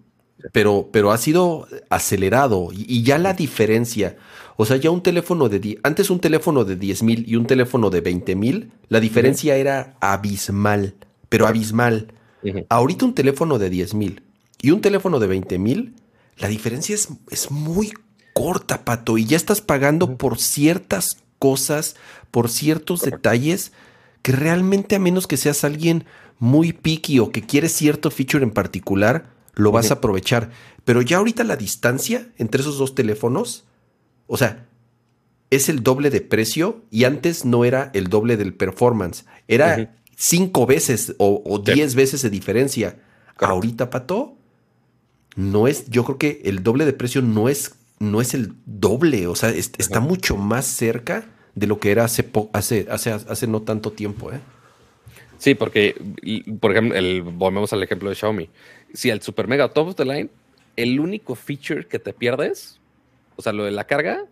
pero, 0.52 0.88
pero 0.92 1.12
ha 1.12 1.18
sido 1.18 1.66
acelerado 1.88 2.70
y, 2.72 2.84
y 2.88 3.02
ya 3.02 3.18
la 3.18 3.32
diferencia, 3.32 4.16
o 4.56 4.64
sea, 4.64 4.76
ya 4.76 4.90
un 4.90 5.02
teléfono 5.02 5.48
de, 5.48 5.78
antes 5.82 6.10
un 6.10 6.20
teléfono 6.20 6.64
de 6.64 6.76
10 6.76 7.02
mil 7.02 7.24
y 7.26 7.36
un 7.36 7.46
teléfono 7.46 7.90
de 7.90 8.00
20 8.00 8.36
mil, 8.36 8.72
la 8.88 9.00
diferencia 9.00 9.56
era 9.56 9.96
abismal, 10.00 10.94
pero 11.28 11.46
abismal. 11.46 12.08
Ahorita 12.68 13.06
un 13.06 13.14
teléfono 13.14 13.58
de 13.58 13.70
10 13.70 13.94
mil 13.94 14.22
y 14.60 14.70
un 14.70 14.82
teléfono 14.82 15.18
de 15.18 15.26
20 15.26 15.58
mil, 15.58 15.94
la 16.36 16.48
diferencia 16.48 16.94
es, 16.94 17.08
es 17.30 17.50
muy 17.50 17.92
corta, 18.34 18.84
Pato, 18.84 19.16
y 19.16 19.24
ya 19.24 19.36
estás 19.36 19.60
pagando 19.62 20.18
por 20.18 20.38
ciertas 20.38 21.16
cosas, 21.38 21.96
por 22.30 22.50
ciertos 22.50 23.00
Correcto. 23.00 23.16
detalles 23.16 23.72
que 24.22 24.32
realmente 24.32 24.96
a 24.96 24.98
menos 24.98 25.26
que 25.26 25.36
seas 25.36 25.64
alguien 25.64 26.04
muy 26.38 26.72
picky 26.72 27.18
o 27.18 27.30
que 27.30 27.42
quieres 27.42 27.72
cierto 27.72 28.10
feature 28.10 28.44
en 28.44 28.50
particular, 28.50 29.30
lo 29.54 29.72
vas 29.72 29.90
a 29.90 29.94
aprovechar. 29.94 30.50
Pero 30.84 31.02
ya 31.02 31.18
ahorita 31.18 31.44
la 31.44 31.56
distancia 31.56 32.28
entre 32.36 32.60
esos 32.60 32.78
dos 32.78 32.94
teléfonos, 32.94 33.64
o 34.26 34.36
sea, 34.36 34.66
es 35.50 35.68
el 35.68 35.82
doble 35.82 36.10
de 36.10 36.20
precio 36.20 36.82
y 36.90 37.04
antes 37.04 37.44
no 37.44 37.64
era 37.64 37.90
el 37.94 38.08
doble 38.08 38.36
del 38.36 38.54
performance. 38.54 39.24
Era 39.48 39.94
cinco 40.16 40.66
veces 40.66 41.14
o, 41.18 41.62
diez 41.64 41.94
veces 41.94 42.22
de 42.22 42.30
diferencia. 42.30 42.98
Ahorita, 43.38 43.90
Pato, 43.90 44.36
no 45.36 45.68
es, 45.68 45.88
yo 45.88 46.04
creo 46.04 46.18
que 46.18 46.42
el 46.44 46.62
doble 46.62 46.84
de 46.84 46.92
precio 46.92 47.22
no 47.22 47.48
es, 47.48 47.74
no 47.98 48.20
es 48.20 48.34
el 48.34 48.54
doble. 48.66 49.26
O 49.26 49.36
sea, 49.36 49.50
está 49.50 50.00
mucho 50.00 50.36
más 50.36 50.66
cerca 50.66 51.26
de 51.54 51.66
lo 51.66 51.78
que 51.78 51.90
era 51.92 52.04
hace, 52.04 52.28
hace, 52.52 52.86
hace, 52.90 53.12
hace 53.12 53.46
no 53.46 53.62
tanto 53.62 53.92
tiempo. 53.92 54.32
¿eh? 54.32 54.40
Sí, 55.44 55.54
porque, 55.54 55.94
por 56.58 56.70
ejemplo, 56.70 56.96
el, 56.96 57.20
volvemos 57.20 57.70
al 57.74 57.82
ejemplo 57.82 58.08
de 58.08 58.14
Xiaomi. 58.14 58.48
Si 58.94 59.10
el 59.10 59.20
Super 59.20 59.46
Mega 59.46 59.68
Top 59.68 59.88
of 59.88 59.94
the 59.94 60.06
Line, 60.06 60.30
el 60.74 60.98
único 60.98 61.34
feature 61.34 61.86
que 61.86 61.98
te 61.98 62.14
pierdes, 62.14 62.80
o 63.36 63.42
sea, 63.42 63.52
lo 63.52 63.66
de 63.66 63.70
la 63.70 63.84
carga, 63.84 64.24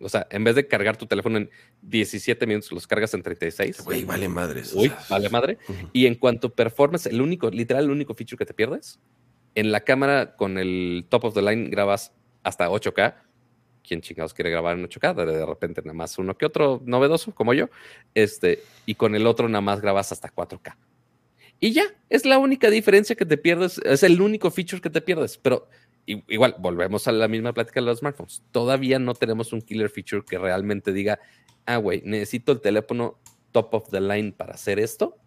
o 0.00 0.08
sea, 0.08 0.28
en 0.30 0.44
vez 0.44 0.54
de 0.54 0.68
cargar 0.68 0.96
tu 0.96 1.06
teléfono 1.06 1.38
en 1.38 1.50
17 1.82 2.46
minutos, 2.46 2.70
los 2.70 2.86
cargas 2.86 3.12
en 3.14 3.22
36. 3.24 3.82
Güey, 3.82 4.04
vale 4.04 4.28
madres. 4.28 4.72
Uy, 4.72 4.92
vale 5.08 5.28
madre. 5.28 5.58
Y 5.92 6.06
en 6.06 6.14
cuanto 6.14 6.46
a 6.46 6.50
performance, 6.54 7.06
el 7.06 7.20
único, 7.20 7.50
literal, 7.50 7.86
el 7.86 7.90
único 7.90 8.14
feature 8.14 8.38
que 8.38 8.46
te 8.46 8.54
pierdes, 8.54 9.00
en 9.56 9.72
la 9.72 9.80
cámara 9.80 10.36
con 10.36 10.56
el 10.56 11.04
top 11.08 11.24
of 11.24 11.34
the 11.34 11.42
line 11.42 11.68
grabas 11.68 12.12
hasta 12.44 12.70
8K. 12.70 13.16
¿Quién 13.86 14.00
chingados 14.00 14.34
quiere 14.34 14.50
grabar 14.50 14.78
en 14.78 14.88
8K? 14.88 15.14
De 15.14 15.46
repente 15.46 15.82
nada 15.82 15.94
más 15.94 16.18
uno 16.18 16.36
que 16.36 16.46
otro 16.46 16.80
novedoso, 16.84 17.34
como 17.34 17.54
yo. 17.54 17.68
Este, 18.14 18.62
y 18.86 18.94
con 18.94 19.14
el 19.14 19.26
otro 19.26 19.48
nada 19.48 19.62
más 19.62 19.80
grabas 19.80 20.12
hasta 20.12 20.32
4K. 20.32 20.76
Y 21.60 21.72
ya, 21.72 21.84
es 22.08 22.24
la 22.24 22.38
única 22.38 22.70
diferencia 22.70 23.14
que 23.14 23.26
te 23.26 23.36
pierdes, 23.36 23.78
es 23.84 24.02
el 24.02 24.20
único 24.20 24.50
feature 24.50 24.80
que 24.80 24.88
te 24.88 25.02
pierdes. 25.02 25.36
Pero 25.36 25.68
igual, 26.06 26.56
volvemos 26.58 27.06
a 27.06 27.12
la 27.12 27.28
misma 27.28 27.52
plática 27.52 27.80
de 27.80 27.86
los 27.86 27.98
smartphones. 27.98 28.42
Todavía 28.50 28.98
no 28.98 29.14
tenemos 29.14 29.52
un 29.52 29.60
killer 29.60 29.90
feature 29.90 30.24
que 30.24 30.38
realmente 30.38 30.92
diga, 30.92 31.20
ah, 31.66 31.76
güey, 31.76 32.02
necesito 32.04 32.52
el 32.52 32.60
teléfono 32.60 33.18
top 33.52 33.74
of 33.74 33.90
the 33.90 34.00
line 34.00 34.32
para 34.32 34.54
hacer 34.54 34.78
esto. 34.78 35.18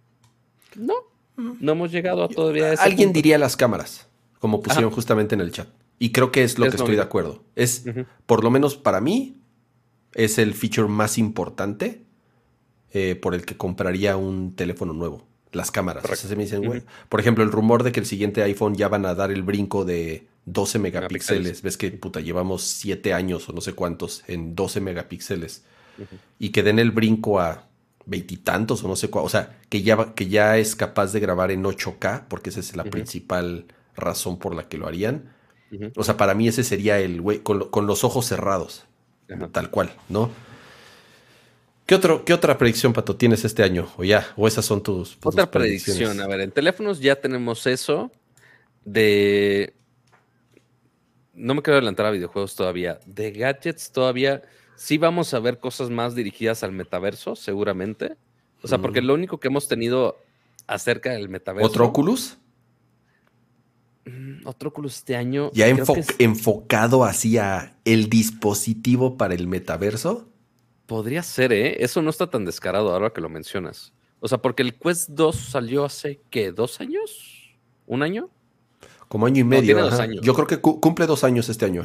No, 0.76 0.96
no 1.36 1.72
hemos 1.72 1.92
llegado 1.92 2.24
a 2.24 2.28
todavía 2.28 2.66
a 2.66 2.74
ese 2.74 2.84
Alguien 2.84 3.14
diría 3.14 3.38
las 3.38 3.56
cámaras, 3.56 4.08
como 4.40 4.62
pusieron 4.62 4.92
justamente 4.92 5.36
en 5.36 5.42
el 5.42 5.52
chat. 5.52 5.68
Y 6.04 6.12
creo 6.12 6.34
que 6.34 6.44
es 6.44 6.60
lo 6.60 6.70
que 6.70 6.76
estoy 6.76 6.98
de 6.98 7.02
acuerdo. 7.02 7.46
Es, 7.56 7.86
por 8.26 8.44
lo 8.44 8.52
menos 8.52 8.76
para 8.76 9.00
mí, 9.00 9.38
es 10.14 10.38
el 10.38 10.54
feature 10.54 10.90
más 10.90 11.18
importante 11.18 12.04
eh, 12.92 13.16
por 13.16 13.34
el 13.34 13.46
que 13.46 13.56
compraría 13.56 14.18
un 14.18 14.54
teléfono 14.54 14.92
nuevo. 14.92 15.26
Las 15.54 15.72
cámaras. 15.72 16.04
me 16.36 16.44
dicen, 16.44 16.84
Por 17.08 17.22
ejemplo, 17.22 17.42
el 17.42 17.54
rumor 17.54 17.84
de 17.84 17.94
que 17.94 18.02
el 18.02 18.06
siguiente 18.06 18.44
iPhone 18.44 18.76
ya 18.76 18.90
van 18.90 19.06
a 19.06 19.16
dar 19.16 19.32
el 19.32 19.44
brinco 19.44 19.86
de 19.86 20.28
12 20.44 20.78
megapíxeles. 20.80 21.62
Ves 21.62 21.78
que 21.78 21.92
puta, 21.92 22.20
llevamos 22.20 22.64
7 22.64 23.14
años 23.14 23.48
o 23.48 23.54
no 23.54 23.62
sé 23.62 23.72
cuántos 23.72 24.26
en 24.28 24.56
12 24.56 24.82
megapíxeles. 24.82 25.64
Y 26.38 26.50
que 26.50 26.64
den 26.64 26.80
el 26.80 26.92
brinco 26.92 27.40
a 27.40 27.70
veintitantos 28.06 28.84
o 28.84 28.90
no 28.90 28.98
sé 28.98 29.10
cuál. 29.10 29.24
O 29.24 29.30
sea, 29.30 29.58
que 29.70 29.84
ya, 29.84 30.14
que 30.16 30.28
ya 30.28 30.58
es 30.58 30.76
capaz 30.76 31.14
de 31.14 31.22
grabar 31.22 31.50
en 31.52 31.64
8K, 31.64 32.26
porque 32.28 32.50
esa 32.50 32.60
es 32.60 32.76
la 32.76 32.84
principal 32.84 33.68
razón 33.96 34.38
por 34.38 34.54
la 34.54 34.68
que 34.68 34.78
lo 34.78 34.86
harían. 34.86 35.32
O 35.96 36.04
sea, 36.04 36.18
para 36.18 36.34
mí 36.34 36.48
ese 36.48 36.64
sería 36.64 37.00
el 37.00 37.22
güey 37.22 37.40
con, 37.40 37.88
los 37.88 38.04
ojos 38.04 38.26
cerrados. 38.26 38.86
Tal 39.52 39.70
cual, 39.70 39.92
¿no? 40.10 40.30
¿Qué, 41.86 41.96
otro, 41.96 42.24
¿Qué 42.24 42.34
otra 42.34 42.58
predicción, 42.58 42.94
Pato, 42.94 43.16
tienes 43.16 43.44
este 43.46 43.64
año? 43.64 43.92
O 43.98 44.04
ya, 44.04 44.28
o 44.38 44.48
esas 44.48 44.66
son 44.66 44.84
tus. 44.84 45.18
Otra 45.24 45.50
predicción. 45.50 46.22
A 46.22 46.28
ver, 46.28 46.42
en 46.42 46.52
teléfonos 46.52 47.00
ya 47.00 47.16
tenemos 47.16 47.66
eso 47.68 48.12
de 48.86 49.74
no 51.34 51.56
me 51.56 51.62
quiero 51.62 51.78
adelantar 51.78 52.06
a 52.06 52.12
videojuegos 52.12 52.56
todavía. 52.56 53.00
De 53.06 53.32
gadgets 53.32 53.92
todavía 53.92 54.44
sí 54.76 54.98
vamos 54.98 55.34
a 55.34 55.40
ver 55.40 55.60
cosas 55.60 55.90
más 55.90 56.16
dirigidas 56.16 56.64
al 56.64 56.72
metaverso, 56.72 57.36
seguramente. 57.36 58.16
O 58.62 58.68
sea, 58.68 58.78
porque 58.78 59.02
lo 59.02 59.14
único 59.14 59.40
que 59.40 59.50
hemos 59.50 59.68
tenido 59.68 60.18
acerca 60.68 61.12
del 61.12 61.28
metaverso. 61.28 61.68
¿Otro 61.68 61.86
Oculus? 61.86 62.38
Mm, 64.06 64.46
otro 64.46 64.70
Oculus 64.70 64.98
este 64.98 65.16
año. 65.16 65.50
¿Ya 65.54 65.68
enfocado 65.68 67.06
hacia 67.06 67.76
el 67.86 68.10
dispositivo 68.10 69.18
para 69.18 69.34
el 69.34 69.48
metaverso? 69.48 70.28
Podría 70.86 71.24
ser, 71.24 71.54
¿eh? 71.54 71.84
Eso 71.84 72.02
no 72.02 72.10
está 72.10 72.30
tan 72.30 72.46
descarado 72.46 72.92
ahora 72.92 73.12
que 73.12 73.22
lo 73.22 73.30
mencionas. 73.30 73.94
O 74.20 74.28
sea, 74.28 74.38
porque 74.38 74.64
el 74.64 74.76
Quest 74.76 75.10
2 75.10 75.36
salió 75.36 75.86
hace, 75.86 76.20
¿qué? 76.30 76.52
¿Dos 76.52 76.82
años? 76.82 77.56
¿Un 77.88 78.04
año? 78.04 78.30
Como 79.08 79.26
año 79.26 79.42
y 79.42 79.44
medio. 79.44 79.90
Yo 80.22 80.34
creo 80.34 80.48
que 80.48 80.60
cumple 80.60 81.06
dos 81.06 81.24
años 81.24 81.48
este 81.50 81.66
año. 81.66 81.84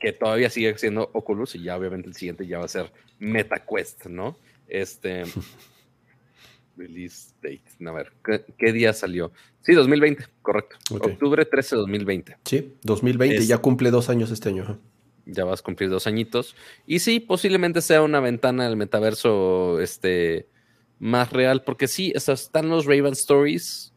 Que 0.00 0.12
todavía 0.12 0.50
sigue 0.50 0.76
siendo 0.78 1.10
Oculus 1.12 1.54
y 1.54 1.62
ya 1.62 1.76
obviamente 1.76 2.08
el 2.08 2.14
siguiente 2.14 2.46
ya 2.46 2.58
va 2.58 2.64
a 2.64 2.68
ser 2.68 2.92
MetaQuest, 3.18 4.06
¿no? 4.06 4.36
Este. 4.68 5.24
release 6.76 7.34
date. 7.42 7.62
A 7.86 7.92
ver, 7.92 8.12
¿qué, 8.58 8.72
día 8.72 8.92
salió? 8.92 9.32
Sí, 9.60 9.72
2020, 9.74 10.24
correcto. 10.42 10.76
Octubre 10.90 11.44
13 11.44 11.76
de 11.76 11.80
2020. 11.80 12.38
Sí, 12.44 12.74
2020, 12.82 13.46
ya 13.46 13.58
cumple 13.58 13.90
dos 13.90 14.08
años 14.08 14.30
este 14.30 14.50
año. 14.50 14.78
Ya 15.24 15.44
vas 15.44 15.60
a 15.60 15.62
cumplir 15.62 15.90
dos 15.90 16.06
añitos. 16.06 16.54
Y 16.86 17.00
sí, 17.00 17.18
posiblemente 17.20 17.80
sea 17.80 18.02
una 18.02 18.20
ventana 18.20 18.64
del 18.64 18.76
metaverso 18.76 19.80
este, 19.80 20.48
más 20.98 21.32
real, 21.32 21.64
porque 21.64 21.88
sí, 21.88 22.12
están 22.14 22.68
los 22.68 22.86
Raven 22.86 23.12
Stories, 23.12 23.92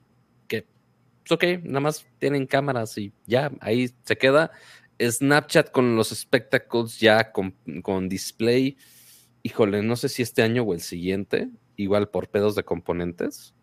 ok, 1.33 1.43
nada 1.63 1.79
más 1.79 2.05
tienen 2.17 2.45
cámaras 2.45 2.97
y 2.97 3.13
ya, 3.25 3.51
ahí 3.61 3.89
se 4.03 4.17
queda. 4.17 4.51
Snapchat 5.01 5.71
con 5.71 5.95
los 5.95 6.09
spectacles 6.09 6.99
ya 6.99 7.31
con, 7.31 8.09
display. 8.09 8.77
Híjole, 9.43 9.81
no 9.81 9.95
sé 9.95 10.09
si 10.09 10.21
este 10.21 10.41
año 10.41 10.63
o 10.63 10.73
el 10.73 10.81
siguiente, 10.81 11.49
igual 11.79 12.09
por 12.09 12.29
pedos 12.29 12.55
de 12.55 12.63
componentes. 12.63 13.55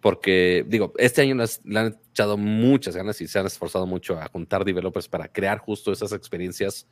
Porque, 0.00 0.64
digo, 0.68 0.92
este 0.96 1.22
año 1.22 1.36
le 1.64 1.78
han 1.78 1.98
echado 2.12 2.36
muchas 2.36 2.94
ganas 2.94 3.20
y 3.20 3.26
se 3.26 3.38
han 3.38 3.46
esforzado 3.46 3.86
mucho 3.86 4.18
a 4.18 4.28
juntar 4.28 4.64
developers 4.64 5.08
para 5.08 5.28
crear 5.28 5.58
justo 5.58 5.90
esas 5.90 6.12
experiencias 6.12 6.86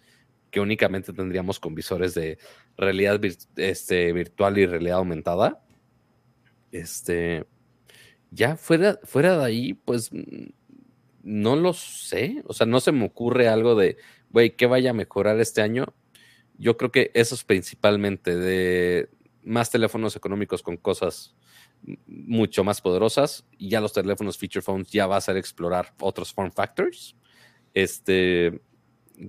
que 0.51 0.61
únicamente 0.61 1.13
tendríamos 1.13 1.61
con 1.61 1.75
visores 1.75 2.15
de 2.15 2.39
realidad 2.77 3.21
este, 3.57 4.13
virtual 4.13 4.59
y 4.59 4.67
realidad 4.67 4.99
aumentada. 4.99 5.63
Este, 6.73 7.47
ya 8.31 8.57
fuera, 8.57 8.99
fuera 9.05 9.39
de 9.39 9.45
ahí, 9.45 9.75
pues 9.75 10.11
mm, 10.13 10.49
no 11.23 11.57
lo 11.57 11.73
sé. 11.75 12.43
O 12.47 12.55
sea, 12.55 12.67
no 12.67 12.81
se 12.81 12.91
me 12.91 13.07
ocurre 13.07 13.49
algo 13.49 13.77
de, 13.77 13.99
güey, 14.31 14.57
¿qué 14.57 14.67
vaya 14.67 14.91
a 14.91 14.95
mejorar 14.95 15.39
este 15.41 15.63
año? 15.63 15.95
Yo 16.59 16.77
creo 16.77 16.91
que 16.91 17.13
eso 17.15 17.37
es 17.37 17.45
principalmente 17.45 18.37
de 18.37 19.11
más 19.47 19.71
teléfonos 19.71 20.17
económicos 20.17 20.63
con 20.63 20.77
cosas 20.77 21.35
mucho 22.07 22.65
más 22.65 22.81
poderosas 22.81 23.47
y 23.57 23.71
ya 23.71 23.81
los 23.81 23.93
teléfonos 23.93 24.37
feature 24.37 24.61
phones 24.61 24.91
ya 24.91 25.07
va 25.07 25.17
a 25.17 25.21
ser 25.21 25.37
explorar 25.37 25.95
otros 26.01 26.33
form 26.33 26.51
factors. 26.51 27.17
Este, 27.73 28.61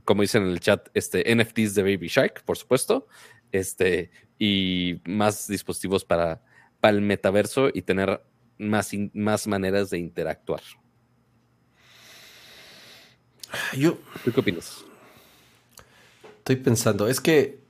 como 0.04 0.24
dicen 0.24 0.44
en 0.44 0.50
el 0.50 0.60
chat, 0.60 0.90
este 0.94 1.24
NFTs 1.34 1.76
de 1.76 1.84
Baby 1.84 2.08
Shark, 2.08 2.44
por 2.44 2.58
supuesto, 2.58 3.08
este 3.52 4.12
y 4.40 5.02
más 5.06 5.48
dispositivos 5.48 6.04
para, 6.04 6.44
para 6.80 6.96
el 6.96 7.02
metaverso 7.02 7.70
y 7.72 7.84
tener 7.84 8.22
más, 8.58 8.92
más 9.14 9.48
maneras 9.48 9.92
de 9.92 10.00
interactuar. 10.00 10.62
Yo, 13.78 13.98
qué 14.24 14.40
opinas? 14.40 14.84
Estoy 16.40 16.58
pensando, 16.58 17.08
es 17.08 17.22
que 17.22 17.67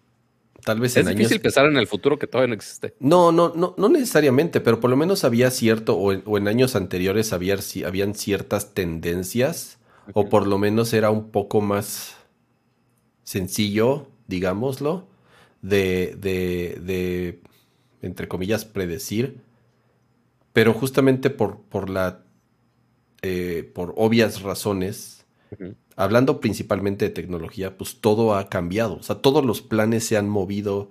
tal 0.67 0.81
vez 0.81 0.97
es 0.97 1.07
difícil 1.07 1.39
pensar 1.39 1.65
en 1.65 1.77
el 1.77 1.87
futuro 1.87 2.19
que 2.19 2.27
todavía 2.27 2.49
no 2.49 2.55
existe. 2.55 2.93
No, 2.99 3.31
no, 3.31 3.53
no, 3.55 3.73
no 3.77 3.87
necesariamente, 3.87 4.59
pero 4.59 4.81
por 4.81 4.89
lo 4.89 4.97
menos 4.97 5.23
había 5.23 5.49
cierto, 5.49 5.95
o 5.95 6.37
en, 6.37 6.47
años 6.49 6.75
anteriores 6.75 7.31
había, 7.31 7.55
habían 7.85 8.15
ciertas 8.15 8.73
tendencias, 8.73 9.77
o 10.13 10.27
por 10.27 10.45
lo 10.45 10.57
menos 10.57 10.91
era 10.91 11.09
un 11.09 11.29
poco 11.31 11.61
más 11.61 12.17
sencillo, 13.23 14.09
digámoslo, 14.27 15.07
de, 15.61 16.17
de, 16.19 16.81
de 16.83 17.39
entre 18.01 18.27
comillas, 18.27 18.65
predecir. 18.65 19.39
Pero 20.51 20.73
justamente 20.73 21.29
por, 21.29 21.61
por 21.61 21.89
la 21.89 22.25
eh, 23.21 23.71
por 23.73 23.93
obvias 23.95 24.41
razones, 24.41 25.25
hablando 25.97 26.39
principalmente 26.39 27.05
de 27.05 27.11
tecnología, 27.11 27.77
pues 27.77 27.99
todo 27.99 28.35
ha 28.35 28.47
cambiado. 28.47 28.95
O 28.95 29.03
sea, 29.03 29.17
todos 29.17 29.43
los 29.43 29.61
planes 29.61 30.05
se 30.05 30.15
han 30.15 30.29
movido, 30.29 30.89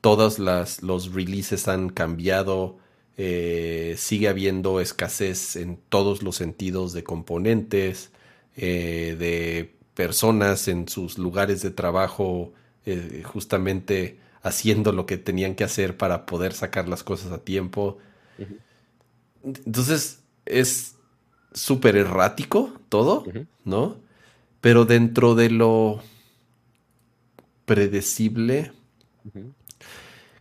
todos 0.00 0.40
las, 0.40 0.82
los 0.82 1.14
releases 1.14 1.68
han 1.68 1.90
cambiado, 1.90 2.78
eh, 3.16 3.94
sigue 3.96 4.28
habiendo 4.28 4.80
escasez 4.80 5.54
en 5.54 5.78
todos 5.88 6.22
los 6.22 6.36
sentidos 6.36 6.92
de 6.92 7.04
componentes, 7.04 8.10
eh, 8.56 9.14
de 9.18 9.76
personas 9.94 10.66
en 10.66 10.88
sus 10.88 11.18
lugares 11.18 11.62
de 11.62 11.70
trabajo, 11.70 12.52
justamente 13.24 14.18
haciendo 14.42 14.92
lo 14.92 15.06
que 15.06 15.16
tenían 15.16 15.54
que 15.54 15.64
hacer 15.64 15.96
para 15.96 16.26
poder 16.26 16.52
sacar 16.52 16.88
las 16.88 17.02
cosas 17.02 17.32
a 17.32 17.38
tiempo. 17.38 17.98
Entonces 19.42 20.20
es 20.44 20.96
súper 21.54 21.96
errático 21.96 22.74
todo, 22.88 23.24
¿no? 23.64 24.03
Pero 24.64 24.86
dentro 24.86 25.34
de 25.34 25.50
lo 25.50 26.00
predecible. 27.66 28.72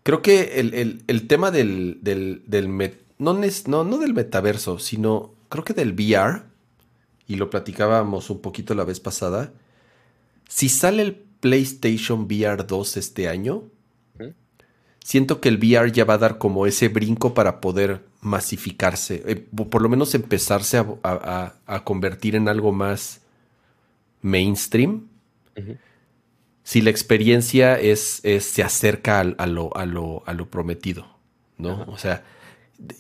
Creo 0.02 0.22
que 0.22 0.62
el, 0.62 1.28
tema 1.28 1.52
del, 1.52 2.00
del, 2.02 2.41
no, 3.18 3.34
no, 3.34 3.84
no 3.84 3.98
del 3.98 4.14
metaverso, 4.14 4.80
sino 4.80 5.34
creo 5.50 5.66
que 5.66 5.74
del 5.74 5.91
VR, 5.91 6.44
y 7.28 7.36
lo 7.36 7.50
platicábamos 7.50 8.30
un 8.30 8.40
poquito 8.40 8.74
la 8.76 8.86
vez 8.86 9.02
pasada, 9.02 9.52
si 10.48 10.70
sale 10.70 11.02
el 11.02 11.16
PlayStation 11.41 12.22
VR 12.22 12.66
2 12.66 12.95
este 12.95 13.28
año, 13.28 13.64
siento 15.04 15.41
que 15.41 15.50
el 15.50 15.58
VR 15.58 15.91
ya 15.91 16.06
va 16.06 16.14
a 16.14 16.20
dar 16.20 16.38
como 16.38 16.66
ese 16.66 16.88
brinco 16.88 17.34
para 17.34 17.60
poder 17.60 18.06
masificarse, 18.22 19.22
eh, 19.28 19.36
por 19.36 19.82
lo 19.82 19.90
menos 19.90 20.16
empezarse 20.16 20.78
a, 21.04 21.82
convertir 21.84 22.38
en 22.38 22.48
algo 22.48 22.72
más 22.72 23.23
mainstream. 24.24 25.08
Si 26.64 26.82
la 26.82 26.90
experiencia 26.90 27.80
es, 27.80 28.24
se 28.40 28.64
acerca 28.64 29.20
a, 29.20 29.24
lo, 29.24 29.76
a, 29.78 29.86
lo, 29.86 30.24
a, 30.26 30.34
lo, 30.34 30.50
prometido, 30.50 31.06
¿no? 31.58 31.86
O 31.88 31.98
sea, 31.98 32.24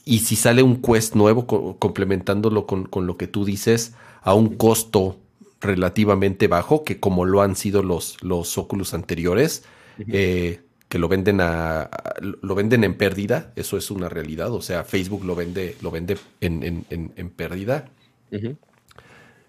y 0.05 0.19
si 0.19 0.35
sale 0.35 0.61
un 0.61 0.81
quest 0.81 1.15
nuevo 1.15 1.47
complementándolo 1.79 2.67
con, 2.67 2.85
con, 2.85 3.07
lo 3.07 3.17
que 3.17 3.27
tú 3.27 3.45
dices 3.45 3.95
a 4.21 4.33
un 4.35 4.55
costo 4.55 5.17
relativamente 5.63 6.47
bajo, 6.47 6.83
que 6.83 6.99
como 6.99 7.25
lo 7.25 7.41
han 7.41 7.55
sido 7.55 7.81
los, 7.81 8.21
los 8.21 8.57
Oculus 8.57 8.93
anteriores, 8.93 9.63
eh, 10.07 10.61
que 10.89 10.99
lo 10.99 11.07
venden 11.07 11.41
a, 11.41 11.89
lo 12.21 12.53
venden 12.53 12.83
en 12.83 12.95
pérdida, 12.95 13.51
eso 13.55 13.77
es 13.77 13.89
una 13.89 14.09
realidad. 14.09 14.51
O 14.51 14.61
sea, 14.61 14.83
Facebook 14.83 15.25
lo 15.25 15.35
vende, 15.35 15.75
lo 15.81 15.89
vende 15.89 16.17
en, 16.41 17.29
pérdida. 17.35 17.89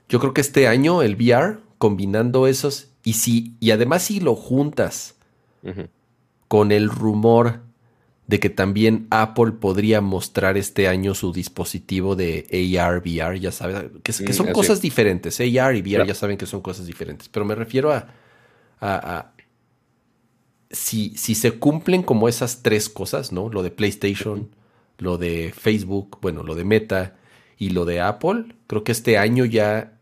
Yo 0.08 0.20
creo 0.20 0.32
que 0.32 0.40
este 0.40 0.68
año 0.68 1.02
el 1.02 1.16
VR, 1.16 1.58
combinando 1.84 2.46
esos, 2.46 2.88
y 3.02 3.12
si, 3.12 3.56
y 3.60 3.70
además 3.70 4.04
si 4.04 4.18
lo 4.18 4.36
juntas 4.36 5.16
con 6.48 6.72
el 6.72 6.88
rumor 6.88 7.60
de 8.26 8.40
que 8.40 8.48
también 8.48 9.06
Apple 9.10 9.52
podría 9.52 10.00
mostrar 10.00 10.56
este 10.56 10.88
año 10.88 11.14
su 11.14 11.30
dispositivo 11.30 12.16
de 12.16 12.78
AR, 12.80 13.02
VR, 13.04 13.38
ya 13.38 13.52
sabes, 13.52 13.90
que, 14.02 14.32
son 14.32 14.50
cosas 14.52 14.80
diferentes. 14.80 15.38
AR 15.40 15.76
y 15.76 15.82
VR 15.82 16.06
ya 16.06 16.14
saben 16.14 16.38
que 16.38 16.46
son 16.46 16.62
cosas 16.62 16.86
diferentes, 16.86 17.28
pero 17.28 17.44
me 17.44 17.54
refiero 17.54 17.92
a, 17.92 18.06
a, 18.80 19.34
si, 20.70 21.10
si, 21.18 21.34
se 21.34 21.58
cumplen 21.58 22.02
como 22.02 22.30
esas 22.30 22.62
tres 22.62 22.88
cosas, 22.88 23.30
¿no? 23.30 23.50
Lo 23.50 23.62
de 23.62 23.72
PlayStation, 23.72 24.56
lo 24.96 25.18
de 25.18 25.52
Facebook, 25.54 26.16
bueno, 26.22 26.44
lo 26.44 26.54
de 26.54 26.64
Meta 26.64 27.16
y 27.58 27.68
lo 27.70 27.84
de 27.84 28.00
Apple, 28.00 28.54
creo 28.68 28.84
que 28.84 28.92
este 28.92 29.18
año 29.18 29.44
ya 29.44 29.98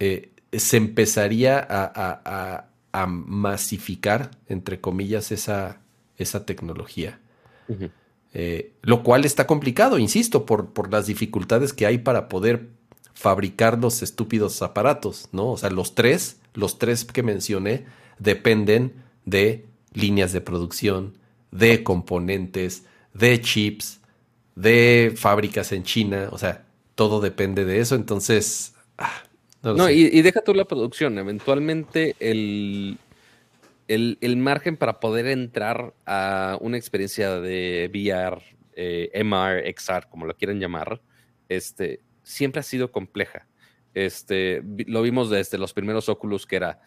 eh, 0.00 0.32
se 0.52 0.76
empezaría 0.76 1.58
a, 1.68 2.66
a 2.92 3.06
masificar, 3.06 4.30
entre 4.48 4.80
comillas, 4.80 5.32
esa 5.32 5.80
esa 6.18 6.44
tecnología. 6.46 7.18
Eh, 8.32 8.72
lo 8.82 9.02
cual 9.02 9.24
está 9.24 9.46
complicado, 9.46 9.98
insisto, 9.98 10.46
por, 10.46 10.72
por, 10.72 10.92
las 10.92 11.06
dificultades 11.06 11.72
que 11.72 11.86
hay 11.86 11.98
para 11.98 12.28
poder 12.28 12.68
fabricar 13.14 13.78
los 13.78 14.02
estúpidos 14.02 14.62
aparatos, 14.62 15.28
¿no? 15.32 15.52
O 15.52 15.56
sea, 15.56 15.70
los 15.70 15.94
tres, 15.94 16.38
los 16.54 16.78
tres 16.78 17.04
que 17.04 17.22
mencioné, 17.22 17.86
dependen 18.18 18.92
de 19.24 19.66
líneas 19.92 20.32
de 20.32 20.40
producción, 20.40 21.18
de 21.50 21.82
componentes, 21.82 22.84
de 23.14 23.40
chips, 23.40 24.00
de 24.54 25.14
fábricas 25.16 25.72
en 25.72 25.82
China, 25.82 26.28
o 26.30 26.38
sea, 26.38 26.66
todo 26.94 27.20
depende 27.20 27.64
de 27.64 27.80
eso, 27.80 27.94
entonces... 27.94 28.74
Ah, 28.98 29.22
no, 29.74 29.90
y, 29.90 30.10
y, 30.12 30.22
deja 30.22 30.42
tú 30.42 30.54
la 30.54 30.64
producción, 30.64 31.18
eventualmente 31.18 32.14
el, 32.20 32.98
el, 33.88 34.36
margen 34.36 34.76
para 34.76 35.00
poder 35.00 35.26
entrar 35.26 35.94
a 36.04 36.58
una 36.60 36.76
experiencia 36.76 37.40
de 37.40 37.90
VR, 37.92 38.42
eh, 38.74 39.10
MR, 39.24 39.64
XR, 39.76 40.08
como 40.08 40.26
lo 40.26 40.36
quieran 40.36 40.60
llamar, 40.60 41.00
este, 41.48 42.00
siempre 42.22 42.60
ha 42.60 42.62
sido 42.62 42.90
compleja. 42.90 43.46
Este, 43.94 44.62
lo 44.86 45.02
vimos 45.02 45.30
desde 45.30 45.58
los 45.58 45.72
primeros 45.72 46.08
Oculus 46.08 46.46
que 46.46 46.56
era, 46.56 46.80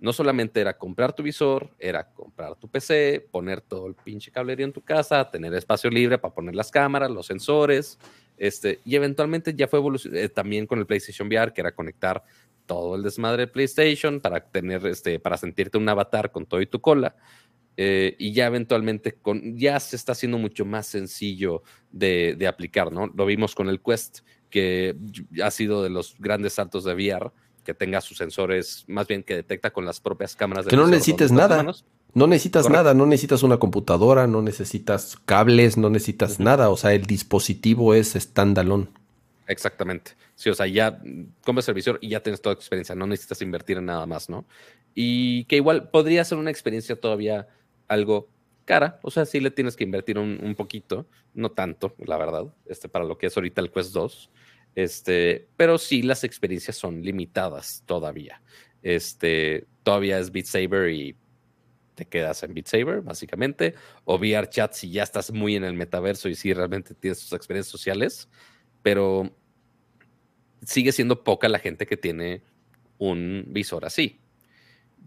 no 0.00 0.12
solamente 0.12 0.60
era 0.60 0.76
comprar 0.76 1.12
tu 1.12 1.22
visor, 1.22 1.70
era 1.78 2.12
comprar 2.12 2.56
tu 2.56 2.68
PC, 2.68 3.28
poner 3.30 3.60
todo 3.60 3.86
el 3.86 3.94
pinche 3.94 4.32
cablería 4.32 4.66
en 4.66 4.72
tu 4.72 4.82
casa, 4.82 5.30
tener 5.30 5.54
espacio 5.54 5.90
libre 5.90 6.18
para 6.18 6.34
poner 6.34 6.54
las 6.54 6.70
cámaras, 6.70 7.10
los 7.10 7.26
sensores, 7.26 7.98
este, 8.36 8.80
y 8.84 8.96
eventualmente 8.96 9.54
ya 9.54 9.68
fue 9.68 9.78
evolucionando 9.78 10.24
eh, 10.24 10.28
también 10.28 10.66
con 10.66 10.78
el 10.78 10.86
PlayStation 10.86 11.28
VR, 11.28 11.52
que 11.52 11.60
era 11.60 11.74
conectar 11.74 12.22
todo 12.66 12.96
el 12.96 13.02
desmadre 13.02 13.42
de 13.42 13.46
PlayStation 13.46 14.20
para 14.20 14.40
tener 14.40 14.84
este, 14.86 15.18
para 15.20 15.36
sentirte 15.36 15.78
un 15.78 15.88
avatar 15.88 16.32
con 16.32 16.46
todo 16.46 16.60
y 16.60 16.66
tu 16.66 16.80
cola. 16.80 17.16
Eh, 17.78 18.16
y 18.18 18.32
ya 18.32 18.46
eventualmente 18.46 19.12
con, 19.12 19.56
ya 19.56 19.78
se 19.80 19.96
está 19.96 20.12
haciendo 20.12 20.38
mucho 20.38 20.64
más 20.64 20.86
sencillo 20.86 21.62
de, 21.90 22.46
aplicar, 22.48 22.90
¿no? 22.90 23.06
Lo 23.14 23.26
vimos 23.26 23.54
con 23.54 23.68
el 23.68 23.82
Quest, 23.82 24.20
que 24.48 24.96
ha 25.42 25.50
sido 25.50 25.82
de 25.82 25.90
los 25.90 26.16
grandes 26.18 26.54
saltos 26.54 26.84
de 26.84 26.94
VR, 26.94 27.30
que 27.64 27.74
tenga 27.74 28.00
sus 28.00 28.16
sensores, 28.16 28.84
más 28.86 29.06
bien 29.06 29.22
que 29.22 29.34
detecta 29.34 29.72
con 29.72 29.84
las 29.84 30.00
propias 30.00 30.34
cámaras. 30.34 30.64
De 30.64 30.70
que 30.70 30.76
no 30.76 30.86
necesites 30.86 31.30
nada. 31.32 31.66
No 32.16 32.26
necesitas 32.26 32.70
nada, 32.70 32.94
no 32.94 33.04
necesitas 33.04 33.42
una 33.42 33.58
computadora, 33.58 34.26
no 34.26 34.40
necesitas 34.40 35.18
cables, 35.26 35.76
no 35.76 35.90
necesitas 35.90 36.40
nada. 36.40 36.70
O 36.70 36.78
sea, 36.78 36.94
el 36.94 37.02
dispositivo 37.02 37.92
es 37.92 38.14
standalone. 38.14 38.88
Exactamente. 39.46 40.12
Sí, 40.34 40.48
o 40.48 40.54
sea, 40.54 40.66
ya 40.66 40.98
compras 41.44 41.68
el 41.68 41.74
visor 41.74 41.98
y 42.00 42.08
ya 42.08 42.22
tienes 42.22 42.40
toda 42.40 42.54
experiencia, 42.54 42.94
no 42.94 43.06
necesitas 43.06 43.42
invertir 43.42 43.76
en 43.76 43.84
nada 43.84 44.06
más, 44.06 44.30
¿no? 44.30 44.46
Y 44.94 45.44
que 45.44 45.56
igual 45.56 45.90
podría 45.90 46.24
ser 46.24 46.38
una 46.38 46.50
experiencia 46.50 46.98
todavía 46.98 47.48
algo 47.86 48.30
cara, 48.64 48.98
o 49.02 49.10
sea, 49.10 49.26
sí 49.26 49.38
le 49.38 49.50
tienes 49.50 49.76
que 49.76 49.84
invertir 49.84 50.18
un, 50.18 50.54
poquito, 50.56 51.06
no 51.34 51.50
tanto, 51.50 51.94
la 51.98 52.16
verdad, 52.16 52.46
este, 52.64 52.88
para 52.88 53.04
lo 53.04 53.18
que 53.18 53.26
es 53.26 53.36
ahorita 53.36 53.60
el 53.60 53.70
Quest 53.70 53.92
2, 53.92 54.30
este, 54.74 55.48
pero 55.58 55.76
sí 55.76 56.00
las 56.00 56.24
experiencias 56.24 56.78
son 56.78 57.02
limitadas 57.02 57.82
todavía. 57.84 58.40
Este, 58.82 59.66
todavía 59.82 60.18
es 60.18 60.32
Beat 60.32 60.46
Saber 60.46 60.88
y 60.90 61.14
te 61.96 62.06
quedas 62.06 62.42
en 62.44 62.54
Beat 62.54 62.68
Saber, 62.68 63.00
básicamente, 63.00 63.74
o 64.04 64.16
VR 64.16 64.48
Chat 64.48 64.74
si 64.74 64.90
ya 64.90 65.02
estás 65.02 65.32
muy 65.32 65.56
en 65.56 65.64
el 65.64 65.74
metaverso 65.74 66.28
y 66.28 66.36
si 66.36 66.52
realmente 66.52 66.94
tienes 66.94 67.18
tus 67.18 67.32
experiencias 67.32 67.72
sociales, 67.72 68.28
pero 68.82 69.34
sigue 70.64 70.92
siendo 70.92 71.24
poca 71.24 71.48
la 71.48 71.58
gente 71.58 71.86
que 71.86 71.96
tiene 71.96 72.44
un 72.98 73.46
visor 73.48 73.84
así. 73.84 74.20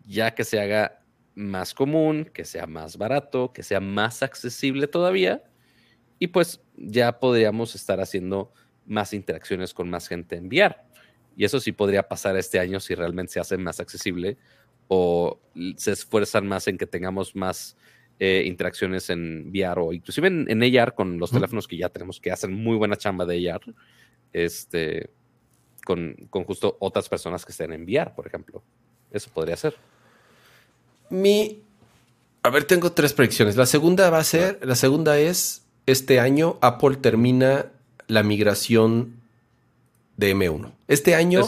Ya 0.06 0.34
que 0.36 0.44
se 0.44 0.60
haga 0.60 1.04
más 1.36 1.74
común, 1.74 2.30
que 2.34 2.44
sea 2.44 2.66
más 2.66 2.98
barato, 2.98 3.54
que 3.54 3.64
sea 3.64 3.80
más 3.80 4.24
accesible 4.24 4.88
todavía, 4.88 5.44
y 6.18 6.28
pues 6.28 6.62
ya 6.76 7.20
podríamos 7.20 7.76
estar 7.76 8.02
haciendo 8.02 8.52
más 8.86 9.14
interacciones 9.14 9.74
con 9.74 9.90
más 9.90 10.08
gente 10.08 10.36
en 10.36 10.48
VR. 10.48 10.76
Y 11.38 11.46
eso 11.46 11.60
sí 11.60 11.72
podría 11.72 12.10
pasar 12.10 12.36
este 12.36 12.60
año 12.60 12.80
si 12.80 12.96
realmente 12.96 13.34
se 13.34 13.40
hace 13.40 13.58
más 13.58 13.80
accesible 13.80 14.38
o 14.90 15.40
se 15.78 15.94
esfuerzan 15.94 16.48
más 16.48 16.68
en 16.68 16.78
que 16.78 16.86
tengamos 16.86 17.36
más 17.36 17.78
eh, 18.20 18.44
interacciones 18.46 19.10
en 19.10 19.50
VR 19.50 19.80
o 19.80 19.94
inclusive 19.94 20.28
en, 20.28 20.46
en 20.50 20.78
AR 20.78 20.94
con 20.94 21.18
los 21.18 21.32
teléfonos 21.32 21.68
que 21.68 21.78
ya 21.78 21.88
tenemos 21.88 22.20
que 22.20 22.32
hacen 22.32 22.54
muy 22.54 22.76
buena 22.76 22.98
chamba 22.98 23.26
de 23.26 23.50
AR. 23.50 23.62
Este, 24.34 25.10
con, 26.30 26.46
justo 26.46 26.78
otras 26.80 27.10
personas 27.10 27.46
que 27.46 27.52
estén 27.52 27.74
en 27.74 27.84
VR, 27.84 28.14
por 28.16 28.28
ejemplo. 28.28 28.62
Eso 29.12 29.30
podría 29.34 29.58
ser. 29.58 29.76
Mi. 31.10 31.62
A 32.44 32.50
ver, 32.50 32.66
tengo 32.66 32.92
tres 32.92 33.14
predicciones. 33.14 33.56
La 33.56 33.66
segunda 33.66 34.10
va 34.10 34.20
a 34.20 34.24
ser. 34.24 34.60
La 34.64 34.76
segunda 34.76 35.18
es. 35.18 35.64
Este 35.86 36.20
año 36.20 36.60
Apple 36.62 36.98
termina 36.98 37.72
la 38.08 38.22
migración 38.22 39.16
de 40.18 40.36
M1. 40.36 40.72
Este 40.88 41.16
año. 41.16 41.42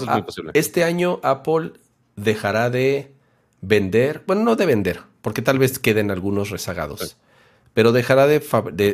este 0.54 0.84
año 0.84 1.20
Apple 1.22 1.74
dejará 2.16 2.72
de 2.72 3.12
vender. 3.62 4.24
Bueno, 4.28 4.44
no 4.44 4.56
de 4.56 4.66
vender, 4.66 5.02
porque 5.22 5.42
tal 5.42 5.60
vez 5.60 5.80
queden 5.80 6.12
algunos 6.12 6.50
rezagados 6.50 7.18
pero 7.74 7.92
dejará 7.92 8.28
de, 8.28 8.40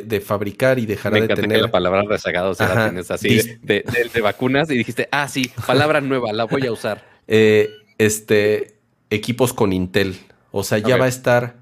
de, 0.06 0.22
fabricar 0.22 0.78
y 0.78 0.86
dejará 0.86 1.20
de 1.20 1.28
tener. 1.28 1.62
la 1.62 1.72
palabra 1.72 2.04
rezagado 2.04 2.54
se 2.54 2.64
la 2.64 2.90
tienes 2.90 3.10
así 3.10 3.58
de, 3.64 3.84
vacunas 4.22 4.70
y 4.70 4.78
dijiste, 4.78 5.10
ah, 5.12 5.28
sí, 5.28 5.52
palabra 5.66 6.00
nueva, 6.02 6.32
la 6.34 6.46
voy 6.46 6.66
a 6.66 6.72
usar. 6.72 7.04
Eh, 7.30 7.70
este, 7.98 8.78
equipos 9.10 9.52
con 9.52 9.74
Intel. 9.74 10.18
O 10.52 10.64
sea, 10.64 10.78
ya 10.78 10.96
va 10.96 11.04
a 11.04 11.10
estar 11.10 11.58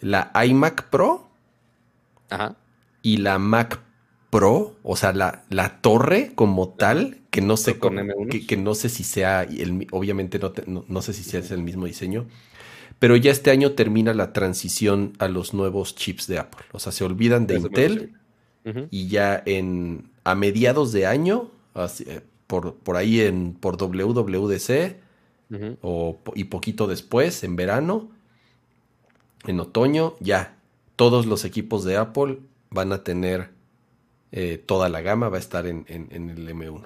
la 0.00 0.32
iMac 0.44 0.88
Pro 0.90 1.30
y 3.00 3.18
la 3.18 3.38
Mac 3.38 3.80
Pro, 4.36 4.76
o 4.82 4.96
sea, 4.96 5.12
la, 5.12 5.44
la 5.48 5.80
torre 5.80 6.32
como 6.34 6.68
tal, 6.70 7.18
que 7.30 7.40
no 7.40 7.56
sé 7.56 7.78
que, 7.78 8.56
no 8.56 8.74
sé 8.74 8.88
si 8.88 9.04
sea, 9.04 9.42
el, 9.42 9.86
obviamente 9.92 10.38
no, 10.38 10.52
no, 10.66 10.84
no 10.86 11.02
sé 11.02 11.12
si 11.12 11.22
sea 11.22 11.40
el 11.54 11.62
mismo 11.62 11.86
diseño 11.86 12.26
pero 12.98 13.16
ya 13.16 13.30
este 13.30 13.50
año 13.50 13.72
termina 13.72 14.14
la 14.14 14.32
transición 14.32 15.12
a 15.18 15.28
los 15.28 15.52
nuevos 15.52 15.94
chips 15.94 16.26
de 16.26 16.38
Apple. 16.38 16.64
O 16.72 16.78
sea, 16.78 16.92
se 16.92 17.04
olvidan 17.04 17.46
de 17.46 17.56
Intel 17.56 18.14
y 18.90 19.08
ya 19.08 19.42
en 19.46 20.10
a 20.24 20.34
mediados 20.34 20.92
de 20.92 21.06
año, 21.06 21.50
eh, 21.76 22.20
por, 22.46 22.74
por 22.74 22.96
ahí 22.96 23.20
en 23.20 23.52
por 23.52 23.76
WWDC, 23.76 24.96
y 26.34 26.44
poquito 26.44 26.86
después, 26.86 27.44
en 27.44 27.54
verano, 27.54 28.10
en 29.46 29.60
otoño, 29.60 30.16
ya, 30.18 30.56
todos 30.96 31.26
los 31.26 31.44
equipos 31.44 31.84
de 31.84 31.96
Apple 31.96 32.40
van 32.70 32.92
a 32.92 33.04
tener 33.04 33.50
eh, 34.32 34.58
toda 34.58 34.88
la 34.88 35.00
gama, 35.00 35.28
va 35.28 35.36
a 35.36 35.40
estar 35.40 35.66
en, 35.66 35.86
el 35.88 36.48
M1. 36.48 36.84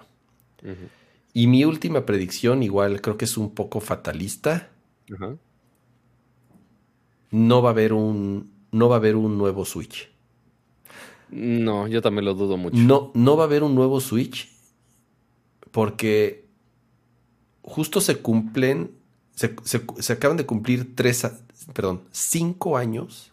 Y 1.33 1.47
mi 1.47 1.65
última 1.65 2.05
predicción, 2.05 2.63
igual 2.63 3.01
creo 3.01 3.17
que 3.17 3.25
es 3.25 3.37
un 3.37 3.55
poco 3.55 3.81
fatalista. 3.81 4.69
No 7.31 7.63
va 7.63 7.71
a 7.71 7.73
haber 7.73 7.93
un. 7.93 8.51
No 8.73 8.89
va 8.89 8.97
a 8.97 8.99
haber 8.99 9.17
un 9.17 9.39
nuevo 9.39 9.65
Switch. 9.65 10.11
No, 11.31 11.87
yo 11.87 12.03
también 12.03 12.25
lo 12.25 12.35
dudo 12.35 12.57
mucho. 12.57 12.77
No, 12.77 13.13
no 13.15 13.37
va 13.37 13.45
a 13.45 13.47
haber 13.47 13.63
un 13.63 13.75
nuevo 13.75 14.01
Switch. 14.01 14.51
Porque 15.71 16.47
justo 17.63 18.01
se 18.01 18.19
cumplen. 18.19 18.93
Se, 19.35 20.13
acaban 20.13 20.37
de 20.37 20.47
cumplir 20.47 20.95
tres. 20.95 21.27
Perdón, 21.73 22.03
cinco 22.11 22.77
años 22.77 23.33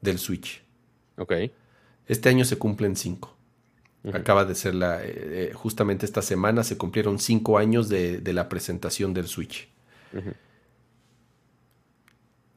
del 0.00 0.18
Switch. 0.18 0.62
Ok. 1.16 1.32
Este 2.12 2.28
año 2.28 2.44
se 2.44 2.58
cumplen 2.58 2.94
cinco. 2.94 3.34
Acaba 4.12 4.44
de 4.44 4.54
ser 4.54 4.74
la. 4.74 5.02
Eh, 5.02 5.12
eh, 5.14 5.52
justamente 5.54 6.04
esta 6.04 6.20
semana 6.20 6.62
se 6.62 6.76
cumplieron 6.76 7.18
cinco 7.18 7.56
años 7.56 7.88
de, 7.88 8.20
la 8.34 8.50
presentación 8.50 9.14
del 9.14 9.28
Switch. 9.28 9.68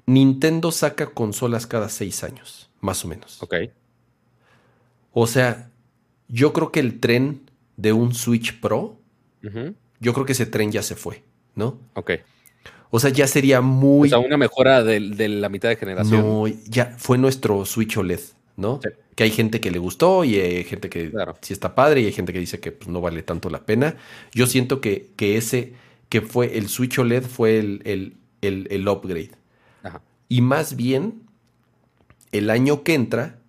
Nintendo 0.07 0.71
saca 0.73 1.07
consolas 1.07 1.67
cada 1.67 1.87
seis 1.87 2.25
años, 2.25 2.69
más 2.81 3.05
o 3.05 3.07
menos. 3.07 3.41
Ok. 3.41 3.55
O 5.13 5.25
sea, 5.25 5.71
yo 6.27 6.51
creo 6.51 6.73
que 6.73 6.81
el 6.81 6.99
tren 6.99 7.49
de 7.77 7.93
un 7.93 8.13
Switch 8.13 8.59
Pro, 8.59 8.99
yo 10.01 10.13
creo 10.13 10.25
que 10.25 10.33
ese 10.33 10.47
tren 10.47 10.73
ya 10.73 10.83
se 10.83 10.95
fue, 10.95 11.23
¿no? 11.55 11.79
Ok. 11.93 12.11
O 12.89 12.99
sea, 12.99 13.09
ya 13.09 13.25
sería 13.25 13.61
muy. 13.61 14.09
O 14.09 14.09
sea, 14.09 14.19
una 14.19 14.35
mejora 14.35 14.83
de, 14.83 14.99
la 14.99 15.47
mitad 15.47 15.69
de 15.69 15.77
generación. 15.77 16.21
No, 16.21 16.47
ya 16.47 16.93
fue 16.97 17.17
nuestro 17.17 17.63
Switch 17.65 17.95
OLED, 17.95 18.19
¿no? 18.55 18.79
Sí 18.83 18.89
que 19.15 19.23
hay 19.23 19.31
gente 19.31 19.61
que 19.61 19.71
le 19.71 19.79
gustó 19.79 20.23
y 20.25 20.35
hay 20.35 20.63
gente 20.65 20.89
que 20.89 21.11
sí 21.41 21.53
está 21.53 21.73
padre 21.73 22.01
y 22.01 22.05
hay 22.05 22.11
gente 22.11 22.33
que 22.33 22.39
dice 22.39 22.59
que 22.59 22.73
pues, 22.73 22.89
no 22.89 22.99
vale 22.99 23.23
tanto 23.23 23.49
la 23.49 23.65
pena. 23.65 23.95
Yo 24.33 24.45
siento 24.45 24.81
que, 24.81 25.11
que 25.15 25.37
ese, 25.37 25.73
que 26.09 26.21
fue 26.21 26.57
el 26.57 26.67
Switch 26.67 26.99
OLED 26.99 27.23
fue 27.23 27.59
el, 27.59 28.17
el, 28.41 28.87
upgrade. 28.87 29.31
Y 30.27 30.41
más 30.41 30.75
bien, 30.75 31.23
el 32.31 32.49
año 32.49 32.83
que 32.83 32.93
entra, 32.93 33.39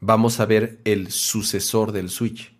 vamos 0.00 0.40
a 0.40 0.46
ver 0.46 0.80
el 0.84 1.10
sucesor 1.10 1.92
del 1.92 2.08
Switch. 2.08 2.54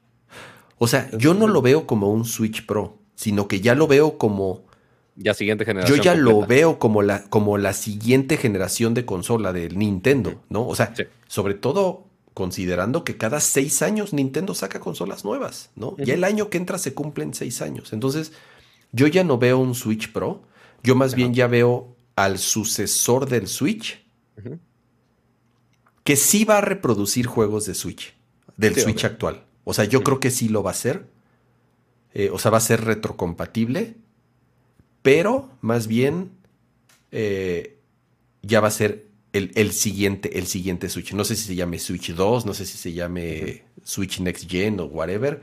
O 0.77 0.89
sea, 0.89 1.11
yo 1.17 1.33
no 1.33 1.47
lo 1.47 1.63
veo 1.63 1.87
como 1.87 2.13
un 2.13 2.27
Switch 2.27 2.67
Pro, 2.67 2.99
sino 3.15 3.49
que 3.49 3.61
ya 3.61 3.75
lo 3.75 3.87
veo 3.87 4.19
como 4.19 4.65
ya 5.17 5.35
siguiente 5.35 5.65
generación. 5.65 5.99
Yo 5.99 6.03
ya 6.03 6.15
lo 6.15 6.47
veo 6.47 6.79
como 6.79 7.03
la, 7.03 7.25
como 7.25 7.59
la 7.59 7.73
siguiente 7.73 8.37
generación 8.37 8.95
de 8.95 9.05
consola 9.05 9.53
del 9.53 9.79
Nintendo, 9.79 10.43
¿no? 10.49 10.67
O 10.67 10.75
sea, 10.75 10.95
sobre 11.27 11.55
todo 11.55 12.07
considerando 12.35 13.05
que 13.05 13.19
cada 13.19 13.41
seis 13.41 13.83
años 13.83 14.13
Nintendo 14.13 14.55
saca 14.55 14.81
consolas 14.81 15.25
nuevas, 15.25 15.71
¿no? 15.77 15.97
Ya 15.99 16.15
el 16.15 16.25
año 16.25 16.49
que 16.49 16.59
entra 16.59 16.79
se 16.79 16.95
cumplen 16.95 17.35
seis 17.35 17.61
años. 17.61 17.93
Entonces, 17.93 18.33
yo 18.93 19.07
ya 19.07 19.25
no 19.25 19.39
veo 19.39 19.59
un 19.59 19.75
Switch 19.75 20.13
Pro, 20.13 20.43
yo 20.83 20.95
más 20.95 21.15
bien 21.15 21.35
ya 21.35 21.47
veo 21.47 21.95
al 22.17 22.39
sucesor 22.39 23.29
del 23.29 23.49
Switch, 23.49 24.03
que 26.05 26.17
sí 26.17 26.45
va 26.45 26.59
a 26.59 26.61
reproducir 26.63 27.27
juegos 27.27 27.67
de 27.67 27.75
Switch, 27.75 28.15
del 28.57 28.77
Switch 28.77 29.05
actual. 29.05 29.45
O 29.65 29.75
sea, 29.75 29.85
yo 29.85 30.03
creo 30.03 30.19
que 30.21 30.31
sí 30.31 30.49
lo 30.49 30.63
va 30.63 30.71
a 30.71 30.73
hacer. 30.73 31.07
Eh, 32.15 32.31
o 32.31 32.39
sea, 32.39 32.51
va 32.51 32.59
a 32.59 32.61
ser 32.61 32.85
retrocompatible 32.85 33.97
pero 35.03 35.51
más 35.61 35.87
bien 35.87 36.31
eh, 37.11 37.79
ya 38.43 38.61
va 38.61 38.69
a 38.69 38.73
ser 38.73 39.07
el, 39.33 39.73
siguiente, 39.73 40.39
el 40.39 40.47
siguiente 40.47 40.89
Switch. 40.89 41.15
No 41.15 41.25
sé 41.25 41.37
si 41.37 41.45
se 41.45 41.55
llame 41.55 41.79
Switch 41.79 42.13
2, 42.13 42.45
no 42.45 42.55
sé 42.55 42.67
si 42.67 42.77
se 42.77 42.93
llame 42.93 43.65
Switch 43.83 44.21
Next 44.21 44.49
Gen 44.51 44.79
o 44.81 44.85
whatever, 44.85 45.41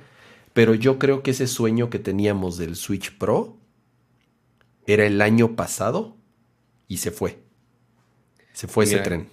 pero 0.54 0.76
yo 0.76 1.00
creo 1.00 1.24
que 1.24 1.32
ese 1.32 1.48
sueño 1.48 1.90
que 1.90 2.00
teníamos 2.00 2.58
del 2.58 2.76
Switch 2.76 3.18
Pro 3.18 3.58
era 4.86 5.06
el 5.06 5.22
año 5.22 5.56
pasado 5.56 6.18
y 6.88 6.98
se 6.98 7.12
fue. 7.12 7.40
Se 8.54 8.68
fue 8.68 8.84
ese 8.86 9.00
tren. 9.00 9.30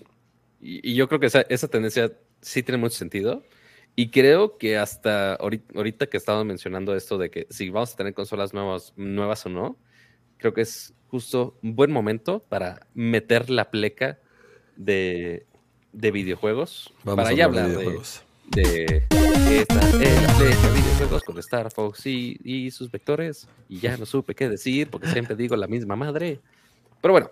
Y, 0.60 0.94
yo 0.94 1.08
creo 1.08 1.20
que 1.20 1.26
esa, 1.26 1.68
tendencia 1.68 2.12
sí 2.40 2.62
tiene 2.62 2.78
mucho 2.78 2.96
sentido. 2.96 3.42
Y 3.94 4.10
creo 4.10 4.58
que 4.58 4.76
hasta 4.76 5.34
ahorita, 5.34 6.06
que 6.06 6.18
estaba 6.18 6.44
mencionando 6.44 6.94
esto 6.94 7.16
de 7.16 7.30
que 7.30 7.46
si 7.50 7.70
vamos 7.70 7.94
a 7.94 7.96
tener 7.96 8.12
consolas 8.12 8.52
nuevas, 8.52 8.92
nuevas 8.96 9.46
o 9.46 9.48
no, 9.48 9.78
creo 10.38 10.54
que 10.54 10.62
es 10.62 10.94
justo 11.08 11.56
un 11.62 11.76
buen 11.76 11.92
momento 11.92 12.40
para 12.48 12.86
meter 12.94 13.50
la 13.50 13.70
pleca 13.70 14.18
de, 14.76 15.46
de 15.92 16.10
videojuegos. 16.10 16.92
para 17.04 17.32
ya 17.32 17.46
hablar 17.46 17.68
de, 17.68 17.76
videojuegos. 17.76 18.22
de, 18.48 19.04
esta, 19.50 19.74
la 19.74 20.36
pleca 20.36 20.68
de 20.68 20.80
videojuegos 20.80 21.24
con 21.24 21.38
Star 21.38 21.72
Fox 21.72 22.06
y, 22.06 22.38
y 22.44 22.70
sus 22.70 22.90
vectores. 22.90 23.48
Y 23.68 23.80
ya 23.80 23.96
no 23.96 24.06
supe 24.06 24.34
qué 24.34 24.48
decir 24.48 24.88
porque 24.90 25.08
siempre 25.08 25.36
digo 25.36 25.56
la 25.56 25.66
misma 25.66 25.96
madre. 25.96 26.40
Pero 27.00 27.12
bueno, 27.12 27.30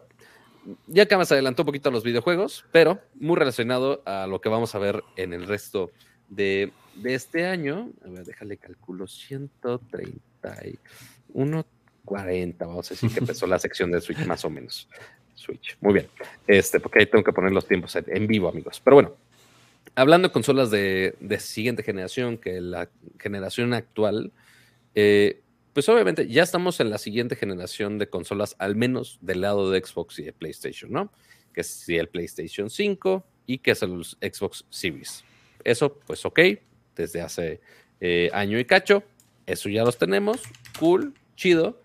ya 0.87 1.07
que 1.07 1.17
más 1.17 1.31
adelantó 1.33 1.63
un 1.63 1.67
poquito 1.67 1.89
a 1.89 1.93
los 1.93 2.05
videojuegos, 2.05 2.65
pero 2.73 3.01
muy 3.15 3.37
relacionado 3.37 4.03
a 4.07 4.27
lo 4.27 4.41
que 4.41 4.49
vamos 4.49 4.75
a 4.75 4.79
ver 4.79 5.03
en 5.17 5.33
el 5.33 5.47
resto 5.47 5.91
de, 6.29 6.73
de 6.95 7.15
este 7.15 7.47
año. 7.47 7.91
A 8.05 8.09
ver, 8.09 8.25
déjale 8.25 8.57
calculo, 8.57 9.07
131 9.07 11.67
40, 12.05 12.67
vamos 12.67 12.91
a 12.91 12.95
decir 12.95 13.11
que 13.11 13.21
empezó 13.21 13.47
la 13.49 13.59
sección 13.59 13.91
de 13.91 14.01
Switch 14.01 14.25
más 14.27 14.45
o 14.45 14.51
menos. 14.51 14.89
Switch, 15.35 15.77
muy 15.81 15.95
bien. 15.95 16.09
Este, 16.47 16.81
porque 16.81 17.01
ahí 17.01 17.07
tengo 17.07 17.25
que 17.25 17.33
poner 17.33 17.53
los 17.53 17.67
tiempos 17.67 17.97
en 17.97 18.27
vivo, 18.27 18.49
amigos. 18.49 18.81
Pero 18.83 18.97
bueno, 18.97 19.17
hablando 19.95 20.29
de 20.29 20.33
consolas 20.33 20.71
de, 20.71 21.15
siguiente 21.39 21.83
generación, 21.83 22.39
que 22.39 22.61
la 22.61 22.89
generación 23.19 23.75
actual, 23.75 24.33
eh, 24.95 25.41
pues 25.73 25.89
obviamente 25.89 26.29
ya 26.29 26.43
estamos 26.43 26.81
en 26.81 26.91
la 26.91 26.99
siguiente 26.99 27.37
generación 27.37 27.99
de 27.99 28.09
consolas, 28.09 28.57
al 28.59 28.77
menos 28.77 29.19
del 29.21 29.41
lado 29.41 29.71
de 29.71 29.85
Xbox 29.85 30.19
y 30.21 30.23
de 30.23 30.33
PlayStation, 30.33 30.93
¿no? 30.93 31.13
Que 31.53 31.63
es 31.63 31.89
el 31.89 32.09
PlayStation 32.09 32.71
5 32.71 33.27
y 33.47 33.59
que 33.59 33.73
es 33.73 33.83
el 33.83 34.05
Xbox 34.05 34.65
Series. 34.71 35.25
Eso, 35.65 35.99
pues 36.07 36.25
ok, 36.25 36.41
desde 36.95 37.21
hace 37.21 37.61
eh, 38.01 38.31
año 38.33 38.59
y 38.59 38.65
cacho, 38.65 39.03
eso 39.47 39.69
ya 39.69 39.85
los 39.85 39.99
tenemos, 39.99 40.43
cool, 40.79 41.15
chido 41.37 41.84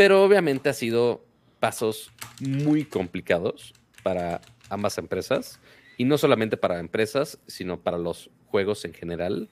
pero 0.00 0.24
obviamente 0.24 0.70
ha 0.70 0.72
sido 0.72 1.22
pasos 1.58 2.10
muy 2.40 2.86
complicados 2.86 3.74
para 4.02 4.40
ambas 4.70 4.96
empresas. 4.96 5.60
Y 5.98 6.06
no 6.06 6.16
solamente 6.16 6.56
para 6.56 6.80
empresas, 6.80 7.38
sino 7.46 7.82
para 7.82 7.98
los 7.98 8.30
juegos 8.46 8.86
en 8.86 8.94
general. 8.94 9.50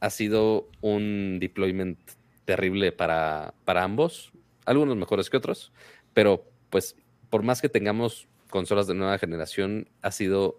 Ha 0.00 0.08
sido 0.08 0.70
un 0.80 1.36
deployment 1.40 1.98
terrible 2.46 2.90
para, 2.92 3.52
para 3.66 3.82
ambos, 3.82 4.32
algunos 4.64 4.96
mejores 4.96 5.28
que 5.28 5.36
otros, 5.36 5.72
pero 6.14 6.50
pues 6.70 6.96
por 7.28 7.42
más 7.42 7.60
que 7.60 7.68
tengamos 7.68 8.28
consolas 8.48 8.86
de 8.86 8.94
nueva 8.94 9.18
generación, 9.18 9.90
ha 10.00 10.10
sido 10.10 10.58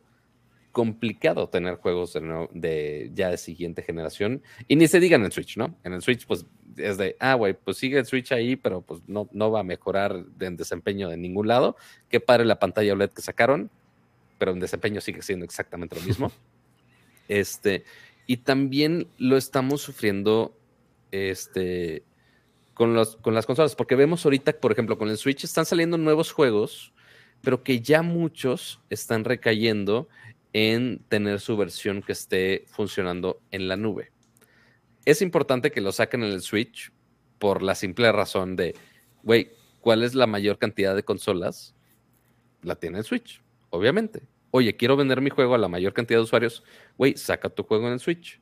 complicado 0.73 1.47
tener 1.47 1.75
juegos 1.75 2.13
de, 2.13 2.49
de, 2.51 3.11
ya 3.13 3.29
de 3.29 3.37
siguiente 3.37 3.83
generación. 3.83 4.41
Y 4.67 4.75
ni 4.75 4.87
se 4.87 4.99
diga 4.99 5.15
en 5.15 5.23
el 5.23 5.31
Switch, 5.31 5.55
¿no? 5.55 5.77
En 5.83 5.93
el 5.93 6.01
Switch, 6.01 6.25
pues 6.25 6.45
es 6.75 6.97
de, 6.97 7.15
ah, 7.19 7.35
güey, 7.35 7.53
pues 7.53 7.77
sigue 7.77 7.99
el 7.99 8.05
Switch 8.05 8.31
ahí, 8.31 8.55
pero 8.55 8.81
pues 8.81 9.01
no, 9.07 9.29
no 9.31 9.51
va 9.51 9.61
a 9.61 9.63
mejorar 9.63 10.25
en 10.39 10.57
desempeño 10.57 11.07
de 11.09 11.15
ningún 11.15 11.47
lado. 11.47 11.77
Qué 12.09 12.19
padre 12.19 12.43
la 12.43 12.59
pantalla 12.59 12.91
OLED 12.91 13.11
que 13.11 13.21
sacaron, 13.21 13.69
pero 14.39 14.51
en 14.51 14.59
desempeño 14.59 14.99
sigue 14.99 15.21
siendo 15.21 15.45
exactamente 15.45 15.95
lo 15.95 16.01
mismo. 16.01 16.31
este, 17.27 17.85
y 18.25 18.37
también 18.37 19.07
lo 19.19 19.37
estamos 19.37 19.81
sufriendo 19.81 20.57
este, 21.11 22.03
con, 22.73 22.95
los, 22.95 23.15
con 23.17 23.35
las 23.35 23.45
consolas, 23.45 23.75
porque 23.75 23.95
vemos 23.95 24.25
ahorita, 24.25 24.53
por 24.53 24.71
ejemplo, 24.71 24.97
con 24.97 25.09
el 25.09 25.17
Switch 25.17 25.43
están 25.43 25.67
saliendo 25.67 25.99
nuevos 25.99 26.31
juegos, 26.31 26.93
pero 27.41 27.61
que 27.61 27.79
ya 27.79 28.01
muchos 28.01 28.81
están 28.89 29.23
recayendo 29.23 30.07
en 30.53 31.03
tener 31.09 31.39
su 31.39 31.57
versión 31.57 32.01
que 32.01 32.13
esté 32.13 32.65
funcionando 32.67 33.41
en 33.51 33.67
la 33.67 33.75
nube 33.75 34.13
es 35.05 35.21
importante 35.21 35.71
que 35.71 35.81
lo 35.81 35.91
saquen 35.91 36.23
en 36.23 36.31
el 36.31 36.41
Switch 36.41 36.91
por 37.39 37.61
la 37.61 37.75
simple 37.75 38.11
razón 38.11 38.55
de, 38.55 38.75
güey, 39.23 39.51
¿cuál 39.81 40.03
es 40.03 40.15
la 40.15 40.27
mayor 40.27 40.57
cantidad 40.57 40.95
de 40.95 41.03
consolas? 41.03 41.75
La 42.61 42.75
tiene 42.75 42.99
el 42.99 43.03
Switch, 43.03 43.41
obviamente. 43.69 44.23
Oye, 44.51 44.75
quiero 44.77 44.95
vender 44.95 45.19
mi 45.19 45.29
juego 45.29 45.55
a 45.55 45.57
la 45.57 45.67
mayor 45.67 45.93
cantidad 45.93 46.19
de 46.19 46.23
usuarios. 46.23 46.63
Güey, 46.97 47.17
saca 47.17 47.49
tu 47.49 47.63
juego 47.63 47.87
en 47.87 47.93
el 47.93 47.99
Switch. 47.99 48.39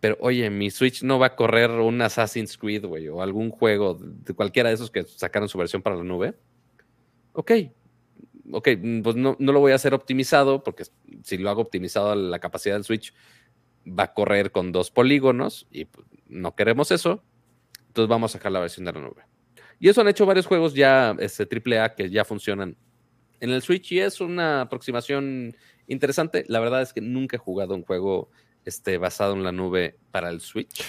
Pero 0.00 0.16
oye, 0.20 0.48
mi 0.50 0.70
Switch 0.70 1.02
no 1.02 1.18
va 1.18 1.26
a 1.26 1.36
correr 1.36 1.70
un 1.70 2.00
Assassin's 2.00 2.56
Creed, 2.56 2.84
güey, 2.84 3.08
o 3.08 3.22
algún 3.22 3.50
juego 3.50 3.98
de 4.00 4.34
cualquiera 4.34 4.68
de 4.68 4.76
esos 4.76 4.90
que 4.90 5.04
sacaron 5.04 5.48
su 5.48 5.58
versión 5.58 5.82
para 5.82 5.96
la 5.96 6.04
nube. 6.04 6.34
Ok, 7.32 7.52
ok, 8.52 8.68
pues 9.02 9.16
no, 9.16 9.36
no, 9.38 9.52
lo 9.52 9.60
voy 9.60 9.72
a 9.72 9.76
hacer 9.76 9.94
optimizado, 9.94 10.62
porque 10.62 10.84
si 11.22 11.38
lo 11.38 11.50
hago 11.50 11.62
optimizado 11.62 12.10
a 12.10 12.16
la 12.16 12.38
capacidad 12.38 12.74
del 12.74 12.84
Switch, 12.84 13.12
va 13.86 14.04
a 14.04 14.14
correr 14.14 14.50
con 14.50 14.72
dos 14.72 14.90
polígonos 14.90 15.66
y 15.70 15.86
pues, 15.86 16.06
no 16.26 16.54
queremos 16.54 16.90
eso. 16.90 17.22
Entonces 17.88 18.08
vamos 18.08 18.32
a 18.32 18.38
sacar 18.38 18.52
la 18.52 18.60
versión 18.60 18.84
de 18.84 18.92
la 18.92 19.00
nube. 19.00 19.22
Y 19.78 19.88
eso 19.88 20.00
han 20.00 20.08
hecho 20.08 20.26
varios 20.26 20.46
juegos 20.46 20.74
ya 20.74 21.14
este, 21.18 21.44
AAA 21.44 21.94
que 21.94 22.10
ya 22.10 22.24
funcionan 22.24 22.76
en 23.40 23.50
el 23.50 23.62
Switch 23.62 23.92
y 23.92 24.00
es 24.00 24.20
una 24.20 24.62
aproximación 24.62 25.54
interesante. 25.86 26.44
La 26.48 26.60
verdad 26.60 26.82
es 26.82 26.92
que 26.92 27.00
nunca 27.00 27.36
he 27.36 27.38
jugado 27.38 27.74
un 27.74 27.82
juego 27.82 28.30
este, 28.64 28.98
basado 28.98 29.34
en 29.34 29.44
la 29.44 29.52
nube 29.52 29.98
para 30.10 30.30
el 30.30 30.40
Switch. 30.40 30.82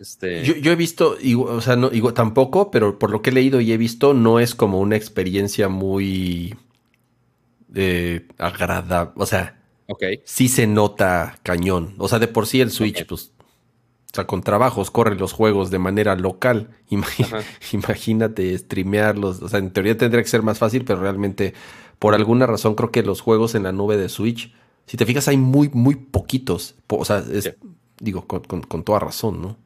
Este... 0.00 0.42
Yo, 0.44 0.72
he 0.72 0.76
visto, 0.76 1.16
o 1.46 1.60
sea, 1.60 1.76
no, 1.76 1.90
tampoco, 2.12 2.70
pero 2.70 2.98
por 2.98 3.10
lo 3.10 3.22
que 3.22 3.30
he 3.30 3.32
leído 3.32 3.60
y 3.60 3.72
he 3.72 3.76
visto, 3.76 4.14
no 4.14 4.40
es 4.40 4.54
como 4.54 4.80
una 4.80 4.96
experiencia 4.96 5.68
muy 5.68 6.56
eh, 7.74 8.26
agradable. 8.38 9.12
O 9.16 9.26
sea, 9.26 9.60
okay. 9.86 10.20
sí 10.24 10.48
se 10.48 10.66
nota 10.66 11.38
cañón. 11.42 11.94
O 11.98 12.08
sea, 12.08 12.18
de 12.18 12.28
por 12.28 12.46
sí 12.46 12.60
el 12.60 12.70
Switch, 12.70 13.06
pues, 13.06 13.32
o 13.40 14.14
sea, 14.14 14.26
con 14.26 14.42
trabajos 14.42 14.90
corre 14.90 15.16
los 15.16 15.32
juegos 15.32 15.70
de 15.70 15.78
manera 15.78 16.16
local. 16.16 16.70
Imagínate 17.72 18.56
streamearlos. 18.58 19.42
O 19.42 19.48
sea, 19.48 19.58
en 19.58 19.72
teoría 19.72 19.96
tendría 19.96 20.22
que 20.22 20.28
ser 20.28 20.42
más 20.42 20.58
fácil, 20.58 20.84
pero 20.84 21.00
realmente, 21.00 21.54
por 21.98 22.14
alguna 22.14 22.46
razón, 22.46 22.74
creo 22.74 22.90
que 22.90 23.02
los 23.02 23.20
juegos 23.20 23.54
en 23.54 23.62
la 23.62 23.72
nube 23.72 23.96
de 23.96 24.08
Switch, 24.08 24.54
si 24.86 24.96
te 24.96 25.06
fijas, 25.06 25.28
hay 25.28 25.36
muy, 25.36 25.70
muy 25.72 25.96
poquitos. 25.96 26.74
O 26.88 27.04
sea, 27.04 27.18
es, 27.18 27.54
digo, 28.00 28.26
con 28.26 28.84
toda 28.84 28.98
razón, 28.98 29.40
¿no? 29.40 29.56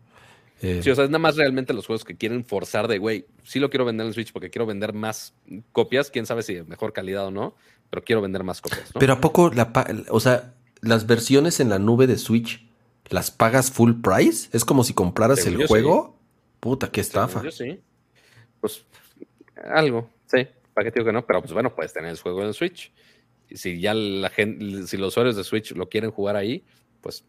Eh, 0.62 0.81
sí, 0.83 0.91
o 0.91 0.95
sea, 0.95 1.05
es 1.05 1.11
nada 1.11 1.19
más 1.19 1.37
realmente 1.37 1.74
los 1.74 1.87
juegos 1.87 2.05
que 2.05 2.16
quieren 2.16 2.45
forzar 2.45 2.89
de, 2.89 2.99
güey, 2.99 3.27
sí 3.43 3.59
lo 3.59 3.69
quiero 3.69 3.85
vender 3.85 4.07
en 4.07 4.15
Switch 4.15 4.33
porque 4.33 4.49
quiero 4.49 4.65
vender 4.65 4.95
más 4.95 5.35
copias, 5.73 6.11
quién 6.11 6.24
sabe 6.24 6.43
si 6.43 6.55
de 6.55 6.65
mejor 6.65 6.95
calidad 6.95 7.27
o 7.27 7.31
no, 7.31 7.55
pero 7.91 8.05
quiero 8.05 8.23
vender 8.23 8.45
más 8.45 8.61
copias. 8.61 8.91
Pero 8.99 9.15
¿a 9.15 9.21
poco, 9.21 9.51
la, 9.51 9.73
o 10.11 10.21
sea, 10.21 10.55
las 10.81 11.07
versiones 11.07 11.61
en 11.61 11.69
la 11.69 11.79
nube 11.79 12.07
de 12.07 12.19
Switch, 12.19 12.69
¿las 13.09 13.31
pagas 13.31 13.71
full 13.71 13.95
price? 14.03 14.49
¿Es 14.53 14.65
como 14.65 14.85
si 14.85 14.95
compraras 14.95 15.47
el 15.47 15.67
juego? 15.67 16.19
Puta, 16.61 16.91
qué 16.91 17.01
estafa. 17.01 17.43
Yo 17.43 17.51
sí. 17.51 17.81
Pues 18.61 18.85
algo, 19.65 20.11
sí, 20.27 20.47
para 20.75 20.85
qué 20.85 20.95
digo 20.95 21.07
que 21.07 21.13
no, 21.13 21.25
pero 21.25 21.41
pues 21.41 21.53
bueno, 21.53 21.75
puedes 21.75 21.93
tener 21.93 22.11
el 22.11 22.19
juego 22.19 22.43
en 22.43 22.55
Switch. 22.55 22.93
Y 23.49 23.57
si 23.57 23.81
ya 23.81 23.95
la 23.95 24.31
gente, 24.31 24.87
si 24.87 24.97
los 24.97 25.09
usuarios 25.09 25.37
de 25.37 25.45
Switch 25.45 25.73
lo 25.73 25.89
quieren 25.89 26.11
jugar 26.11 26.37
ahí, 26.37 26.65
pues 27.01 27.25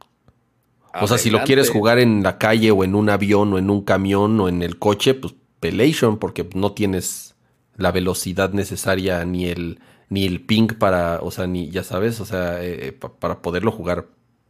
o 1.00 1.08
sea, 1.08 1.18
si 1.18 1.30
lo 1.30 1.44
quieres 1.44 1.70
jugar 1.70 2.00
en 2.00 2.24
la 2.24 2.38
calle 2.38 2.72
o 2.72 2.84
en 2.84 2.96
un 2.96 3.10
avión 3.10 3.54
o 3.54 3.58
en 3.58 3.70
un 3.70 3.84
camión 3.84 4.40
o 4.40 4.50
en 4.50 4.64
el 4.64 4.80
coche, 4.80 5.14
pues 5.14 5.36
Pelation, 5.60 6.18
porque 6.18 6.48
no 6.56 6.74
tienes 6.74 7.36
la 7.76 7.92
velocidad 7.92 8.52
necesaria 8.54 9.24
ni 9.26 9.48
el 9.48 9.80
ni 10.10 10.26
el 10.26 10.46
ping 10.46 10.68
para, 10.68 11.20
o 11.22 11.32
sea, 11.32 11.48
ni 11.48 11.70
ya 11.70 11.84
sabes, 11.84 12.20
o 12.20 12.26
sea, 12.26 12.64
eh, 12.64 12.88
eh, 12.88 12.92
para 12.92 13.42
poderlo 13.42 13.72
jugar 13.72 14.08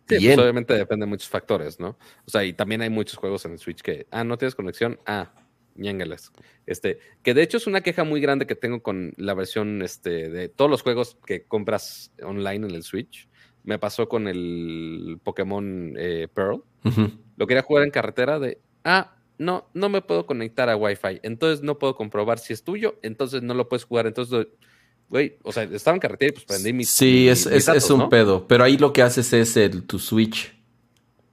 sí, 0.08 0.16
pues, 0.16 0.22
bien. 0.22 0.40
obviamente 0.40 0.74
depende 0.74 1.06
de 1.06 1.10
muchos 1.10 1.30
factores, 1.30 1.80
¿no? 1.80 1.98
O 2.26 2.30
sea, 2.30 2.44
y 2.44 2.54
también 2.54 2.82
hay 2.82 2.90
muchos 2.90 3.18
juegos 3.18 3.46
en 3.46 3.54
el 3.54 3.60
Switch 3.60 3.82
que, 3.82 4.08
ah, 4.12 4.24
no 4.24 4.38
tienes 4.38 4.56
conexión, 4.56 5.00
ah, 5.06 5.34
ñángalas. 5.76 6.32
Este, 6.66 7.00
que 7.24 7.34
de 7.34 7.44
hecho 7.44 7.58
es 7.58 7.68
una 7.68 7.82
queja 7.82 8.04
muy 8.04 8.22
grande 8.22 8.48
que 8.48 8.56
tengo 8.56 8.82
con 8.82 9.14
la 9.18 9.34
versión 9.34 9.82
este, 9.82 10.30
de 10.30 10.50
todos 10.50 10.70
los 10.70 10.82
juegos 10.82 11.18
que 11.26 11.44
compras 11.44 12.12
online 12.22 12.68
en 12.68 12.76
el 12.76 12.84
Switch 12.84 13.28
me 13.68 13.78
pasó 13.80 14.08
con 14.08 14.30
el 14.30 15.20
Pokémon 15.22 15.94
eh, 15.98 16.30
Pearl. 16.34 16.64
Lo 17.36 17.48
quería 17.48 17.64
jugar 17.64 17.84
en 17.84 17.92
carretera 17.92 18.40
de, 18.40 18.62
ah, 18.86 19.18
no, 19.38 19.68
no 19.74 19.90
me 19.90 20.02
puedo 20.02 20.26
conectar 20.26 20.70
a 20.70 20.78
Wi-Fi, 20.78 21.20
entonces 21.22 21.62
no 21.64 21.78
puedo 21.78 21.94
comprobar 21.94 22.40
si 22.40 22.54
es 22.54 22.64
tuyo, 22.64 22.98
entonces 23.02 23.44
no 23.44 23.54
lo 23.54 23.68
puedes 23.68 23.84
jugar. 23.84 24.08
Entonces, 24.08 24.48
güey, 25.10 25.38
o 25.44 25.52
sea, 25.52 25.64
estaba 25.64 25.96
en 25.96 26.02
carretera 26.02 26.30
y 26.30 26.34
pues 26.34 26.46
prendí 26.46 26.74
mi. 26.74 26.84
Sí, 26.84 27.28
es, 27.28 27.46
es, 27.46 27.90
un 27.90 28.10
pedo, 28.10 28.48
pero 28.48 28.64
ahí 28.64 28.78
lo 28.78 28.94
que 28.94 29.02
haces 29.02 29.32
es 29.34 29.58
el 29.58 29.84
tu 29.84 30.00
Switch. 30.00 30.54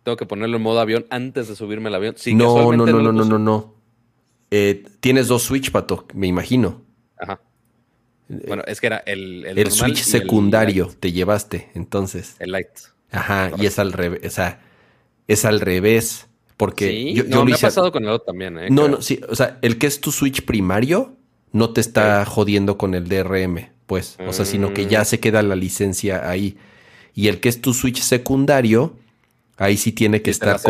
Tengo 0.03 0.17
que 0.17 0.27
ponerlo 0.27 0.57
en 0.57 0.63
modo 0.63 0.81
avión 0.81 1.07
antes 1.11 1.49
de 1.49 1.57
subirme 1.57 1.89
al 1.89 1.95
avión. 1.95 2.15
no, 2.35 2.73
no, 2.73 2.87
no, 2.87 3.01
no, 3.01 3.13
no, 3.13 3.25
no, 3.25 3.39
no, 3.39 3.75
eh, 4.51 4.85
tienes 5.01 5.29
dos 5.29 5.43
Switch, 5.43 5.71
pato, 5.71 6.07
me 6.15 6.27
imagino. 6.27 6.83
Ajá. 7.17 7.41
Bueno, 8.29 8.63
es 8.67 8.81
que 8.81 8.87
era 8.87 8.99
el. 8.99 9.45
El, 9.47 9.71
Switch 9.71 10.03
secundario 10.03 10.91
te 10.99 11.13
llevaste, 11.13 11.71
entonces. 11.75 12.37
El 12.39 12.53
Light. 12.53 12.69
Ajá, 13.11 13.53
y 13.59 13.67
es 13.67 13.79
al 13.79 13.93
revés. 13.93 14.21
O 14.25 14.31
sea, 14.31 14.61
es 15.29 15.45
al 15.45 15.61
revés. 15.61 16.29
Porque 16.57 17.13
yo, 17.13 17.25
no, 17.25 17.45
me 17.45 17.55
ha 17.55 17.57
pasado 17.57 17.91
con 17.91 18.05
el 18.05 18.11
otro 18.11 18.27
también, 18.27 18.57
¿eh? 18.59 18.69
No, 18.71 18.87
no, 18.87 19.03
sí. 19.03 19.21
O 19.29 19.35
sea, 19.35 19.59
el 19.61 19.77
que 19.77 19.89
es 19.89 20.01
tu 20.01 20.13
Switch 20.13 20.45
primario 20.45 21.17
no 21.55 21.71
te 21.71 21.81
está 21.81 22.27
jodiendo 22.27 22.77
con 22.77 22.95
el 22.95 23.09
DRM, 23.09 23.71
pues. 23.87 24.19
O 24.27 24.33
sea, 24.33 24.45
sino 24.45 24.75
que 24.75 24.87
ya 24.87 25.03
mm. 25.03 25.05
se 25.05 25.21
queda 25.21 25.41
la 25.43 25.55
licencia 25.55 26.29
ahí. 26.29 26.59
Y 27.15 27.29
el 27.29 27.39
que 27.39 27.49
es 27.49 27.61
tu 27.61 27.73
Switch 27.73 28.01
secundario, 28.01 28.97
ahí 29.57 29.77
sí 29.77 29.93
tiene 29.93 30.21
que 30.21 30.33
estar. 30.33 30.61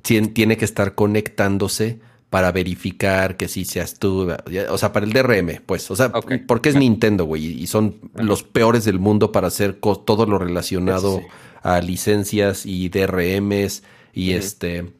tiene 0.00 0.56
que 0.56 0.64
estar 0.64 0.94
conectándose 0.94 1.98
para 2.30 2.52
verificar 2.52 3.36
que 3.36 3.48
sí 3.48 3.64
seas 3.64 3.98
tú, 3.98 4.32
o 4.70 4.78
sea, 4.78 4.92
para 4.92 5.04
el 5.04 5.12
DRM, 5.12 5.60
pues, 5.66 5.90
o 5.90 5.96
sea, 5.96 6.10
porque 6.12 6.70
es 6.70 6.76
Nintendo, 6.76 7.26
güey, 7.26 7.60
y 7.60 7.66
son 7.66 7.96
los 8.14 8.42
peores 8.42 8.86
del 8.86 8.98
mundo 8.98 9.32
para 9.32 9.48
hacer 9.48 9.74
todo 9.74 10.24
lo 10.24 10.38
relacionado 10.38 11.20
a 11.62 11.80
licencias 11.82 12.64
y 12.64 12.88
DRMs 12.88 13.82
y 14.14 14.32
este 14.32 14.92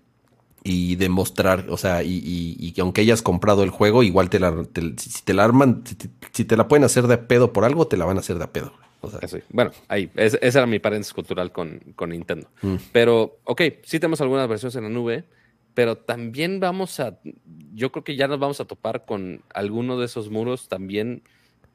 y 0.64 0.97
demostrar, 0.97 1.66
o 1.70 1.76
sea, 1.76 2.02
y, 2.02 2.22
y, 2.59 2.80
aunque 2.80 3.01
hayas 3.01 3.22
comprado 3.22 3.64
el 3.64 3.70
juego, 3.70 4.02
igual 4.02 4.30
te 4.30 4.39
la, 4.39 4.64
si 4.97 5.22
te 5.24 5.34
la 5.34 5.44
arman, 5.44 5.82
si 6.32 6.44
te, 6.44 6.56
la 6.56 6.68
pueden 6.68 6.84
hacer 6.84 7.06
de 7.06 7.18
pedo 7.18 7.52
por 7.52 7.64
algo, 7.64 7.86
te 7.86 7.97
la 7.97 8.05
van 8.05 8.16
a 8.16 8.20
hacer 8.20 8.39
de 8.39 8.47
pedo. 8.47 8.72
O 9.01 9.10
sea. 9.10 9.20
Bueno, 9.51 9.72
ahí, 9.89 10.10
ese, 10.14 10.39
era 10.40 10.66
mi 10.66 10.78
paréntesis 10.78 11.12
cultural 11.12 11.51
con, 11.51 11.80
con 11.97 12.10
Nintendo. 12.10 12.48
Mm. 12.62 12.76
Pero, 12.93 13.40
ok, 13.44 13.62
sí 13.82 13.98
tenemos 13.98 14.20
algunas 14.20 14.48
versiones 14.48 14.76
en 14.76 14.84
la 14.84 14.90
nube 14.90 15.24
pero 15.74 15.97
también 15.97 16.60
vamos 16.60 17.01
a, 17.01 17.18
yo 17.72 17.93
creo 17.93 18.05
que 18.05 18.16
ya 18.16 18.28
nos 18.28 18.39
vamos 18.39 18.60
a 18.60 18.66
topar 18.66 19.05
con 19.05 19.43
alguno 19.55 19.98
de 19.98 20.06
esos 20.06 20.30
muros 20.30 20.68
también 20.68 21.22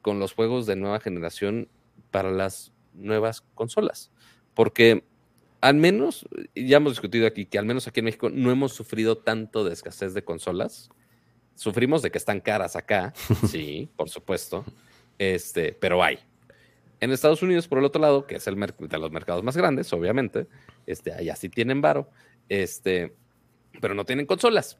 con 0.02 0.20
los 0.20 0.34
juegos 0.34 0.66
de 0.66 0.76
nueva 0.76 1.00
generación 1.00 1.68
para 2.10 2.30
las 2.30 2.72
nuevas 2.94 3.40
consolas. 3.54 4.12
Porque 4.54 5.04
al 5.60 5.74
menos, 5.74 6.26
ya 6.54 6.76
hemos 6.76 6.92
discutido 6.92 7.26
aquí 7.26 7.46
que 7.46 7.58
al 7.58 7.66
menos 7.66 7.88
aquí 7.88 8.00
en 8.00 8.06
México 8.06 8.30
no 8.30 8.50
hemos 8.50 8.72
sufrido 8.72 9.18
tanto 9.18 9.64
de 9.64 9.72
escasez 9.72 10.14
de 10.14 10.22
consolas. 10.22 10.90
Sufrimos 11.54 12.02
de 12.02 12.10
que 12.10 12.18
están 12.18 12.40
caras 12.40 12.76
acá, 12.76 13.12
sí, 13.48 13.88
por 13.96 14.08
supuesto, 14.08 14.64
este, 15.18 15.72
pero 15.72 16.02
hay. 16.02 16.18
En 17.00 17.12
Estados 17.12 17.42
Unidos, 17.42 17.68
por 17.68 17.78
el 17.78 17.84
otro 17.84 18.00
lado, 18.00 18.26
que 18.26 18.36
es 18.36 18.46
el 18.46 18.56
de 18.56 18.98
los 18.98 19.10
mercados 19.10 19.42
más 19.42 19.56
grandes, 19.56 19.92
obviamente, 19.92 20.46
este, 20.86 21.12
allá 21.12 21.36
sí 21.36 21.48
tienen 21.48 21.80
varo, 21.80 22.10
este, 22.48 23.14
pero 23.80 23.94
no 23.94 24.04
tienen 24.04 24.26
consolas. 24.26 24.78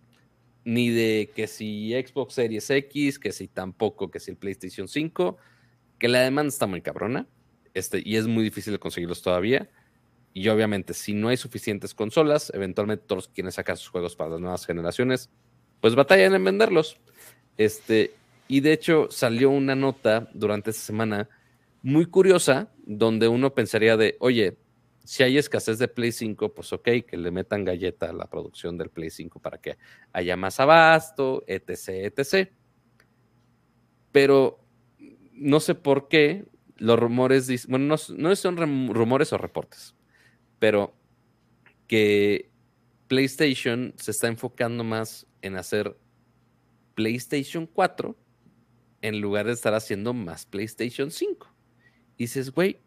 Ni 0.64 0.90
de 0.90 1.30
que 1.34 1.46
si 1.46 1.92
Xbox 1.92 2.34
Series 2.34 2.68
X, 2.70 3.18
que 3.18 3.32
si 3.32 3.48
tampoco, 3.48 4.10
que 4.10 4.20
si 4.20 4.32
el 4.32 4.36
PlayStation 4.36 4.88
5, 4.88 5.36
que 5.98 6.08
la 6.08 6.20
demanda 6.20 6.48
está 6.48 6.66
muy 6.66 6.82
cabrona 6.82 7.26
este, 7.74 8.02
y 8.04 8.16
es 8.16 8.26
muy 8.26 8.44
difícil 8.44 8.72
de 8.72 8.78
conseguirlos 8.78 9.22
todavía. 9.22 9.70
Y 10.38 10.48
obviamente, 10.50 10.94
si 10.94 11.14
no 11.14 11.30
hay 11.30 11.36
suficientes 11.36 11.94
consolas, 11.94 12.52
eventualmente 12.54 13.04
todos 13.08 13.26
quieren 13.26 13.50
sacar 13.50 13.76
sus 13.76 13.88
juegos 13.88 14.14
para 14.14 14.30
las 14.30 14.40
nuevas 14.40 14.64
generaciones, 14.64 15.30
pues 15.80 15.96
batallan 15.96 16.32
en 16.32 16.44
venderlos. 16.44 17.00
Este, 17.56 18.14
y 18.46 18.60
de 18.60 18.72
hecho, 18.72 19.08
salió 19.10 19.50
una 19.50 19.74
nota 19.74 20.28
durante 20.32 20.70
esta 20.70 20.84
semana 20.84 21.28
muy 21.82 22.06
curiosa, 22.06 22.68
donde 22.86 23.26
uno 23.26 23.52
pensaría 23.52 23.96
de, 23.96 24.16
oye, 24.20 24.56
si 25.02 25.24
hay 25.24 25.38
escasez 25.38 25.80
de 25.80 25.88
Play 25.88 26.12
5, 26.12 26.54
pues 26.54 26.72
ok, 26.72 26.88
que 27.04 27.16
le 27.16 27.32
metan 27.32 27.64
galleta 27.64 28.10
a 28.10 28.12
la 28.12 28.30
producción 28.30 28.78
del 28.78 28.90
Play 28.90 29.10
5 29.10 29.40
para 29.40 29.58
que 29.58 29.76
haya 30.12 30.36
más 30.36 30.60
abasto, 30.60 31.42
etc., 31.48 32.14
etc. 32.16 32.48
Pero 34.12 34.60
no 35.32 35.58
sé 35.58 35.74
por 35.74 36.06
qué 36.06 36.44
los 36.76 36.96
rumores, 36.96 37.66
bueno, 37.66 37.96
no, 38.16 38.36
son 38.36 38.56
rumores 38.94 39.32
o 39.32 39.38
reportes, 39.38 39.96
pero 40.58 40.94
que 41.86 42.50
PlayStation 43.08 43.94
se 43.96 44.10
está 44.10 44.28
enfocando 44.28 44.84
más 44.84 45.26
en 45.42 45.56
hacer 45.56 45.96
PlayStation 46.94 47.66
4 47.66 48.16
en 49.02 49.20
lugar 49.20 49.46
de 49.46 49.52
estar 49.52 49.74
haciendo 49.74 50.12
más 50.12 50.46
PlayStation 50.46 51.10
5. 51.10 51.46
Y 52.16 52.24
dices, 52.24 52.50
güey, 52.50 52.80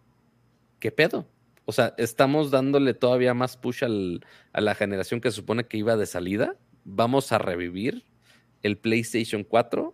¿qué 0.79 0.91
pedo? 0.91 1.27
O 1.65 1.71
sea, 1.71 1.93
estamos 1.97 2.51
dándole 2.51 2.93
todavía 2.93 3.33
más 3.33 3.55
push 3.55 3.83
a 3.83 4.61
la 4.61 4.75
generación 4.75 5.21
que 5.21 5.31
supone 5.31 5.65
que 5.65 5.77
iba 5.77 5.95
de 5.95 6.05
salida. 6.05 6.55
¿Vamos 6.83 7.31
a 7.31 7.37
revivir 7.37 8.03
el 8.61 8.77
PlayStation 8.77 9.43
4? 9.43 9.93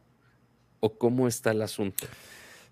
¿O 0.79 0.97
cómo 0.97 1.27
está 1.27 1.51
el 1.51 1.61
asunto? 1.61 2.07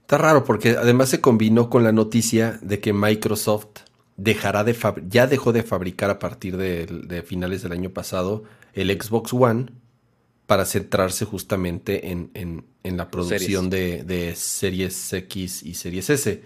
Está 0.01 0.17
raro 0.17 0.43
porque 0.43 0.71
además 0.71 1.09
se 1.09 1.21
combinó 1.21 1.69
con 1.69 1.83
la 1.83 1.91
noticia 1.91 2.59
de 2.61 2.79
que 2.79 2.93
Microsoft 2.93 3.81
dejará 4.17 4.63
de 4.63 4.75
ya 5.09 5.27
dejó 5.27 5.51
de 5.51 5.63
fabricar 5.63 6.09
a 6.09 6.19
partir 6.19 6.57
de, 6.57 7.23
finales 7.25 7.61
del 7.61 7.71
año 7.73 7.89
pasado 7.91 8.43
el 8.73 8.89
Xbox 8.89 9.33
One 9.33 9.67
para 10.45 10.65
centrarse 10.65 11.25
justamente 11.25 12.11
en, 12.11 12.65
la 12.83 13.09
producción 13.09 13.69
de, 13.69 14.03
de, 14.03 14.35
Series 14.35 15.11
X 15.13 15.63
y 15.63 15.73
Series 15.73 16.09
S. 16.09 16.43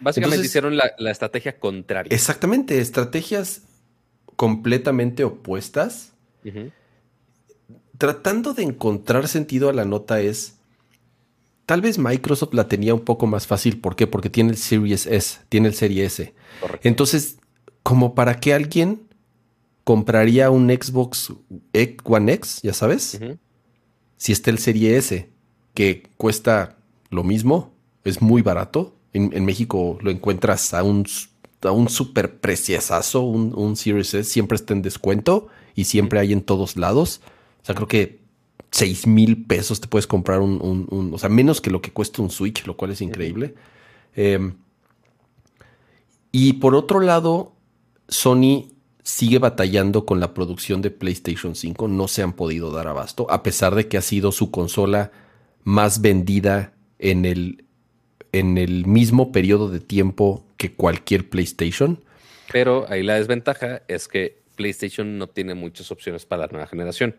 Básicamente 0.00 0.46
hicieron 0.46 0.76
la, 0.76 1.10
estrategia 1.10 1.58
contraria. 1.58 2.14
Exactamente, 2.14 2.80
estrategias 2.80 3.62
completamente 4.36 5.22
opuestas. 5.22 6.12
tratando 7.98 8.54
de 8.54 8.64
encontrar 8.64 9.28
sentido 9.28 9.68
a 9.68 9.72
la 9.72 9.84
nota 9.84 10.20
es, 10.20 10.58
tal 11.72 11.80
vez 11.80 11.98
Microsoft 11.98 12.52
la 12.52 12.68
tenía 12.68 12.92
un 12.92 13.00
poco 13.00 13.26
más 13.26 13.46
fácil. 13.46 13.80
¿Por 13.80 13.96
qué? 13.96 14.06
Porque 14.06 14.28
tiene 14.28 14.50
el 14.50 14.58
Series 14.58 15.06
S, 15.06 15.38
tiene 15.48 15.68
el 15.68 15.74
Serie 15.74 16.04
S. 16.04 16.34
Entonces, 16.82 17.38
como 17.82 18.14
para 18.14 18.40
que 18.40 18.52
alguien 18.52 19.08
compraría 19.82 20.50
un 20.50 20.68
Xbox 20.68 21.32
One 22.04 22.32
X, 22.34 22.60
ya 22.62 22.74
sabes, 22.74 23.18
si 24.18 24.32
está 24.32 24.50
el 24.50 24.58
Serie 24.58 24.98
S, 24.98 25.30
que 25.72 26.02
cuesta 26.18 26.76
lo 27.08 27.24
mismo, 27.24 27.72
es 28.04 28.20
muy 28.20 28.42
barato. 28.42 28.94
En, 29.14 29.42
México 29.46 29.96
lo 30.02 30.10
encuentras 30.10 30.74
a 30.74 30.82
un, 30.82 31.06
a 31.62 31.70
un 31.70 31.88
super 31.88 32.38
preciosazo, 32.38 33.22
un, 33.22 33.54
un 33.56 33.76
Series 33.76 34.12
S, 34.12 34.30
siempre 34.30 34.56
está 34.56 34.74
en 34.74 34.82
descuento 34.82 35.48
y 35.74 35.84
siempre 35.84 36.20
hay 36.20 36.34
en 36.34 36.42
todos 36.42 36.76
lados. 36.76 37.22
O 37.62 37.64
sea, 37.64 37.74
creo 37.74 37.88
que 37.88 38.20
6 38.72 39.06
mil 39.06 39.44
pesos 39.44 39.80
te 39.80 39.86
puedes 39.86 40.06
comprar 40.06 40.40
un, 40.40 41.12
o 41.12 41.18
sea, 41.18 41.28
menos 41.28 41.60
que 41.60 41.70
lo 41.70 41.82
que 41.82 41.92
cuesta 41.92 42.22
un 42.22 42.30
Switch, 42.30 42.66
lo 42.66 42.76
cual 42.76 42.90
es 42.90 43.02
increíble. 43.02 43.54
Em, 44.16 44.54
y 46.32 46.54
por 46.54 46.74
otro 46.74 47.00
lado, 47.00 47.52
Sony 48.08 48.70
sigue 49.02 49.38
batallando 49.38 50.06
con 50.06 50.20
la 50.20 50.32
producción 50.32 50.80
de 50.80 50.90
PlayStation 50.90 51.54
5, 51.54 51.86
no 51.86 52.08
se 52.08 52.22
han 52.22 52.32
podido 52.32 52.70
dar 52.70 52.88
abasto, 52.88 53.30
a 53.30 53.42
pesar 53.42 53.74
de 53.74 53.88
que 53.88 53.98
ha 53.98 54.02
sido 54.02 54.32
su 54.32 54.50
consola 54.50 55.12
más 55.64 56.00
vendida 56.00 56.72
en 56.98 57.26
el, 57.26 57.64
en 58.32 58.56
el 58.56 58.86
mismo 58.86 59.32
periodo 59.32 59.68
de 59.68 59.80
tiempo 59.80 60.46
que 60.56 60.72
cualquier 60.72 61.28
PlayStation. 61.28 62.02
Pero 62.50 62.86
ahí 62.88 63.02
la 63.02 63.16
desventaja 63.16 63.82
es 63.88 64.08
que 64.08 64.40
PlayStation 64.56 65.18
no 65.18 65.26
tiene 65.28 65.54
muchas 65.54 65.90
opciones 65.90 66.24
para 66.24 66.46
la 66.46 66.52
nueva 66.52 66.66
generación. 66.66 67.16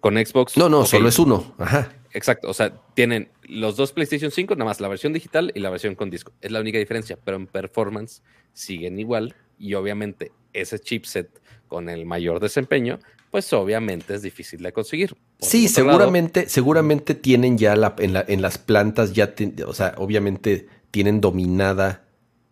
Con 0.00 0.14
Xbox. 0.14 0.56
No, 0.56 0.68
no, 0.68 0.86
solo 0.86 1.08
es 1.08 1.18
uno. 1.18 1.54
Ajá. 1.58 1.92
Exacto. 2.14 2.48
O 2.48 2.54
sea, 2.54 2.72
tienen 2.94 3.28
los 3.42 3.76
dos 3.76 3.92
PlayStation 3.92 4.30
5, 4.30 4.54
nada 4.54 4.64
más 4.64 4.80
la 4.80 4.88
versión 4.88 5.12
digital 5.12 5.52
y 5.54 5.60
la 5.60 5.70
versión 5.70 5.94
con 5.94 6.10
disco. 6.10 6.32
Es 6.40 6.50
la 6.52 6.60
única 6.60 6.78
diferencia, 6.78 7.18
pero 7.22 7.36
en 7.36 7.46
performance 7.46 8.22
siguen 8.52 8.98
igual. 8.98 9.34
Y 9.58 9.74
obviamente 9.74 10.32
ese 10.52 10.78
chipset 10.78 11.28
con 11.68 11.88
el 11.88 12.06
mayor 12.06 12.40
desempeño, 12.40 13.00
pues 13.30 13.52
obviamente 13.52 14.14
es 14.14 14.22
difícil 14.22 14.62
de 14.62 14.72
conseguir. 14.72 15.16
sí, 15.40 15.68
seguramente, 15.68 16.48
seguramente 16.48 17.14
tienen 17.14 17.58
ya 17.58 17.74
la, 17.74 17.94
en, 17.98 18.42
las 18.42 18.58
plantas, 18.58 19.12
ya, 19.12 19.34
o 19.66 19.74
sea, 19.74 19.94
obviamente 19.98 20.68
tienen 20.92 21.20
dominada 21.20 22.04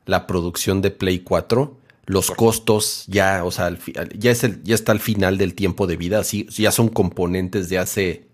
la 0.06 0.26
producción 0.26 0.82
de 0.82 0.90
Play 0.90 1.20
4 1.20 1.78
los 2.12 2.30
costos 2.30 3.04
ya, 3.08 3.44
o 3.44 3.50
sea, 3.50 3.76
ya, 4.14 4.30
es 4.30 4.44
el, 4.44 4.62
ya 4.62 4.74
está 4.74 4.92
al 4.92 5.00
final 5.00 5.38
del 5.38 5.54
tiempo 5.54 5.86
de 5.86 5.96
vida, 5.96 6.20
así, 6.20 6.46
ya 6.50 6.70
son 6.70 6.88
componentes 6.88 7.68
de 7.68 7.78
hace... 7.78 8.28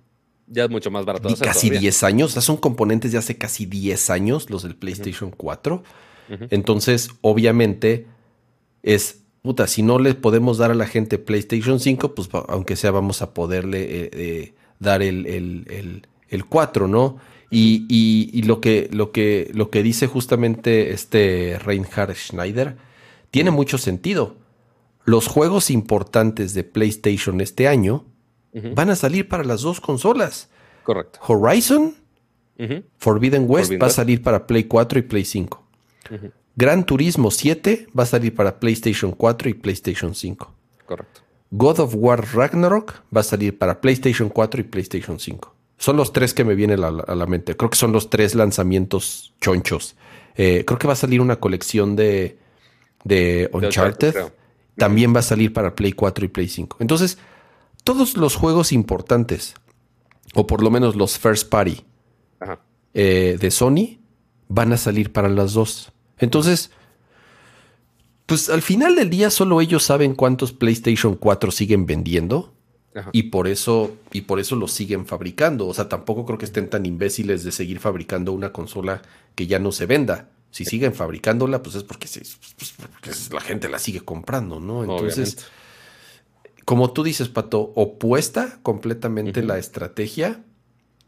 Ya 0.49 0.65
es 0.65 0.71
mucho 0.71 0.91
más 0.91 1.05
barato. 1.05 1.29
casi 1.41 1.71
10 1.71 2.03
años, 2.05 2.35
ya 2.35 2.41
son 2.41 2.57
componentes 2.57 3.13
de 3.13 3.19
hace 3.19 3.37
casi 3.37 3.67
10 3.67 4.11
años 4.11 4.51
los 4.51 4.63
del 4.63 4.75
PlayStation 4.75 5.31
4. 5.31 5.83
Entonces, 6.51 7.11
obviamente, 7.21 8.07
es, 8.83 9.21
puta, 9.43 9.67
si 9.67 9.83
no 9.83 9.99
le 9.99 10.15
podemos 10.15 10.59
dar 10.59 10.71
a 10.71 10.75
la 10.75 10.87
gente 10.87 11.19
PlayStation 11.19 11.81
5, 11.81 12.15
pues 12.15 12.29
aunque 12.49 12.77
sea 12.77 12.91
vamos 12.91 13.23
a 13.23 13.33
poderle 13.33 13.83
eh, 13.83 14.11
eh, 14.13 14.55
dar 14.79 15.03
el, 15.03 15.27
el, 15.27 16.07
el, 16.29 16.45
4, 16.47 16.89
¿no? 16.89 17.19
Y, 17.51 17.87
y, 17.89 18.31
y, 18.33 18.43
lo, 18.43 18.61
que, 18.61 18.89
lo, 18.93 19.13
que, 19.13 19.51
lo 19.55 19.71
que 19.71 19.83
dice 19.83 20.07
justamente 20.07 20.93
este 20.93 21.59
Reinhard 21.59 22.15
Schneider 22.15 22.88
tiene 23.31 23.51
mucho 23.51 23.79
sentido. 23.79 24.37
Los 25.05 25.27
juegos 25.27 25.71
importantes 25.71 26.55
de 26.55 26.65
PlayStation 26.65 27.41
este 27.41 27.69
año 27.69 28.05
van 28.75 28.91
a 28.91 28.97
salir 28.97 29.29
para 29.29 29.45
las 29.45 29.63
dos 29.63 29.81
consolas. 29.81 30.49
Correcto. 30.83 31.21
Horizon, 31.27 31.95
Forbidden 32.99 33.47
West 33.49 33.73
va 33.81 33.87
a 33.87 33.91
salir 33.91 34.23
para 34.23 34.47
Play 34.47 34.65
4 34.65 34.99
y 34.99 35.03
Play 35.03 35.25
5. 35.25 35.63
Gran 36.57 36.85
Turismo 36.85 37.31
7 37.31 37.87
va 37.97 38.03
a 38.03 38.07
salir 38.07 38.35
para 38.35 38.59
PlayStation 38.59 39.13
4 39.13 39.49
y 39.49 39.55
PlayStation 39.55 40.15
5. 40.15 40.55
Correcto. 40.87 41.21
God 41.51 41.81
of 41.81 41.95
War 41.97 42.27
Ragnarok 42.35 43.03
va 43.15 43.21
a 43.21 43.25
salir 43.25 43.57
para 43.57 43.81
PlayStation 43.81 44.29
4 44.29 44.61
y 44.61 44.65
PlayStation 44.65 45.19
5. 45.19 45.55
Son 45.79 45.97
los 45.97 46.13
tres 46.13 46.35
que 46.35 46.45
me 46.45 46.55
vienen 46.55 46.83
a 46.83 46.91
la, 46.91 47.27
mente. 47.27 47.57
Creo 47.57 47.71
que 47.71 47.77
son 47.77 47.93
los 47.93 48.11
tres 48.11 48.35
lanzamientos 48.35 49.33
chonchos. 49.41 49.97
Eh, 50.37 50.65
creo 50.67 50.79
que 50.79 50.89
va 50.89 50.95
a 50.95 50.97
salir 50.97 51.21
una 51.21 51.37
colección 51.37 51.95
de 51.95 52.39
de 53.05 53.51
Uncharted, 53.53 54.15
también 54.77 55.15
va 55.15 55.21
a 55.21 55.23
salir 55.23 55.53
para 55.53 55.75
Play 55.75 55.93
4 55.93 56.25
y 56.25 56.29
Play 56.29 56.49
5. 56.49 56.79
Entonces, 56.81 57.19
todos 57.85 58.17
los 58.17 58.37
juegos 58.37 58.73
importantes, 58.73 59.55
o 60.35 60.47
por 60.47 60.63
lo 60.63 60.71
menos 60.71 60.95
los 60.97 61.19
first 61.19 61.49
party 61.49 61.85
eh, 62.95 63.37
de 63.41 63.51
Sony, 63.51 63.99
van 64.49 64.73
a 64.73 64.77
salir 64.77 65.13
para 65.13 65.29
las 65.29 65.53
dos. 65.53 65.93
Entonces, 66.19 66.71
pues 68.27 68.51
al 68.51 68.63
final 68.63 68.95
del 68.95 69.11
día 69.11 69.31
solo 69.31 69.61
ellos 69.61 69.85
saben 69.85 70.15
cuántos 70.15 70.53
PlayStation 70.53 71.17
4 71.17 71.51
siguen 71.51 71.87
vendiendo. 71.87 72.53
Y 73.13 73.25
por 73.25 73.47
eso, 73.47 73.93
y 74.11 74.23
por 74.23 74.41
eso 74.41 74.57
lo 74.57 74.67
siguen 74.67 75.07
fabricando. 75.07 75.69
O 75.69 75.75
sea, 75.75 75.89
tampoco 75.89 76.27
creo 76.27 76.37
que 76.37 76.47
estén 76.47 76.69
tan 76.69 76.85
imbéciles 76.85 77.45
de 77.45 77.53
seguir 77.53 77.79
fabricando 77.79 78.33
una 78.33 78.53
consola 78.53 79.03
que 79.37 79.47
ya 79.47 79.61
no 79.61 79.71
se 79.71 79.87
venda. 79.87 80.31
Si 80.51 80.65
siguen 80.65 80.95
fabricándola, 80.95 81.63
pues 81.63 81.77
es 81.77 81.85
porque, 81.85 82.09
pues, 83.03 83.33
la 83.33 83.41
gente 83.41 83.69
la 83.69 83.79
sigue 83.79 84.01
comprando, 84.01 84.61
¿no? 84.61 84.83
Entonces, 84.83 85.47
como 86.65 86.93
tú 86.93 87.03
dices, 87.03 87.29
Pato, 87.29 87.73
opuesta 87.77 88.59
completamente 88.63 89.43
la 89.43 89.59
estrategia. 89.59 90.43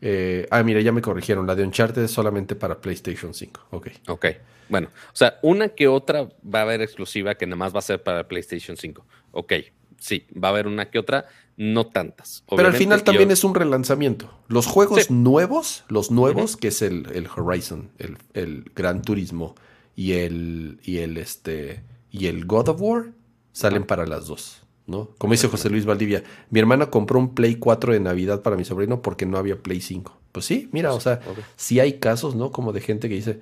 Eh, 0.00 0.46
ah, 0.50 0.62
mira, 0.62 0.80
ya 0.80 0.92
me 0.92 1.02
corrigieron. 1.02 1.46
La 1.46 1.54
de 1.54 1.64
Uncharted 1.64 2.02
es 2.02 2.10
solamente 2.10 2.54
para 2.54 2.80
PlayStation 2.80 3.34
5. 3.34 3.68
Ok. 3.70 3.88
Ok. 4.08 4.26
Bueno, 4.68 4.88
o 4.88 5.16
sea, 5.16 5.38
una 5.42 5.70
que 5.70 5.88
otra 5.88 6.28
va 6.42 6.60
a 6.60 6.62
haber 6.62 6.80
exclusiva 6.80 7.34
que 7.34 7.46
nada 7.46 7.56
más 7.56 7.74
va 7.74 7.80
a 7.80 7.82
ser 7.82 8.02
para 8.02 8.28
PlayStation 8.28 8.76
5. 8.76 9.04
Ok. 9.32 9.52
Sí, 10.00 10.26
va 10.32 10.48
a 10.48 10.50
haber 10.50 10.66
una 10.66 10.90
que 10.90 10.98
otra 10.98 11.26
no 11.56 11.86
tantas. 11.86 12.42
Pero 12.48 12.68
al 12.68 12.74
final 12.74 13.04
también 13.04 13.30
es 13.30 13.44
un 13.44 13.54
relanzamiento. 13.54 14.32
Los 14.48 14.66
juegos 14.66 15.10
nuevos, 15.10 15.84
los 15.88 16.10
nuevos, 16.10 16.56
que 16.56 16.68
es 16.68 16.80
el, 16.80 17.28
Horizon, 17.36 17.90
el, 18.32 18.72
Gran 18.74 19.02
Turismo 19.02 19.54
y 19.94 20.12
el, 20.12 20.80
y 20.82 20.98
el, 20.98 21.18
este, 21.18 21.84
y 22.10 22.26
el 22.26 22.46
God 22.46 22.70
of 22.70 22.80
War, 22.80 23.12
salen 23.52 23.84
para 23.84 24.06
las 24.06 24.26
dos. 24.26 24.62
¿no? 24.86 25.10
Como 25.18 25.34
dice 25.34 25.48
José 25.48 25.68
Luis 25.68 25.84
Valdivia, 25.84 26.24
mi 26.48 26.60
hermana 26.60 26.90
compró 26.90 27.18
un 27.18 27.34
Play 27.34 27.56
4 27.56 27.92
de 27.92 28.00
Navidad 28.00 28.40
para 28.40 28.56
mi 28.56 28.64
sobrino 28.64 29.02
porque 29.02 29.26
no 29.26 29.36
había 29.36 29.62
Play 29.62 29.82
5. 29.82 30.18
Pues 30.32 30.46
sí, 30.46 30.70
mira, 30.72 30.94
o 30.94 31.00
sea, 31.00 31.20
sí 31.56 31.78
hay 31.78 31.98
casos, 31.98 32.34
¿no? 32.34 32.52
Como 32.52 32.72
de 32.72 32.80
gente 32.80 33.08
que 33.10 33.16
dice. 33.16 33.40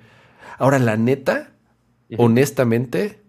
Ahora, 0.57 0.77
la 0.77 0.97
neta, 0.97 1.53
honestamente, 2.17 3.21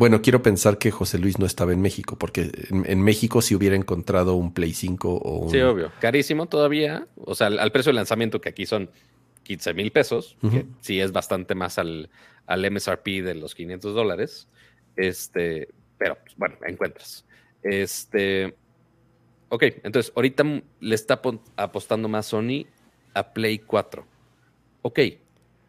bueno, 0.00 0.22
quiero 0.22 0.42
pensar 0.42 0.78
que 0.78 0.90
José 0.90 1.18
Luis 1.18 1.38
no 1.38 1.44
estaba 1.44 1.74
en 1.74 1.82
México, 1.82 2.16
porque 2.16 2.50
en, 2.70 3.02
México 3.02 3.42
si 3.42 3.54
hubiera 3.54 3.76
encontrado 3.76 4.32
un 4.32 4.54
Play 4.54 4.72
5 4.72 5.12
o 5.12 5.40
un... 5.40 5.50
Sí, 5.50 5.60
obvio. 5.60 5.92
Carísimo 6.00 6.46
todavía. 6.46 7.06
O 7.16 7.34
sea, 7.34 7.48
al, 7.48 7.70
precio 7.70 7.90
de 7.90 7.96
lanzamiento, 7.96 8.40
que 8.40 8.48
aquí 8.48 8.64
son 8.64 8.88
15 9.42 9.74
mil 9.74 9.92
pesos, 9.92 10.38
que 10.40 10.64
sí 10.80 11.02
es 11.02 11.12
bastante 11.12 11.54
más 11.54 11.78
al, 11.78 12.08
al 12.46 12.70
MSRP 12.70 13.22
de 13.22 13.34
los 13.34 13.54
500 13.54 13.94
dólares. 13.94 14.48
Este, 14.96 15.68
pero, 15.98 16.16
pues, 16.24 16.34
bueno, 16.38 16.56
encuentras. 16.66 17.26
Este... 17.62 18.56
Ok, 19.50 19.64
entonces 19.82 20.14
ahorita 20.16 20.44
le 20.80 20.94
está 20.94 21.20
apostando 21.56 22.08
más 22.08 22.24
Sony 22.24 22.64
a 23.12 23.34
Play 23.34 23.58
4. 23.58 24.02
Ok, 24.80 24.98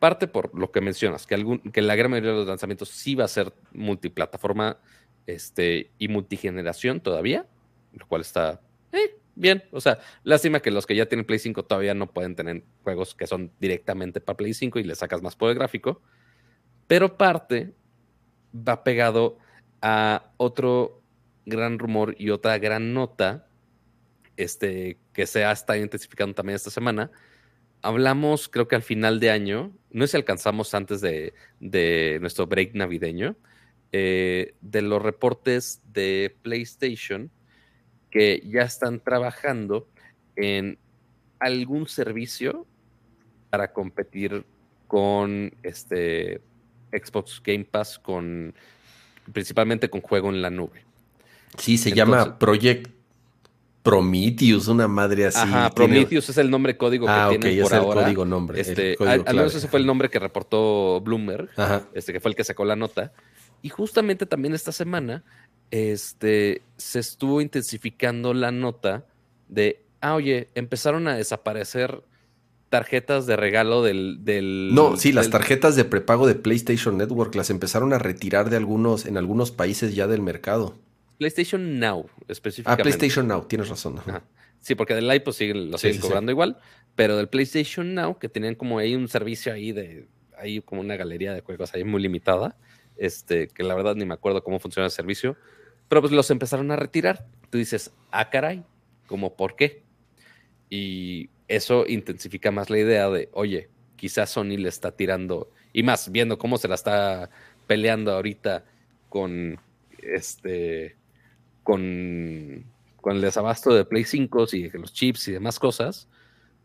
Parte 0.01 0.27
por 0.27 0.57
lo 0.57 0.71
que 0.71 0.81
mencionas, 0.81 1.27
que, 1.27 1.35
algún, 1.35 1.59
que 1.59 1.83
la 1.83 1.93
gran 1.93 2.09
mayoría 2.09 2.31
de 2.31 2.37
los 2.37 2.47
lanzamientos 2.47 2.89
sí 2.89 3.13
va 3.13 3.25
a 3.25 3.27
ser 3.27 3.53
multiplataforma 3.71 4.79
este, 5.27 5.91
y 5.99 6.07
multigeneración 6.07 7.01
todavía, 7.01 7.45
lo 7.93 8.07
cual 8.07 8.21
está 8.21 8.61
eh, 8.93 9.19
bien. 9.35 9.63
O 9.69 9.79
sea, 9.79 9.99
lástima 10.23 10.59
que 10.59 10.71
los 10.71 10.87
que 10.87 10.95
ya 10.95 11.05
tienen 11.05 11.27
Play 11.27 11.37
5 11.37 11.65
todavía 11.65 11.93
no 11.93 12.11
pueden 12.11 12.35
tener 12.35 12.63
juegos 12.81 13.13
que 13.13 13.27
son 13.27 13.51
directamente 13.59 14.21
para 14.21 14.37
Play 14.37 14.55
5 14.55 14.79
y 14.79 14.85
le 14.85 14.95
sacas 14.95 15.21
más 15.21 15.35
poder 15.35 15.55
gráfico. 15.59 16.01
Pero 16.87 17.15
parte 17.15 17.75
va 18.55 18.83
pegado 18.83 19.37
a 19.83 20.31
otro 20.37 21.03
gran 21.45 21.77
rumor 21.77 22.15
y 22.17 22.31
otra 22.31 22.57
gran 22.57 22.95
nota 22.95 23.47
este, 24.35 24.97
que 25.13 25.27
se 25.27 25.45
ha 25.45 25.51
estado 25.51 25.79
intensificando 25.79 26.33
también 26.33 26.55
esta 26.55 26.71
semana, 26.71 27.11
hablamos, 27.81 28.47
creo 28.49 28.67
que 28.67 28.75
al 28.75 28.83
final 28.83 29.19
de 29.19 29.31
año, 29.31 29.71
no 29.91 30.05
sé 30.05 30.11
si 30.11 30.17
alcanzamos 30.17 30.73
antes 30.73 31.01
de, 31.01 31.33
nuestro 32.21 32.47
break 32.47 32.73
navideño, 32.75 33.35
eh, 33.91 34.53
de 34.61 34.81
los 34.81 35.01
reportes 35.01 35.81
de 35.91 36.35
PlayStation 36.41 37.29
que 38.09 38.41
ya 38.45 38.61
están 38.61 38.99
trabajando 38.99 39.87
en 40.35 40.77
algún 41.39 41.87
servicio 41.87 42.65
para 43.49 43.73
competir 43.73 44.45
con 44.87 45.53
este 45.63 46.41
Xbox 46.91 47.41
Game 47.43 47.65
Pass, 47.65 47.99
con 47.99 48.53
principalmente 49.31 49.89
con 49.89 50.01
juego 50.01 50.29
en 50.29 50.41
la 50.41 50.49
nube. 50.49 50.83
Sí, 51.57 51.77
se 51.77 51.91
llama 51.91 52.37
Project 52.37 53.00
Prometheus, 53.83 54.67
una 54.67 54.87
madre 54.87 55.25
así. 55.25 55.39
Ajá, 55.39 55.69
Prometheus 55.71 56.29
es 56.29 56.37
el 56.37 56.49
nombre 56.49 56.77
código 56.77 57.07
que 57.07 57.11
ah, 57.11 57.29
tienen 57.29 57.63
por 57.63 57.71
es 57.71 57.77
ahora. 57.77 58.01
El 58.01 58.05
código 58.05 58.25
nombre. 58.25 58.61
Este, 58.61 58.95
al, 58.99 59.23
menos 59.35 59.55
ese 59.55 59.67
fue 59.67 59.79
el 59.79 59.85
nombre 59.85 60.09
que 60.09 60.19
reportó 60.19 61.01
Bloomberg, 61.01 61.49
este 61.93 62.13
que 62.13 62.19
fue 62.19 62.29
el 62.31 62.35
que 62.35 62.43
sacó 62.43 62.65
la 62.65 62.75
nota. 62.75 63.11
Y 63.61 63.69
justamente 63.69 64.25
también 64.25 64.53
esta 64.53 64.71
semana 64.71 65.23
este, 65.71 66.61
se 66.77 66.99
estuvo 66.99 67.41
intensificando 67.41 68.33
la 68.33 68.51
nota 68.51 69.05
de, 69.47 69.83
ah, 70.01 70.15
oye, 70.15 70.49
empezaron 70.55 71.07
a 71.07 71.15
desaparecer 71.15 72.03
tarjetas 72.69 73.25
de 73.25 73.35
regalo 73.35 73.83
del... 73.83 74.19
del 74.23 74.69
no, 74.73 74.95
sí, 74.95 75.11
las 75.11 75.29
tarjetas 75.29 75.75
de 75.75 75.85
prepago 75.85 76.25
de 76.25 76.35
PlayStation 76.35 76.97
Network 76.97 77.35
las 77.35 77.49
empezaron 77.49 77.93
a 77.93 77.99
retirar 77.99 78.49
de 78.49 78.57
algunos, 78.57 79.05
en 79.05 79.17
algunos 79.17 79.51
países 79.51 79.93
ya 79.93 80.07
del 80.07 80.21
mercado. 80.21 80.75
PlayStation 81.21 81.79
Now, 81.79 82.09
específicamente. 82.27 82.81
Ah, 82.81 82.83
PlayStation 82.83 83.27
Now, 83.27 83.45
tienes 83.45 83.69
razón. 83.69 84.01
Sí, 84.59 84.73
porque 84.73 84.95
del 84.95 85.13
iPod 85.13 85.33
siguen, 85.33 85.69
lo 85.69 85.77
siguen 85.77 86.01
cobrando 86.01 86.31
igual, 86.31 86.57
pero 86.95 87.15
del 87.15 87.29
PlayStation 87.29 87.93
Now, 87.93 88.17
que 88.17 88.27
tenían 88.27 88.55
como 88.55 88.79
ahí 88.79 88.95
un 88.95 89.07
servicio 89.07 89.53
ahí 89.53 89.71
de, 89.71 90.07
ahí 90.35 90.61
como 90.61 90.81
una 90.81 90.95
galería 90.95 91.31
de 91.31 91.41
juegos 91.41 91.75
ahí 91.75 91.83
muy 91.83 92.01
limitada, 92.01 92.57
este, 92.97 93.49
que 93.49 93.61
la 93.61 93.75
verdad 93.75 93.93
ni 93.95 94.03
me 94.03 94.15
acuerdo 94.15 94.43
cómo 94.43 94.59
funciona 94.59 94.85
el 94.87 94.91
servicio, 94.91 95.37
pero 95.87 96.01
pues 96.01 96.11
los 96.11 96.31
empezaron 96.31 96.71
a 96.71 96.75
retirar. 96.75 97.27
Tú 97.51 97.59
dices, 97.59 97.91
ah, 98.09 98.31
caray, 98.31 98.63
¿cómo 99.05 99.35
por 99.35 99.55
qué? 99.55 99.83
Y 100.71 101.29
eso 101.47 101.85
intensifica 101.87 102.49
más 102.49 102.71
la 102.71 102.79
idea 102.79 103.07
de, 103.11 103.29
oye, 103.33 103.69
quizás 103.95 104.31
Sony 104.31 104.57
le 104.57 104.69
está 104.69 104.91
tirando, 104.91 105.51
y 105.71 105.83
más 105.83 106.11
viendo 106.11 106.39
cómo 106.39 106.57
se 106.57 106.67
la 106.67 106.73
está 106.73 107.29
peleando 107.67 108.11
ahorita 108.11 108.65
con 109.07 109.59
este 110.01 110.99
con, 111.63 112.65
con 112.99 113.15
el 113.15 113.21
desabasto 113.21 113.73
de 113.73 113.85
Play 113.85 114.03
5 114.03 114.47
y 114.53 114.69
de 114.69 114.79
los 114.79 114.93
chips 114.93 115.27
y 115.27 115.33
demás 115.33 115.59
cosas, 115.59 116.07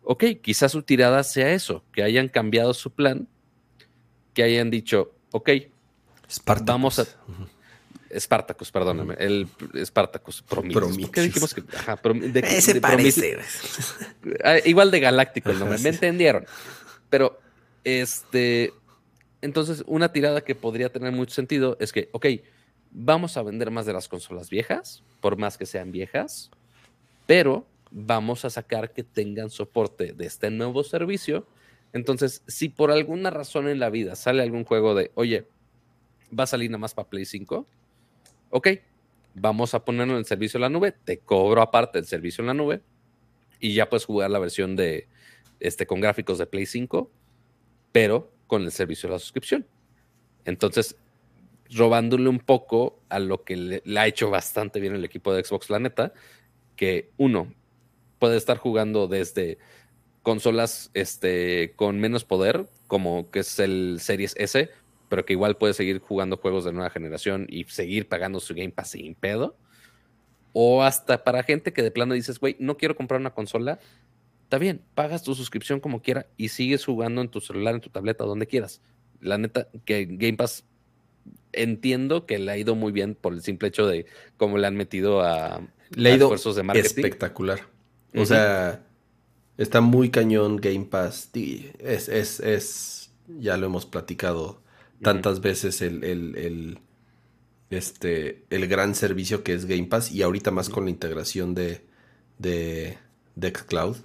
ok, 0.03 0.25
quizás 0.43 0.73
su 0.73 0.83
tirada 0.83 1.23
sea 1.25 1.53
eso, 1.53 1.85
que 1.93 2.03
hayan 2.03 2.29
cambiado 2.29 2.75
su 2.75 2.91
plan, 2.91 3.29
que 4.35 4.43
hayan 4.43 4.71
dicho, 4.71 5.15
ok, 5.33 5.51
Spartacus. 6.31 6.67
vamos 6.67 6.99
a... 6.99 7.07
Spartacus, 8.19 8.71
perdóname, 8.71 9.15
el 9.19 9.49
Spartacus 9.85 10.43
Prometheus. 10.43 11.11
¿Qué 11.11 11.23
dijimos 11.23 11.53
que? 11.53 11.63
Ajá, 11.77 11.99
de, 12.15 12.41
Ese 12.57 12.81
parece. 12.81 13.39
Ah, 14.45 14.59
igual 14.65 14.91
de 14.91 15.01
galáctico 15.01 15.51
el 15.51 15.59
nombre, 15.59 15.79
me 15.79 15.89
entendieron. 15.89 16.47
Pero, 17.11 17.39
este, 17.85 18.73
entonces, 19.41 19.83
una 19.87 20.13
tirada 20.13 20.41
que 20.43 20.55
podría 20.55 20.91
tener 20.91 21.13
mucho 21.13 21.35
sentido 21.35 21.77
es 21.81 21.93
que, 21.93 22.09
ok, 22.13 22.27
vamos 22.99 23.37
a 23.37 23.43
vender 23.43 23.71
más 23.71 23.85
de 23.85 23.93
las 23.93 24.09
consolas 24.09 24.49
viejas, 24.49 25.05
por 25.21 25.37
más 25.37 25.59
que 25.59 25.67
sean 25.67 25.93
viejas, 25.93 26.51
pero 27.27 27.67
vamos 27.91 28.45
a 28.47 28.51
sacar 28.51 28.93
que 28.93 29.05
tengan 29.05 29.51
soporte 29.51 30.15
de 30.15 30.25
este 30.25 30.51
nuevo 30.51 30.83
servicio. 30.83 31.47
Entonces, 31.93 32.43
si 32.47 32.71
por 32.71 32.91
alguna 32.91 33.29
razón 33.31 33.69
en 33.69 33.81
la 33.81 33.91
vida 33.91 34.17
sale 34.17 34.43
algún 34.43 34.65
juego 34.65 34.95
de, 34.95 35.13
oye, 35.15 35.47
va 36.37 36.45
a 36.45 36.47
salir 36.47 36.71
nada 36.71 36.79
más 36.79 36.95
para 36.95 37.09
Play 37.09 37.27
5, 37.27 37.67
ok, 38.51 38.69
vamos 39.35 39.75
a 39.75 39.85
ponerlo 39.85 40.15
en 40.15 40.21
el 40.21 40.25
servicio 40.25 40.57
en 40.57 40.63
la 40.63 40.71
nube, 40.71 40.93
te 40.93 41.19
cobro 41.19 41.61
aparte 41.61 41.99
el 41.99 42.07
servicio 42.07 42.41
en 42.41 42.47
la 42.47 42.55
nube 42.55 42.81
y 43.61 43.75
ya 43.75 43.91
puedes 43.91 44.07
jugar 44.07 44.31
la 44.31 44.39
versión 44.39 44.75
de 44.75 45.07
este 45.61 45.87
con 45.87 46.01
gráficos 46.01 46.39
de 46.39 46.47
Play 46.47 46.65
5, 46.65 47.11
pero 47.93 48.33
con 48.47 48.63
el 48.63 48.73
servicio 48.73 49.09
de 49.09 49.15
la 49.15 49.19
suscripción. 49.19 49.67
Entonces, 50.47 50.97
robándole 51.71 52.29
un 52.29 52.39
poco 52.39 53.01
a 53.09 53.19
lo 53.19 53.45
que 53.45 53.57
le, 53.57 53.83
ha 53.99 54.07
hecho 54.07 54.31
bastante 54.31 54.81
bien 54.81 54.95
el 54.95 55.05
equipo 55.05 55.33
de 55.33 55.45
Xbox, 55.45 55.71
la 55.71 55.79
neta, 55.79 56.13
que 56.77 57.11
uno 57.17 57.53
puede 58.19 58.37
estar 58.37 58.59
jugando 58.59 59.09
desde 59.09 59.59
consolas 60.23 60.91
este, 60.95 61.73
con 61.77 62.01
menos 62.01 62.25
poder, 62.25 62.69
como 62.87 63.31
que 63.31 63.41
es 63.41 63.59
el 63.59 63.99
Series 64.01 64.35
S, 64.37 64.71
pero 65.09 65.25
que 65.25 65.33
igual 65.33 65.57
puede 65.57 65.75
seguir 65.75 66.01
jugando 66.01 66.37
juegos 66.37 66.65
de 66.65 66.73
nueva 66.73 66.91
generación 66.91 67.47
y 67.49 67.65
seguir 67.65 68.09
pagando 68.09 68.41
su 68.41 68.55
Game 68.55 68.71
Pass 68.71 68.91
sin 68.91 69.15
pedo. 69.15 69.57
O 70.53 70.83
hasta 70.83 71.23
para 71.23 71.43
gente 71.43 71.73
que 71.73 71.83
de 71.83 71.91
plano 71.91 72.15
dices, 72.15 72.41
güey, 72.41 72.57
no 72.59 72.77
quiero 72.77 72.97
comprar 72.97 73.21
una 73.21 73.35
consola. 73.35 73.79
Está 74.45 74.59
bien, 74.59 74.83
pagas 74.95 75.23
tu 75.23 75.35
suscripción 75.35 75.81
como 75.81 76.03
quiera 76.03 76.27
y 76.37 76.49
sigues 76.49 76.85
jugando 76.85 77.21
en 77.21 77.29
tu 77.29 77.41
celular, 77.41 77.75
en 77.75 77.81
tu 77.81 77.91
tableta, 77.91 78.25
donde 78.25 78.47
quieras. 78.47 78.81
La 79.21 79.39
neta, 79.39 79.69
que 79.85 80.07
Game 80.07 80.37
Pass 80.37 80.65
entiendo 81.57 82.27
que 82.27 82.39
le 82.39 82.53
ha 82.53 82.57
ido 82.57 82.75
muy 82.75 82.93
bien 82.93 83.15
por 83.15 83.33
el 83.33 83.43
simple 83.43 83.69
hecho 83.69 83.87
de 83.87 84.07
cómo 84.37 84.59
le 84.59 84.67
han 84.67 84.77
metido 84.77 85.23
a, 85.23 85.61
le 85.91 86.11
ha 86.11 86.15
ido 86.15 86.27
esfuerzos 86.27 86.57
de 86.57 86.63
marketing. 86.63 86.89
Espectacular. 86.89 87.61
O 88.15 88.25
sea, 88.25 88.87
está 89.59 89.81
muy 89.81 90.11
cañón 90.11 90.57
Game 90.57 90.87
Pass. 90.87 91.31
Es, 91.35 92.09
es, 92.09 92.41
es, 92.41 93.11
ya 93.27 93.57
lo 93.57 93.67
hemos 93.67 93.87
platicado 93.87 94.63
tantas 95.03 95.41
veces 95.41 95.83
el, 95.83 96.03
el, 96.05 96.79
este, 97.71 98.45
el 98.51 98.69
gran 98.69 98.95
servicio 98.95 99.43
que 99.43 99.53
es 99.53 99.67
Game 99.67 99.87
Pass 99.87 100.13
y 100.13 100.23
ahorita 100.23 100.51
más 100.51 100.69
con 100.69 100.85
la 100.85 100.91
integración 100.91 101.55
de, 101.55 101.85
de, 102.39 102.97
de 103.35 103.51
Xcloud. 103.51 103.97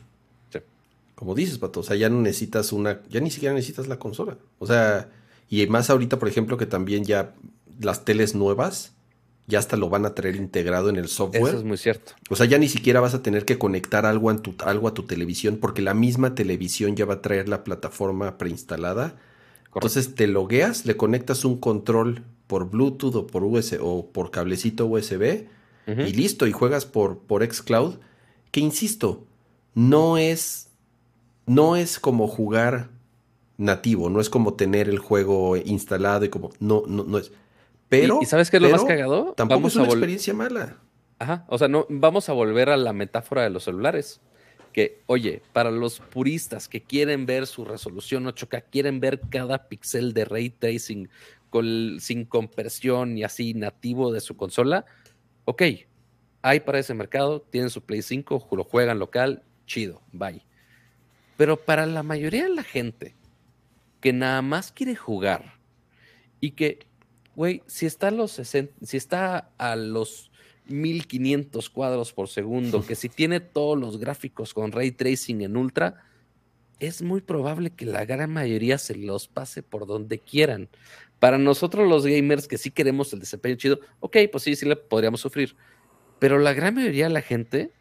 Como 1.16 1.36
dices, 1.36 1.60
Pato, 1.60 1.82
o 1.82 1.84
sea, 1.84 1.96
ya 1.96 2.10
no 2.10 2.20
necesitas 2.20 2.74
una, 2.74 3.00
ya 3.08 3.20
ni 3.20 3.30
siquiera 3.30 3.54
necesitas 3.54 3.88
la 3.88 4.00
consola. 4.00 4.40
O 4.58 4.66
sea, 4.66 5.08
y 5.52 5.68
más 5.68 5.90
ahorita, 5.90 6.18
por 6.18 6.30
ejemplo, 6.30 6.58
que 6.58 6.66
también 6.66 7.04
ya 7.04 7.36
las 7.80 8.06
teles 8.06 8.34
nuevas 8.34 8.94
ya 9.48 9.60
hasta 9.60 9.76
lo 9.76 9.90
van 9.90 10.06
a 10.06 10.16
traer 10.16 10.38
integrado 10.38 10.90
en 10.90 10.96
el 10.96 11.10
software. 11.10 11.50
Eso 11.50 11.58
es 11.58 11.64
muy 11.66 11.78
cierto. 11.78 12.14
O 12.30 12.38
sea, 12.38 12.46
ya 12.46 12.58
ni 12.58 12.70
siquiera 12.70 13.02
vas 13.02 13.14
a 13.14 13.22
tener 13.22 13.44
que 13.44 13.58
conectar 13.58 14.06
algo 14.06 14.30
a 14.30 14.38
tu, 14.38 14.56
algo 14.64 14.88
a 14.88 14.94
tu 14.94 15.04
televisión 15.04 15.58
porque 15.58 15.82
la 15.82 15.94
misma 15.94 16.36
televisión 16.36 16.96
ya 16.96 17.06
va 17.06 17.16
a 17.16 17.22
traer 17.22 17.50
la 17.50 17.66
plataforma 17.66 18.38
preinstalada. 18.38 19.18
Entonces 19.74 20.16
te 20.16 20.28
logueas, 20.28 20.86
le 20.86 20.96
conectas 20.96 21.44
un 21.44 21.60
control 21.60 22.24
por 22.48 22.70
Bluetooth 22.70 23.16
o 23.16 23.28
por 23.28 23.44
USB 23.44 23.78
o 23.82 24.10
por 24.12 24.32
cablecito 24.32 24.86
USB 24.86 25.48
y 25.88 26.14
listo, 26.14 26.48
y 26.48 26.54
juegas 26.54 26.86
por, 26.86 27.18
por 27.20 27.46
Xcloud, 27.46 27.96
que 28.52 28.62
insisto, 28.62 29.26
no 29.74 30.18
es, 30.18 30.70
no 31.46 31.76
es 31.76 32.00
como 32.00 32.30
jugar 32.30 32.90
nativo, 33.62 34.10
no 34.10 34.20
es 34.20 34.30
como 34.30 34.56
tener 34.56 34.90
el 34.90 35.00
juego 35.00 35.56
instalado 35.56 36.26
y 36.26 36.30
como, 36.30 36.52
no, 36.60 36.84
no, 36.88 37.04
no 37.04 37.18
es. 37.18 37.32
Pero. 37.88 38.20
¿Y, 38.22 38.26
sabes 38.26 38.50
qué 38.50 38.58
es 38.58 38.64
lo 38.64 38.70
más 38.70 38.84
cagado? 38.84 39.34
Tampoco 39.38 39.60
vamos 39.60 39.74
es 39.74 39.76
una 39.78 39.86
experiencia 39.86 40.34
mala. 40.34 40.78
Ajá, 41.20 41.46
o 41.48 41.58
sea, 41.58 41.68
no, 41.68 41.86
vamos 41.90 42.28
a 42.30 42.34
volver 42.34 42.70
a 42.70 42.78
la 42.78 42.94
metáfora 42.94 43.44
de 43.44 43.52
los 43.52 43.64
celulares. 43.64 44.22
Que, 44.74 45.02
oye, 45.06 45.42
para 45.52 45.70
los 45.70 46.00
puristas 46.00 46.70
que 46.70 46.82
quieren 46.82 47.26
ver 47.26 47.46
su 47.46 47.66
resolución 47.66 48.26
8K, 48.26 48.64
quieren 48.72 49.02
ver 49.02 49.20
cada 49.30 49.68
pixel 49.68 50.14
de 50.14 50.24
ray 50.26 50.50
tracing 50.50 51.10
sin 52.00 52.26
compresión 52.26 53.18
y 53.18 53.24
así 53.24 53.54
nativo 53.54 54.14
de 54.14 54.22
su 54.22 54.38
consola, 54.38 54.86
ok, 55.44 55.64
hay 56.42 56.62
para 56.62 56.80
ese 56.80 56.94
mercado, 56.94 57.42
tienen 57.42 57.70
su 57.70 57.82
Play 57.82 58.02
5, 58.02 58.48
lo 58.54 58.64
juegan 58.64 59.00
local, 59.00 59.44
chido, 59.66 60.02
bye. 60.14 60.46
Pero 61.36 61.58
para 61.58 61.86
la 61.86 62.04
mayoría 62.04 62.44
de 62.44 62.56
la 62.56 62.64
gente 62.64 63.16
que 64.02 64.12
nada 64.12 64.42
más 64.42 64.72
quiere 64.72 64.96
jugar 64.96 65.60
y 66.42 66.52
que, 66.52 66.80
güey, 67.36 67.64
si 67.68 67.86
está 67.86 68.10
a 68.10 68.12
los 68.12 68.32
si 68.32 68.98
está 68.98 69.52
a 69.58 69.76
los 69.76 70.32
1500 70.66 71.70
cuadros 71.70 72.12
por 72.12 72.28
segundo, 72.28 72.86
que 72.86 72.96
si 72.96 73.10
tiene 73.10 73.40
todos 73.40 73.78
los 73.80 73.98
gráficos 73.98 74.54
con 74.54 74.72
ray 74.72 74.92
tracing 74.92 75.42
en 75.42 75.56
ultra, 75.56 76.04
es 76.80 77.02
muy 77.02 77.22
probable 77.22 77.70
que 77.70 77.86
la 77.86 78.06
gran 78.06 78.32
mayoría 78.32 78.78
se 78.78 78.96
los 78.96 79.28
pase 79.28 79.62
por 79.62 79.86
donde 79.86 80.20
quieran. 80.20 80.68
Para 81.20 81.38
nosotros 81.38 81.88
los 81.88 82.06
gamers 82.06 82.48
que 82.48 82.58
sí 82.58 82.72
queremos 82.72 83.14
el 83.14 83.20
desempeño 83.20 83.56
chido, 83.56 83.80
ok, 84.00 84.18
pues 84.32 84.44
sí, 84.44 84.56
sí 84.56 84.66
le 84.66 84.76
podríamos 84.76 85.22
sufrir. 85.22 85.56
Pero 86.18 86.40
la 86.40 86.54
gran 86.54 86.74
mayoría 86.74 87.08
de 87.08 87.14
la 87.14 87.22
gente 87.22 87.72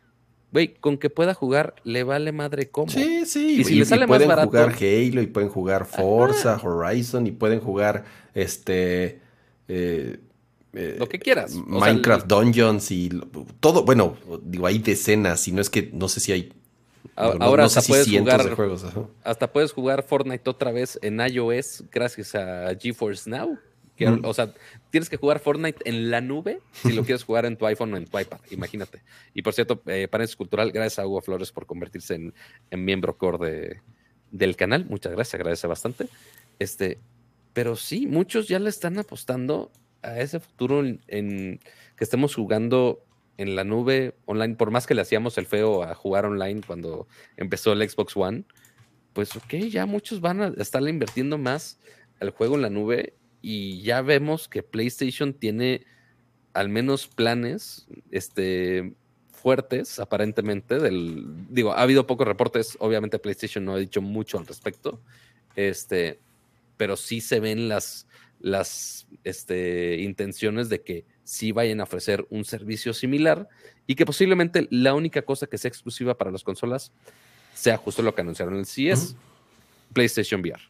Güey, 0.53 0.75
con 0.75 0.99
que 0.99 1.11
pueda 1.11 1.33
jugar, 1.33 1.77
le 1.85 2.03
vale 2.03 2.33
madre 2.33 2.71
cómo. 2.71 2.91
Sí, 2.91 3.25
sí. 3.25 3.61
Y 3.61 3.65
si 3.65 3.75
le 3.77 3.85
sale 3.85 4.07
pueden 4.07 4.29
jugar 4.29 4.75
Halo 4.75 5.23
y 5.23 5.27
pueden 5.27 5.49
jugar 5.49 5.87
Forza, 5.87 6.61
Horizon 6.63 7.27
y 7.27 7.31
pueden 7.31 7.61
jugar 7.61 8.05
este. 8.35 9.21
Eh, 9.69 10.19
eh, 10.73 10.97
lo 10.99 11.09
que 11.09 11.19
quieras. 11.19 11.55
Minecraft 11.55 12.27
Dungeons 12.27 12.91
y 12.91 13.11
todo. 13.61 13.85
Bueno, 13.85 14.17
digo, 14.43 14.67
hay 14.67 14.79
decenas, 14.79 15.47
y 15.47 15.53
no 15.53 15.61
es 15.61 15.71
que 15.71 15.91
no 15.93 16.09
sé 16.09 16.19
si 16.21 16.33
hay. 16.33 16.53
Ahora 17.15 17.65
hasta 17.65 17.83
puedes 17.83 18.09
jugar. 18.09 18.55
Juegos, 18.55 18.85
hasta 19.23 19.53
puedes 19.53 19.73
jugar 19.73 20.03
Fortnite 20.03 20.49
otra 20.51 20.73
vez 20.73 20.99
en 21.03 21.21
iOS 21.21 21.85
gracias 21.93 22.35
a 22.35 22.75
GeForce 22.79 23.29
Now. 23.31 23.57
O 24.23 24.35
sea, 24.35 24.53
tienes 24.91 25.09
que 25.09 25.17
jugar 25.17 25.41
Fortnite 25.41 25.89
en 25.89 26.11
la 26.11 26.21
nube 26.21 26.61
si 26.73 26.93
lo 26.93 27.03
quieres 27.05 27.25
jugar 27.25 27.45
en 27.47 27.57
tu 27.57 27.67
iPhone 27.67 27.95
o 27.95 27.97
en 27.97 28.07
tu 28.07 28.19
iPad, 28.19 28.41
imagínate. 28.51 29.03
Y 29.35 29.43
por 29.43 29.53
cierto, 29.53 29.83
eh, 29.87 30.09
Paréntesis 30.09 30.37
Cultural, 30.37 30.73
gracias 30.73 30.99
a 30.99 31.07
Hugo 31.07 31.21
Flores 31.21 31.53
por 31.53 31.67
convertirse 31.67 32.15
en, 32.15 32.85
miembro 32.85 33.17
core 33.17 33.83
del 34.31 34.57
canal. 34.57 34.87
Muchas 34.87 35.13
gracias, 35.13 35.35
agradece 35.35 35.67
bastante. 35.67 36.07
Este, 36.59 36.99
pero 37.53 37.77
sí, 37.77 38.07
muchos 38.07 38.49
ya 38.49 38.59
le 38.59 38.71
están 38.71 38.99
apostando 38.99 39.71
a 40.03 40.19
ese 40.21 40.41
futuro 40.41 40.83
en, 40.85 41.61
que 41.97 42.05
estemos 42.05 42.35
jugando 42.35 43.05
en 43.37 43.57
la 43.57 43.65
nube 43.65 44.15
online, 44.27 44.55
por 44.55 44.71
más 44.71 44.87
que 44.87 44.95
le 44.95 45.03
hacíamos 45.03 45.39
el 45.39 45.47
feo 45.47 45.83
a 45.83 45.95
jugar 45.95 46.27
online 46.27 46.61
cuando 46.67 47.07
empezó 47.37 47.73
el 47.73 47.89
Xbox 47.89 48.17
One, 48.17 48.45
pues 49.13 49.35
ok, 49.35 49.55
ya 49.71 49.87
muchos 49.87 50.21
van 50.21 50.43
a 50.43 50.49
estar 50.59 50.87
invirtiendo 50.87 51.39
más 51.39 51.79
al 52.21 52.31
juego 52.31 52.55
en 52.57 52.63
la 52.63 52.71
nube 52.71 53.15
y 53.43 53.83
ya 53.83 54.03
vemos 54.03 54.49
que 54.49 54.63
PlayStation 54.63 55.33
tiene 55.33 55.85
al 56.53 56.69
menos 56.69 57.07
planes 57.07 57.87
este, 58.11 58.93
fuertes, 59.33 59.99
aparentemente. 59.99 60.79
Del, 60.79 61.25
digo, 61.49 61.73
ha 61.73 61.83
habido 61.83 62.07
pocos 62.07 62.27
reportes, 62.27 62.77
obviamente 62.81 63.19
PlayStation 63.19 63.65
no 63.65 63.75
ha 63.75 63.79
dicho 63.79 64.03
mucho 64.03 64.39
al 64.39 64.47
respecto, 64.47 65.01
este, 65.57 66.19
pero 66.77 66.97
sí 66.97 67.21
se 67.21 67.41
ven 67.41 67.69
las, 67.69 68.07
las 68.41 69.07
este, 69.25 69.99
intenciones 70.01 70.69
de 70.69 70.83
que 70.83 71.05
sí 71.25 71.53
vayan 71.53 71.81
a 71.81 71.85
ofrecer 71.85 72.27
un 72.31 72.45
servicio 72.45 72.93
similar 72.93 73.49
y 73.87 73.95
que 73.95 74.07
posiblemente 74.07 74.67
la 74.71 74.95
única 74.95 75.23
cosa 75.23 75.47
que 75.47 75.59
sea 75.59 75.69
exclusiva 75.69 76.17
para 76.17 76.31
las 76.31 76.43
consolas 76.43 76.93
sea 77.55 77.77
justo 77.77 78.03
lo 78.03 78.15
que 78.15 78.21
anunciaron 78.21 78.55
en 78.55 78.61
el 78.61 78.67
CES, 78.67 79.17
PlayStation 79.93 80.41
VR. 80.41 80.61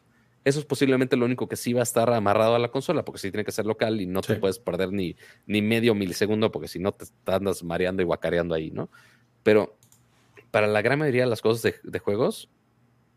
Eso 0.43 0.59
es 0.59 0.65
posiblemente 0.65 1.15
lo 1.15 1.25
único 1.25 1.47
que 1.47 1.55
sí 1.55 1.73
va 1.73 1.81
a 1.81 1.83
estar 1.83 2.11
amarrado 2.11 2.55
a 2.55 2.59
la 2.59 2.69
consola, 2.69 3.05
porque 3.05 3.19
sí 3.19 3.31
tiene 3.31 3.45
que 3.45 3.51
ser 3.51 3.65
local 3.65 4.01
y 4.01 4.07
no 4.07 4.21
te 4.21 4.35
puedes 4.35 4.57
perder 4.59 4.91
ni, 4.91 5.15
ni 5.45 5.61
medio 5.61 5.93
milisegundo, 5.93 6.51
porque 6.51 6.67
si 6.67 6.79
no 6.79 6.91
te 6.93 7.05
andas 7.25 7.63
mareando 7.63 8.01
y 8.01 8.05
guacareando 8.05 8.55
ahí, 8.55 8.71
¿no? 8.71 8.89
Pero 9.43 9.77
para 10.51 10.67
la 10.67 10.81
gran 10.81 10.99
mayoría 10.99 11.23
de 11.23 11.29
las 11.29 11.41
cosas 11.41 11.73
de, 11.83 11.99
juegos, 11.99 12.49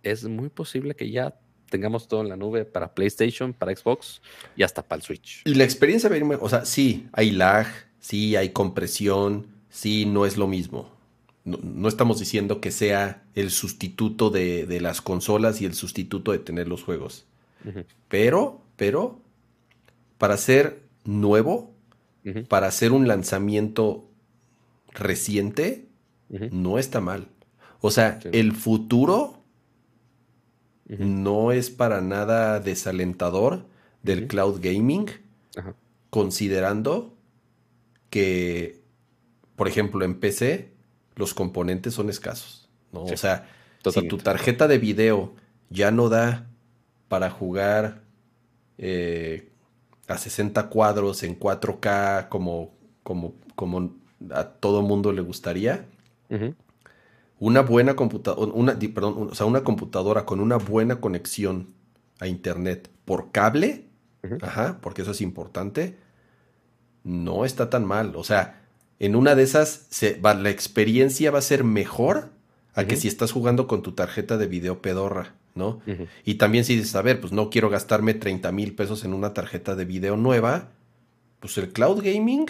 es 0.02 0.24
muy 0.24 0.48
posible 0.48 0.94
que 0.94 1.10
ya 1.10 1.38
tengamos 1.68 2.08
todo 2.08 2.20
en 2.20 2.28
la 2.28 2.36
nube 2.36 2.64
para 2.64 2.94
PlayStation, 2.94 3.52
para 3.52 3.74
Xbox 3.74 4.22
y 4.56 4.62
hasta 4.62 4.82
para 4.82 5.00
el 5.00 5.02
Switch. 5.02 5.42
Y 5.44 5.54
la 5.54 5.64
experiencia 5.64 6.08
va 6.08 6.14
a 6.14 6.18
ir, 6.18 6.24
o 6.40 6.48
sea, 6.48 6.64
sí, 6.64 7.08
hay 7.12 7.30
lag, 7.30 7.66
sí, 7.98 8.36
hay 8.36 8.50
compresión, 8.50 9.48
sí, 9.70 10.06
no 10.06 10.26
es 10.26 10.36
lo 10.36 10.46
mismo. 10.46 10.94
No, 11.44 11.88
estamos 11.88 12.18
diciendo 12.18 12.60
que 12.60 12.70
sea 12.70 13.22
el 13.34 13.50
sustituto 13.50 14.30
de, 14.30 14.78
las 14.80 15.02
consolas 15.02 15.60
y 15.60 15.66
el 15.66 15.74
sustituto 15.74 16.32
de 16.32 16.38
tener 16.38 16.68
los 16.68 16.82
juegos. 16.82 17.26
Pero, 18.08 18.62
pero, 18.76 19.20
para 20.16 20.36
ser 20.38 20.82
nuevo, 21.04 21.74
para 22.48 22.68
hacer 22.68 22.92
un 22.92 23.08
lanzamiento 23.08 24.08
reciente, 24.92 25.86
no 26.28 26.78
está 26.78 27.00
mal. 27.00 27.28
O 27.80 27.90
sea, 27.90 28.18
el 28.32 28.52
futuro 28.52 29.44
no 30.86 31.52
es 31.52 31.70
para 31.70 32.00
nada 32.00 32.60
desalentador 32.60 33.66
del 34.02 34.26
cloud 34.26 34.60
gaming, 34.62 35.06
considerando 36.10 37.14
que, 38.10 38.82
por 39.56 39.68
ejemplo, 39.68 40.04
en 40.04 40.20
PC, 40.20 40.73
los 41.16 41.34
componentes 41.34 41.94
son 41.94 42.10
escasos. 42.10 42.68
¿no? 42.92 43.04
o 43.04 43.16
sea, 43.16 43.48
si 43.92 44.08
tu 44.08 44.18
tarjeta 44.18 44.68
de 44.68 44.78
video 44.78 45.34
ya 45.68 45.90
no 45.90 46.08
da 46.08 46.46
para 47.08 47.30
jugar 47.30 48.02
eh, 48.78 49.50
a 50.06 50.18
60 50.18 50.68
cuadros 50.68 51.22
en 51.22 51.38
4K 51.38 52.28
como, 52.28 52.74
como, 53.02 53.34
como 53.54 53.96
a 54.30 54.44
todo 54.44 54.82
mundo 54.82 55.12
le 55.12 55.22
gustaría, 55.22 55.86
una 57.38 57.60
buena 57.62 57.94
computadora, 57.94 58.52
una, 58.52 58.78
perdón, 58.78 59.28
o 59.30 59.34
sea, 59.34 59.46
una 59.46 59.62
computadora 59.62 60.24
con 60.24 60.40
una 60.40 60.56
buena 60.56 61.00
conexión 61.00 61.74
a 62.18 62.26
internet 62.26 62.90
por 63.04 63.30
cable, 63.32 63.88
ajá, 64.40 64.78
porque 64.80 65.02
eso 65.02 65.10
es 65.10 65.20
importante, 65.20 65.98
no 67.02 67.44
está 67.44 67.70
tan 67.70 67.84
mal. 67.84 68.16
O 68.16 68.24
sea, 68.24 68.63
en 68.98 69.16
una 69.16 69.34
de 69.34 69.42
esas 69.42 69.88
la 70.22 70.50
experiencia 70.50 71.30
va 71.30 71.38
a 71.38 71.42
ser 71.42 71.64
mejor 71.64 72.30
a 72.74 72.84
que 72.84 72.96
si 72.96 73.08
estás 73.08 73.32
jugando 73.32 73.66
con 73.66 73.82
tu 73.82 73.92
tarjeta 73.92 74.36
de 74.36 74.46
video 74.46 74.82
pedorra, 74.82 75.34
¿no? 75.54 75.80
Y 76.24 76.34
también 76.34 76.64
si 76.64 76.76
dices, 76.76 76.94
a 76.96 77.02
ver, 77.02 77.20
pues 77.20 77.32
no 77.32 77.50
quiero 77.50 77.70
gastarme 77.70 78.14
30 78.14 78.50
mil 78.52 78.74
pesos 78.74 79.04
en 79.04 79.14
una 79.14 79.32
tarjeta 79.32 79.76
de 79.76 79.84
video 79.84 80.16
nueva, 80.16 80.70
pues 81.40 81.56
el 81.58 81.72
cloud 81.72 82.02
gaming 82.02 82.46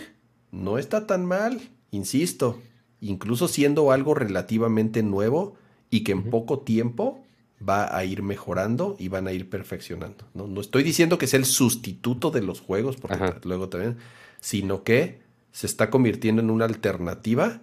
no 0.51 0.79
está 0.79 1.07
tan 1.07 1.27
mal, 1.27 1.61
insisto, 1.91 2.63
incluso 3.01 3.49
siendo 3.49 3.91
algo 3.91 4.15
relativamente 4.15 5.03
nuevo 5.03 5.57
y 5.91 6.05
que 6.05 6.13
en 6.13 6.31
poco 6.31 6.61
tiempo 6.61 7.23
va 7.67 7.97
a 7.97 8.05
ir 8.05 8.23
mejorando 8.23 8.97
y 8.99 9.09
van 9.09 9.27
a 9.27 9.33
ir 9.33 9.51
perfeccionando. 9.51 10.25
No, 10.33 10.47
no 10.47 10.61
estoy 10.61 10.83
diciendo 10.83 11.19
que 11.19 11.27
sea 11.27 11.39
el 11.39 11.45
sustituto 11.45 12.31
de 12.31 12.43
los 12.43 12.61
juegos, 12.61 12.97
porque 12.97 13.35
luego 13.45 13.69
también, 13.69 13.97
sino 14.41 14.85
que 14.85 15.24
se 15.55 15.69
está 15.69 15.89
convirtiendo 15.89 16.43
en 16.43 16.51
una 16.51 16.65
alternativa 16.65 17.61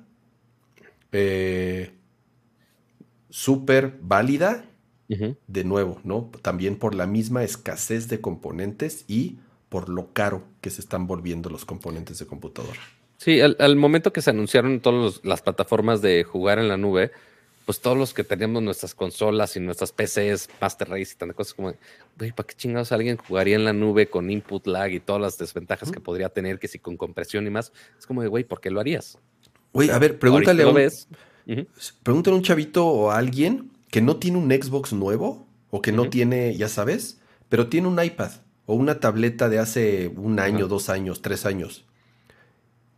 eh, 1.12 1.92
súper 3.30 3.98
válida, 4.02 4.66
de 5.48 5.64
nuevo, 5.66 6.00
¿no? 6.06 6.32
También 6.42 6.78
por 6.78 6.96
la 6.96 7.06
misma 7.06 7.44
escasez 7.44 8.08
de 8.08 8.22
componentes 8.22 9.04
y 9.10 9.40
por 9.68 9.90
lo 9.90 10.14
caro 10.14 10.44
que 10.62 10.70
se 10.70 10.80
están 10.80 11.06
volviendo 11.06 11.50
los 11.50 11.66
componentes 11.66 12.18
de 12.18 12.26
computadora. 12.26 12.80
Sí, 13.18 13.42
al, 13.42 13.76
momento 13.76 14.14
que 14.14 14.22
se 14.22 14.30
anunciaron 14.30 14.80
todas 14.80 15.20
las 15.26 15.42
plataformas 15.42 16.02
de 16.02 16.24
jugar 16.24 16.60
en 16.60 16.70
la 16.70 16.78
nube, 16.78 17.12
pues 17.66 17.80
todos 17.80 17.98
los 17.98 18.14
que 18.14 18.24
teníamos 18.24 18.64
nuestras 18.64 18.96
consolas 18.96 19.56
y 19.56 19.60
nuestras 19.60 19.92
PCs, 19.92 20.50
Master 20.60 20.90
Race 20.90 21.14
y 21.14 21.18
tantas 21.18 21.36
cosas 21.36 21.54
como, 21.54 21.74
güey, 22.18 22.32
¿para 22.32 22.48
qué 22.48 22.56
chingados 22.56 22.92
alguien 22.92 23.18
jugaría 23.18 23.56
en 23.56 23.66
la 23.66 23.74
nube 23.74 24.08
con 24.08 24.30
input 24.30 24.66
lag 24.68 24.92
y 24.92 25.00
todas 25.00 25.22
las 25.22 25.38
desventajas 25.38 25.92
que 25.92 26.00
podría 26.00 26.30
tener, 26.30 26.60
que 26.60 26.68
si 26.68 26.80
con 26.80 26.98
compresión 26.98 27.46
y 27.48 27.50
más? 27.50 27.72
Es 27.98 28.06
como 28.06 28.22
de, 28.22 28.28
güey, 28.28 28.44
¿por 28.44 28.62
qué 28.62 28.72
lo 28.72 28.80
harías? 28.80 29.18
Güey, 29.74 29.90
a 29.90 30.00
ver, 30.00 30.20
pregúntale 30.20 30.64
a 30.64 30.68
un, 30.68 31.68
pregúntale 32.04 32.36
a 32.36 32.38
un 32.38 32.44
chavito 32.44 32.88
o 32.88 33.12
a 33.12 33.18
alguien 33.18 33.72
que 33.90 34.02
no 34.02 34.18
tiene 34.18 34.38
un 34.38 34.50
Xbox 34.52 34.94
nuevo 34.94 35.48
o 35.70 35.82
que 35.82 35.92
no 35.92 36.10
tiene, 36.10 36.56
ya 36.56 36.68
sabes, 36.68 37.20
pero 37.50 37.68
tiene 37.68 37.88
un 37.88 38.04
iPad 38.04 38.32
o 38.66 38.76
una 38.76 39.00
tableta 39.00 39.50
de 39.50 39.60
hace 39.60 40.12
un 40.16 40.40
año, 40.40 40.68
dos 40.68 40.90
años, 40.90 41.22
tres 41.22 41.46
años 41.46 41.86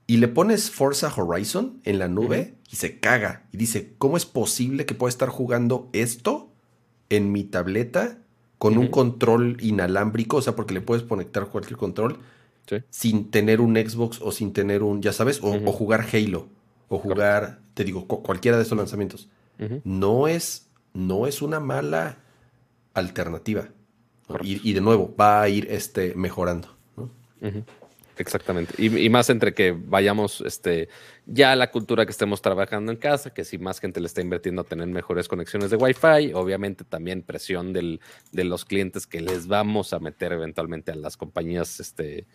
y 0.06 0.18
le 0.18 0.28
pones 0.28 0.70
Forza 0.70 1.14
Horizon 1.16 1.80
en 1.84 2.00
la 2.00 2.08
nube 2.08 2.56
y 2.70 2.76
se 2.76 3.00
caga 3.00 3.48
y 3.52 3.58
dice, 3.58 3.94
¿cómo 3.98 4.18
es 4.18 4.26
posible 4.26 4.86
que 4.86 4.96
pueda 4.96 5.10
estar 5.10 5.30
jugando 5.30 5.90
esto 5.94 6.52
en 7.10 7.32
mi 7.32 7.44
tableta 7.44 8.18
con 8.58 8.78
un 8.78 8.88
control 8.88 9.58
inalámbrico? 9.62 10.38
O 10.38 10.42
sea, 10.42 10.56
porque 10.56 10.74
le 10.74 10.82
puedes 10.82 11.04
conectar 11.04 11.48
cualquier 11.48 11.78
control 11.78 12.20
sin 12.90 13.30
tener 13.30 13.62
un 13.62 13.76
Xbox 13.76 14.20
o 14.22 14.32
sin 14.32 14.54
tener 14.54 14.84
un, 14.84 15.02
ya 15.02 15.14
sabes, 15.14 15.40
o, 15.42 15.72
jugar 15.72 16.06
Halo 16.12 16.48
o 16.90 17.00
jugar, 17.00 17.60
te 17.74 17.84
digo, 17.84 18.08
cualquiera 18.08 18.58
de 18.58 18.64
esos 18.64 18.78
lanzamientos. 18.78 19.30
No 19.86 20.28
es, 20.28 20.68
no 20.94 21.28
es 21.28 21.42
una 21.42 21.60
mala 21.60 22.18
alternativa. 22.94 23.70
Y, 24.42 24.74
de 24.74 24.82
nuevo, 24.82 25.14
va 25.20 25.42
a 25.42 25.50
ir 25.50 25.68
este, 25.70 26.14
mejorando. 26.16 26.70
Exactamente. 28.18 28.76
Y, 28.78 29.10
más 29.10 29.30
entre 29.30 29.54
que 29.54 29.72
vayamos 29.72 30.42
este, 30.42 30.88
ya 31.26 31.56
la 31.56 31.72
cultura 31.72 32.06
que 32.06 32.12
estemos 32.12 32.42
trabajando 32.42 32.92
en 32.92 32.98
casa, 32.98 33.34
que 33.34 33.44
si 33.44 33.58
más 33.58 33.80
gente 33.80 34.00
le 34.00 34.06
está 34.06 34.22
invirtiendo 34.22 34.62
a 34.62 34.66
tener 34.66 34.88
mejores 34.88 35.28
conexiones 35.28 35.72
de 35.72 35.78
Wi-Fi, 35.78 36.34
obviamente 36.34 36.84
también 36.84 37.24
presión 37.24 37.74
del, 37.74 38.00
de 38.32 38.44
los 38.44 38.66
clientes 38.66 39.08
que 39.08 39.22
les 39.22 39.48
vamos 39.48 39.94
a 39.94 40.00
meter 40.00 40.32
eventualmente 40.32 40.92
a 40.92 40.96
las 40.96 41.18
compañías 41.18 41.80
este, 41.80 42.28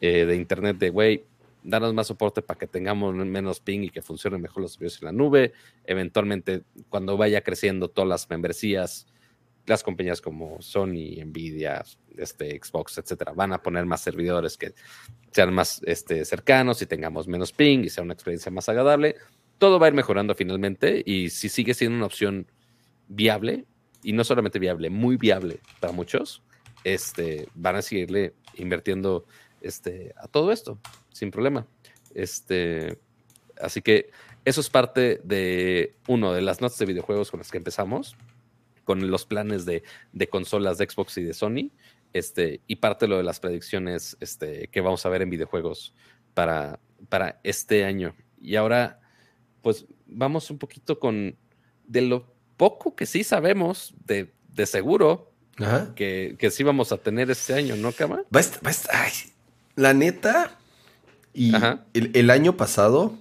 eh, 0.00 0.24
de 0.24 0.36
Internet 0.36 0.78
de, 0.78 0.90
güey, 0.90 1.24
danos 1.64 1.94
más 1.94 2.06
soporte 2.06 2.42
para 2.42 2.58
que 2.58 2.66
tengamos 2.66 3.14
menos 3.14 3.58
ping 3.58 3.80
y 3.80 3.90
que 3.90 4.02
funcionen 4.02 4.40
mejor 4.40 4.62
los 4.62 4.74
servicios 4.74 5.02
en 5.02 5.06
la 5.06 5.12
nube. 5.12 5.52
Eventualmente, 5.84 6.62
cuando 6.90 7.16
vaya 7.16 7.40
creciendo 7.40 7.88
todas 7.88 8.08
las 8.08 8.30
membresías, 8.30 9.06
las 9.66 9.82
compañías 9.82 10.20
como 10.20 10.60
Sony, 10.60 11.22
Nvidia, 11.24 11.84
este, 12.16 12.60
Xbox, 12.62 12.98
etcétera, 12.98 13.32
van 13.32 13.52
a 13.52 13.62
poner 13.62 13.86
más 13.86 14.02
servidores 14.02 14.56
que 14.56 14.74
sean 15.30 15.54
más 15.54 15.80
este, 15.86 16.24
cercanos 16.24 16.82
y 16.82 16.86
tengamos 16.86 17.26
menos 17.28 17.52
ping 17.52 17.80
y 17.80 17.88
sea 17.88 18.04
una 18.04 18.14
experiencia 18.14 18.52
más 18.52 18.68
agradable. 18.68 19.16
Todo 19.58 19.78
va 19.78 19.86
a 19.86 19.88
ir 19.88 19.94
mejorando 19.94 20.34
finalmente 20.34 21.02
y 21.04 21.30
si 21.30 21.48
sigue 21.48 21.74
siendo 21.74 21.96
una 21.96 22.06
opción 22.06 22.46
viable, 23.08 23.66
y 24.04 24.12
no 24.12 24.22
solamente 24.22 24.58
viable, 24.60 24.90
muy 24.90 25.16
viable 25.16 25.60
para 25.80 25.92
muchos, 25.92 26.42
este, 26.84 27.48
van 27.54 27.76
a 27.76 27.82
seguirle 27.82 28.34
invirtiendo 28.54 29.24
este, 29.62 30.12
a 30.16 30.28
todo 30.28 30.52
esto 30.52 30.78
sin 31.10 31.30
problema. 31.30 31.66
Este, 32.14 32.98
así 33.60 33.80
que 33.80 34.10
eso 34.44 34.60
es 34.60 34.68
parte 34.68 35.20
de 35.24 35.96
uno 36.06 36.34
de 36.34 36.42
las 36.42 36.60
notas 36.60 36.78
de 36.78 36.86
videojuegos 36.86 37.30
con 37.30 37.40
las 37.40 37.50
que 37.50 37.56
empezamos 37.56 38.14
con 38.84 39.10
los 39.10 39.26
planes 39.26 39.64
de, 39.64 39.82
consolas 40.30 40.78
de 40.78 40.88
Xbox 40.88 41.18
y 41.18 41.24
de 41.24 41.34
Sony. 41.34 41.70
Este, 42.12 42.60
y 42.68 42.76
parte 42.76 43.06
de 43.06 43.10
lo 43.10 43.16
de 43.16 43.24
las 43.24 43.40
predicciones 43.40 44.16
este, 44.20 44.68
que 44.68 44.80
vamos 44.80 45.04
a 45.04 45.08
ver 45.08 45.22
en 45.22 45.30
videojuegos 45.30 45.94
para, 46.32 46.78
para 47.08 47.40
este 47.42 47.84
año. 47.84 48.14
Y 48.40 48.56
ahora, 48.56 49.00
pues 49.62 49.86
vamos 50.06 50.50
un 50.50 50.58
poquito 50.58 51.00
con 51.00 51.36
de 51.86 52.02
lo 52.02 52.32
poco 52.56 52.94
que 52.94 53.06
sí 53.06 53.24
sabemos 53.24 53.94
de, 54.06 54.32
seguro 54.66 55.32
Que, 55.96 56.36
que, 56.38 56.50
sí 56.50 56.62
vamos 56.62 56.92
a 56.92 56.98
tener 56.98 57.30
este 57.30 57.54
año, 57.54 57.76
¿no, 57.76 57.92
Cama? 57.92 58.22
Va 58.34 58.40
la 59.76 59.92
neta, 59.92 60.58
y 61.32 61.52
el, 61.94 62.30
año 62.30 62.56
pasado 62.56 63.18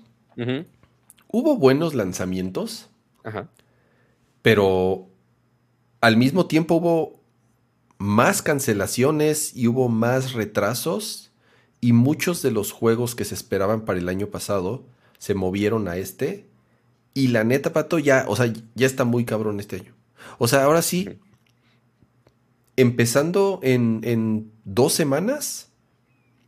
Hubo 1.35 1.57
buenos 1.57 1.95
lanzamientos, 1.95 2.89
pero 4.43 5.09
al 6.03 6.17
mismo 6.17 6.47
tiempo 6.47 6.75
hubo 6.75 7.23
más 7.97 8.41
cancelaciones 8.41 9.55
y 9.55 9.69
hubo 9.69 9.87
más 9.87 10.33
retrasos 10.33 11.31
y 11.79 11.93
muchos 11.93 12.41
de 12.41 12.51
los 12.51 12.73
juegos 12.73 13.15
que 13.15 13.23
se 13.23 13.35
esperaban 13.35 13.85
para 13.85 13.99
el 13.99 14.09
año 14.09 14.27
pasado 14.27 14.85
se 15.17 15.33
movieron 15.33 15.87
a 15.87 15.95
este 15.95 16.45
y 17.13 17.29
la 17.29 17.45
neta, 17.45 17.71
Pato, 17.71 17.99
ya, 17.99 18.25
o 18.27 18.35
sea, 18.35 18.51
ya 18.75 18.85
está 18.85 19.05
muy 19.05 19.23
cabrón 19.23 19.61
este 19.61 19.77
año. 19.77 19.95
O 20.39 20.49
sea, 20.49 20.65
ahora 20.65 20.81
sí, 20.81 21.07
empezando 22.75 23.61
en, 23.63 24.51
dos 24.65 24.91
semanas, 24.91 25.71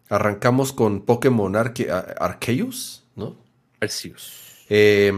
arrancamos 0.10 0.73
con 0.73 0.99
Pokémon 1.06 1.56
Arceus, 1.56 3.06
¿no? 3.15 3.38
Arceus. 3.80 4.65
Eh, 4.68 5.14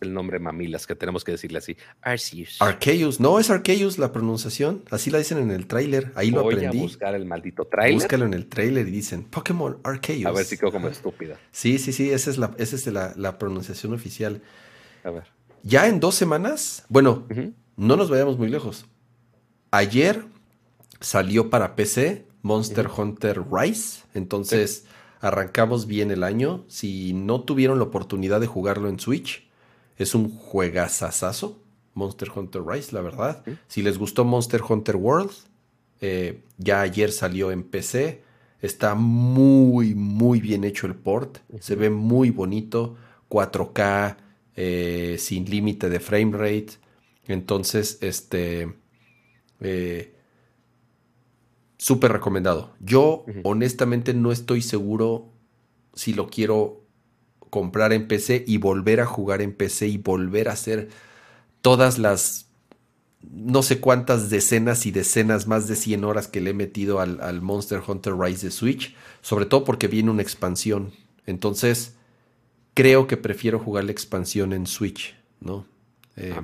el 0.00 0.12
nombre 0.12 0.38
mamilas 0.38 0.86
que 0.86 0.94
tenemos 0.94 1.24
que 1.24 1.32
decirle 1.32 1.58
así. 1.58 1.76
Arceus. 2.02 2.60
Arceus. 2.60 3.20
No, 3.20 3.38
es 3.38 3.50
Arceus 3.50 3.98
la 3.98 4.12
pronunciación. 4.12 4.82
Así 4.90 5.10
la 5.10 5.18
dicen 5.18 5.38
en 5.38 5.50
el 5.50 5.66
tráiler. 5.66 6.12
Ahí 6.14 6.30
lo 6.30 6.40
aprendí. 6.40 6.66
Voy 6.66 6.78
a 6.78 6.82
buscar 6.82 7.14
el 7.14 7.24
maldito 7.24 7.64
tráiler. 7.66 7.94
Búscalo 7.94 8.24
en 8.26 8.34
el 8.34 8.46
tráiler 8.46 8.86
y 8.88 8.90
dicen 8.90 9.24
Pokémon 9.24 9.78
Arceus. 9.84 10.26
A 10.26 10.32
ver 10.32 10.44
si 10.44 10.56
quedo 10.56 10.72
como 10.72 10.88
estúpida. 10.88 11.38
Sí, 11.50 11.78
sí, 11.78 11.92
sí. 11.92 12.10
Esa 12.10 12.30
es 12.30 12.38
la, 12.38 12.54
esa 12.58 12.76
es 12.76 12.86
la 12.86 13.38
pronunciación 13.38 13.92
oficial. 13.94 14.42
A 15.04 15.10
ver. 15.10 15.38
Ya 15.62 15.88
en 15.88 16.00
dos 16.00 16.14
semanas, 16.14 16.84
bueno, 16.88 17.26
no 17.76 17.96
nos 17.96 18.10
vayamos 18.10 18.38
muy 18.38 18.48
lejos. 18.48 18.86
Ayer 19.70 20.24
salió 21.00 21.50
para 21.50 21.76
PC 21.76 22.26
Monster 22.42 22.88
Hunter 22.96 23.42
Rise, 23.50 24.04
entonces 24.14 24.86
arrancamos 25.20 25.86
bien 25.86 26.10
el 26.10 26.22
año. 26.22 26.64
Si 26.68 27.12
no 27.12 27.42
tuvieron 27.42 27.78
la 27.78 27.84
oportunidad 27.84 28.40
de 28.40 28.46
jugarlo 28.46 28.88
en 28.88 29.00
Switch, 29.00 29.47
es 29.98 30.14
un 30.14 30.30
juegazazazo. 30.30 31.60
Monster 31.94 32.30
Hunter 32.34 32.62
Rise, 32.64 32.94
la 32.94 33.00
verdad. 33.00 33.44
Si 33.66 33.82
les 33.82 33.98
gustó 33.98 34.24
Monster 34.24 34.62
Hunter 34.66 34.96
World, 34.96 35.32
eh, 36.00 36.42
ya 36.56 36.80
ayer 36.80 37.10
salió 37.10 37.50
en 37.50 37.64
PC. 37.64 38.22
Está 38.62 38.94
muy, 38.94 39.94
muy 39.94 40.40
bien 40.40 40.62
hecho 40.62 40.86
el 40.86 40.94
port. 40.94 41.38
Se 41.60 41.74
ve 41.74 41.90
muy 41.90 42.30
bonito. 42.30 42.96
4K, 43.28 44.16
eh, 44.54 45.16
sin 45.18 45.44
límite 45.50 45.88
de 45.90 46.00
frame 46.00 46.36
rate. 46.36 46.78
Entonces, 47.26 47.98
este... 48.00 48.74
Eh, 49.60 50.14
súper 51.78 52.12
recomendado. 52.12 52.74
Yo 52.80 53.24
honestamente 53.44 54.14
no 54.14 54.30
estoy 54.30 54.62
seguro 54.62 55.32
si 55.94 56.12
lo 56.12 56.28
quiero 56.28 56.87
comprar 57.50 57.92
en 57.92 58.08
PC 58.08 58.44
y 58.46 58.58
volver 58.58 59.00
a 59.00 59.06
jugar 59.06 59.42
en 59.42 59.52
PC 59.52 59.88
y 59.88 59.98
volver 59.98 60.48
a 60.48 60.52
hacer 60.52 60.88
todas 61.60 61.98
las 61.98 62.46
no 63.20 63.62
sé 63.62 63.80
cuántas 63.80 64.30
decenas 64.30 64.86
y 64.86 64.90
decenas, 64.90 65.46
más 65.46 65.66
de 65.66 65.76
100 65.76 66.04
horas 66.04 66.28
que 66.28 66.40
le 66.40 66.50
he 66.50 66.54
metido 66.54 67.00
al, 67.00 67.20
al 67.20 67.42
Monster 67.42 67.82
Hunter 67.86 68.16
Rise 68.16 68.46
de 68.46 68.52
Switch, 68.52 68.94
sobre 69.22 69.44
todo 69.44 69.64
porque 69.64 69.88
viene 69.88 70.10
una 70.10 70.22
expansión. 70.22 70.92
Entonces, 71.26 71.94
creo 72.74 73.06
que 73.06 73.16
prefiero 73.16 73.58
jugar 73.58 73.84
la 73.84 73.92
expansión 73.92 74.52
en 74.52 74.66
Switch, 74.66 75.16
¿no? 75.40 75.66
Eh, 76.16 76.40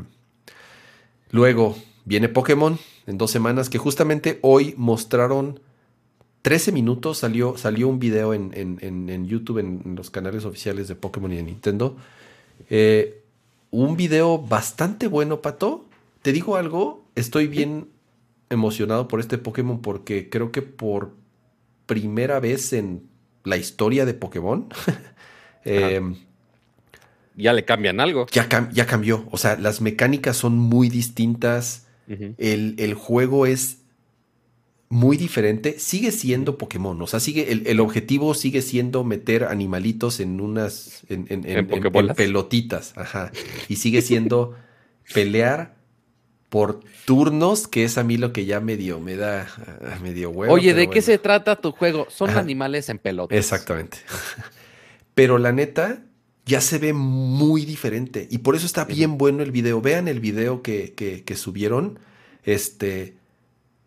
luego 1.31 1.77
viene 2.05 2.29
Pokémon 2.29 2.79
en 3.07 3.19
dos 3.19 3.31
semanas, 3.31 3.71
que 3.71 3.79
justamente 3.79 4.41
hoy 4.43 4.75
mostraron 4.77 5.61
13 6.45 6.73
minutos, 6.73 7.17
salió, 7.17 7.57
salió 7.57 7.89
un 7.89 7.99
video 7.99 8.35
en, 8.35 9.27
YouTube, 9.27 9.61
en, 9.61 9.95
los 9.97 10.11
canales 10.11 10.45
oficiales 10.45 10.89
de 10.89 10.95
Pokémon 10.95 11.33
y 11.33 11.37
de 11.37 11.43
Nintendo. 11.43 11.97
Eh, 12.69 13.23
un 13.71 13.97
video 13.97 14.37
bastante 14.37 15.07
bueno, 15.07 15.41
Pato. 15.41 15.87
Te 16.21 16.33
digo 16.33 16.57
algo, 16.57 17.03
estoy 17.15 17.47
bien 17.47 17.89
emocionado 18.51 19.09
por 19.09 19.21
este 19.21 19.39
Pokémon 19.39 19.81
porque 19.81 20.29
creo 20.29 20.53
que 20.53 20.61
por 20.61 21.13
primera 21.87 22.41
vez 22.41 22.75
en 22.75 23.05
la 23.45 23.57
historia 23.57 24.05
de 24.05 24.13
Pokémon 24.13 24.69
Eh, 25.65 26.03
ya 27.37 27.55
le 27.55 27.65
cambian 27.65 27.99
algo. 27.99 28.27
Ya, 28.31 28.47
ya, 28.71 28.87
cambió. 28.87 29.27
O 29.31 29.39
sea, 29.39 29.57
las 29.57 29.81
mecánicas 29.81 30.37
son 30.37 30.59
muy 30.59 30.91
distintas. 30.91 31.87
el, 32.07 32.93
juego 32.93 33.47
es 33.47 33.79
muy 34.95 35.17
diferente. 35.17 35.81
Sigue 35.81 36.13
siendo 36.13 36.57
Pokémon. 36.57 37.03
O 37.03 37.09
sea, 37.09 37.19
sigue, 37.19 37.51
el, 37.51 37.81
objetivo 37.81 38.33
sigue 38.33 38.63
siendo 38.63 39.03
meter 39.03 39.43
animalitos 39.43 40.21
en 40.21 40.41
unas. 40.41 41.03
en, 41.09 41.27
en, 41.29 41.67
pelotitas. 42.15 42.97
Ajá. 42.97 43.33
Y 43.69 43.77
sigue 43.77 44.03
siendo 44.11 44.55
pelear 45.13 45.75
por 46.49 46.79
turnos, 47.07 47.67
que 47.67 47.83
es 47.83 47.99
a 47.99 48.05
mí 48.05 48.19
lo 48.19 48.33
que 48.33 48.45
ya 48.45 48.61
medio 48.61 49.01
me 49.01 49.17
da 49.17 49.49
ah, 49.59 49.99
medio 50.01 50.31
huevo. 50.31 50.55
Oye, 50.55 50.73
¿de 50.75 50.89
qué 50.89 51.03
se 51.03 51.19
trata 51.19 51.57
tu 51.57 51.73
juego? 51.73 52.07
Son 52.09 52.31
animales 52.31 52.89
en 52.89 52.99
pelotas. 52.99 53.37
Exactamente. 53.37 53.99
Pero 55.17 55.39
la 55.39 55.51
neta, 55.51 56.05
ya 56.47 56.61
se 56.61 56.79
ve 56.79 56.93
muy 56.93 57.65
diferente. 57.65 58.29
Y 58.31 58.39
por 58.39 58.55
eso 58.55 58.67
está 58.67 58.85
bien 58.85 59.19
bueno 59.19 59.43
el 59.43 59.51
video. 59.51 59.81
Vean 59.81 60.07
el 60.07 60.21
video 60.21 60.63
que, 60.63 60.95
que, 60.95 61.35
subieron. 61.35 61.99
Este. 62.45 63.17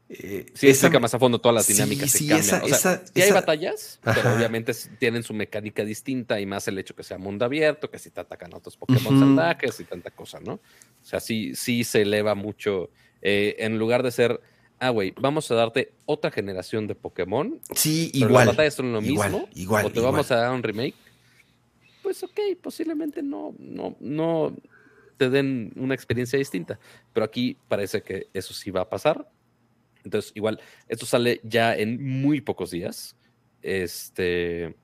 Eh, 0.09 0.45
sí, 0.53 0.69
explica 0.69 0.99
más 0.99 1.13
a 1.13 1.19
fondo 1.19 1.39
todas 1.39 1.55
las 1.55 1.67
dinámicas 1.67 2.11
sí, 2.11 2.27
que 2.27 2.35
cambian. 2.35 2.63
Esa, 2.65 3.03
hay 3.13 3.31
batallas, 3.31 3.99
pero 4.03 4.35
obviamente 4.35 4.73
tienen 4.99 5.23
su 5.23 5.33
mecánica 5.33 5.83
distinta 5.83 6.39
y 6.39 6.45
más 6.45 6.67
el 6.67 6.77
hecho 6.79 6.95
que 6.95 7.03
sea 7.03 7.17
mundo 7.17 7.43
abierto, 7.43 7.89
que 7.89 7.99
si 7.99 8.09
te 8.09 8.21
atacan 8.21 8.53
otros 8.53 8.77
Pokémon 8.77 9.19
salvajes 9.19 9.79
y 9.79 9.83
tanta 9.83 10.11
cosa, 10.11 10.39
¿no? 10.39 10.53
O 10.53 11.05
sea, 11.05 11.19
sí, 11.19 11.55
sí 11.55 11.83
se 11.83 12.03
eleva 12.03 12.35
mucho. 12.35 12.89
Eh, 13.21 13.55
en 13.59 13.77
lugar 13.77 14.03
de 14.03 14.11
ser, 14.11 14.39
ah, 14.79 14.91
güey, 14.91 15.13
vamos 15.19 15.51
a 15.51 15.55
darte 15.55 15.93
otra 16.05 16.31
generación 16.31 16.87
de 16.87 16.95
Pokémon. 16.95 17.59
Sí, 17.75 18.09
igual. 18.13 18.45
Las 18.45 18.55
batallas 18.55 18.73
son 18.75 18.93
lo 18.93 19.01
mismo. 19.01 19.49
Igual, 19.55 19.87
O 19.87 19.91
te 19.91 19.99
vamos 19.99 20.31
a 20.31 20.35
dar 20.37 20.53
un 20.53 20.63
remake 20.63 20.95
pues 22.07 22.23
ok, 22.23 22.39
posiblemente 22.61 23.21
no, 23.21 23.53
no, 23.59 23.97
no 23.99 24.55
te 25.17 25.29
den 25.29 25.73
una 25.75 25.93
experiencia 25.93 26.39
distinta. 26.39 26.79
Pero 27.11 27.25
aquí 27.25 27.57
parece 27.67 28.01
que 28.01 28.27
eso 28.33 28.53
sí 28.53 28.71
va 28.71 28.79
a 28.79 28.89
pasar. 28.89 29.29
Entonces, 30.07 30.31
igual, 30.35 30.59
esto 30.87 31.05
sale 31.05 31.41
ya 31.43 31.75
en 31.75 32.21
muy 32.21 32.41
pocos 32.41 32.71
días. 32.71 33.15
Este 33.61 34.75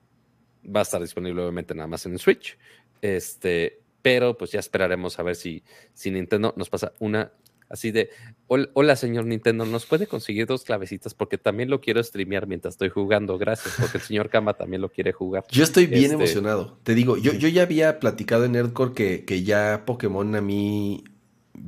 va 0.64 0.80
a 0.80 0.82
estar 0.82 1.00
disponible, 1.00 1.42
obviamente, 1.42 1.74
nada 1.74 1.86
más 1.88 2.06
en 2.06 2.18
Switch. 2.18 2.56
Este, 3.00 3.80
pero 4.02 4.36
pues 4.36 4.52
ya 4.52 4.60
esperaremos 4.60 5.18
a 5.18 5.22
ver 5.22 5.36
si, 5.36 5.62
si 5.92 6.10
Nintendo 6.10 6.54
nos 6.56 6.68
pasa 6.68 6.92
una 6.98 7.32
Así 7.68 7.90
de, 7.90 8.10
hola 8.46 8.94
señor 8.94 9.24
Nintendo, 9.24 9.64
¿nos 9.64 9.86
puede 9.86 10.06
conseguir 10.06 10.46
dos 10.46 10.64
clavecitas? 10.64 11.14
Porque 11.14 11.38
también 11.38 11.70
lo 11.70 11.80
quiero 11.80 12.02
streamear 12.02 12.46
mientras 12.46 12.74
estoy 12.74 12.90
jugando, 12.90 13.38
gracias, 13.38 13.74
porque 13.80 13.98
el 13.98 14.04
señor 14.04 14.28
Kama 14.28 14.54
también 14.54 14.82
lo 14.82 14.90
quiere 14.90 15.12
jugar. 15.12 15.44
Yo 15.50 15.64
estoy 15.64 15.86
bien 15.86 16.04
este, 16.04 16.14
emocionado, 16.14 16.78
te 16.82 16.94
digo, 16.94 17.16
yo, 17.16 17.32
yo 17.32 17.48
ya 17.48 17.62
había 17.62 17.98
platicado 18.00 18.44
en 18.44 18.52
Nerdcore 18.52 18.92
que, 18.92 19.24
que 19.24 19.42
ya 19.42 19.82
Pokémon 19.86 20.36
a 20.36 20.40
mí, 20.40 21.04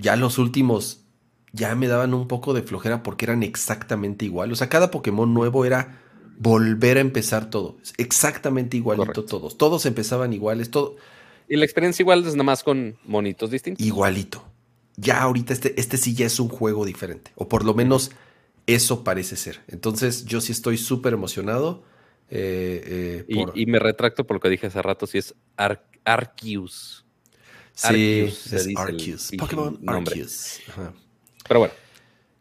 ya 0.00 0.16
los 0.16 0.38
últimos, 0.38 1.05
ya 1.56 1.74
me 1.74 1.88
daban 1.88 2.14
un 2.14 2.28
poco 2.28 2.54
de 2.54 2.62
flojera 2.62 3.02
porque 3.02 3.24
eran 3.24 3.42
exactamente 3.42 4.24
igual. 4.24 4.52
O 4.52 4.56
sea, 4.56 4.68
cada 4.68 4.90
Pokémon 4.90 5.32
nuevo 5.32 5.64
era 5.64 6.00
volver 6.38 6.98
a 6.98 7.00
empezar 7.00 7.50
todo, 7.50 7.78
exactamente 7.96 8.76
igualito 8.76 9.24
todos, 9.24 9.56
todos 9.56 9.86
empezaban 9.86 10.32
iguales, 10.32 10.70
todo. 10.70 10.96
Y 11.48 11.56
la 11.56 11.64
experiencia 11.64 12.02
igual 12.02 12.26
es 12.26 12.34
nada 12.34 12.44
más 12.44 12.62
con 12.62 12.96
monitos 13.04 13.50
distintos. 13.50 13.84
Igualito 13.84 14.44
ya 14.96 15.22
ahorita 15.22 15.52
este, 15.52 15.78
este 15.78 15.96
sí 15.96 16.14
ya 16.14 16.26
es 16.26 16.40
un 16.40 16.48
juego 16.48 16.84
diferente. 16.84 17.30
O 17.36 17.48
por 17.48 17.64
lo 17.64 17.74
menos 17.74 18.10
eso 18.66 19.04
parece 19.04 19.36
ser. 19.36 19.60
Entonces 19.68 20.24
yo 20.24 20.40
sí 20.40 20.52
estoy 20.52 20.78
súper 20.78 21.12
emocionado. 21.12 21.84
Eh, 22.28 23.24
eh, 23.28 23.50
y, 23.54 23.66
me 23.66 23.78
retracto 23.78 24.26
por 24.26 24.36
lo 24.36 24.40
que 24.40 24.48
dije 24.48 24.66
hace 24.66 24.82
rato, 24.82 25.06
si 25.06 25.18
es 25.18 25.34
Arceus. 25.56 27.04
Sí, 27.74 28.22
es 28.22 28.68
Arceus. 28.76 29.30
Pokémon 29.38 29.78
Arceus. 29.86 30.60
Pero 31.48 31.60
bueno, 31.60 31.74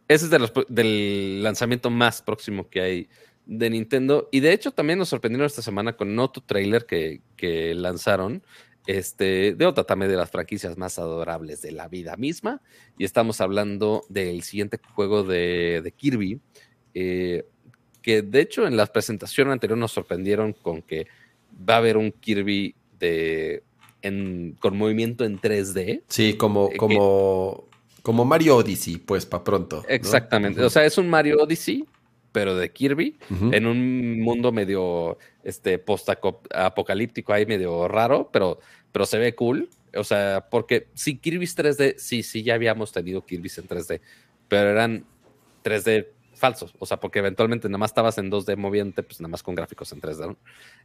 ese 0.08 0.26
es 0.26 0.32
de 0.32 0.40
los, 0.40 0.54
del 0.68 1.44
lanzamiento 1.44 1.90
más 1.90 2.22
próximo 2.22 2.70
que 2.70 2.82
hay 2.82 3.10
de 3.46 3.70
Nintendo. 3.70 4.30
Y 4.32 4.40
de 4.40 4.54
hecho 4.54 4.72
también 4.72 5.00
nos 5.00 5.10
sorprendieron 5.10 5.46
esta 5.46 5.62
semana 5.62 5.96
con 5.96 6.18
otro 6.20 6.44
trailer 6.44 6.86
que, 6.86 7.22
que 7.36 7.74
lanzaron 7.76 8.44
este, 8.88 9.56
de 9.56 9.66
otra 9.66 9.84
también 9.84 10.12
de 10.12 10.18
las 10.18 10.30
franquicias 10.30 10.78
más 10.78 11.00
adorables 11.00 11.62
de 11.62 11.72
la 11.72 11.88
vida 11.88 12.16
misma. 12.18 12.62
Y 12.98 13.06
estamos 13.06 13.42
hablando 13.42 14.06
del 14.10 14.44
siguiente 14.44 14.80
juego 14.94 15.24
de, 15.24 15.94
Kirby, 15.96 16.40
eh, 16.94 17.46
que 18.02 18.22
de 18.22 18.42
hecho 18.42 18.68
en 18.68 18.78
la 18.78 18.86
presentación 18.86 19.50
anterior 19.50 19.78
nos 19.78 19.92
sorprendieron 19.92 20.54
con 20.54 20.82
que 20.82 21.08
va 21.68 21.76
a 21.76 21.78
haber 21.78 21.98
un 21.98 22.12
Kirby 22.12 22.76
de, 23.00 23.64
con 24.60 24.78
movimiento 24.78 25.26
en 25.26 25.40
3D. 25.40 26.04
Sí, 26.08 26.36
como, 26.36 26.70
eh, 26.72 26.78
como, 26.78 27.68
como 28.06 28.24
Mario 28.24 28.58
Odyssey, 28.58 28.98
pues 28.98 29.26
para 29.26 29.44
pronto. 29.44 29.84
Exactamente, 29.90 30.64
o 30.64 30.70
sea, 30.70 30.86
es 30.86 31.00
un 31.00 31.10
Mario 31.10 31.42
Odyssey, 31.42 31.86
pero 32.32 32.56
de 32.56 32.72
Kirby, 32.72 33.18
en 33.52 33.66
un 33.66 34.22
mundo 34.22 34.52
medio 34.52 35.18
este, 35.44 35.80
post-apocalíptico 35.80 37.34
ahí 37.34 37.48
medio 37.48 37.88
raro, 37.88 38.30
pero, 38.32 38.60
pero 38.92 39.08
se 39.08 39.18
ve 39.18 39.34
cool. 39.34 39.70
O 39.96 40.04
sea, 40.04 40.46
porque 40.52 40.86
sí, 40.94 41.18
Kirby's 41.18 41.58
3D, 41.58 41.96
sí, 41.98 42.22
sí, 42.22 42.44
ya 42.44 42.54
habíamos 42.54 42.92
tenido 42.92 43.26
Kirby's 43.26 43.58
en 43.58 43.68
3D, 43.68 44.02
pero 44.50 44.70
eran 44.70 45.04
3D 45.64 46.06
falsos, 46.36 46.76
o 46.78 46.86
sea, 46.86 47.00
porque 47.00 47.20
eventualmente 47.20 47.68
nada 47.68 47.78
más 47.78 47.92
estabas 47.92 48.18
en 48.18 48.30
2D 48.30 48.58
moviente, 48.58 49.04
pues 49.04 49.20
nada 49.20 49.30
más 49.30 49.42
con 49.42 49.56
gráficos 49.56 49.92
en 49.92 50.02
3D, 50.02 50.36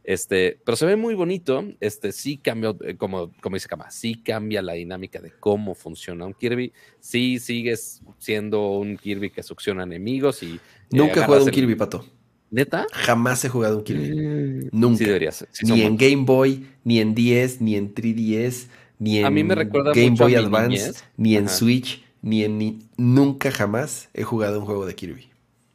Este, 0.03 0.59
pero 0.65 0.75
se 0.75 0.85
ve 0.85 0.95
muy 0.95 1.13
bonito, 1.13 1.63
este, 1.79 2.11
sí 2.11 2.37
cambió, 2.37 2.77
eh, 2.81 2.95
como, 2.95 3.31
como 3.41 3.55
dice 3.55 3.67
Kama, 3.67 3.91
sí 3.91 4.15
cambia 4.15 4.61
la 4.61 4.73
dinámica 4.73 5.19
de 5.19 5.31
cómo 5.31 5.75
funciona 5.75 6.25
un 6.25 6.33
Kirby, 6.33 6.73
sí 6.99 7.39
sigues 7.39 8.01
siendo 8.17 8.71
un 8.71 8.97
Kirby 8.97 9.29
que 9.29 9.43
succiona 9.43 9.83
enemigos 9.83 10.41
y... 10.43 10.59
Nunca 10.89 11.21
he 11.21 11.25
jugado 11.25 11.45
un 11.45 11.51
Kirby, 11.51 11.75
Pato. 11.75 12.05
¿Neta? 12.49 12.85
Jamás 12.91 13.45
he 13.45 13.49
jugado 13.49 13.77
un 13.77 13.83
Kirby. 13.83 14.09
Mm, 14.09 14.69
Nunca. 14.73 14.97
Sí 14.97 15.05
deberías. 15.05 15.47
ni 15.63 15.83
en 15.83 15.95
Game 15.95 16.25
Boy, 16.25 16.67
ni 16.83 16.99
en 16.99 17.15
10, 17.15 17.61
ni 17.61 17.75
en 17.75 17.93
3DS, 17.93 18.67
ni 18.99 19.19
en 19.19 19.25
a 19.25 19.29
mí 19.29 19.43
me 19.43 19.55
recuerda 19.55 19.93
Game 19.93 20.17
Boy 20.17 20.35
Advance, 20.35 21.01
ni 21.15 21.35
en 21.35 21.47
Switch, 21.47 22.03
ni 22.21 22.43
en... 22.43 22.57
Ni... 22.57 22.79
Nunca 22.97 23.51
jamás 23.51 24.09
he 24.13 24.23
jugado 24.23 24.59
un 24.59 24.65
juego 24.65 24.85
de 24.85 24.95
Kirby 24.95 25.30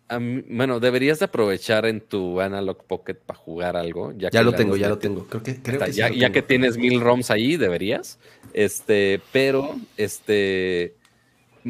bueno, 0.08 0.80
deberías 0.80 1.18
de 1.18 1.24
aprovechar 1.24 1.86
en 1.86 2.00
tu 2.00 2.40
Analog 2.40 2.84
Pocket 2.84 3.14
para 3.14 3.38
jugar 3.38 3.76
algo. 3.76 4.12
Ya, 4.16 4.30
ya 4.30 4.42
lo 4.42 4.52
tengo, 4.52 4.76
ya 4.76 4.88
lo 4.88 4.98
tengo. 4.98 5.26
Creo 5.26 5.42
que, 5.42 5.60
creo 5.60 5.80
que 5.80 5.92
ya, 5.92 6.10
ya 6.10 6.30
que 6.30 6.42
tienes 6.42 6.76
mil 6.76 7.00
ROMs 7.00 7.30
ahí, 7.30 7.56
deberías. 7.56 8.18
Este, 8.52 9.20
pero, 9.32 9.76
este, 9.96 10.94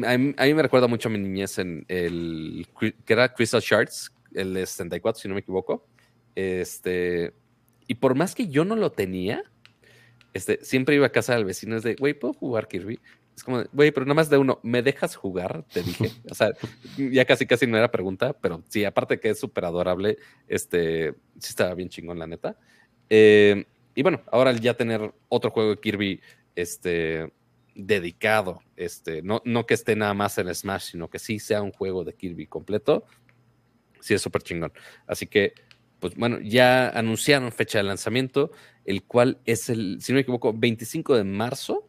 a 0.05 0.17
mí, 0.17 0.33
me 0.37 0.61
recuerda 0.61 0.87
mucho 0.87 1.09
a 1.09 1.11
mi 1.11 1.17
niñez 1.17 1.57
en 1.57 1.85
el, 1.87 2.67
que 2.79 3.13
era 3.13 3.33
Crystal 3.33 3.61
Shards, 3.61 4.11
el 4.33 4.53
de 4.53 4.65
64, 4.65 5.21
si 5.21 5.27
no 5.27 5.33
me 5.33 5.41
equivoco. 5.41 5.85
Este, 6.35 7.33
y 7.87 7.95
por 7.95 8.13
más 8.13 8.35
que 8.35 8.47
yo 8.47 8.63
no 8.65 8.75
lo 8.75 8.91
tenía, 8.91 9.43
este, 10.33 10.63
siempre 10.63 10.95
iba 10.95 11.07
a 11.07 11.11
casa 11.11 11.33
del 11.33 11.45
vecino, 11.45 11.75
es 11.75 11.83
de, 11.83 11.95
güey, 11.95 12.13
¿puedo 12.13 12.33
jugar 12.33 12.67
Kirby? 12.67 12.99
Es 13.37 13.43
como, 13.43 13.63
güey, 13.71 13.91
pero 13.91 14.03
nada 14.03 14.15
más 14.15 14.31
de 14.31 14.37
uno, 14.39 14.59
¿me 14.63 14.81
dejas 14.81 15.15
jugar? 15.15 15.63
Te 15.71 15.83
dije. 15.83 16.09
O 16.29 16.33
sea, 16.33 16.49
ya 16.97 17.23
casi 17.23 17.45
casi 17.45 17.67
no 17.67 17.77
era 17.77 17.91
pregunta, 17.91 18.33
pero 18.33 18.63
sí, 18.67 18.83
aparte 18.83 19.19
que 19.19 19.29
es 19.29 19.39
súper 19.39 19.65
adorable, 19.65 20.17
este, 20.47 21.13
sí 21.37 21.49
estaba 21.49 21.75
bien 21.75 21.87
chingón, 21.87 22.17
la 22.17 22.25
neta. 22.25 22.57
Eh, 23.11 23.65
y 23.93 24.01
bueno, 24.01 24.23
ahora 24.31 24.53
ya 24.53 24.73
tener 24.73 25.13
otro 25.29 25.51
juego 25.51 25.69
de 25.69 25.79
Kirby, 25.79 26.19
este, 26.55 27.31
dedicado, 27.75 28.63
este, 28.75 29.21
no, 29.21 29.43
no 29.45 29.67
que 29.67 29.75
esté 29.75 29.95
nada 29.95 30.15
más 30.15 30.39
en 30.39 30.53
Smash, 30.53 30.91
sino 30.91 31.07
que 31.07 31.19
sí 31.19 31.37
sea 31.37 31.61
un 31.61 31.71
juego 31.71 32.03
de 32.03 32.13
Kirby 32.13 32.47
completo, 32.47 33.05
sí 33.99 34.15
es 34.15 34.21
súper 34.23 34.41
chingón. 34.41 34.73
Así 35.05 35.27
que, 35.27 35.53
pues 35.99 36.15
bueno, 36.15 36.39
ya 36.41 36.89
anunciaron 36.89 37.51
fecha 37.51 37.77
de 37.77 37.83
lanzamiento, 37.83 38.51
el 38.83 39.03
cual 39.03 39.39
es 39.45 39.69
el, 39.69 40.01
si 40.01 40.11
no 40.11 40.15
me 40.15 40.21
equivoco, 40.21 40.53
25 40.53 41.15
de 41.15 41.23
marzo 41.23 41.86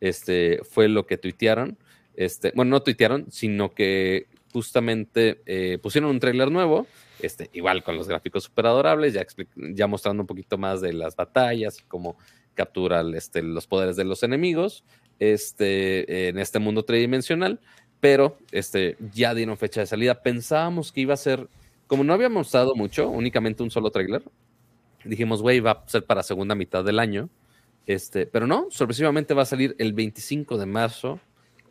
este, 0.00 0.60
fue 0.64 0.88
lo 0.88 1.06
que 1.06 1.18
tuitearon. 1.18 1.78
Este, 2.14 2.52
bueno, 2.54 2.70
no 2.70 2.82
tuitearon, 2.82 3.26
sino 3.30 3.72
que 3.72 4.26
justamente 4.52 5.42
eh, 5.46 5.78
pusieron 5.80 6.10
un 6.10 6.20
tráiler 6.20 6.50
nuevo, 6.50 6.86
este, 7.20 7.50
igual 7.52 7.84
con 7.84 7.96
los 7.96 8.08
gráficos 8.08 8.44
super 8.44 8.66
adorables, 8.66 9.14
ya, 9.14 9.26
ya 9.56 9.86
mostrando 9.86 10.22
un 10.22 10.26
poquito 10.26 10.58
más 10.58 10.80
de 10.80 10.92
las 10.92 11.14
batallas 11.14 11.78
y 11.78 11.82
cómo 11.84 12.16
captura 12.54 13.02
este, 13.14 13.42
los 13.42 13.66
poderes 13.66 13.96
de 13.96 14.04
los 14.04 14.22
enemigos 14.22 14.84
este, 15.18 16.28
en 16.28 16.38
este 16.38 16.58
mundo 16.58 16.84
tridimensional, 16.84 17.60
pero 18.00 18.38
este, 18.50 18.96
ya 19.12 19.34
dieron 19.34 19.56
fecha 19.56 19.80
de 19.80 19.86
salida. 19.86 20.22
Pensábamos 20.22 20.90
que 20.90 21.02
iba 21.02 21.14
a 21.14 21.18
ser, 21.18 21.46
como 21.86 22.02
no 22.02 22.12
habíamos 22.12 22.46
mostrado 22.46 22.74
mucho, 22.74 23.08
únicamente 23.08 23.62
un 23.62 23.70
solo 23.70 23.90
tráiler, 23.90 24.22
dijimos, 25.04 25.42
güey, 25.42 25.60
va 25.60 25.72
a 25.72 25.88
ser 25.88 26.04
para 26.04 26.22
segunda 26.22 26.54
mitad 26.54 26.84
del 26.84 26.98
año. 26.98 27.28
Este, 27.86 28.26
pero 28.26 28.46
no, 28.46 28.68
sorpresivamente 28.70 29.34
va 29.34 29.42
a 29.42 29.46
salir 29.46 29.74
el 29.78 29.92
25 29.92 30.58
de 30.58 30.66
marzo 30.66 31.20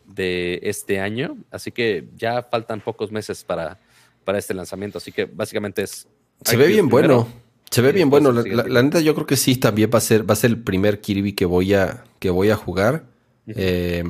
de 0.06 0.60
este 0.64 1.00
año, 1.00 1.38
así 1.52 1.72
que 1.72 2.10
ya 2.16 2.44
faltan 2.44 2.82
pocos 2.82 3.12
meses 3.12 3.44
para, 3.44 3.80
para 4.24 4.40
este 4.40 4.54
lanzamiento, 4.54 4.98
así 4.98 5.12
que 5.12 5.26
básicamente 5.26 5.84
es... 5.84 6.08
Se 6.42 6.58
ve 6.58 6.68
bien 6.68 6.90
bueno, 6.90 7.28
se 7.70 7.82
ve 7.82 7.92
bien 7.92 8.10
bueno, 8.10 8.32
la, 8.32 8.82
neta 8.82 9.02
yo 9.02 9.14
creo 9.14 9.28
que 9.28 9.38
sí, 9.38 9.56
también 9.58 9.90
va 9.94 10.00
a 10.00 10.02
ser, 10.02 10.28
va 10.28 10.34
a 10.34 10.38
ser 10.38 10.52
el 10.52 10.64
primer 10.64 11.02
Kirby 11.02 11.34
que 11.34 11.46
voy 11.46 11.74
a, 11.74 12.04
que 12.20 12.30
voy 12.30 12.50
a 12.50 12.56
jugar. 12.56 13.06
Eh, 13.48 14.04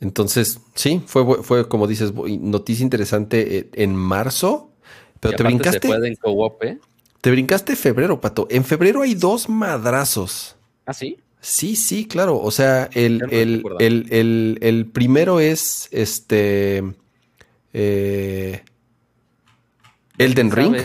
entonces, 0.00 0.60
sí, 0.74 1.02
fue, 1.06 1.42
fue 1.42 1.68
como 1.68 1.86
dices, 1.86 2.12
noticia 2.14 2.82
interesante 2.82 3.58
eh, 3.58 3.70
en 3.74 3.94
marzo, 3.94 4.72
pero 5.20 5.36
te 5.36 5.42
brincaste... 5.42 5.80
Se 5.80 5.88
puede 5.88 6.08
en 6.08 6.16
¿eh? 6.62 6.78
Te 7.24 7.30
brincaste 7.30 7.74
febrero, 7.74 8.20
Pato. 8.20 8.46
En 8.50 8.66
febrero 8.66 9.00
hay 9.00 9.14
dos 9.14 9.48
madrazos. 9.48 10.56
¿Ah, 10.84 10.92
sí? 10.92 11.16
Sí, 11.40 11.74
sí, 11.74 12.04
claro. 12.04 12.38
O 12.38 12.50
sea, 12.50 12.90
el, 12.92 13.22
el, 13.80 14.86
primero 14.92 15.40
es 15.40 15.88
este. 15.90 16.84
Eh, 17.72 18.62
Elden 20.18 20.50
Ring. 20.50 20.76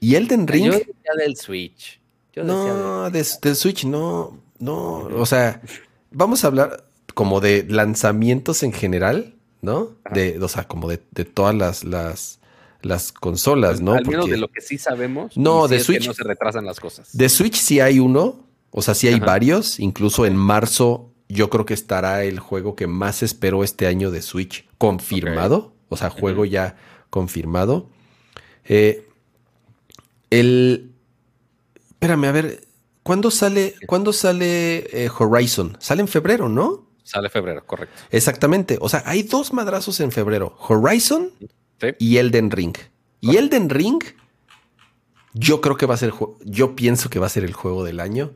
Y 0.00 0.16
Elden 0.16 0.46
Ring. 0.46 0.66
Yo 0.66 0.72
decía 0.72 1.12
del 1.16 1.34
Switch. 1.38 1.98
no, 2.36 3.08
del... 3.08 3.24
Switch 3.24 3.86
no. 3.86 4.38
No. 4.58 4.98
O 4.98 5.24
sea, 5.24 5.62
vamos 6.10 6.44
a 6.44 6.48
hablar 6.48 6.84
como 7.14 7.40
de 7.40 7.64
lanzamientos 7.66 8.62
en 8.62 8.74
general, 8.74 9.34
¿no? 9.62 9.92
De, 10.12 10.38
o 10.42 10.48
sea, 10.48 10.68
como 10.68 10.90
de, 10.90 11.00
de 11.12 11.24
todas 11.24 11.54
las, 11.54 11.84
las 11.84 12.38
las 12.82 13.12
consolas, 13.12 13.80
¿no? 13.80 13.92
Al 13.92 14.06
menos 14.06 14.28
de 14.28 14.36
lo 14.36 14.48
que 14.48 14.60
sí 14.60 14.78
sabemos. 14.78 15.36
No, 15.36 15.68
de 15.68 15.80
Switch. 15.80 16.06
no 16.06 16.14
se 16.14 16.24
retrasan 16.24 16.64
las 16.64 16.80
cosas. 16.80 17.16
De 17.16 17.28
Switch 17.28 17.56
sí 17.56 17.80
hay 17.80 17.98
uno, 17.98 18.44
o 18.70 18.82
sea, 18.82 18.94
sí 18.94 19.08
hay 19.08 19.18
varios. 19.18 19.80
Incluso 19.80 20.26
en 20.26 20.36
marzo 20.36 21.12
yo 21.28 21.50
creo 21.50 21.66
que 21.66 21.74
estará 21.74 22.24
el 22.24 22.38
juego 22.38 22.76
que 22.76 22.86
más 22.86 23.22
espero 23.22 23.64
este 23.64 23.86
año 23.86 24.10
de 24.10 24.22
Switch 24.22 24.66
confirmado. 24.78 25.74
O 25.88 25.96
sea, 25.96 26.10
juego 26.10 26.44
ya 26.44 26.76
confirmado. 27.10 27.88
Eh, 28.64 29.06
el. 30.30 30.92
Espérame, 31.90 32.24
a 32.24 32.32
ver. 32.32 32.68
¿Cuándo 33.02 33.30
sale, 33.30 33.74
¿cuándo 33.86 34.12
sale 34.12 34.80
eh, 34.92 35.08
Horizon? 35.08 35.78
Sale 35.80 36.02
en 36.02 36.08
febrero, 36.08 36.50
¿no? 36.50 36.88
Sale 37.04 37.30
febrero, 37.30 37.64
correcto. 37.64 37.96
Exactamente. 38.10 38.76
O 38.82 38.90
sea, 38.90 39.02
hay 39.06 39.22
dos 39.22 39.54
madrazos 39.54 39.98
en 40.00 40.12
febrero. 40.12 40.54
Horizon 40.68 41.30
y 41.98 42.16
Elden 42.18 42.50
Ring. 42.50 42.76
Y 43.20 43.36
Elden 43.36 43.68
Ring, 43.68 44.02
yo 45.34 45.60
creo 45.60 45.76
que 45.76 45.86
va 45.86 45.94
a 45.94 45.98
ser, 45.98 46.12
yo 46.44 46.76
pienso 46.76 47.10
que 47.10 47.18
va 47.18 47.26
a 47.26 47.30
ser 47.30 47.44
el 47.44 47.52
juego 47.52 47.84
del 47.84 48.00
año. 48.00 48.32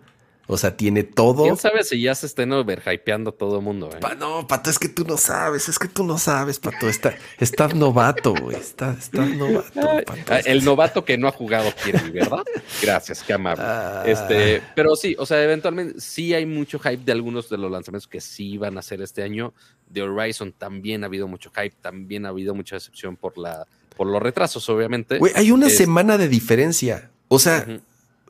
O 0.48 0.58
sea, 0.58 0.76
tiene 0.76 1.04
todo. 1.04 1.44
¿Quién 1.44 1.56
sabe 1.56 1.84
si 1.84 2.02
ya 2.02 2.14
se 2.14 2.26
estén 2.26 2.52
overhypeando 2.52 3.32
todo 3.32 3.58
el 3.58 3.62
mundo? 3.62 3.88
Eh? 3.90 4.16
no, 4.18 4.46
Pato, 4.46 4.70
es 4.70 4.78
que 4.78 4.88
tú 4.88 5.04
no 5.04 5.16
sabes, 5.16 5.68
es 5.68 5.78
que 5.78 5.86
tú 5.86 6.04
no 6.04 6.18
sabes, 6.18 6.58
Pato. 6.58 6.88
Está, 6.88 7.14
estás 7.38 7.74
novato, 7.74 8.34
güey. 8.34 8.56
Estás, 8.56 9.12
novato, 9.14 9.80
Pato. 10.04 10.34
El 10.44 10.64
novato 10.64 11.04
que 11.04 11.16
no 11.16 11.28
ha 11.28 11.32
jugado 11.32 11.72
Kirby, 11.82 12.10
¿verdad? 12.10 12.42
Gracias, 12.82 13.22
qué 13.22 13.32
amable. 13.34 13.64
Ah. 13.64 14.02
Este, 14.04 14.60
pero 14.74 14.96
sí, 14.96 15.14
o 15.18 15.26
sea, 15.26 15.42
eventualmente 15.42 16.00
sí 16.00 16.34
hay 16.34 16.44
mucho 16.44 16.78
hype 16.80 17.04
de 17.04 17.12
algunos 17.12 17.48
de 17.48 17.58
los 17.58 17.70
lanzamientos 17.70 18.08
que 18.08 18.20
sí 18.20 18.58
van 18.58 18.76
a 18.76 18.82
ser 18.82 19.00
este 19.00 19.22
año. 19.22 19.54
De 19.92 20.02
Horizon 20.02 20.52
también 20.52 21.04
ha 21.04 21.06
habido 21.06 21.28
mucho 21.28 21.50
hype, 21.50 21.76
también 21.80 22.26
ha 22.26 22.30
habido 22.30 22.54
mucha 22.54 22.76
decepción 22.76 23.16
por 23.16 23.36
la 23.38 23.66
por 23.96 24.06
los 24.06 24.22
retrasos, 24.22 24.68
obviamente. 24.68 25.18
Güey, 25.18 25.32
hay 25.36 25.50
una 25.50 25.68
semana 25.68 26.18
de 26.18 26.28
diferencia. 26.28 27.10
O 27.28 27.38
sea, 27.38 27.66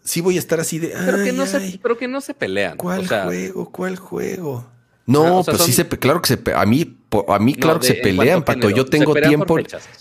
sí 0.02 0.20
voy 0.20 0.36
a 0.36 0.38
estar 0.38 0.60
así 0.60 0.78
de. 0.78 0.88
Pero, 0.88 1.22
que, 1.24 1.32
no 1.32 1.46
Se, 1.46 1.78
pero 1.82 1.98
que 1.98 2.08
no 2.08 2.20
se 2.20 2.34
pelean. 2.34 2.76
¿Cuál 2.76 3.06
juego? 3.06 3.70
¿Cuál 3.70 3.96
juego? 3.96 4.66
No, 5.06 5.42
pero 5.44 5.58
sí 5.58 5.72
se, 5.72 5.88
claro 5.88 6.22
que 6.22 6.28
se, 6.28 6.54
a 6.54 6.64
mí, 6.66 6.96
a 7.28 7.38
mí 7.38 7.54
claro 7.54 7.80
que 7.80 7.88
se 7.88 7.94
pelean, 7.94 8.42
Pato. 8.42 8.70
Yo 8.70 8.86
tengo 8.86 9.14
tiempo, 9.14 9.58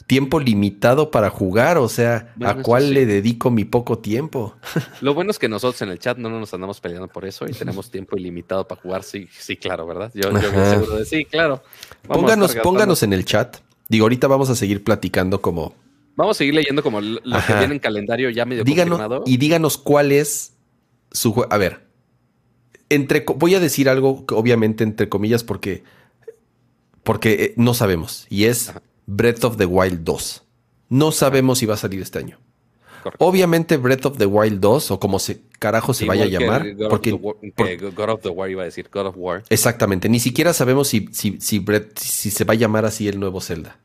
tiempo 0.07 0.39
limitado 0.39 1.11
para 1.11 1.29
jugar, 1.29 1.77
o 1.77 1.89
sea, 1.89 2.33
¿a 2.41 2.55
cuál 2.55 2.93
le 2.93 3.05
dedico 3.05 3.51
mi 3.51 3.65
poco 3.65 3.99
tiempo? 3.99 4.55
Lo 5.01 5.13
bueno 5.13 5.31
es 5.31 5.39
que 5.39 5.49
nosotros 5.49 5.81
en 5.81 5.89
el 5.89 5.99
chat 5.99 6.17
no 6.17 6.29
nos 6.29 6.53
andamos 6.53 6.79
peleando 6.79 7.07
por 7.07 7.25
eso 7.25 7.45
y 7.47 7.51
tenemos 7.51 7.91
tiempo 7.91 8.17
ilimitado 8.17 8.67
para 8.67 8.81
jugar, 8.81 9.03
sí, 9.03 9.27
sí, 9.37 9.57
claro, 9.57 9.85
¿verdad? 9.85 10.11
Yo, 10.13 10.31
yo 10.31 10.51
me 10.51 10.69
seguro 10.69 10.97
de 10.97 11.05
sí, 11.05 11.25
claro. 11.25 11.63
pónganos, 12.07 12.55
pónganos 12.55 13.03
en 13.03 13.13
el 13.13 13.25
chat. 13.25 13.57
Digo, 13.89 14.05
ahorita 14.05 14.27
vamos 14.27 14.49
a 14.49 14.55
seguir 14.55 14.83
platicando 14.83 15.41
como 15.41 15.75
Vamos 16.15 16.37
a 16.37 16.39
seguir 16.39 16.53
leyendo 16.53 16.83
como 16.83 17.01
lo 17.01 17.19
que 17.21 17.53
viene 17.53 17.73
en 17.73 17.79
calendario 17.79 18.29
ya 18.29 18.45
medio 18.45 18.63
díganos, 18.63 18.99
confirmado. 18.99 19.23
Y 19.25 19.37
díganos 19.37 19.77
cuál 19.77 20.11
es 20.11 20.53
su 21.11 21.33
juego. 21.33 21.51
A 21.51 21.57
ver, 21.57 21.81
entre, 22.89 23.23
voy 23.37 23.55
a 23.55 23.59
decir 23.59 23.89
algo, 23.89 24.25
obviamente, 24.31 24.83
entre 24.83 25.09
comillas, 25.09 25.43
porque, 25.43 25.83
porque 27.03 27.31
eh, 27.31 27.53
no 27.57 27.73
sabemos. 27.73 28.27
Y 28.29 28.45
es 28.45 28.73
Breath 29.05 29.43
of 29.43 29.57
the 29.57 29.65
Wild 29.65 30.03
2. 30.03 30.43
No 30.89 31.11
sabemos 31.11 31.59
si 31.59 31.65
va 31.65 31.75
a 31.75 31.77
salir 31.77 32.01
este 32.01 32.19
año. 32.19 32.39
Obviamente 33.17 33.77
Breath 33.77 34.05
of 34.05 34.17
the 34.17 34.25
Wild 34.25 34.59
2 34.59 34.91
o 34.91 34.99
como 34.99 35.19
se 35.19 35.41
carajo 35.59 35.93
se 35.93 36.05
vaya 36.05 36.23
a 36.23 36.27
llamar. 36.27 36.65
porque, 36.89 37.11
God 37.11 38.09
of 38.09 38.21
the 38.21 38.29
War 38.29 38.49
iba 38.49 38.61
a 38.61 38.65
decir 38.65 38.89
God 38.91 39.07
of 39.07 39.15
War. 39.17 39.43
Exactamente. 39.49 40.09
Ni 40.09 40.19
siquiera 40.19 40.53
sabemos 40.53 40.87
si, 40.87 41.09
si, 41.11 41.37
si, 41.39 41.63
si 41.95 42.31
se 42.31 42.43
va 42.43 42.53
a 42.53 42.57
llamar 42.57 42.85
así 42.85 43.07
el 43.07 43.19
nuevo 43.19 43.41
Zelda. 43.41 43.79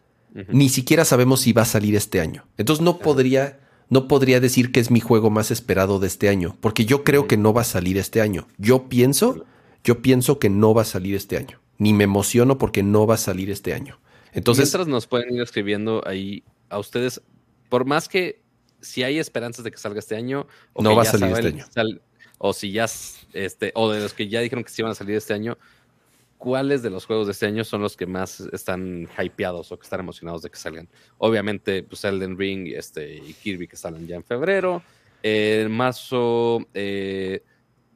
ni 0.48 0.68
siquiera 0.68 1.05
sabemos 1.05 1.40
si 1.40 1.52
va 1.52 1.62
a 1.62 1.66
salir 1.66 1.94
este 1.97 2.20
año. 2.20 2.44
Entonces 2.59 2.84
no 2.84 2.98
podría, 2.98 3.60
no 3.88 4.06
podría 4.06 4.40
decir 4.40 4.70
que 4.70 4.80
es 4.80 4.90
mi 4.90 5.01
juego 5.01 5.30
más 5.30 5.51
esperado 5.51 5.98
de 5.98 6.09
este 6.09 6.28
año, 6.28 6.56
porque 6.60 6.84
yo 6.84 7.05
creo 7.05 7.26
que 7.26 7.38
no 7.38 7.55
va 7.55 7.62
a 7.62 7.64
salir 7.64 7.97
este 7.97 8.20
año. 8.20 8.47
Yo 8.59 8.88
pienso, 8.88 9.47
yo 9.82 10.02
pienso 10.02 10.38
que 10.38 10.51
no 10.51 10.74
va 10.74 10.82
a 10.82 10.86
salir 10.86 11.14
este 11.14 11.38
año. 11.38 11.59
Ni 11.78 11.93
me 11.93 12.05
emociono 12.05 12.59
porque 12.59 12.82
no 12.82 13.07
va 13.07 13.15
a 13.15 13.19
salir 13.19 13.51
este 13.51 13.74
año. 13.74 14.01
Entonces, 14.32 14.66
Mientras 14.66 14.89
nos 14.89 15.07
pueden 15.07 15.35
ir 15.35 15.43
escribiendo 15.43 16.03
ahí 16.07 16.43
a 16.69 16.78
ustedes, 16.78 17.23
por 17.69 17.85
más 17.85 18.09
que 18.09 18.40
si 18.81 19.03
hay 19.03 19.19
esperanzas 19.19 19.65
de 19.65 19.70
que 19.70 19.78
salga 19.78 19.98
este 19.98 20.16
año, 20.16 20.47
o 20.73 20.82
no 20.82 20.94
va 20.94 21.03
a 21.03 21.05
salir 21.07 21.32
este 21.32 21.81
año. 21.81 21.98
o 22.39 22.53
si 22.53 22.70
ya, 22.70 22.86
este, 23.32 23.73
o 23.74 23.90
de 23.90 24.01
los 24.01 24.12
que 24.12 24.28
ya 24.28 24.40
dijeron 24.40 24.65
que 24.65 24.70
sí 24.70 24.82
van 24.82 24.93
a 24.93 24.94
salir 24.94 25.16
este 25.16 25.35
año, 25.35 25.59
¿cuáles 26.39 26.82
de 26.82 26.90
los 26.90 27.07
juegos 27.07 27.27
de 27.27 27.32
este 27.32 27.47
año 27.47 27.65
son 27.65 27.81
los 27.81 27.97
que 27.97 28.07
más 28.07 28.40
están 28.53 29.09
hypeados 29.19 29.73
o 29.73 29.78
que 29.78 29.85
están 29.85 30.01
emocionados 30.01 30.43
de 30.43 30.51
que 30.51 30.57
salgan? 30.57 30.89
Obviamente, 31.19 31.82
pues 31.82 32.05
Elden 32.05 32.39
Ring 32.39 32.69
este, 32.74 33.16
y 33.16 33.32
Kirby 33.32 33.66
que 33.66 33.77
salen 33.77 34.07
ya 34.07 34.16
en 34.16 34.24
febrero. 34.24 34.82
En 35.23 35.73
marzo, 35.73 36.66
eh, 36.74 37.43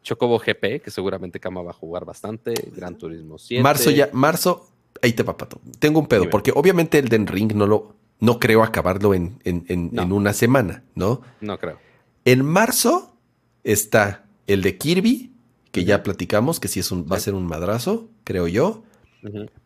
Chocobo 0.03 0.39
GP, 0.39 0.83
que 0.83 0.91
seguramente 0.91 1.41
Kama 1.41 1.63
va 1.63 1.71
a 1.71 1.75
jugar 1.75 2.05
bastante. 2.05 2.55
Gran 2.75 2.97
Turismo 2.97 3.39
7. 3.39 3.63
Marzo 3.63 3.91
ya, 3.91 4.09
marzo, 4.13 4.69
ahí 5.03 5.13
te 5.13 5.25
papato. 5.25 5.61
Tengo 5.79 6.01
un 6.01 6.07
pedo, 6.07 6.31
porque 6.31 6.53
obviamente 6.55 6.99
Elden 6.99 7.27
Ring 7.27 7.55
no 7.55 7.67
lo, 7.67 7.95
no 8.21 8.39
creo 8.39 8.63
acabarlo 8.63 9.15
en, 9.15 9.39
en, 9.45 10.13
una 10.13 10.33
semana, 10.33 10.85
¿no? 10.95 11.23
No 11.41 11.59
creo. 11.59 11.79
En 12.25 12.45
marzo 12.45 13.17
está 13.65 14.25
el 14.47 14.63
de 14.63 14.77
Kirby, 14.77 15.33
que 15.73 15.85
ya 15.85 16.03
platicamos, 16.03 16.61
que 16.61 16.69
sí 16.69 16.81
es 16.81 16.91
un, 16.91 17.07
va 17.11 17.17
a 17.17 17.21
ser 17.21 17.35
un 17.35 17.47
madrazo, 17.47 18.09
creo 18.25 18.47
yo. 18.49 18.83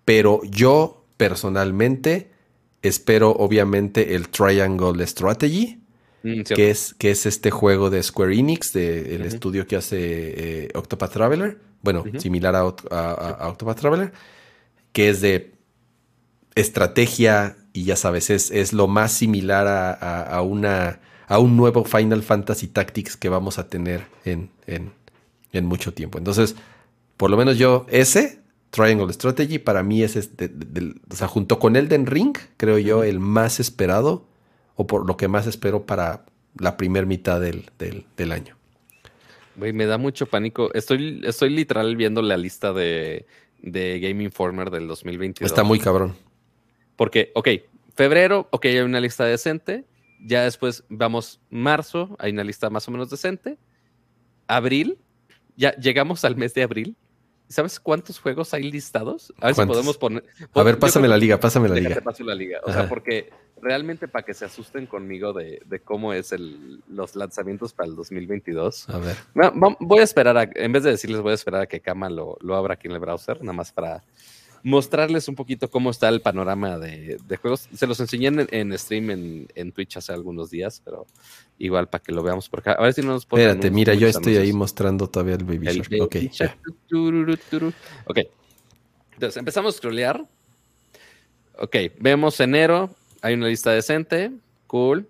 Pero 0.05 0.41
yo 0.45 1.05
personalmente 1.17 2.31
espero 2.83 3.31
obviamente 3.31 4.15
el 4.15 4.29
Triangle 4.29 5.07
Strategy, 5.07 5.81
mm, 6.25 6.43
que, 6.43 6.71
es, 6.71 6.95
que 6.95 7.11
es 7.13 7.27
este 7.27 7.51
juego 7.51 7.91
de 7.91 8.03
Square 8.03 8.37
Enix, 8.37 8.73
del 8.73 9.23
estudio 9.23 9.67
que 9.67 9.77
hace 9.77 9.99
eh, 10.01 10.69
Octopath 10.75 11.13
Traveler, 11.13 11.59
bueno, 11.83 12.03
similar 12.19 12.57
a, 12.57 12.65
Octopath 12.65 13.79
Traveler, 13.79 14.13
que 14.93 15.11
es 15.11 15.21
de 15.21 15.53
estrategia 16.57 17.57
y 17.73 17.85
ya 17.85 17.97
sabes, 17.97 18.31
es, 18.31 18.51
es 18.51 18.73
lo 18.73 18.89
más 18.89 19.13
similar 19.13 19.67
a, 19.69 20.41
una, 20.43 21.01
a 21.27 21.39
un 21.39 21.57
nuevo 21.57 21.85
Final 21.85 22.23
Fantasy 22.23 22.69
Tactics 22.69 23.17
que 23.17 23.29
vamos 23.29 23.59
a 23.59 23.69
tener 23.69 24.07
en, 24.25 24.51
en, 24.67 24.93
en 25.53 25.67
mucho 25.67 25.93
tiempo. 25.93 26.19
Entonces, 26.19 26.57
por 27.17 27.31
lo 27.31 27.37
menos 27.37 27.59
yo, 27.59 27.87
ese 27.89 28.41
Triangle 28.75 29.13
Strategy 29.13 29.59
para 29.59 29.85
mí 29.85 30.03
es 30.03 30.17
este, 30.17 30.51
o 31.09 31.15
sea, 31.15 31.29
junto 31.29 31.61
con 31.61 31.77
Elden 31.77 32.07
Ring, 32.07 32.37
creo 32.57 32.79
yo, 32.79 33.05
el 33.05 33.21
más 33.21 33.61
esperado 33.61 34.27
o 34.77 34.87
por 34.87 35.07
lo 35.07 35.17
que 35.17 35.29
más 35.29 35.47
espero 35.47 35.85
para 35.87 36.25
la 36.59 36.77
primera 36.77 37.07
mitad 37.07 37.41
del, 37.41 38.33
año. 38.33 38.57
me 39.57 39.87
da 39.87 39.99
mucho 39.99 40.27
pánico. 40.27 40.73
Estoy, 40.75 41.21
estoy 41.25 41.51
literal 41.51 41.97
viendo 41.97 42.23
la 42.23 42.37
lista 42.37 42.73
de, 42.73 43.27
de 43.63 44.01
Game 44.01 44.23
Informer 44.23 44.71
del 44.71 44.87
2022. 44.87 45.51
Está 45.51 45.65
muy 45.65 45.79
cabrón. 45.79 46.17
Porque, 46.97 47.33
ok, 47.35 47.49
febrero, 47.95 48.49
ok, 48.51 48.67
hay 48.67 48.79
una 48.79 49.01
lista 49.01 49.25
decente. 49.25 49.85
Ya 50.27 50.45
después 50.45 50.85
vamos 50.89 51.41
marzo, 51.51 52.17
hay 52.19 52.33
una 52.33 52.45
lista 52.45 52.71
más 52.71 52.87
o 52.89 52.91
menos 52.91 53.11
decente. 53.11 53.59
Abril, 54.47 54.99
ya 55.57 55.75
llegamos 55.77 56.25
al 56.25 56.37
mes 56.37 56.55
de 56.55 56.63
abril 56.63 56.97
¿Sabes 57.49 57.79
cuántos 57.79 58.19
juegos 58.19 58.55
hay 58.55 58.71
listados? 58.71 59.33
A 59.41 59.47
ver 59.47 59.55
si 59.55 59.67
podemos 59.67 59.99
poner. 59.99 60.25
A 60.55 60.63
ver, 60.63 60.79
pásame 60.79 61.09
la 61.09 61.19
liga, 61.19 61.39
pásame 61.39 61.69
la 61.69 61.75
liga. 61.75 62.03
la 62.21 62.35
liga. 62.35 62.61
O 62.65 62.73
sea, 62.73 62.89
porque 62.89 63.31
realmente 63.65 64.07
para 64.07 64.25
que 64.25 64.35
se 64.35 64.45
asusten 64.45 64.87
conmigo 64.87 65.33
de, 65.33 65.61
cómo 65.83 66.13
es 66.13 66.33
el, 66.33 66.83
los 66.89 67.17
lanzamientos 67.17 67.73
para 67.73 67.89
el 67.89 67.97
2022. 67.97 68.89
A 68.91 68.99
ver. 68.99 69.17
voy 69.81 70.01
a 70.01 70.03
esperar 70.05 70.37
a, 70.37 70.49
en 70.55 70.73
vez 70.73 70.85
de 70.85 70.91
decirles, 70.91 71.21
voy 71.21 71.33
a 71.33 71.35
esperar 71.35 71.63
a 71.63 71.67
que 71.67 71.81
Kama 71.81 72.11
lo, 72.11 72.37
lo 72.41 72.55
abra 72.55 72.75
aquí 72.75 72.87
en 72.87 72.93
el 72.93 73.01
browser, 73.01 73.41
nada 73.41 73.55
más 73.55 73.73
para 73.73 74.05
mostrarles 74.65 75.29
un 75.29 75.35
poquito 75.35 75.71
cómo 75.71 75.91
está 75.91 76.09
el 76.09 76.23
panorama 76.23 76.79
de, 76.79 77.19
juegos. 77.41 77.69
Se 77.75 77.87
los 77.87 78.01
enseñé 78.01 78.29
en, 78.29 78.79
stream 78.79 79.47
en, 79.55 79.73
Twitch 79.73 79.99
hace 79.99 80.13
algunos 80.13 80.51
días, 80.51 80.81
pero 80.85 81.07
igual 81.59 81.89
para 81.89 82.03
que 82.03 82.13
lo 82.13 82.23
veamos 82.23 82.49
por 82.49 82.61
acá. 82.61 82.73
A 82.73 82.83
ver 82.83 82.95
si 82.95 83.03
no 83.03 83.09
nos 83.09 83.27
ponen. 83.27 83.49
Espérate, 83.49 83.71
mira, 83.71 83.95
yo 83.95 84.09
estoy 84.09 84.39
ahí 84.39 84.53
mostrando 84.53 85.07
todavía 85.09 85.35
el 85.35 85.45
Baby 85.45 85.67
Shark. 85.67 86.03
Ok, 86.03 86.17
Ok. 88.07 88.19
Entonces, 89.13 89.37
empezamos 89.37 89.75
a 89.75 89.79
scrollear. 89.79 90.27
Ok, 91.59 91.77
vemos 92.01 92.41
enero. 92.41 92.91
Hay 93.25 93.33
una 93.33 93.49
lista 93.49 93.71
decente. 93.71 94.33
Cool. 94.67 95.09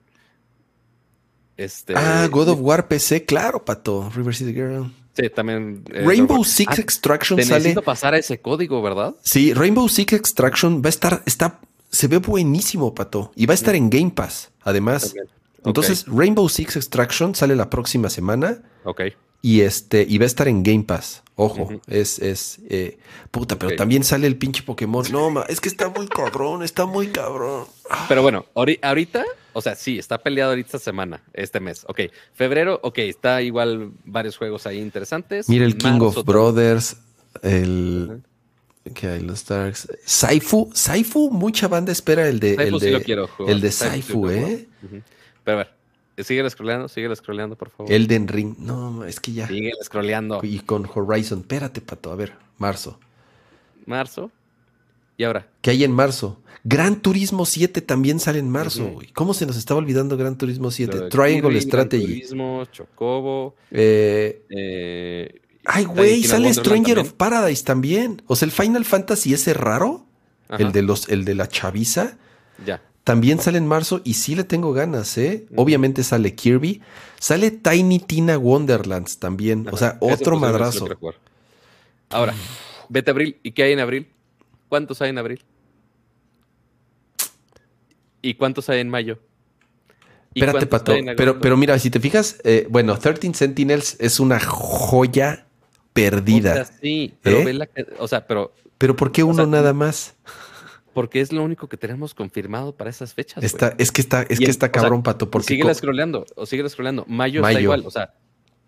Este, 1.57 1.95
ah, 1.97 2.29
God 2.31 2.51
of 2.51 2.59
War 2.61 2.87
PC, 2.87 3.25
claro, 3.25 3.65
pato. 3.65 4.09
River 4.15 4.33
City 4.33 4.53
Girl. 4.53 4.93
Sí, 5.15 5.29
también. 5.31 5.83
Eh, 5.93 6.05
Rainbow 6.07 6.45
Six 6.45 6.79
ah, 6.79 6.81
Extraction 6.81 7.37
te 7.37 7.45
sale. 7.45 7.59
Necesito 7.59 7.83
pasar 7.83 8.15
a 8.15 8.19
ese 8.19 8.41
código, 8.41 8.81
¿verdad? 8.83 9.17
Sí, 9.23 9.53
Rainbow 9.53 9.89
Six 9.89 10.13
Extraction 10.13 10.81
va 10.81 10.87
a 10.87 10.91
estar, 10.91 11.23
está, 11.27 11.59
se 11.91 12.07
ve 12.07 12.19
buenísimo, 12.19 12.95
pato. 12.95 13.33
Y 13.35 13.47
va 13.47 13.55
a 13.55 13.57
estar 13.57 13.75
en 13.75 13.91
Game 13.91 14.13
Pass, 14.13 14.53
además. 14.63 15.13
Entonces, 15.65 16.07
Rainbow 16.07 16.49
Six 16.49 16.77
Extraction 16.77 17.35
sale 17.35 17.57
la 17.57 17.69
próxima 17.69 18.11
semana. 18.11 18.63
Ok. 18.85 19.03
Y 19.45 19.61
este, 19.61 20.07
y 20.09 20.17
va 20.17 20.25
a 20.25 20.27
estar 20.27 20.49
en 20.49 20.63
Game 20.63 20.85
Pass. 20.85 21.23
Ojo, 21.37 21.69
es, 21.87 22.19
es, 22.19 22.61
eh, 22.71 22.97
puta, 23.31 23.59
pero 23.59 23.77
también 23.77 24.03
sale 24.03 24.27
el 24.27 24.39
pinche 24.39 24.63
Pokémon. 24.63 25.05
No, 25.13 25.45
es 25.45 25.61
que 25.61 25.69
está 25.69 25.91
muy 25.91 26.09
cabrón, 26.09 26.63
está 26.63 26.87
muy 26.87 27.09
cabrón. 27.09 27.67
Pero 28.09 28.23
bueno, 28.23 28.47
ahorita 28.55 29.23
o 29.53 29.61
sea, 29.61 29.75
sí, 29.77 29.99
está 29.99 30.23
peleado 30.23 30.53
ahorita 30.53 30.69
esta 30.69 30.79
semana, 30.79 31.23
este 31.35 31.61
mes. 31.61 31.85
Ok, 31.89 32.01
febrero, 32.33 32.81
ok, 32.83 33.01
está 33.01 33.43
igual 33.43 33.93
varios 34.07 34.39
juegos 34.39 34.67
ahí 34.67 34.79
interesantes. 34.79 35.47
Mira 35.47 35.67
el 35.67 35.77
King 35.77 36.01
of 36.01 36.25
Brothers, 36.25 36.97
el... 37.43 38.23
que 38.95 39.09
hay 39.09 39.21
los 39.21 39.45
Darks. 39.45 39.89
Saifu, 40.07 40.71
Saifu, 40.73 41.31
mucha 41.31 41.69
banda 41.69 41.93
espera 41.93 42.27
el 42.29 42.41
de... 42.41 42.55
el 42.55 42.79
de, 42.79 43.29
El 43.47 43.61
de 43.61 43.73
Saifu, 43.73 44.31
¿eh? 44.31 44.67
Pero 45.45 45.59
a 45.59 45.65
ver, 45.65 45.75
sigue 46.19 46.49
scrolleando, 46.49 46.89
sigue 46.89 47.15
scrolleando, 47.17 47.57
por 47.57 47.71
favor. 47.71 47.93
Elden 47.93 48.29
Ring, 48.29 48.57
no, 48.59 49.05
es 49.05 49.21
que 49.21 49.33
ya... 49.33 49.49
Sigue 49.49 49.73
scrolleando. 49.83 50.41
Y 50.43 50.61
con 50.61 50.89
Horizon, 50.93 51.41
espérate, 51.41 51.81
Pato, 51.81 52.13
a 52.13 52.17
ver, 52.17 52.35
marzo. 52.59 52.99
Marzo, 53.87 54.31
¿y 55.17 55.25
ahora? 55.25 55.49
¿Qué 55.61 55.71
hay 55.71 55.85
en 55.85 55.93
marzo? 55.93 56.41
Gran 56.67 56.97
Turismo 56.97 57.45
7 57.45 57.83
también 57.83 58.19
sale 58.21 58.39
en 58.39 58.49
marzo. 58.49 58.99
¿Cómo 59.13 59.35
se 59.35 59.45
nos 59.45 59.57
estaba 59.57 59.79
olvidando 59.79 60.17
Gran 60.17 60.39
Turismo 60.39 60.71
7? 60.71 61.11
Triangle 61.11 61.61
Strategy. 61.61 62.03
Gran 62.03 62.19
Turismo, 62.21 62.65
Chocobo. 62.73 63.55
Eh, 63.71 64.47
eh, 64.49 65.41
ay, 65.67 65.85
güey, 65.85 66.25
sale 66.25 66.53
Stranger 66.55 67.01
of 67.01 67.13
Paradise 67.13 67.63
también. 67.65 68.23
O 68.27 68.35
sea, 68.35 68.47
el 68.47 68.53
Final 68.53 68.87
Fantasy 68.87 69.35
ese 69.35 69.53
raro, 69.53 70.07
el 70.59 70.73
de 70.73 70.81
los, 70.81 71.11
el 71.11 71.27
de 71.27 71.35
la 71.35 71.49
chaviza. 71.49 72.17
Ya. 72.65 72.81
También 73.05 73.39
sale 73.39 73.59
en 73.59 73.67
marzo 73.67 74.01
y 74.03 74.15
sí 74.15 74.35
le 74.35 74.45
tengo 74.45 74.73
ganas, 74.73 75.19
¿eh? 75.19 75.47
Obviamente 75.57 76.03
sale 76.03 76.35
Kirby. 76.35 76.81
Sale 77.21 77.51
Tiny 77.51 77.99
Tina 78.01 78.39
Wonderlands 78.39 79.19
también. 79.19 79.69
O 79.71 79.77
sea, 79.77 79.99
otro 80.01 80.39
madrazo. 80.39 80.89
Ahora, 82.09 82.35
vete 82.89 83.11
a 83.11 83.13
abril. 83.13 83.39
¿Y 83.43 83.53
qué 83.53 83.65
hay 83.65 83.73
en 83.73 83.81
abril? 83.81 84.09
¿Cuántos 84.71 85.03
hay 85.03 85.11
en 85.11 85.19
abril? 85.19 85.43
¿Y 88.23 88.35
cuántos 88.35 88.71
hay 88.71 88.81
en 88.81 88.89
mayo? 88.89 89.19
Espérate, 90.35 90.67
Pato. 90.67 90.95
Pero, 91.17 91.39
pero 91.41 91.57
mira, 91.59 91.79
si 91.79 91.91
te 91.91 92.01
fijas, 92.01 92.41
eh, 92.43 92.67
bueno, 92.71 92.99
13 92.99 93.35
Sentinels 93.35 93.97
es 94.01 94.19
una 94.19 94.41
joya 94.41 95.47
perdida. 95.93 96.65
sí, 96.65 97.15
pero 97.23 97.39
¿eh? 97.39 97.45
ve 97.45 97.53
la, 97.53 97.69
o 97.99 98.09
sea, 98.09 98.27
pero. 98.27 98.53
Pero 98.79 98.97
¿por 98.97 99.13
qué 99.13 99.23
uno 99.23 99.47
nada 99.47 99.73
más? 99.73 100.15
Porque 100.95 101.21
es 101.21 101.33
lo 101.33 101.43
único 101.43 101.69
que 101.69 101.77
tenemos 101.77 102.15
confirmado 102.15 102.75
para 102.75 102.89
esas 102.89 103.13
fechas. 103.13 103.43
Está, 103.43 103.75
es 103.79 103.93
que 103.93 104.01
está, 104.01 104.23
es 104.23 104.39
que 104.39 104.47
está 104.47 104.71
cabrón, 104.71 105.03
Pato. 105.03 105.31
Porque 105.31 105.49
sigue 105.49 105.75
scrolleando, 105.75 106.25
o 106.37 106.47
sigue 106.47 106.67
scrolleando. 106.69 107.05
Mayo, 107.09 107.43
Mayo, 107.43 107.59
está 107.59 107.61
igual, 107.61 107.83
o 107.85 107.91
sea, 107.91 108.15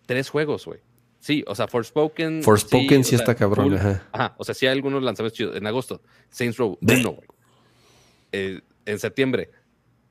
tres 0.05 0.29
juegos, 0.29 0.67
güey. 0.67 0.81
Sí, 1.21 1.45
o 1.47 1.55
sea, 1.55 1.67
Forspoken. 1.67 2.43
Forspoken 2.43 3.05
sí, 3.05 3.11
sí 3.11 3.17
está 3.17 3.35
cabrón, 3.35 3.75
ajá. 3.75 4.07
Ajá, 4.13 4.35
o 4.39 4.45
sea, 4.45 4.55
sí 4.55 4.67
hay 4.67 4.73
algunos 4.73 5.03
lanzamientos 5.03 5.37
chidos. 5.37 5.57
En 5.57 5.67
agosto, 5.67 6.03
Saints 6.29 6.57
Row 6.59 6.79
uno, 6.81 7.13
güey. 7.13 7.29
Eh, 8.33 8.61
en 8.85 8.99
septiembre, 8.99 9.51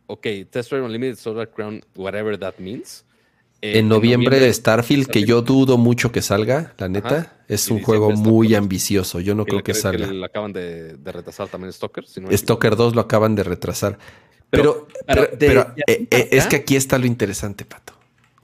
ok, 0.08 0.28
Test 0.50 0.72
Drive 0.72 0.86
Unlimited 0.86 1.18
Solar 1.18 1.50
Crown, 1.50 1.82
whatever 1.96 2.38
that 2.40 2.56
means. 2.58 3.06
Eh, 3.62 3.80
en, 3.80 3.88
noviembre, 3.88 4.52
Starfield, 4.52 5.08
que 5.08 5.24
yo 5.24 5.42
dudo 5.42 5.78
mucho 5.78 6.12
que 6.12 6.22
salga, 6.22 6.74
la 6.78 6.90
neta, 6.90 7.38
es 7.48 7.70
un 7.70 7.82
juego 7.82 8.12
muy 8.12 8.54
ambicioso. 8.54 9.20
Yo 9.20 9.34
no 9.36 9.46
creo 9.46 9.64
que 9.64 9.74
salga. 9.74 10.08
lo 10.08 10.26
acaban 10.26 10.54
de, 10.54 10.98
retrasar 11.04 11.48
también 11.48 11.72
Stalker. 11.74 12.06
Stalker 12.06 12.76
2 12.76 12.96
lo 12.96 13.02
acaban 13.02 13.36
de 13.36 13.44
retrasar. 13.44 13.98
Pero, 14.50 14.88
pero, 15.08 15.74
eh, 15.88 16.08
eh, 16.12 16.30
es 16.32 16.48
que 16.48 16.58
aquí 16.58 16.76
está 16.76 16.98
lo 16.98 17.06
interesante, 17.06 17.66
Pato. 17.66 17.94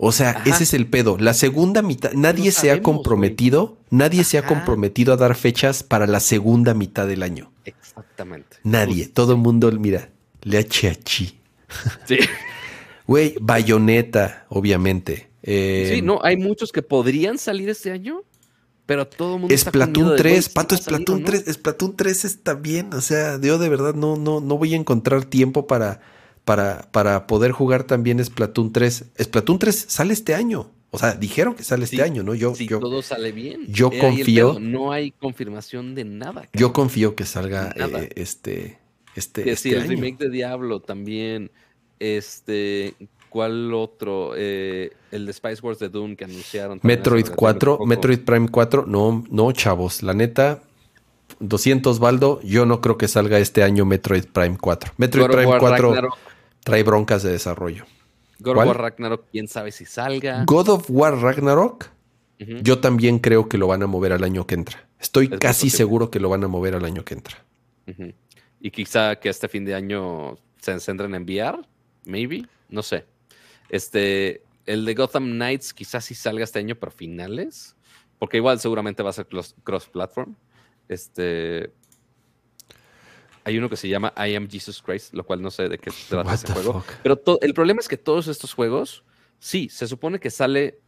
O 0.04 0.12
sea, 0.12 0.42
ese 0.46 0.64
es 0.64 0.74
el 0.74 0.88
pedo. 0.88 1.18
La 1.20 1.36
segunda 1.36 1.84
mitad, 1.84 2.12
nadie 2.14 2.52
se 2.52 2.72
ha 2.72 2.82
comprometido, 2.82 3.78
nadie 3.92 4.24
se 4.24 4.40
ha 4.40 4.48
comprometido 4.48 5.14
a 5.14 5.18
dar 5.18 5.36
fechas 5.36 5.84
para 5.84 6.08
la 6.08 6.20
segunda 6.20 6.74
mitad 6.74 7.06
del 7.06 7.22
año. 7.22 7.52
Exactamente. 7.66 8.58
Nadie. 8.64 9.08
Todo 9.08 9.34
el 9.34 9.38
mundo, 9.38 9.72
mira, 9.74 10.10
Le 10.42 10.58
eche 10.58 10.98
Sí. 11.06 11.38
Güey, 13.08 13.36
Bayonetta, 13.40 14.46
obviamente. 14.50 15.30
sí, 15.44 15.52
eh, 15.52 16.02
no, 16.04 16.20
hay 16.24 16.38
muchos 16.38 16.72
que 16.72 16.82
podrían 16.82 17.38
salir 17.38 17.70
este 17.70 17.92
año, 17.92 18.24
pero 18.86 19.08
todo 19.08 19.36
el 19.36 19.42
mundo 19.42 19.58
Splatoon 19.58 20.16
3, 20.16 20.50
Pato, 20.50 20.76
Splatoon 20.78 21.24
3, 21.24 21.46
Splatoon 21.54 21.96
3 21.96 22.26
está 22.26 22.54
bien, 22.54 22.94
o 22.94 23.02
sea, 23.02 23.40
yo 23.42 23.58
de 23.58 23.70
verdad 23.70 23.94
no, 23.94 24.18
no, 24.18 24.42
no 24.42 24.58
voy 24.58 24.74
a 24.74 24.78
encontrar 24.78 25.26
tiempo 25.26 25.68
para, 25.68 26.02
para, 26.46 26.90
para 26.92 27.28
poder 27.28 27.52
jugar 27.52 27.84
también 27.84 28.24
Splatoon 28.24 28.72
3. 28.74 29.06
Splatoon 29.22 29.60
3 29.60 29.86
sale 29.88 30.14
este 30.14 30.36
año. 30.36 30.72
O 30.94 31.00
sea, 31.00 31.14
dijeron 31.14 31.56
que 31.56 31.64
sale 31.64 31.86
este 31.86 32.02
año, 32.04 32.22
¿no? 32.22 32.36
Yo, 32.36 32.54
si 32.54 32.68
todo 32.68 33.02
sale 33.02 33.32
bien. 33.32 33.66
Yo 33.70 33.90
confío. 33.98 34.60
No 34.60 34.92
hay 34.92 35.12
confirmación 35.12 35.96
de 35.96 36.04
nada. 36.04 36.50
Yo 36.52 36.74
confío 36.74 37.16
que 37.16 37.26
salga 37.26 37.74
eh, 37.78 38.10
este, 38.16 38.78
este, 39.16 39.44
que 39.44 39.52
este 39.52 39.70
el 39.72 39.88
remake 39.88 40.18
de 40.18 40.30
Diablo 40.30 40.82
también. 40.82 41.52
Este, 42.02 42.96
¿cuál 43.30 43.72
otro? 43.76 44.34
Eh, 44.36 44.92
el 45.12 45.28
de 45.28 45.34
Spice 45.34 45.62
Wars 45.62 45.78
de 45.78 45.90
Doom 45.90 46.16
que 46.16 46.26
anunciaron. 46.26 46.80
Metroid 46.82 47.28
4, 47.36 47.86
Metroid 47.86 48.22
Prime 48.22 48.50
4. 48.50 48.86
No, 48.88 49.24
no, 49.30 49.52
chavos. 49.52 50.02
La 50.02 50.16
neta, 50.16 50.64
200 51.40 52.00
baldo. 52.00 52.42
Yo 52.42 52.66
no 52.66 52.82
creo 52.82 52.98
que 52.98 53.08
salga 53.08 53.38
este 53.38 53.62
año 53.62 53.86
Metroid 53.86 54.26
Prime 54.26 54.58
4. 54.60 54.94
Metroid 54.98 55.28
Prime 55.28 55.60
4 55.60 56.10
trae 56.64 56.82
broncas 56.82 57.22
de 57.22 57.32
desarrollo. 57.32 57.86
God 58.40 58.58
of 58.58 58.66
War 58.66 58.78
Ragnarok, 58.82 59.26
quién 59.32 59.48
sabe 59.48 59.72
si 59.72 59.86
salga. 59.86 60.44
God 60.46 60.70
of 60.70 60.86
War 60.90 61.16
Ragnarok, 61.16 61.90
yo 62.40 62.80
también 62.80 63.20
creo 63.20 63.48
que 63.48 63.60
lo 63.60 63.68
van 63.68 63.84
a 63.84 63.88
mover 63.88 64.14
al 64.14 64.24
año 64.24 64.48
que 64.48 64.56
entra. 64.56 64.88
Estoy 65.00 65.30
casi 65.30 65.70
seguro 65.70 66.10
que 66.10 66.20
lo 66.20 66.30
van 66.30 66.44
a 66.44 66.48
mover 66.48 66.74
al 66.74 66.86
año 66.86 67.06
que 67.06 67.14
entra. 67.14 67.46
Y 68.60 68.72
quizá 68.72 69.18
que 69.18 69.30
este 69.30 69.48
fin 69.48 69.66
de 69.66 69.76
año 69.76 70.38
se 70.60 70.80
centren 70.80 71.14
en 71.16 71.24
VR, 71.24 71.60
maybe, 72.06 72.46
no 72.70 72.84
sé. 72.84 73.06
Este, 73.70 74.44
el 74.66 74.86
de 74.86 74.94
Gotham 74.94 75.32
Knights 75.32 75.74
quizás 75.74 76.06
sí 76.06 76.16
salga 76.16 76.44
este 76.44 76.60
año, 76.60 76.76
pero 76.76 76.92
finales, 76.92 77.76
porque 78.20 78.38
igual 78.38 78.60
seguramente 78.60 79.04
va 79.04 79.10
a 79.10 79.14
ser 79.14 79.28
cross-platform. 79.64 80.36
Este, 80.88 81.72
hay 83.44 83.58
uno 83.58 83.70
que 83.70 83.78
se 83.78 83.88
llama 83.88 84.14
I 84.18 84.36
Am 84.36 84.50
Jesus 84.50 84.82
Christ, 84.82 85.14
lo 85.14 85.26
cual 85.26 85.42
no 85.42 85.50
sé 85.50 85.70
de 85.70 85.78
qué 85.78 85.92
trata 86.10 86.34
ese 86.34 86.52
juego. 86.52 86.84
Pero 87.04 87.22
el 87.42 87.54
problema 87.54 87.80
es 87.80 87.88
que 87.88 87.98
todos 87.98 88.28
estos 88.28 88.54
juegos, 88.54 89.04
sí, 89.40 89.70
se 89.70 89.88
supone 89.88 90.20
que 90.20 90.30
sale. 90.30 90.80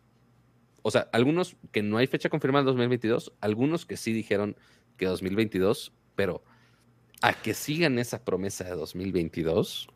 O 0.81 0.91
sea, 0.91 1.09
algunos 1.13 1.55
que 1.71 1.81
no 1.81 1.97
hay 1.97 2.07
fecha 2.07 2.29
confirmada 2.29 2.61
en 2.61 2.67
2022, 2.67 3.33
algunos 3.39 3.85
que 3.85 3.97
sí 3.97 4.11
dijeron 4.11 4.57
que 4.97 5.05
2022, 5.05 5.93
pero 6.15 6.43
a 7.21 7.33
que 7.33 7.53
sigan 7.53 7.97
esa 7.99 8.23
promesa 8.23 8.65
de 8.65 8.75
2022, 8.75 9.87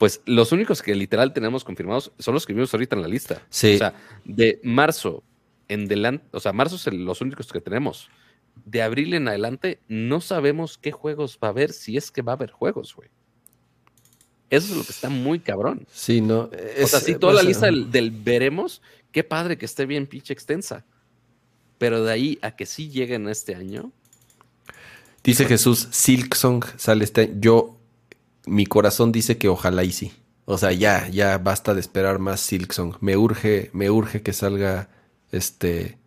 pues 0.00 0.22
los 0.24 0.50
únicos 0.50 0.82
que 0.82 0.96
literal 0.96 1.32
tenemos 1.32 1.62
confirmados 1.62 2.10
son 2.18 2.34
los 2.34 2.44
que 2.44 2.54
vimos 2.54 2.74
ahorita 2.74 2.96
en 2.96 3.02
la 3.02 3.08
lista. 3.08 3.46
Sí. 3.50 3.76
O 3.76 3.78
sea, 3.78 3.94
de 4.24 4.58
marzo 4.64 5.22
en 5.68 5.86
delante, 5.86 6.24
o 6.32 6.40
sea, 6.40 6.52
marzo 6.52 6.76
son 6.76 7.04
los 7.04 7.20
únicos 7.20 7.52
que 7.52 7.60
tenemos 7.60 8.10
de 8.64 8.82
abril 8.82 9.14
en 9.14 9.28
adelante 9.28 9.80
no 9.88 10.20
sabemos 10.20 10.78
qué 10.78 10.92
juegos 10.92 11.38
va 11.42 11.48
a 11.48 11.50
haber, 11.50 11.72
si 11.72 11.96
es 11.96 12.10
que 12.10 12.22
va 12.22 12.32
a 12.32 12.36
haber 12.36 12.50
juegos, 12.50 12.94
güey. 12.94 13.08
Eso 14.48 14.72
es 14.72 14.78
lo 14.78 14.84
que 14.84 14.92
está 14.92 15.08
muy 15.08 15.38
cabrón. 15.38 15.86
Sí, 15.92 16.20
no. 16.20 16.50
o 16.82 16.86
sea, 16.86 16.98
sí, 16.98 17.14
toda 17.14 17.34
la 17.34 17.42
lista 17.42 17.66
del, 17.66 18.10
veremos, 18.10 18.82
qué 19.12 19.22
padre 19.22 19.56
que 19.56 19.64
esté 19.64 19.86
bien 19.86 20.06
pinche 20.06 20.32
extensa. 20.32 20.84
Pero 21.78 22.04
de 22.04 22.12
ahí 22.12 22.38
a 22.42 22.56
que 22.56 22.66
sí 22.66 22.90
lleguen 22.90 23.28
este 23.28 23.54
año. 23.54 23.92
Dice 25.22 25.46
Jesús, 25.46 25.88
Silksong 25.92 26.64
sale 26.76 27.04
este 27.04 27.32
Yo, 27.38 27.78
mi 28.46 28.66
corazón 28.66 29.12
dice 29.12 29.38
que 29.38 29.48
ojalá 29.48 29.84
y 29.84 29.92
sí. 29.92 30.12
O 30.44 30.58
sea, 30.58 30.72
ya, 30.72 31.08
ya 31.08 31.38
basta 31.38 31.74
de 31.74 31.80
esperar 31.80 32.18
más 32.18 32.40
Silksong. 32.40 32.96
Me 33.00 33.16
urge, 33.16 33.70
me 33.72 33.90
urge 33.90 34.22
que 34.22 34.32
salga 34.32 34.88
este 35.30 35.98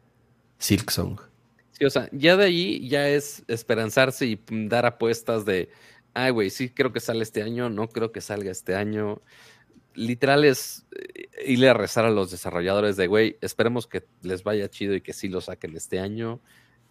Silksong. 0.58 1.20
Sí, 1.72 1.86
o 1.86 1.90
sea, 1.90 2.10
ya 2.12 2.36
de 2.36 2.46
ahí 2.46 2.88
ya 2.88 3.08
es 3.08 3.44
esperanzarse 3.48 4.26
y 4.26 4.40
dar 4.68 4.86
apuestas 4.86 5.46
de, 5.46 5.70
ay, 6.14 6.32
güey, 6.32 6.50
sí 6.50 6.70
creo 6.70 6.92
que 6.92 7.00
sale 7.00 7.24
este 7.24 7.42
año, 7.42 7.70
no 7.70 7.88
creo 7.88 8.12
que 8.12 8.22
salga 8.22 8.52
este 8.52 8.76
año. 8.76 9.22
Literal 9.96 10.44
es 10.44 10.86
eh, 10.92 11.30
irle 11.46 11.70
a 11.70 11.74
rezar 11.74 12.06
a 12.06 12.12
los 12.12 12.32
desarrolladores 12.32 12.98
de, 12.98 13.08
güey, 13.08 13.38
esperemos 13.42 13.88
que 13.88 14.04
les 14.22 14.44
vaya 14.44 14.70
chido 14.70 14.94
y 14.96 15.02
que 15.02 15.14
sí 15.14 15.30
lo 15.30 15.42
saquen 15.42 15.76
este 15.76 16.00
año. 16.00 16.42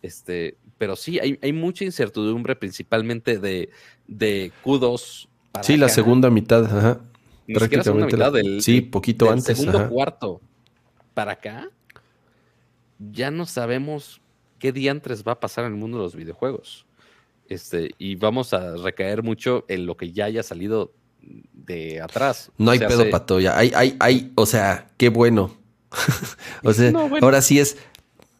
Este, 0.02 0.56
pero 0.78 0.96
sí, 0.96 1.20
hay, 1.20 1.52
mucha 1.52 1.84
incertidumbre, 1.84 2.56
principalmente 2.56 3.38
de, 3.38 3.70
de 4.08 4.50
Q2. 4.64 5.28
Sí, 5.60 5.76
la 5.76 5.88
segunda 5.88 6.30
mitad, 6.30 6.64
ajá. 6.64 7.00
Prácticamente 7.46 8.16
la 8.16 8.26
mitad 8.26 8.32
del, 8.32 8.62
sí, 8.62 8.80
poquito 8.80 9.30
antes. 9.30 9.58
Segundo 9.58 9.88
cuarto 9.88 10.40
para 11.14 11.32
acá, 11.32 11.68
ya 12.98 13.30
no 13.30 13.46
sabemos 13.46 14.20
qué 14.58 14.72
diantres 14.72 15.24
va 15.24 15.32
a 15.32 15.40
pasar 15.40 15.64
en 15.64 15.72
el 15.72 15.78
mundo 15.78 15.98
de 15.98 16.04
los 16.04 16.16
videojuegos. 16.16 16.86
Este, 17.48 17.90
y 17.98 18.14
vamos 18.14 18.54
a 18.54 18.76
recaer 18.76 19.22
mucho 19.22 19.64
en 19.68 19.86
lo 19.86 19.96
que 19.96 20.12
ya 20.12 20.26
haya 20.26 20.42
salido 20.42 20.94
de 21.52 22.00
atrás. 22.00 22.50
No 22.56 22.70
hay 22.70 22.78
pedo, 22.78 23.08
Pato, 23.10 23.40
ya. 23.40 23.58
Hay, 23.58 23.72
hay, 23.74 23.96
hay, 24.00 24.32
o 24.36 24.46
sea, 24.46 24.90
qué 24.96 25.08
bueno. 25.08 25.56
o 26.62 26.72
sea, 26.72 26.92
ahora 27.20 27.42
sí 27.42 27.58
es, 27.58 27.76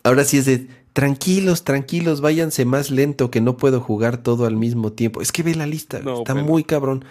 ahora 0.03 0.25
sí 0.25 0.39
es 0.39 0.47
de 0.47 0.69
tranquilos, 0.93 1.65
tranquilos, 1.65 2.21
váyanse 2.21 2.65
más 2.65 2.91
lento 2.91 3.31
que 3.31 3.41
no 3.41 3.57
puedo 3.57 3.81
jugar 3.81 4.19
todo 4.19 4.47
al 4.47 4.57
mismo 4.57 4.93
tiempo. 4.93 5.23
Es 5.23 5.33
que 5.33 5.43
ve 5.43 5.55
la 5.55 5.67
lista, 5.67 5.99
está 5.99 6.35
muy 6.35 6.65
cabrón. 6.65 7.05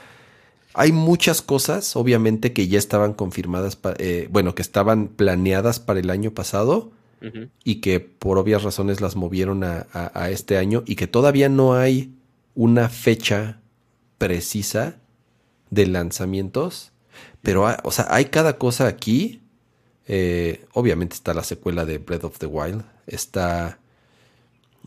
Hay 0.73 0.91
muchas 0.91 1.41
cosas, 1.41 1.95
obviamente, 1.95 2.53
que 2.53 2.67
ya 2.67 2.79
estaban 2.79 3.13
confirmadas, 3.13 3.77
eh, 3.97 4.27
bueno, 4.31 4.55
que 4.55 4.61
estaban 4.61 5.07
planeadas 5.07 5.79
para 5.79 5.99
el 5.99 6.09
año 6.09 6.31
pasado 6.31 6.91
y 7.63 7.81
que 7.81 7.99
por 7.99 8.39
obvias 8.39 8.63
razones 8.63 8.99
las 8.99 9.15
movieron 9.15 9.63
a, 9.63 10.29
este 10.31 10.57
año 10.57 10.81
y 10.87 10.95
que 10.95 11.05
todavía 11.05 11.49
no 11.49 11.75
hay 11.75 12.15
una 12.55 12.89
fecha 12.89 13.59
precisa 14.17 14.95
de 15.69 15.85
lanzamientos. 15.85 16.91
Pero, 17.43 17.67
o 17.83 17.91
sea, 17.91 18.07
hay 18.09 18.25
cada 18.25 18.57
cosa 18.57 18.87
aquí. 18.87 19.41
Eh, 20.07 20.65
obviamente 20.73 21.13
está 21.13 21.33
la 21.33 21.43
secuela 21.43 21.85
de 21.85 21.99
Breath 21.99 22.23
of 22.23 22.39
the 22.39 22.47
Wild. 22.47 22.83
Está 23.07 23.79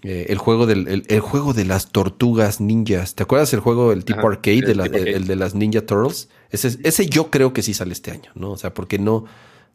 eh, 0.02 0.26
el, 0.28 0.38
juego 0.38 0.66
del, 0.66 1.04
el, 1.06 1.20
juego 1.20 1.52
de 1.52 1.64
las 1.64 1.90
tortugas 1.90 2.60
ninjas. 2.60 3.14
¿Te 3.14 3.22
acuerdas 3.22 3.52
el 3.54 3.60
juego, 3.60 3.92
el 3.92 4.04
tipo 4.04 4.28
arcade, 4.28 4.70
el, 4.70 4.80
el, 4.80 5.26
de 5.26 5.36
las 5.36 5.54
Ninja 5.54 5.84
Turtles? 5.84 6.28
Ese, 6.50 6.78
ese 6.82 7.06
yo 7.06 7.30
creo 7.30 7.52
que 7.52 7.62
sí 7.62 7.74
sale 7.74 7.92
este 7.92 8.10
año, 8.10 8.30
¿no? 8.34 8.52
O 8.52 8.56
sea, 8.56 8.74
porque 8.74 8.98
no 8.98 9.24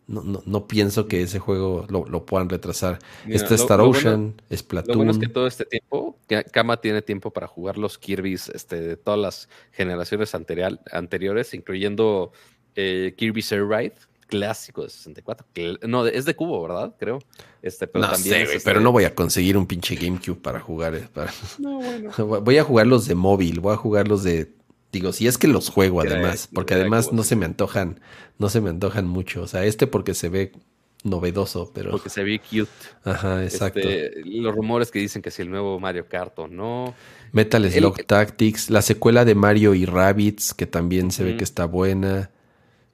no, 0.09 0.23
no, 0.23 0.41
no, 0.43 0.67
pienso 0.67 1.07
que 1.07 1.21
ese 1.21 1.37
juego 1.37 1.85
lo, 1.87 2.25
puedan 2.25 2.49
retrasar. 2.49 2.97
este 3.27 3.53
Star 3.53 3.79
Ocean, 3.79 4.41
es 4.49 4.61
Splatoon. 4.61 4.93
Lo 4.93 4.97
bueno 4.97 5.11
es 5.11 5.19
que 5.19 5.27
todo 5.27 5.45
este 5.45 5.65
tiempo, 5.65 6.17
Kama 6.51 6.81
tiene 6.81 7.03
tiempo 7.03 7.31
para 7.31 7.45
jugar 7.45 7.77
los 7.77 7.99
Kirby's 7.99 8.49
este, 8.49 8.81
de 8.81 8.97
todas 8.97 9.19
las 9.19 9.49
generaciones 9.71 10.33
anteriores, 10.33 11.53
incluyendo 11.53 12.31
eh, 12.75 13.13
Kirby's 13.15 13.51
Air 13.51 13.67
Ride, 13.67 13.93
clásico 14.29 14.83
de 14.83 14.89
64. 14.89 15.45
no, 15.87 16.05
es 16.05 16.25
de 16.25 16.35
cubo, 16.35 16.61
¿verdad? 16.61 16.95
Creo. 16.97 17.19
Este, 17.61 17.87
pero 17.87 18.05
no 18.05 18.11
también 18.11 18.47
sé, 18.47 18.61
pero 18.63 18.79
no 18.79 18.91
voy 18.91 19.03
a 19.03 19.13
conseguir 19.13 19.57
un 19.57 19.67
pinche 19.67 19.95
GameCube 19.95 20.39
para 20.39 20.59
jugar. 20.59 20.95
Eh, 20.95 21.07
no, 21.59 21.79
bueno. 21.79 22.11
Voy 22.41 22.57
a 22.57 22.63
jugar 22.63 22.87
los 22.87 23.07
de 23.07 23.15
móvil, 23.15 23.59
voy 23.59 23.73
a 23.73 23.77
jugar 23.77 24.07
los 24.07 24.23
de 24.23 24.53
Digo, 24.91 25.13
si 25.13 25.27
es 25.27 25.37
que 25.37 25.47
los 25.47 25.69
juego 25.69 26.01
además, 26.01 26.49
porque 26.51 26.73
además 26.73 27.13
no 27.13 27.21
se 27.23 27.35
me 27.35 27.45
antojan, 27.45 27.99
no 28.39 28.49
se 28.49 28.59
me 28.59 28.71
antojan 28.71 29.07
mucho. 29.07 29.43
O 29.43 29.47
sea, 29.47 29.63
este 29.65 29.85
porque 29.85 30.15
se 30.15 30.29
ve 30.29 30.51
novedoso, 31.03 31.71
pero. 31.73 31.91
Porque 31.91 32.09
se 32.09 32.23
ve 32.23 32.39
cute. 32.39 32.71
Ajá, 33.03 33.43
exacto. 33.43 33.87
Este, 33.87 34.23
los 34.25 34.53
rumores 34.53 34.89
que 34.89 34.97
dicen 34.97 35.21
que 35.21 35.29
si 35.29 35.43
el 35.43 35.51
nuevo 35.51 35.79
Mario 35.79 36.07
Kart 36.07 36.37
o 36.39 36.47
no. 36.47 36.95
Metal 37.31 37.69
Slug 37.69 38.03
Tactics, 38.05 38.71
la 38.71 38.81
secuela 38.81 39.25
de 39.25 39.35
Mario 39.35 39.75
y 39.75 39.85
Rabbits, 39.85 40.55
que 40.55 40.65
también 40.65 41.11
se 41.11 41.23
ve 41.23 41.37
que 41.37 41.43
está 41.43 41.65
buena. 41.65 42.31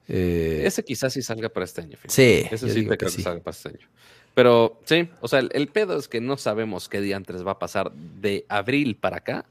Eh, 0.08 0.62
Ese 0.64 0.84
quizás 0.84 1.12
sí 1.12 1.22
salga 1.22 1.48
para 1.48 1.64
este 1.64 1.82
año. 1.82 1.98
Sí. 2.06 2.46
Ese 2.50 2.70
sí 2.70 2.86
creo 2.86 2.98
que, 2.98 3.08
salga 3.08 3.40
para 3.40 3.56
este 3.56 3.70
año. 3.70 3.88
Pero 4.34 4.80
sí, 4.84 5.08
o 5.20 5.28
sea, 5.28 5.38
el, 5.38 5.50
el, 5.52 5.68
pedo 5.68 5.98
es 5.98 6.08
que 6.08 6.20
no 6.20 6.36
sabemos 6.36 6.88
qué 6.88 7.00
día 7.00 7.16
antes 7.16 7.46
va 7.46 7.52
a 7.52 7.58
pasar 7.58 7.92
de 7.92 8.44
abril 8.48 8.96
para 8.96 9.18
acá 9.18 9.46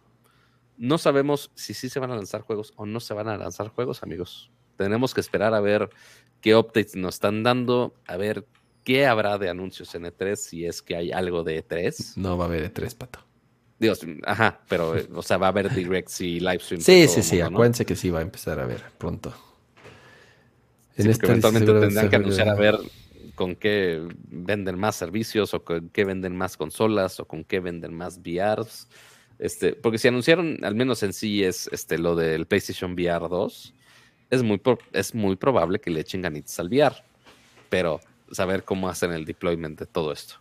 no 0.77 0.97
sabemos 0.97 1.51
si 1.55 1.73
sí 1.73 1.89
se 1.89 1.99
van 1.99 2.11
a 2.11 2.15
lanzar 2.15 2.41
juegos 2.41 2.73
o 2.75 2.85
no 2.85 2.99
se 2.99 3.13
van 3.13 3.27
a 3.27 3.37
lanzar 3.37 3.69
juegos, 3.69 4.03
amigos. 4.03 4.51
Tenemos 4.77 5.13
que 5.13 5.21
esperar 5.21 5.53
a 5.53 5.61
ver 5.61 5.89
qué 6.41 6.55
updates 6.55 6.95
nos 6.95 7.15
están 7.15 7.43
dando, 7.43 7.93
a 8.07 8.17
ver 8.17 8.45
qué 8.83 9.05
habrá 9.05 9.37
de 9.37 9.49
anuncios 9.49 9.95
en 9.95 10.03
E3, 10.03 10.35
si 10.35 10.65
es 10.65 10.81
que 10.81 10.95
hay 10.95 11.11
algo 11.11 11.43
de 11.43 11.65
E3. 11.65 12.17
No 12.17 12.37
va 12.37 12.45
a 12.45 12.47
haber 12.47 12.73
E3, 12.73 12.95
pato. 12.95 13.19
Dios, 13.79 14.01
ajá, 14.25 14.61
pero, 14.69 14.95
o 15.13 15.21
sea, 15.21 15.37
va 15.37 15.47
a 15.47 15.49
haber 15.49 15.69
directs 15.73 16.21
y 16.21 16.39
live 16.39 16.59
streams. 16.59 16.85
Sí, 16.85 17.07
sí, 17.07 17.23
sí, 17.23 17.41
acuérdense 17.41 17.85
que 17.85 17.95
sí 17.95 18.09
va 18.09 18.19
a 18.19 18.23
empezar 18.23 18.59
a 18.59 18.65
ver 18.65 18.83
pronto. 18.97 19.33
En 20.97 21.07
eventualmente 21.07 21.73
tendrán 21.73 22.09
que 22.09 22.15
anunciar 22.15 22.49
a 22.49 22.55
ver 22.55 22.77
con 23.35 23.55
qué 23.55 24.07
venden 24.29 24.79
más 24.79 24.95
servicios 24.95 25.53
o 25.53 25.63
con 25.63 25.89
qué 25.89 26.05
venden 26.05 26.35
más 26.35 26.57
consolas 26.57 27.19
o 27.19 27.25
con 27.25 27.43
qué 27.43 27.59
venden 27.59 27.93
más 27.93 28.19
VRs 28.19 28.87
Este, 29.37 29.73
porque 29.73 29.97
si 29.97 30.07
anunciaron, 30.07 30.63
al 30.63 30.75
menos 30.75 31.03
en 31.03 31.11
sí, 31.11 31.43
es 31.43 31.69
este, 31.73 31.97
lo 31.97 32.15
del 32.15 32.45
PlayStation 32.45 32.93
VR 32.93 33.27
2, 33.27 33.73
es 34.29 34.43
muy, 34.43 34.61
es 34.93 35.13
muy 35.13 35.35
probable 35.35 35.79
que 35.79 35.91
le 35.91 35.99
echen 35.99 36.21
ganitas 36.21 36.57
al 36.59 36.69
VR. 36.69 36.95
Pero 37.69 37.99
saber 38.31 38.63
cómo 38.63 38.89
hacen 38.89 39.11
el 39.11 39.25
deployment 39.25 39.77
de 39.79 39.85
todo 39.85 40.11
esto. 40.11 40.35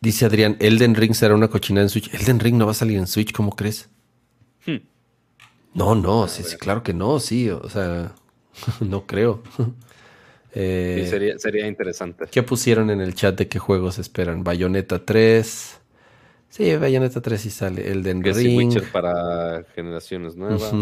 Dice 0.00 0.26
Adrián, 0.26 0.56
Elden 0.60 0.94
Ring 0.94 1.14
será 1.14 1.34
una 1.34 1.48
cochinada 1.48 1.84
en 1.84 1.90
Switch. 1.90 2.12
Elden 2.12 2.40
Ring 2.40 2.56
no 2.56 2.66
va 2.66 2.72
a 2.72 2.74
salir 2.74 2.98
en 2.98 3.06
Switch, 3.06 3.32
¿cómo 3.32 3.54
crees? 3.54 3.88
Hmm. 4.66 4.78
No, 5.74 5.94
no, 5.94 6.26
sí, 6.28 6.42
sí, 6.42 6.56
claro 6.56 6.82
que 6.82 6.92
no, 6.92 7.20
sí, 7.20 7.50
o 7.50 7.68
sea, 7.68 8.14
no 8.80 9.06
creo. 9.06 9.42
Eh, 10.54 11.06
sería, 11.08 11.38
sería 11.38 11.66
interesante. 11.66 12.26
¿Qué 12.30 12.42
pusieron 12.42 12.90
en 12.90 13.00
el 13.00 13.14
chat 13.14 13.36
de 13.36 13.48
qué 13.48 13.58
juegos 13.58 13.98
esperan? 13.98 14.44
Bayonetta 14.44 15.04
3. 15.04 15.80
Sí, 16.48 16.76
Bayonetta 16.76 17.20
3 17.20 17.40
sí 17.40 17.50
sale. 17.50 17.90
Elden 17.90 18.22
Ring. 18.22 18.56
Witcher 18.56 18.90
para 18.90 19.64
generaciones 19.74 20.36
nuevas. 20.36 20.72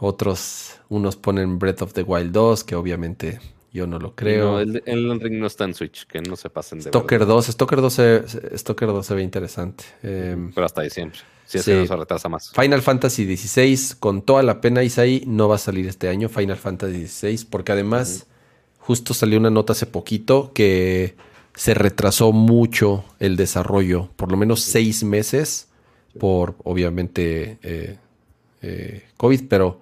Otros, 0.00 0.80
unos 0.88 1.16
ponen 1.16 1.58
Breath 1.58 1.82
of 1.82 1.92
the 1.92 2.02
Wild 2.02 2.32
2, 2.32 2.64
que 2.64 2.74
obviamente 2.74 3.38
yo 3.72 3.86
no 3.86 3.98
lo 3.98 4.14
creo. 4.14 4.52
No, 4.52 4.60
el, 4.60 4.82
Elden 4.84 5.20
Ring 5.20 5.38
no 5.38 5.46
está 5.46 5.64
en 5.64 5.74
Switch, 5.74 6.06
que 6.06 6.20
no 6.20 6.36
se 6.36 6.50
pasen 6.50 6.78
de 6.80 6.88
Stalker 6.88 7.26
2, 7.26 7.46
Stalker 7.46 7.80
2 7.80 7.92
se, 7.92 8.24
Stalker 8.58 8.88
2 8.88 9.06
se 9.06 9.14
ve 9.14 9.22
interesante. 9.22 9.84
Em, 10.02 10.52
Pero 10.52 10.66
hasta 10.66 10.82
diciembre. 10.82 11.18
Si 11.46 11.58
es 11.58 11.64
que 11.64 11.74
no 11.74 11.86
se 11.86 11.96
retrasa 11.96 12.28
más. 12.28 12.52
Final 12.52 12.82
Fantasy 12.82 13.36
XVI, 13.36 13.96
con 13.98 14.22
toda 14.22 14.42
la 14.42 14.60
pena, 14.60 14.82
Isaí, 14.82 15.24
no 15.26 15.48
va 15.48 15.56
a 15.56 15.58
salir 15.58 15.86
este 15.86 16.08
año, 16.08 16.28
Final 16.28 16.56
Fantasy 16.56 17.06
XVI, 17.06 17.46
porque 17.50 17.72
además 17.72 18.26
justo 18.78 19.14
salió 19.14 19.38
una 19.38 19.50
nota 19.50 19.72
hace 19.72 19.86
poquito 19.86 20.52
que 20.52 21.16
se 21.54 21.74
retrasó 21.74 22.32
mucho 22.32 23.04
el 23.18 23.36
desarrollo, 23.36 24.08
por 24.16 24.30
lo 24.30 24.36
menos 24.36 24.60
seis 24.62 25.04
meses, 25.04 25.68
por 26.18 26.56
obviamente 26.64 27.58
eh, 27.62 27.98
eh, 28.62 29.04
COVID, 29.16 29.42
pero 29.48 29.80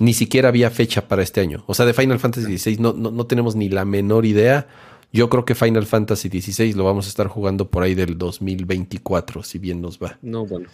ni 0.00 0.14
siquiera 0.14 0.48
había 0.48 0.70
fecha 0.70 1.08
para 1.08 1.22
este 1.22 1.40
año. 1.40 1.64
O 1.66 1.74
sea, 1.74 1.86
de 1.86 1.94
Final 1.94 2.18
Fantasy 2.18 2.58
XVI 2.58 2.78
no, 2.78 2.92
no, 2.92 3.26
tenemos 3.26 3.56
ni 3.56 3.68
la 3.68 3.84
menor 3.84 4.26
idea. 4.26 4.66
Yo 5.12 5.28
creo 5.28 5.44
que 5.44 5.54
Final 5.54 5.86
Fantasy 5.86 6.28
XVI 6.28 6.72
lo 6.74 6.84
vamos 6.84 7.06
a 7.06 7.08
estar 7.08 7.26
jugando 7.26 7.68
por 7.68 7.82
ahí 7.82 7.94
del 7.94 8.16
2024, 8.16 9.42
si 9.42 9.58
bien 9.58 9.80
nos 9.80 9.98
va. 9.98 10.18
No, 10.22 10.46
bueno. 10.46 10.68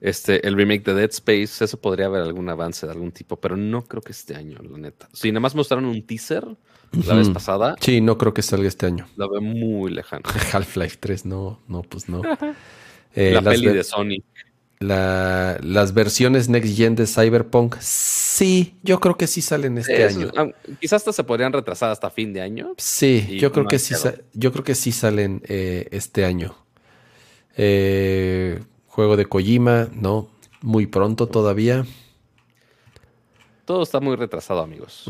Este, 0.00 0.46
el 0.46 0.54
remake 0.54 0.84
de 0.84 0.94
Dead 0.94 1.10
Space, 1.10 1.64
eso 1.64 1.80
podría 1.80 2.06
haber 2.06 2.22
algún 2.22 2.48
avance 2.48 2.86
de 2.86 2.92
algún 2.92 3.10
tipo, 3.10 3.36
pero 3.40 3.56
no 3.56 3.84
creo 3.84 4.00
que 4.00 4.12
este 4.12 4.36
año, 4.36 4.58
la 4.62 4.78
neta. 4.78 5.08
Si 5.12 5.32
nada 5.32 5.40
más 5.40 5.54
mostraron 5.54 5.86
un 5.86 6.02
teaser 6.02 6.46
la 7.06 7.14
vez 7.14 7.28
pasada. 7.30 7.74
Sí, 7.80 8.00
no 8.00 8.16
creo 8.16 8.32
que 8.32 8.42
salga 8.42 8.68
este 8.68 8.86
año. 8.86 9.06
La 9.16 9.26
veo 9.26 9.40
muy 9.40 9.90
lejano. 9.90 10.22
Half-Life 10.52 10.98
3, 11.00 11.26
no, 11.26 11.60
no, 11.68 11.82
pues 11.82 12.08
no. 12.08 12.22
Eh, 13.14 13.32
la 13.32 13.42
peli 13.42 13.66
de 13.66 13.82
Sony. 13.82 14.22
Las 14.80 15.92
versiones 15.92 16.48
Next 16.48 16.76
Gen 16.76 16.94
de 16.94 17.06
Cyberpunk, 17.06 17.76
sí, 17.80 18.78
yo 18.82 19.00
creo 19.00 19.16
que 19.16 19.26
sí 19.26 19.42
salen 19.42 19.78
este 19.78 20.04
año. 20.04 20.30
Ah, 20.36 20.46
quizás 20.80 21.02
hasta 21.02 21.12
se 21.12 21.24
podrían 21.24 21.52
retrasar 21.52 21.90
hasta 21.90 22.10
fin 22.10 22.32
de 22.32 22.40
año. 22.40 22.74
Sí, 22.76 23.38
yo 23.38 23.50
creo 23.52 23.66
que 23.66 23.78
sí, 23.78 23.94
yo 24.34 24.52
creo 24.52 24.64
que 24.64 24.74
sí 24.74 24.92
salen 24.92 25.42
eh, 25.46 25.88
este 25.90 26.24
año. 26.24 26.54
Eh, 27.56 28.60
juego 28.86 29.16
de 29.16 29.26
Kojima, 29.26 29.88
no, 29.92 30.28
muy 30.62 30.86
pronto 30.86 31.26
todavía. 31.26 31.84
Todo 33.64 33.82
está 33.82 34.00
muy 34.00 34.16
retrasado, 34.16 34.60
amigos. 34.60 35.04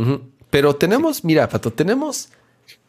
Pero 0.51 0.75
tenemos, 0.77 1.25
mira, 1.25 1.49
Pato, 1.49 1.73
tenemos 1.73 2.31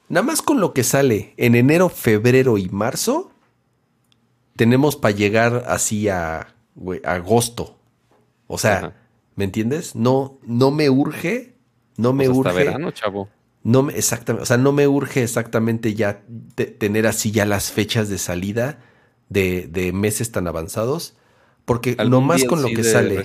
nada 0.07 0.25
más 0.25 0.41
con 0.41 0.61
lo 0.61 0.73
que 0.73 0.83
sale 0.83 1.33
en 1.37 1.55
enero, 1.55 1.89
febrero 1.89 2.57
y 2.57 2.69
marzo, 2.69 3.31
tenemos 4.55 4.95
para 4.95 5.15
llegar 5.15 5.65
así 5.67 6.09
a 6.09 6.55
agosto. 7.03 7.77
O 8.47 8.57
sea, 8.57 8.95
¿me 9.35 9.45
entiendes? 9.45 9.95
No, 9.95 10.39
no 10.43 10.71
me 10.71 10.89
urge, 10.89 11.55
no 11.97 12.13
me 12.13 12.25
pues 12.25 12.37
urge. 12.37 12.53
verano, 12.53 12.91
chavo. 12.91 13.29
No 13.63 13.83
me, 13.83 13.93
exactamente, 13.93 14.43
o 14.43 14.45
sea, 14.45 14.57
no 14.57 14.71
me 14.71 14.87
urge 14.87 15.21
exactamente 15.21 15.93
ya 15.93 16.23
tener 16.77 17.07
así 17.07 17.31
ya 17.31 17.45
las 17.45 17.71
fechas 17.71 18.09
de 18.09 18.17
salida 18.17 18.79
de, 19.27 19.67
de 19.67 19.91
meses 19.91 20.31
tan 20.31 20.47
avanzados. 20.47 21.15
Porque 21.69 21.95
nomás 21.97 22.45
con 22.45 22.63
lo 22.63 22.69
que 22.69 22.83
sale. 22.83 23.23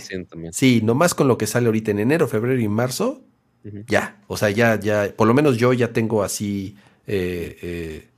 Sí, 0.53 0.83
nomás 0.85 1.15
con 1.15 1.29
lo 1.29 1.39
que 1.39 1.47
sale 1.47 1.65
ahorita 1.65 1.93
en 1.93 2.01
enero, 2.01 2.29
febrero 2.29 2.61
y 2.61 2.69
marzo, 2.69 3.23
ya, 3.87 4.21
o 4.27 4.37
sea, 4.37 4.51
ya, 4.51 4.79
ya, 4.79 5.15
por 5.17 5.27
lo 5.27 5.33
menos 5.33 5.57
yo 5.57 5.73
ya 5.73 5.95
tengo 5.95 6.23
así, 6.23 6.77
eh, 7.07 7.57
eh, 7.63 8.09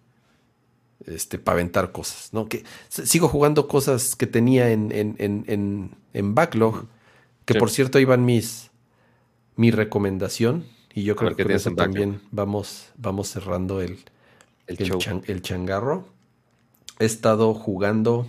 este, 1.06 1.38
para 1.38 1.56
aventar 1.56 1.92
cosas, 1.92 2.30
¿no? 2.32 2.48
Que 2.48 2.64
sigo 2.88 3.28
jugando 3.28 3.68
cosas 3.68 4.16
que 4.16 4.26
tenía 4.26 4.70
en, 4.70 4.90
en, 4.92 5.90
en, 6.12 6.34
backlog, 6.34 6.86
que 7.44 7.54
por 7.54 7.70
cierto 7.70 7.98
iban 7.98 8.24
mis, 8.24 8.70
mi 9.54 9.70
recomendación, 9.70 10.64
y 10.92 11.04
yo 11.04 11.16
creo 11.16 11.36
que 11.36 11.44
con 11.44 11.52
eso 11.52 11.72
también 11.72 12.20
vamos, 12.30 12.90
vamos 12.96 13.28
cerrando 13.28 13.80
el, 13.80 13.98
el, 14.66 15.42
changarro. 15.42 16.08
He 16.98 17.04
estado 17.04 17.52
jugando, 17.54 18.26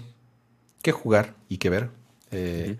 ¿qué 0.81 0.91
jugar 0.91 1.35
y 1.49 1.57
qué 1.57 1.69
ver? 1.69 1.89
Eh, 2.31 2.77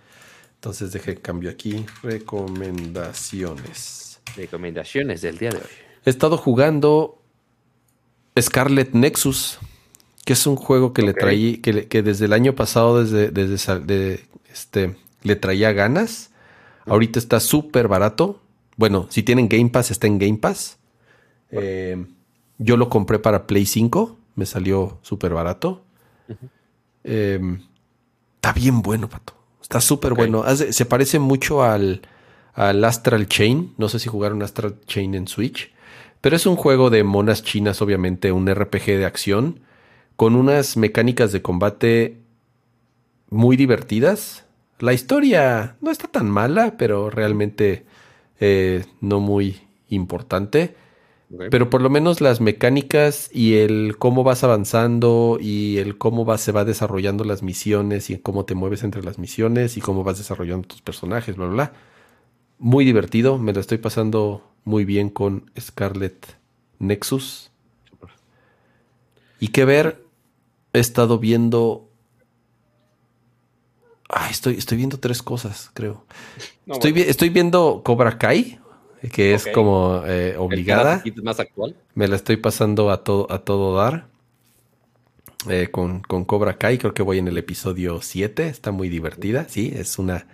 entonces 0.56 0.92
dejé 0.92 1.16
cambio 1.16 1.50
aquí, 1.50 1.86
recomendaciones. 2.04 4.20
Recomendaciones 4.36 5.22
del 5.22 5.38
día 5.38 5.52
de 5.52 5.58
hoy. 5.58 5.64
He 6.06 6.10
estado 6.10 6.38
jugando 6.38 7.22
Scarlet 8.40 8.94
Nexus, 8.94 9.60
que 10.28 10.34
es 10.34 10.46
un 10.46 10.58
juego 10.58 10.92
que 10.92 11.04
le 11.04 11.14
traí, 11.14 11.60
que, 11.60 11.88
que, 11.88 12.04
desde 12.04 12.26
el 12.26 12.34
año 12.34 12.54
pasado, 12.54 13.02
desde, 13.02 13.32
desde 13.32 14.28
este, 14.52 14.98
le 15.24 15.38
traía 15.38 15.72
ganas. 15.72 16.32
Ahorita 16.86 17.18
está 17.18 17.40
súper 17.40 17.88
barato. 17.88 18.42
Bueno, 18.76 19.08
si 19.10 19.24
tienen 19.24 19.48
Game 19.48 19.70
Pass, 19.70 19.90
está 19.90 20.06
en 20.06 20.20
Game 20.20 20.38
Pass. 20.38 20.80
Eh, 21.50 22.06
yo 22.58 22.76
lo 22.76 22.90
compré 22.90 23.20
para 23.20 23.48
Play 23.48 23.66
5. 23.66 24.18
Me 24.36 24.46
salió 24.46 25.00
súper 25.02 25.34
barato. 25.34 25.86
Eh, 27.06 27.40
está 28.36 28.52
bien 28.52 28.82
bueno, 28.82 29.08
pato. 29.08 29.34
Está 29.62 29.80
súper 29.80 30.14
bueno. 30.14 30.44
se 30.58 30.86
parece 30.86 31.20
mucho 31.20 31.64
al, 31.64 32.02
al 32.54 32.84
Astral 32.84 33.30
Chain. 33.30 33.76
No 33.78 33.88
sé 33.88 33.98
si 34.00 34.10
jugaron 34.10 34.44
Astral 34.44 34.76
Chain 34.88 35.16
en 35.16 35.30
Switch. 35.30 35.72
Pero 36.20 36.36
es 36.36 36.46
un 36.46 36.58
juego 36.58 36.90
de 36.90 37.06
monas 37.06 37.44
chinas, 37.44 37.82
obviamente, 37.82 38.34
un 38.34 38.54
RPG 38.54 38.88
de 38.88 39.06
acción, 39.06 39.62
con 40.18 40.36
unas 40.36 40.76
mecánicas 40.76 41.32
de 41.32 41.42
combate 41.42 42.18
muy 43.30 43.56
divertidas. 43.56 44.46
La 44.80 44.92
historia 44.92 45.78
no 45.80 45.90
está 45.90 46.10
tan 46.10 46.30
mala, 46.30 46.76
pero 46.78 47.10
realmente 47.10 47.86
eh, 48.42 48.84
no 49.00 49.22
muy 49.22 49.62
importante. 49.88 50.76
Pero 51.50 51.70
por 51.70 51.82
lo 51.82 51.90
menos 51.90 52.20
las 52.20 52.42
mecánicas 52.42 53.30
y 53.34 53.56
el 53.56 53.96
cómo 53.98 54.24
vas 54.24 54.44
avanzando 54.44 55.38
y 55.42 55.78
el 55.78 55.98
cómo 55.98 56.26
va, 56.26 56.38
se 56.38 56.52
va 56.52 56.66
desarrollando 56.66 57.24
las 57.24 57.44
misiones 57.44 58.10
y 58.10 58.18
cómo 58.18 58.44
te 58.46 58.56
mueves 58.56 58.84
entre 58.84 59.04
las 59.04 59.18
misiones 59.18 59.78
y 59.78 59.82
cómo 59.82 60.04
vas 60.04 60.18
desarrollando 60.18 60.68
tus 60.68 60.82
personajes, 60.82 61.38
bla, 61.38 61.46
bla, 61.48 61.54
bla 61.54 61.74
muy 62.60 62.86
divertido, 62.86 63.38
me 63.38 63.54
lo 63.54 63.60
estoy 63.60 63.78
pasando 63.78 64.44
muy 64.64 64.86
bien 64.86 65.10
con 65.10 65.52
Scarlet 65.60 66.38
Nexus. 66.80 67.52
Y 69.40 69.50
que 69.50 69.66
ver, 69.66 70.04
he 70.78 70.82
estado 70.82 71.20
viendo... 71.20 71.90
Ay, 74.10 74.32
estoy, 74.32 74.56
estoy 74.56 74.78
viendo 74.78 75.00
tres 75.00 75.22
cosas, 75.22 75.70
creo. 75.74 76.06
estoy, 76.66 77.02
estoy 77.02 77.30
viendo 77.30 77.82
Cobra 77.84 78.18
Kai, 78.18 78.58
que 79.12 79.34
es 79.34 79.48
como 79.48 80.02
eh, 80.06 80.36
obligada. 80.38 81.04
más 81.24 81.40
actual? 81.40 81.76
Me 81.94 82.08
la 82.08 82.16
estoy 82.16 82.38
pasando 82.38 82.90
a 82.90 83.04
todo, 83.04 83.28
a 83.30 83.40
todo 83.40 83.76
dar. 83.76 84.08
Eh, 85.50 85.70
con, 85.72 86.02
con, 86.02 86.26
Cobra 86.26 86.58
Kai, 86.58 86.78
creo 86.78 86.94
que 86.94 87.04
voy 87.04 87.20
en 87.20 87.28
el 87.28 87.38
episodio 87.38 88.02
7, 88.02 88.48
está 88.48 88.72
muy 88.72 88.90
divertida, 88.90 89.46
sí, 89.48 89.72
es 89.74 90.00
una 90.00 90.26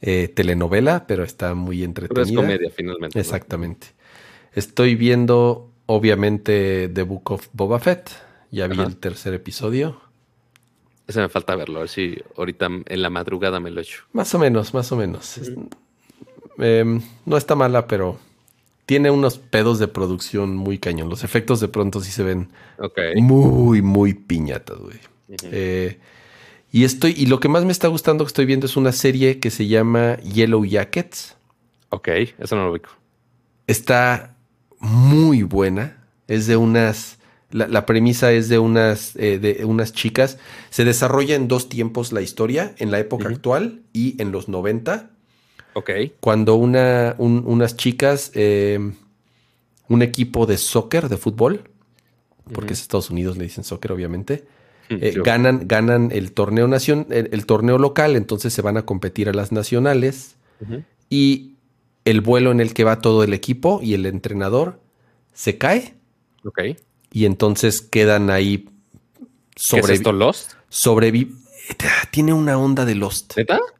eh, 0.00 0.28
telenovela, 0.28 1.06
pero 1.06 1.24
está 1.24 1.54
muy 1.54 1.82
entretenida. 1.82 2.14
Pero 2.14 2.26
es 2.26 2.36
comedia 2.36 2.70
finalmente. 2.70 3.18
Exactamente. 3.18 3.88
Estoy 4.52 4.94
viendo, 4.94 5.72
obviamente, 5.86 6.88
The 6.88 7.02
Book 7.02 7.32
of 7.32 7.48
Boba 7.52 7.78
Fett. 7.78 8.10
Ya 8.50 8.66
vi 8.66 8.80
el 8.80 8.96
tercer 8.96 9.34
episodio. 9.34 10.00
Ese 11.06 11.20
me 11.20 11.28
falta 11.28 11.54
verlo, 11.54 11.78
a 11.78 11.80
ver 11.80 11.88
si 11.88 12.18
ahorita 12.36 12.66
en 12.86 13.02
la 13.02 13.10
madrugada 13.10 13.60
me 13.60 13.70
lo 13.70 13.80
echo. 13.80 14.02
Más 14.12 14.34
o 14.34 14.38
menos, 14.38 14.74
más 14.74 14.90
o 14.90 14.96
menos. 14.96 15.40
Em, 16.58 17.00
no 17.24 17.36
está 17.36 17.54
mala, 17.54 17.86
pero 17.86 18.18
tiene 18.86 19.10
unos 19.10 19.38
pedos 19.38 19.78
de 19.78 19.88
producción 19.88 20.56
muy 20.56 20.78
cañón. 20.78 21.08
Los 21.08 21.22
efectos 21.22 21.60
de 21.60 21.68
pronto 21.68 22.00
sí 22.00 22.10
se 22.10 22.22
ven 22.22 22.48
muy, 23.16 23.82
muy 23.82 24.14
piñatas, 24.14 24.78
güey. 24.78 24.98
eh, 25.42 25.98
y 26.72 26.84
estoy, 26.84 27.14
y 27.16 27.26
lo 27.26 27.40
que 27.40 27.48
más 27.48 27.64
me 27.64 27.72
está 27.72 27.88
gustando 27.88 28.24
que 28.24 28.28
estoy 28.28 28.46
viendo 28.46 28.66
es 28.66 28.76
una 28.76 28.92
serie 28.92 29.38
que 29.38 29.50
se 29.50 29.66
llama 29.66 30.16
Yellow 30.18 30.64
Jackets. 30.64 31.36
Ok, 31.90 32.08
eso 32.38 32.56
no 32.56 32.64
lo 32.64 32.72
ubico. 32.72 32.90
Está 33.66 34.36
muy 34.78 35.42
buena. 35.42 36.04
Es 36.26 36.46
de 36.46 36.56
unas 36.56 37.15
La, 37.50 37.86
premisa 37.86 38.32
es 38.32 38.48
de 38.48 38.58
unas, 38.58 39.14
eh, 39.16 39.38
de 39.38 39.64
unas 39.64 39.92
chicas. 39.92 40.38
Se 40.70 40.84
desarrolla 40.84 41.36
en 41.36 41.46
dos 41.46 41.68
tiempos 41.68 42.12
la 42.12 42.20
historia, 42.20 42.74
en 42.78 42.90
la 42.90 42.98
época 42.98 43.28
actual 43.28 43.82
y 43.92 44.20
en 44.20 44.32
los 44.32 44.48
90. 44.48 45.10
Ok. 45.74 45.90
Cuando 46.20 46.56
una, 46.56 47.14
unas 47.18 47.76
chicas, 47.76 48.32
eh, 48.34 48.80
un 49.88 50.02
equipo 50.02 50.46
de 50.46 50.58
soccer, 50.58 51.08
de 51.08 51.16
fútbol, 51.16 51.70
porque 52.52 52.72
es 52.72 52.80
Estados 52.80 53.10
Unidos, 53.10 53.36
le 53.36 53.44
dicen 53.44 53.62
soccer, 53.62 53.92
obviamente, 53.92 54.44
eh, 54.88 55.14
ganan, 55.24 55.66
ganan 55.66 56.10
el 56.12 56.32
torneo 56.32 56.68
nación, 56.68 57.06
el, 57.10 57.46
torneo 57.46 57.78
local, 57.78 58.16
entonces 58.16 58.52
se 58.52 58.62
van 58.62 58.76
a 58.76 58.82
competir 58.82 59.28
a 59.28 59.32
las 59.32 59.52
nacionales. 59.52 60.36
Y 61.10 61.54
el 62.04 62.20
vuelo 62.20 62.50
en 62.50 62.60
el 62.60 62.72
que 62.72 62.84
va 62.84 63.00
todo 63.00 63.22
el 63.22 63.34
equipo 63.34 63.80
y 63.82 63.94
el 63.94 64.06
entrenador 64.06 64.80
se 65.32 65.58
cae. 65.58 65.94
Ok. 66.44 66.60
Y 67.16 67.24
entonces 67.24 67.80
quedan 67.80 68.28
ahí 68.28 68.68
sobre, 69.56 69.94
¿Es 69.94 70.00
esto 70.00 70.12
Lost? 70.12 70.52
Tiene 72.10 72.34
una 72.34 72.58
onda 72.58 72.84
de 72.84 72.94
Lost. 72.94 73.32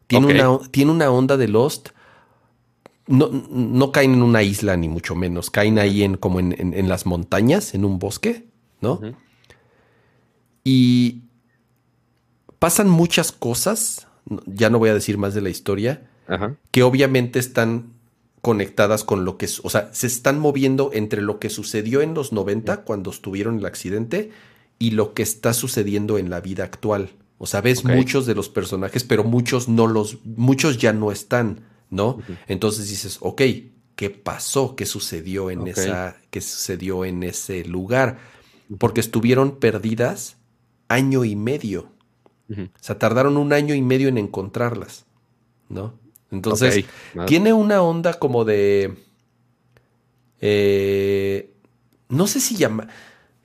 Tiene, 0.07 0.27
una, 0.27 0.59
tiene 0.71 0.91
una 0.91 1.11
onda 1.11 1.37
de 1.37 1.47
Lost. 1.47 1.91
No, 3.07 3.29
no, 3.29 3.93
caen 3.93 4.15
en 4.15 4.23
una 4.23 4.43
isla, 4.43 4.75
ni 4.79 4.89
mucho 4.89 5.15
menos. 5.15 5.51
Caen 5.51 5.79
ahí 5.79 6.03
en, 6.03 6.17
como 6.17 6.41
en, 6.41 6.89
las 6.89 7.05
montañas, 7.05 7.75
en 7.75 7.85
un 7.85 7.99
bosque, 7.99 8.47
¿no? 8.81 9.03
Y 10.65 11.25
pasan 12.59 12.89
muchas 12.89 13.33
cosas. 13.33 14.09
Ya 14.47 14.71
no 14.71 14.79
voy 14.79 14.89
a 14.89 14.95
decir 14.95 15.19
más 15.19 15.35
de 15.35 15.43
la 15.43 15.51
historia. 15.51 16.09
Que 16.71 16.83
obviamente 16.83 17.39
están 17.39 17.96
conectadas 18.47 19.03
con 19.03 19.25
lo 19.25 19.39
que, 19.39 19.49
o 19.65 19.71
sea, 19.71 19.91
se 19.93 20.07
están 20.07 20.39
moviendo 20.39 20.91
entre 20.93 21.21
lo 21.21 21.41
que 21.41 21.51
sucedió 21.51 22.01
en 22.01 22.15
los 22.15 22.33
90 22.33 22.83
cuando 22.83 23.11
estuvieron 23.11 23.59
el 23.59 23.67
accidente 23.67 24.31
y 24.79 24.93
lo 24.93 25.15
que 25.15 25.25
está 25.25 25.53
sucediendo 25.53 26.17
en 26.17 26.31
la 26.31 26.41
vida 26.41 26.63
actual. 26.63 27.11
O 27.39 27.47
sea, 27.47 27.61
ves 27.61 27.85
muchos 27.85 28.25
de 28.25 28.37
los 28.37 28.49
personajes, 28.49 29.03
pero 29.03 29.25
muchos 29.25 29.67
no 29.69 29.89
los, 29.89 30.25
muchos 30.25 30.79
ya 30.79 30.93
no 30.93 31.11
están, 31.11 31.63
¿no? 31.91 32.21
Entonces 32.47 32.89
dices, 32.89 33.19
ok, 33.21 33.43
¿qué 33.97 34.11
pasó? 34.11 34.77
¿Qué 34.77 34.87
sucedió 34.87 35.51
en 35.51 35.67
esa, 35.67 36.17
qué 36.31 36.41
sucedió 36.41 37.05
en 37.05 37.25
ese 37.25 37.65
lugar? 37.65 38.21
Porque 38.79 39.01
estuvieron 39.01 39.57
perdidas 39.57 40.37
año 40.87 41.25
y 41.25 41.35
medio. 41.35 41.89
O 42.49 42.69
sea, 42.81 42.97
tardaron 42.97 43.39
un 43.39 43.53
año 43.53 43.75
y 43.75 43.83
medio 43.83 44.07
en 44.07 44.19
encontrarlas, 44.19 45.05
¿no? 45.69 45.95
Entonces, 46.31 46.85
tiene 47.27 47.53
una 47.53 47.83
onda 47.83 48.15
como 48.15 48.45
de. 48.45 48.95
Eh, 50.41 51.51
no 52.09 52.27
sé 52.27 52.41
si 52.41 52.57
llama. 52.57 52.89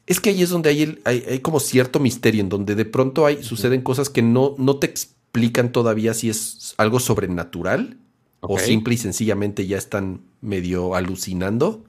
Es 0.07 0.19
que 0.19 0.31
ahí 0.31 0.41
es 0.41 0.49
donde 0.49 0.69
hay, 0.69 0.99
hay, 1.05 1.39
como 1.39 1.59
cierto 1.59 1.99
misterio, 1.99 2.41
en 2.41 2.49
donde 2.49 2.75
de 2.75 2.85
pronto 2.85 3.25
hay, 3.25 3.43
suceden 3.43 3.81
cosas 3.81 4.09
que 4.09 4.21
no, 4.21 4.55
no 4.57 4.77
te 4.77 4.87
explican 4.87 5.71
todavía 5.71 6.13
si 6.13 6.29
es 6.29 6.73
algo 6.77 6.99
sobrenatural 6.99 7.97
o 8.41 8.59
simple 8.59 8.95
y 8.95 8.97
sencillamente 8.97 9.67
ya 9.67 9.77
están 9.77 10.21
medio 10.41 10.95
alucinando. 10.95 11.85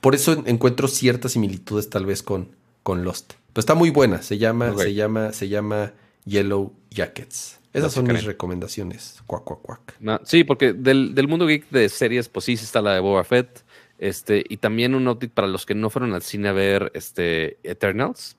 Por 0.00 0.14
eso 0.14 0.42
encuentro 0.46 0.88
ciertas 0.88 1.32
similitudes 1.32 1.90
tal 1.90 2.06
vez 2.06 2.22
con, 2.22 2.48
con 2.82 3.04
Lost. 3.04 3.34
Pero 3.52 3.60
está 3.60 3.74
muy 3.74 3.90
buena. 3.90 4.22
Se 4.22 4.38
llama, 4.38 4.74
se 4.76 4.94
llama, 4.94 5.32
se 5.32 5.48
llama 5.48 5.92
Yellow 6.24 6.72
Jackets. 6.90 7.59
Esas 7.72 7.92
son 7.92 8.06
mis 8.06 8.24
recomendaciones. 8.24 9.22
Cuac, 9.26 9.44
cuac, 9.44 9.60
cuac. 9.60 10.24
sí, 10.24 10.44
porque 10.44 10.72
del, 10.72 11.28
mundo 11.28 11.46
geek 11.46 11.70
de 11.70 11.88
series, 11.88 12.28
pues 12.28 12.46
sí 12.46 12.54
está 12.54 12.82
la 12.82 12.94
de 12.94 13.00
Boba 13.00 13.24
Fett. 13.24 13.64
Este, 13.98 14.42
y 14.48 14.56
también 14.56 14.94
un 14.94 15.06
update 15.06 15.28
para 15.28 15.46
los 15.46 15.66
que 15.66 15.74
no 15.74 15.90
fueron 15.90 16.14
al 16.14 16.22
cine 16.22 16.48
a 16.48 16.52
ver 16.52 16.90
este, 16.94 17.58
Eternals. 17.62 18.36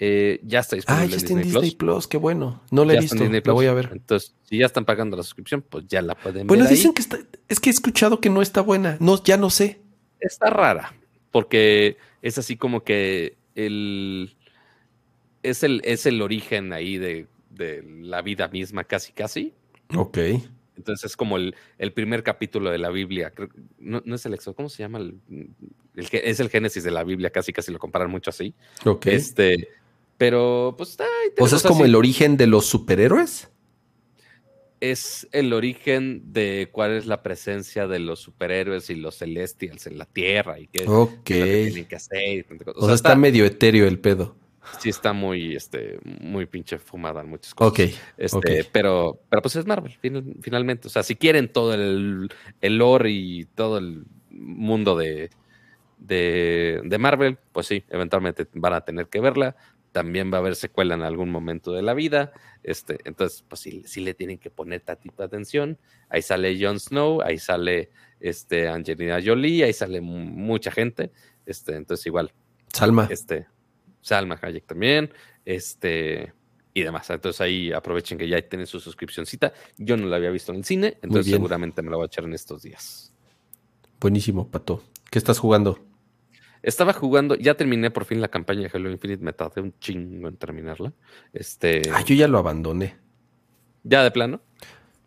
Eh, 0.00 0.40
ya 0.42 0.58
está 0.58 0.76
disponible. 0.76 1.06
Ah, 1.06 1.08
ya 1.08 1.16
está 1.16 1.32
en 1.32 1.42
Disney, 1.42 1.70
Plus. 1.76 2.08
qué 2.08 2.16
bueno. 2.16 2.62
No 2.70 2.84
la 2.84 2.94
he 2.94 3.00
visto, 3.00 3.24
la 3.24 3.52
voy 3.52 3.66
a 3.66 3.72
ver. 3.72 3.90
Entonces, 3.92 4.34
si 4.42 4.58
ya 4.58 4.66
están 4.66 4.84
pagando 4.84 5.16
la 5.16 5.22
suscripción, 5.22 5.62
pues 5.62 5.86
ya 5.86 6.02
la 6.02 6.14
pueden 6.16 6.46
ver. 6.46 6.46
Bueno, 6.46 6.66
dicen 6.66 6.92
que 6.92 7.02
está, 7.02 7.18
es 7.48 7.60
que 7.60 7.70
he 7.70 7.72
escuchado 7.72 8.20
que 8.20 8.28
no 8.28 8.42
está 8.42 8.60
buena. 8.60 8.96
No, 9.00 9.22
ya 9.22 9.36
no 9.36 9.50
sé. 9.50 9.80
Está 10.18 10.50
rara, 10.50 10.94
porque 11.30 11.96
es 12.22 12.38
así 12.38 12.56
como 12.56 12.82
que 12.82 13.36
el 13.54 14.36
es 15.42 15.62
el, 15.62 15.80
es 15.84 16.06
el 16.06 16.22
origen 16.22 16.72
ahí 16.72 16.98
de 16.98 17.26
de 17.54 17.82
la 17.82 18.22
vida 18.22 18.48
misma, 18.48 18.84
casi, 18.84 19.12
casi. 19.12 19.54
Ok. 19.96 20.18
Entonces 20.76 21.10
es 21.10 21.16
como 21.16 21.36
el, 21.36 21.54
primer 21.94 22.22
capítulo 22.22 22.70
de 22.70 22.78
la 22.78 22.90
Biblia. 22.90 23.32
No, 23.78 24.02
es 24.14 24.26
el 24.26 24.34
Éxodo, 24.34 24.54
¿cómo 24.54 24.68
se 24.68 24.82
llama? 24.82 24.98
El, 24.98 25.20
es 25.94 26.40
el 26.40 26.50
Génesis 26.50 26.82
de 26.82 26.90
la 26.90 27.04
Biblia, 27.04 27.30
casi 27.30 27.52
casi 27.52 27.70
lo 27.72 27.78
comparan 27.78 28.10
mucho 28.10 28.30
así. 28.30 28.54
Ok. 28.84 29.06
Este, 29.06 29.68
pero 30.16 30.74
pues 30.76 30.90
está. 30.90 31.06
O 31.38 31.48
sea, 31.48 31.58
es 31.58 31.64
como 31.64 31.84
el 31.84 31.94
origen 31.94 32.36
de 32.36 32.46
los 32.46 32.66
superhéroes. 32.66 33.50
Es 34.80 35.28
el 35.32 35.52
origen 35.52 36.32
de 36.32 36.68
cuál 36.70 36.92
es 36.92 37.06
la 37.06 37.22
presencia 37.22 37.86
de 37.86 38.00
los 38.00 38.20
superhéroes 38.20 38.90
y 38.90 38.96
los 38.96 39.16
celestials 39.16 39.86
en 39.86 39.96
la 39.96 40.04
Tierra 40.04 40.58
y 40.58 40.66
qué, 40.66 40.84
tienen 41.24 41.86
que 41.86 41.96
hacer. 41.96 42.46
O, 42.74 42.84
sea, 42.84 42.94
está 42.94 43.16
medio 43.16 43.46
etéreo 43.46 43.86
el 43.86 43.98
pedo 43.98 44.36
sí 44.78 44.90
está 44.90 45.12
muy, 45.12 45.56
este, 45.56 45.98
muy 46.20 46.46
pinche 46.46 46.78
fumada 46.78 47.20
en 47.20 47.28
muchas 47.28 47.54
cosas. 47.54 47.72
Ok. 47.72 47.94
Este, 48.16 48.64
Pero, 48.72 49.20
pero 49.28 49.42
pues 49.42 49.56
es 49.56 49.66
Marvel, 49.66 49.96
finalmente. 50.40 50.88
O 50.88 50.90
sea, 50.90 51.02
si 51.02 51.16
quieren 51.16 51.52
todo 51.52 51.74
el, 51.74 52.28
el 52.60 52.78
lore 52.78 53.10
y 53.10 53.44
todo 53.44 53.78
el 53.78 54.04
mundo 54.30 54.96
de, 54.96 55.30
de, 55.98 56.96
Marvel, 56.98 57.38
pues 57.52 57.66
sí, 57.66 57.84
eventualmente 57.88 58.46
van 58.54 58.74
a 58.74 58.80
tener 58.82 59.08
que 59.08 59.20
verla. 59.20 59.56
También 59.92 60.32
va 60.32 60.38
a 60.38 60.40
haber 60.40 60.56
secuela 60.56 60.94
en 60.94 61.02
algún 61.02 61.30
momento 61.30 61.72
de 61.72 61.82
la 61.82 61.94
vida. 61.94 62.32
Este, 62.64 62.98
entonces, 63.04 63.44
pues 63.48 63.60
sí, 63.60 63.84
sí 63.86 64.00
le 64.00 64.14
tienen 64.14 64.38
que 64.38 64.50
poner 64.50 64.80
tatito 64.80 65.22
atención. 65.22 65.78
Ahí 66.08 66.20
sale 66.20 66.58
Jon 66.60 66.80
Snow, 66.80 67.22
ahí 67.22 67.38
sale 67.38 67.90
este, 68.18 68.68
Angelina 68.68 69.20
Jolie, 69.24 69.62
ahí 69.62 69.72
sale 69.72 70.00
mucha 70.00 70.72
gente. 70.72 71.12
Este, 71.46 71.76
entonces, 71.76 72.06
igual. 72.06 72.32
Salma. 72.72 73.06
Este, 73.08 73.46
Salma 74.04 74.38
Hayek 74.40 74.66
también, 74.66 75.10
este, 75.46 76.34
y 76.74 76.82
demás. 76.82 77.08
Entonces 77.08 77.40
ahí 77.40 77.72
aprovechen 77.72 78.18
que 78.18 78.28
ya 78.28 78.40
tienen 78.42 78.66
su 78.66 78.78
suscripcióncita. 78.78 79.54
Yo 79.78 79.96
no 79.96 80.06
la 80.06 80.16
había 80.16 80.30
visto 80.30 80.52
en 80.52 80.58
el 80.58 80.64
cine, 80.64 80.98
entonces 81.00 81.32
seguramente 81.32 81.80
me 81.80 81.90
la 81.90 81.96
voy 81.96 82.04
a 82.04 82.06
echar 82.06 82.24
en 82.24 82.34
estos 82.34 82.62
días. 82.62 83.12
Buenísimo, 83.98 84.46
Pato. 84.50 84.82
¿Qué 85.10 85.18
estás 85.18 85.38
jugando? 85.38 85.78
Estaba 86.62 86.92
jugando, 86.92 87.34
ya 87.34 87.54
terminé 87.54 87.90
por 87.90 88.04
fin 88.04 88.20
la 88.20 88.28
campaña 88.28 88.62
de 88.62 88.70
Halo 88.72 88.90
Infinite, 88.90 89.24
me 89.24 89.32
tardé 89.32 89.62
un 89.62 89.78
chingo 89.78 90.28
en 90.28 90.36
terminarla. 90.36 90.92
Este. 91.32 91.82
Ah, 91.90 92.02
yo 92.04 92.14
ya 92.14 92.28
lo 92.28 92.38
abandoné. 92.38 92.96
¿Ya 93.82 94.02
de 94.02 94.10
plano? 94.10 94.42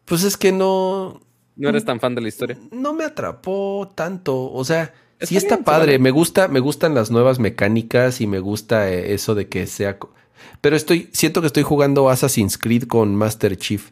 Pues 0.06 0.24
es 0.24 0.38
que 0.38 0.52
no. 0.52 1.22
¿No 1.56 1.70
eres 1.70 1.86
tan 1.86 2.00
fan 2.00 2.16
de 2.16 2.22
la 2.22 2.28
historia? 2.28 2.58
No 2.72 2.94
me 2.94 3.04
atrapó 3.04 3.92
tanto. 3.96 4.52
O 4.52 4.64
sea, 4.64 4.94
sí 5.22 5.38
está 5.38 5.60
padre, 5.60 6.00
me 6.00 6.12
gusta, 6.12 6.48
me 6.48 6.60
gustan 6.60 6.94
las 6.94 7.12
nuevas 7.12 7.40
mecánicas 7.40 8.22
y 8.22 8.28
me 8.28 8.40
gusta 8.40 8.90
eh, 8.90 9.14
eso 9.14 9.36
de 9.36 9.48
que 9.48 9.68
sea. 9.68 9.98
Pero 10.62 10.76
estoy, 10.76 11.10
siento 11.14 11.42
que 11.42 11.48
estoy 11.48 11.64
jugando 11.64 12.10
Assassin's 12.10 12.58
Creed 12.58 12.84
con 12.84 13.16
Master 13.16 13.58
Chief. 13.58 13.92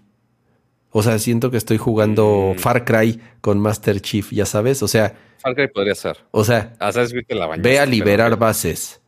O 0.91 1.03
sea, 1.03 1.19
siento 1.19 1.51
que 1.51 1.57
estoy 1.57 1.77
jugando 1.77 2.53
mm. 2.55 2.59
Far 2.59 2.85
Cry 2.85 3.19
con 3.41 3.59
Master 3.59 3.99
Chief, 4.01 4.31
ya 4.31 4.45
sabes. 4.45 4.81
O 4.81 4.87
sea. 4.87 5.15
Far 5.39 5.55
Cry 5.55 5.67
podría 5.67 5.95
ser. 5.95 6.17
O 6.31 6.43
sea, 6.43 6.73
la 6.79 7.57
ve 7.57 7.79
a 7.79 7.85
liberar 7.85 8.37
bases. 8.37 9.01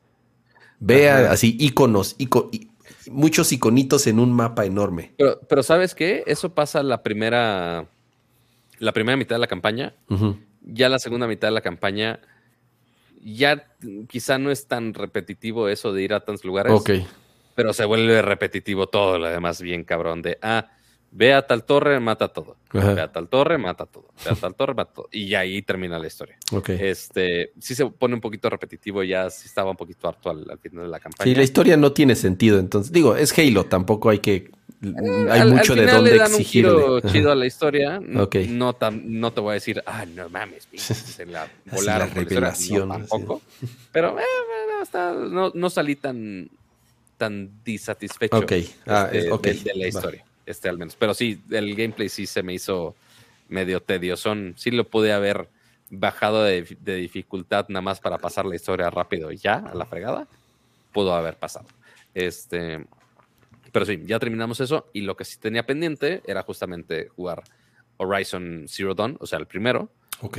Ve 0.79 1.09
a, 1.09 1.31
así 1.31 1.55
iconos, 1.59 2.15
muchos 3.09 3.51
iconitos 3.51 4.05
en 4.07 4.19
un 4.19 4.33
mapa 4.33 4.65
enorme. 4.65 5.13
Pero, 5.17 5.39
pero 5.47 5.63
¿sabes 5.63 5.95
qué? 5.95 6.23
Eso 6.27 6.53
pasa 6.53 6.83
la 6.83 7.03
primera. 7.03 7.85
La 8.79 8.91
primera 8.91 9.17
mitad 9.17 9.35
de 9.35 9.39
la 9.39 9.47
campaña 9.47 9.93
ya 10.67 10.89
la 10.89 10.99
segunda 10.99 11.27
mitad 11.27 11.47
de 11.47 11.53
la 11.53 11.61
campaña, 11.61 12.19
ya 13.23 13.67
quizá 14.07 14.37
no 14.37 14.51
es 14.51 14.67
tan 14.67 14.93
repetitivo 14.93 15.69
eso 15.69 15.93
de 15.93 16.03
ir 16.03 16.13
a 16.13 16.21
tantos 16.21 16.45
lugares. 16.45 16.73
Ok. 16.73 16.91
Pero 17.55 17.73
se 17.73 17.85
vuelve 17.85 18.21
repetitivo 18.21 18.87
todo 18.87 19.17
lo 19.17 19.27
demás, 19.27 19.61
bien 19.61 19.83
cabrón, 19.83 20.21
de, 20.21 20.37
ah, 20.41 20.69
ve 21.11 21.33
a 21.33 21.45
tal 21.45 21.63
torre, 21.63 21.99
mata 21.99 22.27
todo. 22.27 22.57
Ve 22.73 23.01
a 23.01 23.11
tal 23.11 23.27
torre, 23.27 23.57
mata 23.57 23.85
todo. 23.85 24.07
Ve 24.23 24.31
a 24.31 24.35
tal 24.35 24.55
torre, 24.55 24.73
mata 24.73 24.93
todo. 24.93 25.09
Y 25.11 25.33
ahí 25.35 25.61
termina 25.61 25.97
la 25.99 26.07
historia. 26.07 26.37
Este, 26.67 27.51
sí 27.59 27.75
se 27.75 27.85
pone 27.85 28.15
un 28.15 28.21
poquito 28.21 28.49
repetitivo, 28.49 29.03
ya 29.03 29.29
sí 29.29 29.47
estaba 29.47 29.71
un 29.71 29.77
poquito 29.77 30.07
harto 30.07 30.29
al, 30.29 30.49
al 30.49 30.59
final 30.59 30.85
de 30.85 30.89
la 30.89 30.99
campaña. 30.99 31.29
Sí, 31.29 31.35
la 31.35 31.43
historia 31.43 31.77
no 31.77 31.91
tiene 31.93 32.15
sentido, 32.15 32.59
entonces, 32.59 32.91
digo, 32.91 33.15
es 33.15 33.37
Halo, 33.37 33.65
tampoco 33.65 34.09
hay 34.09 34.19
que 34.19 34.51
Mm, 34.79 35.31
hay 35.31 35.51
mucho 35.51 35.75
de 35.75 35.87
dónde 35.87 36.11
le 36.11 36.17
dan 36.17 36.31
exigirle. 36.31 36.71
Un 36.71 37.01
chido 37.01 37.31
a 37.31 37.35
la 37.35 37.45
historia. 37.45 37.99
No, 37.99 38.29
no 38.91 39.33
te 39.33 39.41
voy 39.41 39.51
a 39.51 39.53
decir, 39.53 39.81
ah, 39.85 40.05
no 40.05 40.29
mames, 40.29 40.67
se 40.77 41.25
la 41.25 41.49
volaron. 41.71 42.09
la 42.09 42.13
revelación. 42.13 42.89
tampoco. 42.89 43.41
Pero 43.91 44.19
eh, 44.19 44.23
no, 45.53 45.69
salí 45.69 45.95
tan, 45.95 46.49
tan 47.17 47.49
disatisfecho 47.63 48.45
ah, 48.85 49.09
este, 49.11 49.53
de, 49.53 49.75
la 49.75 49.87
historia. 49.87 50.25
Este 50.47 50.69
al 50.69 50.79
menos. 50.79 50.95
Pero 50.95 51.13
sí, 51.13 51.39
el 51.51 51.75
gameplay 51.75 52.09
sí 52.09 52.25
se 52.25 52.41
me 52.41 52.53
hizo 52.53 52.95
medio 53.49 53.81
tedioso. 53.81 54.33
Sí 54.55 54.71
lo 54.71 54.87
pude 54.87 55.13
haber 55.13 55.49
bajado 55.89 56.43
de, 56.43 56.63
dificultad 56.83 57.67
nada 57.69 57.81
más 57.81 57.99
para 57.99 58.17
pasar 58.17 58.45
la 58.45 58.55
historia 58.55 58.89
rápido 58.89 59.31
y 59.31 59.37
ya, 59.37 59.55
a 59.55 59.75
la 59.75 59.85
fregada, 59.85 60.27
pudo 60.91 61.13
haber 61.13 61.35
pasado. 61.35 61.67
Este, 62.13 62.85
pero 63.71 63.85
sí, 63.85 64.01
ya 64.05 64.19
terminamos 64.19 64.59
eso 64.59 64.87
y 64.93 65.01
lo 65.01 65.15
que 65.15 65.25
sí 65.25 65.37
tenía 65.37 65.65
pendiente 65.65 66.21
era 66.25 66.43
justamente 66.43 67.09
jugar 67.09 67.43
Horizon 67.97 68.65
Zero 68.67 68.95
Dawn, 68.95 69.17
o 69.19 69.27
sea, 69.27 69.39
el 69.39 69.47
primero, 69.47 69.89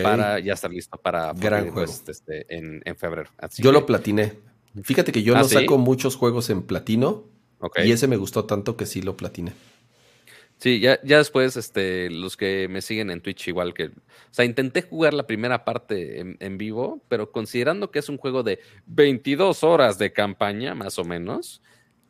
para 0.02 0.38
ya 0.40 0.54
estar 0.54 0.70
listo 0.70 0.98
para 0.98 1.32
Gran 1.32 1.72
este, 2.08 2.46
en, 2.48 2.96
febrero. 2.96 3.30
yo 3.58 3.72
lo 3.72 3.86
platiné. 3.86 4.34
Fíjate 4.82 5.12
que 5.12 5.22
yo 5.22 5.34
¿Ah, 5.34 5.40
no 5.40 5.44
saco 5.44 5.78
muchos 5.78 6.16
juegos 6.16 6.50
en 6.50 6.62
platino 6.62 7.24
y 7.84 7.90
ese 7.90 8.06
me 8.06 8.16
gustó 8.16 8.44
tanto 8.44 8.76
que 8.76 8.86
sí 8.86 9.02
lo 9.02 9.16
platiné. 9.16 9.52
Sí, 10.58 10.80
ya, 10.80 10.98
ya 11.04 11.18
después, 11.18 11.56
este, 11.56 12.10
los 12.10 12.36
que 12.36 12.66
me 12.68 12.82
siguen 12.82 13.10
en 13.10 13.20
Twitch, 13.20 13.46
igual 13.46 13.74
que. 13.74 13.84
O 13.86 13.92
sea, 14.32 14.44
intenté 14.44 14.82
jugar 14.82 15.14
la 15.14 15.26
primera 15.26 15.64
parte 15.64 16.20
en, 16.38 16.58
vivo, 16.58 17.00
pero 17.08 17.30
considerando 17.30 17.92
que 17.92 18.00
es 18.00 18.08
un 18.08 18.18
juego 18.18 18.42
de 18.42 18.58
22 18.86 19.62
horas 19.62 19.98
de 19.98 20.12
campaña, 20.12 20.74
más 20.74 20.98
o 20.98 21.04
menos, 21.04 21.62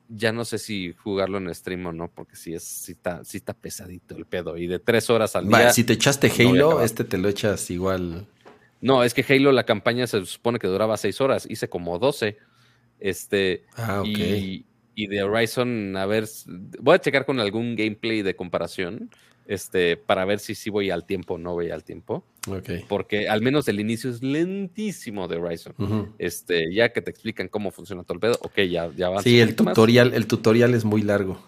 ya 0.08 0.32
no 0.32 0.46
sé 0.46 0.56
si 0.56 0.94
jugarlo 0.94 1.36
en 1.36 1.54
stream 1.54 1.84
o 1.86 1.92
no, 1.92 2.10
porque 2.10 2.36
sí, 2.36 2.54
es, 2.54 2.64
sí, 2.64 2.92
está, 2.92 3.22
sí 3.22 3.36
está 3.36 3.52
pesadito 3.52 4.16
el 4.16 4.24
pedo. 4.24 4.56
Y 4.56 4.66
de 4.66 4.78
3 4.78 5.10
horas 5.10 5.36
al 5.36 5.46
día. 5.46 5.70
si 5.70 5.84
te 5.84 5.92
echaste 5.92 6.32
Halo, 6.38 6.82
este 6.82 7.04
te 7.04 7.18
lo 7.18 7.28
echas 7.28 7.70
igual. 7.70 8.26
No, 8.80 9.04
es 9.04 9.12
que 9.12 9.26
Halo, 9.28 9.52
la 9.52 9.64
campaña 9.64 10.06
se 10.06 10.24
supone 10.24 10.58
que 10.58 10.68
duraba 10.68 10.96
6 10.96 11.20
horas. 11.20 11.46
Hice 11.50 11.68
como 11.68 11.98
12. 11.98 12.38
Este. 12.98 13.66
Ah, 13.76 14.00
ok. 14.00 14.06
Y, 14.06 14.64
y 14.98 15.06
de 15.06 15.22
Horizon, 15.22 15.96
a 15.96 16.06
ver, 16.06 16.24
voy 16.80 16.96
a 16.96 16.98
checar 16.98 17.24
con 17.24 17.38
algún 17.38 17.76
gameplay 17.76 18.22
de 18.22 18.34
comparación, 18.34 19.10
este, 19.46 19.96
para 19.96 20.24
ver 20.24 20.40
si 20.40 20.56
sí 20.56 20.70
voy 20.70 20.90
al 20.90 21.06
tiempo 21.06 21.34
o 21.34 21.38
no 21.38 21.52
voy 21.52 21.70
al 21.70 21.84
tiempo. 21.84 22.24
Okay. 22.48 22.84
Porque 22.88 23.28
al 23.28 23.40
menos 23.40 23.68
el 23.68 23.78
inicio 23.78 24.10
es 24.10 24.24
lentísimo 24.24 25.28
de 25.28 25.36
Horizon. 25.36 26.16
Este, 26.18 26.74
ya 26.74 26.88
que 26.88 27.00
te 27.00 27.12
explican 27.12 27.46
cómo 27.46 27.70
funciona 27.70 28.02
todo 28.02 28.14
el 28.14 28.20
pedo, 28.20 28.38
ok, 28.42 28.58
ya, 28.62 28.90
ya 28.96 29.08
va. 29.08 29.22
Sí, 29.22 29.38
el 29.38 29.54
tutorial, 29.54 30.14
el 30.14 30.26
tutorial 30.26 30.74
es 30.74 30.84
muy 30.84 31.02
largo. 31.02 31.40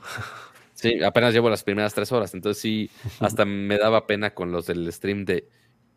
Sí, 0.75 1.03
apenas 1.03 1.35
llevo 1.35 1.51
las 1.51 1.65
primeras 1.65 1.93
tres 1.93 2.13
horas, 2.13 2.33
entonces 2.35 2.63
sí, 2.63 2.89
hasta 3.19 3.45
me 3.45 3.79
daba 3.79 4.07
pena 4.07 4.33
con 4.33 4.53
los 4.53 4.67
del 4.67 4.93
stream 4.93 5.25
de, 5.25 5.49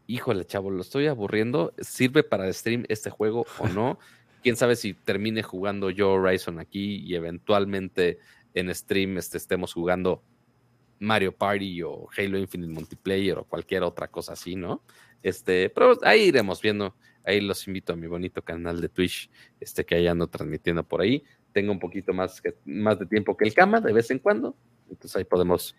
híjole, 0.07 0.43
chavo, 0.45 0.71
lo 0.71 0.81
estoy 0.81 1.05
aburriendo, 1.05 1.71
¿sirve 1.77 2.23
para 2.23 2.51
stream 2.51 2.85
este 2.89 3.11
juego 3.11 3.45
o 3.59 3.67
no? 3.67 3.99
Quién 4.43 4.55
sabe 4.55 4.75
si 4.75 4.93
termine 4.93 5.41
jugando 5.41 5.89
yo 5.89 6.11
Horizon 6.11 6.59
aquí 6.59 6.97
y 6.97 7.15
eventualmente 7.15 8.19
en 8.53 8.73
stream 8.75 9.17
este, 9.17 9.37
estemos 9.37 9.73
jugando 9.73 10.21
Mario 10.99 11.35
Party 11.35 11.81
o 11.81 12.07
Halo 12.15 12.37
Infinite 12.37 12.71
Multiplayer 12.71 13.37
o 13.39 13.45
cualquier 13.45 13.83
otra 13.83 14.07
cosa 14.07 14.33
así, 14.33 14.55
¿no? 14.55 14.83
Este, 15.23 15.69
pero 15.69 15.97
ahí 16.03 16.23
iremos 16.23 16.61
viendo. 16.61 16.95
Ahí 17.25 17.39
los 17.39 17.65
invito 17.67 17.93
a 17.93 17.95
mi 17.95 18.05
bonito 18.05 18.41
canal 18.41 18.81
de 18.81 18.89
Twitch, 18.89 19.29
este 19.61 19.85
que 19.85 19.95
ahí 19.95 20.07
ando 20.07 20.27
transmitiendo 20.27 20.83
por 20.83 20.99
ahí. 20.99 21.23
Tengo 21.53 21.71
un 21.71 21.79
poquito 21.79 22.13
más, 22.13 22.41
más 22.65 22.99
de 22.99 23.05
tiempo 23.05 23.37
que 23.37 23.45
el 23.45 23.53
cama 23.53 23.79
de 23.79 23.93
vez 23.93 24.11
en 24.11 24.19
cuando. 24.19 24.57
Entonces 24.89 25.15
ahí 25.15 25.23
podemos 25.23 25.73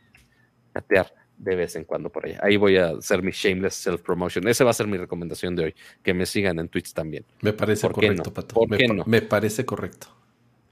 chatear 0.73 1.15
de 1.37 1.57
vez 1.57 1.77
en 1.77 1.85
cuando 1.85 2.11
por 2.11 2.27
allá. 2.27 2.41
Ahí 2.43 2.57
voy 2.57 2.77
a 2.77 2.91
hacer 2.91 3.23
mi 3.23 3.33
shameless 3.33 3.75
self-promotion. 3.75 4.49
Esa 4.49 4.65
va 4.65 4.71
a 4.71 4.75
ser 4.75 4.87
mi 4.87 4.97
recomendación 4.97 5.57
de 5.57 5.65
hoy. 5.65 5.75
Que 6.03 6.15
me 6.15 6.27
sigan 6.27 6.59
en 6.59 6.69
Twitch 6.69 6.93
también. 6.93 7.25
Me 7.41 7.53
parece 7.53 7.89
correcto, 7.89 8.33
Pato. 8.33 8.61
me, 9.07 9.23
parece 9.23 9.65
correcto. 9.65 10.09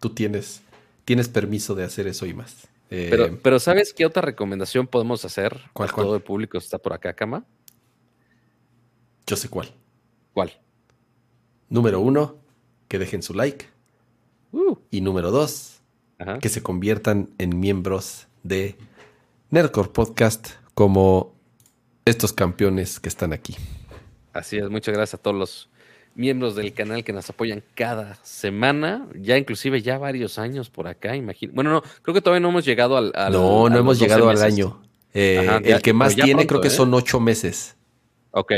Tú 0.00 0.10
tienes, 0.10 0.62
tienes 1.04 1.28
permiso 1.28 1.74
de 1.74 1.84
hacer 1.84 2.06
eso 2.06 2.26
y 2.26 2.34
más. 2.34 2.68
Eh, 2.90 3.08
pero, 3.10 3.38
pero 3.42 3.58
¿sabes 3.58 3.92
qué 3.94 4.04
otra 4.04 4.22
recomendación 4.22 4.86
podemos 4.86 5.24
hacer? 5.24 5.60
¿Cuál, 5.72 5.90
todo 5.92 6.14
el 6.14 6.22
público 6.22 6.58
está 6.58 6.78
por 6.78 6.92
acá, 6.92 7.14
Cama. 7.14 7.44
Yo 9.26 9.36
sé 9.36 9.48
cuál. 9.48 9.72
¿Cuál? 10.32 10.52
Número 11.68 12.00
uno, 12.00 12.36
que 12.88 12.98
dejen 12.98 13.22
su 13.22 13.32
like. 13.32 13.66
Uh. 14.52 14.76
Y 14.90 15.00
número 15.00 15.30
dos, 15.30 15.80
que 16.40 16.48
se 16.48 16.62
conviertan 16.62 17.30
en 17.38 17.58
miembros 17.58 18.26
de 18.42 18.76
Nerdcore 19.52 19.90
Podcast 19.90 20.52
como 20.72 21.34
estos 22.06 22.32
campeones 22.32 22.98
que 22.98 23.10
están 23.10 23.34
aquí. 23.34 23.54
Así 24.32 24.56
es, 24.56 24.70
muchas 24.70 24.94
gracias 24.94 25.20
a 25.20 25.22
todos 25.22 25.36
los 25.36 25.68
miembros 26.14 26.56
del 26.56 26.72
canal 26.72 27.04
que 27.04 27.12
nos 27.12 27.28
apoyan 27.28 27.62
cada 27.74 28.14
semana, 28.24 29.06
ya 29.14 29.36
inclusive 29.36 29.82
ya 29.82 29.98
varios 29.98 30.38
años 30.38 30.70
por 30.70 30.88
acá, 30.88 31.16
imagino. 31.16 31.52
Bueno, 31.52 31.70
no, 31.70 31.82
creo 32.00 32.14
que 32.14 32.22
todavía 32.22 32.40
no 32.40 32.48
hemos 32.48 32.64
llegado 32.64 32.96
al... 32.96 33.12
no, 33.30 33.68
no 33.68 33.78
hemos 33.78 33.98
llegado 33.98 34.30
al 34.30 34.40
año. 34.40 34.80
Eh, 35.12 35.46
el 35.64 35.82
que 35.82 35.92
más 35.92 36.16
tiene 36.16 36.46
creo 36.46 36.62
que 36.62 36.68
¿eh? 36.68 36.70
son 36.70 36.94
ocho 36.94 37.20
meses. 37.20 37.76
Ok, 38.30 38.54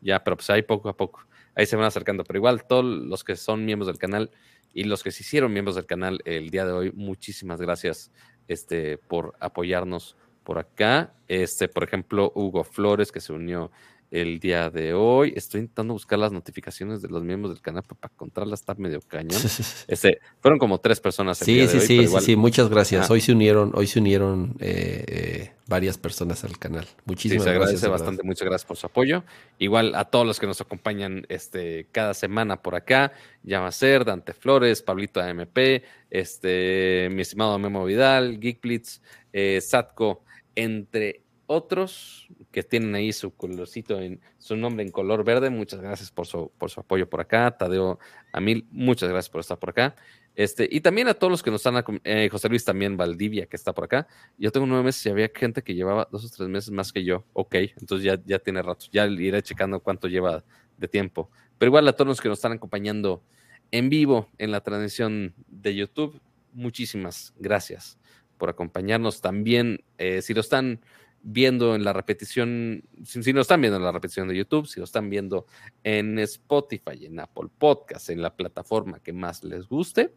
ya, 0.00 0.22
pero 0.22 0.36
pues 0.36 0.48
ahí 0.50 0.62
poco 0.62 0.88
a 0.88 0.96
poco. 0.96 1.26
Ahí 1.56 1.66
se 1.66 1.74
van 1.74 1.86
acercando, 1.86 2.22
pero 2.22 2.38
igual 2.38 2.62
todos 2.68 2.84
los 2.84 3.24
que 3.24 3.34
son 3.34 3.64
miembros 3.64 3.88
del 3.88 3.98
canal 3.98 4.30
y 4.72 4.84
los 4.84 5.02
que 5.02 5.10
se 5.10 5.24
hicieron 5.24 5.52
miembros 5.52 5.74
del 5.74 5.86
canal 5.86 6.20
el 6.24 6.50
día 6.50 6.64
de 6.64 6.70
hoy, 6.70 6.92
muchísimas 6.94 7.60
gracias 7.60 8.12
este, 8.46 8.96
por 8.96 9.34
apoyarnos 9.40 10.14
por 10.46 10.58
acá. 10.58 11.12
Este, 11.26 11.66
por 11.66 11.82
ejemplo, 11.82 12.32
Hugo 12.36 12.62
Flores, 12.62 13.10
que 13.10 13.20
se 13.20 13.32
unió 13.32 13.72
el 14.12 14.38
día 14.38 14.70
de 14.70 14.94
hoy. 14.94 15.32
Estoy 15.34 15.62
intentando 15.62 15.92
buscar 15.92 16.20
las 16.20 16.30
notificaciones 16.30 17.02
de 17.02 17.08
los 17.08 17.24
miembros 17.24 17.52
del 17.52 17.60
canal 17.60 17.82
para 17.82 18.12
encontrarlas, 18.14 18.60
está 18.60 18.74
medio 18.74 19.00
cañón. 19.00 19.42
Este, 19.88 20.20
fueron 20.40 20.60
como 20.60 20.78
tres 20.78 21.00
personas. 21.00 21.40
El 21.40 21.46
sí, 21.46 21.54
día 21.54 21.66
sí, 21.66 21.72
de 21.72 21.78
hoy, 21.78 21.86
sí, 21.86 22.06
sí, 22.06 22.24
sí, 22.24 22.36
muchas 22.36 22.68
gracias. 22.68 23.10
Hoy 23.10 23.20
se 23.20 23.32
unieron, 23.32 23.72
hoy 23.74 23.88
se 23.88 23.98
unieron 23.98 24.54
eh, 24.60 25.04
eh, 25.08 25.52
varias 25.66 25.98
personas 25.98 26.44
al 26.44 26.58
canal. 26.58 26.86
Muchísimas 27.04 27.42
sí, 27.42 27.44
se 27.44 27.50
agradece 27.50 27.72
gracias, 27.72 27.90
bastante, 27.90 28.22
muchas 28.22 28.46
gracias 28.46 28.66
por 28.66 28.76
su 28.76 28.86
apoyo. 28.86 29.24
Igual 29.58 29.96
a 29.96 30.04
todos 30.04 30.26
los 30.26 30.38
que 30.38 30.46
nos 30.46 30.60
acompañan 30.60 31.26
este, 31.28 31.88
cada 31.90 32.14
semana 32.14 32.62
por 32.62 32.76
acá, 32.76 33.12
Yamacer, 33.42 34.04
Dante 34.04 34.32
Flores, 34.32 34.82
Pablito 34.82 35.20
AMP, 35.20 35.82
este, 36.10 37.08
mi 37.10 37.22
estimado 37.22 37.58
Memo 37.58 37.84
Vidal, 37.84 38.38
Geekblitz, 38.38 39.00
eh, 39.32 39.60
Satco, 39.60 40.22
entre 40.56 41.22
otros 41.46 42.28
que 42.50 42.62
tienen 42.62 42.94
ahí 42.94 43.12
su 43.12 43.34
colorcito 43.34 44.00
en 44.00 44.20
su 44.38 44.56
nombre 44.56 44.84
en 44.84 44.90
color 44.90 45.24
verde. 45.24 45.50
Muchas 45.50 45.80
gracias 45.80 46.10
por 46.10 46.26
su, 46.26 46.50
por 46.58 46.70
su 46.70 46.80
apoyo 46.80 47.08
por 47.08 47.20
acá. 47.20 47.56
Tadeo 47.56 47.98
Amil, 48.32 48.66
muchas 48.70 49.08
gracias 49.08 49.30
por 49.30 49.40
estar 49.40 49.58
por 49.58 49.70
acá. 49.70 49.94
Este, 50.34 50.68
y 50.70 50.80
también 50.80 51.08
a 51.08 51.14
todos 51.14 51.30
los 51.30 51.42
que 51.42 51.50
nos 51.50 51.64
están, 51.64 51.82
eh, 52.04 52.28
José 52.30 52.48
Luis 52.48 52.64
también, 52.64 52.96
Valdivia, 52.96 53.46
que 53.46 53.56
está 53.56 53.72
por 53.72 53.84
acá. 53.84 54.06
Yo 54.36 54.52
tengo 54.52 54.66
nueve 54.66 54.84
meses 54.84 55.06
y 55.06 55.08
había 55.08 55.30
gente 55.34 55.62
que 55.62 55.74
llevaba 55.74 56.08
dos 56.10 56.24
o 56.24 56.28
tres 56.28 56.48
meses 56.48 56.70
más 56.70 56.92
que 56.92 57.04
yo. 57.04 57.24
Ok, 57.32 57.54
entonces 57.54 58.04
ya, 58.04 58.20
ya 58.24 58.38
tiene 58.38 58.60
rato. 58.60 58.86
Ya 58.92 59.06
iré 59.06 59.42
checando 59.42 59.80
cuánto 59.80 60.08
lleva 60.08 60.44
de 60.76 60.88
tiempo. 60.88 61.30
Pero 61.58 61.70
igual 61.70 61.88
a 61.88 61.92
todos 61.94 62.08
los 62.08 62.20
que 62.20 62.28
nos 62.28 62.38
están 62.38 62.52
acompañando 62.52 63.22
en 63.70 63.88
vivo 63.88 64.30
en 64.38 64.50
la 64.50 64.60
transmisión 64.62 65.34
de 65.46 65.74
YouTube, 65.74 66.20
muchísimas 66.52 67.32
gracias 67.38 67.98
por 68.38 68.48
acompañarnos 68.48 69.20
también. 69.20 69.84
Eh, 69.98 70.22
si 70.22 70.34
lo 70.34 70.40
están 70.40 70.80
viendo 71.22 71.74
en 71.74 71.84
la 71.84 71.92
repetición, 71.92 72.84
si, 73.04 73.22
si, 73.22 73.32
lo 73.32 73.40
están 73.40 73.60
viendo 73.60 73.78
en 73.78 73.84
la 73.84 73.92
repetición 73.92 74.28
de 74.28 74.36
YouTube, 74.36 74.66
si 74.66 74.80
lo 74.80 74.84
están 74.84 75.10
viendo 75.10 75.46
en 75.82 76.18
Spotify, 76.20 77.06
en 77.06 77.18
Apple 77.18 77.48
Podcast, 77.58 78.10
en 78.10 78.22
la 78.22 78.36
plataforma 78.36 79.00
que 79.00 79.12
más 79.12 79.42
les 79.42 79.66
guste, 79.66 80.12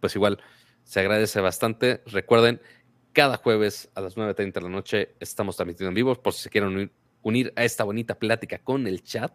pues 0.00 0.14
igual 0.14 0.38
se 0.84 1.00
agradece 1.00 1.40
bastante. 1.40 2.02
Recuerden, 2.06 2.60
cada 3.12 3.38
jueves 3.38 3.90
a 3.94 4.02
las 4.02 4.16
9.30 4.16 4.52
de 4.52 4.60
la 4.60 4.68
noche 4.68 5.14
estamos 5.20 5.56
transmitiendo 5.56 5.88
en 5.88 5.94
vivo, 5.94 6.14
por 6.14 6.34
si 6.34 6.42
se 6.42 6.50
quieren 6.50 6.70
unir, 6.70 6.92
unir 7.26 7.52
a 7.56 7.64
esta 7.64 7.82
bonita 7.82 8.14
plática 8.14 8.58
con 8.58 8.86
el 8.86 9.02
chat. 9.02 9.32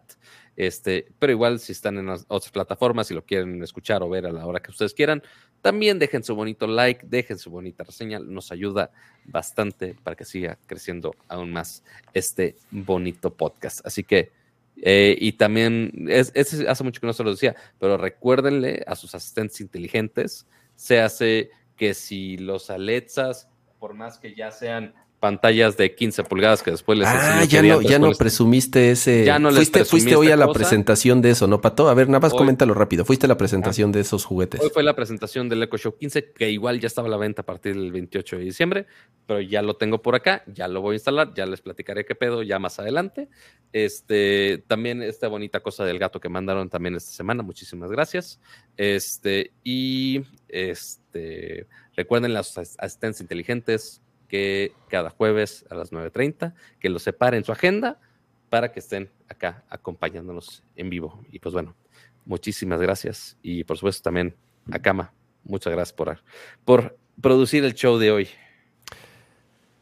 Este, 0.56 1.08
pero 1.18 1.32
igual, 1.32 1.60
si 1.60 1.72
están 1.72 1.98
en 1.98 2.08
otras 2.08 2.50
plataformas 2.50 3.10
y 3.10 3.14
lo 3.14 3.24
quieren 3.24 3.62
escuchar 3.62 4.02
o 4.02 4.08
ver 4.08 4.24
a 4.24 4.32
la 4.32 4.46
hora 4.46 4.60
que 4.60 4.70
ustedes 4.70 4.94
quieran, 4.94 5.22
también 5.60 5.98
dejen 5.98 6.24
su 6.24 6.34
bonito 6.34 6.66
like, 6.66 7.06
dejen 7.06 7.38
su 7.38 7.50
bonita 7.50 7.84
reseña, 7.84 8.18
nos 8.18 8.50
ayuda 8.50 8.90
bastante 9.26 9.94
para 10.02 10.16
que 10.16 10.24
siga 10.24 10.58
creciendo 10.66 11.14
aún 11.28 11.52
más 11.52 11.84
este 12.14 12.56
bonito 12.70 13.34
podcast. 13.34 13.86
Así 13.86 14.04
que, 14.04 14.32
eh, 14.80 15.14
y 15.18 15.32
también, 15.32 16.06
es, 16.08 16.32
hace 16.34 16.84
mucho 16.84 16.98
que 16.98 17.06
no 17.06 17.12
se 17.12 17.24
lo 17.24 17.30
decía, 17.30 17.54
pero 17.78 17.98
recuérdenle 17.98 18.84
a 18.86 18.96
sus 18.96 19.14
asistentes 19.14 19.60
inteligentes, 19.60 20.46
se 20.76 20.98
hace 20.98 21.50
que 21.76 21.92
si 21.92 22.38
los 22.38 22.70
Alexas, 22.70 23.50
por 23.78 23.92
más 23.92 24.18
que 24.18 24.34
ya 24.34 24.50
sean 24.50 24.94
pantallas 25.22 25.76
de 25.76 25.94
15 25.94 26.24
pulgadas 26.24 26.64
que 26.64 26.72
después 26.72 26.98
les 26.98 27.06
Ah, 27.06 27.44
ya 27.44 27.62
no, 27.62 27.80
ya 27.80 28.00
no 28.00 28.10
presumiste 28.10 28.90
ese. 28.90 29.24
Ya 29.24 29.38
no 29.38 29.52
fuiste, 29.52 29.84
fuiste 29.84 30.16
hoy 30.16 30.32
a 30.32 30.36
la 30.36 30.52
presentación 30.52 31.22
de 31.22 31.30
eso, 31.30 31.46
¿no, 31.46 31.60
Pato? 31.60 31.88
A 31.88 31.94
ver, 31.94 32.08
nada 32.08 32.18
más 32.18 32.32
coméntalo 32.32 32.74
rápido. 32.74 33.04
Fuiste 33.04 33.26
a 33.26 33.28
la 33.28 33.36
presentación 33.36 33.92
de 33.92 34.00
esos 34.00 34.24
juguetes. 34.24 34.60
Hoy 34.60 34.70
fue 34.70 34.82
la 34.82 34.96
presentación 34.96 35.48
del 35.48 35.62
Echo 35.62 35.76
Show 35.76 35.96
15, 35.96 36.32
que 36.32 36.50
igual 36.50 36.80
ya 36.80 36.88
estaba 36.88 37.06
a 37.06 37.10
la 37.12 37.18
venta 37.18 37.42
a 37.42 37.46
partir 37.46 37.76
del 37.76 37.92
28 37.92 38.38
de 38.38 38.42
diciembre, 38.42 38.86
pero 39.24 39.40
ya 39.40 39.62
lo 39.62 39.76
tengo 39.76 40.02
por 40.02 40.16
acá, 40.16 40.42
ya 40.48 40.66
lo 40.66 40.80
voy 40.80 40.94
a 40.94 40.96
instalar, 40.96 41.32
ya 41.34 41.46
les 41.46 41.60
platicaré 41.60 42.04
qué 42.04 42.16
pedo 42.16 42.42
ya 42.42 42.58
más 42.58 42.80
adelante. 42.80 43.28
Este, 43.72 44.64
también 44.66 45.02
esta 45.02 45.28
bonita 45.28 45.60
cosa 45.60 45.84
del 45.84 46.00
gato 46.00 46.18
que 46.18 46.30
mandaron 46.30 46.68
también 46.68 46.96
esta 46.96 47.12
semana, 47.12 47.44
muchísimas 47.44 47.92
gracias. 47.92 48.40
Este, 48.76 49.52
y 49.62 50.22
este, 50.48 51.68
recuerden 51.94 52.34
las 52.34 52.58
asistentes 52.58 53.20
inteligentes, 53.20 54.02
que 54.32 54.72
cada 54.88 55.10
jueves 55.10 55.66
a 55.68 55.74
las 55.74 55.92
9.30, 55.92 56.54
que 56.80 56.88
lo 56.88 56.98
separe 56.98 57.36
en 57.36 57.44
su 57.44 57.52
agenda 57.52 58.00
para 58.48 58.72
que 58.72 58.80
estén 58.80 59.10
acá 59.28 59.62
acompañándonos 59.68 60.62
en 60.74 60.88
vivo. 60.88 61.22
Y 61.30 61.38
pues 61.38 61.52
bueno, 61.52 61.76
muchísimas 62.24 62.80
gracias. 62.80 63.36
Y 63.42 63.64
por 63.64 63.76
supuesto 63.76 64.04
también 64.04 64.34
a 64.70 64.78
Kama, 64.78 65.12
muchas 65.44 65.74
gracias 65.74 65.92
por, 65.92 66.18
por 66.64 66.96
producir 67.20 67.62
el 67.62 67.74
show 67.74 67.98
de 67.98 68.10
hoy. 68.10 68.28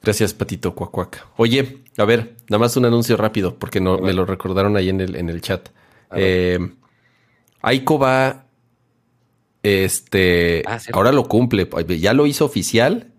Gracias, 0.02 0.34
Patito 0.34 0.74
Cuacuac. 0.74 1.28
Oye, 1.36 1.84
a 1.96 2.04
ver, 2.04 2.34
nada 2.48 2.58
más 2.58 2.76
un 2.76 2.86
anuncio 2.86 3.16
rápido, 3.16 3.56
porque 3.56 3.80
no, 3.80 3.98
me 3.98 4.12
lo 4.12 4.24
recordaron 4.24 4.76
ahí 4.76 4.88
en 4.88 5.00
el, 5.00 5.14
en 5.14 5.28
el 5.28 5.42
chat. 5.42 5.68
Eh, 6.16 6.58
Aiko 7.62 8.00
va. 8.00 8.46
Este. 9.62 10.64
Ah, 10.66 10.80
ahora 10.92 11.12
lo 11.12 11.28
cumple. 11.28 11.68
Ya 12.00 12.14
lo 12.14 12.26
hizo 12.26 12.46
oficial. 12.46 13.09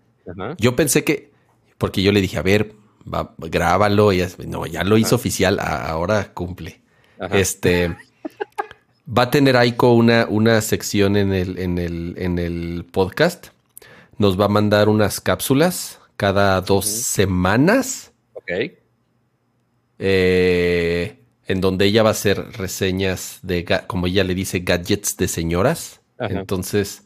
Yo 0.58 0.76
pensé 0.76 1.04
que. 1.04 1.32
Porque 1.78 2.02
yo 2.02 2.12
le 2.12 2.20
dije, 2.20 2.38
a 2.38 2.42
ver, 2.42 2.74
va, 3.12 3.34
grábalo. 3.38 4.12
Y 4.12 4.24
no, 4.46 4.66
ya 4.66 4.84
lo 4.84 4.96
hizo 4.98 5.16
oficial. 5.16 5.58
ahora 5.60 6.32
cumple. 6.32 6.80
Este. 7.30 7.96
va 9.06 9.22
a 9.22 9.30
tener 9.30 9.56
Aiko 9.56 9.94
una, 9.94 10.26
una 10.28 10.60
sección 10.60 11.16
en 11.16 11.32
el, 11.32 11.58
en, 11.58 11.78
el, 11.78 12.14
en 12.16 12.38
el 12.38 12.84
podcast. 12.90 13.48
Nos 14.18 14.40
va 14.40 14.46
a 14.46 14.48
mandar 14.48 14.88
unas 14.88 15.20
cápsulas 15.20 16.00
cada 16.16 16.60
dos 16.60 16.86
semanas. 16.86 18.12
Ok. 18.34 18.72
Eh, 19.98 21.18
en 21.46 21.60
donde 21.60 21.84
ella 21.86 22.02
va 22.02 22.10
a 22.10 22.12
hacer 22.12 22.52
reseñas 22.52 23.40
de, 23.42 23.64
como 23.86 24.06
ella 24.06 24.24
le 24.24 24.34
dice, 24.34 24.60
gadgets 24.60 25.16
de 25.16 25.28
señoras. 25.28 26.00
Entonces, 26.18 27.04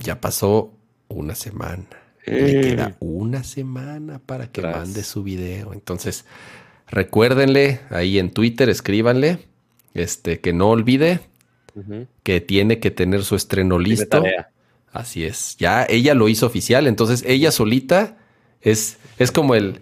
ya 0.00 0.20
pasó 0.20 0.72
una 1.08 1.34
semana. 1.34 1.86
Le 2.26 2.60
queda 2.60 2.96
una 3.00 3.44
semana 3.44 4.18
para 4.18 4.50
que 4.52 4.62
mande 4.62 5.02
su 5.02 5.22
video. 5.22 5.72
Entonces, 5.72 6.26
recuérdenle 6.88 7.80
ahí 7.90 8.18
en 8.18 8.30
Twitter, 8.30 8.68
escríbanle, 8.68 9.46
este, 9.94 10.40
que 10.40 10.52
no 10.52 10.70
olvide 10.70 11.20
que 12.22 12.40
tiene 12.40 12.78
que 12.78 12.90
tener 12.90 13.24
su 13.24 13.36
estreno 13.36 13.78
listo. 13.78 14.22
Así 14.92 15.24
es. 15.24 15.56
Ya 15.58 15.86
ella 15.88 16.14
lo 16.14 16.28
hizo 16.28 16.46
oficial, 16.46 16.86
entonces 16.86 17.24
ella 17.26 17.52
solita 17.52 18.18
es, 18.60 18.98
es 19.18 19.30
como 19.30 19.54
el 19.54 19.80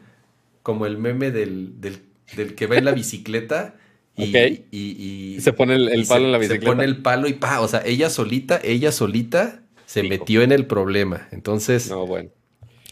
como 0.62 0.84
el 0.84 0.98
meme 0.98 1.30
del, 1.30 1.80
del, 1.80 2.02
del 2.36 2.54
que 2.54 2.66
va 2.66 2.76
en 2.76 2.84
la 2.84 2.92
bicicleta 2.92 3.74
y, 4.14 4.36
y, 4.70 5.40
se 5.40 5.52
pone 5.54 5.76
el, 5.76 6.04
palo 6.06 6.26
en 6.26 6.32
la 6.32 6.38
bicicleta. 6.38 6.62
Se 6.62 6.66
pone 6.66 6.84
el 6.84 6.98
palo 6.98 7.26
y 7.28 7.34
pa, 7.34 7.60
o 7.60 7.68
sea, 7.68 7.82
ella 7.86 8.10
solita, 8.10 8.60
ella 8.62 8.92
solita 8.92 9.62
se 9.88 10.02
metió 10.02 10.42
en 10.42 10.52
el 10.52 10.66
problema. 10.66 11.28
Entonces, 11.30 11.88
no, 11.88 12.06
bueno. 12.06 12.28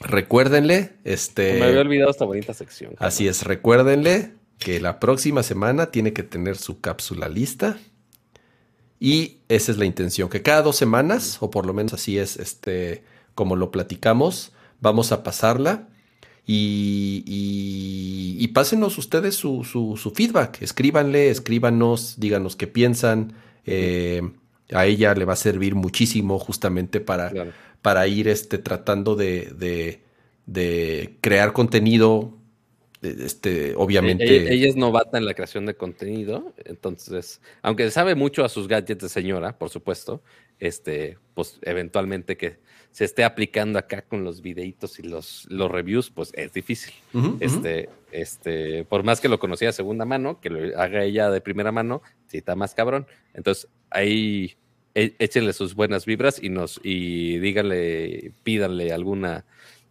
recuérdenle, 0.00 0.94
este. 1.05 1.60
Me 1.60 1.66
había 1.66 1.83
olvidado 1.83 2.10
esta 2.10 2.25
bonita 2.25 2.55
sección. 2.55 2.94
Así 2.99 3.28
es, 3.28 3.42
recuérdenle 3.42 4.33
que 4.58 4.81
la 4.81 4.99
próxima 4.99 5.42
semana 5.42 5.91
tiene 5.91 6.15
que 6.15 6.23
tener 6.23 6.57
su 6.57 6.81
cápsula 6.81 7.28
lista. 7.28 7.76
Y 8.99 9.41
esa 9.50 9.73
es 9.73 9.78
la 9.78 9.84
intención, 9.84 10.31
que 10.31 10.41
cada 10.41 10.62
dos 10.62 10.76
semanas, 10.76 11.36
o 11.41 11.50
por 11.50 11.66
lo 11.66 11.75
menos 11.75 11.92
así 11.92 12.16
es, 12.16 12.39
este, 12.39 13.05
como 13.34 13.57
lo 13.57 13.70
platicamos, 13.70 14.52
vamos 14.81 15.12
a 15.12 15.23
pasarla. 15.23 15.89
Y, 16.47 17.25
y, 18.39 18.49
pásenos 18.49 18.97
ustedes 18.97 19.34
su, 19.34 19.65
su, 19.65 20.10
feedback, 20.12 20.62
escríbanle, 20.62 21.28
escríbanos, 21.28 22.15
díganos 22.18 22.57
qué 22.57 22.66
piensan. 22.66 23.34
Eh, 23.66 24.23
a 24.73 24.86
ella 24.86 25.15
le 25.15 25.25
va 25.25 25.35
a 25.35 25.36
servir 25.36 25.75
muchísimo 25.75 26.39
justamente 26.39 27.01
para, 27.01 27.33
para 27.83 28.07
ir 28.07 28.28
este, 28.28 28.59
tratando 28.59 29.17
de, 29.17 29.53
de, 29.57 30.01
de 30.47 31.17
crear 31.20 31.53
contenido 31.53 32.36
este, 33.03 33.75
obviamente. 33.77 34.25
E-, 34.25 34.53
ella, 34.53 34.69
es 34.69 34.77
novata 34.77 35.19
en 35.19 35.25
la 35.25 35.35
creación 35.35 35.67
de 35.67 35.75
contenido, 35.75 36.55
entonces, 36.65 37.41
aunque 37.62 37.91
sabe 37.91 38.15
mucho 38.15 38.45
a 38.45 38.49
sus 38.49 38.69
gadgets 38.69 39.03
de 39.03 39.09
señora, 39.09 39.59
por 39.59 39.70
supuesto, 39.70 40.23
este, 40.59 41.19
pues 41.35 41.59
eventualmente 41.62 42.36
que 42.36 42.59
se 42.91 43.05
esté 43.05 43.25
aplicando 43.25 43.78
acá 43.78 44.03
con 44.03 44.25
los 44.25 44.41
videitos 44.41 44.99
y 44.99 45.03
los, 45.03 45.47
los 45.51 45.70
reviews, 45.70 46.11
pues 46.11 46.33
es 46.35 46.53
difícil. 46.55 46.95
este, 47.41 47.91
este, 48.11 48.85
por 48.85 49.03
más 49.03 49.20
que 49.20 49.28
lo 49.28 49.39
conocía 49.39 49.69
de 49.69 49.73
segunda 49.73 50.07
mano, 50.07 50.41
que 50.41 50.49
lo 50.49 50.78
haga 50.81 51.05
ella 51.05 51.31
de 51.31 51.43
primera 51.43 51.73
mano, 51.73 52.01
si 52.28 52.39
está 52.39 52.57
más 52.57 52.75
cabrón. 52.75 53.07
Entonces, 53.35 53.69
ahí 53.97 54.57
e-, 54.94 55.15
échenle 55.18 55.52
sus 55.52 55.75
buenas 55.75 56.07
vibras 56.07 56.42
y 56.42 56.49
nos, 56.49 56.81
y 56.83 57.39
díganle, 57.39 58.33
pídanle 58.44 58.92
alguna 58.92 59.44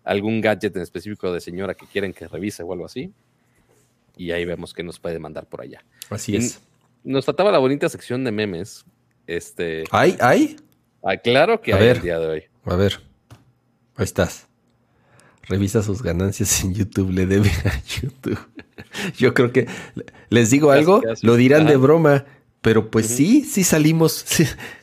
algún 0.03 0.39
gadget 0.39 0.75
en 0.75 0.83
específico 0.83 1.33
de 1.33 1.41
señora 1.41 1.73
que 1.73 1.87
quieren 1.87 2.13
que 2.13 2.27
revise 2.27 2.63
o 2.63 2.71
algo 2.71 2.85
así. 2.85 3.11
Y 4.15 4.31
ahí 4.31 4.45
vemos 4.45 4.73
que 4.73 4.83
nos 4.83 4.99
puede 4.99 5.19
mandar 5.19 5.47
por 5.47 5.61
allá. 5.61 5.83
Así 6.09 6.35
es. 6.35 6.61
Nos 7.03 7.25
trataba 7.25 7.51
la 7.51 7.57
bonita 7.57 7.89
sección 7.89 8.23
de 8.23 8.31
memes. 8.31 8.85
Este. 9.27 9.83
¿Hay? 9.91 10.15
¿Hay? 10.21 10.57
Ah, 11.03 11.17
claro 11.17 11.59
que 11.59 11.73
hay 11.73 11.87
el 11.87 12.01
día 12.01 12.19
de 12.19 12.27
hoy. 12.27 12.43
A 12.65 12.75
ver. 12.75 12.99
Ahí 13.95 14.05
estás. 14.05 14.47
Revisa 15.47 15.83
sus 15.83 16.01
ganancias 16.01 16.63
en 16.63 16.73
YouTube, 16.73 17.11
le 17.11 17.25
debe 17.25 17.49
a 17.49 17.81
YouTube. 17.83 18.39
Yo 19.17 19.33
creo 19.33 19.51
que 19.51 19.67
les 20.29 20.49
digo 20.49 20.71
algo, 20.71 21.01
lo 21.21 21.35
dirán 21.35 21.65
de 21.65 21.77
broma, 21.77 22.25
pero 22.65 22.89
pues 22.89 23.05
sí, 23.05 23.43
sí 23.43 23.63
salimos, 23.63 24.25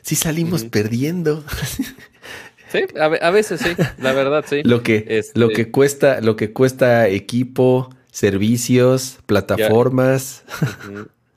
sí, 0.03 0.15
salimos 0.15 0.63
perdiendo. 0.63 1.43
Sí, 2.69 2.79
a, 2.97 3.29
veces 3.29 3.59
sí, 3.59 3.71
la 3.97 4.13
verdad 4.13 4.45
sí. 4.47 4.63
lo 4.63 4.83
que, 4.83 5.05
este 5.09 5.37
lo 5.37 5.49
que 5.49 5.69
cuesta, 5.69 6.21
lo 6.21 6.37
que 6.37 6.53
cuesta 6.53 7.09
equipo, 7.09 7.93
servicios, 8.09 9.19
plataformas. 9.25 10.45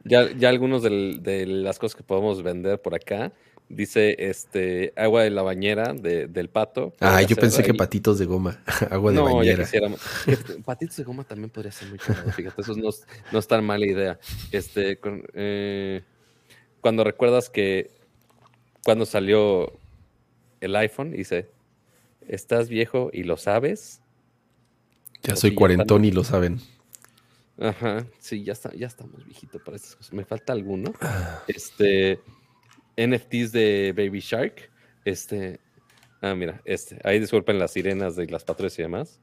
Ya, 0.04 0.30
ya, 0.38 0.48
algunos 0.48 0.84
de 0.84 1.46
las 1.48 1.80
cosas 1.80 1.96
que 1.96 2.04
podemos 2.04 2.44
vender 2.44 2.80
por 2.80 2.94
acá. 2.94 3.32
Dice 3.68 4.14
este 4.16 4.92
agua 4.94 5.24
de 5.24 5.30
la 5.30 5.42
bañera 5.42 5.94
del 5.94 6.48
pato. 6.48 6.94
Ah, 7.00 7.22
yo 7.22 7.34
pensé 7.34 7.64
que 7.64 7.74
patitos 7.74 8.20
de 8.20 8.26
goma. 8.26 8.62
agua 8.92 9.10
de 9.10 9.16
no, 9.16 9.24
bañera. 9.24 9.66
Patitos 10.64 10.96
de 10.96 11.02
goma 11.02 11.24
también 11.24 11.50
podría 11.50 11.72
ser 11.72 11.88
muy 11.88 11.98
caro, 11.98 12.30
fíjate, 12.30 12.62
eso 12.62 12.74
no, 12.76 12.90
no 13.32 13.38
es 13.40 13.48
tan 13.48 13.64
mala 13.64 13.84
idea. 13.84 14.16
Este, 14.52 15.00
eh, 15.34 16.02
cuando 16.86 17.02
recuerdas 17.02 17.50
que 17.50 17.90
cuando 18.84 19.06
salió 19.06 19.72
el 20.60 20.76
iPhone 20.76 21.10
dice, 21.10 21.50
estás 22.28 22.68
viejo 22.68 23.10
y 23.12 23.24
lo 23.24 23.36
sabes. 23.36 24.02
Ya 25.24 25.34
soy 25.34 25.56
cuarentón 25.56 26.04
y 26.04 26.12
lo 26.12 26.22
saben. 26.22 26.60
Ajá, 27.58 28.06
sí, 28.20 28.44
ya, 28.44 28.52
está, 28.52 28.72
ya 28.72 28.86
estamos 28.86 29.24
viejitos 29.24 29.60
para 29.62 29.76
estas 29.76 29.96
cosas. 29.96 30.12
Me 30.12 30.24
falta 30.24 30.52
alguno. 30.52 30.92
Ah. 31.00 31.42
Este, 31.48 32.20
NFTs 32.96 33.50
de 33.50 33.92
Baby 33.96 34.20
Shark. 34.20 34.70
Este, 35.04 35.58
ah, 36.22 36.36
mira, 36.36 36.62
este. 36.64 37.00
Ahí 37.02 37.18
disculpen 37.18 37.58
las 37.58 37.72
sirenas 37.72 38.14
de 38.14 38.28
las 38.28 38.44
patrullas 38.44 38.78
y 38.78 38.82
demás. 38.82 39.18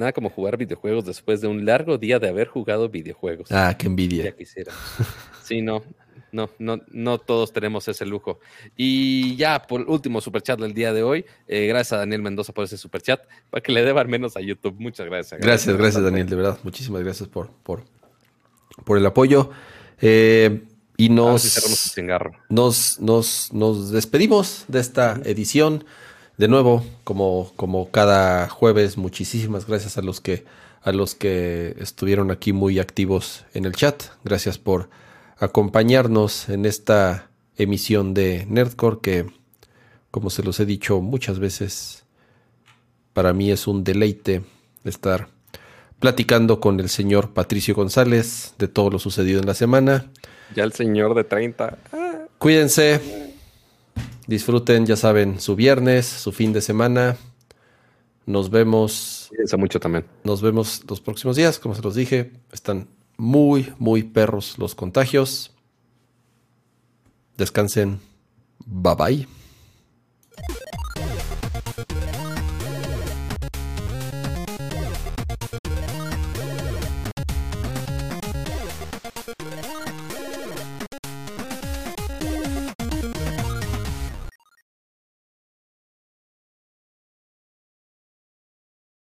Nada 0.00 0.14
como 0.14 0.30
jugar 0.30 0.56
videojuegos 0.56 1.04
después 1.04 1.42
de 1.42 1.46
un 1.46 1.66
largo 1.66 1.98
día 1.98 2.18
de 2.18 2.26
haber 2.26 2.48
jugado 2.48 2.88
videojuegos. 2.88 3.52
Ah, 3.52 3.76
qué 3.78 3.86
envidia. 3.86 4.24
Ya 4.24 4.32
quisiera. 4.32 4.72
Sí, 5.42 5.60
no, 5.60 5.82
no, 6.32 6.48
no, 6.58 6.80
no 6.90 7.18
todos 7.18 7.52
tenemos 7.52 7.86
ese 7.86 8.06
lujo. 8.06 8.40
Y 8.78 9.36
ya, 9.36 9.60
por 9.60 9.82
último, 9.82 10.22
superchat 10.22 10.58
del 10.58 10.72
día 10.72 10.94
de 10.94 11.02
hoy. 11.02 11.26
Eh, 11.46 11.66
gracias 11.66 11.92
a 11.92 11.96
Daniel 11.98 12.22
Mendoza 12.22 12.54
por 12.54 12.64
ese 12.64 12.78
superchat, 12.78 13.20
para 13.50 13.60
que 13.60 13.72
le 13.72 13.84
deban 13.84 14.08
menos 14.08 14.38
a 14.38 14.40
YouTube. 14.40 14.76
Muchas 14.78 15.04
gracias. 15.04 15.38
Gracias, 15.38 15.76
gracias, 15.76 16.02
Daniel, 16.02 16.30
de 16.30 16.36
verdad. 16.36 16.58
Muchísimas 16.62 17.02
gracias 17.02 17.28
por, 17.28 17.50
por, 17.62 17.82
por 18.86 18.96
el 18.96 19.04
apoyo. 19.04 19.50
Eh, 20.00 20.62
y 20.96 21.10
nos, 21.10 21.94
nos, 22.48 23.00
nos, 23.00 23.52
nos, 23.52 23.90
despedimos 23.90 24.64
de 24.68 24.80
esta 24.80 25.20
edición. 25.24 25.84
De 26.40 26.48
nuevo, 26.48 26.82
como, 27.04 27.52
como 27.56 27.90
cada 27.90 28.48
jueves, 28.48 28.96
muchísimas 28.96 29.66
gracias 29.66 29.98
a 29.98 30.00
los 30.00 30.22
que 30.22 30.46
a 30.80 30.90
los 30.90 31.14
que 31.14 31.76
estuvieron 31.78 32.30
aquí 32.30 32.54
muy 32.54 32.78
activos 32.78 33.44
en 33.52 33.66
el 33.66 33.74
chat. 33.74 34.04
Gracias 34.24 34.56
por 34.56 34.88
acompañarnos 35.36 36.48
en 36.48 36.64
esta 36.64 37.28
emisión 37.58 38.14
de 38.14 38.46
Nerdcore 38.48 39.00
que, 39.02 39.26
como 40.10 40.30
se 40.30 40.42
los 40.42 40.58
he 40.60 40.64
dicho 40.64 41.02
muchas 41.02 41.38
veces, 41.38 42.04
para 43.12 43.34
mí 43.34 43.50
es 43.50 43.66
un 43.66 43.84
deleite 43.84 44.42
estar 44.84 45.28
platicando 45.98 46.58
con 46.58 46.80
el 46.80 46.88
señor 46.88 47.34
Patricio 47.34 47.74
González 47.74 48.54
de 48.58 48.66
todo 48.66 48.88
lo 48.88 48.98
sucedido 48.98 49.40
en 49.40 49.46
la 49.46 49.52
semana. 49.52 50.10
Ya 50.56 50.64
el 50.64 50.72
señor 50.72 51.14
de 51.14 51.24
30. 51.24 51.76
Cuídense, 52.38 53.29
disfruten, 54.30 54.86
ya 54.86 54.96
saben, 54.96 55.40
su 55.40 55.56
viernes, 55.56 56.06
su 56.06 56.30
fin 56.30 56.52
de 56.52 56.60
semana. 56.60 57.16
Nos 58.26 58.48
vemos. 58.48 59.26
Cuídense 59.28 59.56
mucho 59.56 59.80
también. 59.80 60.06
Nos 60.22 60.40
vemos 60.40 60.82
los 60.88 61.00
próximos 61.00 61.36
días, 61.36 61.58
como 61.58 61.74
se 61.74 61.82
los 61.82 61.96
dije. 61.96 62.32
Están 62.52 62.86
muy, 63.16 63.72
muy 63.78 64.04
perros 64.04 64.56
los 64.56 64.74
contagios. 64.74 65.52
Descansen. 67.36 68.00
Bye 68.64 68.94
bye. 68.94 69.28